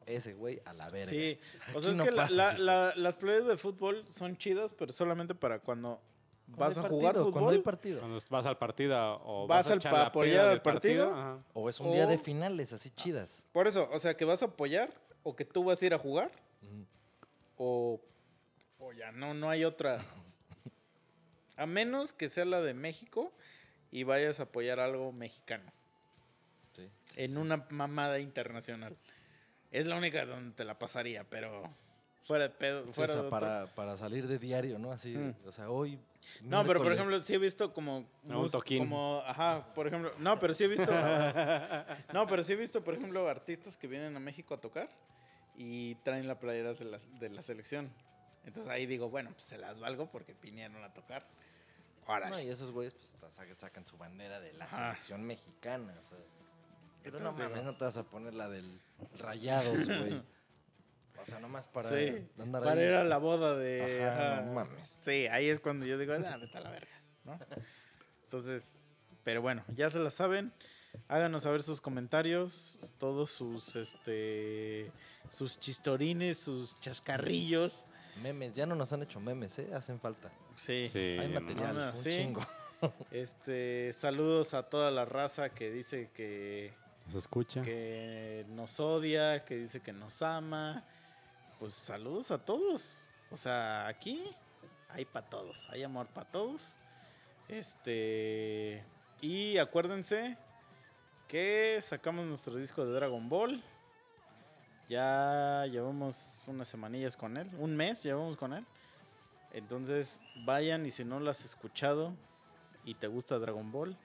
Ese 0.05 0.33
güey 0.33 0.59
a 0.65 0.73
la 0.73 0.89
verga. 0.89 1.09
Sí, 1.11 1.39
o 1.75 1.79
sea, 1.79 1.91
es 1.91 1.97
no 1.97 2.03
que 2.03 2.11
la- 2.11 2.23
pasa 2.23 2.33
la- 2.35 2.49
así. 2.49 2.61
la- 2.61 2.93
las 2.95 3.15
playas 3.15 3.45
de 3.45 3.57
fútbol 3.57 4.03
son 4.07 4.35
chidas, 4.37 4.73
pero 4.73 4.91
solamente 4.91 5.35
para 5.35 5.59
cuando 5.59 6.01
Cuando 6.47 6.65
vas 6.65 6.77
a 6.79 6.89
jugar 6.89 7.13
partido, 7.13 7.31
Cuando 7.31 7.49
hay 7.51 7.57
fútbol. 7.57 7.63
partido. 7.63 7.99
Cuando 7.99 8.19
vas 8.29 8.45
al 8.47 8.57
partido 8.57 9.21
o 9.23 9.45
Vas 9.45 9.65
vas, 9.65 9.71
a 9.73 9.75
echar 9.75 9.91
pa- 9.91 10.05
apoyar 10.07 10.47
al 10.47 10.61
partido. 10.63 11.43
O 11.53 11.69
es 11.69 11.79
un 11.79 11.91
día 11.91 12.07
de 12.07 12.17
finales 12.17 12.73
así 12.73 12.89
chidas. 12.89 13.43
Por 13.51 13.67
eso, 13.67 13.87
o 13.91 13.99
sea, 13.99 14.17
que 14.17 14.25
vas 14.25 14.41
a 14.41 14.45
apoyar 14.45 14.91
o 15.21 15.35
que 15.35 15.45
tú 15.45 15.63
vas 15.63 15.79
a 15.79 15.85
ir 15.85 15.93
a 15.93 15.99
jugar 15.99 16.31
o, 17.57 18.01
o 18.79 18.93
ya 18.93 19.11
no, 19.11 19.35
no 19.35 19.49
hay 19.51 19.63
otra. 19.63 19.99
A 21.55 21.65
menos 21.65 22.13
que 22.13 22.29
sea 22.29 22.45
la 22.45 22.61
de 22.61 22.73
México 22.73 23.31
y 23.91 24.03
vayas 24.03 24.39
a 24.39 24.43
apoyar 24.43 24.79
algo 24.79 25.11
mexicano 25.11 25.71
Sí, 26.75 26.87
en 27.15 27.31
sí. 27.33 27.37
una 27.37 27.65
mamada 27.69 28.19
internacional. 28.19 28.95
Es 29.71 29.85
la 29.85 29.95
única 29.97 30.25
donde 30.25 30.55
te 30.55 30.63
la 30.63 30.77
pasaría, 30.79 31.23
pero 31.23 31.63
fuera 32.23 32.45
de 32.45 32.49
pedo. 32.51 32.83
Sí, 32.85 32.89
o 32.89 32.93
fuera 32.93 33.13
sea, 33.13 33.21
de 33.23 33.29
para, 33.29 33.67
para 33.75 33.97
salir 33.97 34.27
de 34.27 34.37
diario, 34.39 34.77
¿no? 34.79 34.91
Así, 34.91 35.15
Mm. 35.15 35.33
o 35.47 35.51
sea, 35.51 35.69
hoy. 35.69 35.99
No, 36.41 36.63
pero 36.65 36.83
por 36.83 36.91
ejemplo, 36.93 37.19
sí 37.19 37.33
he 37.33 37.37
visto 37.39 37.73
como... 37.73 38.05
No, 38.23 38.41
un 38.41 38.49
toquín. 38.51 38.79
Como, 38.79 39.21
ajá, 39.25 39.73
por 39.73 39.87
ejemplo... 39.87 40.13
No, 40.19 40.37
pero 40.39 40.53
sí 40.53 40.63
he 40.63 40.67
visto... 40.67 40.85
no, 42.13 42.27
pero 42.27 42.43
sí 42.43 42.53
he 42.53 42.55
visto, 42.55 42.83
por 42.83 42.93
ejemplo, 42.93 43.27
artistas 43.27 43.75
que 43.77 43.87
vienen 43.87 44.15
a 44.15 44.19
México 44.19 44.53
a 44.53 44.57
tocar 44.61 44.89
y 45.57 45.95
traen 45.95 46.27
la 46.27 46.39
playera 46.39 46.73
de 46.73 46.85
la, 46.85 46.99
de 47.19 47.29
la 47.29 47.41
selección. 47.41 47.89
Entonces 48.45 48.71
ahí 48.71 48.85
digo, 48.85 49.09
bueno, 49.09 49.31
pues 49.31 49.43
se 49.45 49.57
las 49.57 49.79
valgo 49.79 50.05
porque 50.11 50.35
vinieron 50.41 50.83
a 50.83 50.93
tocar. 50.93 51.25
Órale. 52.09 52.35
No, 52.35 52.41
y 52.41 52.49
esos 52.49 52.71
güeyes 52.71 52.95
pues 53.19 53.33
sacan, 53.57 53.85
su 53.85 53.97
bandera 53.97 54.39
de 54.39 54.53
la 54.53 54.65
Ajá. 54.65 54.91
selección 54.93 55.23
mexicana, 55.23 55.93
o 55.99 56.03
sea. 56.03 56.17
Pero 57.03 57.19
no 57.19 57.31
mames, 57.33 57.63
no 57.63 57.77
te 57.77 57.85
vas 57.85 57.97
a 57.97 58.03
poner 58.03 58.33
la 58.33 58.49
del 58.49 58.81
Rayados, 59.17 59.87
güey. 59.87 60.21
O 61.21 61.25
sea, 61.25 61.39
nomás 61.39 61.67
para 61.67 61.89
sí, 61.89 62.27
andar 62.39 62.63
para 62.63 62.81
ahí. 62.81 62.87
ir 62.87 62.93
a 62.93 63.03
la 63.03 63.17
boda 63.17 63.55
de... 63.55 64.05
Ajá, 64.05 64.33
ajá. 64.33 64.41
no 64.41 64.53
mames. 64.53 64.97
Sí, 65.01 65.27
ahí 65.27 65.49
es 65.49 65.59
cuando 65.59 65.85
yo 65.85 65.97
digo, 65.97 66.13
ah, 66.13 66.17
a 66.17 66.59
la 66.59 66.69
verga, 66.71 67.01
¿no? 67.25 67.37
Entonces, 68.23 68.79
pero 69.23 69.41
bueno, 69.41 69.63
ya 69.75 69.89
se 69.89 69.99
la 69.99 70.09
saben. 70.09 70.53
Háganos 71.07 71.43
saber 71.43 71.61
sus 71.61 71.81
comentarios, 71.81 72.79
todos 72.97 73.31
sus, 73.31 73.75
este, 73.75 74.91
sus 75.29 75.59
chistorines, 75.59 76.39
sus 76.39 76.79
chascarrillos. 76.79 77.85
Memes, 78.21 78.53
ya 78.53 78.65
no 78.65 78.75
nos 78.75 78.91
han 78.93 79.03
hecho 79.03 79.19
memes, 79.19 79.57
¿eh? 79.59 79.69
Hacen 79.73 79.99
falta. 79.99 80.29
Sí. 80.55 80.87
Sí, 80.87 81.17
Hay 81.19 81.27
no. 81.29 81.41
material, 81.41 81.75
no, 81.75 81.85
un 81.85 81.93
sí. 81.93 82.09
chingo. 82.17 82.41
Este, 83.11 83.91
saludos 83.91 84.53
a 84.53 84.63
toda 84.63 84.89
la 84.89 85.03
raza 85.03 85.49
que 85.49 85.69
dice 85.69 86.09
que, 86.15 86.71
¿Se 87.11 87.17
escucha? 87.17 87.61
que 87.61 88.45
nos 88.51 88.79
odia, 88.79 89.43
que 89.43 89.57
dice 89.57 89.81
que 89.81 89.91
nos 89.91 90.21
ama. 90.21 90.85
Pues 91.59 91.73
saludos 91.73 92.31
a 92.31 92.37
todos. 92.45 93.09
O 93.31 93.37
sea, 93.37 93.85
aquí 93.87 94.23
hay 94.87 95.03
para 95.03 95.29
todos, 95.29 95.67
hay 95.71 95.83
amor 95.83 96.07
para 96.07 96.31
todos. 96.31 96.77
Este, 97.49 98.81
y 99.21 99.57
acuérdense 99.57 100.37
que 101.27 101.79
sacamos 101.81 102.25
nuestro 102.27 102.55
disco 102.55 102.85
de 102.85 102.93
Dragon 102.93 103.27
Ball. 103.27 103.61
Ya 104.89 105.67
llevamos 105.67 106.45
unas 106.47 106.67
semanillas 106.67 107.15
con 107.15 107.37
él, 107.37 107.47
un 107.59 107.75
mes 107.75 108.01
llevamos 108.01 108.35
con 108.35 108.53
él. 108.53 108.65
Entonces, 109.53 110.19
vayan 110.45 110.85
y 110.85 110.91
si 110.91 111.05
no 111.05 111.19
lo 111.19 111.29
has 111.29 111.45
escuchado 111.45 112.13
y 112.83 112.95
te 112.95 113.07
gusta 113.07 113.37
Dragon 113.37 113.71
Ball, 113.71 113.95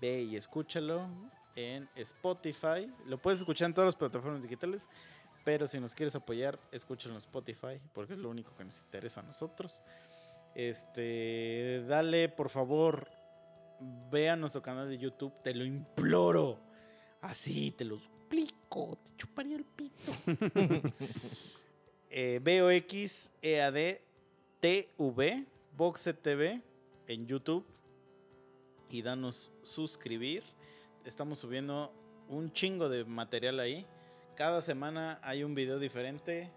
ve 0.00 0.22
y 0.22 0.36
escúchalo 0.36 1.08
en 1.56 1.88
Spotify. 1.96 2.92
Lo 3.06 3.18
puedes 3.18 3.40
escuchar 3.40 3.66
en 3.66 3.74
todas 3.74 3.88
las 3.88 3.96
plataformas 3.96 4.42
digitales, 4.42 4.88
pero 5.42 5.66
si 5.66 5.80
nos 5.80 5.94
quieres 5.94 6.14
apoyar, 6.14 6.58
escúchalo 6.70 7.14
en 7.14 7.18
Spotify, 7.18 7.80
porque 7.94 8.12
es 8.12 8.18
lo 8.18 8.28
único 8.28 8.54
que 8.56 8.64
nos 8.64 8.78
interesa 8.80 9.20
a 9.20 9.22
nosotros. 9.22 9.82
Este, 10.54 11.82
dale, 11.88 12.28
por 12.28 12.50
favor, 12.50 13.08
ve 14.10 14.30
a 14.30 14.36
nuestro 14.36 14.62
canal 14.62 14.88
de 14.88 14.98
YouTube, 14.98 15.32
te 15.42 15.54
lo 15.54 15.64
imploro. 15.64 16.63
Así, 17.24 17.70
te 17.70 17.86
lo 17.86 17.98
suplico, 17.98 18.98
te 19.02 19.16
chuparía 19.16 19.56
el 19.56 19.64
pito. 19.64 20.12
eh, 22.10 22.38
BOX 22.38 23.32
EAD 23.40 24.00
TV, 24.60 25.46
Boxe 25.74 26.12
TV 26.12 26.60
en 27.08 27.26
YouTube 27.26 27.64
y 28.90 29.00
danos 29.00 29.50
suscribir. 29.62 30.42
Estamos 31.06 31.38
subiendo 31.38 31.90
un 32.28 32.52
chingo 32.52 32.90
de 32.90 33.04
material 33.06 33.58
ahí. 33.58 33.86
Cada 34.36 34.60
semana 34.60 35.18
hay 35.22 35.44
un 35.44 35.54
video 35.54 35.78
diferente. 35.78 36.50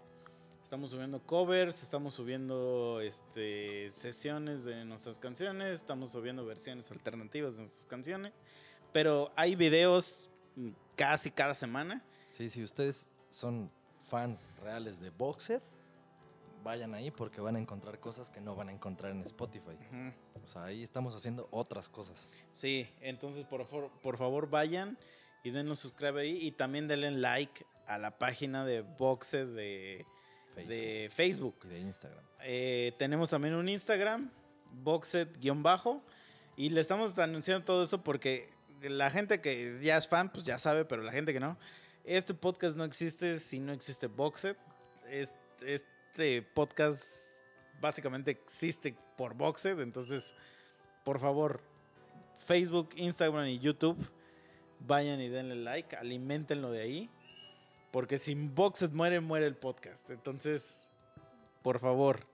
Estamos 0.62 0.90
subiendo 0.90 1.18
covers, 1.20 1.82
estamos 1.82 2.12
subiendo 2.12 3.00
este, 3.00 3.88
sesiones 3.88 4.64
de 4.64 4.84
nuestras 4.84 5.18
canciones, 5.18 5.72
estamos 5.72 6.12
subiendo 6.12 6.44
versiones 6.44 6.90
alternativas 6.90 7.54
de 7.54 7.60
nuestras 7.60 7.86
canciones. 7.86 8.34
Pero 8.92 9.32
hay 9.34 9.56
videos 9.56 10.28
casi 10.96 11.30
cada 11.30 11.54
semana. 11.54 12.02
Sí, 12.30 12.50
si 12.50 12.62
ustedes 12.62 13.06
son 13.30 13.70
fans 14.04 14.52
reales 14.62 15.00
de 15.00 15.10
Boxed, 15.10 15.60
vayan 16.64 16.94
ahí 16.94 17.10
porque 17.10 17.40
van 17.40 17.56
a 17.56 17.58
encontrar 17.58 17.98
cosas 18.00 18.30
que 18.30 18.40
no 18.40 18.54
van 18.54 18.68
a 18.68 18.72
encontrar 18.72 19.12
en 19.12 19.20
Spotify. 19.22 19.76
O 20.42 20.46
sea, 20.46 20.64
ahí 20.64 20.82
estamos 20.82 21.14
haciendo 21.14 21.48
otras 21.50 21.88
cosas. 21.88 22.28
Sí, 22.52 22.88
entonces 23.00 23.44
por, 23.44 23.66
favor- 23.66 23.90
por 24.02 24.16
favor 24.16 24.48
vayan 24.50 24.98
y 25.44 25.50
denos 25.50 25.78
subscribe 25.80 26.20
ahí 26.20 26.38
y 26.40 26.52
también 26.52 26.88
denle 26.88 27.10
like 27.12 27.64
a 27.86 27.96
la 27.98 28.18
página 28.18 28.64
de 28.64 28.82
Boxe 28.82 29.46
de 29.46 30.04
Facebook 30.54 30.68
de 30.68 31.10
Facebook. 31.14 31.56
y 31.64 31.68
de 31.68 31.78
Instagram. 31.80 32.24
Eh, 32.40 32.92
tenemos 32.98 33.30
también 33.30 33.54
un 33.54 33.68
Instagram, 33.68 34.30
Boxet-bajo. 34.84 36.02
Y 36.56 36.70
le 36.70 36.80
estamos 36.80 37.16
anunciando 37.18 37.64
todo 37.64 37.84
eso 37.84 38.02
porque 38.02 38.50
la 38.82 39.10
gente 39.10 39.40
que 39.40 39.78
ya 39.82 39.96
es 39.96 40.08
fan, 40.08 40.30
pues 40.30 40.44
ya 40.44 40.58
sabe, 40.58 40.84
pero 40.84 41.02
la 41.02 41.12
gente 41.12 41.32
que 41.32 41.40
no. 41.40 41.56
Este 42.04 42.34
podcast 42.34 42.76
no 42.76 42.84
existe 42.84 43.38
si 43.38 43.58
no 43.58 43.72
existe 43.72 44.06
Boxet. 44.06 44.56
Es- 45.10 45.32
Este 45.60 46.42
podcast 46.42 47.04
básicamente 47.80 48.30
existe 48.30 48.96
por 49.16 49.34
Boxet. 49.34 49.78
Entonces, 49.80 50.34
por 51.04 51.18
favor, 51.18 51.60
Facebook, 52.46 52.90
Instagram 52.96 53.46
y 53.46 53.58
YouTube, 53.58 53.98
vayan 54.80 55.20
y 55.20 55.28
denle 55.28 55.56
like, 55.56 55.96
alimentenlo 55.96 56.70
de 56.70 56.82
ahí. 56.82 57.10
Porque 57.90 58.18
sin 58.18 58.54
Boxet 58.54 58.92
muere, 58.92 59.20
muere 59.20 59.46
el 59.46 59.56
podcast. 59.56 60.08
Entonces, 60.10 60.86
por 61.62 61.80
favor, 61.80 62.26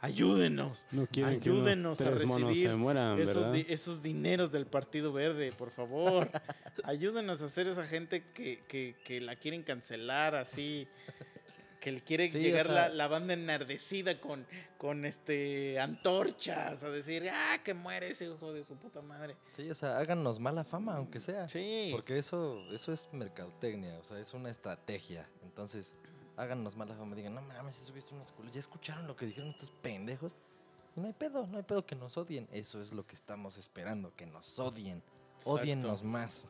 ayúdenos. 0.00 0.86
No 0.90 1.06
quieren 1.06 1.34
Ayúdenos 1.40 1.98
que 1.98 2.04
a 2.04 2.08
unos 2.08 2.18
tres 2.18 2.28
monos 2.28 2.48
recibir 2.50 2.68
se 2.70 2.76
mueran, 2.76 3.18
Esos, 3.18 3.34
¿verdad? 3.36 3.52
di- 3.52 3.66
esos 3.68 4.02
dineros 4.02 4.50
del 4.52 4.66
Partido 4.66 5.12
Verde, 5.12 5.52
por 5.52 5.70
favor. 5.70 6.28
Ayúdenos 6.84 7.42
a 7.42 7.46
hacer 7.46 7.68
esa 7.68 7.86
gente 7.86 8.24
que, 8.34 8.62
que- 8.68 8.96
que 9.04 9.20
la 9.20 9.36
quieren 9.36 9.62
cancelar 9.62 10.34
así. 10.34 10.88
Que 11.80 11.92
le 11.92 12.02
quiere 12.02 12.30
Sí, 12.30 12.36
o 12.36 12.40
llegar 12.40 12.66
sea- 12.66 12.74
la, 12.74 12.88
la 12.90 13.08
banda 13.08 13.32
enardecida 13.32 14.20
con, 14.20 14.46
con 14.76 15.06
este 15.06 15.80
antorchas 15.80 16.84
a 16.84 16.90
decir, 16.90 17.30
ah, 17.32 17.58
que 17.64 17.72
muere 17.72 18.10
ese 18.10 18.26
hijo 18.26 18.52
de 18.52 18.64
su 18.64 18.76
puta 18.76 19.00
madre. 19.00 19.34
Sí, 19.56 19.70
o 19.70 19.74
sea, 19.74 19.96
háganos 19.96 20.38
mala 20.40 20.62
fama, 20.62 20.96
aunque 20.96 21.20
sea. 21.20 21.48
Sí. 21.48 21.88
Porque 21.90 22.18
eso, 22.18 22.60
eso 22.70 22.92
es 22.92 23.08
mercadotecnia, 23.12 23.96
o 23.98 24.02
sea, 24.04 24.18
es 24.18 24.34
una 24.34 24.50
estrategia. 24.50 25.26
Entonces, 25.42 25.90
háganos 26.40 26.76
mala 26.76 26.94
fama, 26.94 27.14
digan, 27.14 27.34
no 27.34 27.42
mames, 27.42 27.82
eso 27.82 27.92
viste 27.92 28.14
unos 28.14 28.32
culos. 28.32 28.52
¿Ya 28.52 28.60
escucharon 28.60 29.06
lo 29.06 29.14
que 29.14 29.26
dijeron 29.26 29.50
estos 29.50 29.70
pendejos? 29.70 30.34
Y 30.96 31.00
no 31.00 31.06
hay 31.06 31.12
pedo, 31.12 31.46
no 31.46 31.58
hay 31.58 31.62
pedo 31.62 31.84
que 31.84 31.94
nos 31.94 32.16
odien. 32.16 32.48
Eso 32.52 32.80
es 32.80 32.92
lo 32.92 33.06
que 33.06 33.14
estamos 33.14 33.58
esperando, 33.58 34.14
que 34.16 34.26
nos 34.26 34.58
odien. 34.58 35.02
Odienos 35.44 36.02
más. 36.02 36.46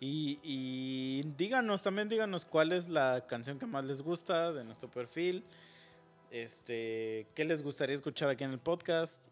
Y, 0.00 0.38
y 0.42 1.22
díganos, 1.36 1.82
también 1.82 2.08
díganos 2.08 2.44
cuál 2.44 2.72
es 2.72 2.88
la 2.88 3.26
canción 3.26 3.58
que 3.58 3.66
más 3.66 3.84
les 3.84 4.02
gusta 4.02 4.52
de 4.52 4.64
nuestro 4.64 4.90
perfil. 4.90 5.44
Este, 6.30 7.26
qué 7.34 7.44
les 7.44 7.62
gustaría 7.62 7.94
escuchar 7.94 8.28
aquí 8.30 8.44
en 8.44 8.50
el 8.50 8.58
podcast. 8.58 9.22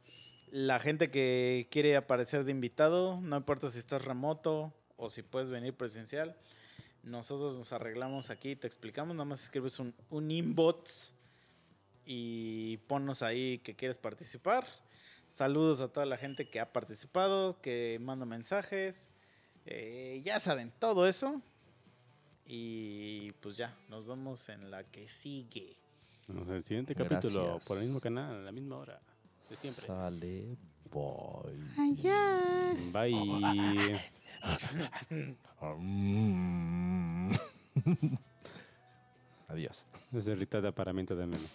La 0.50 0.78
gente 0.80 1.10
que 1.10 1.68
quiere 1.70 1.96
aparecer 1.96 2.44
de 2.44 2.50
invitado, 2.50 3.20
no 3.20 3.36
importa 3.36 3.70
si 3.70 3.78
estás 3.78 4.04
remoto 4.04 4.72
o 4.96 5.08
si 5.08 5.22
puedes 5.22 5.50
venir 5.50 5.74
presencial. 5.74 6.36
Nosotros 7.02 7.56
nos 7.56 7.72
arreglamos 7.72 8.30
aquí, 8.30 8.56
te 8.56 8.66
explicamos, 8.66 9.14
nada 9.14 9.24
más 9.24 9.42
escribes 9.44 9.78
un, 9.78 9.94
un 10.10 10.30
inbox 10.30 11.12
y 12.04 12.78
ponnos 12.88 13.22
ahí 13.22 13.58
que 13.58 13.76
quieres 13.76 13.98
participar. 13.98 14.66
Saludos 15.30 15.80
a 15.80 15.88
toda 15.88 16.06
la 16.06 16.16
gente 16.16 16.48
que 16.48 16.58
ha 16.58 16.72
participado, 16.72 17.60
que 17.60 17.98
manda 18.00 18.24
mensajes. 18.24 19.10
Eh, 19.66 20.22
ya 20.24 20.40
saben, 20.40 20.72
todo 20.78 21.06
eso. 21.06 21.42
Y 22.46 23.32
pues 23.32 23.56
ya, 23.56 23.76
nos 23.90 24.06
vemos 24.06 24.48
en 24.48 24.70
la 24.70 24.84
que 24.84 25.06
sigue. 25.08 25.76
Nos 26.26 26.36
vemos 26.36 26.48
en 26.48 26.54
el 26.56 26.64
siguiente 26.64 26.94
capítulo, 26.94 27.44
Gracias. 27.44 27.68
por 27.68 27.76
el 27.76 27.84
mismo 27.84 28.00
canal, 28.00 28.34
a 28.36 28.38
la 28.40 28.52
misma 28.52 28.78
hora. 28.78 29.00
De 29.48 29.56
siempre. 29.56 29.86
Sale, 29.86 30.56
boy. 30.90 31.58
Bye. 32.92 34.00
Mm. 35.60 37.32
Adiós. 39.48 39.86
Es 40.12 40.26
el 40.26 40.38
ritual 40.38 40.62
de 40.62 40.68
aparamiento 40.68 41.16
de 41.16 41.26
meme. 41.26 41.46